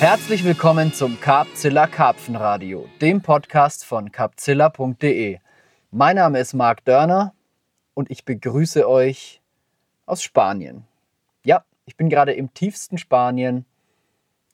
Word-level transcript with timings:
Herzlich 0.00 0.44
willkommen 0.44 0.92
zum 0.92 1.20
Carpzilla 1.20 1.86
Karpfenradio, 1.86 2.86
dem 3.00 3.22
Podcast 3.22 3.84
von 3.84 4.10
carpzilla.de. 4.10 5.38
Mein 5.92 6.16
Name 6.16 6.40
ist 6.40 6.52
Marc 6.52 6.84
Dörner 6.84 7.32
und 7.94 8.10
ich 8.10 8.24
begrüße 8.24 8.88
euch 8.88 9.40
aus 10.04 10.22
Spanien. 10.22 10.84
Ja, 11.44 11.64
ich 11.86 11.96
bin 11.96 12.10
gerade 12.10 12.32
im 12.32 12.52
tiefsten 12.52 12.98
Spanien. 12.98 13.64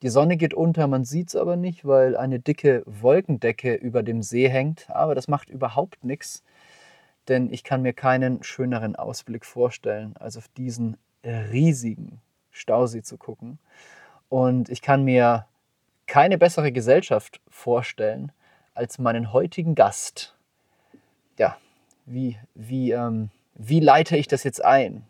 Die 0.03 0.11
Sonne 0.11 0.37
geht 0.37 0.55
unter, 0.55 0.87
man 0.87 1.05
sieht 1.05 1.29
es 1.29 1.37
aber 1.37 1.57
nicht, 1.57 1.86
weil 1.86 2.17
eine 2.17 2.39
dicke 2.39 2.82
Wolkendecke 2.86 3.75
über 3.75 4.03
dem 4.03 4.22
See 4.22 4.49
hängt. 4.49 4.91
Aber 4.91 5.14
das 5.14 5.27
macht 5.27 5.49
überhaupt 5.49 6.04
nichts, 6.04 6.45
denn 7.29 7.50
ich 7.50 7.64
kann 7.64 7.82
mir 7.82 7.95
keinen 7.95 8.43
schöneren 8.43 8.95
Ausblick 8.95 9.46
vorstellen, 9.46 10.14
als 10.18 10.36
auf 10.36 10.49
diesen 10.49 10.99
riesigen 11.25 12.21
Stausee 12.50 13.03
zu 13.03 13.17
gucken. 13.17 13.59
Und 14.30 14.70
ich 14.70 14.80
kann 14.80 15.02
mir 15.02 15.44
keine 16.07 16.39
bessere 16.39 16.72
Gesellschaft 16.72 17.40
vorstellen 17.50 18.32
als 18.75 18.98
meinen 18.98 19.32
heutigen 19.34 19.75
Gast. 19.75 20.34
Ja, 21.36 21.58
wie, 22.06 22.39
wie, 22.54 22.93
ähm, 22.93 23.29
wie 23.54 23.80
leite 23.80 24.16
ich 24.16 24.29
das 24.29 24.44
jetzt 24.44 24.64
ein? 24.64 25.04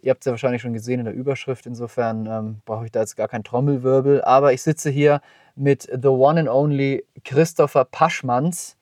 Ihr 0.00 0.10
habt 0.10 0.20
es 0.20 0.26
ja 0.26 0.32
wahrscheinlich 0.32 0.62
schon 0.62 0.74
gesehen 0.74 1.00
in 1.00 1.06
der 1.06 1.14
Überschrift, 1.14 1.66
insofern 1.66 2.26
ähm, 2.26 2.60
brauche 2.64 2.84
ich 2.84 2.92
da 2.92 3.00
jetzt 3.00 3.16
gar 3.16 3.26
keinen 3.26 3.42
Trommelwirbel. 3.42 4.22
Aber 4.22 4.52
ich 4.52 4.62
sitze 4.62 4.90
hier 4.90 5.20
mit 5.56 5.82
The 5.82 6.08
One 6.08 6.38
and 6.38 6.48
Only 6.48 7.04
Christopher 7.24 7.84
Paschmanns, 7.84 8.76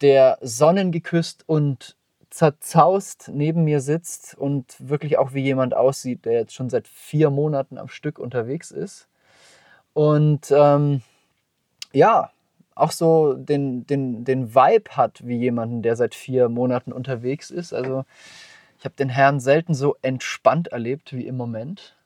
der 0.00 0.38
sonnengeküsst 0.40 1.44
und 1.46 1.96
zerzaust 2.30 3.30
neben 3.32 3.64
mir 3.64 3.80
sitzt 3.80 4.36
und 4.38 4.76
wirklich 4.78 5.18
auch 5.18 5.34
wie 5.34 5.42
jemand 5.42 5.74
aussieht, 5.74 6.24
der 6.24 6.34
jetzt 6.34 6.54
schon 6.54 6.70
seit 6.70 6.86
vier 6.88 7.30
Monaten 7.30 7.76
am 7.76 7.88
Stück 7.88 8.18
unterwegs 8.18 8.70
ist. 8.70 9.08
Und 9.92 10.50
ähm, 10.50 11.02
ja, 11.92 12.30
auch 12.74 12.92
so 12.92 13.34
den, 13.34 13.86
den, 13.86 14.24
den 14.24 14.54
Vibe 14.54 14.96
hat 14.96 15.26
wie 15.26 15.36
jemanden, 15.36 15.82
der 15.82 15.96
seit 15.96 16.14
vier 16.14 16.48
Monaten 16.48 16.92
unterwegs 16.92 17.50
ist. 17.50 17.72
Also 17.72 18.04
ich 18.78 18.84
habe 18.84 18.94
den 18.94 19.10
Herrn 19.10 19.40
selten 19.40 19.74
so 19.74 19.96
entspannt 20.00 20.68
erlebt 20.68 21.12
wie 21.12 21.26
im 21.26 21.36
Moment. 21.36 21.96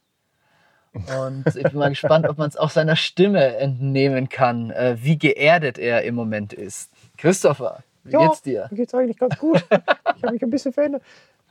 Und 0.93 1.45
ich 1.57 1.63
bin 1.65 1.79
mal 1.79 1.89
gespannt, 1.89 2.29
ob 2.29 2.39
man 2.39 2.49
es 2.49 2.57
auch 2.57 2.71
seiner 2.71 2.97
Stimme 2.97 3.57
entnehmen 3.57 4.29
kann, 4.29 4.71
äh, 4.71 4.97
wie 5.01 5.19
geerdet 5.19 5.79
er 5.79 6.03
im 6.03 6.15
Moment 6.15 6.53
ist. 6.53 6.91
Christopher, 7.17 7.83
wie 8.05 8.13
ja, 8.13 8.27
geht's 8.27 8.43
dir? 8.43 8.69
Mir 8.71 8.77
geht's 8.77 8.95
eigentlich 8.95 9.19
ganz 9.19 9.39
gut. 9.39 9.65
ich 9.71 10.23
habe 10.23 10.33
mich 10.33 10.43
ein 10.43 10.51
bisschen 10.51 10.73
verändert. 10.73 11.03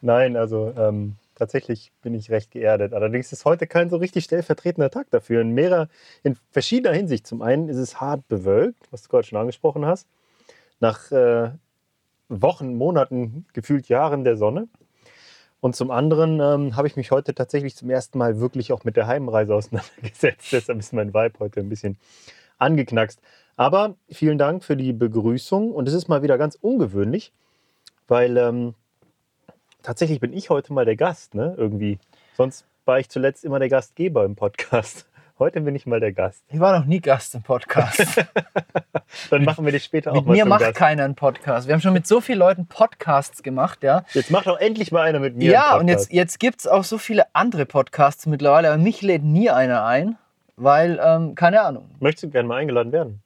Nein, 0.01 0.35
also 0.35 0.73
ähm, 0.77 1.15
tatsächlich 1.35 1.91
bin 2.01 2.13
ich 2.13 2.29
recht 2.29 2.51
geerdet. 2.51 2.93
Allerdings 2.93 3.31
ist 3.31 3.45
heute 3.45 3.67
kein 3.67 3.89
so 3.89 3.97
richtig 3.97 4.25
stellvertretender 4.25 4.91
Tag 4.91 5.09
dafür. 5.11 5.41
In, 5.41 5.51
mehrer, 5.51 5.87
in 6.23 6.37
verschiedener 6.51 6.93
Hinsicht. 6.93 7.25
Zum 7.25 7.41
einen 7.41 7.69
ist 7.69 7.77
es 7.77 7.99
hart 7.99 8.27
bewölkt, 8.27 8.87
was 8.91 9.03
du 9.03 9.09
gerade 9.09 9.25
schon 9.25 9.39
angesprochen 9.39 9.85
hast. 9.85 10.07
Nach 10.79 11.11
äh, 11.11 11.51
Wochen, 12.29 12.75
Monaten, 12.75 13.45
gefühlt 13.53 13.89
Jahren 13.89 14.23
der 14.23 14.37
Sonne. 14.37 14.67
Und 15.61 15.75
zum 15.77 15.91
anderen 15.91 16.41
ähm, 16.41 16.75
habe 16.75 16.87
ich 16.87 16.97
mich 16.97 17.11
heute 17.11 17.33
tatsächlich 17.33 17.75
zum 17.75 17.89
ersten 17.89 18.17
Mal 18.17 18.39
wirklich 18.39 18.73
auch 18.73 18.83
mit 18.83 18.97
der 18.97 19.07
Heimreise 19.07 19.55
auseinandergesetzt. 19.55 20.47
Deshalb 20.51 20.79
ist 20.79 20.91
mein 20.91 21.13
Vibe 21.13 21.39
heute 21.39 21.61
ein 21.61 21.69
bisschen 21.69 21.97
angeknackst. 22.57 23.21
Aber 23.55 23.95
vielen 24.09 24.37
Dank 24.37 24.63
für 24.63 24.75
die 24.75 24.93
Begrüßung. 24.93 25.71
Und 25.71 25.87
es 25.87 25.93
ist 25.93 26.07
mal 26.07 26.23
wieder 26.23 26.37
ganz 26.37 26.55
ungewöhnlich, 26.59 27.31
weil 28.07 28.37
ähm, 28.37 28.73
tatsächlich 29.81 30.19
bin 30.19 30.33
ich 30.33 30.49
heute 30.49 30.73
mal 30.73 30.85
der 30.85 30.95
Gast, 30.95 31.35
ne? 31.35 31.53
Irgendwie. 31.57 31.99
Sonst 32.35 32.65
war 32.85 32.99
ich 32.99 33.09
zuletzt 33.09 33.45
immer 33.45 33.59
der 33.59 33.69
Gastgeber 33.69 34.25
im 34.25 34.35
Podcast. 34.35 35.07
Heute 35.39 35.61
bin 35.61 35.75
ich 35.75 35.87
mal 35.87 35.99
der 35.99 36.13
Gast. 36.13 36.43
Ich 36.49 36.59
war 36.59 36.77
noch 36.77 36.85
nie 36.85 36.99
Gast 36.99 37.33
im 37.33 37.41
Podcast. 37.41 38.23
Dann 39.31 39.43
machen 39.43 39.65
wir 39.65 39.71
dich 39.71 39.83
später 39.83 40.11
auch 40.11 40.17
mit 40.17 40.25
mal 40.27 40.33
mir 40.33 40.43
zum 40.43 40.49
macht 40.49 40.59
Gast. 40.61 40.75
keiner 40.75 41.05
einen 41.05 41.15
Podcast. 41.15 41.67
Wir 41.67 41.73
haben 41.73 41.81
schon 41.81 41.93
mit 41.93 42.05
so 42.05 42.21
vielen 42.21 42.37
Leuten 42.37 42.67
Podcasts 42.67 43.41
gemacht, 43.41 43.81
ja. 43.81 44.05
Jetzt 44.13 44.29
mach 44.29 44.43
doch 44.43 44.59
endlich 44.59 44.91
mal 44.91 45.01
einer 45.01 45.19
mit 45.19 45.35
mir. 45.35 45.51
Ja, 45.51 45.71
einen 45.71 45.81
und 45.81 45.87
jetzt, 45.87 46.13
jetzt 46.13 46.39
gibt 46.39 46.59
es 46.59 46.67
auch 46.67 46.83
so 46.83 46.99
viele 46.99 47.25
andere 47.33 47.65
Podcasts 47.65 48.27
mittlerweile, 48.27 48.69
aber 48.69 48.77
mich 48.77 49.01
lädt 49.01 49.23
nie 49.23 49.49
einer 49.49 49.83
ein, 49.85 50.17
weil, 50.55 51.01
ähm, 51.03 51.33
keine 51.33 51.61
Ahnung, 51.61 51.89
Möchtest 51.99 52.25
du 52.25 52.29
gerne 52.29 52.47
mal 52.47 52.57
eingeladen 52.57 52.91
werden? 52.91 53.22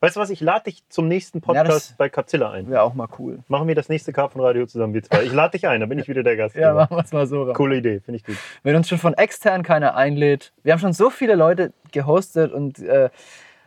Weißt 0.00 0.16
du 0.16 0.20
was, 0.20 0.30
ich 0.30 0.40
lade 0.40 0.64
dich 0.64 0.82
zum 0.88 1.08
nächsten 1.08 1.38
Ja, 1.38 1.62
Podcast 1.64 1.96
bei 1.98 2.08
Capzilla 2.08 2.50
ein. 2.50 2.70
wäre 2.70 2.82
auch 2.82 2.94
mal 2.94 3.08
cool. 3.18 3.40
Machen 3.48 3.66
wir 3.66 3.74
das 3.74 3.88
nächste 3.88 4.12
Karpfenradio 4.12 4.66
zusammen, 4.66 4.94
wir 4.94 5.02
zwei. 5.02 5.24
Ich 5.24 5.32
lade 5.32 5.52
dich 5.52 5.66
ein, 5.66 5.80
dann 5.80 5.88
bin 5.88 5.98
ich 5.98 6.08
wieder 6.08 6.22
der 6.22 6.36
Gast. 6.36 6.54
Ja, 6.54 6.72
machen 6.72 6.96
wir 6.96 7.04
es 7.04 7.12
mal 7.12 7.26
so. 7.26 7.52
Coole 7.52 7.78
Idee, 7.78 8.00
finde 8.00 8.16
ich 8.18 8.24
gut. 8.24 8.36
Wenn 8.62 8.76
uns 8.76 8.88
schon 8.88 8.98
von 8.98 9.14
extern 9.14 9.62
keiner 9.62 9.96
einlädt. 9.96 10.52
Wir 10.62 10.72
haben 10.72 10.80
schon 10.80 10.92
so 10.92 11.10
viele 11.10 11.34
Leute 11.34 11.72
gehostet 11.92 12.52
und 12.52 12.78
äh, 12.78 13.10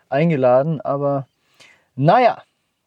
eingeladen, 0.10 0.80
aber 0.82 1.28
naja, 1.96 2.42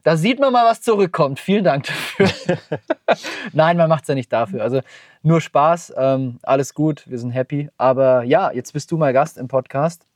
da 0.05 0.17
sieht 0.17 0.39
man 0.39 0.53
mal, 0.53 0.67
was 0.67 0.83
zurückkommt. 0.83 1.41
Vielen 1.41 1.65
Dank 1.65 1.87
dafür. 1.87 2.29
Nein, 3.53 3.77
man 3.77 3.89
macht 3.89 4.03
es 4.03 4.09
ja 4.09 4.15
nicht 4.15 4.33
dafür. 4.33 4.63
Also 4.63 4.81
nur 5.23 5.41
Spaß, 5.41 5.95
ähm, 5.97 6.39
alles 6.43 6.75
gut, 6.75 7.05
wir 7.09 7.19
sind 7.19 7.31
happy. 7.31 7.71
Aber 7.79 8.23
ja, 8.23 8.53
jetzt 8.53 8.73
bist 8.73 8.91
du 8.93 8.97
mal 8.99 9.13
Gast 9.13 9.39
im 9.39 9.49
Podcast. 9.49 10.07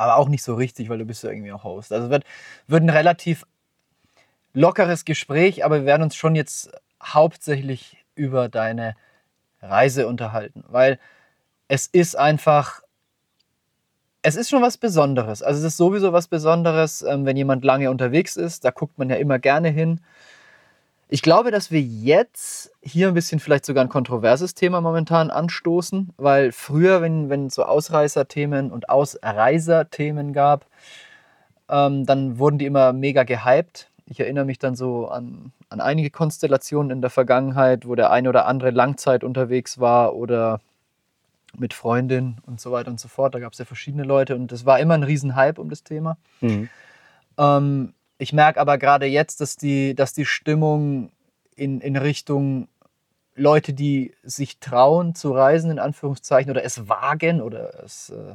Aber 0.00 0.16
auch 0.16 0.28
nicht 0.28 0.42
so 0.42 0.54
richtig, 0.54 0.88
weil 0.88 0.96
du 0.96 1.04
bist 1.04 1.22
ja 1.24 1.30
irgendwie 1.30 1.52
auch 1.52 1.62
Host. 1.62 1.92
Also 1.92 2.08
wird, 2.08 2.24
wird 2.66 2.82
ein 2.82 2.88
relativ 2.88 3.44
lockeres 4.54 5.04
Gespräch, 5.04 5.62
aber 5.62 5.80
wir 5.80 5.84
werden 5.84 6.04
uns 6.04 6.14
schon 6.14 6.34
jetzt 6.34 6.70
hauptsächlich 7.02 7.98
über 8.14 8.48
deine 8.48 8.96
Reise 9.60 10.06
unterhalten, 10.06 10.64
weil 10.68 10.98
es 11.68 11.86
ist 11.86 12.16
einfach, 12.16 12.80
es 14.22 14.36
ist 14.36 14.48
schon 14.48 14.62
was 14.62 14.78
Besonderes. 14.78 15.42
Also 15.42 15.60
es 15.60 15.74
ist 15.74 15.76
sowieso 15.76 16.14
was 16.14 16.28
Besonderes, 16.28 17.02
ähm, 17.02 17.26
wenn 17.26 17.36
jemand 17.36 17.62
lange 17.62 17.90
unterwegs 17.90 18.36
ist, 18.36 18.64
da 18.64 18.70
guckt 18.70 18.98
man 18.98 19.10
ja 19.10 19.16
immer 19.16 19.38
gerne 19.38 19.68
hin. 19.68 20.00
Ich 21.12 21.22
glaube, 21.22 21.50
dass 21.50 21.72
wir 21.72 21.80
jetzt 21.80 22.70
hier 22.82 23.08
ein 23.08 23.14
bisschen 23.14 23.40
vielleicht 23.40 23.66
sogar 23.66 23.84
ein 23.84 23.88
kontroverses 23.88 24.54
Thema 24.54 24.80
momentan 24.80 25.32
anstoßen, 25.32 26.10
weil 26.16 26.52
früher, 26.52 27.02
wenn, 27.02 27.28
wenn 27.28 27.46
es 27.46 27.54
so 27.54 27.64
Ausreißerthemen 27.64 28.70
und 28.70 28.88
Ausreiserthemen 28.88 30.32
gab, 30.32 30.66
ähm, 31.68 32.06
dann 32.06 32.38
wurden 32.38 32.58
die 32.58 32.66
immer 32.66 32.92
mega 32.92 33.24
gehypt. 33.24 33.90
Ich 34.06 34.20
erinnere 34.20 34.44
mich 34.44 34.60
dann 34.60 34.76
so 34.76 35.08
an, 35.08 35.50
an 35.68 35.80
einige 35.80 36.10
Konstellationen 36.10 36.92
in 36.92 37.00
der 37.00 37.10
Vergangenheit, 37.10 37.88
wo 37.88 37.96
der 37.96 38.12
eine 38.12 38.28
oder 38.28 38.46
andere 38.46 38.70
Langzeit 38.70 39.24
unterwegs 39.24 39.80
war 39.80 40.14
oder 40.14 40.60
mit 41.58 41.74
Freundin 41.74 42.36
und 42.46 42.60
so 42.60 42.70
weiter 42.70 42.88
und 42.88 43.00
so 43.00 43.08
fort. 43.08 43.34
Da 43.34 43.40
gab 43.40 43.52
es 43.52 43.58
ja 43.58 43.64
verschiedene 43.64 44.04
Leute 44.04 44.36
und 44.36 44.52
es 44.52 44.64
war 44.64 44.78
immer 44.78 44.94
ein 44.94 45.02
Riesenhype 45.02 45.60
um 45.60 45.70
das 45.70 45.82
Thema. 45.82 46.18
Ähm, 47.36 47.94
ich 48.20 48.34
merke 48.34 48.60
aber 48.60 48.76
gerade 48.76 49.06
jetzt, 49.06 49.40
dass 49.40 49.56
die, 49.56 49.94
dass 49.94 50.12
die 50.12 50.26
Stimmung 50.26 51.10
in, 51.56 51.80
in 51.80 51.96
Richtung 51.96 52.68
Leute, 53.34 53.72
die 53.72 54.14
sich 54.22 54.58
trauen 54.58 55.14
zu 55.14 55.32
reisen, 55.32 55.70
in 55.70 55.78
Anführungszeichen, 55.78 56.50
oder 56.50 56.62
es 56.62 56.86
wagen 56.86 57.40
oder 57.40 57.82
es 57.82 58.10
äh, 58.10 58.34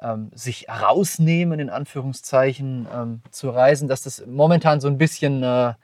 ähm, 0.00 0.30
sich 0.34 0.68
rausnehmen, 0.68 1.58
in 1.58 1.68
Anführungszeichen, 1.68 2.86
ähm, 2.94 3.22
zu 3.32 3.50
reisen, 3.50 3.88
dass 3.88 4.04
das 4.04 4.24
momentan 4.24 4.80
so 4.80 4.86
ein 4.86 4.98
bisschen 4.98 5.42
äh, 5.42 5.74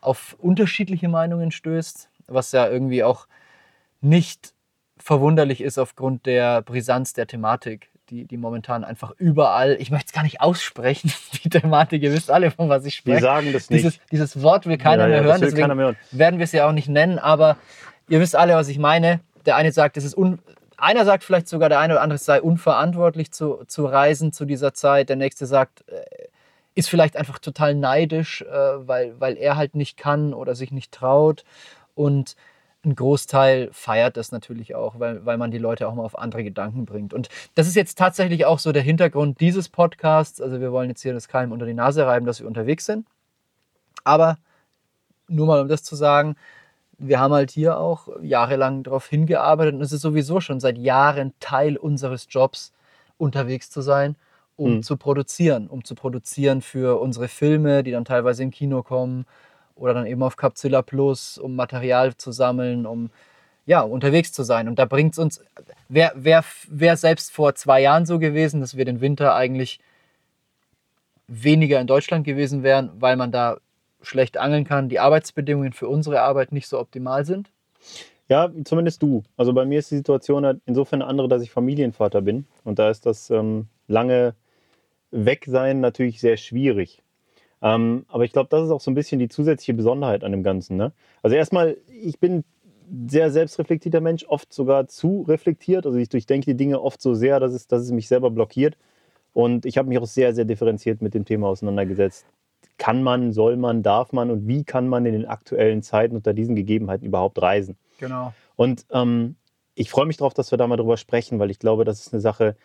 auf 0.00 0.36
unterschiedliche 0.38 1.08
Meinungen 1.08 1.50
stößt, 1.50 2.08
was 2.28 2.52
ja 2.52 2.68
irgendwie 2.68 3.02
auch 3.02 3.26
nicht 4.00 4.54
verwunderlich 4.96 5.60
ist 5.60 5.78
aufgrund 5.78 6.24
der 6.24 6.62
Brisanz 6.62 7.14
der 7.14 7.26
Thematik, 7.26 7.89
die, 8.10 8.24
die 8.24 8.36
momentan 8.36 8.84
einfach 8.84 9.12
überall, 9.18 9.76
ich 9.80 9.90
möchte 9.90 10.06
es 10.08 10.12
gar 10.12 10.22
nicht 10.22 10.40
aussprechen, 10.40 11.12
die 11.44 11.48
Thematik, 11.48 12.02
ihr 12.02 12.12
wisst 12.12 12.30
alle, 12.30 12.50
von 12.50 12.68
was 12.68 12.84
ich 12.84 13.04
Wir 13.06 13.14
spreche. 13.14 13.20
sagen 13.22 13.52
das 13.52 13.70
nicht. 13.70 13.84
Dieses, 13.84 14.00
dieses 14.10 14.42
Wort 14.42 14.66
will 14.66 14.78
keiner 14.78 15.08
Ja, 15.08 15.14
ja, 15.16 15.22
mehr 15.22 15.22
das 15.22 15.26
hören, 15.26 15.40
will 15.40 15.48
deswegen 15.48 15.62
keiner 15.62 15.74
mehr 15.74 15.84
hören. 15.86 15.96
werden 16.10 16.38
wir 16.38 16.44
es 16.44 16.52
ja 16.52 16.68
auch 16.68 16.72
nicht 16.72 16.88
nennen, 16.88 17.18
aber 17.18 17.56
ihr 18.08 18.20
wisst 18.20 18.36
alle, 18.36 18.54
was 18.54 18.68
ich 18.68 18.78
meine. 18.78 19.20
Der 19.46 19.56
eine 19.56 19.72
sagt, 19.72 19.96
es 19.96 20.04
ist 20.04 20.16
un 20.16 20.40
einer 20.76 21.04
sagt 21.04 21.24
vielleicht 21.24 21.46
sogar, 21.46 21.68
der 21.68 21.78
eine 21.78 21.92
oder 21.94 22.02
andere 22.02 22.16
es 22.16 22.24
sei 22.24 22.40
unverantwortlich 22.40 23.32
zu, 23.32 23.64
zu 23.66 23.84
reisen 23.84 24.32
zu 24.32 24.46
dieser 24.46 24.72
Zeit. 24.72 25.10
Der 25.10 25.16
nächste 25.16 25.44
sagt, 25.44 25.84
äh, 25.88 26.28
ist 26.74 26.88
vielleicht 26.88 27.16
einfach 27.16 27.38
total 27.38 27.74
neidisch, 27.74 28.40
äh, 28.42 28.46
weil, 28.48 29.14
weil 29.20 29.36
er 29.36 29.56
halt 29.56 29.74
nicht 29.74 29.98
kann 29.98 30.32
oder 30.32 30.54
sich 30.54 30.72
nicht 30.72 30.90
traut. 30.92 31.44
Und 31.94 32.34
ein 32.84 32.94
Großteil 32.94 33.68
feiert 33.72 34.16
das 34.16 34.32
natürlich 34.32 34.74
auch, 34.74 34.98
weil, 34.98 35.24
weil 35.26 35.36
man 35.36 35.50
die 35.50 35.58
Leute 35.58 35.86
auch 35.86 35.94
mal 35.94 36.04
auf 36.04 36.18
andere 36.18 36.42
Gedanken 36.44 36.86
bringt. 36.86 37.12
Und 37.12 37.28
das 37.54 37.66
ist 37.66 37.76
jetzt 37.76 37.98
tatsächlich 37.98 38.46
auch 38.46 38.58
so 38.58 38.72
der 38.72 38.82
Hintergrund 38.82 39.40
dieses 39.40 39.68
Podcasts. 39.68 40.40
Also 40.40 40.60
wir 40.60 40.72
wollen 40.72 40.88
jetzt 40.88 41.02
hier 41.02 41.12
das 41.12 41.28
Keim 41.28 41.52
unter 41.52 41.66
die 41.66 41.74
Nase 41.74 42.06
reiben, 42.06 42.24
dass 42.26 42.40
wir 42.40 42.46
unterwegs 42.46 42.86
sind. 42.86 43.06
Aber 44.04 44.38
nur 45.28 45.46
mal 45.46 45.60
um 45.60 45.68
das 45.68 45.82
zu 45.82 45.96
sagen, 45.96 46.36
wir 46.98 47.20
haben 47.20 47.32
halt 47.34 47.50
hier 47.50 47.78
auch 47.78 48.08
jahrelang 48.22 48.82
darauf 48.82 49.06
hingearbeitet 49.08 49.74
und 49.74 49.82
es 49.82 49.92
ist 49.92 50.02
sowieso 50.02 50.40
schon 50.40 50.60
seit 50.60 50.78
Jahren 50.78 51.32
Teil 51.40 51.76
unseres 51.76 52.26
Jobs, 52.30 52.72
unterwegs 53.18 53.70
zu 53.70 53.82
sein, 53.82 54.16
um 54.56 54.76
Mhm. 54.76 54.82
zu 54.82 54.96
produzieren, 54.96 55.68
um 55.68 55.84
zu 55.84 55.94
produzieren 55.94 56.62
für 56.62 57.00
unsere 57.00 57.28
Filme, 57.28 57.82
die 57.82 57.90
dann 57.92 58.04
teilweise 58.04 58.42
im 58.42 58.50
Kino 58.50 58.82
kommen 58.82 59.26
oder 59.80 59.94
dann 59.94 60.06
eben 60.06 60.22
auf 60.22 60.36
Capzilla 60.36 60.82
Plus, 60.82 61.38
um 61.38 61.56
Material 61.56 62.16
zu 62.16 62.32
sammeln, 62.32 62.86
um 62.86 63.10
ja, 63.66 63.80
unterwegs 63.80 64.32
zu 64.32 64.42
sein. 64.42 64.68
Und 64.68 64.78
da 64.78 64.84
bringt 64.84 65.14
es 65.14 65.18
uns, 65.18 65.42
wäre 65.88 66.12
wär, 66.16 66.44
wär 66.68 66.96
selbst 66.96 67.32
vor 67.32 67.54
zwei 67.54 67.80
Jahren 67.80 68.06
so 68.06 68.18
gewesen, 68.18 68.60
dass 68.60 68.76
wir 68.76 68.84
den 68.84 69.00
Winter 69.00 69.34
eigentlich 69.34 69.80
weniger 71.28 71.80
in 71.80 71.86
Deutschland 71.86 72.24
gewesen 72.24 72.62
wären, 72.62 72.90
weil 72.98 73.16
man 73.16 73.32
da 73.32 73.58
schlecht 74.02 74.38
angeln 74.38 74.64
kann, 74.64 74.88
die 74.88 74.98
Arbeitsbedingungen 74.98 75.72
für 75.72 75.88
unsere 75.88 76.22
Arbeit 76.22 76.52
nicht 76.52 76.68
so 76.68 76.78
optimal 76.78 77.24
sind. 77.24 77.50
Ja, 78.28 78.50
zumindest 78.64 79.02
du. 79.02 79.22
Also 79.36 79.52
bei 79.52 79.64
mir 79.64 79.78
ist 79.78 79.90
die 79.90 79.96
Situation 79.96 80.44
halt 80.44 80.60
insofern 80.66 81.02
eine 81.02 81.10
andere, 81.10 81.28
dass 81.28 81.42
ich 81.42 81.50
Familienvater 81.50 82.22
bin. 82.22 82.46
Und 82.64 82.78
da 82.78 82.90
ist 82.90 83.06
das 83.06 83.30
ähm, 83.30 83.66
lange 83.88 84.34
Wegsein 85.10 85.80
natürlich 85.80 86.20
sehr 86.20 86.36
schwierig. 86.36 87.02
Ähm, 87.62 88.06
aber 88.08 88.24
ich 88.24 88.32
glaube, 88.32 88.48
das 88.50 88.64
ist 88.64 88.70
auch 88.70 88.80
so 88.80 88.90
ein 88.90 88.94
bisschen 88.94 89.18
die 89.18 89.28
zusätzliche 89.28 89.74
Besonderheit 89.74 90.24
an 90.24 90.32
dem 90.32 90.42
Ganzen. 90.42 90.76
Ne? 90.76 90.92
Also 91.22 91.36
erstmal, 91.36 91.76
ich 92.02 92.18
bin 92.18 92.44
sehr 93.06 93.30
selbstreflektierter 93.30 94.00
Mensch, 94.00 94.24
oft 94.26 94.52
sogar 94.52 94.88
zu 94.88 95.22
reflektiert. 95.22 95.86
Also 95.86 95.98
ich 95.98 96.08
durchdenke 96.08 96.46
die 96.46 96.56
Dinge 96.56 96.80
oft 96.80 97.00
so 97.00 97.14
sehr, 97.14 97.38
dass 97.38 97.52
es, 97.52 97.66
dass 97.66 97.82
es 97.82 97.92
mich 97.92 98.08
selber 98.08 98.30
blockiert. 98.30 98.76
Und 99.32 99.64
ich 99.64 99.78
habe 99.78 99.88
mich 99.88 99.98
auch 99.98 100.06
sehr, 100.06 100.34
sehr 100.34 100.44
differenziert 100.44 101.02
mit 101.02 101.14
dem 101.14 101.24
Thema 101.24 101.48
auseinandergesetzt. 101.48 102.26
Kann 102.78 103.02
man, 103.02 103.32
soll 103.32 103.56
man, 103.56 103.82
darf 103.82 104.12
man 104.12 104.30
und 104.30 104.48
wie 104.48 104.64
kann 104.64 104.88
man 104.88 105.06
in 105.06 105.12
den 105.12 105.26
aktuellen 105.26 105.82
Zeiten 105.82 106.16
unter 106.16 106.32
diesen 106.32 106.56
Gegebenheiten 106.56 107.06
überhaupt 107.06 107.40
reisen? 107.40 107.76
Genau. 107.98 108.32
Und 108.56 108.86
ähm, 108.90 109.36
ich 109.74 109.90
freue 109.90 110.06
mich 110.06 110.16
darauf, 110.16 110.34
dass 110.34 110.50
wir 110.50 110.58
da 110.58 110.66
mal 110.66 110.76
drüber 110.76 110.96
sprechen, 110.96 111.38
weil 111.38 111.50
ich 111.50 111.58
glaube, 111.58 111.84
das 111.84 112.00
ist 112.00 112.12
eine 112.12 112.20
Sache, 112.20 112.56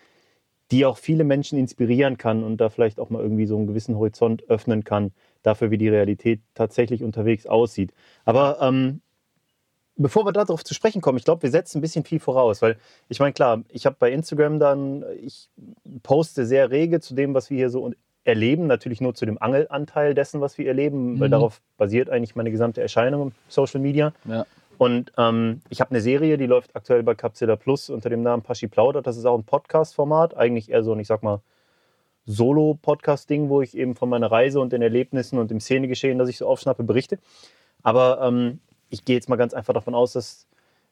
die 0.71 0.85
auch 0.85 0.97
viele 0.97 1.23
Menschen 1.23 1.59
inspirieren 1.59 2.17
kann 2.17 2.43
und 2.43 2.57
da 2.57 2.69
vielleicht 2.69 2.99
auch 2.99 3.09
mal 3.09 3.21
irgendwie 3.21 3.45
so 3.45 3.55
einen 3.57 3.67
gewissen 3.67 3.95
Horizont 3.95 4.49
öffnen 4.49 4.83
kann, 4.83 5.11
dafür, 5.43 5.71
wie 5.71 5.77
die 5.77 5.89
Realität 5.89 6.41
tatsächlich 6.55 7.03
unterwegs 7.03 7.45
aussieht. 7.45 7.93
Aber 8.25 8.57
ähm, 8.61 9.01
bevor 9.95 10.25
wir 10.25 10.31
darauf 10.31 10.63
zu 10.63 10.73
sprechen 10.73 11.01
kommen, 11.01 11.17
ich 11.17 11.25
glaube, 11.25 11.43
wir 11.43 11.51
setzen 11.51 11.77
ein 11.77 11.81
bisschen 11.81 12.03
viel 12.03 12.19
voraus, 12.19 12.61
weil 12.61 12.77
ich 13.09 13.19
meine, 13.19 13.33
klar, 13.33 13.63
ich 13.69 13.85
habe 13.85 13.95
bei 13.99 14.11
Instagram 14.11 14.59
dann, 14.59 15.05
ich 15.21 15.49
poste 16.03 16.45
sehr 16.45 16.71
rege 16.71 16.99
zu 16.99 17.13
dem, 17.13 17.33
was 17.33 17.49
wir 17.49 17.57
hier 17.57 17.69
so 17.69 17.91
erleben, 18.23 18.65
natürlich 18.65 19.01
nur 19.01 19.13
zu 19.13 19.25
dem 19.25 19.39
Angelanteil 19.39 20.15
dessen, 20.15 20.41
was 20.41 20.57
wir 20.57 20.67
erleben, 20.67 21.13
mhm. 21.13 21.19
weil 21.19 21.29
darauf 21.29 21.61
basiert 21.77 22.09
eigentlich 22.09 22.35
meine 22.35 22.51
gesamte 22.51 22.81
Erscheinung 22.81 23.21
im 23.21 23.31
Social 23.47 23.79
Media. 23.79 24.13
Ja. 24.25 24.45
Und 24.77 25.11
ähm, 25.17 25.61
ich 25.69 25.81
habe 25.81 25.91
eine 25.91 26.01
Serie, 26.01 26.37
die 26.37 26.45
läuft 26.45 26.75
aktuell 26.75 27.03
bei 27.03 27.15
Capzilla 27.15 27.55
Plus 27.55 27.89
unter 27.89 28.09
dem 28.09 28.21
Namen 28.21 28.43
Paschi 28.43 28.67
Plaudert. 28.67 29.07
Das 29.07 29.17
ist 29.17 29.25
auch 29.25 29.37
ein 29.37 29.43
Podcast-Format, 29.43 30.35
eigentlich 30.35 30.69
eher 30.71 30.83
so 30.83 30.93
ein, 30.93 30.99
ich 30.99 31.07
sag 31.07 31.23
mal, 31.23 31.41
Solo-Podcast-Ding, 32.25 33.49
wo 33.49 33.61
ich 33.61 33.77
eben 33.77 33.95
von 33.95 34.09
meiner 34.09 34.31
Reise 34.31 34.59
und 34.59 34.73
den 34.73 34.81
Erlebnissen 34.81 35.37
und 35.37 35.51
dem 35.51 35.59
Szenegeschehen, 35.59 36.17
das 36.17 36.29
ich 36.29 36.37
so 36.37 36.47
aufschnappe, 36.47 36.83
berichte. 36.83 37.19
Aber 37.83 38.21
ähm, 38.21 38.59
ich 38.89 39.05
gehe 39.05 39.15
jetzt 39.15 39.29
mal 39.29 39.35
ganz 39.35 39.53
einfach 39.53 39.73
davon 39.73 39.95
aus, 39.95 40.13
dass 40.13 40.47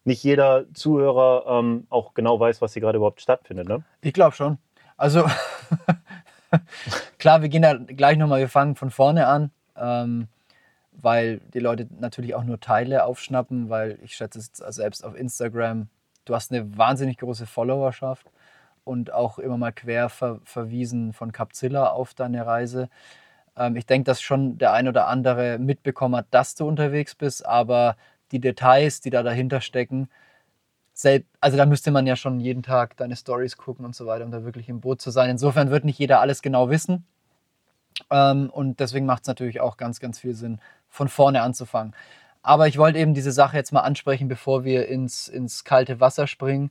nicht 0.05 0.23
jeder 0.23 0.65
Zuhörer 0.73 1.45
ähm, 1.47 1.87
auch 1.89 2.13
genau 2.13 2.39
weiß, 2.39 2.61
was 2.61 2.73
hier 2.73 2.81
gerade 2.81 2.97
überhaupt 2.97 3.21
stattfindet. 3.21 3.67
Ne? 3.67 3.83
Ich 4.01 4.13
glaube 4.13 4.35
schon. 4.35 4.57
Also 4.97 5.25
klar, 7.17 7.41
wir 7.41 7.49
gehen 7.49 7.61
da 7.61 7.75
gleich 7.75 8.17
nochmal, 8.17 8.39
wir 8.39 8.49
fangen 8.49 8.75
von 8.75 8.91
vorne 8.91 9.27
an. 9.27 9.51
Ähm, 9.75 10.27
weil 11.01 11.39
die 11.53 11.59
Leute 11.59 11.87
natürlich 11.99 12.35
auch 12.35 12.43
nur 12.43 12.59
Teile 12.59 13.05
aufschnappen, 13.05 13.69
weil 13.69 13.99
ich 14.03 14.15
schätze 14.15 14.39
es 14.39 14.51
selbst 14.75 15.03
auf 15.03 15.15
Instagram, 15.15 15.87
du 16.25 16.35
hast 16.35 16.51
eine 16.51 16.77
wahnsinnig 16.77 17.17
große 17.17 17.45
Followerschaft 17.45 18.31
und 18.83 19.13
auch 19.13 19.39
immer 19.39 19.57
mal 19.57 19.71
quer 19.71 20.09
ver 20.09 20.39
verwiesen 20.43 21.13
von 21.13 21.31
Capzilla 21.31 21.87
auf 21.87 22.13
deine 22.13 22.45
Reise. 22.45 22.89
Ähm, 23.57 23.75
ich 23.75 23.85
denke, 23.85 24.05
dass 24.05 24.21
schon 24.21 24.57
der 24.57 24.73
ein 24.73 24.87
oder 24.87 25.07
andere 25.07 25.59
mitbekommen 25.59 26.15
hat, 26.15 26.27
dass 26.31 26.55
du 26.55 26.67
unterwegs 26.67 27.15
bist, 27.15 27.45
aber 27.45 27.97
die 28.31 28.39
Details, 28.39 29.01
die 29.01 29.09
da 29.09 29.23
dahinter 29.23 29.61
stecken, 29.61 30.09
also 31.39 31.57
da 31.57 31.65
müsste 31.65 31.91
man 31.91 32.05
ja 32.05 32.15
schon 32.15 32.39
jeden 32.39 32.63
Tag 32.63 32.97
deine 32.97 33.15
Stories 33.15 33.57
gucken 33.57 33.83
und 33.85 33.95
so 33.95 34.05
weiter, 34.05 34.25
um 34.25 34.31
da 34.31 34.43
wirklich 34.43 34.69
im 34.69 34.79
Boot 34.79 35.01
zu 35.01 35.11
sein. 35.11 35.29
Insofern 35.29 35.71
wird 35.71 35.85
nicht 35.85 35.97
jeder 35.97 36.21
alles 36.21 36.41
genau 36.41 36.69
wissen. 36.69 37.05
Ähm, 38.09 38.49
und 38.51 38.79
deswegen 38.79 39.05
macht 39.05 39.23
es 39.23 39.27
natürlich 39.27 39.59
auch 39.61 39.77
ganz, 39.77 39.99
ganz 39.99 40.19
viel 40.19 40.35
Sinn, 40.35 40.59
von 40.93 41.09
vorne 41.09 41.41
anzufangen. 41.41 41.95
Aber 42.43 42.67
ich 42.67 42.77
wollte 42.77 42.99
eben 42.99 43.15
diese 43.15 43.31
Sache 43.31 43.57
jetzt 43.57 43.71
mal 43.71 43.81
ansprechen, 43.81 44.27
bevor 44.27 44.63
wir 44.63 44.87
ins, 44.87 45.27
ins 45.27 45.63
kalte 45.63 45.99
Wasser 45.99 46.27
springen. 46.27 46.69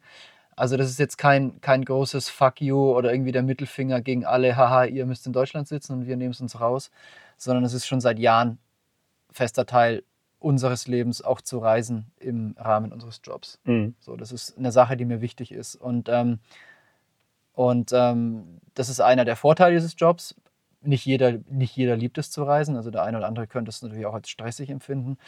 Also 0.54 0.76
das 0.76 0.88
ist 0.88 1.00
jetzt 1.00 1.18
kein, 1.18 1.60
kein 1.60 1.84
großes 1.84 2.28
Fuck 2.28 2.60
you 2.60 2.92
oder 2.92 3.12
irgendwie 3.12 3.32
der 3.32 3.42
Mittelfinger 3.42 4.00
gegen 4.00 4.24
alle, 4.24 4.56
haha, 4.56 4.84
ihr 4.84 5.06
müsst 5.06 5.26
in 5.26 5.32
Deutschland 5.32 5.66
sitzen 5.66 5.94
und 5.94 6.06
wir 6.06 6.16
nehmen 6.16 6.30
es 6.30 6.40
uns 6.40 6.60
raus, 6.60 6.92
sondern 7.36 7.64
es 7.64 7.72
ist 7.72 7.86
schon 7.86 8.00
seit 8.00 8.20
Jahren 8.20 8.58
fester 9.32 9.66
Teil 9.66 10.04
unseres 10.38 10.86
Lebens 10.86 11.22
auch 11.22 11.40
zu 11.40 11.58
reisen 11.58 12.12
im 12.20 12.54
Rahmen 12.58 12.92
unseres 12.92 13.22
Jobs. 13.24 13.58
Mhm. 13.64 13.96
So, 13.98 14.14
das 14.14 14.30
ist 14.30 14.56
eine 14.56 14.70
Sache, 14.70 14.96
die 14.96 15.04
mir 15.04 15.20
wichtig 15.20 15.50
ist. 15.50 15.74
Und, 15.74 16.08
ähm, 16.08 16.38
und 17.54 17.90
ähm, 17.92 18.60
das 18.74 18.88
ist 18.88 19.00
einer 19.00 19.24
der 19.24 19.36
Vorteile 19.36 19.74
dieses 19.74 19.96
Jobs 19.98 20.36
nicht 20.82 21.04
jeder, 21.06 21.38
nicht 21.50 21.76
jeder 21.76 21.96
liebt 21.96 22.18
es 22.18 22.30
zu 22.30 22.44
reisen. 22.44 22.76
Also 22.76 22.90
der 22.90 23.02
eine 23.02 23.18
oder 23.18 23.26
andere 23.26 23.46
könnte 23.46 23.70
es 23.70 23.82
natürlich 23.82 24.06
auch 24.06 24.14
als 24.14 24.28
stressig 24.28 24.70
empfinden. 24.70 25.18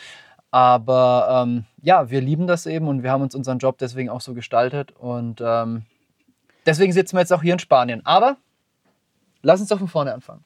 Aber 0.50 1.44
ähm, 1.44 1.64
ja, 1.82 2.10
wir 2.10 2.20
lieben 2.20 2.46
das 2.46 2.66
eben 2.66 2.86
und 2.88 3.02
wir 3.02 3.10
haben 3.10 3.22
uns 3.22 3.34
unseren 3.34 3.58
Job 3.58 3.78
deswegen 3.78 4.08
auch 4.08 4.20
so 4.20 4.34
gestaltet. 4.34 4.92
Und 4.92 5.42
ähm, 5.44 5.84
deswegen 6.66 6.92
sitzen 6.92 7.16
wir 7.16 7.20
jetzt 7.20 7.32
auch 7.32 7.42
hier 7.42 7.54
in 7.54 7.58
Spanien. 7.58 8.06
Aber 8.06 8.36
lass 9.42 9.60
uns 9.60 9.68
doch 9.68 9.78
von 9.78 9.88
vorne 9.88 10.14
anfangen. 10.14 10.44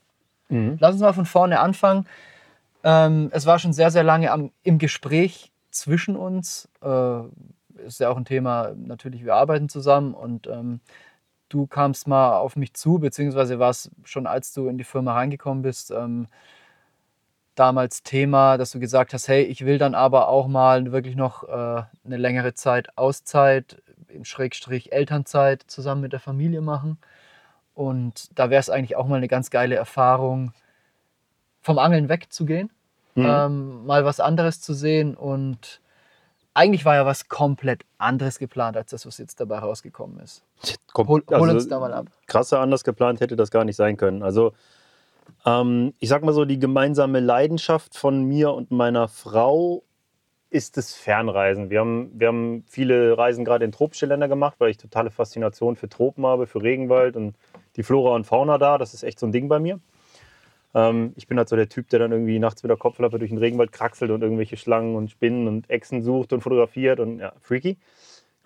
Mhm. 0.49 0.77
Lass 0.81 0.93
uns 0.93 1.03
mal 1.03 1.13
von 1.13 1.27
vorne 1.27 1.61
anfangen. 1.61 2.07
Ähm, 2.85 3.29
es 3.33 3.45
war 3.45 3.59
schon 3.59 3.73
sehr, 3.73 3.91
sehr 3.91 4.03
lange 4.03 4.31
am, 4.31 4.51
im 4.63 4.79
Gespräch 4.79 5.53
zwischen 5.71 6.17
uns. 6.17 6.69
Äh, 6.81 7.21
ist 7.85 8.01
ja 8.01 8.09
auch 8.09 8.17
ein 8.17 8.25
Thema, 8.25 8.73
natürlich, 8.77 9.25
wir 9.25 9.35
arbeiten 9.35 9.69
zusammen 9.69 10.15
und 10.15 10.47
ähm, 10.47 10.81
du 11.49 11.67
kamst 11.67 12.07
mal 12.07 12.39
auf 12.39 12.57
mich 12.57 12.75
zu, 12.75 12.99
beziehungsweise 12.99 13.59
war 13.59 13.71
es 13.71 13.91
schon, 14.05 14.27
als 14.27 14.53
du 14.53 14.69
in 14.69 14.79
die 14.79 14.85
Firma 14.85 15.15
reingekommen 15.15 15.63
bist, 15.63 15.91
ähm, 15.91 16.29
damals 17.55 18.03
Thema, 18.03 18.57
dass 18.57 18.71
du 18.71 18.81
gesagt 18.81 19.13
hast, 19.13 19.29
hey, 19.29 19.43
ich 19.43 19.65
will 19.65 19.79
dann 19.79 19.95
aber 19.95 20.29
auch 20.29 20.47
mal 20.47 20.93
wirklich 20.93 21.17
noch 21.17 21.43
äh, 21.45 21.83
eine 22.05 22.17
längere 22.17 22.55
Zeit 22.55 22.97
Auszeit, 22.97 23.83
im 24.09 24.25
Schrägstrich 24.25 24.93
Elternzeit 24.93 25.65
zusammen 25.67 26.01
mit 26.01 26.13
der 26.13 26.21
Familie 26.21 26.61
machen. 26.61 26.99
Und 27.75 28.31
da 28.39 28.51
wäre 28.51 28.61
es 28.61 28.71
eigentlich 28.71 28.97
auch 28.97 29.07
mal 29.07 29.17
eine 29.17 29.29
ganz 29.29 29.51
geile 29.51 29.75
Erfahrung, 29.75 30.53
vom 31.61 31.79
Angeln 31.79 32.09
wegzugehen, 32.09 32.71
mhm. 33.15 33.27
ähm, 33.27 33.87
mal 33.87 34.05
was 34.05 34.21
anderes 34.21 34.61
zu 34.61 34.73
sehen 34.73 35.15
und 35.15 35.81
eigentlich 36.55 36.85
war 36.85 36.95
ja 36.95 37.07
was 37.07 37.29
komplett 37.29 37.85
anderes 37.99 38.39
geplant, 38.39 38.77
als 38.77 38.91
das, 38.91 39.07
was 39.07 39.19
jetzt 39.19 39.41
dabei 39.41 39.59
rausgekommen 39.59 40.21
ist. 40.21 40.43
Hol, 40.97 41.07
hol 41.07 41.23
also, 41.31 41.45
uns 41.55 41.69
da 41.69 41.79
mal 41.79 41.93
ab. 41.93 42.07
Krasser 42.27 42.61
anders 42.61 42.85
geplant 42.85 43.21
hätte 43.21 43.37
das 43.37 43.51
gar 43.51 43.65
nicht 43.65 43.77
sein 43.77 43.97
können. 43.97 44.23
Also, 44.23 44.53
ähm, 45.47 45.95
ich 45.99 46.09
sag 46.09 46.25
mal 46.25 46.33
so, 46.33 46.45
die 46.45 46.59
gemeinsame 46.59 47.21
Leidenschaft 47.21 47.97
von 47.97 48.25
mir 48.25 48.53
und 48.53 48.71
meiner 48.71 49.09
Frau 49.09 49.85
ist 50.51 50.77
das 50.77 50.95
Fernreisen. 50.95 51.71
Wir 51.71 51.81
haben, 51.81 52.11
wir 52.15 52.29
haben 52.29 52.65
viele 52.67 53.17
Reisen 53.19 53.45
gerade 53.45 53.65
in 53.65 53.73
tropische 53.73 54.07
Länder 54.07 54.29
gemacht, 54.29 54.57
weil 54.59 54.71
ich 54.71 54.79
totale 54.79 55.11
Faszination 55.11 55.77
für 55.77 55.89
Tropen 55.89 56.25
habe, 56.27 56.47
für 56.47 56.63
Regenwald 56.63 57.17
und 57.17 57.37
die 57.77 57.83
Flora 57.83 58.15
und 58.15 58.25
Fauna 58.25 58.57
da. 58.59 58.79
Das 58.79 58.95
ist 58.95 59.03
echt 59.03 59.19
so 59.19 59.27
ein 59.27 59.33
Ding 59.33 59.49
bei 59.49 59.59
mir. 59.59 59.79
Ähm, 60.75 61.13
ich 61.17 61.27
bin 61.27 61.39
halt 61.39 61.49
so 61.49 61.57
der 61.57 61.69
Typ, 61.69 61.89
der 61.89 61.99
dann 61.99 62.13
irgendwie 62.13 62.39
nachts 62.39 62.63
mit 62.63 62.71
der 62.71 62.77
Kopflampe 62.77 63.19
durch 63.19 63.31
den 63.31 63.39
Regenwald 63.39 63.73
kraxelt 63.73 64.11
und 64.11 64.23
irgendwelche 64.23 64.57
Schlangen 64.57 64.97
und 64.97 65.11
Spinnen 65.11 65.49
und 65.49 65.71
Echsen 65.71 66.03
sucht 66.03 66.33
und 66.33 66.41
fotografiert 66.41 67.01
und 67.01 67.21
ja, 67.21 67.33
freaky. 67.41 67.79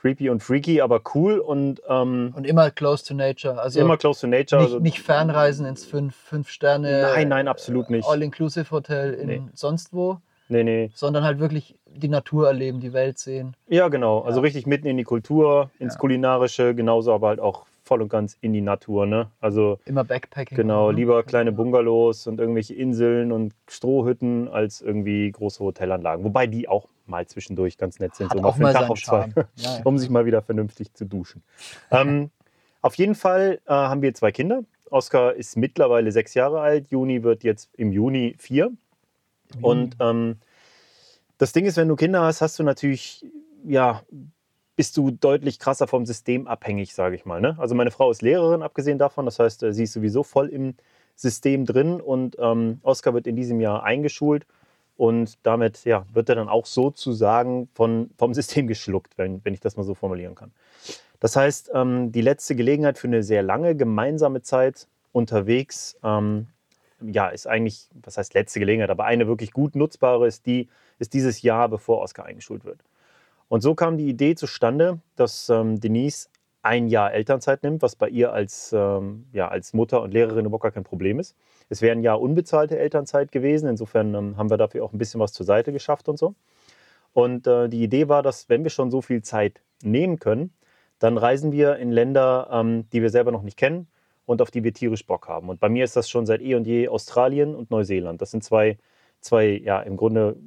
Creepy 0.00 0.30
und 0.30 0.42
freaky, 0.42 0.80
aber 0.80 1.00
cool 1.14 1.38
und. 1.38 1.80
Ähm, 1.88 2.32
und 2.34 2.44
immer 2.44 2.72
close 2.72 3.04
to 3.04 3.14
nature. 3.14 3.60
Also 3.60 3.78
immer 3.78 3.96
close 3.96 4.20
to 4.20 4.26
nature. 4.26 4.60
Nicht, 4.60 4.72
also, 4.72 4.78
nicht 4.80 5.00
fernreisen 5.00 5.64
ins 5.64 5.84
fünf, 5.84 6.16
fünf 6.16 6.48
Sterne. 6.48 7.02
Nein, 7.02 7.28
nein, 7.28 7.46
absolut 7.46 7.88
nicht. 7.88 8.08
All-Inclusive-Hotel 8.08 9.14
in 9.14 9.26
nee. 9.28 9.42
sonst 9.54 9.92
wo. 9.92 10.18
Nee, 10.48 10.64
nee. 10.64 10.90
Sondern 10.92 11.22
halt 11.22 11.38
wirklich 11.38 11.76
die 11.86 12.08
Natur 12.08 12.48
erleben, 12.48 12.80
die 12.80 12.92
Welt 12.92 13.18
sehen. 13.18 13.54
Ja, 13.68 13.86
genau. 13.88 14.22
Also 14.22 14.40
ja. 14.40 14.42
richtig 14.42 14.66
mitten 14.66 14.88
in 14.88 14.96
die 14.96 15.04
Kultur, 15.04 15.70
ins 15.78 15.94
ja. 15.94 16.00
Kulinarische, 16.00 16.74
genauso 16.74 17.14
aber 17.14 17.28
halt 17.28 17.40
auch 17.40 17.66
voll 17.82 18.02
und 18.02 18.08
ganz 18.08 18.36
in 18.40 18.52
die 18.52 18.60
Natur. 18.60 19.06
Ne? 19.06 19.30
Also 19.40 19.78
immer 19.84 20.04
Backpacking. 20.04 20.56
Genau, 20.56 20.90
lieber 20.90 21.22
kleine 21.24 21.52
Bungalows 21.52 22.26
und 22.26 22.40
irgendwelche 22.40 22.74
Inseln 22.74 23.32
und 23.32 23.54
Strohhütten 23.68 24.48
als 24.48 24.80
irgendwie 24.80 25.30
große 25.30 25.60
Hotelanlagen. 25.60 26.24
Wobei 26.24 26.46
die 26.46 26.68
auch 26.68 26.88
mal 27.06 27.26
zwischendurch 27.26 27.78
ganz 27.78 27.98
nett 27.98 28.14
sind, 28.14 28.30
Hat 28.30 28.36
so 28.36 28.42
mal 28.42 28.52
für 28.52 28.66
einen 28.66 28.74
Tag 28.74 28.90
auf 28.90 29.02
zwei, 29.02 29.28
ja, 29.36 29.44
ja. 29.56 29.80
um 29.84 29.98
sich 29.98 30.10
mal 30.10 30.24
wieder 30.24 30.42
vernünftig 30.42 30.94
zu 30.94 31.04
duschen. 31.04 31.42
ähm, 31.90 32.30
auf 32.80 32.94
jeden 32.94 33.14
Fall 33.14 33.60
äh, 33.66 33.72
haben 33.72 34.02
wir 34.02 34.14
zwei 34.14 34.32
Kinder. 34.32 34.64
Oskar 34.90 35.34
ist 35.34 35.56
mittlerweile 35.56 36.12
sechs 36.12 36.34
Jahre 36.34 36.60
alt. 36.60 36.88
Juni 36.90 37.22
wird 37.22 37.44
jetzt 37.44 37.70
im 37.76 37.92
Juni 37.92 38.34
vier. 38.38 38.68
Mhm. 38.68 39.64
Und 39.64 39.96
ähm, 40.00 40.36
das 41.38 41.52
Ding 41.52 41.64
ist, 41.64 41.76
wenn 41.76 41.88
du 41.88 41.96
Kinder 41.96 42.22
hast, 42.22 42.40
hast 42.40 42.58
du 42.58 42.62
natürlich 42.62 43.24
ja 43.64 44.02
bist 44.82 44.96
du 44.96 45.12
deutlich 45.12 45.60
krasser 45.60 45.86
vom 45.86 46.06
System 46.06 46.48
abhängig, 46.48 46.92
sage 46.92 47.14
ich 47.14 47.24
mal. 47.24 47.40
Ne? 47.40 47.54
Also 47.60 47.76
meine 47.76 47.92
Frau 47.92 48.10
ist 48.10 48.20
Lehrerin, 48.20 48.62
abgesehen 48.62 48.98
davon. 48.98 49.26
Das 49.26 49.38
heißt, 49.38 49.62
äh, 49.62 49.72
sie 49.72 49.84
ist 49.84 49.92
sowieso 49.92 50.24
voll 50.24 50.48
im 50.48 50.74
System 51.14 51.66
drin 51.66 52.00
und 52.00 52.34
ähm, 52.40 52.80
Oskar 52.82 53.14
wird 53.14 53.28
in 53.28 53.36
diesem 53.36 53.60
Jahr 53.60 53.84
eingeschult. 53.84 54.44
und 54.96 55.38
damit 55.44 55.84
ja, 55.84 56.04
wird 56.12 56.30
er 56.30 56.34
dann 56.34 56.48
auch 56.48 56.66
sozusagen 56.66 57.68
von, 57.74 58.10
vom 58.18 58.34
System 58.40 58.66
geschluckt, 58.66 59.16
wenn, 59.18 59.40
wenn 59.44 59.54
ich 59.54 59.60
das 59.60 59.76
mal 59.76 59.84
so 59.84 59.94
formulieren 59.94 60.34
kann. 60.34 60.50
Das 61.20 61.36
heißt, 61.36 61.70
ähm, 61.74 62.10
die 62.10 62.20
letzte 62.20 62.56
Gelegenheit 62.56 62.98
für 62.98 63.06
eine 63.06 63.22
sehr 63.22 63.44
lange 63.44 63.76
gemeinsame 63.76 64.42
Zeit 64.42 64.88
unterwegs, 65.12 65.96
ähm, 66.02 66.48
ja, 67.00 67.28
ist 67.28 67.46
eigentlich, 67.46 67.86
was 68.02 68.16
heißt 68.16 68.34
letzte 68.34 68.58
Gelegenheit, 68.58 68.90
aber 68.90 69.04
eine 69.04 69.28
wirklich 69.28 69.52
gut 69.52 69.76
nutzbare 69.76 70.26
ist, 70.26 70.44
die, 70.44 70.68
ist 70.98 71.14
dieses 71.14 71.40
Jahr, 71.42 71.68
bevor 71.68 72.00
Oscar 72.00 72.24
eingeschult 72.24 72.64
wird. 72.64 72.80
Und 73.52 73.60
so 73.60 73.74
kam 73.74 73.98
die 73.98 74.08
Idee 74.08 74.34
zustande, 74.34 75.02
dass 75.14 75.50
ähm, 75.50 75.78
Denise 75.78 76.30
ein 76.62 76.88
Jahr 76.88 77.12
Elternzeit 77.12 77.62
nimmt, 77.62 77.82
was 77.82 77.96
bei 77.96 78.08
ihr 78.08 78.32
als, 78.32 78.72
ähm, 78.72 79.26
ja, 79.34 79.48
als 79.48 79.74
Mutter 79.74 80.00
und 80.00 80.14
Lehrerin 80.14 80.46
überhaupt 80.46 80.62
gar 80.62 80.72
kein 80.72 80.84
Problem 80.84 81.20
ist. 81.20 81.36
Es 81.68 81.82
wäre 81.82 81.94
ein 81.94 82.02
Jahr 82.02 82.18
unbezahlte 82.18 82.78
Elternzeit 82.78 83.30
gewesen. 83.30 83.68
Insofern 83.68 84.14
ähm, 84.14 84.38
haben 84.38 84.48
wir 84.48 84.56
dafür 84.56 84.82
auch 84.82 84.94
ein 84.94 84.98
bisschen 84.98 85.20
was 85.20 85.34
zur 85.34 85.44
Seite 85.44 85.70
geschafft 85.70 86.08
und 86.08 86.18
so. 86.18 86.34
Und 87.12 87.46
äh, 87.46 87.68
die 87.68 87.82
Idee 87.82 88.08
war, 88.08 88.22
dass 88.22 88.48
wenn 88.48 88.62
wir 88.62 88.70
schon 88.70 88.90
so 88.90 89.02
viel 89.02 89.20
Zeit 89.20 89.60
nehmen 89.82 90.18
können, 90.18 90.54
dann 90.98 91.18
reisen 91.18 91.52
wir 91.52 91.76
in 91.76 91.90
Länder, 91.90 92.48
ähm, 92.50 92.88
die 92.94 93.02
wir 93.02 93.10
selber 93.10 93.32
noch 93.32 93.42
nicht 93.42 93.58
kennen 93.58 93.86
und 94.24 94.40
auf 94.40 94.50
die 94.50 94.64
wir 94.64 94.72
tierisch 94.72 95.06
Bock 95.06 95.28
haben. 95.28 95.50
Und 95.50 95.60
bei 95.60 95.68
mir 95.68 95.84
ist 95.84 95.94
das 95.94 96.08
schon 96.08 96.24
seit 96.24 96.40
eh 96.40 96.54
und 96.54 96.66
je 96.66 96.88
Australien 96.88 97.54
und 97.54 97.70
Neuseeland. 97.70 98.22
Das 98.22 98.30
sind 98.30 98.42
zwei, 98.44 98.78
zwei 99.20 99.60
ja, 99.62 99.82
im 99.82 99.98
Grunde 99.98 100.38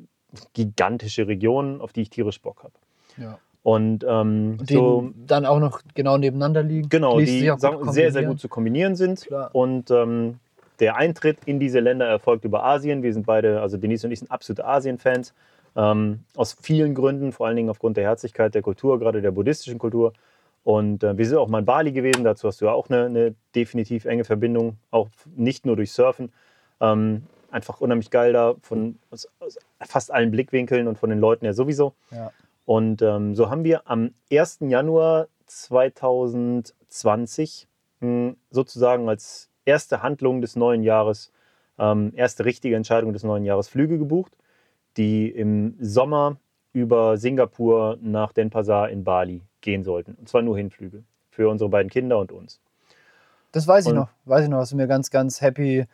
gigantische 0.53 1.27
Regionen, 1.27 1.81
auf 1.81 1.93
die 1.93 2.01
ich 2.01 2.09
tierisch 2.09 2.41
Bock 2.41 2.63
habe. 2.63 2.73
Ja. 3.17 3.39
Und, 3.63 4.05
ähm, 4.07 4.57
Die 4.61 4.75
so, 4.75 5.11
dann 5.25 5.45
auch 5.45 5.59
noch 5.59 5.81
genau 5.95 6.17
nebeneinander 6.17 6.61
liegen. 6.61 6.87
genau, 6.89 7.19
die 7.19 7.51
sehr, 7.87 8.11
sehr 8.11 8.23
gut 8.23 8.39
zu 8.39 8.47
kombinieren 8.47 8.95
sind. 8.95 9.21
Klar. 9.21 9.49
Und 9.53 9.89
ähm, 9.89 10.39
der 10.79 10.97
Eintritt 10.97 11.39
in 11.45 11.59
diese 11.59 11.79
Länder 11.79 12.05
erfolgt 12.05 12.45
über 12.45 12.63
Asien. 12.63 13.01
Wir 13.01 13.13
sind 13.13 13.25
beide, 13.25 13.61
also 13.61 13.77
Denise 13.77 14.05
und 14.05 14.11
ich 14.11 14.19
sind 14.19 14.29
absolute 14.29 14.65
Asien-Fans. 14.65 15.33
Ähm, 15.75 16.19
aus 16.35 16.55
vielen 16.61 16.93
Gründen, 16.93 17.31
vor 17.31 17.47
allen 17.47 17.55
Dingen 17.55 17.69
aufgrund 17.69 17.97
der 17.97 18.03
Herzlichkeit 18.03 18.53
der 18.53 18.61
Kultur, 18.61 18.99
gerade 18.99 19.21
der 19.21 19.31
buddhistischen 19.31 19.79
Kultur. 19.79 20.13
Und 20.63 21.03
äh, 21.03 21.17
wir 21.17 21.25
sind 21.27 21.37
auch 21.37 21.47
mal 21.47 21.59
in 21.59 21.65
Bali 21.65 21.91
gewesen, 21.91 22.23
dazu 22.23 22.47
hast 22.47 22.61
du 22.61 22.65
ja 22.65 22.71
auch 22.71 22.89
eine, 22.89 23.05
eine 23.05 23.35
definitiv 23.55 24.05
enge 24.05 24.23
Verbindung, 24.23 24.77
auch 24.91 25.09
nicht 25.35 25.65
nur 25.65 25.75
durch 25.75 25.91
Surfen. 25.91 26.31
Ähm, 26.81 27.23
einfach 27.51 27.81
unheimlich 27.81 28.09
geil 28.09 28.33
da, 28.33 28.55
von 28.61 28.97
aus, 29.11 29.27
aus 29.39 29.57
fast 29.81 30.11
allen 30.11 30.31
Blickwinkeln 30.31 30.87
und 30.87 30.97
von 30.97 31.09
den 31.09 31.19
Leuten 31.19 31.45
her 31.45 31.53
sowieso. 31.53 31.93
Ja. 32.11 32.31
Und 32.65 33.01
ähm, 33.01 33.35
so 33.35 33.49
haben 33.49 33.63
wir 33.63 33.89
am 33.89 34.11
1. 34.31 34.59
Januar 34.61 35.27
2020 35.45 37.67
mh, 37.99 38.33
sozusagen 38.49 39.07
als 39.09 39.49
erste 39.65 40.01
Handlung 40.03 40.41
des 40.41 40.55
neuen 40.55 40.83
Jahres, 40.83 41.31
ähm, 41.77 42.11
erste 42.15 42.45
richtige 42.45 42.75
Entscheidung 42.75 43.13
des 43.13 43.23
neuen 43.23 43.43
Jahres 43.45 43.67
Flüge 43.67 43.97
gebucht, 43.97 44.37
die 44.97 45.29
im 45.29 45.75
Sommer 45.79 46.37
über 46.73 47.17
Singapur 47.17 47.97
nach 48.01 48.33
Denpasar 48.33 48.89
in 48.89 49.03
Bali 49.03 49.41
gehen 49.61 49.83
sollten. 49.83 50.15
Und 50.15 50.29
zwar 50.29 50.41
nur 50.41 50.57
Hinflüge 50.57 51.03
für 51.29 51.49
unsere 51.49 51.69
beiden 51.69 51.89
Kinder 51.89 52.17
und 52.19 52.31
uns. 52.31 52.59
Das 53.51 53.67
weiß 53.67 53.85
ich 53.85 53.91
Und- 53.91 53.97
noch. 53.97 54.09
Weiß 54.25 54.43
ich 54.43 54.49
noch, 54.49 54.57
hast 54.59 54.71
du 54.71 54.75
mir 54.75 54.87
ganz, 54.87 55.09
ganz 55.11 55.41
happy, 55.41 55.85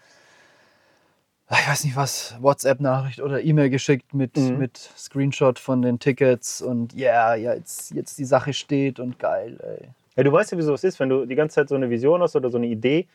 ich 1.60 1.67
weiß 1.67 1.84
nicht 1.84 1.96
was, 1.96 2.36
WhatsApp-Nachricht 2.39 3.20
oder 3.22 3.43
E-Mail 3.43 3.70
geschickt 3.70 4.13
mit, 4.13 4.38
Mhm. 4.38 4.58
mit 4.58 4.77
Screenshot 4.77 5.60
von 5.60 5.81
den 5.81 6.00
Tickets 6.00 6.62
und 6.62 6.93
ja, 6.93 7.36
ja, 7.36 7.53
jetzt, 7.53 7.91
jetzt 7.91 8.17
die 8.17 8.25
Sache 8.25 8.53
steht 8.53 9.00
und 9.00 9.20
geil, 9.20 9.58
ey. 9.62 9.88
Ja, 10.15 10.24
du 10.24 10.31
weißt 10.31 10.51
ja, 10.51 10.58
wieso 10.58 10.74
es 10.74 10.84
ist, 10.84 11.00
wenn 11.00 11.10
du 11.10 11.25
die 11.25 11.36
ganze 11.36 11.55
Zeit 11.55 11.70
so 11.70 11.75
eine 11.75 11.89
Vision 11.89 12.22
hast 12.22 12.36
oder 12.36 12.50
so 12.50 12.58
eine 12.58 12.67
Idee, 12.67 13.08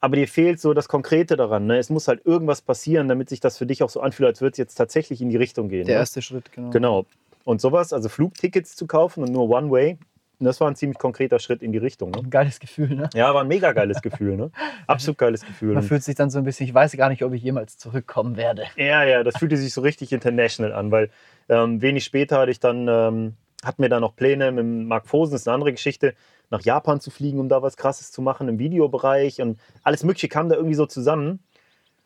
aber 0.00 0.16
dir 0.16 0.28
fehlt 0.28 0.60
so 0.60 0.74
das 0.74 0.86
Konkrete 0.86 1.34
daran. 1.36 1.66
Ne? 1.66 1.78
Es 1.78 1.88
muss 1.88 2.08
halt 2.08 2.26
irgendwas 2.26 2.60
passieren, 2.60 3.08
damit 3.08 3.30
sich 3.30 3.40
das 3.40 3.56
für 3.56 3.64
dich 3.64 3.82
auch 3.82 3.88
so 3.88 4.00
anfühlt, 4.02 4.26
als 4.26 4.40
würde 4.42 4.52
es 4.52 4.58
jetzt 4.58 4.74
tatsächlich 4.74 5.22
in 5.22 5.30
die 5.30 5.36
Richtung 5.38 5.70
gehen. 5.70 5.86
Der 5.86 5.94
ne? 5.96 6.00
erste 6.00 6.20
Schritt, 6.20 6.52
genau. 6.52 6.70
Genau. 6.70 7.06
Und 7.44 7.60
sowas, 7.62 7.92
also 7.94 8.10
Flugtickets 8.10 8.76
zu 8.76 8.86
kaufen 8.86 9.22
und 9.22 9.32
nur 9.32 9.48
One-Way, 9.48 9.98
das 10.44 10.60
war 10.60 10.68
ein 10.68 10.76
ziemlich 10.76 10.98
konkreter 10.98 11.38
Schritt 11.38 11.62
in 11.62 11.72
die 11.72 11.78
Richtung. 11.78 12.10
Ne? 12.10 12.18
Ein 12.18 12.30
geiles 12.30 12.60
Gefühl, 12.60 12.94
ne? 12.94 13.10
Ja, 13.14 13.34
war 13.34 13.42
ein 13.42 13.48
mega 13.48 13.72
geiles 13.72 14.02
Gefühl. 14.02 14.36
Ne? 14.36 14.50
Absolut 14.86 15.18
geiles 15.18 15.44
Gefühl. 15.44 15.74
Man 15.74 15.82
fühlt 15.82 16.02
sich 16.02 16.14
dann 16.14 16.30
so 16.30 16.38
ein 16.38 16.44
bisschen, 16.44 16.66
ich 16.66 16.74
weiß 16.74 16.96
gar 16.96 17.08
nicht, 17.08 17.22
ob 17.24 17.32
ich 17.32 17.42
jemals 17.42 17.78
zurückkommen 17.78 18.36
werde. 18.36 18.64
Ja, 18.76 19.04
ja, 19.04 19.22
das 19.22 19.36
fühlte 19.38 19.56
sich 19.56 19.72
so 19.72 19.80
richtig 19.80 20.12
international 20.12 20.72
an, 20.72 20.90
weil 20.90 21.10
ähm, 21.48 21.80
wenig 21.82 22.04
später 22.04 22.38
hatte 22.38 22.50
ich 22.50 22.60
dann, 22.60 22.86
ähm, 22.88 23.34
hatten 23.64 23.82
wir 23.82 23.88
dann 23.88 24.00
noch 24.00 24.16
Pläne 24.16 24.52
mit 24.52 24.64
Mark 24.64 25.06
Fosen, 25.06 25.32
das 25.32 25.42
ist 25.42 25.48
eine 25.48 25.54
andere 25.54 25.72
Geschichte, 25.72 26.14
nach 26.50 26.60
Japan 26.62 27.00
zu 27.00 27.10
fliegen, 27.10 27.40
um 27.40 27.48
da 27.48 27.62
was 27.62 27.76
Krasses 27.76 28.12
zu 28.12 28.22
machen 28.22 28.48
im 28.48 28.58
Videobereich 28.58 29.40
und 29.40 29.58
alles 29.82 30.04
Mögliche 30.04 30.28
kam 30.28 30.48
da 30.48 30.56
irgendwie 30.56 30.74
so 30.74 30.86
zusammen. 30.86 31.40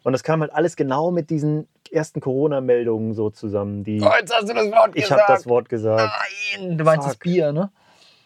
Und 0.04 0.12
das 0.12 0.22
kam 0.22 0.40
halt 0.40 0.52
alles 0.54 0.76
genau 0.76 1.10
mit 1.10 1.28
diesen 1.28 1.66
ersten 1.90 2.20
Corona-Meldungen 2.20 3.14
so 3.14 3.30
zusammen. 3.30 3.82
Die, 3.84 4.00
Oh, 4.00 4.10
jetzt 4.18 4.32
hast 4.34 4.48
du 4.48 4.54
das 4.54 4.70
Wort 4.70 4.90
ich 4.94 5.10
habe 5.10 5.22
das 5.26 5.46
Wort 5.46 5.68
gesagt. 5.68 6.12
Nein, 6.56 6.78
du 6.78 6.84
meinst 6.84 7.06
das 7.06 7.14
Fuck. 7.14 7.22
Bier, 7.24 7.52
ne? 7.52 7.70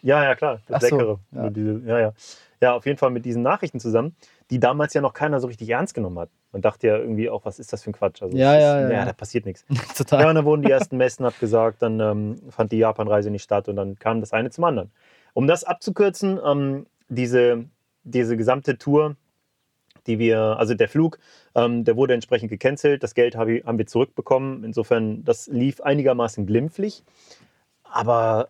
Ja, 0.03 0.23
ja, 0.23 0.35
klar, 0.35 0.59
das 0.67 0.83
Ach 0.83 0.89
so, 0.89 0.97
Leckere. 0.97 1.19
ja. 1.31 1.41
Nur 1.41 1.51
Diese, 1.51 1.81
ja, 1.85 1.99
ja. 1.99 2.13
ja, 2.61 2.73
auf 2.75 2.85
jeden 2.85 2.97
Fall 2.97 3.09
mit 3.09 3.25
diesen 3.25 3.41
Nachrichten 3.41 3.79
zusammen, 3.79 4.15
die 4.51 4.59
damals 4.59 4.93
ja 4.93 5.01
noch 5.01 5.13
keiner 5.13 5.39
so 5.39 5.47
richtig 5.47 5.69
ernst 5.69 5.93
genommen 5.93 6.19
hat. 6.19 6.29
Man 6.51 6.61
dachte 6.61 6.87
ja 6.87 6.97
irgendwie 6.97 7.29
auch, 7.29 7.45
was 7.45 7.57
ist 7.57 7.73
das 7.73 7.83
für 7.83 7.89
ein 7.89 7.93
Quatsch? 7.93 8.21
Also, 8.21 8.37
Ja, 8.37 8.53
ja, 8.53 8.57
ist, 8.57 8.83
ja, 8.83 8.89
ja, 8.89 8.99
ja. 8.99 9.05
da 9.05 9.13
passiert 9.13 9.45
nichts. 9.45 9.65
Total. 9.97 10.21
Ja, 10.21 10.29
und 10.29 10.35
dann 10.35 10.45
wurden 10.45 10.61
die 10.61 10.69
ersten 10.69 10.97
Messen 10.97 11.25
abgesagt, 11.25 11.81
dann 11.81 11.99
ähm, 11.99 12.41
fand 12.49 12.71
die 12.71 12.77
Japan-Reise 12.77 13.31
nicht 13.31 13.43
statt 13.43 13.67
und 13.69 13.77
dann 13.77 13.97
kam 13.97 14.19
das 14.19 14.33
eine 14.33 14.51
zum 14.51 14.65
anderen. 14.65 14.91
Um 15.33 15.47
das 15.47 15.63
abzukürzen, 15.63 16.39
ähm, 16.45 16.85
diese, 17.07 17.65
diese 18.03 18.35
gesamte 18.37 18.77
Tour, 18.77 19.15
die 20.05 20.19
wir, 20.19 20.39
also 20.59 20.73
der 20.73 20.89
Flug, 20.89 21.17
ähm, 21.55 21.85
der 21.85 21.95
wurde 21.95 22.13
entsprechend 22.13 22.49
gecancelt, 22.49 23.03
das 23.03 23.15
Geld 23.15 23.37
hab 23.37 23.47
ich, 23.47 23.63
haben 23.65 23.77
wir 23.77 23.87
zurückbekommen. 23.87 24.65
Insofern, 24.65 25.23
das 25.23 25.47
lief 25.47 25.79
einigermaßen 25.79 26.45
glimpflich. 26.45 27.03
Aber 27.83 28.49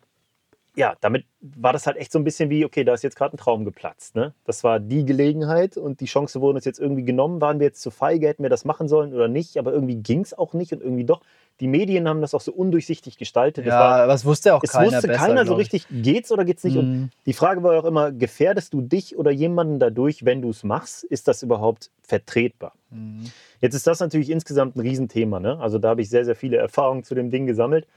ja, 0.75 0.95
damit 1.01 1.25
war 1.39 1.71
das 1.71 1.85
halt 1.85 1.97
echt 1.97 2.11
so 2.11 2.17
ein 2.19 2.23
bisschen 2.23 2.49
wie, 2.49 2.65
okay, 2.65 2.83
da 2.83 2.93
ist 2.93 3.03
jetzt 3.03 3.15
gerade 3.15 3.35
ein 3.35 3.37
Traum 3.37 3.63
geplatzt. 3.63 4.15
Ne? 4.15 4.33
Das 4.43 4.63
war 4.63 4.79
die 4.79 5.05
Gelegenheit 5.05 5.77
und 5.77 5.99
die 5.99 6.05
Chance 6.05 6.41
wurde 6.41 6.55
uns 6.55 6.65
jetzt 6.65 6.79
irgendwie 6.79 7.03
genommen. 7.03 7.41
Waren 7.41 7.59
wir 7.59 7.67
jetzt 7.67 7.81
zu 7.81 7.91
feige, 7.91 8.27
hätten 8.27 8.41
wir 8.43 8.49
das 8.49 8.65
machen 8.65 8.87
sollen 8.87 9.13
oder 9.13 9.27
nicht? 9.27 9.57
Aber 9.57 9.71
irgendwie 9.71 9.97
ging 9.97 10.21
es 10.21 10.33
auch 10.35 10.53
nicht 10.53 10.73
und 10.73 10.81
irgendwie 10.81 11.03
doch. 11.03 11.21
Die 11.59 11.67
Medien 11.67 12.09
haben 12.09 12.21
das 12.21 12.33
auch 12.33 12.41
so 12.41 12.51
undurchsichtig 12.51 13.17
gestaltet. 13.17 13.67
Es 13.67 13.71
war, 13.73 13.99
Ja, 13.99 14.07
was 14.07 14.25
wusste 14.25 14.55
auch 14.55 14.63
es 14.63 14.71
keiner 14.71 14.91
wusste 14.93 15.07
besser, 15.07 15.27
keiner 15.27 15.45
so 15.45 15.53
richtig, 15.53 15.85
geht's 15.91 16.31
oder 16.31 16.43
geht's 16.45 16.63
nicht? 16.63 16.77
Und 16.77 16.89
Mhm. 16.89 17.09
die 17.27 17.33
Frage 17.33 17.61
war 17.61 17.77
auch 17.79 17.85
immer, 17.85 18.11
gefährdest 18.11 18.73
du 18.73 18.81
dich 18.81 19.15
oder 19.15 19.29
jemanden 19.29 19.77
dadurch, 19.77 20.25
wenn 20.25 20.41
du 20.41 20.49
es 20.49 20.63
machst? 20.63 21.03
Ist 21.03 21.27
das 21.27 21.43
überhaupt 21.43 21.91
vertretbar? 22.01 22.73
Mhm. 22.89 23.25
Jetzt 23.61 23.75
ist 23.75 23.85
das 23.85 23.99
natürlich 23.99 24.31
insgesamt 24.31 24.75
ein 24.75 24.79
Riesenthema. 24.79 25.39
Ne? 25.39 25.59
Also 25.59 25.77
da 25.77 25.89
habe 25.89 26.01
ich 26.01 26.09
sehr, 26.09 26.25
sehr 26.25 26.35
viele 26.35 26.57
Erfahrungen 26.57 27.03
zu 27.03 27.13
dem 27.13 27.29
Ding 27.29 27.45
gesammelt. 27.45 27.87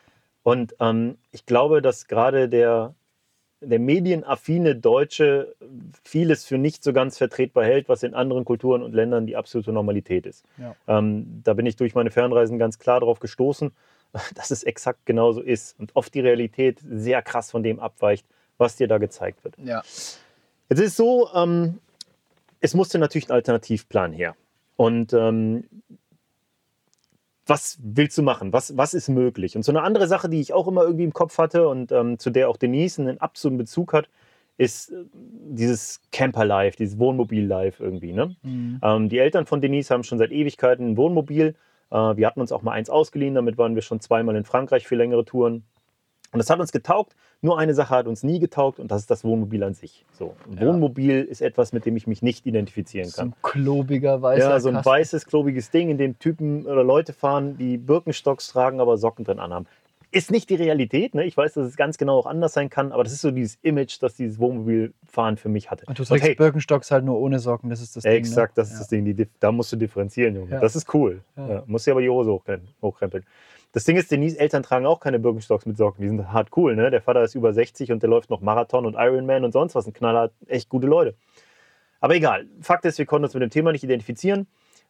Und 0.47 0.77
ähm, 0.79 1.19
ich 1.33 1.45
glaube, 1.45 1.83
dass 1.83 2.07
gerade 2.07 2.49
der, 2.49 2.95
der 3.61 3.81
medienaffine 3.81 4.77
Deutsche 4.77 5.57
vieles 6.05 6.45
für 6.45 6.57
nicht 6.57 6.85
so 6.85 6.93
ganz 6.93 7.19
vertretbar 7.19 7.65
hält, 7.65 7.89
was 7.89 8.05
in 8.05 8.15
anderen 8.15 8.45
Kulturen 8.45 8.85
und 8.85 8.95
Ländern 8.95 9.27
die 9.27 9.35
absolute 9.35 9.73
Normalität 9.73 10.25
ist. 10.25 10.45
Ja. 10.57 10.77
Ähm, 10.87 11.41
da 11.43 11.55
bin 11.55 11.67
ich 11.67 11.75
durch 11.75 11.97
meine 11.97 12.13
Fernreisen 12.13 12.61
ganz 12.61 12.79
klar 12.79 13.01
darauf 13.01 13.19
gestoßen, 13.19 13.73
dass 14.37 14.53
es 14.53 14.63
exakt 14.63 15.05
genauso 15.05 15.41
ist 15.41 15.81
und 15.81 15.91
oft 15.97 16.15
die 16.15 16.21
Realität 16.21 16.79
sehr 16.89 17.23
krass 17.23 17.51
von 17.51 17.65
dem 17.65 17.81
abweicht, 17.81 18.25
was 18.57 18.77
dir 18.77 18.87
da 18.87 18.99
gezeigt 18.99 19.43
wird. 19.43 19.57
Ja. 19.59 19.79
Jetzt 20.69 20.79
ist 20.79 20.87
es 20.91 20.97
so, 20.97 21.29
ähm, 21.35 21.81
es 22.61 22.75
musste 22.75 23.01
natürlich 23.01 23.31
ein 23.31 23.35
Alternativplan 23.35 24.13
her. 24.13 24.37
Und 24.77 25.13
ähm, 25.13 25.65
was 27.47 27.79
willst 27.83 28.19
du 28.19 28.23
machen? 28.23 28.53
Was, 28.53 28.77
was 28.77 28.95
ist 28.95 29.09
möglich? 29.09 29.57
Und 29.57 29.63
so 29.63 29.73
eine 29.73 29.83
andere 29.83 30.09
Sache, 30.09 30.29
die 30.29 30.41
ich 30.41 30.53
auch 30.53 30.67
immer 30.69 30.83
irgendwie 30.83 31.05
im 31.05 31.13
Kopf 31.13 31.39
hatte 31.39 31.69
und 31.69 31.93
ähm, 31.93 32.19
zu 32.19 32.31
der 32.31 32.49
auch 32.49 32.57
Denise 32.57 32.99
einen 32.99 33.21
absoluten 33.21 33.59
Bezug 33.59 33.93
hat, 33.93 34.09
ist 34.59 34.91
äh, 34.91 35.05
dieses 35.13 36.01
Camper-Life, 36.13 36.77
dieses 36.77 36.99
Wohnmobil-Life 36.99 37.83
irgendwie. 37.83 38.13
Ne? 38.13 38.37
Mhm. 38.43 38.81
Ähm, 38.83 39.09
die 39.09 39.19
Eltern 39.19 39.47
von 39.47 39.61
Denise 39.61 39.91
haben 39.91 40.03
schon 40.03 40.19
seit 40.19 40.33
Ewigkeiten 40.33 40.91
ein 40.91 40.97
Wohnmobil. 40.97 41.55
Äh, 41.91 42.17
wir 42.17 42.27
hatten 42.27 42.41
uns 42.41 42.53
auch 42.53 42.63
mal 42.63 42.73
eins 42.73 42.91
ausgeliehen, 42.91 43.35
damit 43.35 43.59
waren 43.59 43.75
wir 43.75 43.83
schon 43.83 44.01
zweimal 44.01 44.37
in 44.37 44.45
Frankreich 44.45 44.87
für 44.87 44.97
längere 44.97 45.25
Touren. 45.25 45.65
Und 46.37 46.41
das 46.41 46.51
hat 46.51 46.61
uns 46.61 46.71
getaugt. 46.71 47.17
Nur 47.41 47.59
eine 47.59 47.73
Sache 47.73 47.91
hat 47.95 48.07
uns 48.07 48.23
nie 48.23 48.39
getaugt 48.41 48.79
und 48.79 48.91
das 48.91 49.01
ist 49.01 49.11
das 49.11 49.25
Wohnmobil 49.25 49.65
an 49.65 49.73
sich. 49.73 50.05
So, 50.13 50.35
ein 50.51 50.59
Ja. 50.59 50.67
Wohnmobil 50.67 51.23
ist 51.23 51.41
etwas, 51.41 51.73
mit 51.73 51.87
dem 51.87 51.97
ich 51.97 52.07
mich 52.07 52.21
nicht 52.21 52.45
identifizieren 52.45 53.09
So 53.09 53.17
kann. 53.17 53.29
ein 53.29 53.35
klobiger 53.43 54.21
weißer 54.21 54.51
Ja, 54.51 54.61
so 54.61 54.69
ein 54.69 54.85
weißes, 54.85 55.25
klobiges 55.27 55.71
Ding, 55.71 55.89
in 55.89 55.97
dem 55.97 56.19
Typen 56.19 56.67
oder 56.67 56.85
Leute 56.85 57.15
fahren, 57.15 57.57
die 57.57 57.79
Birkenstocks 57.79 58.49
tragen, 58.49 58.81
aber 58.81 58.99
Socken 58.99 59.25
drin 59.25 59.39
anhaben. 59.39 59.67
Ist 60.13 60.31
nicht 60.31 60.51
die 60.51 60.55
Realität, 60.55 61.15
ne? 61.15 61.25
Ich 61.25 61.37
weiß, 61.37 61.55
dass 61.55 61.67
es 61.67 61.77
ganz 61.77 61.99
genau 61.99 62.19
auch 62.19 62.27
anders 62.27 62.53
sein 62.53 62.71
kann, 62.71 62.93
aber 62.93 63.03
das 63.03 63.13
ist 63.13 63.23
so 63.23 63.31
dieses 63.31 63.59
Image, 63.63 63.97
das 64.01 64.15
dieses 64.15 64.39
Wohnmobilfahren 64.39 65.37
für 65.37 65.49
mich 65.49 65.71
hatte. 65.71 65.85
Und 65.87 65.99
du 65.99 66.03
Und 66.03 66.09
trägst 66.09 66.27
hey, 66.27 66.35
Birkenstocks 66.35 66.91
halt 66.91 67.05
nur 67.05 67.19
ohne 67.19 67.39
Socken, 67.39 67.71
das 67.71 67.81
ist 67.81 67.97
das 67.97 68.05
Ding. 68.05 68.13
Exakt, 68.13 68.57
ne? 68.57 68.63
das 68.63 68.69
ist 68.69 68.75
ja. 68.75 68.79
das 68.81 68.89
Ding. 68.89 69.05
Die, 69.05 69.27
da 69.41 69.53
musst 69.53 69.73
du 69.73 69.77
differenzieren, 69.77 70.35
Junge. 70.37 70.53
Ja. 70.53 70.61
Das 70.61 70.77
ist 70.77 70.93
cool. 70.95 71.23
Musst 71.67 71.87
dir 71.87 71.93
aber 71.93 72.03
die 72.03 72.09
Hose 72.09 72.31
hochkrempeln. 72.31 73.25
Das 73.73 73.85
Ding 73.85 73.97
ist, 73.97 74.11
Denise 74.11 74.39
Eltern 74.39 74.63
tragen 74.63 74.87
auch 74.87 75.01
keine 75.01 75.19
Birkenstocks 75.19 75.67
mit 75.67 75.77
Socken. 75.77 76.01
Die 76.03 76.09
sind 76.09 76.33
hart 76.33 76.49
cool, 76.57 76.77
ne? 76.77 76.91
Der 76.91 77.03
Vater 77.03 77.23
ist 77.23 77.35
über 77.35 77.53
60 77.53 77.93
und 77.93 78.03
der 78.03 78.09
läuft 78.09 78.31
noch 78.31 78.41
Marathon 78.41 78.87
und 78.87 78.95
Ironman 78.95 79.45
und 79.45 79.53
sonst 79.53 79.75
was. 79.75 79.87
Ein 79.87 79.93
Knaller, 79.93 80.31
echt 80.47 80.69
gute 80.69 80.87
Leute. 80.87 81.15
Aber 82.01 82.15
egal. 82.15 82.47
Fakt 82.61 82.85
ist, 82.85 82.99
wir 82.99 83.07
konnten 83.07 83.25
uns 83.25 83.35
mit 83.35 83.43
dem 83.43 83.51
Thema 83.51 83.73
nicht 83.73 83.85
identifizieren. 83.85 84.47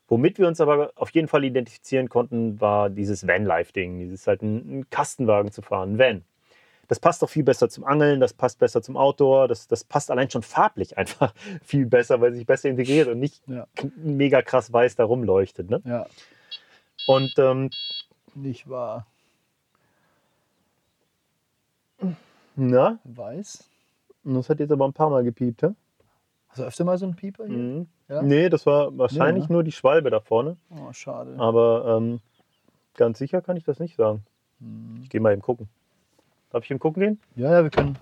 Womit 0.08 0.38
wir 0.38 0.46
uns 0.46 0.60
aber 0.60 0.92
auf 0.94 1.10
jeden 1.10 1.26
Fall 1.26 1.42
identifizieren 1.44 2.08
konnten, 2.08 2.60
war 2.60 2.90
dieses 2.90 3.26
Van-Life-Ding, 3.26 3.98
dieses 3.98 4.28
halt 4.28 4.40
einen 4.42 4.88
Kastenwagen 4.88 5.50
zu 5.50 5.62
fahren, 5.62 5.94
ein 5.94 5.98
Van. 5.98 6.24
Das 6.86 7.00
passt 7.00 7.20
doch 7.22 7.28
viel 7.28 7.42
besser 7.42 7.68
zum 7.68 7.82
Angeln, 7.82 8.20
das 8.20 8.32
passt 8.32 8.60
besser 8.60 8.80
zum 8.82 8.96
Outdoor, 8.96 9.48
das, 9.48 9.66
das 9.66 9.82
passt 9.82 10.12
allein 10.12 10.30
schon 10.30 10.44
farblich 10.44 10.96
einfach 10.96 11.34
viel 11.64 11.86
besser, 11.86 12.20
weil 12.20 12.30
es 12.30 12.36
sich 12.36 12.46
besser 12.46 12.68
integriert 12.68 13.08
und 13.08 13.18
nicht 13.18 13.42
Ja. 13.48 13.66
mega 13.96 14.42
krass 14.42 14.72
weiß 14.72 14.94
da 14.94 15.02
rumleuchtet. 15.02 15.68
Ne? 15.68 15.82
Ja, 15.84 16.06
Und 17.08 17.32
ähm, 17.38 17.70
nicht 18.36 18.68
wahr. 18.68 19.06
na, 22.54 22.98
Weiß. 23.04 23.68
das 24.24 24.48
hat 24.50 24.60
jetzt 24.60 24.70
aber 24.72 24.86
ein 24.86 24.92
paar 24.92 25.10
Mal 25.10 25.24
gepiept. 25.24 25.62
Hä? 25.62 25.68
Hast 26.48 26.58
du 26.58 26.62
öfter 26.64 26.84
mal 26.84 26.96
so 26.98 27.06
einen 27.06 27.16
Pieper 27.16 27.46
hier? 27.46 27.56
Mhm. 27.56 27.86
Ja? 28.08 28.22
Nee, 28.22 28.48
das 28.48 28.64
war 28.66 28.96
wahrscheinlich 28.96 29.44
Nee, 29.44 29.48
ne? 29.48 29.52
nur 29.54 29.62
die 29.64 29.72
Schwalbe 29.72 30.10
da 30.10 30.20
vorne. 30.20 30.56
Oh, 30.70 30.92
schade. 30.92 31.34
Aber 31.38 31.96
ähm, 31.98 32.20
ganz 32.94 33.18
sicher 33.18 33.42
kann 33.42 33.56
ich 33.56 33.64
das 33.64 33.78
nicht 33.78 33.96
sagen. 33.96 34.24
Hm. 34.60 35.00
Ich 35.02 35.10
gehe 35.10 35.20
mal 35.20 35.32
eben 35.32 35.42
gucken. 35.42 35.68
Darf 36.50 36.64
ich 36.64 36.70
eben 36.70 36.80
gucken 36.80 37.02
gehen? 37.02 37.20
Ja, 37.34 37.52
ja, 37.52 37.62
wir 37.62 37.70
können. 37.70 37.98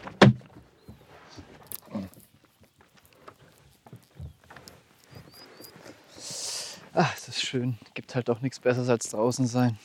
Ach, 6.93 7.13
es 7.17 7.29
ist 7.29 7.41
schön. 7.43 7.77
Gibt 7.95 8.15
halt 8.15 8.31
auch 8.31 8.41
nichts 8.41 8.61
Besseres 8.61 8.89
als 8.89 9.11
draußen 9.11 9.47
sein. 9.47 9.79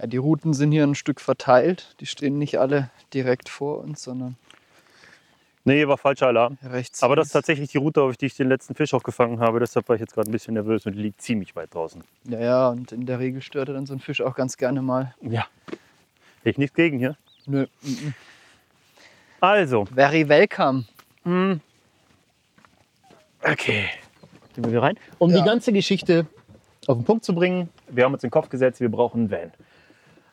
Ja, 0.00 0.06
die 0.06 0.16
Routen 0.16 0.54
sind 0.54 0.72
hier 0.72 0.84
ein 0.84 0.94
Stück 0.94 1.20
verteilt. 1.20 1.94
Die 2.00 2.06
stehen 2.06 2.38
nicht 2.38 2.58
alle 2.58 2.90
direkt 3.12 3.48
vor 3.48 3.78
uns, 3.78 4.02
sondern 4.02 4.36
Nee, 5.64 5.86
war 5.86 5.98
falscher 5.98 6.26
Alarm. 6.28 6.56
rechts. 6.64 7.02
Aber 7.02 7.16
das 7.16 7.26
ist 7.26 7.32
tatsächlich 7.32 7.70
die 7.70 7.76
Route, 7.78 8.00
auf 8.00 8.16
die 8.16 8.26
ich 8.26 8.34
den 8.34 8.48
letzten 8.48 8.74
Fisch 8.74 8.94
auch 8.94 9.02
gefangen 9.02 9.40
habe. 9.40 9.60
Deshalb 9.60 9.88
war 9.90 9.94
ich 9.96 10.00
jetzt 10.00 10.14
gerade 10.14 10.30
ein 10.30 10.32
bisschen 10.32 10.54
nervös 10.54 10.86
und 10.86 10.94
die 10.94 11.02
liegt 11.02 11.20
ziemlich 11.20 11.54
weit 11.54 11.74
draußen. 11.74 12.02
Ja, 12.24 12.40
ja, 12.40 12.68
und 12.70 12.92
in 12.92 13.04
der 13.04 13.18
Regel 13.18 13.42
stört 13.42 13.68
er 13.68 13.74
dann 13.74 13.84
so 13.84 13.92
ein 13.92 14.00
Fisch 14.00 14.22
auch 14.22 14.34
ganz 14.34 14.56
gerne 14.56 14.80
mal. 14.80 15.14
Ja. 15.20 15.46
Hätte 16.38 16.50
ich 16.50 16.58
nichts 16.58 16.74
gegen 16.74 16.98
hier. 16.98 17.14
Nö. 17.46 17.66
mhm. 17.82 18.14
Also, 19.40 19.84
Very 19.84 20.26
welcome. 20.28 20.84
hm. 21.24 21.60
okay. 23.42 23.90
Gehen 24.54 24.64
wir 24.64 24.70
wieder 24.70 24.82
rein. 24.82 24.98
Um 25.18 25.30
Ja. 25.30 25.38
die 25.40 25.44
ganze 25.44 25.72
Geschichte 25.74 26.26
auf 26.86 26.96
den 26.96 27.04
Punkt 27.04 27.24
zu 27.24 27.34
bringen, 27.34 27.68
wir 27.88 28.04
haben 28.04 28.14
uns 28.14 28.22
in 28.24 28.28
den 28.28 28.32
Kopf 28.32 28.48
gesetzt, 28.48 28.80
wir 28.80 28.90
brauchen 28.90 29.20
einen 29.20 29.30
Van. 29.30 29.52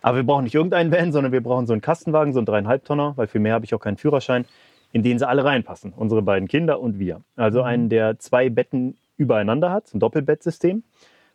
Aber 0.07 0.15
wir 0.19 0.23
brauchen 0.23 0.45
nicht 0.45 0.55
irgendeinen 0.55 0.89
Van, 0.89 1.11
sondern 1.11 1.33
wir 1.33 1.43
brauchen 1.43 1.67
so 1.67 1.73
einen 1.73 1.81
Kastenwagen, 1.81 2.31
so 2.31 2.39
einen 2.39 2.45
dreieinhalb 2.45 2.85
Tonner, 2.85 3.11
weil 3.17 3.27
für 3.27 3.39
mehr 3.39 3.53
habe 3.53 3.65
ich 3.65 3.73
auch 3.75 3.79
keinen 3.81 3.97
Führerschein, 3.97 4.45
in 4.93 5.03
den 5.03 5.19
sie 5.19 5.27
alle 5.27 5.43
reinpassen. 5.43 5.91
Unsere 5.91 6.21
beiden 6.21 6.47
Kinder 6.47 6.79
und 6.79 6.97
wir. 6.97 7.23
Also 7.35 7.61
einen, 7.61 7.89
der 7.89 8.17
zwei 8.17 8.49
Betten 8.49 8.95
übereinander 9.17 9.69
hat, 9.69 9.87
so 9.87 9.97
ein 9.97 9.99
Doppelbettsystem. 9.99 10.83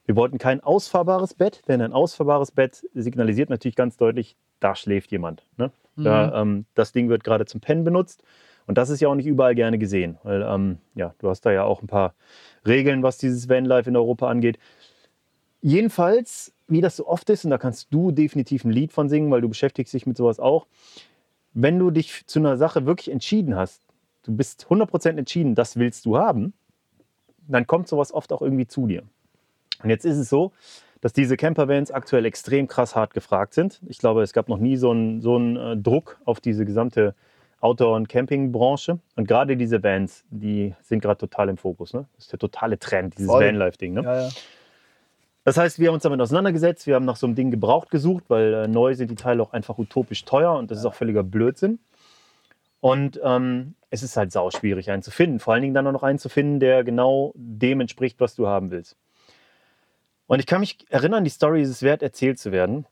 Wir 0.07 0.17
wollten 0.17 0.39
kein 0.39 0.63
ausfahrbares 0.63 1.35
Bett, 1.35 1.61
denn 1.69 1.83
ein 1.83 1.93
ausfahrbares 1.93 2.51
Bett 2.51 2.83
signalisiert 2.95 3.51
natürlich 3.51 3.77
ganz 3.77 3.99
deutlich, 3.99 4.37
da 4.59 4.75
schläft 4.75 5.13
jemand. 5.13 5.45
Ne? 5.59 5.71
Da, 5.97 6.41
ähm, 6.41 6.65
das 6.75 6.93
Ding 6.93 7.11
wird 7.11 7.25
gerade 7.25 7.45
zum 7.45 7.61
Pennen 7.61 7.85
benutzt. 7.85 8.23
Und 8.67 8.79
das 8.79 8.89
ist 8.89 9.01
ja 9.01 9.09
auch 9.09 9.15
nicht 9.15 9.27
überall 9.27 9.55
gerne 9.55 9.77
gesehen, 9.77 10.17
weil 10.23 10.41
ähm, 10.41 10.79
ja, 10.95 11.15
du 11.19 11.29
hast 11.29 11.43
da 11.43 11.53
ja 11.53 11.65
auch 11.65 11.83
ein 11.83 11.89
paar 11.89 12.15
Regeln, 12.67 13.03
was 13.03 13.19
dieses 13.19 13.51
Vanlife 13.51 13.91
in 13.91 13.97
Europa 13.97 14.31
angeht. 14.31 14.59
Jedenfalls, 15.61 16.55
wie 16.73 16.81
das 16.81 16.97
so 16.97 17.07
oft 17.07 17.29
ist, 17.31 17.45
und 17.45 17.51
da 17.51 17.59
kannst 17.59 17.89
du 17.93 18.11
definitiv 18.11 18.65
ein 18.65 18.73
Lied 18.73 18.93
von 18.93 19.09
singen, 19.09 19.31
weil 19.31 19.41
du 19.41 19.49
beschäftigst 19.49 19.95
dich 19.95 20.07
mit 20.07 20.17
sowas 20.17 20.41
auch, 20.41 20.67
wenn 21.55 21.79
du 21.79 21.91
dich 21.91 22.27
zu 22.27 22.39
einer 22.39 22.57
Sache 22.57 22.87
wirklich 22.87 23.11
entschieden 23.11 23.57
hast, 23.57 23.83
du 24.23 24.35
bist 24.35 24.67
100% 24.69 25.19
entschieden, 25.19 25.55
das 25.55 25.77
willst 25.77 26.07
du 26.07 26.17
haben, 26.17 26.55
dann 27.47 27.67
kommt 27.67 27.89
sowas 27.89 28.13
oft 28.13 28.33
auch 28.33 28.43
irgendwie 28.43 28.67
zu 28.67 28.87
dir. 28.87 29.03
Und 29.83 29.91
jetzt 29.91 30.05
ist 30.05 30.17
es 30.17 30.29
so, 30.29 30.53
dass 31.01 31.13
diese 31.13 31.37
Campervans 31.37 31.91
aktuell 31.91 32.25
extrem 32.25 32.69
krass 32.69 32.95
hart 32.95 33.13
gefragt 33.13 33.55
sind. 33.55 33.81
Ich 33.87 33.99
glaube, 33.99 34.23
es 34.23 34.33
gab 34.33 34.49
noch 34.49 34.59
nie 34.59 34.77
so 34.77 34.93
einen, 34.93 35.21
so 35.21 35.35
einen 35.35 35.57
äh, 35.57 35.77
Druck 35.77 36.21
auf 36.25 36.41
diese 36.41 36.65
gesamte 36.65 37.15
Outdoor- 37.61 37.97
und 37.97 38.09
Campingbranche. 38.09 38.99
Und 39.17 39.29
gerade 39.29 39.57
diese 39.57 39.83
Vans, 39.83 40.25
die 40.31 40.75
sind 40.83 41.01
gerade 41.01 41.19
total 41.19 41.49
im 41.49 41.57
Fokus. 41.57 41.93
Ne? 41.93 42.07
Das 42.15 42.25
ist 42.25 42.33
der 42.33 42.39
totale 42.39 42.79
Trend, 42.79 43.19
dieses. 43.19 43.33
Vanlife-Ding. 43.33 43.95
Ne? 43.95 44.03
Ja, 44.03 44.23
ja. 44.23 44.29
Das 45.45 45.57
heißt, 45.57 45.79
wir 45.79 45.89
haben 45.89 45.95
uns 45.95 46.05
damit 46.05 46.21
auseinandergesetzt. 46.21 46.87
Wir 46.87 46.95
haben 46.95 47.05
nach 47.05 47.17
so 47.17 47.27
einem 47.27 47.35
Ding 47.35 47.51
gebraucht 47.51 47.91
gesucht, 47.91 48.25
weil 48.29 48.55
äh, 48.55 48.69
neu 48.69 48.95
sind 48.95 49.11
die 49.11 49.17
Teile 49.17 49.43
auch 49.43 49.53
einfach 49.53 49.79
utopisch 49.79 50.25
teuer 50.25 50.53
und 50.57 50.71
das 50.71 50.79
ist 50.79 50.85
auch 50.85 50.95
völliger 50.95 51.25
Blödsinn. 51.25 51.81
Und 52.81 53.21
ähm, 53.23 53.75
es 53.91 54.03
ist 54.03 54.17
halt 54.17 54.33
sau 54.33 54.51
schwierig, 54.51 54.91
einen 54.91 55.03
zu 55.03 55.11
finden. 55.11 55.39
Vor 55.39 55.55
allen 55.55 55.63
Dingen 55.63 55.75
dann 55.75 55.87
auch 55.87 55.93
noch 55.93 56.03
einen 56.03 56.19
zu 56.19 56.29
finden, 56.29 56.61
der 56.61 56.85
genau 56.85 57.33
dem 57.37 57.81
entspricht, 57.81 58.21
was 58.21 58.35
du 58.35 58.47
haben 58.47 58.71
willst. 58.71 58.97
Und 60.27 60.39
ich 60.39 60.47
kann 60.47 60.61
mich 60.61 60.79
erinnern, 60.91 61.25
die 61.25 61.31
Story 61.31 61.63
ist 61.63 61.69
es 61.69 61.83
wert, 61.83 62.03
erzählt 62.03 62.39
zu 62.39 62.53
werden. 62.53 62.87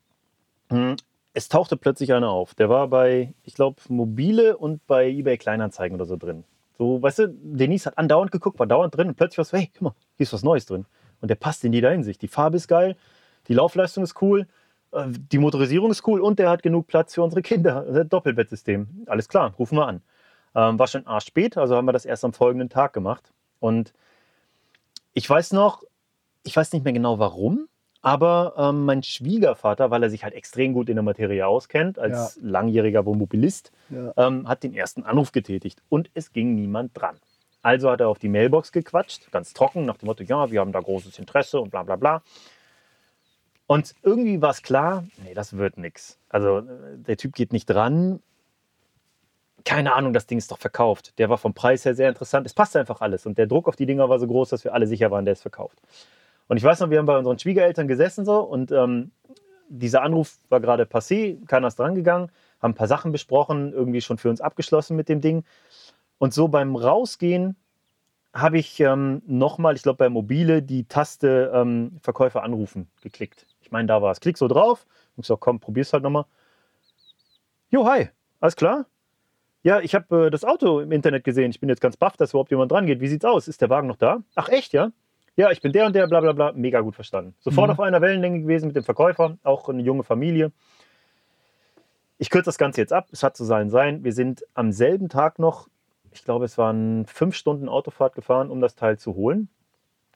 Hm, 0.70 0.96
Es 1.32 1.48
tauchte 1.48 1.76
plötzlich 1.76 2.12
einer 2.12 2.30
auf. 2.30 2.54
Der 2.54 2.68
war 2.68 2.88
bei, 2.88 3.32
ich 3.44 3.54
glaube, 3.54 3.80
Mobile 3.88 4.56
und 4.56 4.86
bei 4.86 5.08
eBay 5.08 5.38
Kleinanzeigen 5.38 5.94
oder 5.96 6.04
so 6.04 6.16
drin. 6.16 6.44
So, 6.76 7.00
weißt 7.02 7.20
du, 7.20 7.28
Denise 7.28 7.86
hat 7.86 7.98
andauernd 7.98 8.32
geguckt, 8.32 8.58
war 8.58 8.66
dauernd 8.66 8.96
drin 8.96 9.08
und 9.08 9.16
plötzlich 9.16 9.38
war 9.38 9.42
es, 9.42 9.52
hey, 9.52 9.70
guck 9.72 9.82
mal, 9.82 9.94
hier 10.16 10.24
ist 10.24 10.32
was 10.32 10.42
Neues 10.42 10.66
drin. 10.66 10.86
Und 11.20 11.28
der 11.28 11.34
passt 11.36 11.64
in 11.64 11.72
jeder 11.72 11.90
Hinsicht. 11.90 12.22
Die 12.22 12.28
Farbe 12.28 12.56
ist 12.56 12.68
geil, 12.68 12.96
die 13.48 13.54
Laufleistung 13.54 14.04
ist 14.04 14.20
cool, 14.22 14.46
äh, 14.92 15.04
die 15.08 15.38
Motorisierung 15.38 15.90
ist 15.90 16.06
cool 16.06 16.20
und 16.20 16.38
der 16.38 16.50
hat 16.50 16.62
genug 16.62 16.86
Platz 16.86 17.14
für 17.14 17.22
unsere 17.22 17.42
Kinder. 17.42 18.04
Doppelbettsystem. 18.04 19.04
Alles 19.06 19.28
klar, 19.28 19.54
rufen 19.58 19.76
wir 19.76 19.86
an. 19.86 20.02
Ähm, 20.54 20.78
war 20.78 20.86
schon 20.88 21.06
arsch 21.06 21.26
spät, 21.26 21.56
also 21.56 21.76
haben 21.76 21.84
wir 21.86 21.92
das 21.92 22.04
erst 22.04 22.24
am 22.24 22.32
folgenden 22.32 22.68
Tag 22.68 22.92
gemacht. 22.92 23.32
Und 23.60 23.92
ich 25.12 25.28
weiß 25.28 25.52
noch, 25.52 25.82
ich 26.42 26.56
weiß 26.56 26.72
nicht 26.72 26.84
mehr 26.84 26.92
genau 26.92 27.18
warum, 27.18 27.68
aber 28.02 28.54
ähm, 28.56 28.84
mein 28.86 29.02
Schwiegervater, 29.02 29.90
weil 29.90 30.02
er 30.02 30.10
sich 30.10 30.24
halt 30.24 30.34
extrem 30.34 30.72
gut 30.72 30.88
in 30.88 30.96
der 30.96 31.02
Materie 31.02 31.46
auskennt, 31.46 31.98
als 31.98 32.38
langjähriger 32.42 33.04
Wohnmobilist, 33.04 33.72
Ja. 33.90 34.12
ähm, 34.16 34.48
hat 34.48 34.62
den 34.62 34.72
ersten 34.74 35.02
Anruf 35.04 35.32
getätigt 35.32 35.82
und 35.88 36.10
es 36.14 36.32
ging 36.32 36.54
niemand 36.54 36.92
dran. 36.98 37.16
Also 37.62 37.90
hat 37.90 38.00
er 38.00 38.08
auf 38.08 38.18
die 38.18 38.28
Mailbox 38.28 38.72
gequatscht, 38.72 39.30
ganz 39.32 39.52
trocken, 39.52 39.84
nach 39.84 39.98
dem 39.98 40.06
Motto, 40.06 40.22
ja, 40.24 40.50
wir 40.50 40.60
haben 40.60 40.72
da 40.72 40.80
großes 40.80 41.18
Interesse 41.18 41.60
und 41.60 41.70
bla 41.70 41.82
bla 41.82 41.96
bla. 41.96 42.22
Und 43.66 43.94
irgendwie 44.02 44.42
war 44.42 44.50
es 44.50 44.62
klar, 44.62 45.04
nee, 45.22 45.34
das 45.34 45.56
wird 45.56 45.78
nichts. 45.78 46.18
Also 46.28 46.58
äh, 46.58 46.64
der 46.96 47.16
Typ 47.16 47.34
geht 47.34 47.52
nicht 47.52 47.66
dran. 47.66 48.20
Keine 49.64 49.94
Ahnung, 49.94 50.12
das 50.12 50.26
Ding 50.26 50.38
ist 50.38 50.50
doch 50.50 50.58
verkauft. 50.58 51.18
Der 51.18 51.28
war 51.28 51.38
vom 51.38 51.54
Preis 51.54 51.84
her 51.84 51.94
sehr 51.94 52.08
interessant. 52.08 52.46
Es 52.46 52.54
passte 52.54 52.80
einfach 52.80 53.00
alles. 53.00 53.26
Und 53.26 53.38
der 53.38 53.46
Druck 53.46 53.68
auf 53.68 53.76
die 53.76 53.86
Dinger 53.86 54.08
war 54.08 54.18
so 54.18 54.26
groß, 54.26 54.48
dass 54.48 54.64
wir 54.64 54.74
alle 54.74 54.86
sicher 54.86 55.10
waren, 55.10 55.24
der 55.24 55.32
ist 55.32 55.42
verkauft. 55.42 55.78
Und 56.48 56.56
ich 56.56 56.64
weiß 56.64 56.80
noch, 56.80 56.90
wir 56.90 56.98
haben 56.98 57.06
bei 57.06 57.16
unseren 57.16 57.38
Schwiegereltern 57.38 57.86
gesessen 57.86 58.24
so 58.24 58.40
und 58.40 58.72
ähm, 58.72 59.12
dieser 59.68 60.02
Anruf 60.02 60.38
war 60.48 60.58
gerade 60.58 60.82
passé, 60.82 61.38
keiner 61.46 61.68
ist 61.68 61.78
dran 61.78 61.94
gegangen, 61.94 62.32
haben 62.60 62.72
ein 62.72 62.74
paar 62.74 62.88
Sachen 62.88 63.12
besprochen, 63.12 63.72
irgendwie 63.72 64.00
schon 64.00 64.18
für 64.18 64.30
uns 64.30 64.40
abgeschlossen 64.40 64.96
mit 64.96 65.08
dem 65.08 65.20
Ding. 65.20 65.44
Und 66.20 66.34
so 66.34 66.48
beim 66.48 66.76
Rausgehen 66.76 67.56
habe 68.34 68.58
ich 68.58 68.78
ähm, 68.78 69.22
nochmal, 69.26 69.74
ich 69.74 69.82
glaube 69.82 69.96
bei 69.96 70.10
Mobile, 70.10 70.62
die 70.62 70.84
Taste 70.84 71.50
ähm, 71.54 71.96
Verkäufer 72.02 72.42
anrufen 72.42 72.88
geklickt. 73.00 73.46
Ich 73.62 73.70
meine, 73.72 73.88
da 73.88 74.02
war 74.02 74.12
es. 74.12 74.20
Klick 74.20 74.36
so 74.36 74.46
drauf 74.46 74.86
und 75.16 75.22
ich 75.22 75.26
so, 75.26 75.38
komm, 75.38 75.60
probier's 75.60 75.94
halt 75.94 76.02
nochmal. 76.02 76.26
Jo, 77.70 77.86
hi, 77.88 78.10
alles 78.38 78.54
klar? 78.54 78.84
Ja, 79.62 79.80
ich 79.80 79.94
habe 79.94 80.26
äh, 80.26 80.30
das 80.30 80.44
Auto 80.44 80.80
im 80.80 80.92
Internet 80.92 81.24
gesehen. 81.24 81.50
Ich 81.50 81.58
bin 81.58 81.70
jetzt 81.70 81.80
ganz 81.80 81.96
baff, 81.96 82.18
dass 82.18 82.30
überhaupt 82.32 82.50
jemand 82.50 82.70
dran 82.70 82.86
geht. 82.86 83.00
Wie 83.00 83.08
sieht's 83.08 83.24
aus? 83.24 83.48
Ist 83.48 83.62
der 83.62 83.70
Wagen 83.70 83.88
noch 83.88 83.96
da? 83.96 84.22
Ach, 84.34 84.50
echt, 84.50 84.74
ja? 84.74 84.92
Ja, 85.36 85.50
ich 85.50 85.62
bin 85.62 85.72
der 85.72 85.86
und 85.86 85.94
der, 85.94 86.06
bla 86.06 86.20
bla 86.20 86.32
bla. 86.32 86.52
Mega 86.52 86.80
gut 86.80 86.94
verstanden. 86.94 87.34
Sofort 87.40 87.68
Mhm. 87.68 87.72
auf 87.72 87.80
einer 87.80 88.02
Wellenlänge 88.02 88.40
gewesen 88.42 88.66
mit 88.66 88.76
dem 88.76 88.84
Verkäufer, 88.84 89.38
auch 89.42 89.70
eine 89.70 89.82
junge 89.82 90.02
Familie. 90.04 90.52
Ich 92.18 92.28
kürze 92.28 92.46
das 92.46 92.58
Ganze 92.58 92.82
jetzt 92.82 92.92
ab. 92.92 93.08
Es 93.10 93.22
hat 93.22 93.36
zu 93.38 93.44
sein 93.44 93.70
sein. 93.70 94.04
Wir 94.04 94.12
sind 94.12 94.44
am 94.52 94.70
selben 94.72 95.08
Tag 95.08 95.38
noch, 95.38 95.68
ich 96.12 96.24
glaube, 96.24 96.44
es 96.44 96.58
waren 96.58 97.06
fünf 97.06 97.34
Stunden 97.34 97.68
Autofahrt 97.68 98.14
gefahren, 98.14 98.50
um 98.50 98.60
das 98.60 98.74
Teil 98.74 98.98
zu 98.98 99.14
holen. 99.14 99.48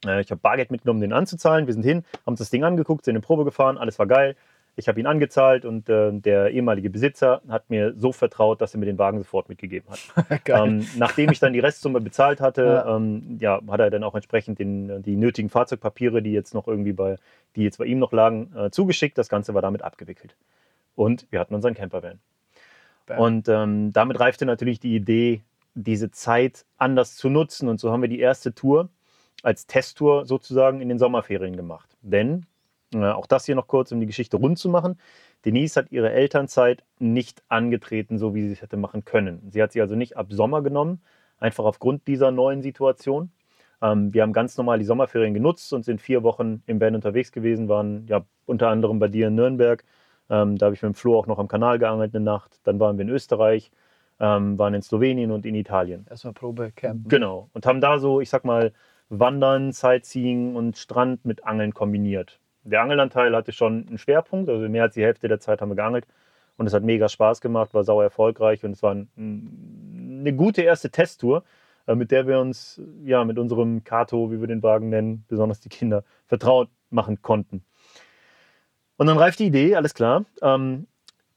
Äh, 0.07 0.21
Ich 0.21 0.31
habe 0.31 0.41
Bargeld 0.41 0.71
mitgenommen, 0.71 1.01
den 1.01 1.13
anzuzahlen. 1.13 1.67
Wir 1.67 1.75
sind 1.75 1.85
hin, 1.85 2.05
haben 2.27 2.33
uns 2.33 2.39
das 2.41 2.51
Ding 2.51 2.65
angeguckt, 2.65 3.05
sind 3.05 3.15
in 3.17 3.21
die 3.23 3.27
Probe 3.27 3.45
gefahren, 3.45 3.79
alles 3.79 3.99
war 3.99 4.07
geil. 4.07 4.37
Ich 4.77 4.89
habe 4.89 4.99
ihn 4.99 5.07
angezahlt 5.07 5.65
und 5.65 5.89
äh, 5.89 6.11
der 6.13 6.51
ehemalige 6.51 6.91
Besitzer 6.91 7.43
hat 7.49 7.71
mir 7.71 7.95
so 7.97 8.11
vertraut, 8.11 8.61
dass 8.61 8.75
er 8.75 8.81
mir 8.81 8.87
den 8.87 8.99
Wagen 8.99 9.19
sofort 9.19 9.49
mitgegeben 9.49 9.89
hat. 9.89 10.01
Ähm, 10.49 10.85
nachdem 10.97 11.31
ich 11.31 11.39
dann 11.39 11.53
die 11.53 11.61
Restsumme 11.61 12.01
bezahlt 12.01 12.41
hatte, 12.41 12.65
Ja. 12.65 12.97
ähm, 12.97 13.39
ja, 13.41 13.61
hat 13.69 13.79
er 13.79 13.91
dann 13.91 14.03
auch 14.03 14.17
entsprechend 14.17 14.59
den, 14.59 15.01
die 15.05 15.15
nötigen 15.15 15.49
Fahrzeugpapiere, 15.49 16.23
die 16.23 16.33
jetzt 16.33 16.55
noch 16.55 16.67
irgendwie 16.67 16.93
bei, 16.93 17.17
die 17.55 17.63
jetzt 17.63 17.79
bei 17.79 17.85
ihm 17.85 18.01
noch 18.01 18.13
lagen, 18.13 18.53
äh, 18.57 18.71
zugeschickt. 18.71 19.17
Das 19.17 19.29
Ganze 19.29 19.55
war 19.55 19.63
damit 19.63 19.83
abgewickelt. 19.83 20.35
Und 20.97 21.27
wir 21.31 21.39
hatten 21.39 21.55
unseren 21.55 21.75
Campervan. 21.75 22.19
Bam. 23.07 23.19
Und 23.21 23.49
ähm, 23.49 23.93
damit 23.93 24.19
reifte 24.19 24.45
natürlich 24.45 24.81
die 24.81 24.97
Idee, 24.97 25.43
diese 25.75 26.11
Zeit 26.11 26.65
anders 26.79 27.17
zu 27.17 27.29
nutzen. 27.29 27.69
Und 27.69 27.81
so 27.81 27.91
haben 27.93 28.03
wir 28.03 28.09
die 28.09 28.21
erste 28.21 28.55
Tour 28.55 28.89
als 29.43 29.67
Testtour 29.67 30.27
sozusagen 30.27 30.81
in 30.81 30.89
den 30.89 30.99
Sommerferien 30.99 31.57
gemacht. 31.57 31.97
Denn, 32.01 32.47
äh, 32.95 33.05
auch 33.05 33.27
das 33.27 33.45
hier 33.45 33.55
noch 33.55 33.67
kurz, 33.67 33.93
um 33.93 34.01
die 34.01 34.07
Geschichte 34.07 34.37
rund 34.37 34.59
zu 34.59 34.69
machen, 34.69 34.99
Denise 35.45 35.77
hat 35.77 35.93
ihre 35.93 36.11
Elternzeit 36.13 36.85
nicht 36.99 37.43
angetreten, 37.49 38.19
so 38.19 38.35
wie 38.35 38.43
sie 38.43 38.53
es 38.53 38.63
hätte 38.63 38.79
machen 38.79 39.05
können. 39.05 39.51
Sie 39.51 39.63
hat 39.63 39.73
sie 39.73 39.81
also 39.81 39.95
nicht 39.95 40.17
ab 40.17 40.29
Sommer 40.31 40.63
genommen, 40.63 41.03
einfach 41.39 41.65
aufgrund 41.65 42.07
dieser 42.07 42.31
neuen 42.31 42.63
Situation. 42.63 43.31
Ähm, 43.83 44.15
wir 44.15 44.23
haben 44.23 44.33
ganz 44.33 44.57
normal 44.57 44.79
die 44.79 44.87
Sommerferien 44.87 45.35
genutzt 45.35 45.73
und 45.73 45.85
sind 45.85 46.01
vier 46.01 46.23
Wochen 46.23 46.63
im 46.67 46.81
Van 46.81 46.95
unterwegs 46.95 47.33
gewesen, 47.33 47.69
waren 47.69 48.07
ja 48.09 48.25
unter 48.47 48.69
anderem 48.69 48.99
bei 48.99 49.09
dir 49.09 49.29
in 49.29 49.35
Nürnberg. 49.35 49.85
Ähm, 50.31 50.57
da 50.57 50.67
habe 50.67 50.75
ich 50.75 50.83
mit 50.83 50.93
dem 50.93 50.95
Flo 50.95 51.19
auch 51.19 51.27
noch 51.27 51.39
am 51.39 51.49
Kanal 51.49 51.79
geangelt 51.79 52.15
eine 52.15 52.25
Nacht. 52.25 52.61
Dann 52.65 52.81
waren 52.81 52.97
wir 52.97 53.03
in 53.03 53.11
Österreich, 53.11 53.71
ähm, 54.20 54.59
waren 54.59 54.74
in 54.74 54.83
Slowenien 54.83 55.31
und 55.31 55.46
in 55.46 55.55
Italien. 55.55 56.07
Erstmal 56.09 56.35
Probe 56.35 56.72
campen. 56.74 57.09
Genau. 57.09 57.50
Und 57.53 57.66
haben 57.66 57.81
da 57.81 57.98
so, 57.98 58.20
ich 58.20 58.31
sag 58.31 58.44
mal, 58.44 58.72
Wandern, 59.09 59.72
Sightseeing 59.72 60.57
und 60.57 60.77
Strand 60.77 61.24
mit 61.24 61.44
Angeln 61.44 61.74
kombiniert. 61.74 62.40
Der 62.62 62.81
Angelanteil 62.81 63.35
hatte 63.37 63.53
schon 63.53 63.87
einen 63.87 63.98
Schwerpunkt, 63.98 64.48
also 64.48 64.68
mehr 64.68 64.85
als 64.85 64.94
die 64.94 65.03
Hälfte 65.03 65.29
der 65.29 65.40
Zeit 65.40 65.61
haben 65.61 65.70
wir 65.70 65.77
geangelt. 65.77 66.07
Und 66.57 66.66
es 66.66 66.72
hat 66.72 66.83
mega 66.85 67.09
Spaß 67.09 67.40
gemacht, 67.40 67.74
war 67.74 67.85
sauer 67.85 68.05
erfolgreich 68.05 68.64
und 68.64 68.72
es 68.72 68.83
war 68.83 68.94
ein, 68.94 69.09
eine 70.20 70.33
gute 70.33 70.62
erste 70.62 70.90
Testtour, 70.90 71.42
äh, 71.87 71.94
mit 71.94 72.11
der 72.11 72.27
wir 72.27 72.38
uns 72.38 72.81
ja 73.05 73.24
mit 73.24 73.38
unserem 73.38 73.83
Kato, 73.85 74.31
wie 74.31 74.40
wir 74.40 74.46
den 74.46 74.62
Wagen 74.62 74.88
nennen, 74.88 75.24
besonders 75.29 75.61
die 75.61 75.68
Kinder, 75.68 76.05
vertraut 76.27 76.68
machen 76.90 77.20
konnten. 77.22 77.64
Und 78.96 79.09
dann 79.09 79.18
reift 79.18 79.40
die 79.40 79.46
Idee, 79.46 79.74
alles 79.74 79.94
klar. 79.94 80.24
Ähm, 80.40 80.87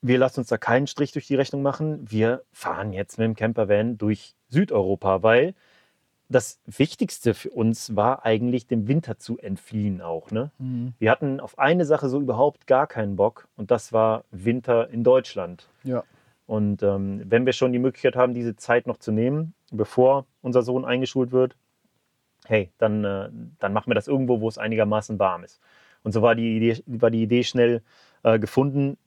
wir 0.01 0.17
lassen 0.17 0.41
uns 0.41 0.49
da 0.49 0.57
keinen 0.57 0.87
Strich 0.87 1.11
durch 1.11 1.27
die 1.27 1.35
Rechnung 1.35 1.61
machen. 1.61 2.05
Wir 2.09 2.43
fahren 2.51 2.93
jetzt 2.93 3.17
mit 3.17 3.25
dem 3.25 3.35
Campervan 3.35 3.97
durch 3.97 4.35
Südeuropa, 4.49 5.23
weil 5.23 5.53
das 6.29 6.59
Wichtigste 6.65 7.33
für 7.33 7.49
uns 7.49 7.95
war 7.95 8.25
eigentlich, 8.25 8.67
dem 8.67 8.87
Winter 8.87 9.17
zu 9.17 9.37
entfliehen 9.37 10.01
auch. 10.01 10.31
Ne? 10.31 10.51
Mhm. 10.57 10.93
Wir 10.99 11.11
hatten 11.11 11.39
auf 11.39 11.57
eine 11.57 11.85
Sache 11.85 12.09
so 12.09 12.19
überhaupt 12.19 12.67
gar 12.67 12.85
keinen 12.85 13.15
Bock 13.15 13.47
und 13.55 13.71
das 13.71 13.93
war 13.93 14.25
Winter 14.31 14.89
in 14.89 15.03
Deutschland. 15.03 15.69
Ja. 15.83 16.03
Und 16.45 16.83
ähm, 16.83 17.23
wenn 17.25 17.45
wir 17.45 17.53
schon 17.53 17.73
die 17.73 17.79
Möglichkeit 17.79 18.15
haben, 18.15 18.33
diese 18.33 18.55
Zeit 18.55 18.87
noch 18.87 18.97
zu 18.97 19.11
nehmen, 19.11 19.53
bevor 19.71 20.25
unser 20.41 20.63
Sohn 20.63 20.85
eingeschult 20.85 21.31
wird, 21.31 21.55
hey, 22.45 22.71
dann, 22.77 23.03
äh, 23.03 23.29
dann 23.59 23.73
machen 23.73 23.89
wir 23.89 23.95
das 23.95 24.07
irgendwo, 24.07 24.41
wo 24.41 24.47
es 24.47 24.57
einigermaßen 24.57 25.19
warm 25.19 25.43
ist. 25.43 25.59
Und 26.03 26.13
so 26.13 26.21
war 26.21 26.35
die 26.35 26.55
Idee, 26.55 26.81
war 26.85 27.11
die 27.11 27.23
Idee 27.23 27.43
schnell 27.43 27.81
äh, 28.27 28.39
gefunden. 28.39 28.97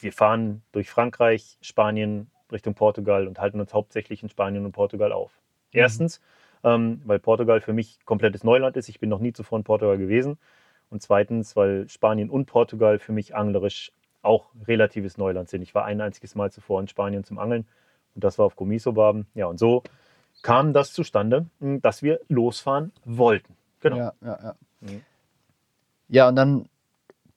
Wir 0.00 0.12
fahren 0.12 0.62
durch 0.72 0.88
Frankreich, 0.88 1.58
Spanien, 1.60 2.30
Richtung 2.50 2.74
Portugal 2.74 3.26
und 3.26 3.38
halten 3.38 3.60
uns 3.60 3.74
hauptsächlich 3.74 4.22
in 4.22 4.30
Spanien 4.30 4.64
und 4.64 4.72
Portugal 4.72 5.12
auf. 5.12 5.38
Erstens, 5.70 6.20
ähm, 6.64 7.02
weil 7.04 7.18
Portugal 7.18 7.60
für 7.60 7.74
mich 7.74 7.98
komplettes 8.06 8.42
Neuland 8.42 8.76
ist. 8.76 8.88
Ich 8.88 8.98
bin 8.98 9.10
noch 9.10 9.20
nie 9.20 9.32
zuvor 9.32 9.58
in 9.58 9.64
Portugal 9.64 9.98
gewesen. 9.98 10.38
Und 10.88 11.02
zweitens, 11.02 11.54
weil 11.56 11.88
Spanien 11.88 12.30
und 12.30 12.46
Portugal 12.46 12.98
für 12.98 13.12
mich 13.12 13.36
anglerisch 13.36 13.92
auch 14.22 14.50
relatives 14.66 15.18
Neuland 15.18 15.50
sind. 15.50 15.62
Ich 15.62 15.74
war 15.74 15.84
ein 15.84 16.00
einziges 16.00 16.34
Mal 16.34 16.50
zuvor 16.50 16.80
in 16.80 16.88
Spanien 16.88 17.22
zum 17.22 17.38
Angeln 17.38 17.66
und 18.14 18.24
das 18.24 18.38
war 18.38 18.46
auf 18.46 18.56
Comiso-Barben. 18.56 19.26
Ja, 19.34 19.46
und 19.46 19.58
so 19.58 19.82
kam 20.42 20.72
das 20.72 20.92
zustande, 20.92 21.46
mh, 21.60 21.80
dass 21.80 22.02
wir 22.02 22.20
losfahren 22.28 22.92
wollten. 23.04 23.56
Genau. 23.80 23.96
Ja, 23.96 24.12
ja, 24.22 24.38
ja. 24.42 24.54
Mhm. 24.80 25.02
Ja, 26.08 26.28
und 26.28 26.36
dann 26.36 26.68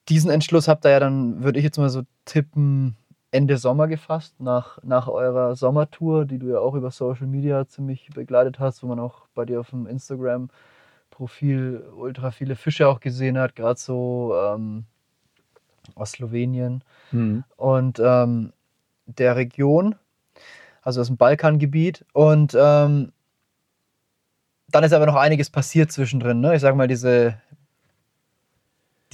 diesen 0.10 0.30
Entschluss 0.32 0.68
habt 0.68 0.86
ihr 0.86 0.92
ja 0.92 1.00
dann, 1.00 1.44
würde 1.44 1.60
ich 1.60 1.66
jetzt 1.66 1.78
mal 1.78 1.90
so 1.90 2.02
tippen, 2.26 2.96
Ende 3.32 3.58
Sommer 3.58 3.88
gefasst, 3.88 4.40
nach, 4.40 4.78
nach 4.84 5.08
eurer 5.08 5.56
Sommertour, 5.56 6.26
die 6.26 6.38
du 6.38 6.52
ja 6.52 6.60
auch 6.60 6.76
über 6.76 6.92
Social 6.92 7.26
Media 7.26 7.68
ziemlich 7.68 8.10
begleitet 8.14 8.60
hast, 8.60 8.84
wo 8.84 8.88
man 8.88 9.00
auch 9.00 9.24
bei 9.34 9.44
dir 9.46 9.60
auf 9.60 9.72
dem 9.72 9.88
Instagram-Profil 9.88 11.84
ultra 11.96 12.30
viele 12.32 12.56
Fische 12.56 12.88
auch 12.88 13.00
gesehen 13.00 13.40
hat, 13.40 13.56
gerade 13.56 13.80
so 13.80 14.36
ähm, 14.38 14.86
aus 15.96 16.12
Slowenien 16.12 16.84
Mhm. 17.12 17.44
und 17.58 18.00
ähm, 18.04 18.54
der 19.06 19.36
Region, 19.36 19.96
also 20.82 21.02
aus 21.02 21.08
dem 21.08 21.18
Balkangebiet. 21.18 22.06
Und 22.14 22.56
ähm, 22.60 23.12
dann 24.70 24.84
ist 24.84 24.94
aber 24.94 25.06
noch 25.06 25.16
einiges 25.16 25.50
passiert 25.50 25.92
zwischendrin. 25.92 26.40
Ne? 26.40 26.56
Ich 26.56 26.62
sag 26.62 26.76
mal, 26.76 26.88
diese, 26.88 27.36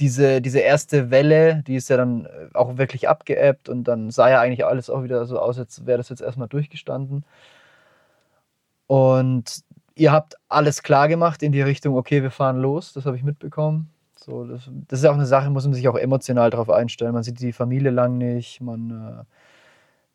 diese, 0.00 0.40
diese 0.40 0.60
erste 0.60 1.10
Welle, 1.10 1.62
die 1.66 1.76
ist 1.76 1.90
ja 1.90 1.96
dann 1.96 2.24
äh, 2.26 2.48
auch 2.54 2.78
wirklich 2.78 3.08
abgeebbt 3.08 3.68
und 3.68 3.84
dann 3.84 4.10
sah 4.10 4.30
ja 4.30 4.40
eigentlich 4.40 4.64
alles 4.64 4.90
auch 4.90 5.02
wieder 5.02 5.26
so 5.26 5.38
aus, 5.38 5.58
als 5.58 5.86
wäre 5.86 5.98
das 5.98 6.08
jetzt 6.08 6.22
erstmal 6.22 6.48
durchgestanden. 6.48 7.24
Und 8.86 9.62
ihr 9.94 10.12
habt 10.12 10.36
alles 10.48 10.82
klar 10.82 11.06
gemacht 11.08 11.42
in 11.42 11.52
die 11.52 11.62
Richtung, 11.62 11.96
okay, 11.96 12.22
wir 12.22 12.30
fahren 12.30 12.58
los, 12.60 12.92
das 12.92 13.06
habe 13.06 13.16
ich 13.16 13.22
mitbekommen. 13.22 13.90
So, 14.16 14.44
das, 14.44 14.68
das 14.88 15.00
ist 15.00 15.04
auch 15.06 15.14
eine 15.14 15.26
Sache, 15.26 15.50
muss 15.50 15.64
man 15.64 15.74
sich 15.74 15.88
auch 15.88 15.96
emotional 15.96 16.50
darauf 16.50 16.70
einstellen. 16.70 17.12
Man 17.12 17.22
sieht 17.22 17.40
die 17.40 17.52
Familie 17.52 17.90
lang 17.90 18.18
nicht, 18.18 18.60
man, 18.60 18.90
äh, 18.90 19.24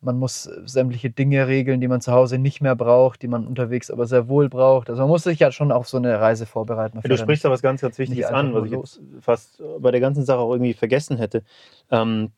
man 0.06 0.18
muss 0.18 0.44
sämtliche 0.64 1.10
Dinge 1.10 1.48
regeln, 1.48 1.80
die 1.80 1.88
man 1.88 2.00
zu 2.00 2.12
Hause 2.12 2.38
nicht 2.38 2.62
mehr 2.62 2.76
braucht, 2.76 3.20
die 3.22 3.28
man 3.28 3.46
unterwegs 3.46 3.90
aber 3.90 4.06
sehr 4.06 4.28
wohl 4.28 4.48
braucht. 4.48 4.88
Also 4.88 5.02
man 5.02 5.08
muss 5.08 5.24
sich 5.24 5.40
ja 5.40 5.50
schon 5.50 5.72
auf 5.72 5.88
so 5.88 5.98
eine 5.98 6.18
Reise 6.20 6.46
vorbereiten. 6.46 7.00
Ja, 7.02 7.08
du 7.08 7.18
sprichst 7.18 7.44
da 7.44 7.50
was 7.50 7.60
ganz, 7.60 7.82
ganz 7.82 7.98
Wichtiges 7.98 8.26
an, 8.26 8.54
was 8.54 8.64
ich 8.64 8.70
jetzt 8.70 9.00
fast 9.20 9.62
bei 9.80 9.90
der 9.90 10.00
ganzen 10.00 10.24
Sache 10.24 10.38
auch 10.38 10.52
irgendwie 10.52 10.74
vergessen 10.74 11.18
hätte. 11.18 11.42
Ähm, 11.90 12.30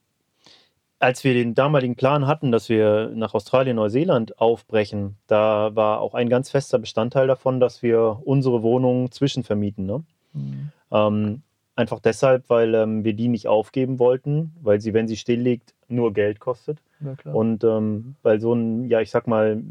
als 0.99 1.23
wir 1.23 1.35
den 1.35 1.55
damaligen 1.55 1.95
Plan 1.95 2.27
hatten, 2.27 2.51
dass 2.51 2.69
wir 2.69 3.13
nach 3.15 3.35
Australien, 3.35 3.77
Neuseeland 3.77 4.41
aufbrechen, 4.41 5.17
da 5.27 5.77
war 5.77 6.01
auch 6.01 6.15
ein 6.15 6.29
ganz 6.29 6.51
fester 6.51 6.79
Bestandteil 6.79 7.27
davon, 7.27 7.61
dass 7.61 7.83
wir 7.83 8.21
unsere 8.25 8.63
Wohnung 8.63 9.13
zwischenvermieten. 9.13 9.87
Ne? 9.87 10.03
Mhm. 10.33 10.73
Ähm, 10.91 11.43
einfach 11.77 12.01
deshalb, 12.01 12.49
weil 12.49 12.75
ähm, 12.75 13.05
wir 13.05 13.13
die 13.13 13.29
nicht 13.29 13.47
aufgeben 13.47 13.99
wollten, 13.99 14.57
weil 14.61 14.81
sie, 14.81 14.95
wenn 14.95 15.07
sie 15.07 15.17
still 15.17 15.41
liegt, 15.41 15.75
nur 15.89 16.13
Geld 16.13 16.41
kostet. 16.41 16.79
Und 17.33 17.65
ähm, 17.65 18.17
weil 18.23 18.41
so 18.41 18.53
ein, 18.55 18.85
ja, 18.89 19.01
ich 19.01 19.11
sag 19.11 19.27
mal, 19.27 19.63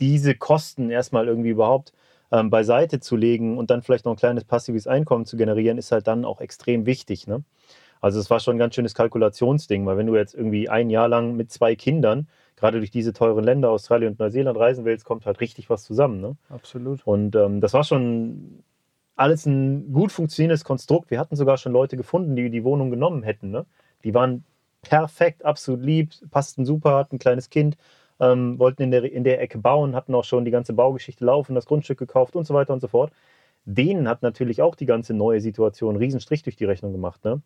diese 0.00 0.34
Kosten 0.34 0.90
erstmal 0.90 1.28
irgendwie 1.28 1.50
überhaupt 1.50 1.92
ähm, 2.32 2.50
beiseite 2.50 3.00
zu 3.00 3.16
legen 3.16 3.58
und 3.58 3.70
dann 3.70 3.82
vielleicht 3.82 4.04
noch 4.04 4.12
ein 4.12 4.18
kleines 4.18 4.44
passives 4.44 4.86
Einkommen 4.86 5.26
zu 5.26 5.36
generieren, 5.36 5.78
ist 5.78 5.92
halt 5.92 6.06
dann 6.06 6.24
auch 6.24 6.40
extrem 6.40 6.86
wichtig. 6.86 7.26
Ne? 7.26 7.44
Also 8.00 8.20
es 8.20 8.28
war 8.28 8.40
schon 8.40 8.56
ein 8.56 8.58
ganz 8.58 8.74
schönes 8.74 8.94
Kalkulationsding, 8.94 9.86
weil 9.86 9.96
wenn 9.96 10.06
du 10.06 10.16
jetzt 10.16 10.34
irgendwie 10.34 10.68
ein 10.68 10.90
Jahr 10.90 11.08
lang 11.08 11.36
mit 11.36 11.52
zwei 11.52 11.74
Kindern, 11.76 12.28
gerade 12.56 12.78
durch 12.78 12.90
diese 12.90 13.12
teuren 13.12 13.44
Länder, 13.44 13.70
Australien 13.70 14.12
und 14.12 14.18
Neuseeland 14.18 14.58
reisen 14.58 14.84
willst, 14.84 15.04
kommt 15.04 15.26
halt 15.26 15.40
richtig 15.40 15.70
was 15.70 15.84
zusammen. 15.84 16.20
Ne? 16.20 16.36
Absolut. 16.48 17.06
Und 17.06 17.36
ähm, 17.36 17.60
das 17.60 17.72
war 17.72 17.84
schon 17.84 18.62
alles 19.16 19.46
ein 19.46 19.92
gut 19.92 20.12
funktionierendes 20.12 20.64
Konstrukt. 20.64 21.10
Wir 21.10 21.18
hatten 21.20 21.36
sogar 21.36 21.56
schon 21.56 21.72
Leute 21.72 21.96
gefunden, 21.96 22.34
die 22.34 22.50
die 22.50 22.64
Wohnung 22.64 22.90
genommen 22.90 23.22
hätten. 23.22 23.50
Ne? 23.50 23.64
Die 24.02 24.12
waren 24.12 24.44
perfekt, 24.84 25.44
absolut 25.44 25.82
lieb, 25.82 26.12
passten 26.30 26.64
super, 26.64 26.96
hatten 26.96 27.16
ein 27.16 27.18
kleines 27.18 27.50
Kind, 27.50 27.76
ähm, 28.20 28.58
wollten 28.58 28.82
in 28.82 28.90
der, 28.90 29.04
in 29.10 29.24
der 29.24 29.40
Ecke 29.40 29.58
bauen, 29.58 29.94
hatten 29.94 30.14
auch 30.14 30.24
schon 30.24 30.44
die 30.44 30.50
ganze 30.50 30.72
Baugeschichte 30.72 31.24
laufen, 31.24 31.54
das 31.54 31.66
Grundstück 31.66 31.98
gekauft 31.98 32.36
und 32.36 32.46
so 32.46 32.54
weiter 32.54 32.72
und 32.72 32.80
so 32.80 32.88
fort. 32.88 33.12
Denen 33.66 34.08
hat 34.08 34.22
natürlich 34.22 34.62
auch 34.62 34.74
die 34.74 34.86
ganze 34.86 35.14
neue 35.14 35.40
Situation 35.40 35.90
einen 35.90 36.02
riesen 36.02 36.20
Strich 36.20 36.42
durch 36.42 36.56
die 36.56 36.66
Rechnung 36.66 36.92
gemacht. 36.92 37.24
Ne? 37.24 37.42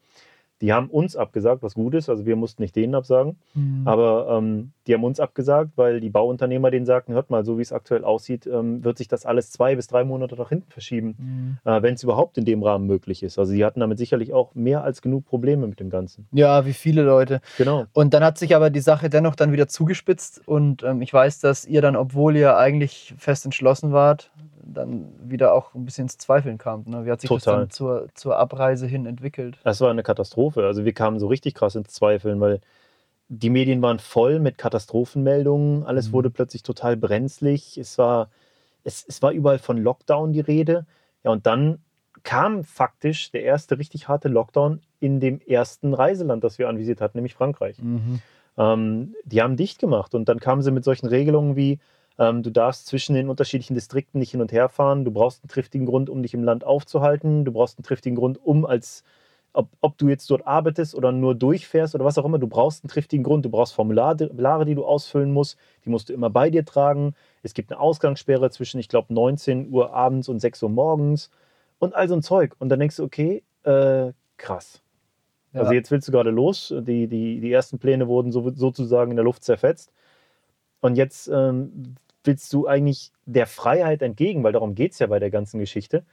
Die 0.61 0.73
haben 0.73 0.89
uns 0.91 1.15
abgesagt, 1.15 1.63
was 1.63 1.75
gut 1.75 1.95
ist, 1.95 2.09
also 2.09 2.27
wir 2.27 2.35
mussten 2.35 2.63
nicht 2.63 2.75
denen 2.75 2.95
absagen. 2.95 3.37
Mhm. 3.55 3.83
Aber 3.87 4.39
ähm, 4.39 4.73
die 4.87 4.95
haben 4.95 5.05
uns 5.05 5.21
abgesagt, 5.21 5.73
weil 5.77 6.01
die 6.01 6.11
Bauunternehmer 6.11 6.71
denen 6.71 6.87
sagten, 6.87 7.13
hört 7.13 7.31
mal, 7.31 7.45
so 7.45 7.59
wie 7.59 7.63
es 7.63 7.73
aktuell 7.73 8.03
aussieht, 8.05 8.47
ähm, 8.47 8.83
wird 8.83 8.99
sich 8.99 9.07
das 9.07 9.25
alles 9.25 9.51
zwei 9.53 9.77
bis 9.77 9.87
drei 9.87 10.03
Monate 10.05 10.35
nach 10.37 10.49
hinten 10.49 10.71
verschieben, 10.71 11.15
Mhm. 11.19 11.59
äh, 11.71 11.83
wenn 11.83 11.95
es 11.95 12.03
überhaupt 12.03 12.39
in 12.39 12.45
dem 12.45 12.63
Rahmen 12.63 12.87
möglich 12.87 13.23
ist. 13.23 13.39
Also 13.39 13.53
die 13.53 13.65
hatten 13.65 13.81
damit 13.81 13.99
sicherlich 13.99 14.33
auch 14.33 14.55
mehr 14.55 14.83
als 14.83 15.01
genug 15.03 15.27
Probleme 15.27 15.67
mit 15.67 15.79
dem 15.79 15.91
Ganzen. 15.91 16.27
Ja, 16.33 16.67
wie 16.67 16.73
viele 16.73 17.03
Leute. 17.03 17.41
Genau. 17.57 17.85
Und 17.93 18.13
dann 18.15 18.25
hat 18.25 18.39
sich 18.39 18.57
aber 18.57 18.71
die 18.71 18.81
Sache 18.81 19.09
dennoch 19.11 19.37
dann 19.37 19.53
wieder 19.53 19.69
zugespitzt 19.69 20.43
und 20.47 20.83
ähm, 20.83 21.03
ich 21.03 21.13
weiß, 21.13 21.41
dass 21.41 21.67
ihr 21.67 21.83
dann, 21.83 21.95
obwohl 21.97 22.37
ihr 22.37 22.57
eigentlich 22.57 23.15
fest 23.17 23.45
entschlossen 23.45 23.93
wart, 23.93 24.33
dann 24.75 25.13
wieder 25.23 25.53
auch 25.53 25.75
ein 25.75 25.85
bisschen 25.85 26.05
ins 26.05 26.19
Zweifeln 26.19 26.59
kamt. 26.59 26.89
Ne? 26.89 27.05
Wie 27.05 27.11
hat 27.11 27.21
sich 27.21 27.31
das 27.31 27.45
Total. 27.45 27.61
dann 27.61 27.71
zur, 27.71 28.09
zur 28.15 28.37
Abreise 28.37 28.87
hin 28.87 29.07
entwickelt? 29.07 29.59
Das 29.65 29.81
war 29.81 29.91
eine 29.91 30.03
Katastrophe. 30.03 30.65
Also 30.65 30.85
wir 30.85 30.93
kamen 30.93 31.19
so 31.19 31.27
richtig 31.27 31.55
krass 31.55 31.75
ins 31.75 31.93
Zweifeln, 31.93 32.41
weil 32.41 32.61
die 33.29 33.51
Medien 33.51 33.83
waren 33.83 33.99
voll 33.99 34.39
mit 34.41 34.59
Katastrophenmeldungen. 34.59 35.85
Alles 35.85 36.09
Mhm. 36.09 36.13
wurde 36.13 36.31
plötzlich 36.31 36.63
total 36.63 36.97
brenzlig. 36.97 37.79
Es 37.79 37.99
war, 37.99 38.31
es, 38.85 39.05
es 39.07 39.23
war 39.23 39.33
überall 39.33 39.59
von 39.59 39.79
Lockdown 39.79 40.33
die 40.33 40.41
Rede. 40.41 40.87
Ja, 41.25 41.31
und 41.31 41.47
dann 41.47 41.79
kam 42.23 42.65
faktisch 42.65 43.31
der 43.31 43.43
erste 43.43 43.79
richtig 43.79 44.09
harte 44.09 44.29
Lockdown 44.29 44.81
in 45.01 45.21
dem 45.21 45.41
ersten 45.41 45.95
Reiseland, 45.95 46.43
das 46.45 46.59
wir 46.59 46.69
anvisiert 46.69 47.01
hatten, 47.01 47.19
nämlich 47.19 47.35
Frankreich. 47.35 47.81
Mhm. 47.83 48.21
Ähm, 48.57 49.15
die 49.25 49.41
haben 49.41 49.57
dicht 49.57 49.79
gemacht 49.79 50.15
und 50.15 50.29
dann 50.29 50.41
kamen 50.41 50.63
sie 50.63 50.73
mit 50.73 50.85
solchen 50.85 51.07
Regelungen 51.07 51.55
wie, 51.55 51.79
ähm, 52.19 52.43
du 52.43 52.51
darfst 52.51 52.87
zwischen 52.87 53.15
den 53.15 53.29
unterschiedlichen 53.29 53.75
Distrikten 53.75 54.19
nicht 54.19 54.33
hin 54.33 54.41
und 54.41 54.53
her 54.53 54.69
fahren, 54.69 55.05
du 55.05 55.11
brauchst 55.11 55.43
einen 55.43 55.49
triftigen 55.49 55.87
Grund, 55.87 56.11
um 56.11 56.23
dich 56.23 56.35
im 56.35 56.45
Land 56.45 56.65
aufzuhalten, 56.65 57.45
du 57.45 57.53
brauchst 57.53 57.79
einen 57.79 57.85
triftigen 57.85 58.17
Grund, 58.17 58.39
um 58.45 58.67
als, 58.67 59.05
ob, 59.53 59.69
ob 59.81 59.97
du 59.99 60.09
jetzt 60.09 60.29
dort 60.31 60.47
arbeitest 60.47 60.95
oder 60.95 61.13
nur 61.13 61.35
durchfährst 61.35 61.95
oder 61.95 62.05
was 62.05 62.19
auch 62.19 62.25
immer, 62.25 62.39
du 62.39 62.49
brauchst 62.49 62.85
einen 62.85 62.91
triftigen 62.91 63.23
Grund, 63.23 63.45
du 63.45 63.51
brauchst 63.51 63.75
Formulare, 63.75 64.65
die 64.65 64.75
du 64.75 64.85
ausfüllen 64.85 65.33
musst, 65.33 65.59
die 65.85 65.91
musst 65.91 66.09
du 66.09 66.13
immer 66.13 66.31
bei 66.31 66.51
dir 66.51 66.65
tragen. 66.65 67.15
Es 67.43 67.55
gibt 67.55 67.71
eine 67.71 67.81
Ausgangssperre 67.81 68.51
zwischen, 68.51 68.79
ich 68.79 68.89
glaube, 68.89 69.15
19 69.15 69.71
Uhr 69.71 69.95
abends 69.95 70.29
und 70.29 70.41
6 70.41 70.65
Uhr 70.65 70.71
morgens 70.71 71.31
und 71.79 71.95
all 71.95 72.09
so 72.09 72.15
ein 72.15 72.23
Zeug. 72.23 72.57
Und 72.59 72.69
dann 72.69 72.81
denkst 72.81 72.97
du, 72.97 73.05
okay, 73.05 73.43
äh, 73.63 74.13
krass. 74.37 74.83
Ja. 75.53 75.61
Also 75.61 75.73
jetzt 75.73 75.91
willst 75.91 76.09
du 76.09 76.13
gerade 76.13 76.31
los. 76.31 76.75
Die, 76.77 77.07
die, 77.07 77.41
die 77.41 77.53
ersten 77.53 77.79
Pläne 77.79 78.09
wurden 78.09 78.33
so, 78.33 78.51
sozusagen 78.55 79.13
in 79.13 79.17
der 79.17 79.25
Luft 79.25 79.45
zerfetzt. 79.45 79.93
Und 80.81 80.97
jetzt 80.97 81.29
ähm, 81.29 81.97
willst 82.29 82.53
du 82.53 82.67
eigentlich 82.67 83.11
der 83.25 83.47
Freiheit 83.47 84.03
entgegen, 84.03 84.45
weil 84.45 84.53
darum 84.53 84.75
geht 84.75 84.93
es 84.93 84.99
ja 84.99 85.07
bei 85.07 85.19
der 85.19 85.31
ganzen 85.31 85.59
Geschichte. 85.59 86.05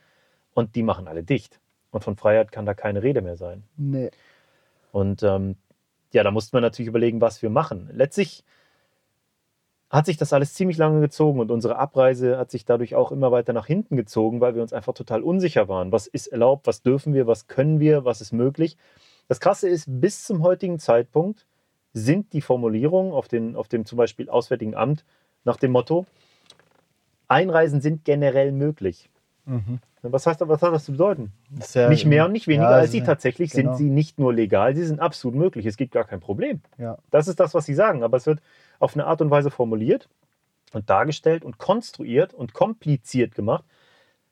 Und 0.54 0.76
die 0.76 0.84
machen 0.84 1.10
alle 1.10 1.24
dicht. 1.24 1.60
Und 1.92 2.06
von 2.06 2.16
Freiheit 2.16 2.54
kann 2.54 2.66
da 2.66 2.74
keine 2.74 3.04
Rede 3.04 3.22
mehr 3.22 3.36
sein. 3.36 3.64
Nee. 3.76 4.12
Und 4.94 5.24
ähm, 5.24 5.58
ja, 6.14 6.24
da 6.24 6.32
musste 6.32 6.56
man 6.56 6.64
natürlich 6.64 6.88
überlegen, 6.88 7.20
was 7.20 7.42
wir 7.42 7.50
machen. 7.50 7.90
Letztlich 7.92 8.46
hat 9.90 10.06
sich 10.06 10.16
das 10.16 10.32
alles 10.32 10.54
ziemlich 10.54 10.78
lange 10.78 11.02
gezogen 11.02 11.42
und 11.42 11.52
unsere 11.52 11.78
Abreise 11.78 12.38
hat 12.38 12.50
sich 12.50 12.64
dadurch 12.64 12.96
auch 12.96 13.12
immer 13.12 13.34
weiter 13.34 13.52
nach 13.52 13.68
hinten 13.68 13.98
gezogen, 13.98 14.40
weil 14.40 14.56
wir 14.56 14.62
uns 14.62 14.72
einfach 14.72 14.94
total 14.94 15.22
unsicher 15.22 15.68
waren. 15.68 15.92
Was 15.92 16.08
ist 16.08 16.28
erlaubt, 16.28 16.66
was 16.66 16.82
dürfen 16.82 17.14
wir, 17.14 17.28
was 17.28 17.48
können 17.48 17.82
wir, 17.82 18.06
was 18.06 18.22
ist 18.22 18.32
möglich? 18.32 18.78
Das 19.28 19.42
Krasse 19.42 19.68
ist, 19.68 19.86
bis 19.88 20.24
zum 20.24 20.44
heutigen 20.44 20.80
Zeitpunkt 20.80 21.46
sind 21.92 22.32
die 22.32 22.42
Formulierungen 22.42 23.12
auf, 23.12 23.28
den, 23.28 23.58
auf 23.58 23.68
dem 23.68 23.86
zum 23.86 23.98
Beispiel 23.98 24.30
Auswärtigen 24.30 24.76
Amt 24.76 25.04
nach 25.46 25.58
dem 25.58 25.72
Motto, 25.72 26.06
Einreisen 27.28 27.82
sind 27.82 28.06
generell 28.06 28.52
möglich. 28.52 29.10
Mhm. 29.46 29.80
Was, 30.02 30.28
heißt, 30.28 30.42
was 30.42 30.62
hat 30.62 30.74
das 30.74 30.86
zu 30.86 30.92
bedeuten? 30.92 31.32
Ja- 31.74 31.90
nicht 31.90 32.06
mehr 32.06 32.26
und 32.26 32.32
nicht 32.32 32.48
weniger 32.48 32.70
Ja, 32.70 32.78
als 32.78 32.92
sie. 32.92 33.02
Tatsächlich 33.02 33.52
genau. 33.52 33.72
sind 33.72 33.78
sie 33.78 33.90
nicht 33.90 34.20
nur 34.20 34.34
legal, 34.34 34.76
sie 34.76 34.86
sind 34.86 35.00
absolut 35.00 35.36
möglich. 35.38 35.66
Es 35.66 35.78
gibt 35.78 35.94
gar 35.94 36.04
kein 36.04 36.20
Problem. 36.20 36.62
Ja. 36.78 36.98
Das 37.10 37.28
ist 37.28 37.40
das, 37.40 37.54
was 37.56 37.66
sie 37.66 37.74
sagen. 37.74 38.04
Aber 38.04 38.18
es 38.18 38.26
wird 38.28 38.40
auf 38.80 38.94
eine 38.96 39.06
Art 39.08 39.22
und 39.22 39.32
Weise 39.32 39.50
formuliert 39.50 40.08
und 40.74 40.90
dargestellt 40.90 41.44
und 41.44 41.58
konstruiert 41.58 42.34
und 42.34 42.54
kompliziert 42.54 43.34
gemacht, 43.34 43.64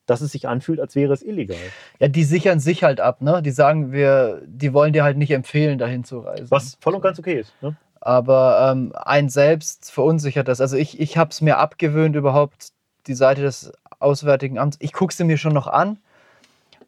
dass 0.06 0.22
es 0.22 0.32
sich 0.34 0.48
anfühlt, 0.48 0.80
als 0.80 0.96
wäre 0.96 1.14
es 1.14 1.24
illegal. 1.24 1.58
ja, 2.00 2.08
die 2.08 2.24
sichern 2.26 2.60
sich 2.60 2.84
halt 2.84 3.00
ab, 3.00 3.22
ne? 3.22 3.42
Die 3.42 3.52
sagen, 3.52 3.92
wir, 3.94 4.42
die 4.46 4.74
wollen 4.74 4.94
dir 4.94 5.04
halt 5.04 5.18
nicht 5.18 5.32
empfehlen, 5.32 5.80
dahin 5.80 6.04
zu 6.04 6.20
reisen. 6.20 6.52
Was 6.52 6.78
voll 6.82 6.94
und 6.96 7.02
ganz 7.02 7.18
okay 7.20 7.40
ist. 7.40 7.54
Ne? 7.62 7.76
Aber 8.06 8.70
ähm, 8.70 8.92
ein 8.98 9.30
selbst 9.30 9.90
verunsichert 9.90 10.50
das. 10.50 10.60
Also 10.60 10.76
ich, 10.76 11.00
ich 11.00 11.18
habe 11.18 11.30
es 11.30 11.40
mir 11.40 11.58
abgewöhnt, 11.58 12.18
überhaupt 12.18 12.74
die 13.08 13.14
Seite 13.14 13.42
des 13.42 13.72
Auswärtigen 14.00 14.60
Amts. 14.60 14.76
Ich 14.82 14.92
gucke 14.92 15.14
sie 15.14 15.24
mir 15.24 15.38
schon 15.38 15.54
noch 15.54 15.68
an, 15.68 16.00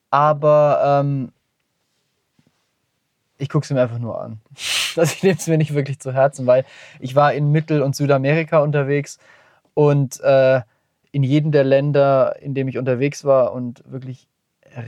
aber 0.09 0.81
ähm, 0.83 1.31
ich 3.37 3.47
gucke 3.47 3.65
sie 3.65 3.73
mir 3.73 3.81
einfach 3.81 3.99
nur 3.99 4.21
an. 4.21 4.41
Also 4.97 5.13
ich 5.13 5.23
nehme 5.23 5.35
es 5.37 5.47
mir 5.47 5.57
nicht 5.57 5.73
wirklich 5.73 5.99
zu 5.99 6.13
Herzen, 6.13 6.47
weil 6.47 6.63
ich 7.01 7.15
war 7.15 7.33
in 7.33 7.51
Mittel- 7.51 7.81
und 7.81 7.97
Südamerika 7.97 8.59
unterwegs 8.59 9.17
und 9.73 10.21
äh, 10.21 10.61
in 11.11 11.23
jedem 11.23 11.51
der 11.51 11.65
Länder, 11.65 12.37
in 12.41 12.53
dem 12.53 12.69
ich 12.69 12.77
unterwegs 12.77 13.25
war 13.25 13.51
und 13.51 13.83
wirklich 13.85 14.29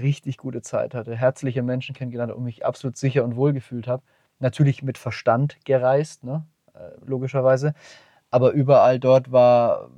richtig 0.01 0.37
gute 0.37 0.61
Zeit 0.61 0.93
hatte, 0.93 1.15
herzliche 1.15 1.61
Menschen 1.61 1.93
kennengelernt 1.93 2.31
und 2.33 2.43
mich 2.43 2.65
absolut 2.65 2.97
sicher 2.97 3.25
und 3.25 3.35
wohl 3.35 3.51
gefühlt 3.51 3.87
habe. 3.87 4.01
Natürlich 4.39 4.83
mit 4.83 4.97
Verstand 4.97 5.57
gereist, 5.65 6.23
ne? 6.23 6.45
äh, 6.73 6.91
logischerweise. 7.05 7.73
Aber 8.29 8.51
überall 8.51 8.99
dort 8.99 9.31
war 9.31 9.89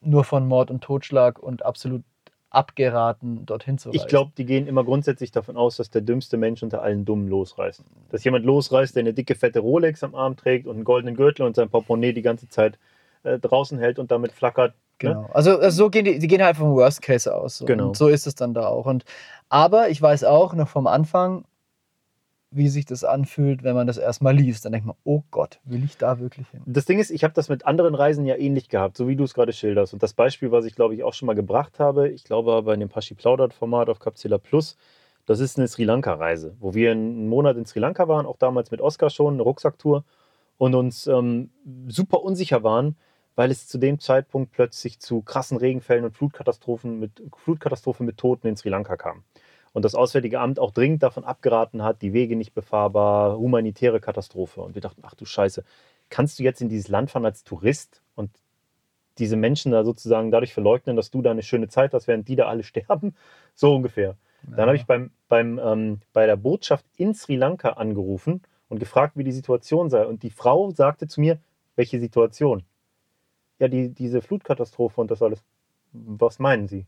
nur 0.00 0.24
von 0.24 0.46
Mord 0.46 0.70
und 0.70 0.82
Totschlag 0.82 1.38
und 1.38 1.64
absolut 1.64 2.02
abgeraten, 2.50 3.44
dorthin 3.44 3.76
zu 3.76 3.90
reisen. 3.90 4.00
Ich 4.00 4.06
glaube, 4.06 4.32
die 4.36 4.46
gehen 4.46 4.66
immer 4.66 4.84
grundsätzlich 4.84 5.30
davon 5.30 5.56
aus, 5.56 5.76
dass 5.76 5.90
der 5.90 6.00
dümmste 6.00 6.36
Mensch 6.36 6.62
unter 6.62 6.82
allen 6.82 7.04
Dummen 7.04 7.28
losreißt. 7.28 7.82
Dass 8.10 8.24
jemand 8.24 8.44
losreißt, 8.44 8.94
der 8.96 9.02
eine 9.02 9.12
dicke, 9.12 9.34
fette 9.34 9.60
Rolex 9.60 10.02
am 10.02 10.14
Arm 10.14 10.36
trägt 10.36 10.66
und 10.66 10.76
einen 10.76 10.84
goldenen 10.84 11.16
Gürtel 11.16 11.44
und 11.44 11.56
sein 11.56 11.68
Portemonnaie 11.68 12.12
die 12.12 12.22
ganze 12.22 12.48
Zeit 12.48 12.78
äh, 13.24 13.38
draußen 13.38 13.78
hält 13.78 13.98
und 13.98 14.10
damit 14.10 14.32
flackert. 14.32 14.70
Ne? 15.02 15.10
Genau. 15.10 15.28
Also, 15.34 15.58
also 15.58 15.84
so 15.84 15.90
gehen 15.90 16.06
die, 16.06 16.18
die 16.18 16.26
gehen 16.28 16.42
halt 16.42 16.56
vom 16.56 16.74
Worst 16.74 17.02
Case 17.02 17.34
aus. 17.34 17.58
So. 17.58 17.66
Genau. 17.66 17.88
Und 17.88 17.96
so 17.96 18.08
ist 18.08 18.26
es 18.26 18.34
dann 18.34 18.54
da 18.54 18.66
auch. 18.68 18.86
Und, 18.86 19.04
aber 19.48 19.90
ich 19.90 20.00
weiß 20.00 20.24
auch 20.24 20.54
noch 20.54 20.68
vom 20.68 20.86
Anfang, 20.86 21.44
wie 22.56 22.68
sich 22.68 22.84
das 22.84 23.04
anfühlt, 23.04 23.62
wenn 23.62 23.74
man 23.74 23.86
das 23.86 23.98
erstmal 23.98 24.34
liest. 24.34 24.64
Dann 24.64 24.72
denkt 24.72 24.86
man, 24.86 24.96
oh 25.04 25.22
Gott, 25.30 25.60
will 25.64 25.84
ich 25.84 25.96
da 25.96 26.18
wirklich 26.18 26.48
hin? 26.48 26.62
Das 26.66 26.84
Ding 26.84 26.98
ist, 26.98 27.10
ich 27.10 27.24
habe 27.24 27.34
das 27.34 27.48
mit 27.48 27.66
anderen 27.66 27.94
Reisen 27.94 28.26
ja 28.26 28.36
ähnlich 28.36 28.68
gehabt, 28.68 28.96
so 28.96 29.08
wie 29.08 29.16
du 29.16 29.24
es 29.24 29.34
gerade 29.34 29.52
schilderst. 29.52 29.92
Und 29.92 30.02
das 30.02 30.14
Beispiel, 30.14 30.50
was 30.50 30.64
ich 30.64 30.74
glaube 30.74 30.94
ich 30.94 31.04
auch 31.04 31.14
schon 31.14 31.26
mal 31.26 31.34
gebracht 31.34 31.78
habe, 31.78 32.08
ich 32.08 32.24
glaube 32.24 32.52
aber 32.52 32.74
in 32.74 32.80
dem 32.80 32.88
Paschi 32.88 33.14
Plaudert 33.14 33.54
Format 33.54 33.88
auf 33.88 33.98
Capzilla 33.98 34.38
Plus, 34.38 34.76
das 35.26 35.40
ist 35.40 35.58
eine 35.58 35.68
Sri 35.68 35.84
Lanka 35.84 36.14
Reise, 36.14 36.56
wo 36.60 36.74
wir 36.74 36.92
einen 36.92 37.28
Monat 37.28 37.56
in 37.56 37.66
Sri 37.66 37.80
Lanka 37.80 38.08
waren, 38.08 38.26
auch 38.26 38.36
damals 38.36 38.70
mit 38.70 38.80
Oscar 38.80 39.10
schon, 39.10 39.34
eine 39.34 39.42
Rucksacktour 39.42 40.04
und 40.56 40.74
uns 40.74 41.06
ähm, 41.06 41.50
super 41.88 42.22
unsicher 42.22 42.62
waren, 42.62 42.96
weil 43.34 43.50
es 43.50 43.66
zu 43.66 43.78
dem 43.78 44.00
Zeitpunkt 44.00 44.52
plötzlich 44.52 45.00
zu 45.00 45.20
krassen 45.20 45.58
Regenfällen 45.58 46.04
und 46.04 46.16
Flutkatastrophen 46.16 46.98
mit 46.98 47.22
Flutkatastrophen 47.36 48.06
mit 48.06 48.16
Toten 48.16 48.46
in 48.46 48.56
Sri 48.56 48.70
Lanka 48.70 48.96
kam. 48.96 49.24
Und 49.76 49.84
das 49.84 49.94
Auswärtige 49.94 50.40
Amt 50.40 50.58
auch 50.58 50.70
dringend 50.70 51.02
davon 51.02 51.24
abgeraten 51.24 51.82
hat, 51.82 52.00
die 52.00 52.14
Wege 52.14 52.34
nicht 52.34 52.54
befahrbar, 52.54 53.36
humanitäre 53.36 54.00
Katastrophe. 54.00 54.62
Und 54.62 54.74
wir 54.74 54.80
dachten, 54.80 55.02
ach 55.04 55.14
du 55.14 55.26
Scheiße, 55.26 55.64
kannst 56.08 56.38
du 56.38 56.44
jetzt 56.44 56.62
in 56.62 56.70
dieses 56.70 56.88
Land 56.88 57.10
fahren 57.10 57.26
als 57.26 57.44
Tourist 57.44 58.00
und 58.14 58.30
diese 59.18 59.36
Menschen 59.36 59.72
da 59.72 59.84
sozusagen 59.84 60.30
dadurch 60.30 60.54
verleugnen, 60.54 60.96
dass 60.96 61.10
du 61.10 61.20
da 61.20 61.30
eine 61.30 61.42
schöne 61.42 61.68
Zeit 61.68 61.92
hast, 61.92 62.08
während 62.08 62.26
die 62.26 62.36
da 62.36 62.46
alle 62.46 62.62
sterben? 62.62 63.14
So 63.54 63.74
ungefähr. 63.74 64.16
Dann 64.44 64.66
habe 64.66 64.76
ich 64.76 64.86
beim, 64.86 65.10
beim, 65.28 65.58
ähm, 65.58 66.00
bei 66.14 66.24
der 66.24 66.36
Botschaft 66.36 66.86
in 66.96 67.12
Sri 67.12 67.36
Lanka 67.36 67.72
angerufen 67.72 68.40
und 68.70 68.78
gefragt, 68.78 69.18
wie 69.18 69.24
die 69.24 69.32
Situation 69.32 69.90
sei. 69.90 70.06
Und 70.06 70.22
die 70.22 70.30
Frau 70.30 70.70
sagte 70.70 71.06
zu 71.06 71.20
mir, 71.20 71.38
welche 71.74 72.00
Situation? 72.00 72.62
Ja, 73.58 73.68
die, 73.68 73.90
diese 73.90 74.22
Flutkatastrophe 74.22 75.02
und 75.02 75.10
das 75.10 75.20
alles. 75.20 75.44
Was 75.92 76.38
meinen 76.38 76.66
Sie? 76.66 76.86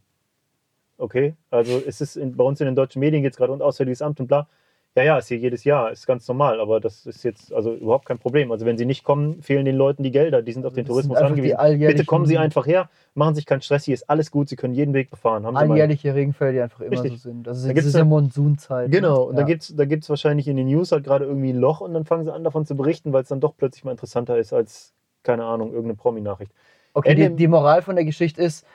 Okay, 0.99 1.35
also 1.51 1.81
es 1.87 2.01
ist 2.01 2.17
in, 2.17 2.37
bei 2.37 2.45
uns 2.45 2.61
in 2.61 2.67
den 2.67 2.75
deutschen 2.75 3.01
Medien 3.01 3.23
geht 3.23 3.33
es 3.33 3.39
gerade 3.39 3.53
um 3.53 3.63
Auswärtiges 3.63 4.03
Amt 4.03 4.21
und 4.21 4.27
bla. 4.27 4.49
Ja, 4.97 5.05
ja, 5.05 5.19
ist 5.19 5.29
hier 5.29 5.37
jedes 5.37 5.63
Jahr, 5.63 5.93
ist 5.93 6.07
ganz 6.09 6.27
normal, 6.27 6.61
aber 6.61 6.81
das 6.81 7.07
ist 7.07 7.23
jetzt 7.23 7.53
also 7.53 7.73
überhaupt 7.73 8.07
kein 8.07 8.19
Problem. 8.19 8.51
Also 8.51 8.67
wenn 8.67 8.77
sie 8.77 8.85
nicht 8.85 9.05
kommen, 9.05 9.41
fehlen 9.43 9.65
den 9.65 9.77
Leuten 9.77 10.03
die 10.03 10.11
Gelder, 10.11 10.43
die 10.43 10.53
sind 10.53 10.67
auf 10.67 10.73
den 10.73 10.85
Das 10.85 10.89
Tourismus 10.89 11.19
angewiesen. 11.19 11.57
Bitte 11.79 12.05
kommen 12.05 12.27
Sie 12.27 12.37
einfach 12.37 12.67
her, 12.67 12.91
machen 13.15 13.37
sich 13.37 13.47
keinen 13.47 13.61
Stress, 13.61 13.85
hier 13.85 13.95
ist 13.95 14.11
alles 14.11 14.33
gut, 14.33 14.49
Sie 14.49 14.57
können 14.57 14.75
jeden 14.75 14.95
Weg 14.95 15.11
befahren. 15.11 15.47
Haben 15.47 15.57
Alljährliche 15.57 16.15
Regenfälle, 16.15 16.53
die 16.53 16.61
einfach 16.61 16.81
immer 16.81 16.91
Richtig. 16.91 17.13
so 17.13 17.29
sind. 17.29 17.47
Also 17.47 17.69
Da 17.69 17.75
das 17.75 17.85
ist 17.85 17.95
ja 17.95 18.05
Monsunzeit. 18.05 18.91
Genau, 18.91 19.19
ne? 19.19 19.25
und 19.27 19.37
da 19.37 19.43
Ja. 19.43 19.47
gibt 19.47 19.63
es 19.63 19.77
da 19.77 19.85
gibt's 19.85 20.11
wahrscheinlich 20.11 20.49
in 20.49 20.57
den 20.57 20.67
News 20.67 20.91
halt 20.91 21.05
gerade 21.05 21.27
irgendwie 21.27 21.51
ein 21.51 21.59
Loch 21.59 21.81
und 21.81 21.95
dann 21.95 22.05
fangen 22.05 22.25
sie 22.25 22.33
an 22.33 22.43
davon 22.43 22.67
zu 22.67 22.75
berichten, 22.75 23.13
weil 23.13 23.23
es 23.23 23.29
dann 23.29 23.41
doch 23.41 23.57
plötzlich 23.57 23.85
mal 23.85 23.93
interessanter 23.93 24.37
ist 24.37 24.53
als, 24.53 24.95
keine 25.23 25.45
Ahnung, 25.45 25.69
irgendeine 25.69 25.95
Promi-Nachricht. 25.95 26.51
Okay, 26.95 27.15
die, 27.15 27.37
die 27.37 27.47
Moral 27.47 27.83
von 27.83 27.95
der 27.95 28.05
Geschichte 28.05 28.43
ist, 28.43 28.67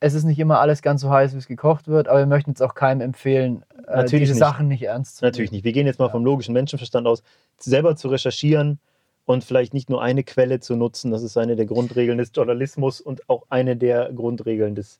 es 0.00 0.14
ist 0.14 0.24
nicht 0.24 0.38
immer 0.38 0.60
alles 0.60 0.82
ganz 0.82 1.00
so 1.00 1.10
heiß, 1.10 1.32
wie 1.34 1.38
es 1.38 1.46
gekocht 1.46 1.88
wird, 1.88 2.08
aber 2.08 2.18
wir 2.20 2.26
möchten 2.26 2.50
jetzt 2.50 2.62
auch 2.62 2.74
keinem 2.74 3.00
empfehlen, 3.00 3.64
äh, 3.86 3.96
Natürlich 3.96 4.24
diese 4.24 4.32
nicht. 4.32 4.38
Sachen 4.38 4.68
nicht 4.68 4.82
ernst 4.82 5.16
zu 5.18 5.24
Natürlich 5.24 5.50
nehmen. 5.50 5.58
nicht. 5.58 5.64
Wir 5.64 5.72
gehen 5.72 5.86
jetzt 5.86 5.98
mal 5.98 6.06
Ja. 6.06 6.10
vom 6.12 6.24
logischen 6.24 6.52
Menschenverstand 6.52 7.06
aus, 7.06 7.22
selber 7.58 7.96
zu 7.96 8.08
recherchieren 8.08 8.78
und 9.24 9.44
vielleicht 9.44 9.72
nicht 9.72 9.88
nur 9.88 10.02
eine 10.02 10.22
Quelle 10.24 10.60
zu 10.60 10.76
nutzen. 10.76 11.10
Das 11.10 11.22
ist 11.22 11.36
eine 11.38 11.56
der 11.56 11.64
Grundregeln 11.66 12.18
des 12.18 12.32
Journalismus 12.34 13.00
und 13.00 13.28
auch 13.30 13.44
eine 13.48 13.76
der 13.76 14.12
Grundregeln 14.12 14.74
des, 14.74 14.98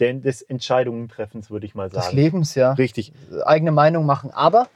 des 0.00 0.42
Entscheidungentreffens, 0.42 1.50
würde 1.50 1.66
ich 1.66 1.74
mal 1.74 1.90
Des 1.90 2.04
sagen. 2.04 2.16
Lebens, 2.16 2.54
ja. 2.54 2.72
Richtig. 2.72 3.12
Eigene 3.44 3.72
Meinung 3.72 4.06
machen. 4.06 4.30
Aber, 4.30 4.68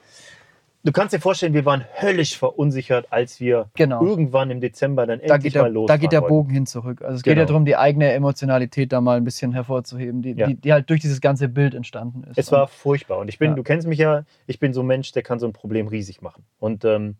Du 0.84 0.90
kannst 0.90 1.14
dir 1.14 1.20
vorstellen, 1.20 1.54
wir 1.54 1.64
waren 1.64 1.84
höllisch 2.00 2.36
verunsichert, 2.36 3.06
als 3.10 3.38
wir 3.38 3.70
genau, 3.74 4.04
irgendwann 4.04 4.50
im 4.50 4.60
Dezember 4.60 5.06
dann 5.06 5.20
da 5.20 5.34
endlich 5.34 5.42
geht, 5.52 5.54
der, 5.54 5.62
mal 5.62 5.72
los 5.72 5.86
da 5.86 5.96
geht 5.96 6.10
der 6.10 6.22
Bogen 6.22 6.50
hin 6.50 6.66
zurück. 6.66 7.02
Also 7.02 7.16
es 7.16 7.22
geht 7.22 7.30
ja 7.30 7.34
Genau. 7.42 7.46
darum, 7.46 7.64
die 7.64 7.76
eigene 7.76 8.10
Emotionalität 8.12 8.92
da 8.92 9.00
mal 9.00 9.16
ein 9.16 9.22
bisschen 9.24 9.52
hervorzuheben, 9.52 10.22
die, 10.22 10.32
Ja. 10.32 10.48
die, 10.48 10.56
die 10.56 10.72
halt 10.72 10.90
durch 10.90 11.00
dieses 11.00 11.20
ganze 11.20 11.48
Bild 11.48 11.74
entstanden 11.74 12.24
ist. 12.24 12.36
Es 12.36 12.50
war 12.50 12.66
furchtbar. 12.66 13.18
Und 13.18 13.28
ich 13.28 13.38
bin, 13.38 13.50
Ja. 13.50 13.54
du 13.54 13.62
kennst 13.62 13.86
mich 13.86 14.00
ja, 14.00 14.24
ich 14.48 14.58
bin 14.58 14.72
so 14.72 14.80
ein 14.82 14.86
Mensch, 14.86 15.12
der 15.12 15.22
kann 15.22 15.38
so 15.38 15.46
ein 15.46 15.52
Problem 15.52 15.86
riesig 15.86 16.20
machen. 16.20 16.42
Und 16.58 16.84
ähm, 16.84 17.16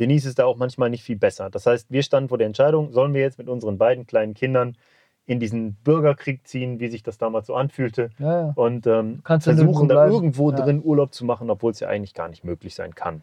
Denise 0.00 0.26
ist 0.28 0.40
da 0.40 0.44
auch 0.44 0.56
manchmal 0.56 0.90
nicht 0.90 1.04
viel 1.04 1.16
besser. 1.16 1.48
Das 1.48 1.64
heißt, 1.64 1.86
wir 1.90 2.02
standen 2.02 2.28
vor 2.28 2.38
der 2.38 2.48
Entscheidung, 2.48 2.92
sollen 2.92 3.14
wir 3.14 3.20
jetzt 3.20 3.38
mit 3.38 3.48
unseren 3.48 3.78
beiden 3.78 4.06
kleinen 4.08 4.34
Kindern 4.34 4.76
in 5.26 5.40
diesen 5.40 5.74
Bürgerkrieg 5.84 6.46
ziehen, 6.46 6.78
wie 6.78 6.88
sich 6.88 7.02
das 7.02 7.18
damals 7.18 7.48
so 7.48 7.54
anfühlte, 7.54 8.10
ja, 8.18 8.46
ja. 8.46 8.52
und 8.54 8.86
ähm, 8.86 9.22
versuchen 9.24 9.88
da 9.88 10.06
irgendwo 10.06 10.50
Ja. 10.50 10.56
drin 10.56 10.80
Urlaub 10.82 11.12
zu 11.12 11.24
machen, 11.24 11.50
obwohl 11.50 11.72
es 11.72 11.80
ja 11.80 11.88
eigentlich 11.88 12.14
gar 12.14 12.28
nicht 12.28 12.44
möglich 12.44 12.74
sein 12.74 12.94
kann. 12.94 13.22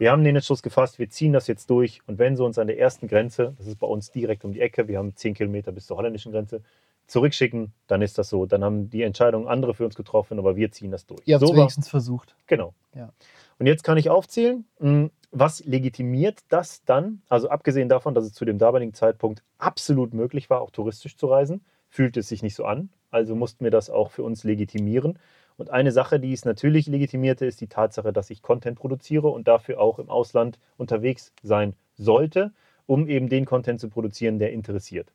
Wir 0.00 0.10
haben 0.10 0.24
den 0.24 0.34
Entschluss 0.34 0.64
gefasst, 0.64 0.98
wir 0.98 1.08
ziehen 1.08 1.32
das 1.32 1.46
jetzt 1.46 1.70
durch 1.70 2.00
und 2.08 2.18
wenn 2.18 2.36
sie 2.36 2.42
uns 2.42 2.58
an 2.58 2.66
der 2.66 2.80
ersten 2.80 3.06
Grenze, 3.06 3.54
das 3.58 3.68
ist 3.68 3.78
bei 3.78 3.86
uns 3.86 4.10
direkt 4.10 4.44
um 4.44 4.52
die 4.52 4.60
Ecke, 4.60 4.88
wir 4.88 4.98
haben 4.98 5.14
10 5.14 5.34
Kilometer 5.34 5.70
bis 5.70 5.86
zur 5.86 5.96
holländischen 5.96 6.32
Grenze, 6.32 6.62
zurückschicken, 7.06 7.72
dann 7.86 8.02
ist 8.02 8.18
das 8.18 8.28
so. 8.28 8.44
Dann 8.46 8.62
haben 8.62 8.90
die 8.90 9.02
Entscheidung 9.02 9.48
andere 9.48 9.74
für 9.74 9.84
uns 9.84 9.94
getroffen, 9.94 10.38
aber 10.38 10.56
wir 10.56 10.70
ziehen 10.72 10.90
das 10.90 11.06
durch. 11.06 11.22
Ihr 11.24 11.36
habt 11.36 11.42
es 11.44 11.48
so 11.48 11.54
war, 11.54 11.60
wenigstens 11.60 11.88
versucht. 11.88 12.36
Genau. 12.46 12.74
Ja. 12.94 13.10
Und 13.58 13.66
jetzt 13.66 13.84
kann 13.84 13.98
ich 13.98 14.10
aufzählen, 14.10 14.64
mh, 14.78 15.10
was 15.30 15.64
legitimiert 15.64 16.40
das 16.48 16.84
dann? 16.84 17.22
Also 17.28 17.50
abgesehen 17.50 17.88
davon, 17.88 18.14
dass 18.14 18.24
es 18.24 18.32
zu 18.32 18.44
dem 18.44 18.58
damaligen 18.58 18.94
Zeitpunkt 18.94 19.42
absolut 19.58 20.14
möglich 20.14 20.48
war, 20.48 20.60
auch 20.60 20.70
touristisch 20.70 21.16
zu 21.16 21.26
reisen, 21.26 21.64
fühlte 21.90 22.20
es 22.20 22.28
sich 22.28 22.42
nicht 22.42 22.54
so 22.54 22.64
an. 22.64 22.90
Also 23.10 23.34
mussten 23.34 23.64
wir 23.64 23.70
das 23.70 23.90
auch 23.90 24.10
für 24.10 24.22
uns 24.22 24.44
legitimieren. 24.44 25.18
Und 25.56 25.70
eine 25.70 25.92
Sache, 25.92 26.20
die 26.20 26.32
es 26.32 26.44
natürlich 26.44 26.86
legitimierte, 26.86 27.44
ist 27.44 27.60
die 27.60 27.66
Tatsache, 27.66 28.12
dass 28.12 28.30
ich 28.30 28.42
Content 28.42 28.78
produziere 28.78 29.28
und 29.28 29.48
dafür 29.48 29.80
auch 29.80 29.98
im 29.98 30.08
Ausland 30.08 30.58
unterwegs 30.76 31.32
sein 31.42 31.74
sollte, 31.96 32.52
um 32.86 33.08
eben 33.08 33.28
den 33.28 33.44
Content 33.44 33.80
zu 33.80 33.88
produzieren, 33.88 34.38
der 34.38 34.52
interessiert. 34.52 35.12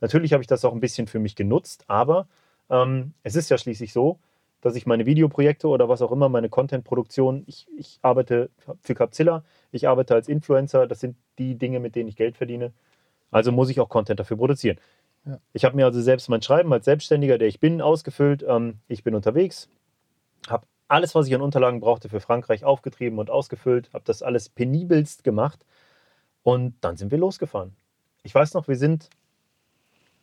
Natürlich 0.00 0.32
habe 0.32 0.42
ich 0.42 0.46
das 0.46 0.64
auch 0.64 0.72
ein 0.72 0.80
bisschen 0.80 1.06
für 1.06 1.18
mich 1.18 1.34
genutzt, 1.34 1.84
aber 1.88 2.28
ähm, 2.70 3.12
es 3.24 3.36
ist 3.36 3.50
ja 3.50 3.58
schließlich 3.58 3.92
so, 3.92 4.18
dass 4.60 4.74
ich 4.74 4.86
meine 4.86 5.06
Videoprojekte 5.06 5.68
oder 5.68 5.88
was 5.88 6.02
auch 6.02 6.12
immer, 6.12 6.28
meine 6.28 6.48
Content-Produktion, 6.48 7.44
ich, 7.46 7.66
ich 7.76 7.98
arbeite 8.02 8.50
für 8.80 8.94
Capzilla, 8.94 9.44
ich 9.72 9.88
arbeite 9.88 10.14
als 10.14 10.28
Influencer, 10.28 10.86
das 10.86 11.00
sind 11.00 11.16
die 11.38 11.56
Dinge, 11.56 11.80
mit 11.80 11.96
denen 11.96 12.08
ich 12.08 12.16
Geld 12.16 12.36
verdiene. 12.36 12.72
Also 13.30 13.52
muss 13.52 13.70
ich 13.70 13.80
auch 13.80 13.88
Content 13.88 14.20
dafür 14.20 14.36
produzieren. 14.36 14.78
Ja. 15.24 15.38
Ich 15.52 15.64
habe 15.64 15.76
mir 15.76 15.86
also 15.86 16.00
selbst 16.00 16.28
mein 16.28 16.42
Schreiben 16.42 16.72
als 16.72 16.84
Selbstständiger, 16.84 17.38
der 17.38 17.48
ich 17.48 17.60
bin, 17.60 17.80
ausgefüllt. 17.80 18.44
Ähm, 18.46 18.80
ich 18.88 19.04
bin 19.04 19.14
unterwegs, 19.14 19.68
habe 20.48 20.66
alles, 20.88 21.14
was 21.14 21.26
ich 21.26 21.34
an 21.34 21.42
Unterlagen 21.42 21.80
brauchte 21.80 22.08
für 22.08 22.20
Frankreich, 22.20 22.64
aufgetrieben 22.64 23.18
und 23.18 23.30
ausgefüllt, 23.30 23.90
habe 23.92 24.04
das 24.04 24.22
alles 24.22 24.48
penibelst 24.48 25.24
gemacht 25.24 25.64
und 26.42 26.74
dann 26.80 26.96
sind 26.96 27.10
wir 27.10 27.18
losgefahren. 27.18 27.76
Ich 28.22 28.34
weiß 28.34 28.54
noch, 28.54 28.68
wir 28.68 28.76
sind, 28.76 29.08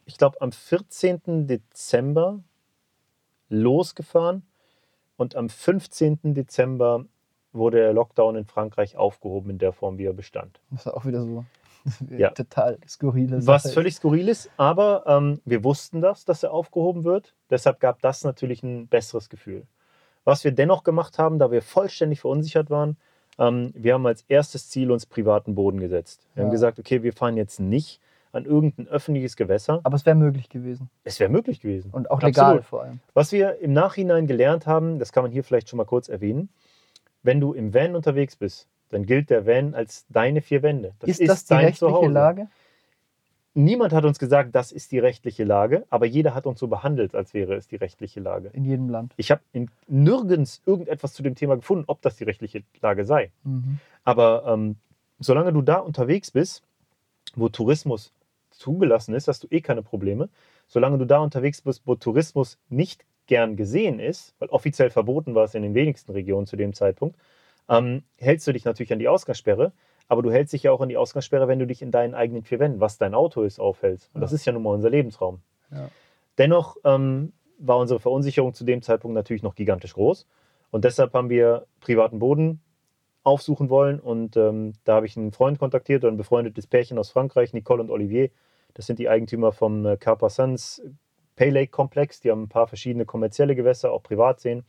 ich 0.05 0.17
glaube, 0.17 0.41
am 0.41 0.51
14. 0.51 1.47
Dezember 1.47 2.43
losgefahren 3.49 4.43
und 5.17 5.35
am 5.35 5.49
15. 5.49 6.33
Dezember 6.33 7.05
wurde 7.53 7.77
der 7.77 7.93
Lockdown 7.93 8.35
in 8.35 8.45
Frankreich 8.45 8.97
aufgehoben 8.97 9.49
in 9.51 9.57
der 9.57 9.73
Form, 9.73 9.97
wie 9.97 10.05
er 10.05 10.13
bestand. 10.13 10.59
Das 10.71 10.85
war 10.85 10.95
auch 10.97 11.05
wieder 11.05 11.23
so 11.23 11.43
Ja. 12.17 12.29
total 12.31 12.77
skurrile 12.87 13.45
Was 13.45 13.63
Sache. 13.63 13.73
völlig 13.73 13.95
skurril 13.95 14.27
ist, 14.29 14.49
aber 14.57 15.03
ähm, 15.07 15.41
wir 15.45 15.63
wussten 15.63 16.01
das, 16.01 16.25
dass 16.25 16.43
er 16.43 16.51
aufgehoben 16.51 17.03
wird. 17.03 17.33
Deshalb 17.49 17.79
gab 17.79 18.01
das 18.01 18.23
natürlich 18.23 18.61
ein 18.63 18.87
besseres 18.87 19.29
Gefühl. 19.29 19.65
Was 20.25 20.43
wir 20.43 20.51
dennoch 20.51 20.83
gemacht 20.83 21.17
haben, 21.17 21.39
da 21.39 21.51
wir 21.51 21.61
vollständig 21.61 22.19
verunsichert 22.19 22.69
waren, 22.69 22.97
ähm, 23.39 23.71
wir 23.75 23.93
haben 23.93 24.05
als 24.05 24.23
erstes 24.27 24.69
Ziel 24.69 24.91
uns 24.91 25.05
privaten 25.05 25.55
Boden 25.55 25.79
gesetzt. 25.79 26.27
Wir 26.33 26.41
haben 26.43 26.49
Ja. 26.49 26.53
gesagt, 26.53 26.79
okay, 26.79 27.01
wir 27.03 27.13
fahren 27.13 27.37
jetzt 27.37 27.59
nicht 27.59 28.01
an 28.37 28.45
irgendein 28.45 28.87
öffentliches 28.87 29.35
Gewässer. 29.35 29.81
Aber 29.83 29.95
es 29.95 30.05
wäre 30.05 30.15
möglich 30.15 30.47
gewesen. 30.49 30.89
Es 31.03 31.19
wäre 31.19 31.29
möglich 31.29 31.59
gewesen. 31.59 31.91
Und 31.91 32.09
auch 32.09 32.21
legal 32.21 32.45
Absolut. 32.45 32.65
vor 32.65 32.83
allem. 32.83 32.99
Was 33.13 33.31
wir 33.31 33.59
im 33.59 33.73
Nachhinein 33.73 34.27
gelernt 34.27 34.65
haben, 34.65 34.99
das 34.99 35.11
kann 35.11 35.23
man 35.23 35.31
hier 35.31 35.43
vielleicht 35.43 35.69
schon 35.69 35.77
mal 35.77 35.85
kurz 35.85 36.07
erwähnen, 36.07 36.49
wenn 37.23 37.39
du 37.41 37.53
im 37.53 37.73
Van 37.73 37.95
unterwegs 37.95 38.35
bist, 38.35 38.67
dann 38.89 39.05
gilt 39.05 39.29
der 39.29 39.45
Van 39.45 39.73
als 39.73 40.05
deine 40.09 40.41
vier 40.41 40.63
Wände. 40.63 40.93
ist, 41.03 41.27
das 41.27 41.45
die 41.45 41.53
rechtliche 41.53 42.07
Lage? 42.07 42.47
Niemand 43.53 43.91
hat 43.91 44.05
uns 44.05 44.19
gesagt, 44.19 44.53
das 44.53 44.71
ist 44.71 44.91
die 44.91 44.99
rechtliche 44.99 45.43
Lage, 45.43 45.85
aber 45.89 46.05
jeder 46.05 46.35
hat 46.35 46.45
uns 46.45 46.59
so 46.59 46.67
behandelt, 46.67 47.15
als 47.15 47.33
wäre 47.33 47.55
es 47.55 47.67
die 47.67 47.75
rechtliche 47.75 48.19
Lage. 48.19 48.49
In 48.53 48.65
jedem 48.65 48.87
Land. 48.87 49.13
Ich 49.17 49.31
habe 49.31 49.41
nirgends 49.87 50.61
irgendetwas 50.67 51.13
zu 51.13 51.23
dem 51.23 51.33
Thema 51.33 51.55
gefunden, 51.55 51.85
ob 51.87 52.01
das 52.03 52.17
die 52.17 52.23
rechtliche 52.23 52.61
Lage 52.81 53.03
sei. 53.03 53.31
Mhm. 53.43 53.79
Aber 54.03 54.45
ähm, 54.45 54.75
solange 55.19 55.51
du 55.53 55.63
da 55.63 55.77
unterwegs 55.77 56.29
bist, 56.29 56.61
wo 57.35 57.49
Tourismus 57.49 58.11
zugelassen 58.57 59.13
ist, 59.15 59.27
hast 59.27 59.43
du 59.43 59.47
eh 59.51 59.61
keine 59.61 59.83
Probleme. 59.83 60.29
Solange 60.67 60.97
du 60.97 61.05
da 61.05 61.19
unterwegs 61.19 61.61
bist, 61.61 61.83
wo 61.85 61.95
Tourismus 61.95 62.59
nicht 62.69 63.05
gern 63.27 63.55
gesehen 63.55 63.99
ist, 63.99 64.35
weil 64.39 64.49
offiziell 64.49 64.89
verboten 64.89 65.35
war 65.35 65.43
es 65.43 65.55
in 65.55 65.63
den 65.63 65.73
wenigsten 65.75 66.11
Regionen 66.11 66.47
zu 66.47 66.55
dem 66.55 66.73
Zeitpunkt, 66.73 67.17
ähm, 67.69 68.03
hältst 68.17 68.47
du 68.47 68.53
dich 68.53 68.65
natürlich 68.65 68.93
an 68.93 68.99
die 68.99 69.07
Ausgangssperre. 69.07 69.73
Aber 70.09 70.21
du 70.21 70.31
hältst 70.31 70.53
dich 70.53 70.63
ja 70.63 70.71
auch 70.71 70.79
an 70.79 70.87
die 70.87 70.95
Ausgangssperre, 70.95 71.49
wenn 71.49 71.59
du 71.59 71.67
dich 71.67 71.81
in 71.81 71.91
deinen 71.91 72.15
eigenen 72.15 72.43
vier 72.43 72.59
Wänden, 72.59 72.79
was 72.79 72.97
dein 72.97 73.13
Auto 73.13 73.41
ist, 73.41 73.59
aufhältst. 73.59 74.09
Und 74.13 74.21
das 74.21 74.31
Ja. 74.31 74.35
ist 74.35 74.45
ja 74.45 74.53
nun 74.53 74.63
mal 74.63 74.73
unser 74.73 74.89
Lebensraum. 74.89 75.41
Ja. 75.69 75.89
Dennoch 76.37 76.77
ähm, 76.85 77.33
war 77.59 77.77
unsere 77.77 77.99
Verunsicherung 77.99 78.53
zu 78.53 78.63
dem 78.63 78.81
Zeitpunkt 78.81 79.15
natürlich 79.15 79.43
noch 79.43 79.55
gigantisch 79.55 79.93
groß. 79.93 80.25
Und 80.71 80.85
deshalb 80.85 81.13
haben 81.13 81.29
wir 81.29 81.65
privaten 81.81 82.19
Boden 82.19 82.61
aufsuchen 83.23 83.69
wollen. 83.69 83.99
Und 83.99 84.37
ähm, 84.37 84.73
da 84.85 84.95
habe 84.95 85.05
ich 85.07 85.17
einen 85.17 85.33
Freund 85.33 85.59
kontaktiert, 85.59 86.05
ein 86.05 86.15
befreundetes 86.15 86.67
Pärchen 86.67 86.97
aus 86.97 87.09
Frankreich, 87.09 87.51
Nicole 87.53 87.81
und 87.81 87.89
Olivier. 87.91 88.29
Das 88.77 88.85
sind 88.85 88.99
die 88.99 89.09
Eigentümer 89.09 89.51
vom 89.51 89.87
äh, 89.87 89.97
Carpassans 89.97 90.83
Pay 91.35 91.49
Lake 91.49 91.71
Komplex. 91.71 92.19
Die 92.19 92.29
haben 92.29 92.43
ein 92.43 92.47
paar 92.47 92.67
verschiedene 92.67 93.05
kommerzielle 93.05 93.55
Gewässer, 93.55 93.91
auch 93.91 94.03
Privatseen. 94.03 94.63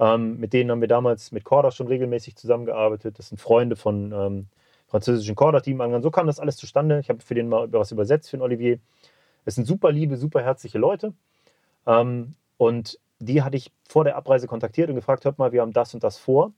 Ähm, 0.00 0.38
mit 0.38 0.54
denen 0.54 0.70
haben 0.70 0.80
wir 0.80 0.88
damals 0.88 1.30
mit 1.30 1.44
Corda 1.44 1.70
schon 1.70 1.88
regelmäßig 1.88 2.36
zusammengearbeitet. 2.36 3.18
Das 3.18 3.28
sind 3.28 3.38
Freunde 3.38 3.76
von 3.76 4.12
ähm, 4.12 4.46
französischen 4.86 5.34
Corda-Team 5.34 5.78
angegangen. 5.82 6.02
So 6.02 6.10
kam 6.10 6.26
das 6.26 6.40
alles 6.40 6.56
zustande. 6.56 7.00
Ich 7.00 7.10
habe 7.10 7.20
für 7.20 7.34
den 7.34 7.50
mal 7.50 7.70
was 7.70 7.92
übersetzt 7.92 8.30
für 8.30 8.38
den 8.38 8.42
Olivier. 8.42 8.78
Es 9.44 9.56
sind 9.56 9.66
super 9.66 9.92
liebe, 9.92 10.16
super 10.16 10.40
herzliche 10.40 10.78
Leute. 10.78 11.12
Ähm, 11.86 12.34
und 12.56 12.98
die 13.18 13.42
hatte 13.42 13.58
ich 13.58 13.72
vor 13.86 14.04
der 14.04 14.16
Abreise 14.16 14.46
kontaktiert 14.46 14.88
und 14.88 14.94
gefragt, 14.94 15.26
hört 15.26 15.36
mal, 15.36 15.52
wir 15.52 15.60
haben 15.60 15.74
das 15.74 15.92
und 15.92 16.02
das 16.02 16.16
vor. 16.16 16.54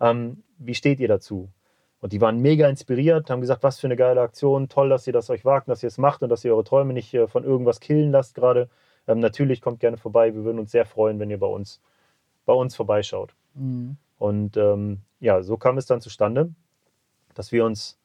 Ähm, 0.00 0.42
wie 0.58 0.74
steht 0.74 0.98
ihr 0.98 1.08
dazu? 1.08 1.48
Und 2.02 2.12
die 2.12 2.20
waren 2.20 2.40
mega 2.40 2.68
inspiriert, 2.68 3.30
haben 3.30 3.40
gesagt, 3.40 3.62
was 3.62 3.78
für 3.78 3.86
eine 3.86 3.94
geile 3.94 4.20
Aktion, 4.20 4.68
toll, 4.68 4.88
dass 4.88 5.06
ihr 5.06 5.12
das 5.12 5.30
euch 5.30 5.44
wagt, 5.44 5.68
dass 5.68 5.84
ihr 5.84 5.86
es 5.86 5.98
macht 5.98 6.22
und 6.22 6.30
dass 6.30 6.44
ihr 6.44 6.52
eure 6.52 6.64
Träume 6.64 6.92
nicht 6.92 7.14
äh, 7.14 7.28
von 7.28 7.44
irgendwas 7.44 7.78
killen 7.78 8.10
lasst 8.10 8.34
gerade. 8.34 8.68
Ähm, 9.06 9.20
natürlich 9.20 9.60
kommt 9.60 9.78
gerne 9.78 9.96
vorbei, 9.96 10.34
wir 10.34 10.42
würden 10.42 10.58
uns 10.58 10.72
sehr 10.72 10.84
freuen, 10.84 11.20
wenn 11.20 11.30
ihr 11.30 11.38
bei 11.38 11.46
uns, 11.46 11.80
bei 12.44 12.52
uns 12.52 12.74
vorbeischaut. 12.74 13.36
Mhm. 13.54 13.96
Und 14.18 14.56
ähm, 14.56 15.02
ja, 15.20 15.42
so 15.42 15.56
kam 15.56 15.78
es 15.78 15.86
dann 15.86 16.00
zustande, 16.00 16.52
dass 17.34 17.52
wir 17.52 17.64
uns 17.64 18.00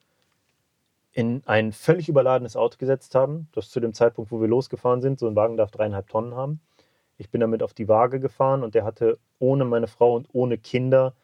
in 1.12 1.42
ein 1.48 1.72
völlig 1.72 2.08
überladenes 2.08 2.56
Auto 2.56 2.78
gesetzt 2.78 3.16
haben. 3.16 3.50
Das 3.54 3.72
zu 3.72 3.80
dem 3.80 3.94
Zeitpunkt, 3.96 4.32
wo 4.32 4.40
wir 4.40 4.48
losgefahren 4.48 5.02
sind, 5.02 5.18
so 5.18 5.28
ein 5.28 5.36
Wagen 5.36 5.58
darf 5.58 5.72
dreieinhalb 5.72 6.08
Tonnen 6.08 6.36
haben. 6.36 6.62
Ich 7.18 7.32
bin 7.32 7.42
damit 7.42 7.64
auf 7.64 7.74
die 7.74 7.88
Waage 7.88 8.20
gefahren 8.20 8.64
und 8.64 8.76
der 8.76 8.86
hatte 8.86 9.18
ohne 9.40 9.66
meine 9.66 9.88
Frau 9.88 10.16
und 10.16 10.28
ohne 10.34 10.60
Kinder 10.60 11.16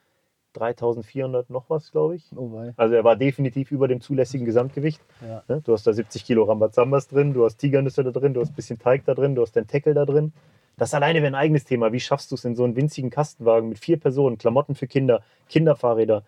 3400 0.54 1.50
noch 1.50 1.70
was, 1.70 1.92
glaube 1.92 2.16
ich. 2.16 2.26
Oh. 2.36 2.52
Also 2.78 2.96
er 2.96 3.04
war 3.04 3.16
definitiv 3.16 3.72
über 3.72 3.88
dem 3.88 4.02
zulässigen 4.02 4.46
Gesamtgewicht. 4.46 5.02
Ja. 5.22 5.44
Ne? 5.48 5.62
Du 5.62 5.74
hast 5.74 5.86
da 5.86 5.94
70 5.94 6.26
Kilo 6.26 6.44
Rambazambas 6.44 7.08
drin, 7.08 7.34
du 7.34 7.46
hast 7.46 7.58
Tigernüsse 7.58 8.04
da 8.04 8.12
drin, 8.12 8.34
du 8.34 8.42
hast 8.42 8.52
ein 8.52 8.56
bisschen 8.56 8.80
Teig 8.80 9.06
da 9.06 9.13
drin, 9.13 9.36
du 9.36 9.42
hast 9.42 9.56
den 9.56 9.68
Tackle 9.68 9.94
da 9.94 10.06
drin. 10.06 10.34
Das 10.78 10.94
alleine 10.94 11.22
wäre 11.22 11.32
ein 11.32 11.36
eigenes 11.36 11.66
Thema. 11.66 11.92
Wie 11.92 12.00
schaffst 12.00 12.32
du 12.32 12.36
es 12.36 12.46
in 12.46 12.56
so 12.56 12.63
einen 12.63 12.76
winzigen 12.76 13.10
Kastenwagen 13.10 13.70
mit 13.70 13.80
vier 13.80 14.00
Personen, 14.00 14.38
Klamotten 14.38 14.76
für 14.76 14.88
Kinder, 14.88 15.22
Kinderfahrräder, 15.50 16.24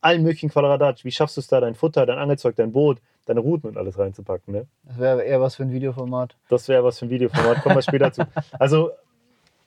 allen 0.00 0.22
möglichen 0.22 0.50
Quadradatsch? 0.50 1.04
Wie 1.04 1.10
schaffst 1.10 1.36
du 1.36 1.40
es 1.40 1.48
da, 1.48 1.60
dein 1.60 1.74
Futter, 1.74 2.06
dein 2.06 2.18
Angelzeug, 2.18 2.54
dein 2.56 2.72
Boot, 2.72 2.98
deine 3.26 3.40
Routen 3.40 3.68
und 3.68 3.76
alles 3.76 3.98
reinzupacken? 3.98 4.54
Ne? 4.54 4.66
Das 4.84 4.98
wäre 4.98 5.22
eher 5.24 5.40
was 5.40 5.56
für 5.56 5.64
ein 5.64 5.72
Videoformat. 5.72 6.36
Das 6.48 6.68
wäre 6.68 6.84
was 6.84 7.00
für 7.00 7.06
ein 7.06 7.10
Videoformat, 7.10 7.62
kommen 7.62 7.74
wir 7.74 7.82
später 7.82 8.12
zu. 8.12 8.22
Also 8.58 8.92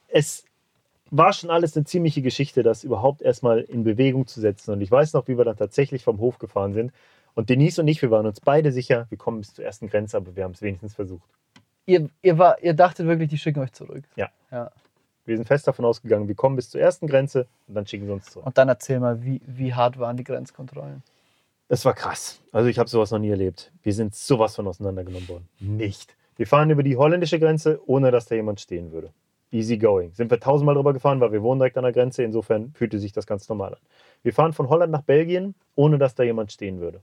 es 0.08 0.45
war 1.10 1.32
schon 1.32 1.50
alles 1.50 1.76
eine 1.76 1.84
ziemliche 1.84 2.22
Geschichte, 2.22 2.62
das 2.62 2.84
überhaupt 2.84 3.22
erstmal 3.22 3.60
in 3.60 3.84
Bewegung 3.84 4.26
zu 4.26 4.40
setzen. 4.40 4.72
Und 4.72 4.80
ich 4.80 4.90
weiß 4.90 5.12
noch, 5.12 5.28
wie 5.28 5.38
wir 5.38 5.44
dann 5.44 5.56
tatsächlich 5.56 6.02
vom 6.02 6.18
Hof 6.18 6.38
gefahren 6.38 6.72
sind. 6.72 6.92
Und 7.34 7.50
Denise 7.50 7.80
und 7.80 7.88
ich, 7.88 8.00
wir 8.02 8.10
waren 8.10 8.26
uns 8.26 8.40
beide 8.40 8.72
sicher, 8.72 9.06
wir 9.10 9.18
kommen 9.18 9.40
bis 9.40 9.54
zur 9.54 9.64
ersten 9.64 9.88
Grenze, 9.88 10.16
aber 10.16 10.34
wir 10.36 10.44
haben 10.44 10.52
es 10.52 10.62
wenigstens 10.62 10.94
versucht. 10.94 11.28
Ihr, 11.84 12.08
ihr, 12.22 12.38
war, 12.38 12.62
ihr 12.62 12.74
dachtet 12.74 13.06
wirklich, 13.06 13.28
die 13.28 13.38
schicken 13.38 13.60
euch 13.60 13.72
zurück. 13.72 14.04
Ja. 14.16 14.30
ja. 14.50 14.70
Wir 15.26 15.36
sind 15.36 15.46
fest 15.46 15.68
davon 15.68 15.84
ausgegangen, 15.84 16.28
wir 16.28 16.34
kommen 16.34 16.56
bis 16.56 16.70
zur 16.70 16.80
ersten 16.80 17.06
Grenze 17.06 17.46
und 17.68 17.74
dann 17.74 17.86
schicken 17.86 18.06
sie 18.06 18.12
uns 18.12 18.30
zurück. 18.30 18.46
Und 18.46 18.58
dann 18.58 18.68
erzähl 18.68 19.00
mal, 19.00 19.22
wie, 19.22 19.40
wie 19.46 19.74
hart 19.74 19.98
waren 19.98 20.16
die 20.16 20.24
Grenzkontrollen? 20.24 21.02
Das 21.68 21.84
war 21.84 21.94
krass. 21.94 22.40
Also 22.52 22.68
ich 22.68 22.78
habe 22.78 22.88
sowas 22.88 23.10
noch 23.10 23.18
nie 23.18 23.30
erlebt. 23.30 23.72
Wir 23.82 23.92
sind 23.92 24.14
sowas 24.14 24.54
von 24.54 24.66
auseinandergenommen 24.66 25.28
worden. 25.28 25.48
Nicht. 25.58 26.16
Wir 26.36 26.46
fahren 26.46 26.70
über 26.70 26.82
die 26.82 26.96
holländische 26.96 27.40
Grenze, 27.40 27.80
ohne 27.86 28.10
dass 28.10 28.26
da 28.26 28.34
jemand 28.34 28.60
stehen 28.60 28.92
würde. 28.92 29.10
Easy 29.52 29.78
going. 29.78 30.12
Sind 30.12 30.30
wir 30.30 30.40
tausendmal 30.40 30.74
drüber 30.74 30.92
gefahren, 30.92 31.20
weil 31.20 31.32
wir 31.32 31.42
wohnen 31.42 31.60
direkt 31.60 31.76
an 31.78 31.84
der 31.84 31.92
Grenze. 31.92 32.22
Insofern 32.22 32.72
fühlte 32.72 32.98
sich 32.98 33.12
das 33.12 33.26
ganz 33.26 33.48
normal 33.48 33.74
an. 33.74 33.80
Wir 34.22 34.32
fahren 34.32 34.52
von 34.52 34.68
Holland 34.68 34.92
nach 34.92 35.02
Belgien, 35.02 35.54
ohne 35.76 35.98
dass 35.98 36.14
da 36.14 36.22
jemand 36.24 36.52
stehen 36.52 36.80
würde. 36.80 37.00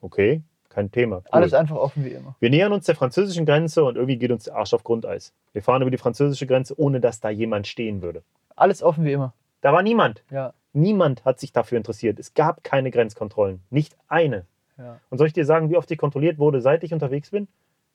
Okay, 0.00 0.42
kein 0.68 0.90
Thema. 0.90 1.16
Cool. 1.16 1.24
Alles 1.30 1.54
einfach 1.54 1.76
offen 1.76 2.04
wie 2.04 2.10
immer. 2.10 2.34
Wir 2.40 2.50
nähern 2.50 2.72
uns 2.72 2.86
der 2.86 2.94
französischen 2.94 3.46
Grenze 3.46 3.84
und 3.84 3.96
irgendwie 3.96 4.16
geht 4.16 4.30
uns 4.30 4.44
der 4.44 4.56
Arsch 4.56 4.74
auf 4.74 4.84
Grundeis. 4.84 5.32
Wir 5.52 5.62
fahren 5.62 5.82
über 5.82 5.90
die 5.90 5.98
französische 5.98 6.46
Grenze, 6.46 6.78
ohne 6.78 7.00
dass 7.00 7.20
da 7.20 7.30
jemand 7.30 7.66
stehen 7.66 8.02
würde. 8.02 8.22
Alles 8.56 8.82
offen 8.82 9.04
wie 9.04 9.12
immer. 9.12 9.34
Da 9.60 9.72
war 9.72 9.82
niemand. 9.82 10.22
Ja. 10.30 10.52
Niemand 10.72 11.24
hat 11.24 11.40
sich 11.40 11.52
dafür 11.52 11.78
interessiert. 11.78 12.18
Es 12.18 12.34
gab 12.34 12.62
keine 12.62 12.90
Grenzkontrollen. 12.90 13.60
Nicht 13.70 13.96
eine. 14.08 14.46
ja. 14.76 15.00
Und 15.10 15.18
soll 15.18 15.26
ich 15.26 15.32
dir 15.32 15.44
sagen, 15.44 15.70
wie 15.70 15.76
oft 15.76 15.90
ich 15.90 15.98
kontrolliert 15.98 16.38
wurde, 16.38 16.60
seit 16.60 16.84
ich 16.84 16.92
unterwegs 16.92 17.30
bin? 17.30 17.48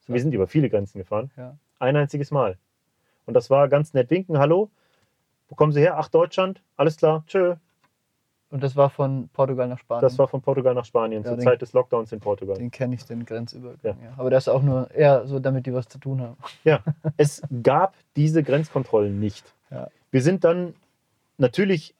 Wir 0.07 0.19
sind 0.19 0.33
über 0.33 0.47
viele 0.47 0.69
Grenzen 0.69 0.97
gefahren. 0.97 1.31
Ja. 1.37 1.55
Ein 1.79 1.95
einziges 1.95 2.31
Mal. 2.31 2.57
Und 3.25 3.33
das 3.33 3.49
war 3.49 3.67
ganz 3.69 3.93
nett 3.93 4.09
winken. 4.09 4.37
Hallo, 4.37 4.69
wo 5.49 5.55
kommen 5.55 5.71
Sie 5.71 5.79
her? 5.81 5.97
Ach, 5.97 6.09
Deutschland. 6.09 6.61
Alles 6.77 6.97
klar. 6.97 7.23
Tschö. 7.27 7.55
Und 8.49 8.61
das 8.61 8.75
war 8.75 8.91
von 8.91 9.29
Portugal 9.33 9.67
nach 9.67 9.79
Spanien. 9.79 10.01
Das 10.03 10.19
war 10.19 10.27
von 10.27 10.41
Portugal 10.41 10.75
nach 10.75 10.85
Spanien 10.85 11.23
Ja, 11.23 11.29
zur 11.29 11.37
den- 11.37 11.43
Zeit 11.43 11.61
des 11.63 11.73
Lockdowns 11.73 12.11
in 12.11 12.19
Portugal. 12.19 12.55
Den 12.55 12.69
kenne 12.69 12.93
ich, 12.93 13.03
den 13.05 13.25
Grenzübergang. 13.25 13.97
Ja. 13.99 14.09
Ja. 14.09 14.13
Aber 14.17 14.29
das 14.29 14.43
ist 14.43 14.53
auch 14.53 14.61
nur 14.61 14.91
eher 14.91 15.25
so, 15.25 15.39
damit 15.39 15.65
die 15.65 15.73
was 15.73 15.87
zu 15.87 15.97
tun 15.97 16.21
haben. 16.21 16.37
Ja, 16.63 16.79
es 17.17 17.41
gab 17.63 17.95
diese 18.15 18.43
Grenzkontrollen 18.43 19.19
nicht. 19.19 19.53
Wir 20.11 20.21
sind 20.21 20.43
dann 20.43 20.75
natürlich 21.39 21.95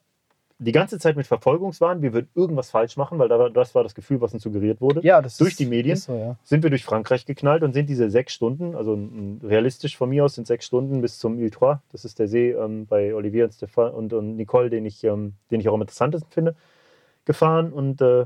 die 0.60 0.72
ganze 0.72 1.00
Zeit 1.00 1.16
mit 1.16 1.28
Verfolgungswahn, 1.28 2.02
wir 2.02 2.14
würden 2.14 2.30
irgendwas 2.36 2.70
falsch 2.70 2.96
machen, 2.96 3.20
weil 3.20 3.28
da- 3.28 3.50
das 3.50 3.76
war 3.76 3.84
das 3.84 3.96
Gefühl, 3.96 4.22
was 4.22 4.34
uns 4.34 4.44
suggeriert 4.44 4.80
wurde. 4.82 5.02
Ja, 5.04 5.22
das 5.22 5.38
Durch 5.38 5.56
die 5.56 5.66
Medien? 5.66 5.98
So, 5.98 6.14
ja. 6.14 6.38
sind 6.44 6.64
wir 6.64 6.70
durch 6.70 6.84
Frankreich 6.86 7.26
geknallt 7.26 7.64
und 7.64 7.74
sind 7.74 7.90
diese 7.90 8.10
sechs 8.10 8.34
Stunden, 8.34 8.76
also 8.76 8.98
realistisch 9.44 9.98
von 9.98 10.10
mir 10.10 10.24
aus 10.26 10.36
sind 10.36 10.48
sechs 10.48 10.66
Stunden 10.66 11.02
bis 11.02 11.18
zum 11.18 11.38
Ile 11.40 11.52
Trois, 11.52 11.80
das 11.92 12.06
ist 12.06 12.20
der 12.20 12.28
See 12.28 12.52
ähm, 12.52 12.86
bei 12.86 13.14
Olivier 13.14 13.46
und, 13.46 13.54
Stefan 13.54 13.92
und, 13.92 14.14
und 14.14 14.36
Nicole, 14.38 14.70
den 14.70 14.86
ich, 14.86 15.04
ähm, 15.04 15.34
den 15.52 15.60
ich 15.60 15.68
auch 15.70 15.74
am 15.74 15.82
interessantesten 15.82 16.32
finde, 16.32 16.56
gefahren 17.26 17.74
und 17.74 18.02
äh, 18.02 18.26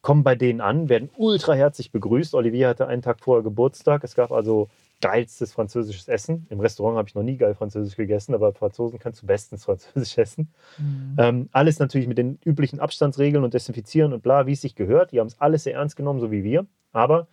kommen 0.00 0.22
bei 0.24 0.34
denen 0.34 0.60
an, 0.60 0.88
werden 0.88 1.10
ultra 1.16 1.54
herzlich 1.54 1.92
begrüßt. 1.92 2.34
Olivier 2.34 2.68
hatte 2.68 2.86
einen 2.86 3.02
Tag 3.02 3.20
vorher 3.20 3.42
Geburtstag, 3.42 4.04
es 4.04 4.14
gab 4.14 4.32
also 4.32 4.68
geilstes 5.00 5.52
französisches 5.52 6.08
Essen. 6.08 6.46
Im 6.50 6.60
Restaurant 6.60 6.96
habe 6.96 7.08
ich 7.08 7.14
noch 7.14 7.22
nie 7.22 7.36
geil 7.36 7.54
französisch 7.54 7.96
gegessen, 7.96 8.34
aber 8.34 8.52
Franzosen 8.52 8.98
kannst 8.98 9.22
du 9.22 9.26
bestens 9.26 9.64
französisch 9.64 10.18
essen. 10.18 10.52
Mhm. 10.78 11.16
Ähm, 11.18 11.48
alles 11.52 11.78
natürlich 11.78 12.08
mit 12.08 12.18
den 12.18 12.38
üblichen 12.44 12.80
Abstandsregeln 12.80 13.44
und 13.44 13.54
Desinfizieren 13.54 14.12
und 14.12 14.22
bla, 14.22 14.46
wie 14.46 14.52
es 14.52 14.60
sich 14.60 14.74
gehört. 14.74 15.12
Die 15.12 15.20
haben 15.20 15.28
es 15.28 15.40
alles 15.40 15.64
sehr 15.64 15.74
ernst 15.74 15.96
genommen, 15.96 16.20
so 16.20 16.30
wie 16.30 16.42
wir. 16.42 16.66
Aber 16.92 17.28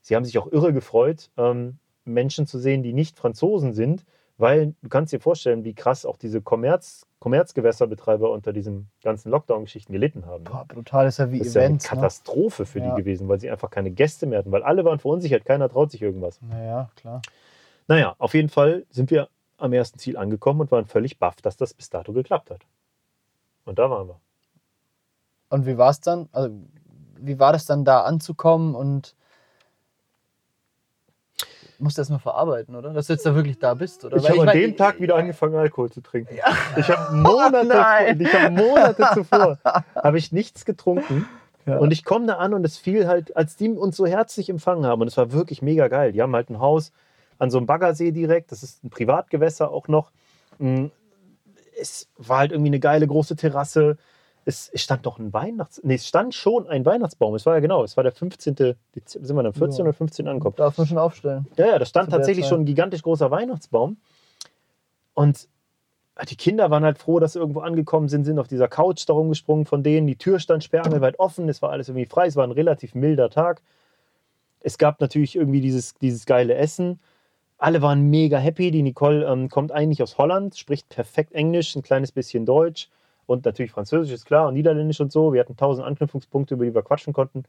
sie 0.00 0.16
haben 0.16 0.24
sich 0.24 0.38
auch 0.38 0.50
irre 0.50 0.72
gefreut, 0.72 1.30
ähm, 1.36 1.78
Menschen 2.04 2.46
zu 2.46 2.58
sehen, 2.58 2.82
die 2.82 2.92
nicht 2.92 3.16
Franzosen 3.16 3.72
sind, 3.72 4.04
weil 4.36 4.74
du 4.82 4.88
kannst 4.88 5.12
dir 5.12 5.20
vorstellen, 5.20 5.64
wie 5.64 5.74
krass 5.74 6.04
auch 6.04 6.16
diese 6.16 6.42
Kommerz, 6.42 7.06
Kommerzgewässerbetreiber 7.20 8.30
unter 8.30 8.52
diesen 8.52 8.90
ganzen 9.02 9.30
Lockdown-Geschichten 9.30 9.92
gelitten 9.92 10.26
haben. 10.26 10.44
Boah, 10.44 10.64
brutal 10.66 11.06
ist 11.06 11.18
ja 11.18 11.30
wie 11.30 11.38
Das 11.38 11.48
ist 11.48 11.54
ja 11.54 11.60
eine 11.62 11.68
Events. 11.70 11.84
ne? 11.84 11.90
Katastrophe 11.90 12.66
für 12.66 12.80
Ja. 12.80 12.94
die 12.94 13.02
gewesen, 13.02 13.28
weil 13.28 13.40
sie 13.40 13.50
einfach 13.50 13.70
keine 13.70 13.90
Gäste 13.90 14.26
mehr 14.26 14.40
hatten, 14.40 14.52
weil 14.52 14.62
alle 14.62 14.84
waren 14.84 14.98
verunsichert, 14.98 15.44
keiner 15.44 15.68
traut 15.68 15.90
sich 15.90 16.02
irgendwas. 16.02 16.40
Naja, 16.42 16.90
klar. 16.96 17.22
Naja, 17.86 18.14
auf 18.18 18.34
jeden 18.34 18.48
Fall 18.48 18.84
sind 18.90 19.10
wir 19.10 19.28
am 19.56 19.72
ersten 19.72 19.98
Ziel 19.98 20.16
angekommen 20.16 20.60
und 20.62 20.70
waren 20.72 20.86
völlig 20.86 21.18
baff, 21.18 21.36
dass 21.40 21.56
das 21.56 21.72
bis 21.74 21.88
dato 21.90 22.12
geklappt 22.12 22.50
hat. 22.50 22.60
Und 23.64 23.78
da 23.78 23.88
waren 23.90 24.08
wir. 24.08 24.20
Und 25.50 25.66
wie 25.66 25.78
war 25.78 25.90
es 25.90 26.00
dann? 26.00 26.28
Also, 26.32 26.50
wie 27.16 27.38
war 27.38 27.52
das 27.52 27.64
dann 27.66 27.84
da 27.84 28.02
anzukommen 28.02 28.74
und 28.74 29.14
musst 31.78 31.98
du 31.98 32.02
das 32.02 32.08
mal 32.08 32.18
verarbeiten, 32.18 32.74
oder? 32.76 32.92
Dass 32.92 33.08
du 33.08 33.12
jetzt 33.14 33.26
da 33.26 33.34
wirklich 33.34 33.58
da 33.58 33.74
bist, 33.74 34.04
oder? 34.04 34.16
Ich 34.16 34.28
habe 34.28 34.40
an 34.40 34.46
mein, 34.46 34.58
dem 34.58 34.76
Tag 34.76 35.00
wieder 35.00 35.16
angefangen, 35.16 35.54
Alkohol 35.56 35.90
zu 35.90 36.00
trinken. 36.00 36.36
Ich 36.76 36.88
habe 36.88 37.14
Monate, 37.16 38.16
ich 38.18 38.34
habe 38.34 38.50
Monate 38.50 39.04
zuvor 39.14 39.58
habe 39.94 40.18
ich 40.18 40.32
nichts 40.32 40.64
getrunken. 40.64 41.26
Ja. 41.66 41.78
Und 41.78 41.92
ich 41.92 42.04
komme 42.04 42.26
da 42.26 42.34
an 42.34 42.52
und 42.52 42.64
es 42.64 42.76
fiel 42.76 43.06
halt, 43.06 43.36
als 43.36 43.56
die 43.56 43.70
uns 43.70 43.96
so 43.96 44.06
herzlich 44.06 44.50
empfangen 44.50 44.84
haben, 44.86 45.00
und 45.00 45.08
es 45.08 45.16
war 45.16 45.32
wirklich 45.32 45.62
mega 45.62 45.88
geil. 45.88 46.12
Die 46.12 46.20
haben 46.20 46.34
halt 46.34 46.50
ein 46.50 46.60
Haus 46.60 46.92
an 47.38 47.50
so 47.50 47.58
einem 47.58 47.66
Baggersee 47.66 48.12
direkt, 48.12 48.52
das 48.52 48.62
ist 48.62 48.84
ein 48.84 48.90
Privatgewässer 48.90 49.70
auch 49.70 49.88
noch. 49.88 50.10
Mm, 50.58 50.86
Es 51.80 52.08
war 52.18 52.38
halt 52.38 52.52
irgendwie 52.52 52.68
eine 52.68 52.80
geile 52.80 53.06
große 53.06 53.36
Terrasse. 53.36 53.96
Es 54.46 54.70
stand 54.74 55.04
noch 55.04 55.18
ein 55.18 55.32
Weihnachts... 55.32 55.80
Nee, 55.82 55.94
es 55.94 56.06
stand 56.06 56.34
schon 56.34 56.68
ein 56.68 56.84
Weihnachtsbaum. 56.84 57.34
Es 57.34 57.46
war 57.46 57.54
ja 57.54 57.60
genau, 57.60 57.82
es 57.82 57.96
war 57.96 58.04
der 58.04 58.12
15. 58.12 58.54
Dezember, 58.94 59.26
sind 59.26 59.36
wir 59.36 59.42
dann 59.42 59.54
14 59.54 59.78
Ja. 59.78 59.84
oder 59.84 59.92
15 59.94 60.28
angekommen. 60.28 60.56
Darf 60.56 60.76
man 60.76 60.86
schon 60.86 60.98
aufstellen. 60.98 61.46
Ja, 61.56 61.66
ja, 61.66 61.78
da 61.78 61.86
stand 61.86 62.10
tatsächlich 62.10 62.46
schon 62.46 62.60
ein 62.60 62.64
gigantisch 62.66 63.02
großer 63.02 63.30
Weihnachtsbaum. 63.30 63.96
Und 65.14 65.48
die 66.28 66.36
Kinder 66.36 66.70
waren 66.70 66.84
halt 66.84 66.98
froh, 66.98 67.18
dass 67.20 67.32
sie 67.32 67.38
irgendwo 67.38 67.60
angekommen 67.60 68.08
sind, 68.08 68.24
sind 68.24 68.38
auf 68.38 68.48
dieser 68.48 68.68
Couch 68.68 69.04
da 69.08 69.14
rumgesprungen 69.14 69.64
von 69.64 69.82
denen. 69.82 70.06
Die 70.06 70.16
Tür 70.16 70.38
stand 70.38 70.62
sperrangelweit 70.62 71.18
offen, 71.18 71.48
es 71.48 71.62
war 71.62 71.70
alles 71.70 71.88
irgendwie 71.88 72.06
frei, 72.06 72.26
es 72.26 72.36
war 72.36 72.44
ein 72.44 72.52
relativ 72.52 72.94
milder 72.94 73.30
Tag. 73.30 73.62
Es 74.60 74.78
gab 74.78 75.00
natürlich 75.00 75.36
irgendwie 75.36 75.60
dieses, 75.60 75.94
dieses 75.94 76.26
geile 76.26 76.54
Essen. 76.54 77.00
Alle 77.58 77.82
waren 77.82 78.10
mega 78.10 78.38
happy. 78.38 78.70
Die 78.70 78.82
Nicole 78.82 79.24
ähm, 79.26 79.48
kommt 79.48 79.72
eigentlich 79.72 80.02
aus 80.02 80.18
Holland, 80.18 80.56
spricht 80.56 80.88
perfekt 80.88 81.32
Englisch, 81.32 81.74
ein 81.74 81.82
kleines 81.82 82.12
bisschen 82.12 82.46
Deutsch 82.46 82.90
und 83.26 83.44
natürlich 83.44 83.72
Französisch, 83.72 84.12
ist 84.12 84.26
klar, 84.26 84.48
und 84.48 84.54
Niederländisch 84.54 85.00
und 85.00 85.12
so. 85.12 85.32
Wir 85.32 85.40
hatten 85.40 85.56
tausend 85.56 85.86
Anknüpfungspunkte, 85.86 86.54
über 86.54 86.64
die 86.64 86.74
wir 86.74 86.82
quatschen 86.82 87.12
konnten. 87.12 87.44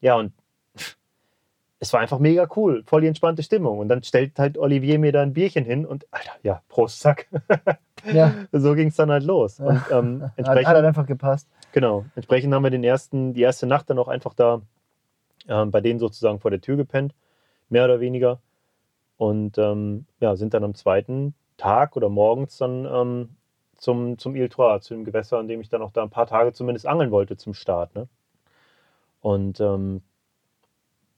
Ja, 0.00 0.16
und 0.16 0.32
es 1.80 1.92
war 1.92 2.00
einfach 2.00 2.18
mega 2.18 2.48
cool, 2.56 2.82
voll 2.84 3.00
die 3.00 3.06
entspannte 3.06 3.42
Stimmung. 3.42 3.78
Und 3.78 3.88
dann 3.88 4.02
stellt 4.02 4.38
halt 4.38 4.58
Olivier 4.58 4.98
mir 4.98 5.12
da 5.12 5.22
ein 5.22 5.32
Bierchen 5.32 5.64
hin 5.64 5.86
und, 5.86 6.06
Alter, 6.10 6.32
ja, 6.42 6.62
Prost, 6.68 7.00
zack. 7.00 7.28
Ja, 8.12 8.32
so 8.52 8.74
ging 8.74 8.88
es 8.88 8.94
dann 8.94 9.10
halt 9.10 9.24
los. 9.24 9.58
Und 9.58 9.82
ähm, 9.90 10.22
hat, 10.22 10.32
entsprechend, 10.36 10.68
hat 10.68 10.76
halt 10.76 10.84
einfach 10.84 11.06
gepasst. 11.06 11.48
genau, 11.72 12.04
entsprechend 12.14 12.54
haben 12.54 12.62
wir 12.62 12.70
den 12.70 12.84
ersten, 12.84 13.34
die 13.34 13.40
erste 13.40 13.66
Nacht 13.66 13.90
dann 13.90 13.98
auch 13.98 14.06
einfach 14.06 14.32
da 14.34 14.62
ähm, 15.48 15.70
bei 15.70 15.80
denen 15.80 15.98
sozusagen 15.98 16.38
vor 16.38 16.50
der 16.50 16.60
Tür 16.60 16.76
gepennt, 16.76 17.14
mehr 17.68 17.84
oder 17.84 18.00
weniger. 18.00 18.40
Und 19.16 19.58
ähm, 19.58 20.06
ja, 20.20 20.36
sind 20.36 20.54
dann 20.54 20.64
am 20.64 20.74
zweiten 20.74 21.34
Tag 21.56 21.96
oder 21.96 22.08
morgens 22.08 22.58
dann 22.58 22.84
ähm, 22.84 23.36
zum, 23.86 24.18
zum 24.18 24.34
Ile 24.34 24.48
Trois, 24.48 24.80
zu 24.80 24.94
dem 24.94 25.04
Gewässer, 25.04 25.38
an 25.38 25.46
dem 25.46 25.60
ich 25.60 25.68
dann 25.68 25.80
auch 25.80 25.92
da 25.92 26.02
ein 26.02 26.10
paar 26.10 26.26
Tage 26.26 26.52
zumindest 26.52 26.88
angeln 26.88 27.12
wollte 27.12 27.36
zum 27.36 27.54
Start. 27.54 27.94
Ne? 27.94 28.08
Und 29.20 29.60
ähm, 29.60 30.02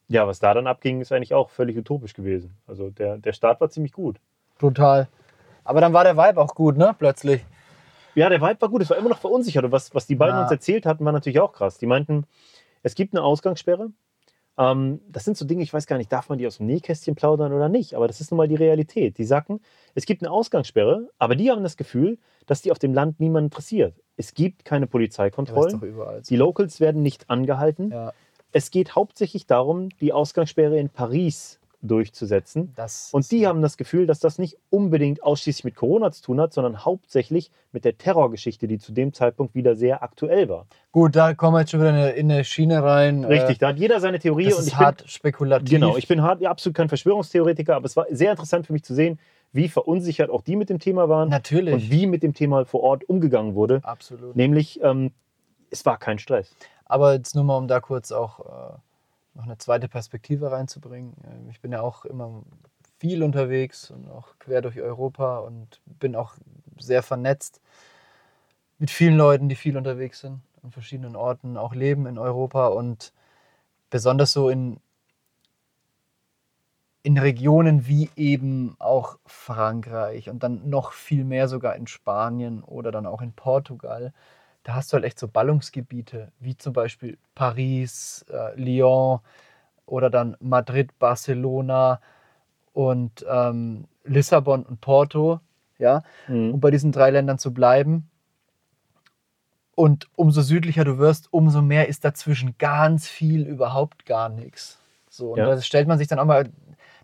ja, 0.09 0.27
was 0.27 0.39
da 0.39 0.53
dann 0.53 0.67
abging, 0.67 1.01
ist 1.01 1.11
eigentlich 1.11 1.33
auch 1.33 1.49
völlig 1.49 1.79
utopisch 1.79 2.13
gewesen. 2.13 2.59
Also 2.67 2.91
der, 2.91 3.17
der 3.17 3.33
Start 3.33 3.63
war 3.63 3.71
ziemlich 3.71 3.93
gut. 3.93 4.21
Brutal. 4.59 5.09
Aber 5.65 5.81
dann 5.81 5.95
war 5.95 6.05
der 6.05 6.19
Vibe 6.19 6.39
auch 6.39 6.55
gut, 6.55 6.77
ne? 6.77 6.95
Plötzlich. 6.99 7.43
Ja, 8.15 8.29
der 8.29 8.43
Vibe 8.43 8.61
war 8.61 8.69
gut. 8.69 8.83
Es 8.83 8.91
war 8.91 8.99
immer 8.99 9.09
noch 9.09 9.19
verunsichert. 9.19 9.65
Und 9.65 9.73
was, 9.73 9.95
was 9.95 10.07
die 10.07 10.15
beiden 10.15 10.37
Ja. 10.37 10.43
uns 10.43 10.51
erzählt 10.51 10.85
hatten, 10.85 11.07
war 11.07 11.13
natürlich 11.13 11.41
auch 11.41 11.53
krass. 11.55 11.79
Die 11.79 11.87
meinten, 11.87 12.27
es 12.83 12.95
gibt 12.95 13.15
eine 13.15 13.23
Ausgangssperre. 13.23 13.93
Ähm, 14.59 15.01
das 15.09 15.25
sind 15.25 15.37
so 15.37 15.45
Dinge, 15.45 15.63
ich 15.63 15.73
weiß 15.73 15.87
gar 15.87 15.99
nicht, 15.99 16.13
darf 16.13 16.29
man 16.29 16.39
die 16.39 16.47
aus 16.47 16.57
dem 16.57 16.67
Nähkästchen 16.67 17.15
plaudern 17.15 17.53
oder 17.53 17.69
nicht? 17.69 17.95
Aber 17.95 18.09
das 18.09 18.21
ist 18.21 18.31
nun 18.31 18.39
mal 18.39 18.49
die 18.49 18.57
Realität. 18.57 19.17
Die 19.19 19.25
sagten, 19.25 19.61
es 19.95 20.05
gibt 20.05 20.23
eine 20.23 20.31
Ausgangssperre, 20.33 21.09
aber 21.19 21.37
die 21.37 21.51
haben 21.51 21.63
das 21.63 21.77
Gefühl, 21.77 22.19
dass 22.47 22.63
die 22.63 22.73
auf 22.73 22.79
dem 22.79 22.93
Land 22.93 23.21
niemanden 23.21 23.47
interessiert. 23.47 23.95
Es 24.17 24.35
gibt 24.35 24.65
keine 24.65 24.87
Polizeikontrollen. 24.87 25.81
überall. 25.83 26.25
so. 26.25 26.29
Die 26.29 26.37
Locals 26.37 26.81
werden 26.81 27.03
nicht 27.03 27.31
angehalten. 27.31 27.91
Ja, 27.93 28.13
Es 28.51 28.71
geht 28.71 28.97
hauptsächlich 28.97 29.47
darum, 29.47 29.91
die 30.01 30.13
Ausgangssperre 30.13 30.79
in 30.79 30.89
Paris 30.89 31.61
durchzusetzen. 31.81 32.73
das 32.75 33.11
Und 33.13 33.31
die 33.31 33.47
haben 33.47 33.63
das 33.63 33.77
Gefühl, 33.77 34.07
dass 34.07 34.19
das 34.19 34.39
nicht 34.39 34.57
unbedingt 34.71 35.23
ausschließlich 35.23 35.65
mit 35.65 35.77
Corona 35.77 36.11
zu 36.11 36.23
tun 36.23 36.41
hat, 36.41 36.53
sondern 36.53 36.85
hauptsächlich 36.85 37.51
mit 37.73 37.85
der 37.85 37.97
Terrorgeschichte, 37.97 38.67
die 38.67 38.79
zu 38.79 38.93
dem 38.93 39.13
Zeitpunkt 39.13 39.55
wieder 39.55 39.77
sehr 39.77 40.03
aktuell 40.03 40.49
war. 40.49 40.67
Gut, 40.93 41.15
da 41.15 41.35
kommen 41.35 41.55
wir 41.55 41.61
jetzt 41.61 41.71
schon 41.71 41.81
wieder 41.81 41.91
in 41.91 41.97
eine, 41.97 42.11
in 42.11 42.31
eine 42.33 42.45
Schiene 42.45 42.83
rein. 42.83 43.25
Richtig, 43.25 43.59
da 43.59 43.69
hat 43.69 43.79
jeder 43.79 44.01
seine 44.01 44.17
Äh, 44.17 44.21
Theorie 44.21 44.47
das 44.47 44.55
und 44.55 44.61
ist 44.63 44.67
ich 44.69 44.77
bin, 44.77 44.87
hart 44.87 45.05
spekulativ. 45.09 45.71
genau, 45.71 45.97
ich 45.97 46.09
bin 46.09 46.23
hart, 46.23 46.45
absolut 46.45 46.77
kein 46.77 46.89
Verschwörungstheoretiker, 46.89 47.77
aber 47.77 47.87
es 47.87 47.97
war 47.97 48.07
sehr 48.11 48.31
interessant 48.33 48.67
für 48.67 48.73
mich 48.73 48.83
zu 48.83 48.95
sehen, 48.95 49.19
wie 49.53 49.69
verunsichert 49.69 50.31
auch 50.31 50.43
die 50.43 50.57
mit 50.57 50.69
dem 50.71 50.79
Thema 50.79 51.09
waren 51.09 51.29
Natürlich. 51.29 51.73
und 51.75 51.91
wie 51.91 52.07
mit 52.07 52.23
dem 52.23 52.35
Thema 52.35 52.65
vor 52.65 52.83
Ort 52.83 53.09
umgegangen 53.09 53.55
wurde. 53.55 53.81
Absolut. 53.85 54.35
Nämlich, 54.37 54.81
ähm, 54.83 55.13
es 55.71 55.87
war 55.87 55.99
kein 55.99 56.19
Stress. 56.19 56.55
Aber 56.87 57.15
jetzt 57.15 57.35
nur 57.35 57.45
mal, 57.45 57.57
um 57.57 57.69
da 57.69 57.81
kurz 57.81 58.13
auch 58.13 58.41
äh, 58.41 58.79
noch 59.39 59.45
eine 59.45 59.57
zweite 59.57 59.89
Perspektive 59.89 60.51
reinzubringen. 60.53 61.15
Ähm, 61.25 61.49
Ich 61.51 61.61
bin 61.61 61.73
ja 61.73 61.81
auch 61.81 62.05
immer 62.05 62.43
viel 62.99 63.23
unterwegs 63.23 63.91
und 63.91 64.11
auch 64.11 64.39
quer 64.41 64.61
durch 64.61 64.81
Europa 64.81 65.39
und 65.39 65.81
bin 65.87 66.17
auch 66.17 66.35
sehr 66.79 67.03
vernetzt 67.03 67.61
mit 68.79 68.91
vielen 68.91 69.17
Leuten, 69.17 69.49
die 69.49 69.57
viel 69.57 69.77
unterwegs 69.77 70.21
sind, 70.21 70.41
an 70.63 70.71
verschiedenen 70.73 71.17
Orten, 71.17 71.57
auch 71.57 71.75
leben 71.75 72.07
in 72.07 72.19
Europa 72.19 72.69
und 72.69 73.13
besonders 73.91 74.33
so 74.33 74.51
in, 74.51 74.81
in 77.03 77.19
Regionen 77.19 77.87
wie 77.87 78.11
eben 78.17 78.77
auch 78.79 79.19
Frankreich 79.27 80.29
und 80.31 80.43
dann 80.43 80.69
noch 80.69 80.93
viel 80.93 81.25
mehr 81.25 81.49
sogar 81.49 81.77
in 81.77 81.87
Spanien 81.87 82.63
oder 82.63 82.91
dann 82.93 83.07
auch 83.07 83.23
in 83.23 83.33
Portugal 83.33 84.13
da 84.69 84.75
hast 84.75 84.93
du 84.93 84.97
halt 84.97 85.05
echt 85.07 85.19
so 85.19 85.29
Ballungsgebiete, 85.29 86.31
wie 86.41 86.55
zum 86.55 86.75
Beispiel 86.75 87.17
Paris, 87.35 88.27
äh, 88.31 88.55
Lyon 88.61 89.21
oder 89.87 90.11
dann 90.11 90.37
Madrid, 90.41 90.91
Barcelona 90.99 92.03
und 92.75 93.25
ähm, 93.27 93.87
Lissabon 94.05 94.65
und 94.65 94.83
Porto, 94.83 95.41
ja, 95.79 96.03
um 96.53 96.61
bei 96.61 96.71
diesen 96.71 96.93
drei 96.93 97.09
Ländern 97.09 97.39
zu 97.39 97.55
bleiben. 97.55 98.11
Und 99.75 100.07
umso 100.17 100.43
südlicher 100.43 100.85
du 100.85 100.99
wirst, 100.99 101.33
umso 101.33 101.63
mehr 101.63 101.89
ist 101.89 102.05
dazwischen 102.05 102.57
ganz 102.59 103.09
viel 103.09 103.47
überhaupt 103.47 104.05
gar 104.05 104.29
nichts. 104.29 104.79
So, 105.09 105.31
und 105.31 105.39
Ja. 105.39 105.47
da 105.47 105.63
stellt 105.63 105.89
man 105.89 105.97
sich 105.97 106.09
dann 106.09 106.19
auch 106.19 106.27
mal, 106.27 106.51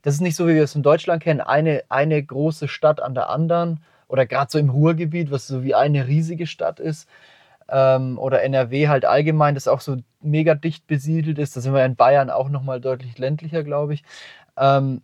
das 0.03 0.17
ist 0.17 0.21
nicht 0.21 0.37
so, 0.37 0.47
wie 0.47 0.55
wir 0.55 0.65
es 0.65 0.75
in 0.75 0.83
Deutschland 0.83 1.23
kennen, 1.23 1.41
eine, 1.41 1.83
eine 1.89 2.23
große 2.23 2.69
Stadt 2.69 3.01
an 3.01 3.15
der 3.15 3.31
anderen 3.31 3.81
oder 4.07 4.27
gerade 4.27 4.51
so 4.51 4.59
im 4.59 4.69
Ruhrgebiet, 4.69 5.31
was 5.31 5.47
so 5.47 5.63
wie 5.63 5.75
eine 5.75 6.09
riesige 6.09 6.47
Stadt 6.47 6.79
ist. 6.79 7.09
Ähm, 7.69 8.19
oder 8.19 8.43
NRW 8.43 8.89
halt 8.89 9.05
allgemein, 9.05 9.55
das 9.55 9.69
auch 9.69 9.81
so 9.81 9.97
mega 10.21 10.55
dicht 10.55 10.87
besiedelt 10.87 11.39
ist. 11.39 11.57
Da 11.57 11.61
sind 11.61 11.75
wir 11.75 11.85
in 11.85 11.97
Bayern 11.97 12.31
auch 12.31 12.49
nochmal 12.49 12.81
deutlich 12.81 13.19
ländlicher, 13.19 13.63
glaube 13.63 13.95
ich. 13.95 14.05
Ähm, 14.57 15.03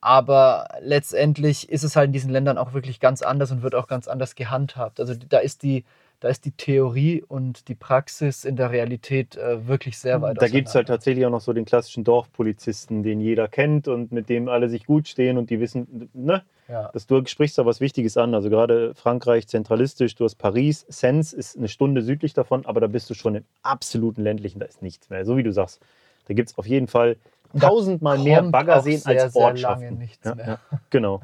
aber 0.00 0.68
letztendlich 0.80 1.68
ist 1.68 1.82
es 1.82 1.96
halt 1.96 2.06
in 2.06 2.12
diesen 2.12 2.30
Ländern 2.30 2.56
auch 2.58 2.72
wirklich 2.72 3.00
ganz 3.00 3.22
anders 3.22 3.50
und 3.50 3.62
wird 3.62 3.74
auch 3.74 3.88
ganz 3.88 4.06
anders 4.06 4.36
gehandhabt. 4.36 5.00
Also 5.00 5.14
da 5.14 5.38
ist 5.38 5.64
die, 5.64 5.84
da 6.20 6.28
ist 6.28 6.44
die 6.44 6.52
Theorie 6.52 7.24
und 7.26 7.68
die 7.68 7.74
Praxis 7.74 8.44
in 8.44 8.54
der 8.54 8.70
Realität 8.70 9.36
äh, 9.36 9.66
wirklich 9.66 9.98
sehr 9.98 10.22
weit 10.22 10.40
Da 10.40 10.48
gibt 10.48 10.68
es 10.68 10.74
halt 10.74 10.88
tatsächlich 10.88 11.26
auch 11.26 11.30
noch 11.30 11.40
so 11.40 11.52
den 11.52 11.64
klassischen 11.64 12.04
Dorfpolizisten, 12.04 13.02
den 13.02 13.20
jeder 13.20 13.48
kennt 13.48 13.88
und 13.88 14.12
mit 14.12 14.28
dem 14.28 14.48
alle 14.48 14.68
sich 14.68 14.86
gut 14.86 15.08
stehen 15.08 15.36
und 15.36 15.50
die 15.50 15.58
wissen, 15.58 16.10
ne? 16.12 16.42
Ja. 16.68 16.90
Das, 16.92 17.06
du 17.06 17.24
sprichst 17.26 17.56
da 17.56 17.64
was 17.64 17.80
Wichtiges 17.80 18.16
an. 18.16 18.34
Also 18.34 18.50
gerade 18.50 18.94
Frankreich 18.94 19.48
zentralistisch, 19.48 20.14
du 20.14 20.24
hast 20.24 20.36
Paris, 20.36 20.84
Sens 20.88 21.32
ist 21.32 21.56
eine 21.56 21.68
Stunde 21.68 22.02
südlich 22.02 22.34
davon, 22.34 22.66
aber 22.66 22.80
da 22.80 22.86
bist 22.86 23.08
du 23.08 23.14
schon 23.14 23.36
im 23.36 23.44
absoluten 23.62 24.22
ländlichen, 24.22 24.60
da 24.60 24.66
ist 24.66 24.82
nichts 24.82 25.08
mehr. 25.08 25.24
So 25.24 25.36
wie 25.36 25.42
du 25.42 25.52
sagst. 25.52 25.80
Da 26.26 26.34
gibt 26.34 26.50
es 26.50 26.58
auf 26.58 26.66
jeden 26.66 26.86
Fall 26.86 27.16
tausendmal 27.58 28.18
mehr 28.18 28.42
Baggerseen 28.42 28.98
sehr, 28.98 29.22
als 29.22 29.34
Ortschaften. 29.34 29.84
lange 29.84 29.96
nichts 29.96 30.26
ja, 30.26 30.34
mehr. 30.34 30.46
Ja, 30.46 30.80
genau. 30.90 31.22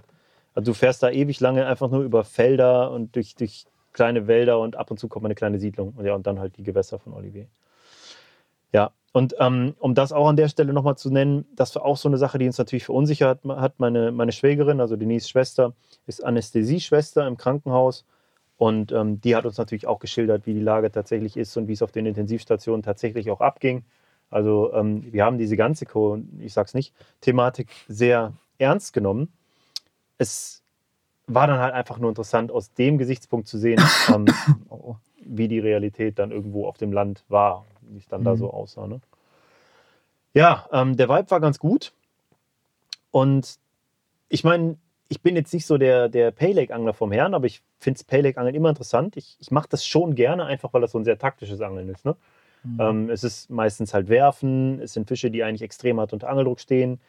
Also 0.54 0.72
du 0.72 0.74
fährst 0.74 1.02
da 1.02 1.10
ewig 1.10 1.40
lange 1.40 1.66
einfach 1.66 1.90
nur 1.90 2.02
über 2.02 2.24
Felder 2.24 2.90
und 2.90 3.14
durch, 3.14 3.34
durch 3.34 3.66
kleine 3.92 4.26
Wälder 4.26 4.58
und 4.60 4.76
ab 4.76 4.90
und 4.90 4.98
zu 4.98 5.08
kommt 5.08 5.24
mal 5.24 5.28
eine 5.28 5.34
kleine 5.34 5.58
Siedlung. 5.58 5.92
Und 5.96 6.06
ja, 6.06 6.14
und 6.14 6.26
dann 6.26 6.38
halt 6.38 6.56
die 6.56 6.62
Gewässer 6.62 6.98
von 6.98 7.12
Olivier. 7.12 7.46
Ja, 8.72 8.92
und 9.14 9.36
ähm, 9.38 9.76
um 9.78 9.94
das 9.94 10.10
auch 10.10 10.26
an 10.26 10.34
der 10.34 10.48
Stelle 10.48 10.72
nochmal 10.72 10.98
zu 10.98 11.08
nennen, 11.08 11.46
das 11.54 11.72
war 11.76 11.84
auch 11.84 11.96
so 11.96 12.08
eine 12.08 12.18
Sache, 12.18 12.36
die 12.36 12.46
uns 12.46 12.58
natürlich 12.58 12.84
verunsichert 12.84 13.44
hat. 13.44 13.78
Meine, 13.78 14.10
meine 14.10 14.32
Schwägerin, 14.32 14.80
also 14.80 14.96
Denise 14.96 15.28
Schwester, 15.28 15.72
ist 16.08 16.24
Anästhesieschwester 16.24 17.24
im 17.28 17.36
Krankenhaus. 17.36 18.04
Und 18.56 18.90
ähm, 18.90 19.20
die 19.20 19.36
hat 19.36 19.46
uns 19.46 19.56
natürlich 19.56 19.86
auch 19.86 20.00
geschildert, 20.00 20.46
wie 20.46 20.54
die 20.54 20.60
Lage 20.60 20.90
tatsächlich 20.90 21.36
ist 21.36 21.56
und 21.56 21.68
wie 21.68 21.74
es 21.74 21.82
auf 21.82 21.92
den 21.92 22.06
Intensivstationen 22.06 22.82
tatsächlich 22.82 23.30
auch 23.30 23.40
abging. 23.40 23.84
Also 24.30 24.72
ähm, 24.74 25.06
wir 25.12 25.24
haben 25.24 25.38
diese 25.38 25.56
ganze, 25.56 25.86
Co 25.86 26.18
ich 26.40 26.52
sag's 26.52 26.74
nicht, 26.74 26.92
Thematik 27.20 27.68
sehr 27.86 28.32
ernst 28.58 28.92
genommen. 28.92 29.32
Es 30.18 30.64
war 31.28 31.46
dann 31.46 31.60
halt 31.60 31.72
einfach 31.72 31.98
nur 31.98 32.08
interessant, 32.08 32.50
aus 32.50 32.74
dem 32.74 32.98
Gesichtspunkt 32.98 33.46
zu 33.46 33.58
sehen, 33.58 33.80
ähm, 34.12 34.26
Oh. 34.70 34.96
wie 35.24 35.46
die 35.46 35.60
Realität 35.60 36.18
dann 36.18 36.32
irgendwo 36.32 36.66
auf 36.66 36.78
dem 36.78 36.92
Land 36.92 37.24
war, 37.28 37.64
wie 37.90 37.98
es 37.98 38.08
dann 38.08 38.24
da 38.24 38.32
Mhm. 38.32 38.36
so 38.36 38.50
aussah. 38.50 38.86
Ne? 38.86 39.00
Ja, 40.32 40.68
ähm, 40.72 40.96
der 40.96 41.08
Vibe 41.08 41.30
war 41.30 41.40
ganz 41.40 41.58
gut. 41.58 41.92
Und 43.10 43.58
ich 44.28 44.42
meine, 44.44 44.76
ich 45.08 45.20
bin 45.22 45.36
jetzt 45.36 45.52
nicht 45.54 45.66
so 45.66 45.78
der, 45.78 46.08
der 46.08 46.30
Paylake-Angler 46.32 46.94
vom 46.94 47.12
Herrn, 47.12 47.34
aber 47.34 47.46
ich 47.46 47.62
finde 47.78 48.02
Paylake-Angeln 48.04 48.54
immer 48.54 48.70
interessant. 48.70 49.16
Ich, 49.16 49.36
ich 49.38 49.50
mache 49.50 49.68
das 49.68 49.86
schon 49.86 50.14
gerne, 50.14 50.44
einfach 50.46 50.72
weil 50.72 50.80
das 50.80 50.92
so 50.92 50.98
ein 50.98 51.04
sehr 51.04 51.18
taktisches 51.18 51.60
Angeln 51.60 51.88
ist. 51.88 52.04
Ne? 52.04 52.16
Mhm. 52.64 52.80
Ähm, 52.80 53.10
es 53.10 53.22
ist 53.22 53.50
meistens 53.50 53.94
halt 53.94 54.08
Werfen, 54.08 54.80
es 54.80 54.94
sind 54.94 55.06
Fische, 55.06 55.30
die 55.30 55.44
eigentlich 55.44 55.62
extrem 55.62 56.00
hart 56.00 56.12
unter 56.12 56.28
Angeldruck 56.28 56.58
stehen. 56.58 57.00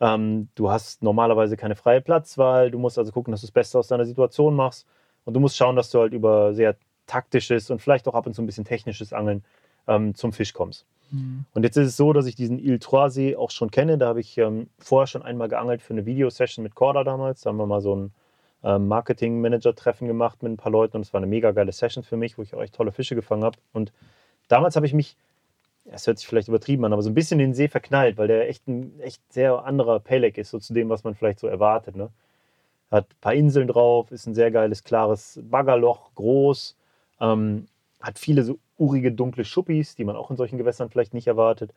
Ähm, 0.00 0.48
du 0.54 0.70
hast 0.70 1.02
normalerweise 1.02 1.56
keine 1.56 1.74
freie 1.74 2.00
Platzwahl, 2.00 2.70
du 2.70 2.78
musst 2.78 2.98
also 2.98 3.12
gucken, 3.12 3.32
dass 3.32 3.40
du 3.40 3.46
das 3.46 3.52
Beste 3.52 3.78
aus 3.78 3.88
deiner 3.88 4.04
Situation 4.04 4.54
machst 4.54 4.86
und 5.24 5.34
du 5.34 5.40
musst 5.40 5.56
schauen, 5.56 5.76
dass 5.76 5.90
du 5.90 6.00
halt 6.00 6.12
über 6.12 6.54
sehr 6.54 6.76
taktisches 7.06 7.70
und 7.70 7.80
vielleicht 7.80 8.06
auch 8.08 8.14
ab 8.14 8.26
und 8.26 8.34
zu 8.34 8.42
ein 8.42 8.46
bisschen 8.46 8.64
technisches 8.64 9.12
Angeln 9.12 9.44
ähm, 9.86 10.14
zum 10.14 10.32
Fisch 10.32 10.52
kommst. 10.52 10.84
Mhm. 11.10 11.44
Und 11.54 11.62
jetzt 11.62 11.76
ist 11.76 11.88
es 11.88 11.96
so, 11.96 12.12
dass 12.12 12.26
ich 12.26 12.34
diesen 12.34 12.58
Ile 12.58 12.78
Trois 12.78 13.10
See 13.10 13.36
auch 13.36 13.50
schon 13.50 13.70
kenne. 13.70 13.98
Da 13.98 14.08
habe 14.08 14.20
ich 14.20 14.36
ähm, 14.38 14.68
vorher 14.78 15.06
schon 15.06 15.22
einmal 15.22 15.48
geangelt 15.48 15.82
für 15.82 15.92
eine 15.92 16.06
Videosession 16.06 16.62
mit 16.62 16.74
Corda 16.74 17.04
damals. 17.04 17.42
Da 17.42 17.50
haben 17.50 17.56
wir 17.56 17.66
mal 17.66 17.80
so 17.80 17.94
ein 17.94 18.12
ähm, 18.64 18.88
Marketing-Manager-Treffen 18.88 20.08
gemacht 20.08 20.42
mit 20.42 20.52
ein 20.52 20.56
paar 20.56 20.72
Leuten 20.72 20.96
und 20.96 21.02
es 21.02 21.12
war 21.12 21.18
eine 21.18 21.26
mega 21.26 21.52
geile 21.52 21.72
Session 21.72 22.02
für 22.02 22.16
mich, 22.16 22.38
wo 22.38 22.42
ich 22.42 22.54
auch 22.54 22.62
echt 22.62 22.74
tolle 22.74 22.92
Fische 22.92 23.14
gefangen 23.14 23.44
habe. 23.44 23.58
Und 23.72 23.92
damals 24.48 24.76
habe 24.76 24.86
ich 24.86 24.94
mich, 24.94 25.16
es 25.84 26.06
hört 26.06 26.18
sich 26.18 26.26
vielleicht 26.26 26.48
übertrieben 26.48 26.84
an, 26.84 26.92
aber 26.92 27.02
so 27.02 27.10
ein 27.10 27.14
bisschen 27.14 27.38
in 27.38 27.50
den 27.50 27.54
See 27.54 27.68
verknallt, 27.68 28.16
weil 28.18 28.28
der 28.28 28.48
echt 28.48 28.66
ein 28.66 28.98
echt 29.00 29.20
sehr 29.32 29.64
anderer 29.64 30.00
Pelek 30.00 30.38
ist, 30.38 30.50
so 30.50 30.58
zu 30.58 30.74
dem, 30.74 30.88
was 30.88 31.04
man 31.04 31.14
vielleicht 31.14 31.38
so 31.38 31.46
erwartet. 31.46 31.96
Ne? 31.96 32.10
Hat 32.90 33.04
ein 33.08 33.20
paar 33.20 33.34
Inseln 33.34 33.68
drauf, 33.68 34.10
ist 34.10 34.26
ein 34.26 34.34
sehr 34.34 34.50
geiles, 34.50 34.82
klares 34.82 35.38
Baggerloch, 35.42 36.14
groß, 36.14 36.76
ähm, 37.20 37.66
hat 38.00 38.18
viele 38.18 38.42
so 38.42 38.58
urige, 38.78 39.12
dunkle 39.12 39.44
Schuppis, 39.44 39.94
die 39.94 40.04
man 40.04 40.16
auch 40.16 40.30
in 40.30 40.36
solchen 40.36 40.58
Gewässern 40.58 40.90
vielleicht 40.90 41.14
nicht 41.14 41.26
erwartet. 41.26 41.72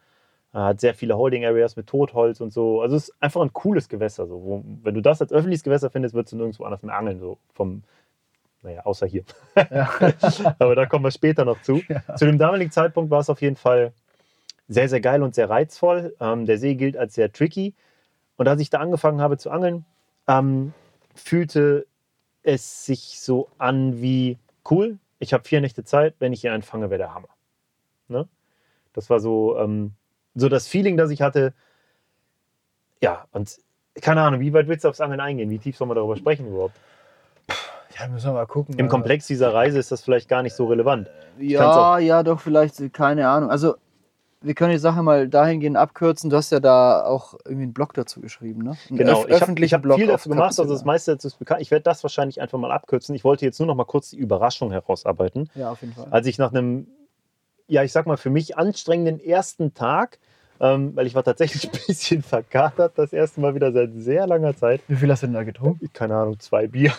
Hat 0.52 0.80
sehr 0.80 0.95
viele 0.95 1.16
Holding 1.16 1.45
Areas 1.45 1.76
mit 1.76 1.88
Totholz 1.88 2.41
und 2.41 2.52
so. 2.52 2.82
Also 2.82 2.95
es 2.95 3.10
ist 3.10 3.16
einfach 3.22 3.41
ein 3.41 3.54
cooles 3.54 3.88
Gewässer. 3.88 4.26
So. 4.26 4.43
Wo, 4.43 4.64
wenn 4.84 4.95
du 4.95 5.02
das 5.02 5.22
als 5.22 5.32
öffentliches 5.32 5.64
Gewässer 5.64 5.91
findest, 5.91 6.16
würdest 6.16 6.34
du 6.34 6.38
nirgendwo 6.38 6.64
anders 6.64 6.82
mehr 6.82 6.95
angeln. 6.95 7.20
So 7.20 7.38
vom, 7.54 7.84
naja, 8.64 8.82
außer 8.84 9.06
hier. 9.06 9.24
Ja. 9.56 9.89
Aber 10.60 10.76
da 10.76 10.88
kommen 10.88 11.06
wir 11.06 11.12
später 11.12 11.45
noch 11.45 11.62
zu. 11.62 11.82
Ja. 11.88 12.16
Zu 12.16 12.26
dem 12.26 12.39
damaligen 12.39 12.72
Zeitpunkt 12.72 13.12
war 13.12 13.20
es 13.20 13.30
auf 13.30 13.41
jeden 13.41 13.58
Fall 13.58 13.93
sehr, 14.68 14.89
sehr 14.89 15.02
geil 15.02 15.22
und 15.22 15.36
sehr 15.36 15.50
reizvoll. 15.50 16.16
Ähm, 16.20 16.47
der 16.47 16.58
See 16.58 16.76
gilt 16.76 16.97
als 16.97 17.14
sehr 17.14 17.32
tricky. 17.32 17.76
Und 18.38 18.47
als 18.47 18.60
ich 18.60 18.72
da 18.72 18.80
angefangen 18.80 19.22
habe 19.22 19.38
zu 19.38 19.52
angeln, 19.52 19.86
ähm, 20.28 20.74
fühlte 21.14 21.86
es 22.41 22.86
sich 22.86 23.20
so 23.20 23.50
an 23.58 24.02
wie 24.02 24.38
cool. 24.70 24.97
Ich 25.20 25.34
habe 25.34 25.43
vier 25.43 25.61
Nächte 25.61 25.84
Zeit, 25.84 26.15
wenn 26.20 26.34
ich 26.34 26.41
hier 26.41 26.53
einen 26.53 26.63
fange, 26.63 26.89
wäre 26.89 26.97
der 26.97 27.13
Hammer. 27.13 27.30
Ne? 28.07 28.28
Das 28.93 29.09
war 29.09 29.20
so, 29.20 29.57
ähm, 29.57 29.93
so 30.36 30.49
das 30.49 30.67
Feeling, 30.67 30.97
das 30.97 31.11
ich 31.11 31.22
hatte. 31.22 31.53
Ja, 33.01 33.28
und 33.32 33.59
keine 34.01 34.22
Ahnung, 34.22 34.39
wie 34.39 34.53
weit 34.53 34.67
willst 34.67 34.86
du 34.86 34.89
aufs 34.89 35.01
Angeln 35.01 35.20
eingehen? 35.20 35.49
Wie 35.49 35.59
tief 35.59 35.78
soll 35.78 35.88
man 35.88 35.95
darüber 35.95 36.15
sprechen 36.15 36.47
überhaupt? 36.47 36.76
ja, 37.99 38.07
müssen 38.07 38.28
wir 38.28 38.34
mal 38.34 38.45
gucken. 38.45 38.78
Im 38.78 38.88
Komplex 38.88 39.28
dieser 39.28 39.53
Reise 39.53 39.80
ist 39.80 39.91
das 39.91 40.01
vielleicht 40.01 40.30
gar 40.30 40.41
nicht 40.41 40.53
so 40.53 40.65
relevant. 40.65 41.09
Ja, 41.38 41.97
ja, 41.99 42.24
doch, 42.24 42.39
vielleicht, 42.39 42.93
keine 42.93 43.28
Ahnung. 43.28 43.49
Also, 43.49 43.76
wir 44.41 44.53
können 44.53 44.71
die 44.71 44.77
Sache 44.77 45.03
mal 45.03 45.27
dahingehend 45.27 45.75
abkürzen. 45.77 46.29
Du 46.29 46.37
hast 46.37 46.51
ja 46.51 46.59
da 46.59 47.03
auch 47.05 47.33
irgendwie 47.45 47.63
einen 47.63 47.73
Blog 47.73 47.93
dazu 47.93 48.21
geschrieben, 48.21 48.61
ne? 48.63 48.77
Einen 48.89 48.97
Genau, 48.97 49.23
öf- 49.25 49.27
ich 49.27 49.41
habe 49.41 49.53
hab 49.73 49.81
Blog 49.81 49.97
viel 49.97 50.07
dazu 50.07 50.29
gemacht, 50.29 50.57
also 50.57 50.71
das 50.73 50.85
meiste 50.85 51.11
dazu 51.11 51.27
ist 51.27 51.39
bekannt. 51.39 51.61
Ich 51.61 51.71
werde 51.71 51.83
das 51.83 52.03
wahrscheinlich 52.03 52.39
einfach 52.41 52.57
mal 52.57 52.71
abkürzen. 52.71 53.13
Ich 53.15 53.23
wollte 53.23 53.45
jetzt 53.45 53.59
nur 53.59 53.67
noch 53.67 53.75
mal 53.75 53.83
kurz 53.85 54.11
die 54.11 54.17
Überraschung 54.17 54.71
herausarbeiten. 54.71 55.49
Ja, 55.55 55.71
auf 55.71 55.81
jeden 55.81 55.93
Fall. 55.93 56.07
Als 56.09 56.25
ich 56.27 56.37
nach 56.37 56.51
einem, 56.53 56.87
ja, 57.67 57.83
ich 57.83 57.91
sag 57.91 58.05
mal, 58.07 58.17
für 58.17 58.29
mich 58.29 58.57
anstrengenden 58.57 59.19
ersten 59.19 59.73
Tag, 59.73 60.19
ähm, 60.61 60.95
weil 60.95 61.05
ich 61.07 61.15
war 61.15 61.23
tatsächlich 61.23 61.65
ein 61.73 61.79
bisschen 61.87 62.21
verkatert, 62.23 62.93
das 62.97 63.11
erste 63.13 63.41
Mal 63.41 63.55
wieder 63.55 63.71
seit 63.71 63.91
sehr 63.95 64.25
langer 64.25 64.55
Zeit. 64.55 64.81
Wie 64.87 64.95
viel 64.95 65.11
hast 65.11 65.23
du 65.23 65.27
denn 65.27 65.33
da 65.33 65.43
getrunken? 65.43 65.89
Keine 65.93 66.15
Ahnung, 66.15 66.39
zwei 66.39 66.67
Bier. 66.67 66.93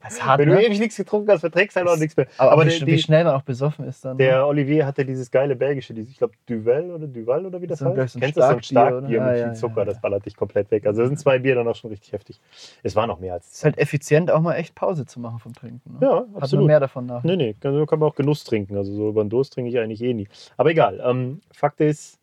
Das 0.00 0.12
ist 0.14 0.24
hart, 0.24 0.38
Wenn 0.38 0.48
du 0.50 0.54
ne? 0.54 0.62
ewig 0.64 0.78
nichts 0.78 0.96
getrunken 0.96 1.28
hast, 1.32 1.40
verträgst 1.40 1.74
du 1.76 1.80
halt 1.80 1.88
auch 1.90 1.96
nichts 1.96 2.16
mehr. 2.16 2.28
Aber, 2.38 2.52
Aber 2.52 2.66
wie, 2.66 2.78
der- 2.78 2.86
wie 2.86 2.98
schnell 2.98 3.24
man 3.24 3.34
auch 3.34 3.42
besoffen 3.42 3.84
ist 3.84 4.04
dann. 4.04 4.16
ne? 4.16 4.24
Der 4.24 4.46
Olivier 4.46 4.86
hatte 4.86 5.04
dieses 5.04 5.28
geile 5.28 5.56
belgische, 5.56 5.92
dieses, 5.92 6.08
ich 6.12 6.18
glaube, 6.18 6.34
Duvel 6.46 6.92
oder 6.92 7.08
Duval 7.08 7.44
oder 7.44 7.60
wie 7.60 7.66
das 7.66 7.80
So 7.80 7.86
ein- 7.90 7.96
heißt. 7.98 8.12
so 8.12 8.18
ein 8.18 8.20
Kennst 8.20 8.36
du 8.36 8.40
das? 8.40 8.50
So 8.50 8.56
ein 8.56 8.62
Starkbier, 8.62 8.98
oder? 8.98 9.08
mit 9.08 9.20
Ah, 9.20 9.32
viel 9.34 9.42
ja, 9.48 9.52
Zucker, 9.54 9.78
ja, 9.80 9.84
das 9.86 10.00
ballert 10.00 10.24
dich 10.24 10.36
komplett 10.36 10.70
weg. 10.70 10.86
Also 10.86 11.00
das 11.00 11.08
sind 11.08 11.18
zwei 11.18 11.40
Bier 11.40 11.56
dann 11.56 11.66
auch 11.66 11.74
schon 11.74 11.90
richtig 11.90 12.12
heftig. 12.12 12.40
Es 12.84 12.94
war 12.94 13.08
noch 13.08 13.18
mehr 13.18 13.34
als 13.34 13.50
ist 13.52 13.64
halt 13.64 13.76
effizient, 13.76 14.30
auch 14.30 14.40
mal 14.40 14.54
echt 14.54 14.76
Pause 14.76 15.04
zu 15.04 15.18
machen 15.18 15.40
vom 15.40 15.52
Trinken. 15.52 15.94
Ne? 15.94 15.98
Ja, 16.06 16.16
Hat 16.20 16.28
man 16.32 16.42
absolut. 16.44 16.66
mehr 16.68 16.78
davon 16.78 17.06
nach. 17.06 17.24
Nee, 17.24 17.34
nee, 17.36 17.56
so 17.60 17.84
kann 17.84 17.98
man 17.98 18.08
auch 18.08 18.14
Genuss 18.14 18.44
trinken. 18.44 18.76
Also 18.76 18.92
so 18.94 19.08
über 19.08 19.24
den 19.24 19.30
Durst 19.30 19.52
trinke 19.54 19.68
ich 19.68 19.78
eigentlich 19.80 20.00
eh 20.02 20.14
nie. 20.14 20.28
Aber 20.56 20.70
egal. 20.70 21.02
Ähm, 21.04 21.40
Fakt 21.52 21.80
ist, 21.80 22.20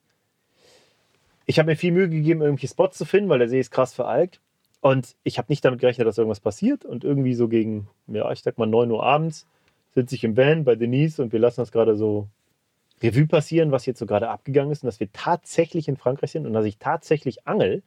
ich 1.46 1.60
habe 1.60 1.70
mir 1.70 1.76
viel 1.76 1.92
Mühe 1.92 2.08
gegeben, 2.10 2.42
irgendwelche 2.42 2.70
Spots 2.70 2.98
zu 2.98 3.04
finden, 3.06 3.30
weil 3.30 3.40
der 3.40 3.50
See 3.50 3.60
ist 3.60 3.70
krass 3.72 3.94
veralkt. 3.94 4.40
Und 4.86 5.16
ich 5.24 5.40
habe 5.40 5.48
nicht 5.50 5.66
damit 5.66 5.80
gerechnet, 5.80 6.06
dass 6.06 6.20
irgendwas 6.20 6.40
passiert. 6.40 6.86
Und 6.86 7.04
irgendwie 7.04 7.34
so 7.34 7.48
gegen, 7.48 7.88
ja, 8.06 8.32
ich 8.32 8.44
sag 8.44 8.60
mal 8.60 8.68
9 8.68 8.92
Uhr 8.92 9.02
abends 9.02 9.48
sitze 9.96 10.14
ich 10.14 10.24
im 10.24 10.38
Van 10.38 10.64
bei 10.64 10.76
Denise 10.76 11.24
und 11.24 11.34
wir 11.34 11.40
lassen 11.40 11.62
das 11.62 11.72
gerade 11.72 11.96
so 11.96 12.28
Revue 13.02 13.26
passieren, 13.26 13.72
was 13.72 13.88
jetzt 13.88 13.98
so 13.98 14.06
gerade 14.06 14.30
abgegangen 14.30 14.72
ist 14.72 14.84
und 14.84 14.86
dass 14.86 15.00
wir 15.00 15.12
tatsächlich 15.12 15.88
in 15.88 15.98
Frankreich 15.98 16.34
sind 16.34 16.46
und 16.46 16.54
dass 16.54 16.66
ich 16.66 16.78
tatsächlich 16.78 17.48
angel. 17.48 17.82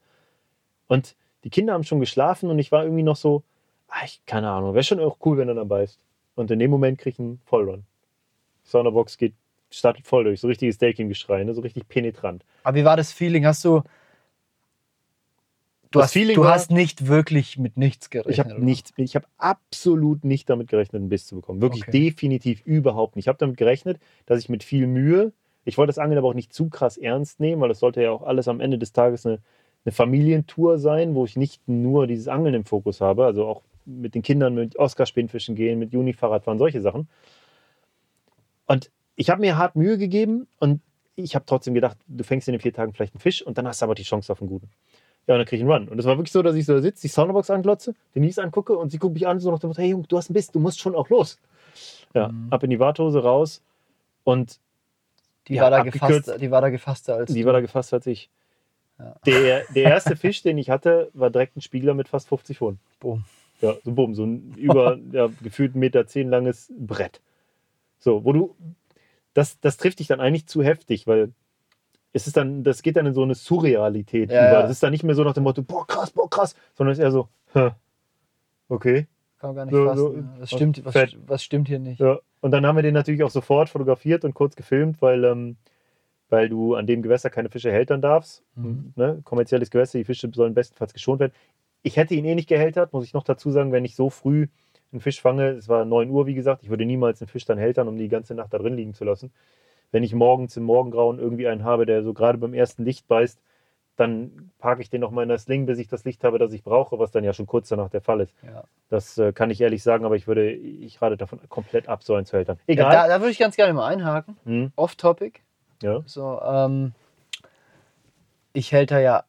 Und 0.88 1.14
die 1.44 1.50
Kinder 1.50 1.74
haben 1.74 1.84
schon 1.84 2.00
geschlafen 2.00 2.50
und 2.50 2.58
ich 2.58 2.72
war 2.72 2.82
irgendwie 2.82 3.04
noch 3.04 3.14
so, 3.14 3.44
ah, 3.86 4.04
ich, 4.04 4.20
keine 4.26 4.50
Ahnung, 4.50 4.74
wäre 4.74 4.82
schon 4.82 4.98
auch 4.98 5.18
cool, 5.24 5.38
wenn 5.38 5.46
er 5.46 5.54
dabei 5.54 5.84
ist. 5.84 6.00
Und 6.34 6.50
in 6.50 6.58
dem 6.58 6.72
Moment 6.72 6.98
kriege 6.98 7.14
ich 7.14 7.20
einen 7.20 7.40
Vollrun. 7.44 7.84
Sounderbox 8.64 9.18
geht, 9.18 9.34
startet 9.70 10.04
voll 10.04 10.24
durch, 10.24 10.40
so 10.40 10.48
richtiges 10.48 10.78
Delkin-Geschrei, 10.78 11.44
ne? 11.44 11.54
so 11.54 11.60
richtig 11.60 11.86
penetrant. 11.86 12.44
Aber 12.64 12.76
wie 12.76 12.84
war 12.84 12.96
das 12.96 13.12
Feeling? 13.12 13.46
Hast 13.46 13.64
du. 13.64 13.84
Du, 15.90 16.02
hast, 16.02 16.12
Feeling 16.12 16.34
du 16.36 16.42
war- 16.42 16.52
hast 16.54 16.70
nicht 16.70 17.06
wirklich 17.06 17.58
mit 17.58 17.76
nichts 17.76 18.10
gerechnet. 18.10 18.34
Ich 18.34 18.40
habe 18.40 18.62
nicht, 18.62 18.92
ich 18.96 19.14
habe 19.16 19.26
absolut 19.38 20.24
nicht 20.24 20.50
damit 20.50 20.68
gerechnet, 20.68 21.00
einen 21.00 21.08
Biss 21.08 21.26
zu 21.26 21.36
bekommen. 21.36 21.62
Wirklich 21.62 21.82
Okay. 21.84 21.92
definitiv 21.92 22.60
überhaupt 22.66 23.16
nicht. 23.16 23.24
Ich 23.24 23.28
habe 23.28 23.38
damit 23.38 23.56
gerechnet, 23.56 23.98
dass 24.26 24.38
ich 24.40 24.48
mit 24.48 24.62
viel 24.64 24.86
Mühe, 24.86 25.32
ich 25.64 25.78
wollte 25.78 25.88
das 25.90 25.98
Angeln 25.98 26.18
aber 26.18 26.28
auch 26.28 26.34
nicht 26.34 26.52
zu 26.52 26.68
krass 26.68 26.96
ernst 26.98 27.40
nehmen, 27.40 27.60
weil 27.62 27.68
das 27.68 27.78
sollte 27.78 28.02
ja 28.02 28.10
auch 28.10 28.22
alles 28.22 28.48
am 28.48 28.60
Ende 28.60 28.78
des 28.78 28.92
Tages 28.92 29.24
eine, 29.26 29.38
eine 29.84 29.92
Familientour 29.92 30.78
sein, 30.78 31.14
wo 31.14 31.24
ich 31.24 31.36
nicht 31.36 31.66
nur 31.68 32.06
dieses 32.06 32.28
Angeln 32.28 32.54
im 32.54 32.64
Fokus 32.64 33.00
habe, 33.00 33.24
also 33.24 33.46
auch 33.46 33.62
mit 33.86 34.14
den 34.14 34.22
Kindern 34.22 34.54
mit 34.54 34.78
Oscar-Spinnfischen 34.78 35.54
gehen, 35.54 35.78
mit 35.78 35.92
Juni-Fahrradfahren, 35.92 36.58
solche 36.58 36.80
Sachen. 36.82 37.08
Und 38.66 38.90
ich 39.16 39.30
habe 39.30 39.40
mir 39.40 39.56
hart 39.56 39.76
Mühe 39.76 39.96
gegeben 39.96 40.46
und 40.58 40.80
ich 41.16 41.34
habe 41.34 41.46
trotzdem 41.46 41.74
gedacht, 41.74 41.96
du 42.06 42.22
fängst 42.22 42.46
in 42.48 42.52
den 42.52 42.60
vier 42.60 42.72
Tagen 42.72 42.92
vielleicht 42.92 43.14
einen 43.14 43.20
Fisch 43.20 43.42
und 43.42 43.58
dann 43.58 43.66
hast 43.66 43.80
du 43.82 43.84
aber 43.84 43.94
die 43.94 44.02
Chance 44.04 44.30
auf 44.30 44.40
einen 44.40 44.48
guten. 44.50 44.68
Ja, 45.28 45.34
und 45.34 45.40
dann 45.40 45.46
kriege 45.46 45.62
ich 45.62 45.70
einen 45.70 45.70
Run. 45.84 45.88
Und 45.88 45.98
es 45.98 46.06
war 46.06 46.16
wirklich 46.16 46.32
so, 46.32 46.42
dass 46.42 46.56
ich 46.56 46.64
so 46.66 46.72
da 46.74 46.80
sitze, 46.80 47.02
die 47.02 47.08
Soundbox 47.08 47.50
anglotze, 47.50 47.94
Denise 48.14 48.38
angucke 48.42 48.76
und 48.76 48.90
sie 48.90 48.98
guckt 48.98 49.14
mich 49.14 49.26
an, 49.28 49.38
so 49.40 49.50
nach 49.52 49.58
dem 49.60 49.68
Motto, 49.68 49.80
hey 49.80 49.90
Junge, 49.90 50.06
du 50.08 50.16
hast 50.16 50.30
einen 50.30 50.34
Biss, 50.34 50.50
du 50.50 50.58
musst 50.58 50.80
schon 50.80 50.94
auch 50.96 51.08
los. 51.10 51.38
Ja, 52.14 52.28
Mhm. 52.28 52.46
ab 52.50 52.62
in 52.64 52.70
die 52.70 52.80
Warthose 52.80 53.22
raus 53.22 53.62
und 54.24 54.58
Die, 55.46 55.54
Ja, 55.54 55.62
war 55.62 55.70
da 55.70 55.82
gefasst, 55.82 56.34
die 56.40 56.50
war 56.50 56.60
da 56.60 56.68
gefasster 56.70 57.14
als. 57.14 57.32
die 57.32 57.40
du. 57.40 57.46
war 57.46 57.52
da 57.52 57.60
gefasst 57.60 57.92
als 57.94 58.06
ich. 58.06 58.28
Ja. 58.98 59.14
Der, 59.26 59.64
der 59.68 59.82
erste 59.84 60.16
Fisch, 60.16 60.42
den 60.42 60.58
ich 60.58 60.70
hatte, 60.70 61.10
war 61.14 61.30
direkt 61.30 61.56
ein 61.56 61.60
Spiegler 61.60 61.94
mit 61.94 62.08
fast 62.08 62.28
50 62.28 62.58
Pfund. 62.58 62.78
Boom. 63.00 63.24
Ja, 63.60 63.74
so 63.84 63.92
bumm, 63.92 64.14
so 64.14 64.24
ein 64.24 64.54
über 64.56 64.98
ja, 65.12 65.28
gefühlt 65.42 65.72
1,10 65.74 65.78
Meter 65.78 66.06
zehn 66.06 66.28
langes 66.30 66.72
Brett. 66.78 67.20
So, 67.98 68.24
wo 68.24 68.32
du, 68.32 68.56
das, 69.34 69.60
das 69.60 69.76
trifft 69.76 69.98
dich 70.00 70.06
dann 70.06 70.20
eigentlich 70.20 70.46
zu 70.46 70.62
heftig, 70.62 71.06
weil 71.06 71.32
es 72.18 72.26
ist 72.26 72.36
dann, 72.36 72.62
das 72.64 72.82
geht 72.82 72.96
dann 72.96 73.06
in 73.06 73.14
so 73.14 73.22
eine 73.22 73.34
Surrealität 73.34 74.30
Ja, 74.30 74.48
über. 74.48 74.52
ja. 74.58 74.62
Das 74.62 74.72
ist 74.72 74.82
dann 74.82 74.90
nicht 74.92 75.04
mehr 75.04 75.14
so 75.14 75.24
nach 75.24 75.32
dem 75.34 75.44
Motto, 75.44 75.62
boah, 75.62 75.86
krass, 75.86 76.10
boah, 76.10 76.28
krass, 76.28 76.54
sondern 76.74 76.92
es 76.92 76.98
ist 76.98 77.04
eher 77.04 77.10
so, 77.12 77.28
hä, 77.54 77.70
okay. 78.68 79.06
Kann 79.38 79.54
man 79.54 79.56
gar 79.56 79.64
nicht 79.66 79.74
So- 79.74 79.84
fassen. 79.86 79.98
so- 80.34 80.40
was, 80.40 80.50
stimmt, 80.50 80.84
was, 80.84 80.94
was 81.26 81.42
stimmt 81.42 81.68
hier 81.68 81.78
nicht? 81.78 82.00
Ja. 82.00 82.18
Und 82.40 82.50
dann 82.50 82.66
haben 82.66 82.76
wir 82.76 82.82
den 82.82 82.94
natürlich 82.94 83.22
auch 83.22 83.30
sofort 83.30 83.68
fotografiert 83.68 84.24
und 84.24 84.34
kurz 84.34 84.56
gefilmt, 84.56 85.00
weil, 85.00 85.24
ähm, 85.24 85.56
weil 86.28 86.48
du 86.48 86.74
an 86.74 86.86
dem 86.86 87.02
Gewässer 87.02 87.30
keine 87.30 87.48
Fische 87.48 87.70
hältern 87.72 88.00
darfst. 88.02 88.42
Mhm. 88.56 88.92
Ne? 88.96 89.20
Kommerzielles 89.24 89.70
Gewässer, 89.70 89.98
die 89.98 90.04
Fische 90.04 90.30
sollen 90.34 90.54
bestenfalls 90.54 90.92
geschont 90.92 91.20
werden. 91.20 91.32
Ich 91.82 91.96
hätte 91.96 92.14
ihn 92.14 92.24
eh 92.24 92.34
nicht 92.34 92.48
gehältert, 92.48 92.92
muss 92.92 93.04
ich 93.04 93.14
noch 93.14 93.24
dazu 93.24 93.50
sagen, 93.50 93.72
wenn 93.72 93.84
ich 93.84 93.94
so 93.94 94.10
früh 94.10 94.48
einen 94.92 95.00
Fisch 95.00 95.20
fange. 95.20 95.50
Es 95.50 95.68
war 95.68 95.84
9 95.84 96.10
Uhr, 96.10 96.26
wie 96.26 96.34
gesagt. 96.34 96.62
Ich 96.64 96.70
würde 96.70 96.84
niemals 96.84 97.20
einen 97.20 97.28
Fisch 97.28 97.44
dann 97.44 97.58
hältern, 97.58 97.88
um 97.88 97.96
die 97.96 98.08
ganze 98.08 98.34
Nacht 98.34 98.52
da 98.52 98.58
drin 98.58 98.74
liegen 98.74 98.94
zu 98.94 99.04
lassen. 99.04 99.30
Wenn 99.90 100.02
ich 100.02 100.14
morgens 100.14 100.56
im 100.56 100.64
Morgengrauen 100.64 101.18
irgendwie 101.18 101.48
einen 101.48 101.64
habe, 101.64 101.86
der 101.86 102.02
so 102.02 102.12
gerade 102.12 102.38
beim 102.38 102.54
ersten 102.54 102.84
Licht 102.84 103.08
beißt, 103.08 103.40
dann 103.96 104.50
parke 104.58 104.80
ich 104.80 104.90
den 104.90 105.00
noch 105.00 105.10
mal 105.10 105.22
in 105.22 105.28
der 105.28 105.38
Sling, 105.38 105.66
bis 105.66 105.78
ich 105.78 105.88
das 105.88 106.04
Licht 106.04 106.22
habe, 106.22 106.38
das 106.38 106.52
ich 106.52 106.62
brauche, 106.62 106.98
was 106.98 107.10
dann 107.10 107.24
ja 107.24 107.32
schon 107.32 107.46
kurz 107.46 107.68
danach 107.68 107.90
der 107.90 108.00
Fall 108.00 108.20
ist. 108.20 108.32
Ja. 108.44 108.64
Das 108.90 109.18
äh, 109.18 109.32
kann 109.32 109.50
ich 109.50 109.60
ehrlich 109.60 109.82
sagen, 109.82 110.04
aber 110.04 110.14
ich 110.14 110.28
würde, 110.28 110.52
ich 110.52 111.02
rate 111.02 111.16
davon 111.16 111.40
komplett 111.48 111.88
ab, 111.88 112.04
so 112.04 112.14
einen 112.14 112.24
zu 112.24 112.36
hältern. 112.36 112.58
Ja, 112.66 112.74
Egal. 112.74 112.92
da, 112.92 113.08
da 113.08 113.20
würde 113.20 113.32
ich 113.32 113.38
ganz 113.38 113.56
gerne 113.56 113.72
mal 113.72 113.86
einhaken. 113.88 114.36
Hm? 114.44 114.72
Off-Topic. 114.76 115.40
Ja. 115.82 116.02
So, 116.06 116.40
ähm, 116.42 116.92
ich 118.52 118.70
hält 118.72 118.92
ja 118.92 119.24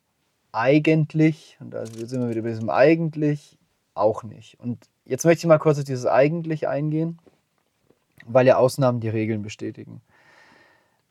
eigentlich, 0.51 1.57
und 1.60 1.72
da 1.72 1.86
sind 1.86 2.22
wir 2.22 2.30
wieder 2.30 2.41
bei 2.41 2.49
diesem 2.49 2.70
eigentlich, 2.70 3.57
auch 3.95 4.24
nicht. 4.24 4.60
Und 4.60 4.88
jetzt 5.05 5.26
möchte 5.26 5.41
ich 5.41 5.47
mal 5.47 5.57
kurz 5.57 5.80
auf 5.80 5.84
dieses 5.84 6.05
eigentlich 6.05 6.68
eingehen, 6.68 7.20
weil 8.26 8.45
ja 8.45 8.57
Ausnahmen 8.57 8.99
die 8.99 9.10
Regeln 9.10 9.41
bestätigen. 9.41 10.01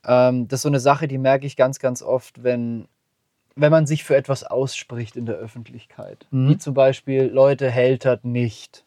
Ähm, 0.05 0.49
das 0.49 0.59
ist 0.59 0.62
so 0.62 0.68
eine 0.68 0.80
Sache, 0.80 1.09
die 1.09 1.18
merke 1.18 1.46
ich 1.46 1.57
ganz, 1.57 1.78
ganz 1.78 2.03
oft, 2.03 2.42
wenn, 2.42 2.88
wenn 3.57 3.70
man 3.72 3.86
sich 3.86 4.05
für 4.05 4.16
etwas 4.16 4.44
ausspricht 4.44 5.16
in 5.16 5.26
der 5.26 5.36
Öffentlichkeit. 5.36 6.26
Mhm. 6.30 6.49
Wie 6.51 6.59
zum 6.59 6.74
Beispiel, 6.74 7.24
Leute 7.24 7.70
hältert 7.70 8.24
nicht. 8.24 8.84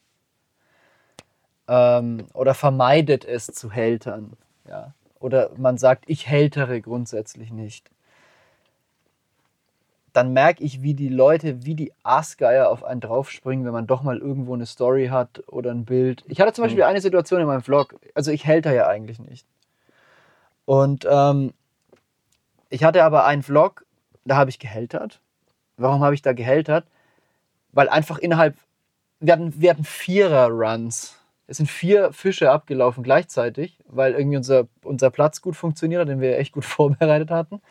Ähm, 1.68 2.26
oder 2.34 2.54
vermeidet 2.54 3.26
es 3.26 3.48
zu 3.48 3.72
hältern. 3.72 4.34
Ja. 4.68 4.94
Oder 5.20 5.52
man 5.58 5.78
sagt, 5.78 6.06
ich 6.08 6.28
hältere 6.28 6.82
grundsätzlich 6.82 7.52
nicht 7.52 7.92
dann 10.14 10.34
merke 10.34 10.64
ich, 10.64 10.82
wie 10.82 10.94
die 10.94 11.10
Leute, 11.10 11.66
wie 11.66 11.76
die 11.76 11.94
Aasgeier 12.04 12.70
auf 12.70 12.84
einen 12.84 13.02
draufspringen, 13.02 13.66
wenn 13.66 13.74
man 13.74 13.88
doch 13.88 14.04
mal 14.04 14.18
irgendwo 14.18 14.54
eine 14.54 14.66
Story 14.66 15.08
hat 15.08 15.44
oder 15.48 15.72
ein 15.72 15.86
Bild. 15.86 16.24
Ich 16.28 16.42
hatte 16.42 16.54
zum 16.54 16.64
Beispiel 16.64 16.84
Mhm. 16.84 16.90
eine 16.90 17.02
Situation 17.02 17.40
in 17.42 17.48
meinem 17.48 17.62
Vlog, 17.62 17.96
also 18.14 18.32
ich 18.32 18.46
hält 18.46 18.66
da 18.66 18.74
ja 18.74 18.88
eigentlich 18.88 19.20
nicht. 19.20 19.46
Und 20.72 21.06
ähm, 21.12 21.54
ich 22.70 22.86
hatte 22.86 23.04
aber 23.04 23.26
einen 23.26 23.44
Vlog, 23.44 23.86
da 24.24 24.38
habe 24.38 24.50
ich 24.50 24.58
gehältert. 24.58 25.20
Warum 25.76 26.02
habe 26.02 26.16
ich 26.16 26.22
da 26.22 26.32
gehältert? 26.32 26.86
Weil 27.74 27.90
einfach 27.90 28.20
innerhalb, 28.20 28.56
wir 29.20 29.34
hatten, 29.34 29.54
wir 29.60 29.72
hatten 29.72 29.84
Vierer-Runs. 29.84 31.20
Es 31.48 31.58
sind 31.58 31.70
vier 31.70 32.14
Fische 32.14 32.52
abgelaufen 32.52 33.04
gleichzeitig, 33.04 33.80
weil 33.86 34.14
irgendwie 34.14 34.38
unser, 34.38 34.70
unser 34.82 35.10
Platz 35.10 35.42
gut 35.42 35.58
funktioniert 35.58 36.00
hat, 36.04 36.08
den 36.08 36.22
wir 36.22 36.38
echt 36.40 36.54
gut 36.54 36.64
vorbereitet 36.78 37.32
hatten. 37.32 37.62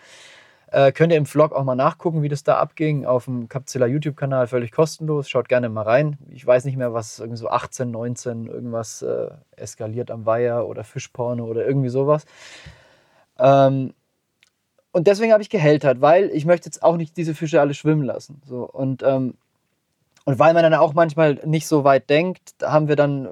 Äh, 0.67 0.93
könnt 0.93 1.11
ihr 1.11 1.17
im 1.19 1.25
Vlog 1.25 1.55
auch 1.55 1.65
mal 1.65 1.77
nachgucken, 1.77 2.21
wie 2.23 2.29
das 2.29 2.45
da 2.45 2.59
abging, 2.59 3.07
auf 3.07 3.25
dem 3.25 3.49
Capzilla 3.49 3.87
YouTube-Kanal, 3.87 4.47
völlig 4.47 4.73
kostenlos. 4.73 5.31
Schaut 5.31 5.49
gerne 5.49 5.71
mal 5.71 5.85
rein. 5.85 6.19
Ich 6.29 6.47
weiß 6.47 6.67
nicht 6.67 6.77
mehr, 6.77 6.93
was 6.93 7.19
irgendwie 7.19 7.39
so 7.39 7.49
18, 7.49 7.91
19, 7.91 8.47
irgendwas 8.47 9.01
äh, 9.01 9.31
eskaliert 9.57 10.11
am 10.11 10.27
Weiher 10.27 10.67
oder 10.69 10.85
Fischporno 10.85 11.47
oder 11.47 11.67
irgendwie 11.67 11.89
sowas. 11.89 12.27
Ähm, 13.41 13.95
und 14.93 15.07
deswegen 15.07 15.33
habe 15.33 15.43
ich 15.43 15.51
gehältert, 15.51 16.01
weil 16.01 16.31
ich 16.31 16.45
möchte 16.47 16.67
jetzt 16.67 16.83
auch 16.83 16.97
nicht 16.97 17.17
diese 17.17 17.35
Fische 17.35 17.61
alle 17.61 17.75
schwimmen 17.75 18.03
lassen. 18.03 18.43
So, 18.45 18.69
und, 18.69 19.03
ähm, 19.03 19.35
und 20.25 20.39
weil 20.39 20.53
man 20.53 20.63
dann 20.63 20.75
auch 20.75 20.95
manchmal 20.95 21.41
nicht 21.45 21.67
so 21.67 21.85
weit 21.85 22.11
denkt, 22.11 22.55
haben 22.63 22.89
wir 22.89 22.97
dann, 22.97 23.29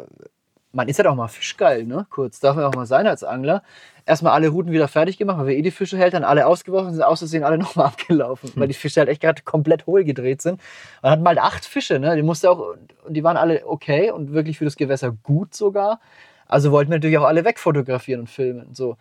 man 0.73 0.89
ist 0.89 0.99
ja 0.99 1.05
halt 1.05 1.13
auch 1.13 1.17
mal 1.17 1.29
fischgeil, 1.29 1.85
ne? 1.85 2.07
Kurz, 2.11 2.41
darf 2.41 2.57
man 2.57 2.65
auch 2.65 2.75
mal 2.75 2.87
sein 2.87 3.07
als 3.07 3.25
Angler 3.25 3.63
erstmal 4.09 4.33
alle 4.33 4.49
Routen 4.49 4.73
wieder 4.73 4.89
fertig 4.89 5.19
gemacht, 5.19 5.39
weil 5.39 5.49
wir 5.49 5.57
eh 5.57 5.63
die 5.63 5.71
Fische 5.71 5.99
hält, 5.99 6.15
dann 6.15 6.25
alle 6.25 6.47
ausgeworfen, 6.47 6.93
sind 6.93 7.03
auszusehen 7.03 7.45
alle 7.45 7.59
nochmal 7.59 7.87
abgelaufen, 7.87 8.51
weil 8.57 8.69
die 8.69 8.75
Fische 8.75 9.01
halt 9.01 9.09
echt 9.09 9.21
gerade 9.21 9.43
komplett 9.43 9.87
hohl 9.87 10.03
gedreht 10.05 10.43
sind. 10.43 10.61
Man 11.03 11.13
hatten 11.13 11.27
halt 11.27 11.39
acht 11.39 11.65
Fische, 11.65 11.99
ne? 11.99 12.17
Die 12.17 12.23
musste 12.23 12.51
auch, 12.51 12.75
und 13.05 13.15
die 13.15 13.23
waren 13.23 13.37
alle 13.37 13.67
okay 13.67 14.11
und 14.11 14.33
wirklich 14.33 14.59
für 14.59 14.65
das 14.65 14.77
Gewässer 14.77 15.13
gut 15.23 15.55
sogar. 15.55 16.01
Also 16.47 16.73
wollten 16.73 16.91
wir 16.91 16.97
natürlich 16.97 17.19
auch 17.19 17.25
alle 17.25 17.45
wegfotografieren 17.45 18.23
und 18.23 18.31
filmen. 18.31 18.75
So. 18.75 18.97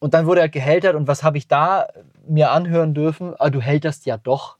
Und 0.00 0.14
dann 0.14 0.26
wurde 0.26 0.40
er 0.40 0.48
gehältert 0.48 0.94
und 0.94 1.08
was 1.08 1.22
habe 1.24 1.38
ich 1.38 1.48
da 1.48 1.88
mir 2.26 2.50
anhören 2.52 2.94
dürfen? 2.94 3.34
Ah, 3.38 3.50
du 3.50 3.60
hälterst 3.60 4.06
ja 4.06 4.16
doch. 4.16 4.56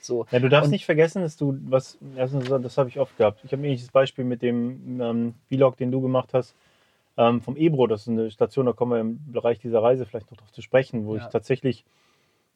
So. 0.00 0.26
Ja, 0.30 0.38
du 0.40 0.48
darfst 0.48 0.66
Und- 0.66 0.72
nicht 0.72 0.84
vergessen, 0.84 1.22
dass 1.22 1.36
du 1.36 1.56
was, 1.64 1.96
das 2.16 2.76
habe 2.76 2.88
ich 2.88 2.98
oft 2.98 3.16
gehabt. 3.16 3.40
Ich 3.44 3.52
habe 3.52 3.62
ein 3.62 3.64
ähnliches 3.66 3.90
Beispiel 3.90 4.24
mit 4.24 4.42
dem 4.42 5.00
ähm, 5.00 5.34
Vlog, 5.48 5.76
den 5.76 5.90
du 5.92 6.00
gemacht 6.00 6.30
hast, 6.34 6.54
ähm, 7.16 7.40
vom 7.40 7.56
Ebro. 7.56 7.86
Das 7.86 8.02
ist 8.02 8.08
eine 8.08 8.30
Station, 8.30 8.66
da 8.66 8.72
kommen 8.72 8.92
wir 8.92 9.00
im 9.00 9.32
Bereich 9.32 9.60
dieser 9.60 9.82
Reise 9.82 10.04
vielleicht 10.04 10.30
noch 10.30 10.38
drauf 10.38 10.52
zu 10.52 10.60
sprechen, 10.60 11.06
wo 11.06 11.14
Ja. 11.16 11.22
ich 11.22 11.28
tatsächlich 11.28 11.84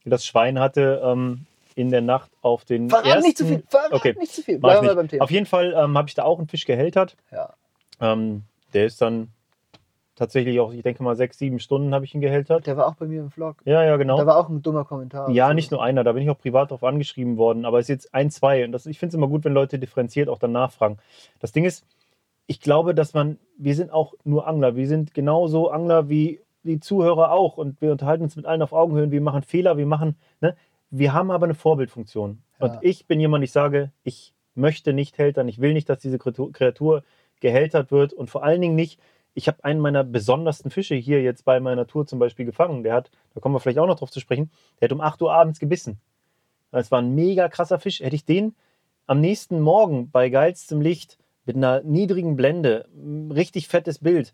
das 0.04 0.24
Schwein 0.26 0.58
hatte 0.60 1.00
ähm, 1.04 1.46
in 1.74 1.90
der 1.90 2.00
Nacht 2.00 2.30
auf 2.42 2.64
den 2.64 2.88
Verrat 2.90 3.06
ersten... 3.06 3.22
nicht 3.22 3.38
zu 3.38 3.46
viel. 3.46 3.62
Verrat 3.68 3.92
Okay, 3.92 4.14
nicht 4.18 4.32
zu 4.32 4.42
viel. 4.42 4.58
Bleiben 4.58 4.86
wir 4.86 4.94
beim 4.94 5.08
Thema. 5.08 5.22
Auf 5.24 5.30
jeden 5.30 5.46
Fall 5.46 5.74
ähm, 5.76 5.96
habe 5.96 6.08
ich 6.08 6.14
da 6.14 6.24
auch 6.24 6.38
einen 6.38 6.48
Fisch 6.48 6.64
gehältert. 6.64 7.16
Ja. 7.32 7.54
Ähm, 8.00 8.42
der 8.72 8.86
ist 8.86 9.00
dann 9.00 9.28
tatsächlich 10.16 10.58
auch, 10.58 10.72
ich 10.72 10.82
denke 10.82 11.02
mal, 11.02 11.14
sechs, 11.14 11.38
sieben 11.38 11.60
Stunden 11.60 11.94
habe 11.94 12.04
ich 12.04 12.14
ihn 12.14 12.20
gehältert. 12.20 12.66
Der 12.66 12.76
war 12.76 12.88
auch 12.88 12.94
bei 12.96 13.06
mir 13.06 13.20
im 13.20 13.30
Vlog. 13.30 13.56
Ja, 13.64 13.84
ja, 13.84 13.96
genau. 13.96 14.16
Da 14.16 14.26
war 14.26 14.38
auch 14.38 14.48
ein 14.48 14.62
dummer 14.62 14.84
Kommentar. 14.84 15.30
Ja, 15.30 15.48
So. 15.48 15.54
nicht 15.54 15.70
nur 15.70 15.82
einer, 15.82 16.02
da 16.02 16.12
bin 16.12 16.22
ich 16.22 16.30
auch 16.30 16.38
privat 16.38 16.70
drauf 16.70 16.82
angeschrieben 16.82 17.36
worden, 17.36 17.64
aber 17.64 17.78
es 17.78 17.84
ist 17.84 17.88
jetzt 17.90 18.14
ein, 18.14 18.30
zwei. 18.30 18.64
Und 18.64 18.72
das, 18.72 18.86
ich 18.86 18.98
finde 18.98 19.10
es 19.10 19.14
immer 19.14 19.28
gut, 19.28 19.44
wenn 19.44 19.52
Leute 19.54 19.78
differenziert 19.78 20.28
auch 20.28 20.38
dann 20.38 20.52
nachfragen. 20.52 20.98
Das 21.38 21.52
Ding 21.52 21.64
ist, 21.64 21.86
ich 22.48 22.60
glaube, 22.60 22.94
dass 22.94 23.12
man, 23.14 23.38
wir 23.58 23.74
sind 23.74 23.92
auch 23.92 24.14
nur 24.24 24.46
Angler. 24.46 24.74
Wir 24.74 24.88
sind 24.88 25.14
genauso 25.14 25.70
Angler 25.70 26.08
wie 26.08 26.40
die 26.62 26.80
Zuhörer 26.80 27.30
auch. 27.30 27.58
Und 27.58 27.80
wir 27.80 27.92
unterhalten 27.92 28.24
uns 28.24 28.36
mit 28.36 28.46
allen 28.46 28.62
auf 28.62 28.72
Augenhöhe. 28.72 29.10
Wir 29.10 29.20
machen 29.20 29.42
Fehler, 29.42 29.76
wir 29.76 29.86
machen, 29.86 30.16
ne? 30.40 30.56
Wir 30.90 31.12
haben 31.12 31.30
aber 31.32 31.44
eine 31.44 31.54
Vorbildfunktion. 31.54 32.38
Ja. 32.60 32.66
Und 32.66 32.78
ich 32.82 33.06
bin 33.06 33.18
jemand, 33.20 33.44
ich 33.44 33.52
sage, 33.52 33.90
ich 34.04 34.32
möchte 34.54 34.92
nicht 34.92 35.18
hältern, 35.18 35.48
ich 35.48 35.60
will 35.60 35.72
nicht, 35.74 35.88
dass 35.88 35.98
diese 35.98 36.16
Kreatur- 36.18 36.52
Kreatur 36.52 37.02
gehältert 37.40 37.90
wird. 37.90 38.12
Und 38.12 38.30
vor 38.30 38.44
allen 38.44 38.60
Dingen 38.60 38.76
nicht, 38.76 39.00
ich 39.36 39.48
habe 39.48 39.62
einen 39.64 39.80
meiner 39.80 40.02
besondersten 40.02 40.70
Fische 40.70 40.94
hier 40.94 41.22
jetzt 41.22 41.44
bei 41.44 41.60
meiner 41.60 41.86
Tour 41.86 42.06
zum 42.06 42.18
Beispiel 42.18 42.46
gefangen. 42.46 42.82
Der 42.82 42.94
hat, 42.94 43.10
da 43.34 43.40
kommen 43.40 43.54
wir 43.54 43.60
vielleicht 43.60 43.78
auch 43.78 43.86
noch 43.86 43.98
drauf 43.98 44.10
zu 44.10 44.18
sprechen, 44.18 44.50
der 44.80 44.88
hat 44.88 44.92
um 44.92 45.02
8 45.02 45.20
Uhr 45.20 45.32
abends 45.32 45.60
gebissen. 45.60 46.00
Das 46.72 46.90
war 46.90 47.00
ein 47.00 47.14
mega 47.14 47.48
krasser 47.50 47.78
Fisch. 47.78 48.00
Hätte 48.00 48.16
ich 48.16 48.24
den 48.24 48.54
am 49.06 49.20
nächsten 49.20 49.60
Morgen 49.60 50.10
bei 50.10 50.30
geilstem 50.30 50.80
Licht 50.80 51.18
mit 51.44 51.54
einer 51.54 51.82
niedrigen 51.82 52.34
Blende, 52.36 52.88
richtig 53.30 53.68
fettes 53.68 53.98
Bild, 53.98 54.32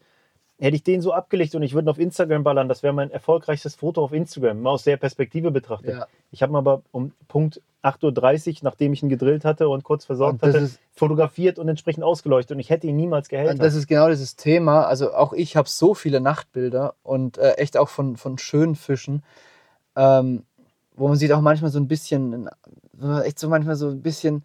hätte 0.58 0.76
ich 0.76 0.84
den 0.84 1.02
so 1.02 1.12
abgelegt 1.12 1.56
und 1.56 1.64
ich 1.64 1.74
würde 1.74 1.86
ihn 1.86 1.90
auf 1.90 1.98
Instagram 1.98 2.44
ballern, 2.44 2.68
das 2.68 2.84
wäre 2.84 2.94
mein 2.94 3.10
erfolgreichstes 3.10 3.74
Foto 3.74 4.04
auf 4.04 4.12
Instagram, 4.12 4.62
mal 4.62 4.70
aus 4.70 4.84
der 4.84 4.96
Perspektive 4.96 5.50
betrachtet. 5.50 5.96
Ja. 5.96 6.06
Ich 6.30 6.42
habe 6.42 6.52
ihn 6.52 6.56
aber 6.56 6.82
um 6.92 7.12
Punkt 7.26 7.60
8.30 7.82 8.48
Uhr, 8.48 8.54
nachdem 8.62 8.92
ich 8.92 9.02
ihn 9.02 9.08
gedrillt 9.08 9.44
hatte 9.44 9.68
und 9.68 9.82
kurz 9.84 10.04
versorgt 10.04 10.42
Und 10.42 10.48
hatte, 10.48 10.58
ist- 10.64 10.78
fotografiert 10.94 11.58
und 11.58 11.68
entsprechend 11.68 12.04
ausgeleuchtet 12.04 12.54
und 12.54 12.60
ich 12.60 12.70
hätte 12.70 12.86
ihn 12.86 12.96
niemals. 12.96 13.28
Und 13.30 13.62
das 13.62 13.74
ist 13.74 13.86
genau 13.88 14.08
dieses 14.08 14.36
Thema. 14.36 14.84
Also 14.84 15.12
auch 15.14 15.32
ich 15.32 15.56
habe 15.56 15.68
so 15.68 15.94
viele 15.94 16.20
Nachtbilder 16.20 16.94
und 17.02 17.38
äh, 17.38 17.52
echt 17.54 17.76
auch 17.76 17.88
von, 17.88 18.16
von 18.16 18.38
schönen 18.38 18.76
Fischen, 18.76 19.22
ähm, 19.96 20.44
wo 20.94 21.08
man 21.08 21.16
sieht 21.16 21.32
auch 21.32 21.40
manchmal 21.40 21.70
so 21.70 21.78
ein 21.80 21.88
bisschen, 21.88 22.48
echt 23.24 23.38
so 23.38 23.48
manchmal 23.48 23.76
so 23.76 23.88
ein 23.88 24.02
bisschen, 24.02 24.44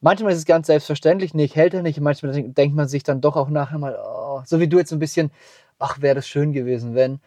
manchmal 0.00 0.32
ist 0.32 0.38
es 0.38 0.44
ganz 0.46 0.66
selbstverständlich, 0.68 1.34
nee, 1.34 1.44
ich 1.44 1.56
hält 1.56 1.74
er 1.74 1.82
nicht, 1.82 2.00
manchmal 2.00 2.32
denk- 2.32 2.54
denkt 2.54 2.74
man 2.74 2.88
sich 2.88 3.02
dann 3.02 3.20
doch 3.20 3.36
auch 3.36 3.50
nachher 3.50 3.78
mal, 3.78 3.98
oh, 4.02 4.40
so 4.46 4.60
wie 4.60 4.68
du 4.68 4.78
jetzt 4.78 4.90
so 4.90 4.96
ein 4.96 5.00
bisschen, 5.00 5.30
ach, 5.78 6.00
wäre 6.00 6.14
das 6.14 6.26
schön 6.26 6.52
gewesen, 6.52 6.94
wenn. 6.94 7.20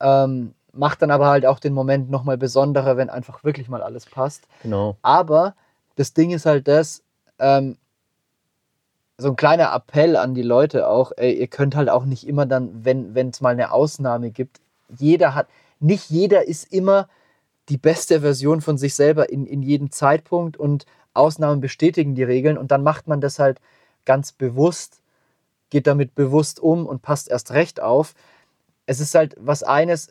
Ähm, 0.00 0.54
macht 0.72 1.02
dann 1.02 1.10
aber 1.10 1.28
halt 1.28 1.46
auch 1.46 1.58
den 1.58 1.72
Moment 1.72 2.10
nochmal 2.10 2.38
besonderer, 2.38 2.96
wenn 2.96 3.10
einfach 3.10 3.44
wirklich 3.44 3.68
mal 3.68 3.82
alles 3.82 4.06
passt. 4.06 4.46
genau. 4.62 4.96
Aber 5.02 5.54
das 5.96 6.14
Ding 6.14 6.30
ist 6.30 6.46
halt 6.46 6.68
das, 6.68 7.02
ähm, 7.38 7.76
so 9.18 9.28
ein 9.28 9.36
kleiner 9.36 9.74
Appell 9.74 10.16
an 10.16 10.34
die 10.34 10.42
Leute 10.42 10.88
auch, 10.88 11.12
ey, 11.16 11.32
ihr 11.32 11.46
könnt 11.46 11.76
halt 11.76 11.90
auch 11.90 12.04
nicht 12.04 12.26
immer 12.26 12.46
dann, 12.46 12.84
wenn 12.84 13.14
es 13.30 13.40
mal 13.40 13.50
eine 13.50 13.72
Ausnahme 13.72 14.30
gibt, 14.30 14.60
jeder 14.96 15.34
hat, 15.34 15.46
nicht 15.78 16.10
jeder 16.10 16.46
ist 16.46 16.72
immer 16.72 17.08
die 17.68 17.78
beste 17.78 18.20
Version 18.20 18.60
von 18.60 18.78
sich 18.78 18.94
selber 18.94 19.30
in, 19.30 19.46
in 19.46 19.62
jedem 19.62 19.92
Zeitpunkt 19.92 20.56
und 20.56 20.86
Ausnahmen 21.14 21.60
bestätigen 21.60 22.14
die 22.14 22.22
Regeln 22.22 22.58
und 22.58 22.70
dann 22.70 22.82
macht 22.82 23.06
man 23.06 23.20
das 23.20 23.38
halt 23.38 23.60
ganz 24.04 24.32
bewusst, 24.32 25.02
geht 25.70 25.86
damit 25.86 26.14
bewusst 26.14 26.60
um 26.60 26.86
und 26.86 27.02
passt 27.02 27.30
erst 27.30 27.52
recht 27.52 27.80
auf. 27.80 28.14
Es 28.86 29.00
ist 29.00 29.14
halt 29.14 29.36
was 29.38 29.62
eines, 29.62 30.10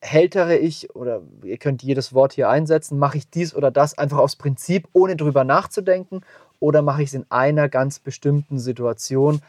hältere 0.00 0.56
ich, 0.56 0.94
oder 0.94 1.20
ihr 1.42 1.58
könnt 1.58 1.82
jedes 1.82 2.14
Wort 2.14 2.32
hier 2.32 2.48
einsetzen, 2.48 2.98
mache 2.98 3.18
ich 3.18 3.28
dies 3.28 3.54
oder 3.54 3.70
das 3.70 3.98
einfach 3.98 4.18
aus 4.18 4.36
Prinzip, 4.36 4.88
ohne 4.92 5.16
drüber 5.16 5.44
nachzudenken, 5.44 6.22
oder 6.58 6.82
mache 6.82 7.02
ich 7.02 7.08
es 7.08 7.14
in 7.14 7.26
einer 7.30 7.68
ganz 7.68 7.98
bestimmten 7.98 8.58
Situation, 8.58 9.40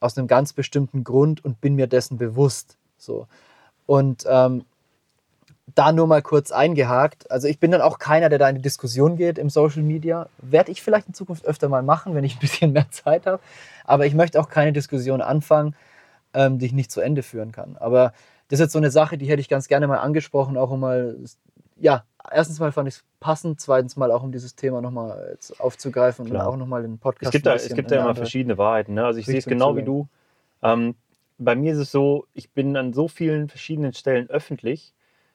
aus 0.00 0.16
einem 0.16 0.26
ganz 0.26 0.52
bestimmten 0.52 1.04
Grund 1.04 1.44
und 1.44 1.60
bin 1.60 1.74
mir 1.74 1.86
dessen 1.86 2.18
bewusst. 2.18 2.76
So. 2.98 3.26
Und 3.86 4.24
ähm, 4.28 4.64
da 5.74 5.92
nur 5.92 6.06
mal 6.06 6.22
kurz 6.22 6.52
eingehakt. 6.52 7.30
Also 7.30 7.48
ich 7.48 7.58
bin 7.58 7.70
dann 7.70 7.80
auch 7.80 7.98
keiner, 7.98 8.28
der 8.28 8.38
da 8.38 8.48
in 8.48 8.56
die 8.56 8.62
Diskussion 8.62 9.16
geht 9.16 9.38
im 9.38 9.50
Social 9.50 9.82
Media. 9.82 10.28
Werde 10.38 10.70
ich 10.70 10.82
vielleicht 10.82 11.08
in 11.08 11.14
Zukunft 11.14 11.44
öfter 11.44 11.68
mal 11.68 11.82
machen, 11.82 12.14
wenn 12.14 12.24
ich 12.24 12.36
ein 12.36 12.40
bisschen 12.40 12.72
mehr 12.72 12.90
Zeit 12.90 13.26
habe. 13.26 13.40
Aber 13.84 14.06
ich 14.06 14.14
möchte 14.14 14.40
auch 14.40 14.48
keine 14.48 14.72
Diskussion 14.72 15.20
anfangen, 15.20 15.74
ähm, 16.34 16.58
die 16.58 16.66
ich 16.66 16.72
nicht 16.72 16.90
zu 16.90 17.00
Ende 17.00 17.22
führen 17.22 17.52
kann. 17.52 17.76
Aber 17.78 18.12
das 18.48 18.60
ist 18.60 18.64
jetzt 18.64 18.72
so 18.72 18.78
eine 18.78 18.90
Sache, 18.90 19.18
die 19.18 19.26
hätte 19.26 19.40
ich 19.40 19.48
ganz 19.48 19.68
gerne 19.68 19.86
mal 19.86 19.98
angesprochen, 19.98 20.56
auch 20.56 20.70
um 20.70 20.80
mal, 20.80 21.16
ja, 21.76 22.04
erstens 22.30 22.60
mal 22.60 22.72
fand 22.72 22.88
ich 22.88 22.96
es 22.96 23.04
passend, 23.20 23.60
zweitens 23.60 23.96
mal 23.96 24.10
auch 24.10 24.22
um 24.22 24.32
dieses 24.32 24.54
Thema 24.54 24.80
nochmal 24.80 25.28
jetzt 25.32 25.60
aufzugreifen 25.60 26.26
Klar. 26.26 26.46
und 26.46 26.54
auch 26.54 26.56
nochmal 26.56 26.82
den 26.82 26.98
Podcast 26.98 27.26
Es 27.26 27.32
gibt 27.32 27.46
da, 27.46 27.54
es 27.54 27.74
gibt 27.74 27.90
da 27.90 28.00
immer 28.00 28.14
verschiedene 28.14 28.56
Wahrheiten. 28.58 28.94
Ne? 28.94 29.04
Also 29.04 29.18
ich 29.18 29.26
sehe 29.26 29.38
es 29.38 29.46
genau 29.46 29.76
wie 29.76 29.82
du. 29.82 30.08
Ähm, 30.62 30.94
bei 31.38 31.54
mir 31.54 31.72
ist 31.72 31.78
es 31.78 31.90
so, 31.90 32.26
ich 32.34 32.50
bin 32.50 32.76
an 32.76 32.92
so 32.92 33.08
vielen 33.08 33.48
verschiedenen 33.48 33.92
Stellen 33.92 34.30
öffentlich 34.30 34.94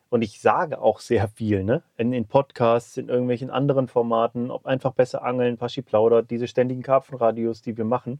und 0.09 0.23
ich 0.23 0.41
sage 0.41 0.81
auch 0.81 0.99
sehr 0.99 1.27
viel, 1.27 1.63
ne? 1.63 1.83
In, 1.95 2.11
in 2.11 2.25
Podcasts, 2.25 2.97
in 2.97 3.07
irgendwelchen 3.07 3.49
anderen 3.49 3.87
Formaten, 3.87 4.51
ob 4.51 4.65
einfach 4.65 4.93
besser 4.93 5.23
angeln, 5.23 5.57
Paschi 5.57 5.81
plaudert, 5.81 6.31
diese 6.31 6.47
ständigen 6.47 6.81
Karpfenradios, 6.81 7.61
die 7.61 7.77
wir 7.77 7.85
machen. 7.85 8.19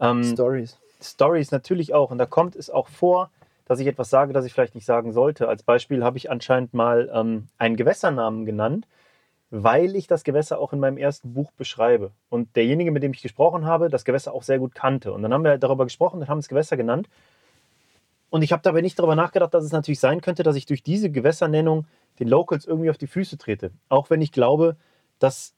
Ähm, 0.00 0.24
Stories. 0.24 0.78
Stories 1.00 1.50
natürlich 1.50 1.94
auch. 1.94 2.10
Und 2.10 2.18
da 2.18 2.26
kommt 2.26 2.56
es 2.56 2.70
auch 2.70 2.88
vor, 2.88 3.30
dass 3.66 3.80
ich 3.80 3.86
etwas 3.86 4.10
sage, 4.10 4.32
das 4.32 4.44
ich 4.44 4.52
vielleicht 4.52 4.74
nicht 4.74 4.86
sagen 4.86 5.12
sollte. 5.12 5.48
Als 5.48 5.62
Beispiel 5.62 6.04
habe 6.04 6.18
ich 6.18 6.30
anscheinend 6.30 6.74
mal 6.74 7.10
ähm, 7.12 7.48
einen 7.58 7.76
Gewässernamen 7.76 8.44
genannt, 8.44 8.86
weil 9.50 9.96
ich 9.96 10.06
das 10.06 10.24
Gewässer 10.24 10.58
auch 10.58 10.72
in 10.72 10.80
meinem 10.80 10.98
ersten 10.98 11.32
Buch 11.32 11.52
beschreibe. 11.52 12.10
Und 12.28 12.56
derjenige, 12.56 12.90
mit 12.90 13.02
dem 13.02 13.12
ich 13.12 13.22
gesprochen 13.22 13.64
habe, 13.64 13.88
das 13.88 14.04
Gewässer 14.04 14.34
auch 14.34 14.42
sehr 14.42 14.58
gut 14.58 14.74
kannte. 14.74 15.12
Und 15.12 15.22
dann 15.22 15.32
haben 15.32 15.44
wir 15.44 15.58
darüber 15.58 15.84
gesprochen 15.84 16.20
und 16.20 16.28
haben 16.28 16.38
das 16.38 16.48
Gewässer 16.48 16.76
genannt. 16.76 17.08
Und 18.30 18.42
ich 18.42 18.52
habe 18.52 18.62
dabei 18.62 18.80
nicht 18.80 18.98
darüber 18.98 19.14
nachgedacht, 19.14 19.54
dass 19.54 19.64
es 19.64 19.72
natürlich 19.72 20.00
sein 20.00 20.20
könnte, 20.20 20.42
dass 20.42 20.56
ich 20.56 20.66
durch 20.66 20.82
diese 20.82 21.08
Gewässernennung 21.08 21.86
den 22.18 22.28
Locals 22.28 22.66
irgendwie 22.66 22.90
auf 22.90 22.98
die 22.98 23.06
Füße 23.06 23.38
trete. 23.38 23.70
Auch 23.88 24.10
wenn 24.10 24.20
ich 24.20 24.32
glaube, 24.32 24.76
dass, 25.20 25.54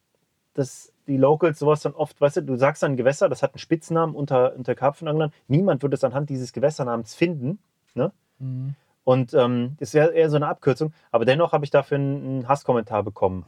dass 0.52 0.92
die 1.06 1.16
Locals 1.16 1.58
sowas 1.58 1.80
dann 1.80 1.94
oft, 1.94 2.20
weißt 2.20 2.36
du, 2.36 2.42
du 2.42 2.56
sagst 2.56 2.82
dann 2.82 2.96
Gewässer, 2.96 3.28
das 3.28 3.42
hat 3.42 3.54
einen 3.54 3.60
Spitznamen 3.60 4.14
unter, 4.14 4.54
unter 4.54 4.74
Karpfenanglern. 4.74 5.32
Niemand 5.48 5.82
wird 5.82 5.94
es 5.94 6.04
anhand 6.04 6.28
dieses 6.28 6.52
Gewässernamens 6.52 7.14
finden. 7.14 7.58
Ne? 7.96 8.12
Mhm. 8.38 8.74
Und 9.04 9.34
ähm, 9.34 9.76
das 9.78 9.94
wäre 9.94 10.12
eher 10.12 10.30
so 10.30 10.36
eine 10.36 10.48
Abkürzung. 10.48 10.92
Aber 11.10 11.24
dennoch 11.24 11.52
habe 11.52 11.64
ich 11.64 11.70
dafür 11.70 11.96
einen 11.96 12.48
Hasskommentar 12.48 13.02
bekommen. 13.02 13.44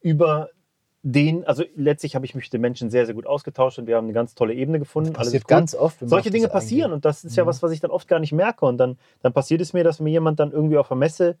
Über 0.00 0.50
den, 1.02 1.46
also 1.46 1.64
letztlich 1.74 2.14
habe 2.14 2.26
ich 2.26 2.34
mich 2.34 2.44
mit 2.44 2.52
den 2.52 2.60
Menschen 2.60 2.90
sehr, 2.90 3.06
sehr 3.06 3.14
gut 3.14 3.26
ausgetauscht 3.26 3.78
und 3.78 3.86
wir 3.86 3.96
haben 3.96 4.04
eine 4.04 4.12
ganz 4.12 4.34
tolle 4.34 4.54
Ebene 4.54 4.78
gefunden. 4.78 5.12
Das 5.12 5.24
passiert 5.24 5.48
ganz 5.48 5.74
oft. 5.74 5.98
Solche 6.00 6.30
Dinge 6.30 6.48
passieren 6.48 6.92
und 6.92 7.04
das 7.04 7.24
ist 7.24 7.36
ja 7.36 7.44
mhm. 7.44 7.48
was, 7.48 7.62
was 7.62 7.72
ich 7.72 7.80
dann 7.80 7.90
oft 7.90 8.06
gar 8.06 8.20
nicht 8.20 8.32
merke. 8.32 8.66
Und 8.66 8.76
dann, 8.78 8.98
dann 9.22 9.32
passiert 9.32 9.60
es 9.60 9.72
mir, 9.72 9.82
dass 9.82 9.98
mir 9.98 10.10
jemand 10.10 10.38
dann 10.40 10.52
irgendwie 10.52 10.78
auf 10.78 10.88
der 10.88 10.96
Messe 10.96 11.36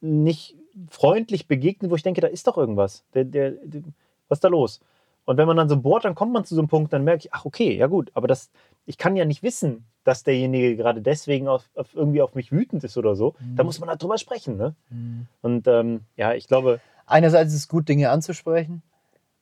nicht 0.00 0.56
freundlich 0.88 1.46
begegnet, 1.46 1.90
wo 1.90 1.96
ich 1.96 2.02
denke, 2.02 2.20
da 2.20 2.26
ist 2.26 2.46
doch 2.46 2.58
irgendwas. 2.58 3.04
Der, 3.14 3.24
der, 3.24 3.52
der, 3.52 3.82
was 4.28 4.36
ist 4.36 4.44
da 4.44 4.48
los? 4.48 4.80
Und 5.24 5.36
wenn 5.36 5.46
man 5.46 5.56
dann 5.56 5.68
so 5.68 5.76
bohrt, 5.76 6.04
dann 6.04 6.14
kommt 6.14 6.32
man 6.32 6.44
zu 6.44 6.54
so 6.54 6.60
einem 6.60 6.68
Punkt, 6.68 6.92
dann 6.92 7.04
merke 7.04 7.26
ich, 7.26 7.32
ach 7.32 7.44
okay, 7.44 7.76
ja 7.76 7.86
gut, 7.86 8.10
aber 8.14 8.26
das, 8.26 8.50
ich 8.86 8.98
kann 8.98 9.16
ja 9.16 9.24
nicht 9.24 9.42
wissen, 9.42 9.84
dass 10.04 10.22
derjenige 10.22 10.76
gerade 10.76 11.02
deswegen 11.02 11.48
auf, 11.48 11.68
auf 11.74 11.94
irgendwie 11.94 12.22
auf 12.22 12.34
mich 12.34 12.52
wütend 12.52 12.84
ist 12.84 12.96
oder 12.96 13.14
so. 13.14 13.34
Mhm. 13.40 13.56
Da 13.56 13.64
muss 13.64 13.80
man 13.80 13.88
halt 13.88 14.02
drüber 14.02 14.18
sprechen. 14.18 14.56
Ne? 14.56 14.74
Mhm. 14.88 15.26
Und 15.42 15.66
ähm, 15.66 16.00
ja, 16.16 16.34
ich 16.34 16.48
glaube. 16.48 16.80
Einerseits 17.06 17.52
ist 17.52 17.60
es 17.60 17.68
gut, 17.68 17.88
Dinge 17.88 18.10
anzusprechen. 18.10 18.82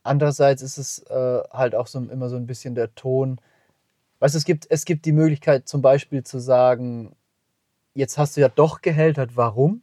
Andererseits 0.02 0.62
ist 0.62 0.78
es 0.78 1.00
äh, 1.10 1.40
halt 1.52 1.74
auch 1.74 1.86
so, 1.86 1.98
immer 1.98 2.28
so 2.28 2.36
ein 2.36 2.46
bisschen 2.46 2.74
der 2.74 2.94
Ton. 2.94 3.40
Weißt 4.20 4.34
du, 4.34 4.38
es 4.38 4.44
gibt, 4.44 4.66
es 4.70 4.84
gibt 4.84 5.04
die 5.04 5.12
Möglichkeit 5.12 5.68
zum 5.68 5.82
Beispiel 5.82 6.24
zu 6.24 6.38
sagen, 6.38 7.14
jetzt 7.94 8.16
hast 8.16 8.36
du 8.36 8.40
ja 8.40 8.48
doch 8.48 8.80
gehältert, 8.80 9.36
warum? 9.36 9.82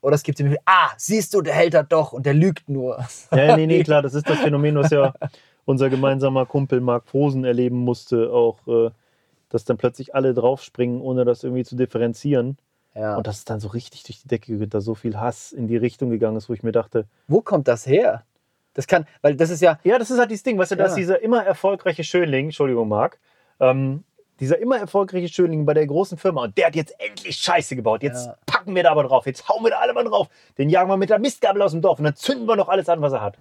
Oder 0.00 0.14
es 0.14 0.22
gibt 0.22 0.38
die 0.38 0.44
Möglichkeit, 0.44 0.68
ah, 0.68 0.92
siehst 0.96 1.34
du, 1.34 1.42
der 1.42 1.54
hält 1.54 1.74
er 1.74 1.84
doch 1.84 2.12
und 2.12 2.26
der 2.26 2.34
lügt 2.34 2.68
nur. 2.68 3.04
Ja, 3.32 3.56
nee, 3.56 3.66
nee, 3.66 3.82
klar, 3.84 4.02
das 4.02 4.14
ist 4.14 4.28
das 4.28 4.38
Phänomen, 4.38 4.76
was 4.76 4.90
ja 4.90 5.12
unser 5.64 5.90
gemeinsamer 5.90 6.46
Kumpel 6.46 6.80
Marc 6.80 7.06
Posen 7.06 7.44
erleben 7.44 7.78
musste, 7.78 8.32
auch, 8.32 8.66
äh, 8.68 8.90
dass 9.48 9.64
dann 9.64 9.76
plötzlich 9.76 10.14
alle 10.14 10.34
draufspringen, 10.34 11.00
ohne 11.00 11.24
das 11.24 11.44
irgendwie 11.44 11.64
zu 11.64 11.76
differenzieren. 11.76 12.58
Ja. 12.94 13.16
Und 13.16 13.26
das 13.26 13.38
ist 13.38 13.50
dann 13.50 13.60
so 13.60 13.68
richtig 13.68 14.04
durch 14.04 14.22
die 14.22 14.28
Decke 14.28 14.56
geht, 14.56 14.72
da 14.72 14.80
so 14.80 14.94
viel 14.94 15.18
Hass 15.18 15.52
in 15.52 15.68
die 15.68 15.76
Richtung 15.76 16.10
gegangen 16.10 16.36
ist, 16.36 16.48
wo 16.48 16.54
ich 16.54 16.62
mir 16.62 16.72
dachte. 16.72 17.06
Wo 17.28 17.42
kommt 17.42 17.68
das 17.68 17.86
her? 17.86 18.24
Das 18.72 18.86
kann, 18.86 19.06
weil 19.22 19.36
das 19.36 19.50
ist 19.50 19.62
ja. 19.62 19.78
Ja, 19.84 19.98
das 19.98 20.10
ist 20.10 20.18
halt 20.18 20.30
dieses 20.30 20.42
Ding, 20.42 20.58
weißt 20.58 20.72
du, 20.72 20.76
ja. 20.76 20.84
dass 20.84 20.94
dieser 20.94 21.22
immer 21.22 21.44
erfolgreiche 21.44 22.04
Schönling, 22.04 22.46
Entschuldigung, 22.46 22.88
Marc, 22.88 23.18
ähm, 23.60 24.04
dieser 24.40 24.58
immer 24.58 24.78
erfolgreiche 24.78 25.28
Schönling 25.28 25.64
bei 25.64 25.74
der 25.74 25.86
großen 25.86 26.18
Firma 26.18 26.44
und 26.44 26.58
der 26.58 26.66
hat 26.66 26.76
jetzt 26.76 26.94
endlich 26.98 27.36
Scheiße 27.36 27.74
gebaut. 27.76 28.02
Jetzt 28.02 28.26
ja. 28.26 28.36
packen 28.44 28.74
wir 28.74 28.82
da 28.82 28.90
aber 28.90 29.04
drauf. 29.04 29.26
Jetzt 29.26 29.48
hauen 29.48 29.64
wir 29.64 29.70
da 29.70 29.78
alle 29.78 29.94
mal 29.94 30.04
drauf. 30.04 30.28
Den 30.58 30.68
jagen 30.68 30.90
wir 30.90 30.96
mit 30.96 31.10
der 31.10 31.18
Mistgabel 31.18 31.62
aus 31.62 31.72
dem 31.72 31.80
Dorf 31.80 31.98
und 31.98 32.04
dann 32.04 32.16
zünden 32.16 32.46
wir 32.46 32.56
noch 32.56 32.68
alles 32.68 32.88
an, 32.88 33.00
was 33.00 33.12
er 33.12 33.22
hat. 33.22 33.38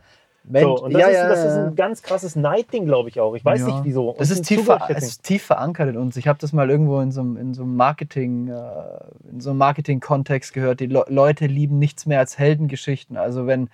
Mensch, 0.48 0.64
so, 0.64 0.84
und 0.84 0.93
das, 0.93 1.02
ja, 1.02 1.08
ist, 1.08 1.16
ja, 1.16 1.30
das 1.30 1.39
ist 1.39 1.58
ein 1.58 1.76
ganz 1.76 2.02
krasses 2.04 2.36
Neidding, 2.36 2.86
glaube 2.86 3.10
ich 3.10 3.20
auch. 3.20 3.36
Ich 3.36 3.43
weiß 3.43 3.66
nicht 3.66 3.84
wieso. 3.84 4.16
Das 4.18 4.30
ist 4.30 4.43
tief, 4.43 4.70
es 4.89 5.04
ist 5.04 5.24
tief 5.24 5.43
verankert 5.43 5.89
in 5.89 5.98
uns. 5.98 6.18
Ich 6.18 6.28
habe 6.28 6.38
das 6.39 6.54
mal 6.54 6.70
irgendwo 6.70 7.00
in 7.00 7.12
so 7.12 7.22
einem, 7.22 7.38
in 7.38 7.54
so 7.54 7.64
einem 7.64 7.76
Marketing, 7.76 8.50
äh, 8.50 9.32
in 9.32 9.39
so 9.39 9.50
einem 9.50 9.60
Marketing-Kontext 9.60 10.54
gehört. 10.54 10.80
Die 10.80 10.86
Le 10.86 11.04
Leute 11.08 11.48
lieben 11.48 11.80
nichts 11.80 12.06
mehr 12.06 12.20
als 12.20 12.38
Heldengeschichten. 12.38 13.18
Also 13.18 13.48
wenn, 13.48 13.70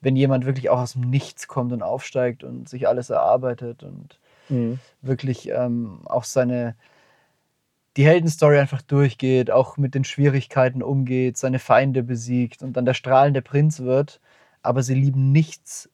wenn 0.00 0.14
jemand 0.14 0.46
wirklich 0.46 0.70
auch 0.70 0.78
aus 0.78 0.92
dem 0.92 1.10
Nichts 1.10 1.48
kommt 1.48 1.72
und 1.72 1.82
aufsteigt 1.82 2.44
und 2.44 2.68
sich 2.68 2.86
alles 2.86 3.10
erarbeitet 3.10 3.82
und 3.82 4.18
mhm. 4.48 4.78
wirklich 5.00 5.48
ähm, 5.50 6.00
auch 6.04 6.24
seine 6.24 6.76
die 7.96 8.06
Heldenstory 8.06 8.58
einfach 8.58 8.80
durchgeht, 8.80 9.50
auch 9.50 9.76
mit 9.76 9.94
den 9.94 10.04
Schwierigkeiten 10.04 10.82
umgeht, 10.82 11.36
seine 11.36 11.58
Feinde 11.58 12.02
besiegt 12.02 12.62
und 12.62 12.74
dann 12.76 12.86
der 12.86 12.94
strahlende 12.94 13.42
Prinz 13.42 13.80
wird. 13.80 14.20
Aber 14.62 14.82
sie 14.82 14.94
lieben 14.94 15.32
nichts 15.32 15.90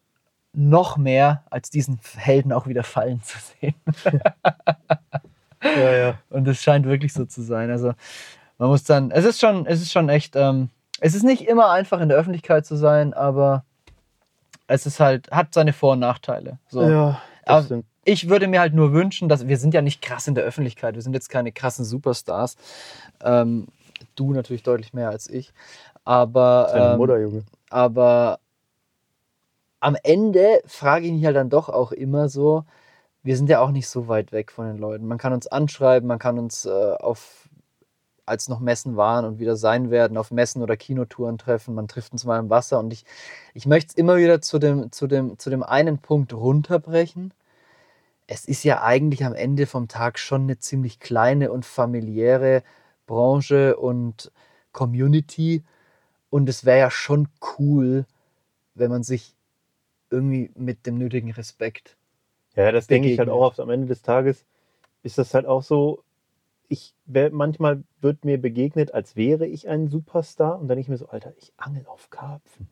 noch 0.59 0.97
mehr, 0.97 1.45
als 1.51 1.71
diesen 1.71 2.01
Helden 2.17 2.53
auch 2.53 2.67
wieder 2.67 2.83
fallen 2.83 3.23
zu 3.23 3.39
sehen. 3.39 3.75
ja, 5.63 5.97
ja. 5.97 6.19
Und 6.31 6.49
es 6.49 6.61
scheint 6.61 6.85
wirklich 6.85 7.13
so 7.13 7.25
zu 7.25 7.43
sein. 7.43 7.71
Also 7.71 7.95
man 8.59 8.69
muss 8.69 8.83
dann, 8.83 9.13
es 9.13 9.25
ist 9.25 9.41
schon, 9.41 9.67
es 9.67 9.81
ist 9.81 9.93
schon 9.93 10.09
echt, 10.09 10.35
ähm, 10.35 10.71
es 11.01 11.15
ist 11.15 11.23
nicht 11.23 11.43
immer 11.43 11.71
einfach 11.71 12.01
in 12.01 12.09
der 12.09 12.19
Öffentlichkeit 12.19 12.67
zu 12.67 12.77
sein, 12.77 13.15
aber 13.15 13.65
es 14.67 14.85
ist 14.85 14.99
halt, 14.99 15.31
hat 15.31 15.55
seine 15.55 15.73
Vor- 15.73 15.93
und 15.93 16.01
Nachteile. 16.01 16.59
So. 16.69 16.83
Ja, 16.83 17.23
das 17.47 17.71
aber, 17.71 17.83
ich 18.05 18.29
würde 18.29 18.49
mir 18.49 18.59
halt 18.59 18.75
nur 18.75 18.93
wünschen, 18.93 19.29
dass 19.29 19.47
wir 19.47 19.59
sind 19.59 19.75
ja 19.75 19.83
nicht 19.83 20.03
krass 20.03 20.27
in 20.27 20.35
der 20.35 20.43
Öffentlichkeit, 20.43 20.97
wir 20.97 21.03
sind 21.03 21.13
jetzt 21.13 21.29
keine 21.29 21.53
krassen 21.53 21.85
Superstars. 21.85 22.57
Ähm, 23.23 23.69
du 24.17 24.33
natürlich 24.33 24.65
deutlich 24.65 24.93
mehr 24.93 25.11
als 25.11 25.31
ich. 25.31 25.53
Aber, 26.05 26.69
Deine 26.73 26.93
ähm, 26.93 26.97
Mutter, 26.97 27.19
Junge. 27.19 27.45
aber 27.71 28.41
am 29.81 29.97
Ende 30.03 30.63
frage 30.67 31.07
ich 31.07 31.13
mich 31.13 31.25
halt 31.25 31.37
dann 31.37 31.51
doch 31.51 31.69
auch 31.69 31.93
immer 31.93 32.29
so, 32.29 32.65
wir 33.23 33.37
sind 33.37 33.49
ja 33.49 33.61
auch 33.61 33.71
nicht 33.71 33.89
so 33.89 34.09
weit 34.09 34.33
weg 34.33 34.53
von 34.53 34.67
den 34.67 34.79
Leuten. 34.79 35.07
Man 35.07 35.19
kann 35.19 35.33
uns 35.33 35.47
anschreiben, 35.47 36.09
man 36.09 36.19
kann 36.19 36.39
uns 36.39 36.67
äh, 36.67 36.71
auf, 36.71 37.49
als 38.27 38.49
noch 38.49 38.61
Messen 38.61 38.97
waren 38.97 39.25
und 39.25 39.39
wieder 39.39 39.57
sein 39.57 39.91
werden, 39.91 40.17
auf 40.17 40.31
Messen 40.31 40.63
oder 40.63 40.77
Kinotouren 40.77 41.39
treffen. 41.39 41.75
Man 41.75 41.89
trifft 41.89 42.13
uns 42.13 42.25
mal 42.25 42.39
im 42.39 42.51
Wasser 42.51 42.79
und 42.79 42.93
ich, 42.93 43.05
ich 43.55 43.67
möchte 43.67 43.91
es 43.91 43.97
immer 43.97 44.17
wieder 44.17 44.41
zu 44.41 44.59
dem, 44.59 44.93
zu, 44.93 45.07
dem, 45.07 45.39
zu 45.39 45.51
dem 45.51 45.63
einen 45.63 45.99
Punkt 45.99 46.33
runterbrechen 46.35 47.33
es 48.29 48.45
ist 48.45 48.63
ja 48.63 48.83
eigentlich 48.83 49.25
am 49.25 49.35
Ende 49.35 49.67
vom 49.67 49.89
Tag 49.89 50.19
schon 50.19 50.43
eine 50.43 50.59
ziemlich 50.59 51.01
kleine 51.01 51.51
und 51.51 51.65
familiäre 51.65 52.63
Branche 53.07 53.77
und 53.77 54.31
Community. 54.73 55.65
Und 56.29 56.49
es 56.49 56.67
wäre 56.67 56.79
ja 56.79 56.91
schon 56.91 57.29
cool, 57.59 58.05
wenn 58.75 58.91
man 58.91 59.03
sich 59.03 59.35
irgendwie 60.11 60.51
mit 60.55 60.87
dem 60.87 60.99
nötigen 60.99 61.31
Respekt. 61.33 61.97
Ja, 62.57 62.73
das 62.73 62.87
denke 62.87 63.09
ich 63.09 63.19
halt 63.19 63.29
auch 63.29 63.41
oft 63.41 63.61
am 63.61 63.71
Ende 63.71 63.87
des 63.87 64.03
Tages. 64.03 64.45
Ist 65.03 65.19
das 65.19 65.35
halt 65.35 65.47
auch 65.47 65.63
so, 65.63 66.03
ich 66.69 66.95
manchmal 67.07 67.85
wird 68.01 68.25
mir 68.25 68.41
begegnet, 68.41 68.93
als 68.95 69.17
wäre 69.17 69.47
ich 69.47 69.69
ein 69.69 69.89
Superstar 69.89 70.59
und 70.59 70.69
dann 70.69 70.79
ich 70.79 70.89
mir 70.89 70.97
so, 70.97 71.09
Alter, 71.09 71.33
ich 71.39 71.53
angel 71.57 71.87
auf 71.87 72.11
Karpfen. 72.11 72.69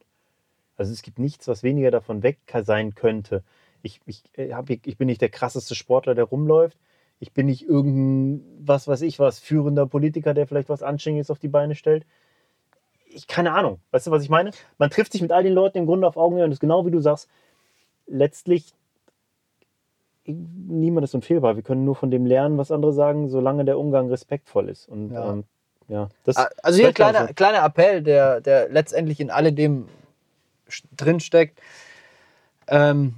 Also 0.76 0.93
es 0.93 1.03
gibt 1.03 1.18
nichts, 1.18 1.49
was 1.49 1.62
weniger 1.62 1.91
davon 1.91 2.22
weg 2.22 2.39
sein 2.64 2.95
könnte 2.95 3.43
ich, 3.87 4.01
ich, 4.07 4.22
äh, 4.37 4.53
hab, 4.53 4.68
ich 4.68 4.99
bin 4.99 5.07
nicht 5.07 5.22
der 5.22 5.30
krasseste 5.30 5.74
Sportler, 5.74 6.14
der 6.14 6.24
rumläuft. 6.24 6.78
Ich 7.18 7.32
bin 7.32 7.47
nicht 7.47 7.62
irgendein, 7.62 8.45
was 8.61 8.87
weiß 8.87 9.01
ich, 9.03 9.18
was 9.18 9.39
führender 9.39 9.87
Politiker, 9.87 10.34
der 10.34 10.47
vielleicht 10.47 10.68
was 10.68 10.82
Anständiges 10.82 11.30
auf 11.30 11.39
die 11.39 11.49
Beine 11.49 11.74
stellt. 11.74 12.05
Ich, 13.17 13.27
keine 13.27 13.53
Ahnung. 13.53 13.81
Weißt 13.93 14.07
du, 14.07 14.11
was 14.11 14.23
ich 14.23 14.29
meine? 14.29 14.51
Man 14.77 14.91
trifft 14.91 15.12
sich 15.12 15.23
mit 15.23 15.33
all 15.33 15.43
den 15.43 15.55
Leuten 15.55 15.79
im 15.79 15.87
Grunde 15.87 16.07
auf 16.07 16.19
Augenhöhe 16.19 16.45
und 16.45 16.53
ist 16.53 16.61
genau 16.61 16.85
wie 16.85 16.91
du 16.91 17.01
sagst. 17.01 17.31
Letztlich, 18.07 18.75
niemand 20.27 21.05
ist 21.05 21.14
unfehlbar. 21.14 21.57
Wir 21.57 21.62
können 21.62 21.87
nur 21.87 21.97
von 21.97 22.11
dem 22.11 22.27
lernen, 22.27 22.59
was 22.59 22.71
andere 22.71 22.93
sagen, 22.93 23.31
solange 23.31 23.64
der 23.64 23.79
Umgang 23.79 24.11
respektvoll 24.11 24.69
ist. 24.69 24.87
Und 24.87 25.12
ja, 25.12 25.33
ähm, 25.33 25.45
ja 25.89 26.09
das 26.25 26.37
Also 26.37 26.79
hier 26.79 26.89
ein 26.89 26.95
kleiner, 26.95 27.29
kleiner 27.33 27.64
Appell, 27.64 28.03
der, 28.03 28.43
der 28.43 28.69
letztendlich 28.69 29.19
in 29.19 29.31
alledem 29.31 29.89
drinsteckt. 30.95 31.59
Ähm, 32.69 33.14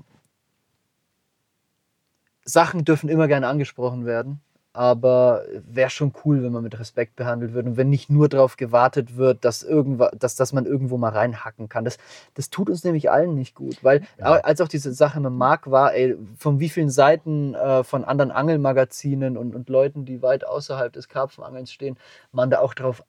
Sachen 2.45 2.85
dürfen 2.85 3.09
immer 3.09 3.27
gerne 3.27 3.49
angesprochen 3.49 4.07
werden, 4.07 4.41
aber 4.79 5.43
wäre 5.69 5.91
schon 5.91 6.13
cool, 6.25 6.45
wenn 6.45 6.53
man 6.53 6.63
mit 6.63 6.79
Respekt 6.79 7.17
behandelt 7.17 7.53
wird 7.53 7.67
und 7.67 7.77
wenn 7.77 7.91
nicht 7.91 8.11
nur 8.11 8.29
darauf 8.29 8.57
gewartet 8.57 9.17
wird, 9.17 9.45
dass, 9.45 9.65
irgendwas, 9.65 10.13
dass, 10.17 10.37
dass 10.37 10.53
man 10.53 10.67
irgendwo 10.67 10.97
mal 10.99 11.09
reinhacken 11.09 11.69
kann. 11.69 11.85
Das, 11.85 11.99
das 12.35 12.49
tut 12.49 12.71
uns 12.71 12.85
nämlich 12.85 13.11
allen 13.11 13.35
nicht 13.35 13.57
gut, 13.57 13.83
weil 13.83 14.03
ja. 14.21 14.27
als 14.27 14.61
auch 14.61 14.69
diese 14.69 14.93
Sache 14.93 15.19
mit 15.19 15.33
Marc 15.33 15.69
war, 15.69 15.95
ey, 15.95 16.17
von 16.37 16.61
wie 16.61 16.69
vielen 16.69 16.91
Seiten 16.91 17.55
äh, 17.55 17.83
von 17.83 18.05
anderen 18.05 18.31
Angelmagazinen 18.31 19.37
und, 19.37 19.57
und 19.57 19.69
Leuten, 19.69 20.05
die 20.05 20.23
weit 20.23 20.47
außerhalb 20.47 20.93
des 20.93 21.09
Karpfenangelns 21.09 21.73
stehen, 21.73 21.97
man 22.31 22.49
da 22.49 22.61
auch 22.61 22.73
darauf 22.73 23.03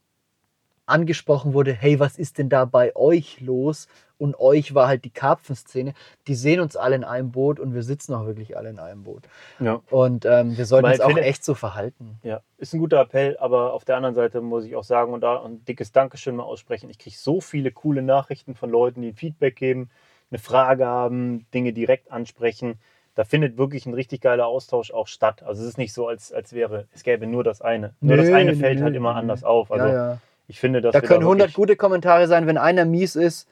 angesprochen 0.87 1.53
wurde, 1.53 1.71
hey, 1.71 1.99
was 1.99 2.17
ist 2.17 2.39
denn 2.39 2.49
da 2.49 2.65
bei 2.65 2.95
euch 2.95 3.41
los? 3.41 3.87
Und 4.19 4.39
euch 4.39 4.75
war 4.75 4.87
halt 4.87 5.05
die 5.05 5.09
Karpfenszene. 5.09 5.93
Die 6.27 6.35
sehen 6.35 6.59
uns 6.59 6.75
alle 6.75 6.95
in 6.95 7.03
einem 7.03 7.31
Boot 7.31 7.59
und 7.59 7.73
wir 7.73 7.81
sitzen 7.81 8.13
auch 8.13 8.27
wirklich 8.27 8.55
alle 8.55 8.69
in 8.69 8.77
einem 8.77 9.03
Boot. 9.03 9.23
Ja. 9.59 9.81
Und 9.89 10.25
ähm, 10.25 10.55
wir 10.57 10.65
sollten 10.65 10.87
uns 10.87 10.99
auch 10.99 11.07
finde, 11.07 11.23
echt 11.23 11.43
so 11.43 11.55
verhalten. 11.55 12.19
Ja, 12.21 12.41
ist 12.57 12.73
ein 12.73 12.79
guter 12.79 12.99
Appell, 13.01 13.37
aber 13.39 13.73
auf 13.73 13.85
der 13.85 13.95
anderen 13.95 14.13
Seite 14.15 14.41
muss 14.41 14.65
ich 14.65 14.75
auch 14.75 14.83
sagen 14.83 15.13
und 15.13 15.21
da 15.21 15.43
ein 15.43 15.65
dickes 15.65 15.91
Dankeschön 15.91 16.35
mal 16.35 16.43
aussprechen. 16.43 16.89
Ich 16.91 16.99
kriege 16.99 17.15
so 17.17 17.41
viele 17.41 17.71
coole 17.71 18.01
Nachrichten 18.03 18.53
von 18.53 18.69
Leuten, 18.69 19.01
die 19.01 19.13
Feedback 19.13 19.55
geben, 19.55 19.89
eine 20.29 20.39
Frage 20.39 20.85
haben, 20.85 21.47
Dinge 21.53 21.73
direkt 21.73 22.11
ansprechen 22.11 22.77
da 23.19 23.25
findet 23.25 23.57
wirklich 23.57 23.85
ein 23.85 23.93
richtig 23.93 24.21
geiler 24.21 24.47
Austausch 24.47 24.91
auch 24.91 25.07
statt. 25.07 25.43
Also 25.43 25.61
es 25.61 25.67
ist 25.67 25.77
nicht 25.77 25.91
so, 25.91 26.07
als, 26.07 26.31
als 26.31 26.53
wäre, 26.53 26.87
es 26.93 27.03
gäbe 27.03 27.27
nur 27.27 27.43
das 27.43 27.61
eine. 27.61 27.93
Nur 27.99 28.15
das 28.15 28.27
Nö, 28.29 28.33
eine 28.33 28.53
nö, 28.53 28.57
fällt 28.57 28.79
nö, 28.79 28.85
halt 28.85 28.95
immer 28.95 29.13
anders 29.13 29.43
auf. 29.43 29.73
Also 29.73 29.87
ja, 29.87 29.93
ja. 30.11 30.17
ich 30.47 30.57
finde, 30.57 30.79
dass 30.79 30.93
Da 30.93 31.01
können 31.01 31.23
100 31.23 31.39
wirklich- 31.39 31.55
gute 31.55 31.75
Kommentare 31.75 32.27
sein. 32.27 32.47
Wenn 32.47 32.57
einer 32.57 32.85
mies 32.85 33.17
ist, 33.17 33.49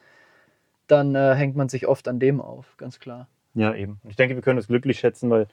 dann 0.90 1.14
äh, 1.14 1.34
hängt 1.34 1.56
man 1.56 1.68
sich 1.68 1.86
oft 1.86 2.08
an 2.08 2.18
dem 2.18 2.40
auf, 2.40 2.76
ganz 2.76 2.98
klar. 2.98 3.28
Ja, 3.54 3.74
eben. 3.74 4.00
Und 4.02 4.10
ich 4.10 4.16
denke, 4.16 4.34
wir 4.34 4.42
können 4.42 4.56
das 4.56 4.68
glücklich 4.68 4.98
schätzen, 4.98 5.30
weil 5.30 5.46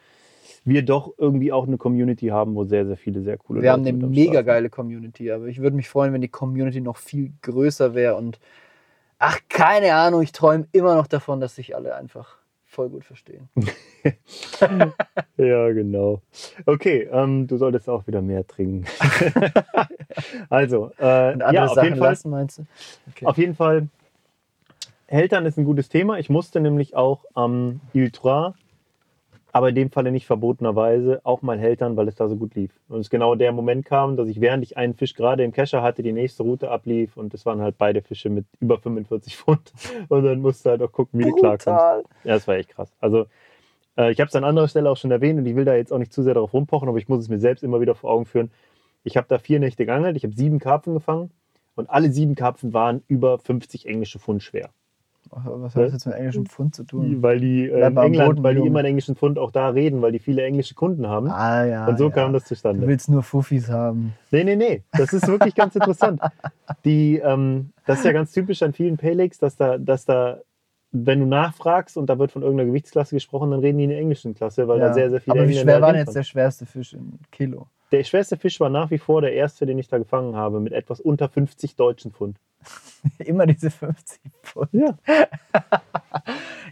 wir 0.64 0.84
doch 0.84 1.14
irgendwie 1.18 1.52
auch 1.52 1.68
eine 1.68 1.78
Community 1.78 2.28
haben, 2.28 2.56
wo 2.56 2.66
sehr, 2.66 2.86
sehr 2.86 2.98
viele 2.98 3.22
sehr 3.22 3.38
coole 3.38 3.62
Wir 3.62 3.72
haben 3.72 3.84
Leute 3.84 3.90
eine 3.90 3.98
mit 3.98 4.06
am 4.06 4.12
mega 4.12 4.24
Start 4.24 4.38
sind. 4.38 4.46
geile 4.46 4.70
Community, 4.70 5.32
aber 5.32 5.46
ich 5.46 5.60
würde 5.60 5.76
mich 5.76 5.90
freuen, 5.90 6.14
wenn 6.14 6.22
die 6.22 6.28
Community 6.28 6.82
noch 6.82 6.98
viel 6.98 7.34
größer 7.42 7.94
wäre 7.94 8.16
und 8.16 8.40
ach, 9.20 9.40
keine 9.50 9.94
Ahnung, 9.96 10.22
ich 10.22 10.32
träume 10.32 10.68
immer 10.72 10.96
noch 10.96 11.08
davon, 11.08 11.40
dass 11.40 11.56
sich 11.56 11.76
alle 11.76 11.96
einfach 11.96 12.38
voll 12.66 12.90
gut 12.90 13.06
verstehen. 13.06 13.50
Ja, 15.38 15.72
genau. 15.72 16.22
Okay, 16.66 17.10
ähm, 17.12 17.48
du 17.48 17.58
solltest 17.58 17.90
auch 17.90 18.06
wieder 18.08 18.22
mehr 18.22 18.46
trinken. 18.46 18.86
also, 20.50 20.92
äh, 21.00 21.38
ja, 21.38 21.66
auf 21.66 21.84
jeden 21.84 21.98
Fall. 21.98 22.10
lassen, 22.10 22.30
meinst 22.30 22.60
du? 22.60 22.66
Okay. 23.12 23.26
Auf 23.26 23.38
jeden 23.38 23.56
Fall, 23.56 23.88
Eltern 25.08 25.46
ist 25.46 25.58
ein 25.58 25.66
gutes 25.66 25.90
Thema. 25.90 26.18
Ich 26.20 26.30
musste 26.30 26.60
nämlich 26.60 26.96
auch 26.96 27.26
am 27.34 27.80
Trois, 28.12 28.54
aber 29.52 29.70
in 29.70 29.76
dem 29.76 29.92
Falle 29.92 30.12
nicht 30.12 30.26
verbotenerweise, 30.26 31.22
auch 31.24 31.42
mal 31.42 31.60
Heltern, 31.60 31.96
weil 31.96 32.08
es 32.08 32.16
da 32.16 32.28
so 32.28 32.36
gut 32.36 32.56
lief. 32.56 32.72
Und 32.90 33.00
es 33.00 33.10
genau 33.10 33.36
der 33.36 33.52
Moment 33.52 33.86
kam, 33.86 34.18
dass 34.18 34.28
ich, 34.28 34.42
während 34.42 34.64
ich 34.64 34.78
einen 34.78 34.96
Fisch 34.96 35.14
gerade 35.14 35.44
im 35.44 35.52
Kescher 35.52 35.82
hatte, 35.82 36.04
die 36.04 36.12
nächste 36.12 36.44
Route 36.44 36.72
ablief 36.72 37.16
und 37.16 37.34
es 37.34 37.46
waren 37.46 37.62
halt 37.62 37.78
beide 37.78 38.02
Fische 38.02 38.30
mit 38.30 38.46
über 38.60 38.80
45 38.80 39.38
Pfund. 39.38 39.72
Und 40.10 40.24
dann 40.24 40.42
musste 40.42 40.72
halt 40.72 40.82
auch 40.82 40.92
gucken, 40.92 41.20
wie 41.20 41.24
du 41.24 41.36
klarkommst. 41.36 41.68
Ja, 41.68 42.34
das 42.34 42.48
war 42.48 42.56
echt 42.56 42.70
krass. 42.70 42.92
Also, 43.00 43.28
äh, 43.98 44.12
ich 44.12 44.20
habe 44.20 44.28
es 44.28 44.36
an 44.36 44.44
anderer 44.44 44.68
Stelle 44.68 44.90
auch 44.90 44.98
schon 44.98 45.12
erwähnt 45.12 45.40
und 45.40 45.46
ich 45.46 45.56
will 45.56 45.66
da 45.66 45.76
jetzt 45.76 45.94
auch 45.94 46.00
nicht 46.00 46.12
zu 46.12 46.24
sehr 46.24 46.34
darauf 46.34 46.54
rumpochen, 46.54 46.90
aber 46.90 46.98
ich 46.98 47.08
muss 47.08 47.22
es 47.22 47.30
mir 47.30 47.40
selbst 47.40 47.64
immer 47.64 47.80
wieder 47.80 47.96
vor 47.96 48.12
Augen 48.12 48.26
führen. 48.26 48.52
Ich 49.04 49.18
habe 49.18 49.28
da 49.30 49.38
vier 49.38 49.60
Nächte 49.60 49.86
geangelt, 49.86 50.18
ich 50.18 50.24
habe 50.24 50.36
sieben 50.36 50.60
Karpfen 50.60 50.96
gefangen 50.96 51.32
und 51.76 51.90
alle 51.90 52.12
sieben 52.12 52.36
Karpfen 52.36 52.74
waren 52.74 53.04
über 53.08 53.38
50 53.40 53.86
englische 53.86 54.20
Pfund 54.20 54.44
schwer. 54.44 54.72
Was 55.32 55.76
hat 55.76 55.84
das 55.84 55.94
jetzt 55.94 56.06
mit 56.06 56.16
englischem 56.16 56.46
Pfund 56.46 56.76
zu 56.76 56.84
tun? 56.84 57.22
Weil 57.22 57.40
die 57.40 57.70
äh, 57.70 57.88
in 57.88 57.98
England, 57.98 58.44
weil 58.44 58.56
die 58.56 58.66
immer 58.66 58.80
in 58.82 58.86
englischen 58.88 59.16
Pfund 59.16 59.38
auch 59.40 59.52
da 59.52 59.70
reden, 59.70 60.02
weil 60.02 60.12
die 60.12 60.20
viele 60.20 60.44
englische 60.44 60.76
Kunden 60.76 61.08
haben. 61.08 61.30
Ah 61.30 61.66
ja. 61.66 61.88
und 61.88 61.98
so 61.98 62.06
ja. 62.06 62.12
kam 62.12 62.34
das 62.34 62.44
Du 62.44 62.50
zustande. 62.50 62.88
willst 62.88 63.10
nur 63.10 63.24
Fuffis 63.24 63.70
haben. 63.70 64.14
Nee, 64.32 64.44
nee, 64.44 64.56
nee. 64.56 64.84
Das 64.98 65.14
ist 65.14 65.28
wirklich 65.28 65.56
ganz 65.56 65.76
interessant. 65.76 66.22
Die, 66.86 67.18
ähm, 67.18 67.72
das 67.86 68.00
ist 68.00 68.06
ja 68.06 68.12
ganz 68.12 68.32
typisch 68.32 68.62
an 68.64 68.74
vielen 68.74 68.98
Paylegs, 68.98 69.38
dass 69.40 69.56
da, 69.58 69.78
dass 69.78 70.06
da, 70.06 70.40
wenn 70.92 71.20
du 71.20 71.26
nachfragst 71.26 71.98
und 71.98 72.08
da 72.10 72.18
wird 72.20 72.32
von 72.32 72.42
irgendeiner 72.42 72.68
Gewichtsklasse 72.70 73.16
gesprochen, 73.16 73.52
dann 73.52 73.60
reden 73.60 73.78
die 73.78 73.84
in 73.86 73.90
der 73.90 74.00
englischen 74.00 74.34
Klasse, 74.34 74.68
weil 74.68 74.80
Ja. 74.80 74.88
da 74.90 74.94
sehr, 74.94 75.10
sehr 75.10 75.22
viele 75.22 75.40
Aber 75.40 75.50
wie 75.50 75.54
schwer 75.56 75.82
war 75.82 75.92
denn 75.94 76.02
jetzt 76.06 76.16
der 76.16 76.24
schwerste 76.24 76.66
Fisch 76.66 76.94
in 76.94 77.20
Kilo? 77.32 77.68
Der 77.92 78.04
schwerste 78.04 78.36
Fisch 78.38 78.60
war 78.60 78.70
nach 78.70 78.90
wie 78.92 78.98
vor 78.98 79.22
der 79.22 79.34
erste, 79.34 79.66
den 79.66 79.78
ich 79.78 79.88
da 79.88 79.98
gefangen 79.98 80.36
habe, 80.36 80.60
mit 80.60 80.74
etwas 80.74 81.00
unter 81.00 81.30
50 81.30 81.76
deutschen 81.76 82.12
Pfund. 82.12 82.38
Immer 83.20 83.46
diese 83.46 83.70
50 83.72 84.20
Pfund. 84.44 84.70
Ja. 84.74 84.98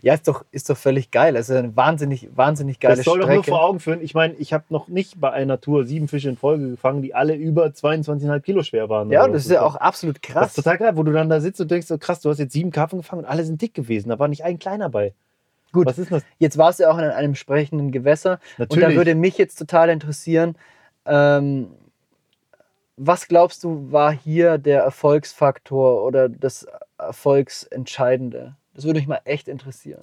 Ja, 0.01 0.13
ist 0.15 0.27
doch, 0.27 0.43
ist 0.51 0.69
doch 0.69 0.75
völlig 0.75 1.11
geil. 1.11 1.33
Das 1.33 1.47
ist 1.49 1.55
eine 1.55 1.75
wahnsinnig, 1.77 2.27
wahnsinnig 2.35 2.79
geile 2.81 2.97
Das 2.97 3.05
soll 3.05 3.19
doch 3.19 3.25
Strecke. 3.25 3.35
nur 3.49 3.57
vor 3.57 3.63
Augen 3.63 3.79
führen. 3.79 4.01
Ich 4.01 4.13
meine, 4.13 4.33
ich 4.33 4.51
habe 4.51 4.65
noch 4.69 4.89
nicht 4.89 5.21
bei 5.21 5.31
einer 5.31 5.61
Tour 5.61 5.85
sieben 5.85 6.09
Fische 6.09 6.27
in 6.27 6.35
Folge 6.35 6.71
gefangen, 6.71 7.01
die 7.01 7.15
alle 7.15 7.35
über 7.35 7.67
22,5 7.67 8.39
Kilo 8.41 8.63
schwer 8.63 8.89
waren. 8.89 9.09
ja, 9.11 9.25
das 9.29 9.45
ist 9.45 9.51
ja 9.51 9.61
auch 9.61 9.75
absolut 9.75 10.17
Das 10.17 10.21
krass. 10.21 10.47
ist 10.49 10.55
total 10.55 10.77
geil, 10.77 10.97
wo 10.97 11.03
du 11.03 11.13
dann 11.13 11.29
da 11.29 11.39
sitzt 11.39 11.61
und 11.61 11.71
denkst 11.71 11.87
so, 11.87 11.97
krass, 11.97 12.19
du 12.19 12.29
hast 12.29 12.39
jetzt 12.39 12.51
sieben 12.51 12.71
Karpfen 12.71 12.99
gefangen 12.99 13.23
und 13.23 13.29
alle 13.29 13.45
sind 13.45 13.61
dick 13.61 13.73
gewesen. 13.73 14.09
Da 14.09 14.19
war 14.19 14.27
nicht 14.27 14.43
ein 14.43 14.59
kleiner 14.59 14.89
bei. 14.89 15.13
Gut. 15.71 15.85
Was 15.87 15.97
ist 15.97 16.11
das? 16.11 16.23
Jetzt 16.37 16.57
warst 16.57 16.79
du 16.79 16.83
ja 16.83 16.91
auch 16.91 16.97
in 16.97 17.05
einem 17.05 17.35
sprechenden 17.35 17.91
Gewässer. 17.91 18.39
Natürlich. 18.57 18.85
Und 18.85 18.91
da 18.91 18.97
würde 18.97 19.15
mich 19.15 19.37
jetzt 19.37 19.55
total 19.57 19.89
interessieren, 19.89 20.55
ähm, 21.05 21.67
was 22.97 23.27
glaubst 23.27 23.63
du, 23.63 23.91
war 23.91 24.11
hier 24.11 24.57
der 24.57 24.81
Erfolgsfaktor 24.83 26.03
oder 26.03 26.29
das 26.29 26.67
Erfolgsentscheidende? 26.97 28.55
Das 28.73 28.85
würde 28.85 28.99
mich 28.99 29.07
mal 29.07 29.21
echt 29.25 29.47
interessieren. 29.47 30.01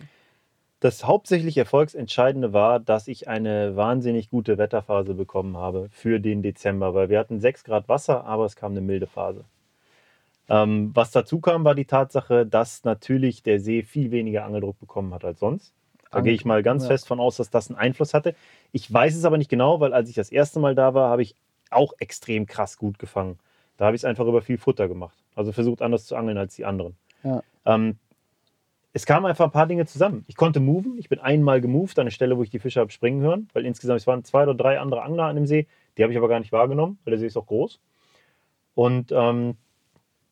Das 0.80 1.04
hauptsächlich 1.04 1.58
Erfolgsentscheidende 1.58 2.52
war, 2.54 2.80
dass 2.80 3.06
ich 3.06 3.28
eine 3.28 3.76
wahnsinnig 3.76 4.30
gute 4.30 4.56
Wetterphase 4.56 5.14
bekommen 5.14 5.56
habe 5.58 5.88
für 5.92 6.20
den 6.20 6.42
Dezember, 6.42 6.94
weil 6.94 7.10
wir 7.10 7.18
hatten 7.18 7.38
6 7.38 7.64
Grad 7.64 7.88
Wasser, 7.88 8.24
aber 8.24 8.46
es 8.46 8.56
kam 8.56 8.72
eine 8.72 8.80
milde 8.80 9.06
Phase. 9.06 9.44
Ähm, 10.48 10.90
was 10.94 11.10
dazu 11.10 11.38
kam, 11.38 11.64
war 11.64 11.74
die 11.74 11.84
Tatsache, 11.84 12.46
dass 12.46 12.82
natürlich 12.84 13.42
der 13.42 13.60
See 13.60 13.82
viel 13.82 14.10
weniger 14.10 14.44
Angeldruck 14.44 14.80
bekommen 14.80 15.12
hat 15.12 15.24
als 15.24 15.38
sonst. 15.38 15.74
Da 16.10 16.22
gehe 16.22 16.32
ich 16.32 16.44
mal 16.44 16.62
ganz 16.64 16.84
ja. 16.84 16.88
fest 16.88 17.06
von 17.06 17.20
aus, 17.20 17.36
dass 17.36 17.50
das 17.50 17.68
einen 17.68 17.78
Einfluss 17.78 18.14
hatte. 18.14 18.34
Ich 18.72 18.92
weiß 18.92 19.14
es 19.14 19.24
aber 19.24 19.38
nicht 19.38 19.50
genau, 19.50 19.78
weil 19.78 19.92
als 19.92 20.08
ich 20.08 20.16
das 20.16 20.32
erste 20.32 20.58
Mal 20.58 20.74
da 20.74 20.92
war, 20.92 21.08
habe 21.08 21.22
ich 21.22 21.36
auch 21.70 21.92
extrem 21.98 22.46
krass 22.46 22.76
gut 22.76 22.98
gefangen. 22.98 23.38
Da 23.76 23.86
habe 23.86 23.96
ich 23.96 24.02
es 24.02 24.04
einfach 24.04 24.26
über 24.26 24.42
viel 24.42 24.58
Futter 24.58 24.88
gemacht. 24.88 25.16
Also 25.34 25.52
versucht 25.52 25.82
anders 25.82 26.06
zu 26.06 26.16
angeln 26.16 26.36
als 26.36 26.54
die 26.54 26.64
anderen. 26.64 26.96
Ja. 27.22 27.42
Ähm, 27.64 27.96
es 28.92 29.06
kamen 29.06 29.26
einfach 29.26 29.44
ein 29.44 29.52
paar 29.52 29.66
Dinge 29.66 29.86
zusammen. 29.86 30.24
Ich 30.26 30.36
konnte 30.36 30.58
moven. 30.58 30.98
Ich 30.98 31.08
bin 31.08 31.20
einmal 31.20 31.60
gemoved 31.60 31.98
an 31.98 32.02
eine 32.02 32.10
Stelle, 32.10 32.36
wo 32.36 32.42
ich 32.42 32.50
die 32.50 32.58
Fische 32.58 32.80
habe 32.80 32.90
springen 32.90 33.22
hören, 33.22 33.48
weil 33.52 33.64
insgesamt 33.64 34.00
es 34.00 34.06
waren 34.06 34.24
zwei 34.24 34.42
oder 34.42 34.54
drei 34.54 34.80
andere 34.80 35.02
Angler 35.02 35.24
an 35.24 35.36
dem 35.36 35.46
See. 35.46 35.66
Die 35.96 36.02
habe 36.02 36.12
ich 36.12 36.18
aber 36.18 36.28
gar 36.28 36.40
nicht 36.40 36.52
wahrgenommen, 36.52 36.98
weil 37.04 37.12
der 37.12 37.20
See 37.20 37.26
ist 37.26 37.36
auch 37.36 37.46
groß. 37.46 37.80
Und 38.74 39.12
ähm, 39.12 39.56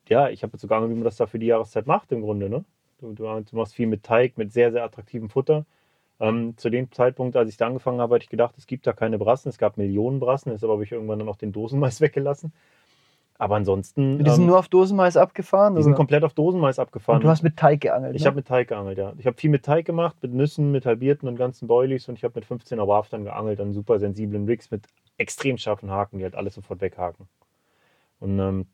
ja, 0.09 0.28
ich 0.28 0.43
habe 0.43 0.55
jetzt 0.55 0.62
sogar, 0.62 0.82
wie 0.89 0.95
man 0.95 1.05
das 1.05 1.16
da 1.16 1.26
für 1.26 1.39
die 1.39 1.47
Jahreszeit 1.47 1.86
macht 1.86 2.11
im 2.12 2.22
Grunde. 2.22 2.49
Ne? 2.49 2.64
Du, 3.01 3.12
du, 3.12 3.24
du 3.24 3.57
machst 3.57 3.74
viel 3.74 3.86
mit 3.86 4.03
Teig, 4.03 4.39
mit 4.39 4.53
sehr, 4.53 4.72
sehr 4.72 4.84
attraktivem 4.84 5.28
Futter. 5.28 5.64
Ähm, 6.21 6.57
zu 6.57 6.69
dem 6.69 6.91
Zeitpunkt, 6.91 7.37
als 7.37 7.49
ich 7.51 7.57
da 7.57 7.66
angefangen 7.66 8.01
habe, 8.01 8.16
hatte 8.16 8.25
ich 8.25 8.31
gedacht, 8.31 8.55
es 8.59 8.66
gibt 8.66 8.87
da 8.87 8.93
keine 8.93 9.19
Brassen. 9.19 9.49
Es 9.49 9.59
gab 9.59 9.77
Millionen 9.77 10.19
Brassen, 10.19 10.51
deshalb 10.51 10.73
habe 10.73 10.83
ich 10.83 10.91
irgendwann 10.91 11.21
dann 11.21 11.29
auch 11.29 11.37
den 11.37 11.53
Dosenmais 11.53 12.01
weggelassen. 12.01 12.53
Aber 13.41 13.55
ansonsten, 13.55 14.19
Die 14.19 14.31
sind 14.31 14.43
ähm, 14.43 14.47
nur 14.49 14.59
auf 14.59 14.66
Dosenmais 14.66 15.16
abgefahren? 15.16 15.77
die 15.77 15.83
sind 15.83 15.93
oder? 15.93 15.97
komplett 15.97 16.25
auf 16.25 16.35
Dosenmais 16.35 16.81
abgefahren. 16.81 17.19
Und 17.19 17.25
du 17.25 17.29
hast 17.29 17.45
mit 17.45 17.57
Teig 17.57 17.81
geangelt. 17.83 18.16
Ich 18.16 18.23
ne? 18.23 18.27
habe 18.27 18.37
mit 18.37 18.49
Teig 18.49 18.66
geangelt, 18.66 18.99
ja. 18.99 19.12
Ich 19.16 19.27
habe 19.27 19.37
viel 19.37 19.51
mit 19.51 19.64
Teig 19.64 19.87
gemacht, 19.87 20.16
mit 20.23 20.35
Nüssen, 20.35 20.73
mit 20.73 20.85
halbierten 20.87 21.29
und 21.29 21.37
ganzen 21.37 21.69
Boilies 21.69 22.09
und 22.09 22.16
ich 22.16 22.25
habe 22.25 22.35
mit 22.35 22.45
15er 22.45 22.89
Waftern 22.89 23.23
geangelt 23.23 23.61
an 23.61 23.73
super 23.73 24.01
sensiblen 24.01 24.47
Rigs 24.47 24.73
mit 24.73 24.87
extrem 25.19 25.57
scharfen 25.57 25.89
Haken, 25.89 26.19
die 26.19 26.25
halt 26.25 26.35
alles 26.35 26.55
sofort 26.55 26.81
weghaken. 26.81 27.29
Und 28.19 28.41
ähm, 28.41 28.66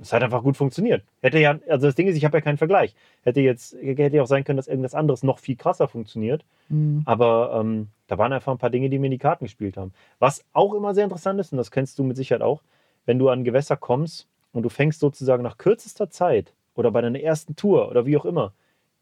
es 0.00 0.12
hat 0.12 0.22
einfach 0.22 0.42
gut 0.42 0.56
funktioniert. 0.56 1.04
Hätte 1.20 1.38
ja, 1.38 1.58
also 1.68 1.86
das 1.86 1.94
Ding 1.94 2.08
ist, 2.08 2.16
ich 2.16 2.24
habe 2.24 2.36
ja 2.36 2.40
keinen 2.40 2.58
Vergleich. 2.58 2.94
Hätte 3.22 3.40
jetzt, 3.40 3.74
hätte 3.74 4.16
ja 4.16 4.22
auch 4.22 4.26
sein 4.26 4.44
können, 4.44 4.56
dass 4.56 4.68
irgendwas 4.68 4.94
anderes 4.94 5.22
noch 5.22 5.38
viel 5.38 5.56
krasser 5.56 5.88
funktioniert. 5.88 6.44
Mhm. 6.68 7.02
Aber 7.04 7.58
ähm, 7.60 7.88
da 8.06 8.18
waren 8.18 8.32
einfach 8.32 8.52
ein 8.52 8.58
paar 8.58 8.70
Dinge, 8.70 8.88
die 8.90 8.98
mir 8.98 9.06
in 9.06 9.12
die 9.12 9.18
Karten 9.18 9.44
gespielt 9.44 9.76
haben. 9.76 9.92
Was 10.18 10.44
auch 10.52 10.74
immer 10.74 10.94
sehr 10.94 11.04
interessant 11.04 11.38
ist, 11.40 11.52
und 11.52 11.58
das 11.58 11.70
kennst 11.70 11.98
du 11.98 12.04
mit 12.04 12.16
Sicherheit 12.16 12.42
auch, 12.42 12.62
wenn 13.04 13.18
du 13.18 13.28
an 13.28 13.44
Gewässer 13.44 13.76
kommst 13.76 14.28
und 14.52 14.62
du 14.62 14.68
fängst 14.68 15.00
sozusagen 15.00 15.42
nach 15.42 15.58
kürzester 15.58 16.10
Zeit 16.10 16.54
oder 16.74 16.90
bei 16.90 17.00
deiner 17.00 17.20
ersten 17.20 17.56
Tour 17.56 17.88
oder 17.88 18.06
wie 18.06 18.16
auch 18.16 18.24
immer 18.24 18.52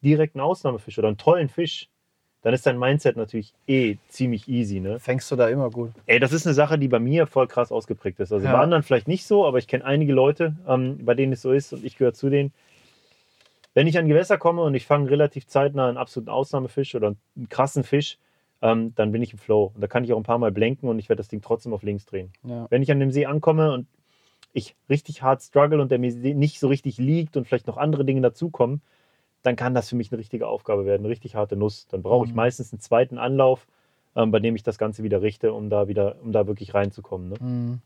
direkt 0.03 0.35
einen 0.35 0.43
Ausnahmefisch 0.43 0.99
oder 0.99 1.09
einen 1.09 1.19
tollen 1.19 1.49
Fisch, 1.49 1.89
dann 2.43 2.55
ist 2.55 2.67
dein 2.67 2.79
Mindset 2.79 3.17
natürlich 3.17 3.53
eh 3.67 3.97
ziemlich 4.09 4.49
easy. 4.49 4.81
Ne? 4.81 4.99
Fängst 4.99 5.31
du 5.31 5.37
da 5.37 5.49
immer 5.49 5.71
gut. 5.71 5.93
Ey, 6.07 6.19
das 6.19 6.33
ist 6.33 6.47
eine 6.47 6.55
Sache, 6.55 6.79
die 6.79 6.89
bei 6.89 6.99
mir 6.99 7.27
voll 7.27 7.47
krass 7.47 7.71
ausgeprägt 7.71 8.19
ist. 8.21 8.33
Also 8.33 8.47
Ja. 8.47 8.53
bei 8.53 8.59
anderen 8.59 8.83
vielleicht 8.83 9.09
nicht 9.09 9.27
so, 9.27 9.47
aber 9.47 9.59
ich 9.59 9.69
kenne 9.69 9.85
einige 9.85 10.13
Leute, 10.13 10.57
ähm, 10.67 11.05
bei 11.05 11.15
denen 11.15 11.33
es 11.35 11.43
so 11.43 11.53
ist 11.53 11.73
und 11.73 11.85
ich 11.85 11.97
gehöre 11.97 12.15
zu 12.15 12.31
denen. 12.31 12.53
Wenn 13.75 13.87
ich 13.87 13.99
an 13.99 14.09
Gewässer 14.09 14.39
komme 14.39 14.63
und 14.63 14.75
ich 14.75 14.87
fange 14.87 15.11
relativ 15.11 15.47
zeitnah 15.47 15.89
einen 15.89 15.97
absoluten 15.99 16.31
Ausnahmefisch 16.31 16.95
oder 16.95 17.09
einen 17.37 17.49
krassen 17.49 17.85
Fisch, 17.85 18.19
ähm, 18.63 18.95
dann 18.97 19.13
bin 19.13 19.23
ich 19.23 19.33
im 19.33 19.39
Flow. 19.39 19.73
Und 19.75 19.81
da 19.81 19.87
kann 19.87 20.05
ich 20.05 20.13
auch 20.13 20.17
ein 20.17 20.23
paar 20.25 20.39
Mal 20.39 20.51
blenken 20.51 20.89
und 20.89 20.99
ich 20.99 21.09
werde 21.09 21.19
das 21.21 21.29
Ding 21.29 21.41
trotzdem 21.41 21.73
auf 21.73 21.83
links 21.83 22.05
drehen. 22.07 22.33
Ja. 22.43 22.67
Wenn 22.71 22.83
ich 22.83 22.91
an 22.91 23.01
dem 23.01 23.11
See 23.11 23.27
ankomme 23.27 23.73
und 23.73 23.87
ich 24.53 24.75
richtig 24.89 25.23
hart 25.23 25.43
struggle 25.43 25.81
und 25.81 25.91
der 25.91 25.99
mir 25.99 26.13
nicht 26.13 26.59
so 26.59 26.69
richtig 26.69 26.99
liegt 26.99 27.37
und 27.37 27.47
vielleicht 27.47 27.67
noch 27.69 27.77
andere 27.77 28.05
Dinge 28.05 28.21
dazukommen, 28.23 28.81
dann 29.43 29.57
kann 29.57 29.75
das 29.75 29.89
für 29.89 29.97
mich 29.97 30.11
eine 30.13 30.19
richtige 30.19 30.47
Aufgabe 30.47 30.85
werden, 30.85 31.03
eine 31.03 31.09
richtig 31.09 31.35
harte 31.35 31.57
Nuss. 31.57 31.87
Dann 31.89 32.03
brauche 32.03 32.27
ich 32.27 32.33
Mhm. 32.33 32.37
meistens 32.37 32.73
einen 32.73 32.81
zweiten 32.81 33.19
Anlauf, 33.19 33.67
ähm, 34.17 34.31
bei 34.31 34.39
dem 34.41 34.55
ich 34.57 34.63
das 34.63 34.77
Ganze 34.79 35.03
wieder 35.03 35.23
richte, 35.23 35.53
um 35.53 35.71
da 35.71 35.89
wieder, 35.89 36.17
um 36.23 36.33
da 36.33 36.47
wirklich 36.47 36.75
reinzukommen. 36.75 37.29
Ne? 37.31 37.37
Mhm. 37.41 37.79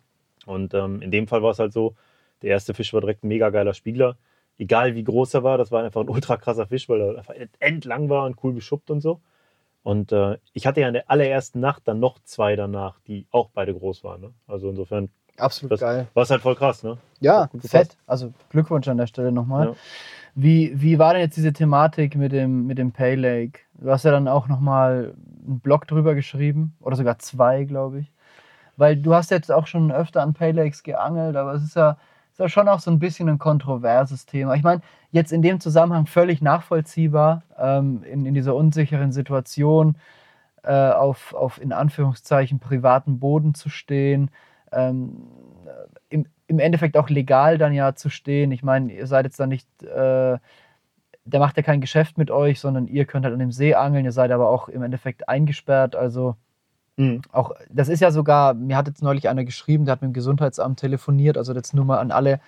Und 0.46 0.74
ähm, 0.74 1.00
in 1.02 1.10
dem 1.10 1.26
Fall 1.28 1.42
war 1.42 1.50
es 1.52 1.58
halt 1.58 1.72
so, 1.72 1.94
der 2.42 2.50
erste 2.50 2.74
Fisch 2.74 2.92
war 2.92 3.00
direkt 3.00 3.24
ein 3.24 3.28
mega 3.28 3.50
geiler 3.50 3.74
Spiegler. 3.74 4.16
Egal 4.58 4.94
wie 4.94 5.04
groß 5.04 5.34
er 5.34 5.42
war, 5.42 5.58
das 5.58 5.70
war 5.72 5.82
einfach 5.84 6.00
ein 6.02 6.08
ultra 6.08 6.36
krasser 6.36 6.66
Fisch, 6.66 6.88
weil 6.88 7.00
er 7.00 7.18
einfach 7.18 7.34
endlang 7.60 8.08
war 8.08 8.26
und 8.26 8.36
cool 8.42 8.52
geschuppt 8.54 8.90
und 8.90 9.00
so. 9.00 9.20
Und 9.82 10.12
äh, 10.12 10.38
ich 10.54 10.66
hatte 10.66 10.80
ja 10.80 10.88
in 10.88 10.94
der 10.94 11.10
allerersten 11.10 11.60
Nacht 11.60 11.82
dann 11.86 12.00
noch 12.00 12.18
zwei 12.24 12.56
danach, 12.56 12.98
die 13.06 13.26
auch 13.30 13.50
beide 13.52 13.74
groß 13.74 14.02
waren. 14.04 14.20
Ne? 14.22 14.30
Also 14.46 14.70
insofern 14.70 15.08
Absolut 15.36 15.72
Das- 15.72 15.80
geil. 15.80 16.06
war 16.14 16.22
es 16.22 16.30
halt 16.30 16.42
voll 16.42 16.54
krass. 16.54 16.84
Ne? 16.84 16.96
Ja, 17.20 17.50
fett. 17.60 17.96
Also 18.06 18.32
Glückwunsch 18.50 18.86
an 18.86 18.98
der 18.98 19.08
Stelle 19.08 19.32
nochmal. 19.32 19.66
Ja. 19.68 19.74
Wie, 20.34 20.72
wie 20.80 20.98
war 20.98 21.12
denn 21.12 21.22
jetzt 21.22 21.36
diese 21.36 21.52
Thematik 21.52 22.16
mit 22.16 22.32
dem, 22.32 22.66
mit 22.66 22.78
dem 22.78 22.92
Pay 22.92 23.14
Lake? 23.14 23.60
Du 23.74 23.90
hast 23.90 24.04
ja 24.04 24.10
dann 24.10 24.26
auch 24.28 24.48
nochmal 24.48 25.14
einen 25.46 25.60
Blog 25.60 25.86
drüber 25.86 26.14
geschrieben 26.14 26.74
oder 26.80 26.96
sogar 26.96 27.18
zwei, 27.18 27.64
glaube 27.64 28.00
ich. 28.00 28.12
Weil 28.76 28.96
du 28.96 29.14
hast 29.14 29.30
jetzt 29.30 29.52
auch 29.52 29.66
schon 29.68 29.92
öfter 29.92 30.22
an 30.22 30.34
Pay 30.34 30.52
Lakes 30.52 30.82
geangelt, 30.82 31.36
aber 31.36 31.54
es 31.54 31.62
ist 31.64 31.76
ja, 31.76 31.98
ist 32.32 32.40
ja 32.40 32.48
schon 32.48 32.68
auch 32.68 32.80
so 32.80 32.90
ein 32.90 32.98
bisschen 32.98 33.28
ein 33.28 33.38
kontroverses 33.38 34.26
Thema. 34.26 34.54
Ich 34.54 34.62
meine, 34.64 34.82
jetzt 35.12 35.32
in 35.32 35.42
dem 35.42 35.60
Zusammenhang 35.60 36.06
völlig 36.06 36.42
nachvollziehbar, 36.42 37.42
ähm, 37.58 38.02
in, 38.04 38.26
in 38.26 38.34
dieser 38.34 38.54
unsicheren 38.56 39.12
Situation. 39.12 39.96
äh, 40.62 40.90
auf, 40.90 41.34
auf 41.34 41.60
in 41.60 41.72
Anführungszeichen 41.72 42.58
privaten 42.60 43.18
Boden 43.20 43.54
zu 43.54 43.68
stehen, 43.68 44.30
ähm, 44.72 45.28
im, 46.46 46.58
Endeffekt 46.58 46.96
auch 46.96 47.08
legal 47.08 47.58
dann 47.58 47.72
ja 47.72 47.94
zu 47.94 48.10
stehen. 48.10 48.52
Ich 48.52 48.62
meine, 48.62 48.92
ihr 48.92 49.06
seid 49.06 49.24
jetzt 49.24 49.40
dann 49.40 49.48
nicht, 49.48 49.68
äh, 49.82 50.38
der 51.26 51.40
macht 51.40 51.56
ja 51.56 51.62
kein 51.62 51.80
Geschäft 51.80 52.18
mit 52.18 52.30
euch, 52.30 52.60
sondern 52.60 52.86
ihr 52.86 53.04
könnt 53.06 53.24
halt 53.24 53.32
an 53.32 53.40
dem 53.40 53.52
See 53.52 53.74
angeln, 53.74 54.04
ihr 54.04 54.12
seid 54.12 54.30
aber 54.30 54.48
auch 54.48 54.68
im 54.68 54.82
Endeffekt 54.82 55.28
eingesperrt, 55.28 55.96
also 55.96 56.36
Mhm. 56.96 57.22
Auch, 57.32 57.52
das 57.70 57.88
ist 57.88 58.00
ja 58.00 58.10
sogar, 58.10 58.54
mir 58.54 58.76
hat 58.76 58.86
jetzt 58.86 59.02
neulich 59.02 59.28
einer 59.28 59.44
geschrieben, 59.44 59.84
der 59.84 59.92
hat 59.92 60.02
mit 60.02 60.10
dem 60.10 60.14
Gesundheitsamt 60.14 60.78
telefoniert, 60.78 61.36
also 61.36 61.52
jetzt 61.52 61.74
nur 61.74 61.84
mal 61.84 61.98
an 61.98 62.10
alle, 62.10 62.40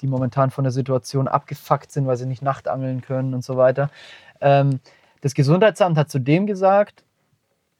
die 0.00 0.06
momentan 0.06 0.50
von 0.50 0.64
der 0.64 0.70
Situation 0.70 1.26
abgefuckt 1.26 1.90
sind, 1.90 2.06
weil 2.06 2.16
sie 2.16 2.26
nicht 2.26 2.42
Nachtangeln 2.42 3.00
können 3.00 3.34
und 3.34 3.44
so 3.44 3.56
weiter. 3.56 3.90
Ähm, 4.40 4.80
das 5.20 5.34
Gesundheitsamt 5.34 5.98
hat 5.98 6.10
zudem 6.10 6.46
gesagt, 6.46 7.04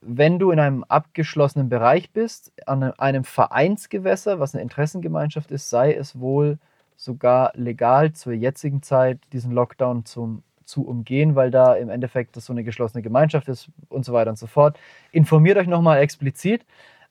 wenn 0.00 0.38
du 0.38 0.50
in 0.50 0.60
einem 0.60 0.84
abgeschlossenen 0.84 1.68
Bereich 1.68 2.12
bist, 2.12 2.52
an 2.66 2.82
einem 2.82 3.24
Vereinsgewässer, 3.24 4.38
was 4.38 4.54
eine 4.54 4.62
Interessengemeinschaft 4.62 5.50
ist, 5.50 5.70
sei 5.70 5.94
es 5.94 6.20
wohl 6.20 6.58
sogar 6.96 7.52
legal 7.54 8.12
zur 8.12 8.32
jetzigen 8.32 8.82
Zeit, 8.82 9.20
diesen 9.32 9.52
Lockdown 9.52 10.04
zum 10.04 10.42
zu 10.68 10.86
umgehen, 10.86 11.34
weil 11.34 11.50
da 11.50 11.74
im 11.74 11.88
Endeffekt 11.88 12.36
das 12.36 12.44
so 12.44 12.52
eine 12.52 12.62
geschlossene 12.62 13.02
Gemeinschaft 13.02 13.48
ist 13.48 13.70
und 13.88 14.04
so 14.04 14.12
weiter 14.12 14.30
und 14.30 14.38
so 14.38 14.46
fort. 14.46 14.78
Informiert 15.12 15.56
euch 15.56 15.66
nochmal 15.66 16.00
explizit, 16.00 16.66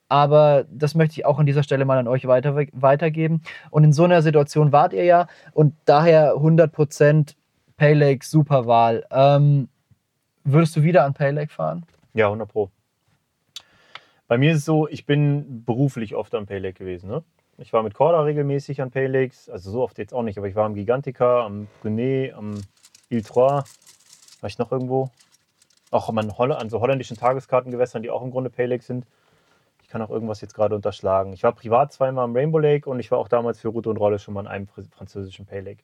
aber 0.09 0.65
das 0.71 0.95
möchte 0.95 1.13
ich 1.13 1.25
auch 1.25 1.39
an 1.39 1.47
dieser 1.47 1.63
Stelle 1.63 1.83
mal 1.83 1.97
an 1.97 2.07
euch 2.07 2.27
weiter, 2.27 2.55
weitergeben. 2.55 3.41
Und 3.71 3.83
in 3.83 3.93
so 3.93 4.03
einer 4.03 4.21
Situation 4.21 4.71
wart 4.71 4.93
ihr 4.93 5.03
ja 5.03 5.27
und 5.53 5.73
daher 5.85 6.35
100% 6.35 7.33
Pay 7.77 7.93
Lake, 7.93 8.25
super 8.25 8.67
Wahl. 8.67 9.05
Ähm, 9.11 9.69
würdest 10.43 10.75
du 10.75 10.83
wieder 10.83 11.03
an 11.03 11.13
Pay 11.13 11.31
Lake 11.31 11.51
fahren? 11.51 11.83
Ja, 12.13 12.27
100 12.27 12.47
Pro. 12.47 12.69
Bei 14.27 14.37
mir 14.37 14.51
ist 14.51 14.59
es 14.59 14.65
so, 14.65 14.89
ich 14.89 15.05
bin 15.05 15.63
beruflich 15.63 16.13
oft 16.13 16.35
am 16.35 16.45
Pay 16.45 16.59
Lake 16.59 16.79
gewesen. 16.79 17.09
Ne? 17.09 17.23
Ich 17.57 17.71
war 17.71 17.81
mit 17.81 17.93
Corda 17.93 18.21
regelmäßig 18.21 18.81
an 18.81 18.91
Pay 18.91 19.07
Lakes, 19.07 19.49
also 19.49 19.71
so 19.71 19.81
oft 19.81 19.97
jetzt 19.97 20.13
auch 20.13 20.21
nicht, 20.21 20.37
aber 20.37 20.49
ich 20.49 20.55
war 20.55 20.65
am 20.65 20.75
Gigantica, 20.75 21.45
am 21.45 21.67
Brunet, 21.81 22.33
am 22.33 22.61
Ile 23.09 23.23
Trois, 23.23 23.63
war 24.41 24.49
ich 24.49 24.57
noch 24.57 24.71
irgendwo? 24.71 25.09
Auch 25.91 26.09
an, 26.09 26.37
Holl 26.37 26.51
an 26.51 26.69
so 26.69 26.81
holländischen 26.81 27.15
Tageskartengewässern, 27.15 28.03
die 28.03 28.09
auch 28.09 28.21
im 28.21 28.31
Grunde 28.31 28.49
Pay 28.49 28.65
Lake 28.65 28.83
sind. 28.83 29.05
Ich 29.81 29.87
kann 29.87 30.01
auch 30.01 30.09
irgendwas 30.09 30.41
jetzt 30.41 30.53
gerade 30.53 30.75
unterschlagen. 30.75 31.31
Ich 31.31 31.43
war 31.43 31.53
privat 31.53 31.93
zweimal 31.93 32.25
am 32.25 32.35
Rainbow 32.35 32.59
Lake 32.59 32.89
und 32.89 32.99
ich 32.99 33.09
war 33.09 33.19
auch 33.19 33.29
damals 33.29 33.61
für 33.61 33.69
Route 33.69 33.89
und 33.89 33.95
Rolle 33.95 34.19
schon 34.19 34.33
mal 34.33 34.41
in 34.41 34.47
einem 34.47 34.67
französischen 34.67 35.45
Pay 35.45 35.61
Lake. 35.61 35.83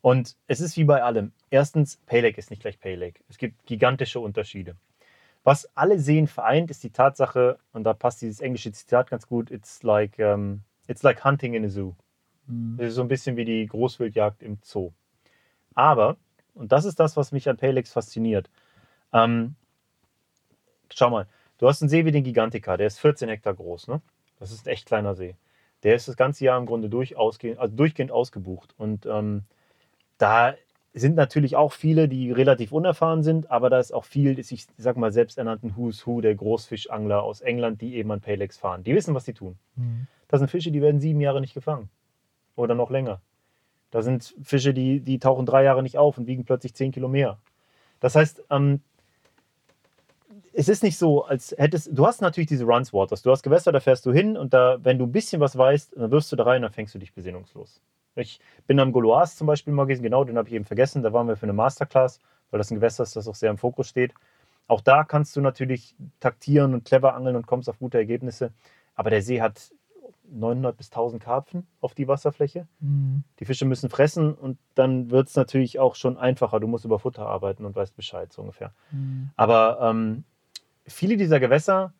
Und 0.00 0.36
es 0.46 0.60
ist 0.60 0.76
wie 0.76 0.84
bei 0.84 1.02
allem. 1.02 1.32
Erstens, 1.50 1.96
Pay 2.06 2.20
Lake 2.20 2.38
ist 2.38 2.50
nicht 2.50 2.62
gleich 2.62 2.78
Pay 2.78 2.94
Lake. 2.94 3.24
Es 3.28 3.38
gibt 3.38 3.66
gigantische 3.66 4.20
Unterschiede. 4.20 4.76
Was 5.46 5.70
alle 5.76 6.00
Seen 6.00 6.26
vereint, 6.26 6.72
ist 6.72 6.82
die 6.82 6.90
Tatsache, 6.90 7.60
und 7.72 7.84
da 7.84 7.94
passt 7.94 8.20
dieses 8.20 8.40
englische 8.40 8.72
Zitat 8.72 9.08
ganz 9.08 9.28
gut, 9.28 9.52
it's 9.52 9.84
like, 9.84 10.18
um, 10.18 10.62
it's 10.88 11.04
like 11.04 11.24
hunting 11.24 11.54
in 11.54 11.64
a 11.64 11.68
zoo. 11.68 11.94
Mhm. 12.48 12.76
Das 12.78 12.88
ist 12.88 12.94
so 12.96 13.02
ein 13.02 13.06
bisschen 13.06 13.36
wie 13.36 13.44
die 13.44 13.64
Großwildjagd 13.64 14.42
im 14.42 14.58
Zoo. 14.64 14.90
Aber 15.76 16.16
und 16.56 16.72
das 16.72 16.84
ist 16.84 16.98
das, 16.98 17.16
was 17.16 17.30
mich 17.30 17.48
an 17.48 17.58
Palex 17.58 17.92
fasziniert. 17.92 18.50
Ähm, 19.12 19.54
schau 20.92 21.10
mal, 21.10 21.28
du 21.58 21.68
hast 21.68 21.80
einen 21.80 21.90
See 21.90 22.04
wie 22.04 22.10
den 22.10 22.24
Gigantica, 22.24 22.76
der 22.76 22.88
ist 22.88 22.98
14 22.98 23.28
Hektar 23.28 23.54
groß. 23.54 23.86
Ne? 23.86 24.00
Das 24.40 24.50
ist 24.50 24.66
ein 24.66 24.72
echt 24.72 24.86
kleiner 24.86 25.14
See. 25.14 25.36
Der 25.84 25.94
ist 25.94 26.08
das 26.08 26.16
ganze 26.16 26.44
Jahr 26.44 26.58
im 26.58 26.66
Grunde 26.66 26.88
durch, 26.88 27.16
ausgehend, 27.16 27.60
also 27.60 27.76
durchgehend 27.76 28.10
ausgebucht. 28.10 28.74
Und 28.78 29.06
ähm, 29.06 29.44
da 30.18 30.56
sind 31.00 31.14
natürlich 31.14 31.56
auch 31.56 31.72
viele, 31.72 32.08
die 32.08 32.32
relativ 32.32 32.72
unerfahren 32.72 33.22
sind, 33.22 33.50
aber 33.50 33.68
da 33.68 33.78
ist 33.78 33.92
auch 33.92 34.04
viel, 34.04 34.38
ich 34.38 34.66
sag 34.78 34.96
mal, 34.96 35.12
selbsternannten 35.12 35.76
Who's 35.76 36.06
Who 36.06 36.20
der 36.20 36.34
Großfischangler 36.34 37.22
aus 37.22 37.42
England, 37.42 37.82
die 37.82 37.96
eben 37.96 38.10
an 38.12 38.20
Palex 38.20 38.56
fahren. 38.56 38.82
Die 38.82 38.94
wissen, 38.94 39.14
was 39.14 39.26
sie 39.26 39.34
tun. 39.34 39.56
Mhm. 39.76 40.06
Das 40.28 40.40
sind 40.40 40.50
Fische, 40.50 40.70
die 40.70 40.80
werden 40.80 41.00
sieben 41.00 41.20
Jahre 41.20 41.40
nicht 41.40 41.54
gefangen. 41.54 41.90
Oder 42.56 42.74
noch 42.74 42.90
länger. 42.90 43.20
Da 43.90 44.02
sind 44.02 44.34
Fische, 44.42 44.72
die, 44.72 45.00
die 45.00 45.18
tauchen 45.18 45.46
drei 45.46 45.64
Jahre 45.64 45.82
nicht 45.82 45.98
auf 45.98 46.18
und 46.18 46.26
wiegen 46.26 46.44
plötzlich 46.44 46.74
zehn 46.74 46.92
Kilo 46.92 47.08
mehr. 47.08 47.38
Das 48.00 48.14
heißt, 48.14 48.44
ähm, 48.50 48.80
es 50.52 50.68
ist 50.70 50.82
nicht 50.82 50.96
so, 50.96 51.24
als 51.24 51.54
hättest 51.58 51.90
du 51.92 52.06
hast 52.06 52.22
natürlich 52.22 52.48
diese 52.48 52.64
Runs 52.64 52.92
Waters. 52.92 53.20
Du 53.20 53.30
hast 53.30 53.42
Gewässer, 53.42 53.72
da 53.72 53.80
fährst 53.80 54.06
du 54.06 54.12
hin 54.12 54.36
und 54.36 54.54
da, 54.54 54.78
wenn 54.82 54.98
du 54.98 55.04
ein 55.04 55.12
bisschen 55.12 55.40
was 55.40 55.56
weißt, 55.56 55.94
dann 55.96 56.10
wirst 56.10 56.32
du 56.32 56.36
da 56.36 56.44
rein, 56.44 56.62
dann 56.62 56.72
fängst 56.72 56.94
du 56.94 56.98
dich 56.98 57.12
besinnungslos. 57.12 57.82
Ich 58.16 58.40
bin 58.66 58.80
am 58.80 58.92
Goloas 58.92 59.36
zum 59.36 59.46
Beispiel 59.46 59.72
mal 59.72 59.84
gewesen, 59.84 60.02
genau, 60.02 60.24
den 60.24 60.38
habe 60.38 60.48
ich 60.48 60.54
eben 60.54 60.64
vergessen. 60.64 61.02
Da 61.02 61.12
waren 61.12 61.28
wir 61.28 61.36
für 61.36 61.44
eine 61.44 61.52
Masterclass, 61.52 62.20
weil 62.50 62.58
das 62.58 62.70
ein 62.70 62.76
Gewässer 62.76 63.02
ist, 63.02 63.16
das 63.16 63.28
auch 63.28 63.34
sehr 63.34 63.50
im 63.50 63.58
Fokus 63.58 63.88
steht. 63.88 64.14
Auch 64.68 64.80
da 64.80 65.04
kannst 65.04 65.36
du 65.36 65.40
natürlich 65.40 65.94
taktieren 66.18 66.74
und 66.74 66.84
clever 66.84 67.14
angeln 67.14 67.36
und 67.36 67.46
kommst 67.46 67.68
auf 67.68 67.78
gute 67.78 67.98
Ergebnisse. 67.98 68.52
Aber 68.94 69.10
der 69.10 69.22
See 69.22 69.40
hat 69.40 69.70
900 70.30 70.76
bis 70.76 70.90
1000 70.90 71.22
Karpfen 71.22 71.66
auf 71.80 71.94
die 71.94 72.08
Wasserfläche. 72.08 72.66
Mhm. 72.80 73.22
Die 73.38 73.44
Fische 73.44 73.64
müssen 73.64 73.90
fressen 73.90 74.34
und 74.34 74.58
dann 74.74 75.10
wird 75.10 75.28
es 75.28 75.36
natürlich 75.36 75.78
auch 75.78 75.94
schon 75.94 76.16
einfacher. 76.16 76.60
Du 76.60 76.66
musst 76.66 76.84
über 76.84 76.98
Futter 76.98 77.26
arbeiten 77.26 77.64
und 77.64 77.76
weißt 77.76 77.96
Bescheid, 77.96 78.32
so 78.32 78.42
ungefähr. 78.42 78.72
Mhm. 78.90 79.30
Aber 79.36 79.78
ähm, 79.80 80.24
viele 80.86 81.16
dieser 81.16 81.38
Gewässer 81.40 81.92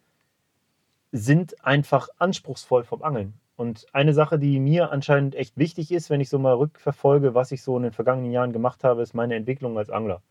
sind 1.13 1.65
einfach 1.65 2.09
anspruchsvoll 2.19 2.85
vom 2.85 3.03
Angeln. 3.03 3.35
Und 3.57 3.87
eine 3.93 4.13
Sache, 4.13 4.39
die 4.39 4.61
mir 4.61 4.93
anscheinend 4.93 5.35
echt 5.35 5.57
wichtig 5.57 5.91
ist, 5.91 6.11
wenn 6.11 6.21
ich 6.21 6.29
so 6.29 6.39
mal 6.39 6.55
rückverfolge, 6.55 7.35
was 7.35 7.53
ich 7.53 7.63
so 7.63 7.77
in 7.77 7.85
den 7.85 7.93
vergangenen 7.93 8.31
Jahren 8.31 8.53
gemacht 8.53 8.85
habe, 8.85 9.03
ist 9.03 9.15
meine 9.15 9.35
Entwicklung 9.35 9.79
als 9.79 9.89
Angler. 9.91 10.23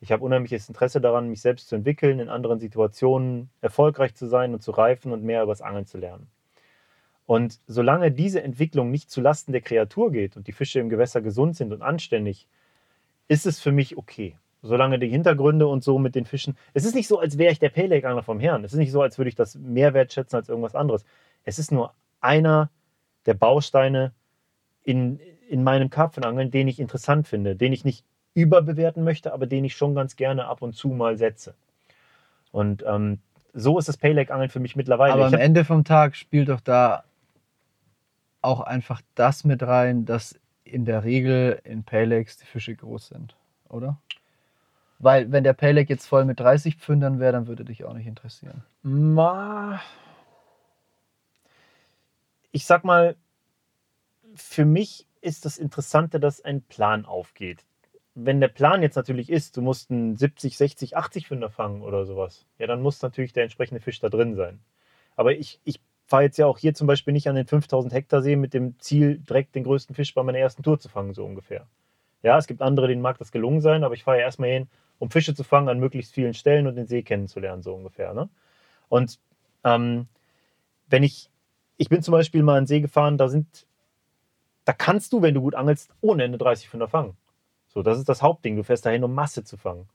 Ich 0.00 0.10
habe 0.10 0.24
unheimliches 0.24 0.68
Interesse 0.68 1.00
daran, 1.00 1.30
mich 1.30 1.40
selbst 1.40 1.68
zu 1.68 1.76
entwickeln, 1.76 2.18
in 2.18 2.28
anderen 2.28 2.58
Situationen 2.58 3.48
erfolgreich 3.60 4.14
zu 4.14 4.26
sein 4.26 4.52
und 4.52 4.62
zu 4.62 4.72
reifen 4.72 5.12
und 5.12 5.22
mehr 5.22 5.42
über 5.42 5.52
das 5.52 5.62
Angeln 5.62 5.86
zu 5.86 5.98
lernen. 5.98 6.26
Und 7.26 7.60
solange 7.66 8.10
diese 8.10 8.42
Entwicklung 8.42 8.90
nicht 8.90 9.10
zulasten 9.10 9.52
der 9.52 9.62
Kreatur 9.62 10.10
geht 10.10 10.36
und 10.36 10.46
die 10.46 10.52
Fische 10.52 10.80
im 10.80 10.90
Gewässer 10.90 11.22
gesund 11.22 11.56
sind 11.56 11.72
und 11.72 11.80
anständig, 11.80 12.48
ist 13.28 13.46
es 13.46 13.60
für 13.60 13.72
mich 13.72 13.96
okay. 13.96 14.36
Solange 14.62 14.98
die 14.98 15.08
Hintergründe 15.08 15.66
und 15.66 15.84
so 15.84 15.98
mit 15.98 16.14
den 16.14 16.26
Fischen. 16.26 16.56
Es 16.74 16.84
ist 16.84 16.94
nicht 16.94 17.08
so, 17.08 17.18
als 17.18 17.38
wäre 17.38 17.52
ich 17.52 17.58
der 17.58 17.68
Payleg-Angler 17.70 18.22
vom 18.22 18.40
Herrn. 18.40 18.64
Es 18.64 18.72
ist 18.72 18.78
nicht 18.78 18.92
so, 18.92 19.00
als 19.00 19.16
würde 19.16 19.28
ich 19.28 19.34
das 19.34 19.54
mehr 19.56 19.94
wertschätzen 19.94 20.36
als 20.36 20.48
irgendwas 20.48 20.74
anderes. 20.74 21.04
Es 21.44 21.58
ist 21.58 21.70
nur 21.70 21.94
einer 22.24 22.70
der 23.26 23.34
Bausteine 23.34 24.12
in, 24.82 25.20
in 25.48 25.62
meinem 25.62 25.90
Karpfenangeln, 25.90 26.50
den 26.50 26.68
ich 26.68 26.80
interessant 26.80 27.28
finde, 27.28 27.56
den 27.56 27.72
ich 27.72 27.84
nicht 27.84 28.04
überbewerten 28.34 29.04
möchte, 29.04 29.32
aber 29.32 29.46
den 29.46 29.64
ich 29.64 29.76
schon 29.76 29.94
ganz 29.94 30.16
gerne 30.16 30.46
ab 30.46 30.62
und 30.62 30.74
zu 30.74 30.88
mal 30.88 31.16
setze. 31.16 31.54
Und 32.50 32.84
ähm, 32.86 33.20
so 33.52 33.78
ist 33.78 33.88
das 33.88 33.96
Payleg-Angeln 33.96 34.50
für 34.50 34.60
mich 34.60 34.74
mittlerweile. 34.74 35.12
Aber 35.12 35.26
am 35.26 35.34
Ende 35.34 35.64
vom 35.64 35.84
Tag 35.84 36.16
spielt 36.16 36.48
doch 36.48 36.60
da 36.60 37.04
auch 38.42 38.60
einfach 38.60 39.00
das 39.14 39.44
mit 39.44 39.62
rein, 39.62 40.04
dass 40.04 40.38
in 40.64 40.84
der 40.84 41.04
Regel 41.04 41.60
in 41.64 41.84
Paylegs 41.84 42.36
die 42.36 42.46
Fische 42.46 42.74
groß 42.74 43.08
sind, 43.08 43.36
oder? 43.68 43.98
Weil 44.98 45.30
wenn 45.32 45.44
der 45.44 45.52
Payleg 45.52 45.88
jetzt 45.88 46.06
voll 46.06 46.24
mit 46.24 46.40
30 46.40 46.76
Pfündern 46.76 47.20
wäre, 47.20 47.32
dann 47.32 47.46
würde 47.46 47.64
dich 47.64 47.84
auch 47.84 47.94
nicht 47.94 48.06
interessieren. 48.06 48.64
Ma 48.82 49.80
ich 52.54 52.66
sag 52.66 52.84
mal, 52.84 53.16
für 54.36 54.64
mich 54.64 55.08
ist 55.20 55.44
das 55.44 55.58
Interessante, 55.58 56.20
dass 56.20 56.40
ein 56.40 56.62
Plan 56.62 57.04
aufgeht. 57.04 57.64
Wenn 58.14 58.40
der 58.40 58.46
Plan 58.46 58.80
jetzt 58.80 58.94
natürlich 58.94 59.28
ist, 59.28 59.56
du 59.56 59.60
musst 59.60 59.90
einen 59.90 60.16
70, 60.16 60.56
60, 60.56 60.96
80 60.96 61.26
Pfünder 61.26 61.50
fangen 61.50 61.82
oder 61.82 62.04
sowas, 62.04 62.46
ja, 62.58 62.68
dann 62.68 62.80
muss 62.80 63.02
natürlich 63.02 63.32
der 63.32 63.42
entsprechende 63.42 63.80
Fisch 63.80 63.98
da 63.98 64.08
drin 64.08 64.36
sein. 64.36 64.60
Aber 65.16 65.32
ich, 65.32 65.60
ich 65.64 65.80
fahre 66.06 66.22
jetzt 66.22 66.36
ja 66.36 66.46
auch 66.46 66.58
hier 66.58 66.74
zum 66.74 66.86
Beispiel 66.86 67.12
nicht 67.12 67.28
an 67.28 67.34
den 67.34 67.48
5000 67.48 67.92
Hektar 67.92 68.22
See 68.22 68.36
mit 68.36 68.54
dem 68.54 68.78
Ziel, 68.78 69.18
direkt 69.18 69.56
den 69.56 69.64
größten 69.64 69.96
Fisch 69.96 70.14
bei 70.14 70.22
meiner 70.22 70.38
ersten 70.38 70.62
Tour 70.62 70.78
zu 70.78 70.88
fangen, 70.88 71.12
so 71.12 71.24
ungefähr. 71.24 71.66
Ja, 72.22 72.38
es 72.38 72.46
gibt 72.46 72.62
andere, 72.62 72.86
denen 72.86 73.02
mag 73.02 73.18
das 73.18 73.32
gelungen 73.32 73.62
sein, 73.62 73.82
aber 73.82 73.94
ich 73.94 74.04
fahre 74.04 74.18
ja 74.18 74.24
erstmal 74.26 74.50
hin, 74.50 74.68
um 75.00 75.10
Fische 75.10 75.34
zu 75.34 75.42
fangen 75.42 75.68
an 75.68 75.80
möglichst 75.80 76.14
vielen 76.14 76.34
Stellen 76.34 76.68
und 76.68 76.76
den 76.76 76.86
See 76.86 77.02
kennenzulernen, 77.02 77.62
so 77.62 77.74
ungefähr. 77.74 78.14
Ne? 78.14 78.28
Und 78.88 79.18
ähm, 79.64 80.06
wenn 80.88 81.02
ich, 81.02 81.30
ich 81.76 81.88
bin 81.88 82.02
zum 82.02 82.12
Beispiel 82.12 82.42
mal 82.42 82.60
den 82.60 82.66
See 82.66 82.80
gefahren, 82.80 83.18
da 83.18 83.28
sind, 83.28 83.66
da 84.64 84.72
kannst 84.72 85.12
du, 85.12 85.22
wenn 85.22 85.34
du 85.34 85.40
gut 85.40 85.54
angelst, 85.54 85.90
ohne 86.00 86.24
Ende 86.24 86.38
30 86.38 86.68
Pfünder 86.68 86.88
fangen. 86.88 87.16
So, 87.68 87.82
das 87.82 87.98
ist 87.98 88.08
das 88.08 88.22
Hauptding. 88.22 88.56
Du 88.56 88.62
fährst 88.62 88.86
dahin, 88.86 89.02
um 89.02 89.14
Masse 89.14 89.42
zu 89.42 89.56
fangen. 89.56 89.88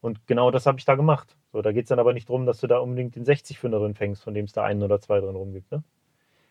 Und 0.00 0.26
genau 0.28 0.50
das 0.50 0.66
habe 0.66 0.78
ich 0.78 0.84
da 0.84 0.94
gemacht. 0.94 1.36
So, 1.52 1.62
da 1.62 1.72
geht 1.72 1.84
es 1.84 1.88
dann 1.88 1.98
aber 1.98 2.12
nicht 2.12 2.28
darum, 2.28 2.46
dass 2.46 2.60
du 2.60 2.68
da 2.68 2.78
unbedingt 2.78 3.16
den 3.16 3.24
60 3.24 3.58
Fünder 3.58 3.80
drin 3.80 3.94
fängst, 3.94 4.22
von 4.22 4.34
dem 4.34 4.44
es 4.44 4.52
da 4.52 4.62
einen 4.62 4.82
oder 4.82 5.00
zwei 5.00 5.18
drin 5.20 5.34
rumgibt. 5.34 5.72
Ne? 5.72 5.82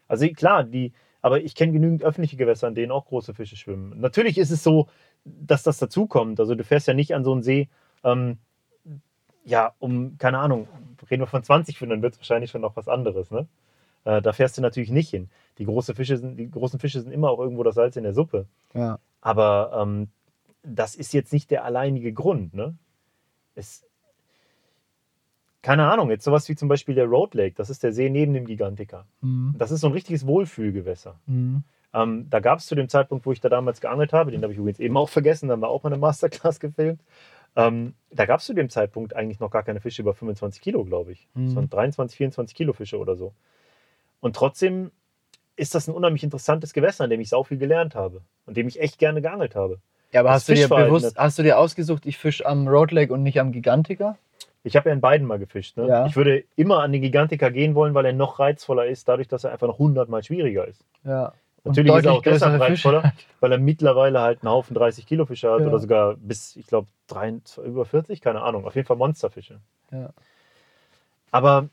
Also 0.10 0.28
klar, 0.30 0.66
die, 0.66 0.92
aber 1.22 1.42
ich 1.42 1.56
kenne 1.56 1.72
genügend 1.72 2.04
öffentliche 2.04 2.36
Gewässer, 2.36 2.68
in 2.68 2.76
denen 2.76 2.92
auch 2.92 3.06
große 3.06 3.34
Fische 3.34 3.56
schwimmen. 3.56 4.00
Natürlich 4.00 4.38
ist 4.38 4.52
es 4.52 4.64
so, 4.64 4.88
dass 5.24 5.64
das 5.64 5.78
dazukommt. 5.78 6.40
Also 6.40 6.56
du 6.56 6.64
fährst 6.66 6.88
ja 6.88 6.94
nicht 6.94 7.16
an 7.16 7.24
so 7.24 7.32
einen 7.32 7.44
See, 7.44 7.70
ähm, 8.04 8.38
ja, 9.46 9.74
um, 9.80 10.18
keine 10.18 10.40
Ahnung, 10.40 10.68
reden 11.10 11.22
wir 11.22 11.28
von 11.28 11.44
20 11.44 11.78
Fündern, 11.78 12.02
wird 12.02 12.16
es 12.16 12.20
wahrscheinlich 12.20 12.52
schon 12.52 12.62
noch 12.62 12.76
was 12.76 12.90
anderes. 12.90 13.32
Ne? 13.32 13.48
Äh, 14.08 14.22
da 14.22 14.32
fährst 14.32 14.58
du 14.58 14.62
natürlich 14.62 14.92
nicht 14.92 15.10
hin. 15.10 15.30
Die, 15.58 15.66
große 15.66 15.94
Fische 15.94 16.18
sind, 16.18 16.38
die 16.38 16.50
großen 16.50 16.80
Fische 16.80 17.02
sind 17.02 17.12
immer 17.12 17.30
auch 17.30 17.40
irgendwo 17.40 17.64
das 17.64 17.76
Salz 17.76 17.98
in 17.98 18.04
der 18.04 18.14
Suppe. 18.14 18.46
Ja. 18.74 19.00
Aber 19.22 19.72
ähm, 19.82 20.08
das 20.64 20.96
ist 20.96 21.14
jetzt 21.14 21.34
nicht 21.34 21.52
der 21.52 21.66
alleinige 21.66 22.14
Grund. 22.14 22.54
Ne? 22.54 22.76
es, 23.58 23.84
keine 25.62 25.92
Ahnung, 25.92 26.10
jetzt 26.10 26.24
sowas 26.24 26.48
wie 26.48 26.56
zum 26.56 26.70
Beispiel 26.70 26.96
der 26.96 27.06
Road 27.06 27.34
Lake, 27.34 27.56
das 27.56 27.70
ist 27.70 27.84
der 27.84 27.92
See 27.92 28.10
neben 28.10 28.34
dem 28.34 28.46
Gigantica. 28.46 29.06
Mhm. 29.22 29.56
Das 29.58 29.72
ist 29.72 29.82
so 29.82 29.88
ein 29.88 29.94
richtiges 29.94 30.26
Wohlfühlgewässer. 30.26 31.20
Mhm. 31.26 31.64
Ähm, 31.94 32.30
da 32.30 32.40
gab 32.40 32.60
es 32.60 32.68
zu 32.68 32.76
dem 32.76 32.90
Zeitpunkt, 32.90 33.26
wo 33.26 33.32
ich 33.32 33.42
da 33.42 33.50
damals 33.50 33.82
geangelt 33.82 34.14
habe, 34.14 34.32
den 34.32 34.44
habe 34.44 34.54
ich 34.54 34.60
übrigens 34.60 34.80
eben 34.80 34.96
auch 34.96 35.10
vergessen, 35.10 35.48
da 35.48 35.54
haben 35.54 35.62
wir 35.62 35.70
auch 35.70 35.84
mal 35.84 35.92
eine 35.92 36.00
Masterclass 36.00 36.60
gefilmt. 36.62 37.02
Ähm, 37.56 37.96
da 38.12 38.26
gab 38.26 38.40
es 38.40 38.46
zu 38.46 38.54
dem 38.54 38.70
Zeitpunkt 38.70 39.16
eigentlich 39.16 39.40
noch 39.40 39.50
gar 39.50 39.64
keine 39.64 39.82
Fische 39.82 40.04
über 40.04 40.14
25 40.14 40.62
Kilo, 40.62 40.86
glaube 40.86 41.12
ich. 41.12 41.28
Mhm. 41.34 41.46
Das 41.46 41.56
waren 41.56 41.70
23, 41.70 42.18
24 42.18 42.56
Kilo 42.56 42.74
Fische 42.74 43.00
oder 43.00 43.16
so. 43.16 43.34
Und 44.20 44.36
trotzdem 44.36 44.92
ist 45.56 45.76
das 45.76 45.88
ein 45.88 45.94
unheimlich 45.96 46.24
interessantes 46.24 46.74
Gewässer, 46.74 47.04
an 47.04 47.10
dem 47.10 47.20
ich 47.22 47.30
sau 47.30 47.44
viel 47.44 47.58
gelernt 47.58 47.96
habe 47.96 48.22
und 48.46 48.58
dem 48.58 48.68
ich 48.68 48.80
echt 48.80 49.00
gerne 49.00 49.22
geangelt 49.22 49.56
habe. 49.56 49.80
Ja, 50.12 50.22
aber 50.22 50.30
Das 50.30 50.36
hast 50.42 50.50
du 50.50 50.54
dir 50.56 50.68
bewusst, 50.70 51.18
hast 51.18 51.40
du 51.40 51.44
dir 51.44 51.58
ausgesucht, 51.58 52.06
ich 52.06 52.18
fisch 52.18 52.46
am 52.46 52.68
Road 52.68 52.92
Lake 52.92 53.12
und 53.12 53.24
nicht 53.24 53.40
am 53.40 53.52
Gigantica? 53.52 54.18
Ich 54.64 54.76
habe 54.76 54.90
ja 54.90 54.94
in 54.94 55.02
beiden 55.02 55.26
mal 55.26 55.40
gefischt. 55.40 55.78
Ne? 55.78 55.88
Ja. 55.88 56.06
Ich 56.06 56.16
würde 56.16 56.44
immer 56.56 56.82
an 56.82 56.92
den 56.92 57.02
Gigantica 57.02 57.50
gehen 57.50 57.76
wollen, 57.76 57.94
weil 57.94 58.06
er 58.06 58.14
noch 58.14 58.40
reizvoller 58.40 58.86
ist, 58.86 59.08
dadurch, 59.08 59.28
dass 59.28 59.44
er 59.44 59.52
einfach 59.52 59.68
noch 59.68 59.80
100 59.80 60.10
Mal 60.10 60.24
schwieriger 60.24 60.68
ist. 60.68 60.84
Ja. 61.04 61.34
Natürlich 61.64 61.94
ist 61.96 62.06
er 62.06 62.14
auch 62.14 62.22
deshalb 62.22 62.54
Fische. 62.54 62.90
reizvoller, 62.90 63.14
weil 63.40 63.52
er 63.52 63.58
mittlerweile 63.58 64.22
halt 64.22 64.42
einen 64.42 64.52
Haufen 64.52 64.74
30 64.74 65.06
Kilo 65.06 65.26
Fische 65.26 65.52
hat 65.52 65.62
Ja. 65.62 65.68
oder 65.68 65.80
sogar 65.80 66.16
bis, 66.16 66.56
ich 66.56 66.68
glaube, 66.68 66.88
über 67.64 67.86
40, 67.86 68.22
keine 68.22 68.42
Ahnung. 68.42 68.66
Auf 68.66 68.76
jeden 68.76 68.88
Fall 68.88 68.98
Monsterfische. 68.98 69.60
Ja. 69.92 70.10
Aber 71.32 71.70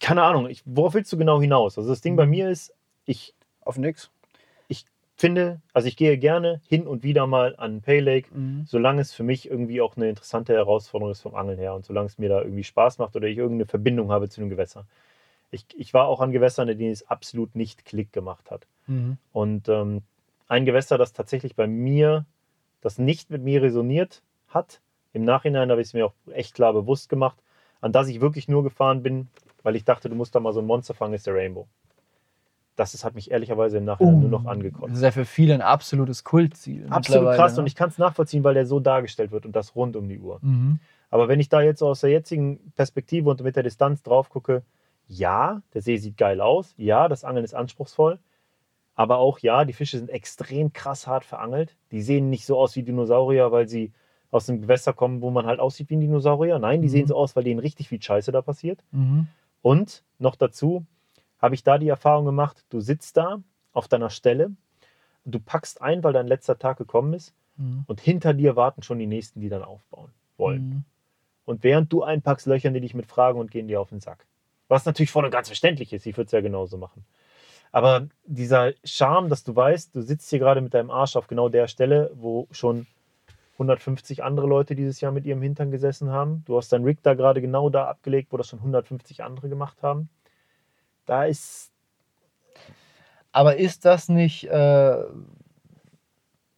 keine 0.00 0.22
Ahnung, 0.22 0.48
ich, 0.48 0.62
worauf 0.64 0.94
willst 0.94 1.12
du 1.12 1.16
genau 1.16 1.40
hinaus? 1.40 1.78
Also 1.78 1.90
das 1.90 2.00
Ding 2.00 2.14
Mhm. 2.14 2.18
bei 2.18 2.26
mir 2.26 2.50
ist, 2.50 2.74
ich 3.04 3.34
Auf 3.62 3.78
nix. 3.78 4.10
finde, 5.16 5.62
also 5.72 5.88
ich 5.88 5.96
gehe 5.96 6.18
gerne 6.18 6.60
hin 6.68 6.86
und 6.86 7.02
wieder 7.02 7.26
mal 7.26 7.56
an 7.56 7.80
Pay 7.80 8.00
Lake, 8.00 8.28
Mhm. 8.32 8.64
solange 8.66 9.00
es 9.00 9.14
für 9.14 9.22
mich 9.22 9.50
irgendwie 9.50 9.80
auch 9.80 9.96
eine 9.96 10.08
interessante 10.10 10.52
Herausforderung 10.52 11.10
ist 11.10 11.22
vom 11.22 11.34
Angeln 11.34 11.58
her 11.58 11.74
und 11.74 11.86
solange 11.86 12.06
es 12.06 12.18
mir 12.18 12.28
da 12.28 12.42
irgendwie 12.42 12.64
Spaß 12.64 12.98
macht 12.98 13.16
oder 13.16 13.26
ich 13.26 13.38
irgendeine 13.38 13.66
Verbindung 13.66 14.12
habe 14.12 14.28
zu 14.28 14.40
dem 14.40 14.50
Gewässer. 14.50 14.84
Ich, 15.50 15.66
ich 15.74 15.94
war 15.94 16.06
auch 16.06 16.20
an 16.20 16.32
Gewässern, 16.32 16.68
in 16.68 16.78
denen 16.78 16.92
es 16.92 17.08
absolut 17.08 17.54
nicht 17.54 17.84
Klick 17.86 18.12
gemacht 18.12 18.50
hat. 18.50 18.66
Mhm. 18.88 19.16
Und 19.32 19.68
ähm, 19.68 20.02
ein 20.48 20.66
Gewässer, 20.66 20.98
das 20.98 21.12
tatsächlich 21.14 21.56
bei 21.56 21.66
mir, 21.66 22.26
das 22.82 22.98
nicht 22.98 23.30
mit 23.30 23.42
mir 23.42 23.62
resoniert 23.62 24.22
hat, 24.48 24.80
im 25.14 25.24
Nachhinein 25.24 25.70
habe 25.70 25.80
ich 25.80 25.88
es 25.88 25.94
mir 25.94 26.04
auch 26.04 26.14
echt 26.30 26.54
klar 26.54 26.74
bewusst 26.74 27.08
gemacht, 27.08 27.38
an 27.80 27.92
das 27.92 28.08
ich 28.08 28.20
wirklich 28.20 28.48
nur 28.48 28.62
gefahren 28.62 29.02
bin, 29.02 29.28
weil 29.66 29.74
ich 29.74 29.84
dachte, 29.84 30.08
du 30.08 30.14
musst 30.14 30.32
da 30.32 30.38
mal 30.38 30.52
so 30.52 30.60
ein 30.60 30.66
Monster 30.66 30.94
fangen, 30.94 31.12
ist 31.14 31.26
der 31.26 31.34
Rainbow. 31.34 31.66
Das 32.76 32.94
ist, 32.94 33.04
hat 33.04 33.16
mich 33.16 33.32
ehrlicherweise 33.32 33.78
im 33.78 33.84
Nachhinein 33.84 34.20
nur 34.20 34.28
noch 34.30 34.44
Das 34.44 34.52
angekotzt. 34.52 34.94
ist 34.94 35.02
ja 35.02 35.10
für 35.10 35.24
viele 35.24 35.54
ein 35.54 35.60
absolutes 35.60 36.22
Kultziel. 36.22 36.86
Absolut 36.88 37.34
krass 37.34 37.54
ne? 37.56 37.60
und 37.62 37.66
ich 37.66 37.74
kann 37.74 37.88
es 37.88 37.98
nachvollziehen, 37.98 38.44
weil 38.44 38.54
der 38.54 38.64
so 38.64 38.78
dargestellt 38.78 39.32
wird 39.32 39.44
und 39.44 39.56
das 39.56 39.74
rund 39.74 39.96
um 39.96 40.08
die 40.08 40.20
Uhr. 40.20 40.38
Mhm. 40.42 40.78
Aber 41.10 41.26
wenn 41.26 41.40
ich 41.40 41.48
da 41.48 41.62
jetzt 41.62 41.80
so 41.80 41.88
aus 41.88 42.02
der 42.02 42.10
jetzigen 42.10 42.70
Perspektive 42.76 43.28
und 43.28 43.42
mit 43.42 43.56
der 43.56 43.64
Distanz 43.64 44.02
drauf 44.04 44.28
gucke, 44.28 44.62
ja, 45.08 45.62
der 45.74 45.82
See 45.82 45.96
sieht 45.96 46.16
geil 46.16 46.40
aus, 46.40 46.74
ja, 46.76 47.08
das 47.08 47.24
Angeln 47.24 47.44
ist 47.44 47.54
anspruchsvoll, 47.54 48.20
aber 48.94 49.18
auch 49.18 49.40
ja, 49.40 49.64
die 49.64 49.72
Fische 49.72 49.98
sind 49.98 50.10
extrem 50.10 50.72
krass 50.72 51.08
hart 51.08 51.24
verangelt. 51.24 51.74
Die 51.90 52.02
sehen 52.02 52.30
nicht 52.30 52.46
so 52.46 52.56
aus 52.56 52.76
wie 52.76 52.82
Dinosaurier, 52.84 53.50
weil 53.50 53.66
sie 53.68 53.90
aus 54.30 54.48
einem 54.50 54.60
Gewässer 54.60 54.92
kommen, 54.92 55.22
wo 55.22 55.30
man 55.30 55.46
halt 55.46 55.60
aussieht 55.60 55.88
wie 55.90 55.96
ein 55.96 56.00
Dinosaurier. 56.00 56.58
Nein, 56.60 56.82
die 56.82 56.88
Mhm. 56.88 56.92
sehen 56.92 57.06
so 57.08 57.16
aus, 57.16 57.34
weil 57.36 57.44
denen 57.44 57.60
richtig 57.60 57.88
viel 57.88 58.02
Scheiße 58.02 58.32
da 58.32 58.42
passiert. 58.42 58.84
Mhm. 58.92 59.28
Und 59.66 60.04
noch 60.20 60.36
dazu 60.36 60.86
habe 61.40 61.56
ich 61.56 61.64
da 61.64 61.76
die 61.76 61.88
Erfahrung 61.88 62.24
gemacht, 62.24 62.64
du 62.70 62.78
sitzt 62.78 63.16
da 63.16 63.42
auf 63.72 63.88
deiner 63.88 64.10
Stelle, 64.10 64.52
du 65.24 65.40
packst 65.40 65.82
ein, 65.82 66.04
weil 66.04 66.12
dein 66.12 66.28
letzter 66.28 66.56
Tag 66.56 66.78
gekommen 66.78 67.14
ist 67.14 67.34
Mhm. 67.56 67.82
und 67.88 68.00
hinter 68.00 68.32
dir 68.32 68.54
warten 68.54 68.84
schon 68.84 69.00
die 69.00 69.08
Nächsten, 69.08 69.40
die 69.40 69.48
dann 69.48 69.64
aufbauen 69.64 70.12
wollen. 70.36 70.68
Mhm. 70.68 70.84
Und 71.46 71.64
während 71.64 71.92
du 71.92 72.04
einpackst, 72.04 72.46
löchern 72.46 72.74
die 72.74 72.80
dich 72.80 72.94
mit 72.94 73.06
Fragen 73.06 73.40
und 73.40 73.50
gehen 73.50 73.66
dir 73.66 73.80
auf 73.80 73.88
den 73.88 73.98
Sack. 73.98 74.28
Was 74.68 74.84
natürlich 74.84 75.10
voll 75.10 75.24
und 75.24 75.32
ganz 75.32 75.48
verständlich 75.48 75.92
ist, 75.92 76.06
ich 76.06 76.16
würde 76.16 76.26
es 76.26 76.32
ja 76.32 76.42
genauso 76.42 76.78
machen. 76.78 77.04
Aber 77.72 78.06
dieser 78.24 78.72
Charme, 78.84 79.28
dass 79.28 79.42
du 79.42 79.56
weißt, 79.56 79.96
du 79.96 80.00
sitzt 80.00 80.30
hier 80.30 80.38
gerade 80.38 80.60
mit 80.60 80.74
deinem 80.74 80.92
Arsch 80.92 81.16
auf 81.16 81.26
genau 81.26 81.48
der 81.48 81.66
Stelle, 81.66 82.12
wo 82.14 82.46
schon 82.52 82.86
150 83.56 84.22
andere 84.22 84.46
Leute 84.46 84.74
dieses 84.74 85.00
Jahr 85.00 85.12
mit 85.12 85.24
ihrem 85.26 85.42
Hintern 85.42 85.70
gesessen 85.70 86.10
haben. 86.10 86.42
Du 86.46 86.56
hast 86.56 86.72
dein 86.72 86.84
Rig 86.84 87.02
da 87.02 87.14
gerade 87.14 87.40
genau 87.40 87.70
da 87.70 87.86
abgelegt, 87.88 88.32
wo 88.32 88.36
das 88.36 88.48
schon 88.48 88.58
150 88.60 89.22
andere 89.24 89.48
gemacht 89.48 89.82
haben. 89.82 90.08
Da 91.06 91.24
ist, 91.24 91.72
Aber 93.32 93.56
ist 93.56 93.84
das 93.84 94.08
nicht 94.08 94.44
äh, 94.48 95.04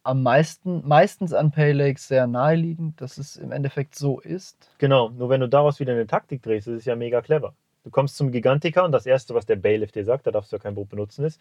am 0.03 0.23
meisten, 0.23 0.87
meistens 0.87 1.33
an 1.33 1.51
Pay 1.51 1.71
Lakes 1.73 2.07
sehr 2.07 2.27
naheliegend, 2.27 2.99
dass 3.01 3.17
es 3.17 3.35
im 3.37 3.51
Endeffekt 3.51 3.95
so 3.95 4.19
ist? 4.19 4.71
genau, 4.77 5.09
nur 5.09 5.29
wenn 5.29 5.41
du 5.41 5.47
daraus 5.47 5.79
wieder 5.79 5.93
eine 5.93 6.07
Taktik 6.07 6.41
drehst, 6.41 6.67
ist 6.67 6.79
es 6.79 6.85
ja 6.85 6.95
mega 6.95 7.21
clever. 7.21 7.53
Du 7.83 7.91
kommst 7.91 8.17
zum 8.17 8.31
Gigantica 8.31 8.83
und 8.83 8.91
das 8.91 9.05
Erste, 9.05 9.33
was 9.35 9.45
der 9.45 9.55
Bailiff 9.55 9.91
dir 9.91 10.03
sagt, 10.03 10.27
da 10.27 10.31
darfst 10.31 10.51
du 10.51 10.57
ja 10.57 10.61
kein 10.61 10.75
Boot 10.75 10.89
benutzen, 10.89 11.23
ist, 11.25 11.39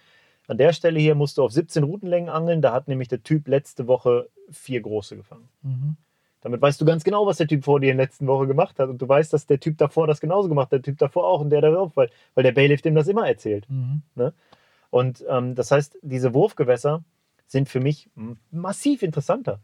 an 0.49 0.59
der 0.59 0.73
Stelle 0.73 0.99
hier 0.99 1.15
musst 1.15 1.39
du 1.39 1.45
auf 1.45 1.53
17 1.53 1.85
Routenlängen 1.85 2.29
angeln, 2.29 2.61
da 2.63 2.73
hat 2.73 2.89
nämlich 2.89 3.09
der 3.09 3.23
Typ 3.23 3.47
letzte 3.49 3.87
Woche 3.87 4.29
vier 4.51 4.81
große 4.81 5.17
gefangen. 5.17 5.49
Mhm. 5.63 5.97
Damit 6.41 6.63
weißt 6.63 6.81
du 6.81 6.85
ganz 6.85 7.05
genau, 7.05 7.27
was 7.27 7.37
der 7.37 7.47
Typ 7.49 7.65
vor 7.65 7.81
dir 7.81 7.91
in 7.91 7.97
der 7.99 8.07
letzten 8.07 8.27
Woche 8.27 8.47
gemacht 8.47 8.79
hat. 8.79 8.89
Und 8.89 9.01
du 9.03 9.09
weißt, 9.09 9.33
dass 9.33 9.47
der 9.47 9.61
Typ 9.61 9.77
davor 9.79 10.07
das 10.07 10.21
genauso 10.21 10.49
gemacht 10.49 10.67
hat, 10.67 10.73
der 10.73 10.83
Typ 10.83 10.99
davor 10.99 11.27
auch 11.27 11.41
und 11.41 11.51
der 11.51 11.61
darauf, 11.61 11.97
weil, 11.97 12.11
weil 12.35 12.45
der 12.45 12.53
Bailiff 12.53 12.81
dem 12.83 12.95
das 12.95 13.09
immer 13.09 13.27
erzählt. 13.29 13.67
Mhm. 13.69 14.03
Und 14.91 15.25
ähm, 15.29 15.55
das 15.55 15.71
heißt, 15.71 15.99
diese 16.03 16.33
Wurfgewässer 16.35 17.03
sind 17.47 17.69
für 17.69 17.81
mich 17.81 18.09
massiv 18.51 19.03
interessanter, 19.03 19.61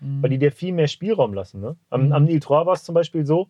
Mhm. 0.00 0.22
weil 0.22 0.30
die 0.30 0.38
dir 0.38 0.52
viel 0.52 0.72
mehr 0.72 0.88
Spielraum 0.88 1.32
lassen. 1.32 1.60
Ne? 1.60 1.76
Am, 1.90 2.06
Mhm. 2.06 2.12
am 2.12 2.28
Ile 2.28 2.40
Trois 2.40 2.66
war 2.66 2.74
es 2.74 2.84
zum 2.84 2.94
Beispiel 2.94 3.24
so, 3.24 3.48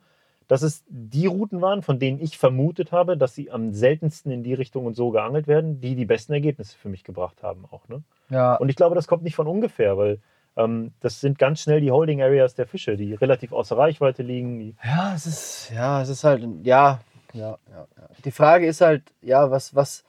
dass 0.49 0.63
es 0.63 0.85
die 0.89 1.27
Routen 1.27 1.61
waren, 1.61 1.83
von 1.83 1.99
denen 1.99 2.21
ich 2.21 2.39
vermutet 2.39 2.93
habe, 2.93 3.17
dass 3.17 3.35
sie 3.35 3.51
am 3.51 3.73
seltensten 3.73 4.33
in 4.33 4.43
die 4.43 4.55
Richtung 4.55 4.87
und 4.87 4.95
so 4.95 5.11
geangelt 5.11 5.47
werden, 5.47 5.81
die 5.81 5.95
die 5.95 6.05
besten 6.05 6.33
Ergebnisse 6.33 6.77
für 6.77 6.89
mich 6.89 7.05
gebracht 7.05 7.43
haben 7.43 7.65
auch. 7.71 7.89
Ne? 7.89 8.03
ja, 8.31 8.55
Und 8.57 8.69
ich 8.69 8.77
glaube, 8.77 8.95
das 8.95 9.07
kommt 9.07 9.23
nicht 9.23 9.37
von 9.37 9.47
ungefähr, 9.47 9.97
weil 9.97 10.21
ähm, 10.57 10.93
das 11.01 11.21
sind 11.21 11.39
ganz 11.39 11.61
schnell 11.61 11.81
die 11.81 11.91
Holding 11.91 12.23
Areas 12.23 12.55
der 12.55 12.67
Fische, 12.67 12.97
die 12.97 13.15
relativ 13.15 13.53
außer 13.53 13.77
Reichweite 13.77 14.23
liegen. 14.23 14.77
Ja, 14.85 15.15
es 15.15 15.27
ist, 15.27 15.73
ja, 15.75 16.03
es 16.03 16.09
ist 16.09 16.25
halt, 16.25 16.45
ja, 16.63 17.01
ja, 17.33 17.59
ja, 17.71 17.87
ja. 17.97 18.09
Die 18.25 18.31
Frage 18.31 18.67
ist 18.67 18.81
halt, 18.81 19.03
ja, 19.23 19.51
was, 19.51 19.75
was, 19.75 20.05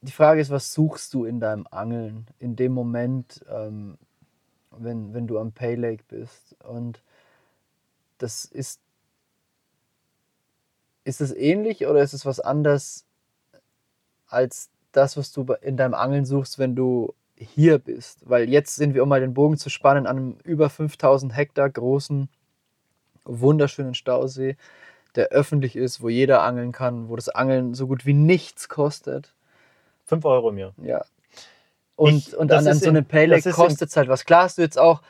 die 0.00 0.12
Frage 0.12 0.40
ist, 0.40 0.50
was 0.50 0.72
suchst 0.72 1.14
du 1.14 1.24
in 1.24 1.40
deinem 1.40 1.66
Angeln 1.70 2.26
in 2.38 2.56
dem 2.56 2.72
Moment, 2.72 3.44
ähm, 3.50 3.98
wenn, 4.70 5.14
wenn 5.14 5.26
du 5.26 5.38
am 5.38 5.52
Pay 5.52 5.76
Lake 5.76 6.04
bist? 6.08 6.56
Und 6.64 7.02
das 8.18 8.44
ist, 8.44 8.80
ist 11.04 11.20
es 11.20 11.32
ähnlich 11.32 11.86
oder 11.86 12.00
ist 12.02 12.12
es 12.12 12.26
was 12.26 12.40
anderes 12.40 13.04
als 14.28 14.70
das, 14.92 15.16
was 15.16 15.32
du 15.32 15.44
in 15.62 15.76
deinem 15.76 15.94
Angeln 15.94 16.24
suchst, 16.24 16.58
wenn 16.58 16.74
du 16.74 17.14
hier 17.36 17.78
bist? 17.78 18.28
Weil 18.28 18.48
jetzt 18.48 18.76
sind 18.76 18.94
wir, 18.94 19.02
um 19.02 19.08
mal 19.08 19.20
den 19.20 19.34
Bogen 19.34 19.56
zu 19.56 19.68
spannen, 19.70 20.06
an 20.06 20.16
einem 20.16 20.38
über 20.44 20.68
5000 20.70 21.36
Hektar 21.36 21.68
großen, 21.70 22.28
wunderschönen 23.24 23.94
Stausee, 23.94 24.56
der 25.14 25.28
öffentlich 25.28 25.76
ist, 25.76 26.00
wo 26.02 26.08
jeder 26.08 26.42
angeln 26.42 26.72
kann, 26.72 27.08
wo 27.08 27.16
das 27.16 27.28
Angeln 27.28 27.74
so 27.74 27.86
gut 27.86 28.04
wie 28.06 28.12
nichts 28.14 28.68
kostet. 28.68 29.34
5 30.04 30.24
Euro 30.24 30.50
im 30.50 30.58
Jahr. 30.58 30.72
Ja. 30.82 31.04
Und, 31.96 32.14
Ich- 32.28 32.36
und 32.36 32.52
an, 32.52 32.66
an 32.66 32.74
so 32.78 32.84
in- 32.90 32.96
einem 32.96 33.04
Pay 33.06 33.26
Lake 33.26 33.38
das 33.42 33.46
ist 33.46 33.58
in- 33.58 33.64
kostet 33.64 33.88
es 33.90 33.96
halt 33.96 34.08
was. 34.08 34.24
Klar 34.24 34.44
hast 34.44 34.58
du 34.58 34.62
jetzt 34.62 34.78
auch, 34.78 35.02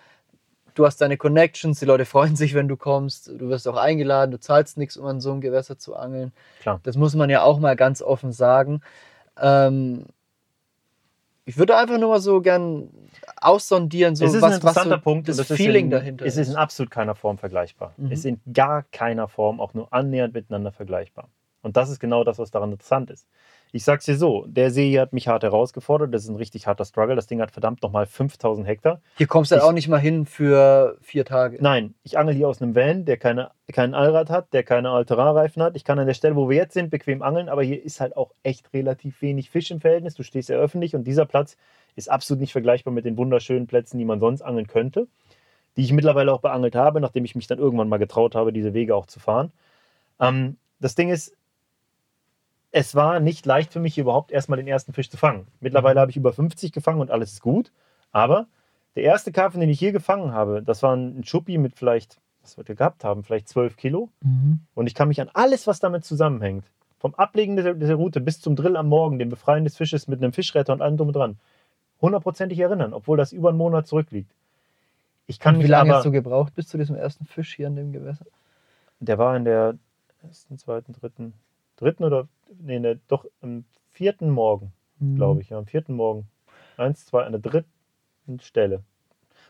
du 0.77 0.87
hast 0.87 1.01
deine 1.01 1.17
Connections, 1.17 1.81
die 1.81 1.87
Leute 1.87 2.05
freuen 2.05 2.37
sich, 2.37 2.55
wenn 2.55 2.69
du 2.69 2.77
kommst, 2.77 3.29
du 3.29 3.49
wirst 3.49 3.67
auch 3.67 3.77
eingeladen, 3.77 4.31
du 4.31 4.39
zahlst 4.39 4.79
nichts, 4.79 4.97
um 4.97 5.07
an 5.07 5.21
so 5.21 5.33
einem 5.33 5.41
Gewässer 5.41 5.79
zu 5.79 5.97
angeln. 5.97 6.33
Klar. 6.61 6.81
Das 6.85 6.97
muss 6.97 7.15
man 7.15 7.31
ja 7.31 7.43
auch 7.43 7.59
mal 7.59 7.75
ganz 7.75 8.03
offen 8.03 8.31
sagen. 8.31 8.83
Ähm, 9.41 10.05
ich 11.45 11.59
würde 11.59 11.77
einfach 11.77 11.99
nur 11.99 12.11
mal 12.11 12.21
so 12.21 12.41
gern 12.41 12.89
aussondieren, 13.41 14.17
so 14.17 14.25
es 14.25 14.35
ist 14.35 14.43
was, 14.43 14.53
ein 14.53 14.55
interessanter 14.57 14.91
was 14.91 14.99
so 14.99 15.03
Punkt. 15.03 15.29
das 15.29 15.39
ist 15.39 15.53
Feeling 15.53 15.87
in, 15.87 15.91
dahinter 15.91 16.27
Es 16.27 16.37
ist 16.37 16.49
in 16.49 16.57
absolut 16.57 16.91
keiner 16.91 17.15
Form 17.15 17.39
vergleichbar. 17.39 17.95
Mhm. 17.97 18.13
Es 18.13 18.21
ist 18.21 18.25
in 18.27 18.41
gar 18.53 18.83
keiner 18.93 19.29
Form 19.29 19.61
auch 19.61 19.73
nur 19.73 19.93
annähernd 19.93 20.35
miteinander 20.35 20.73
vergleichbar. 20.73 21.29
Und 21.63 21.77
das 21.77 21.91
ist 21.91 21.99
genau 21.99 22.23
das, 22.23 22.39
was 22.39 22.51
daran 22.51 22.73
interessant 22.73 23.11
ist. 23.11 23.27
Ich 23.73 23.85
sag's 23.85 24.05
dir 24.05 24.17
so, 24.17 24.45
der 24.49 24.71
See 24.71 24.89
hier 24.89 25.01
hat 25.01 25.13
mich 25.13 25.29
hart 25.29 25.43
herausgefordert. 25.43 26.15
Das 26.15 26.23
ist 26.23 26.29
ein 26.29 26.37
richtig 26.37 26.67
harter 26.67 26.85
Struggle. 26.85 27.17
Das 27.17 27.27
Ding 27.27 27.41
hat 27.41 27.51
verdammt 27.51 27.83
nochmal 27.83 28.07
5000 28.07 28.67
Hektar. 28.67 29.01
Hier 29.17 29.27
kommst 29.27 29.51
du 29.51 29.57
halt 29.57 29.65
auch 29.65 29.73
nicht 29.73 29.89
mal 29.89 29.99
hin 29.99 30.25
für 30.25 30.97
vier 31.03 31.25
Tage. 31.25 31.59
Nein, 31.61 31.95
ich 32.03 32.17
angel 32.17 32.35
hier 32.35 32.49
aus 32.49 32.63
einem 32.63 32.75
Van, 32.75 33.05
der 33.05 33.17
keine, 33.17 33.51
keinen 33.73 33.95
Allrad 33.95 34.31
hat, 34.31 34.53
der 34.53 34.63
keine 34.63 34.91
Alterarreifen 34.91 35.63
hat. 35.63 35.77
Ich 35.77 35.85
kann 35.85 35.99
an 35.99 36.07
der 36.07 36.15
Stelle, 36.15 36.37
wo 36.37 36.49
wir 36.49 36.57
jetzt 36.57 36.75
sind, 36.75 36.91
bequem 36.91 37.23
angeln, 37.23 37.49
aber 37.49 37.63
hier 37.63 37.83
ist 37.85 38.01
halt 38.01 38.17
auch 38.17 38.33
echt 38.43 38.73
relativ 38.73 39.21
wenig 39.21 39.51
Fisch 39.51 39.71
im 39.71 39.81
Verhältnis. 39.81 40.15
Du 40.15 40.23
stehst 40.23 40.47
sehr 40.47 40.59
öffentlich 40.59 40.95
und 40.95 41.05
dieser 41.05 41.27
Platz 41.27 41.57
ist 41.97 42.11
absolut 42.11 42.41
nicht 42.41 42.53
vergleichbar 42.53 42.95
mit 42.95 43.05
den 43.05 43.17
wunderschönen 43.17 43.67
Plätzen, 43.67 43.99
die 43.99 44.05
man 44.05 44.21
sonst 44.21 44.43
angeln 44.43 44.67
könnte, 44.69 45.09
die 45.77 45.83
ich 45.83 45.93
mittlerweile 45.93 46.33
auch 46.33 46.41
beangelt 46.41 46.77
habe, 46.77 47.01
nachdem 47.01 47.25
ich 47.25 47.35
mich 47.35 47.47
dann 47.47 47.59
irgendwann 47.59 47.89
mal 47.89 47.99
getraut 47.99 48.35
habe, 48.35 48.53
diese 48.53 48.75
Wege 48.75 48.95
auch 48.95 49.07
zu 49.07 49.19
fahren. 49.19 49.51
Ähm, 50.21 50.57
das 50.79 50.95
Ding 50.95 51.09
ist, 51.09 51.35
es 52.77 52.95
war 52.95 53.21
nicht 53.21 53.47
leicht 53.47 53.73
für 53.73 53.81
mich, 53.81 53.97
überhaupt 53.97 54.31
erstmal 54.31 54.59
den 54.59 54.69
ersten 54.69 54.93
Fisch 54.93 55.09
zu 55.09 55.17
fangen. 55.17 55.47
Mittlerweile 55.61 55.99
habe 55.99 56.11
ich 56.11 56.17
über 56.19 56.35
50 56.35 56.73
gefangen 56.73 57.01
und 57.01 57.11
alles 57.11 57.33
ist 57.33 57.41
gut, 57.41 57.73
aber 58.13 58.49
Der 58.95 59.03
erste 59.03 59.33
Karpfen, 59.33 59.61
den 59.61 59.69
ich 59.69 59.79
hier 59.79 59.93
gefangen 59.93 60.33
habe, 60.33 60.63
das 60.63 60.83
war 60.83 60.95
ein 60.95 61.23
Schuppi 61.25 61.59
mit 61.59 61.75
vielleicht, 61.75 62.19
was 62.43 62.57
wird 62.57 62.71
er 62.71 62.75
gehabt 62.75 63.05
haben, 63.05 63.25
vielleicht 63.25 63.49
12 63.49 63.77
Kilo. 63.77 64.11
Mhm. 64.23 64.61
Und 64.75 64.87
ich 64.87 64.95
kann 64.95 65.09
mich 65.09 65.21
an 65.21 65.31
alles, 65.35 65.67
was 65.67 65.81
damit 65.81 66.05
zusammenhängt, 66.05 66.65
vom 66.99 67.15
Ablegen 67.15 67.57
der, 67.57 67.75
der 67.75 67.95
Route 67.95 68.21
bis 68.23 68.41
zum 68.41 68.57
Drill 68.57 68.77
am 68.77 68.89
Morgen, 68.89 69.19
dem 69.19 69.29
Befreien 69.29 69.65
des 69.65 69.77
Fisches 69.77 70.07
mit 70.09 70.23
einem 70.23 70.33
Fischretter 70.33 70.73
und 70.73 70.81
allem 70.81 70.97
drum 70.97 71.09
und 71.09 71.17
dran, 71.17 71.39
hundertprozentig 72.01 72.59
erinnern, 72.59 72.95
obwohl 72.95 73.19
das 73.19 73.33
über 73.33 73.51
einen 73.51 73.59
Monat 73.59 73.87
zurückliegt. 73.87 74.33
Ich 75.27 75.41
kann 75.41 75.57
Und 75.57 75.65
wie 75.65 75.67
lange 75.67 75.91
aber, 75.91 75.99
hast 75.99 76.07
du 76.07 76.11
gebraucht 76.11 76.55
bis 76.55 76.69
zu 76.69 76.79
diesem 76.79 76.97
ersten 76.97 77.27
Fisch 77.27 77.55
hier 77.55 77.67
in 77.67 77.77
dem 77.77 77.93
Gewässer? 77.93 78.27
der 79.01 79.19
war 79.19 79.37
in 79.37 79.45
der 79.45 79.79
ersten, 80.23 80.57
zweiten, 80.57 80.93
dritten, 80.95 81.35
dritten 81.77 82.05
oder, 82.05 82.29
nee, 82.61 82.79
der, 82.81 82.97
doch 83.09 83.25
im 83.43 83.65
vierten 83.93 84.31
Morgen, 84.31 84.73
Mhm. 84.99 85.17
glaube 85.17 85.43
ich, 85.43 85.51
ja, 85.51 85.59
am 85.59 85.67
vierten 85.67 85.95
Morgen. 85.95 86.27
Eins, 86.77 87.07
zwei, 87.07 87.25
an 87.25 87.33
der 87.33 87.41
dritten 87.41 88.41
Stelle. 88.41 88.83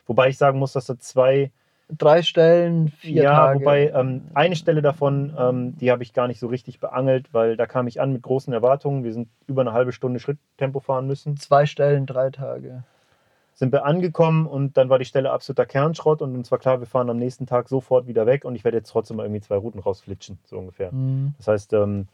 Wobei 0.06 0.28
ich 0.28 0.38
sagen 0.38 0.58
muss, 0.58 0.72
dass 0.72 0.86
da 0.86 0.98
zwei, 0.98 1.50
Drei 1.88 2.22
Stellen, 2.22 2.88
vier 2.88 3.22
ja, 3.22 3.32
Tage. 3.36 3.60
wobei 3.60 3.90
ähm, 3.90 4.22
eine 4.34 4.56
Stelle 4.56 4.82
davon, 4.82 5.32
ähm, 5.38 5.76
die 5.78 5.92
habe 5.92 6.02
ich 6.02 6.12
gar 6.12 6.26
nicht 6.26 6.40
so 6.40 6.48
richtig 6.48 6.80
beangelt, 6.80 7.32
weil 7.32 7.56
da 7.56 7.66
kam 7.66 7.86
ich 7.86 8.00
an 8.00 8.12
mit 8.12 8.22
großen 8.22 8.52
Erwartungen. 8.52 9.04
Wir 9.04 9.12
sind 9.12 9.28
über 9.46 9.60
eine 9.60 9.72
halbe 9.72 9.92
Stunde 9.92 10.18
Schritttempo 10.18 10.80
fahren 10.80 11.06
müssen. 11.06 11.36
Zwei 11.36 11.64
Stellen, 11.64 12.04
drei 12.04 12.30
Tage. 12.30 12.82
Sind 13.54 13.70
wir 13.72 13.84
angekommen 13.84 14.48
und 14.48 14.76
dann 14.76 14.88
war 14.88 14.98
die 14.98 15.04
Stelle 15.04 15.30
absoluter 15.30 15.64
Kernschrott 15.64 16.22
und 16.22 16.34
uns 16.34 16.50
war 16.50 16.58
klar, 16.58 16.80
wir 16.80 16.88
fahren 16.88 17.08
am 17.08 17.18
nächsten 17.18 17.46
Tag 17.46 17.68
sofort 17.68 18.08
wieder 18.08 18.26
weg 18.26 18.44
und 18.44 18.56
ich 18.56 18.64
werde 18.64 18.78
jetzt 18.78 18.90
trotzdem 18.90 19.16
mal 19.18 19.22
irgendwie 19.22 19.42
zwei 19.42 19.56
Routen 19.56 19.78
rausflitschen, 19.80 20.38
so 20.44 20.58
ungefähr. 20.58 20.90
Mhm. 20.90 21.34
Das 21.38 21.46
heißt, 21.46 21.72
ähm, 21.72 22.08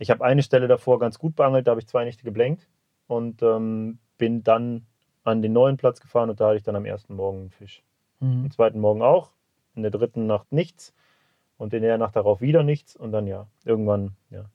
ich 0.00 0.10
habe 0.10 0.24
eine 0.24 0.42
Stelle 0.42 0.66
davor 0.66 0.98
ganz 0.98 1.18
gut 1.18 1.36
beangelt, 1.36 1.66
da 1.66 1.72
habe 1.72 1.80
ich 1.80 1.86
zwei 1.86 2.04
Nächte 2.04 2.24
geblenkt 2.24 2.66
und 3.06 3.42
ähm, 3.42 3.98
bin 4.16 4.42
dann 4.42 4.86
an 5.24 5.42
den 5.42 5.52
neuen 5.52 5.76
Platz 5.76 6.00
gefahren 6.00 6.30
und 6.30 6.40
da 6.40 6.48
hatte 6.48 6.56
ich 6.56 6.62
dann 6.62 6.74
am 6.74 6.86
ersten 6.86 7.14
Morgen 7.14 7.40
einen 7.40 7.50
Fisch. 7.50 7.82
Mhm. 8.20 8.44
Am 8.44 8.50
zweiten 8.50 8.80
Morgen 8.80 9.02
auch, 9.02 9.32
in 9.74 9.82
der 9.82 9.90
dritten 9.90 10.26
Nacht 10.26 10.50
nichts 10.52 10.94
und 11.58 11.74
in 11.74 11.82
der 11.82 11.98
Nacht 11.98 12.16
darauf 12.16 12.40
wieder 12.40 12.62
nichts 12.62 12.96
und 12.96 13.12
dann 13.12 13.26
ja, 13.26 13.46
irgendwann, 13.64 14.16
ja, 14.30 14.46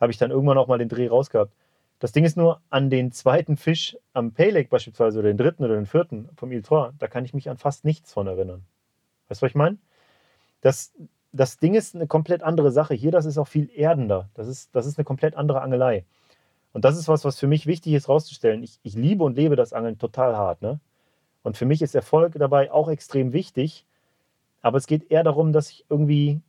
habe 0.00 0.12
ich 0.12 0.18
dann 0.18 0.30
irgendwann 0.30 0.56
auch 0.56 0.66
mal 0.66 0.78
den 0.78 0.88
Dreh 0.88 1.08
rausgehabt. 1.08 1.52
Das 1.98 2.12
Ding 2.12 2.24
ist 2.24 2.36
nur, 2.36 2.62
an 2.70 2.88
den 2.88 3.12
zweiten 3.12 3.58
Fisch 3.58 3.98
am 4.14 4.32
Pay 4.32 4.50
Lake 4.50 4.70
beispielsweise 4.70 5.18
oder 5.18 5.28
den 5.28 5.36
dritten 5.36 5.64
oder 5.64 5.74
den 5.74 5.86
vierten 5.86 6.30
vom 6.36 6.52
Ile 6.52 6.62
Trois, 6.62 6.92
da 6.98 7.06
kann 7.06 7.26
ich 7.26 7.34
mich 7.34 7.50
an 7.50 7.58
fast 7.58 7.84
nichts 7.84 8.14
von 8.14 8.26
erinnern. 8.26 8.64
Weißt 9.28 9.42
du, 9.42 9.44
was 9.44 9.50
ich 9.50 9.56
meine? 9.56 9.76
Das, 10.62 10.94
das 11.32 11.58
Ding 11.58 11.74
ist 11.74 11.94
eine 11.94 12.06
komplett 12.06 12.42
andere 12.42 12.70
Sache. 12.70 12.94
Hier, 12.94 13.10
das 13.10 13.26
ist 13.26 13.38
auch 13.38 13.48
viel 13.48 13.70
erdender. 13.74 14.28
Das 14.34 14.48
ist, 14.48 14.74
das 14.74 14.86
ist 14.86 14.98
eine 14.98 15.04
komplett 15.04 15.36
andere 15.36 15.60
Angelei. 15.60 16.04
Und 16.72 16.84
das 16.84 16.96
ist 16.96 17.08
was, 17.08 17.24
was 17.24 17.38
für 17.38 17.46
mich 17.46 17.66
wichtig 17.66 17.94
ist 17.94 18.08
rauszustellen. 18.08 18.62
Ich, 18.62 18.78
ich 18.82 18.94
liebe 18.94 19.24
und 19.24 19.36
lebe 19.36 19.56
das 19.56 19.72
Angeln 19.72 19.98
total 19.98 20.36
hart. 20.36 20.62
Ne? 20.62 20.80
Und 21.42 21.56
für 21.56 21.66
mich 21.66 21.82
ist 21.82 21.94
Erfolg 21.94 22.34
dabei 22.38 22.72
auch 22.72 22.88
extrem 22.88 23.32
wichtig. 23.32 23.86
Aber 24.60 24.78
es 24.78 24.86
geht 24.86 25.10
eher 25.10 25.22
darum, 25.22 25.52
dass 25.52 25.70
ich 25.70 25.84
irgendwie 25.88 26.40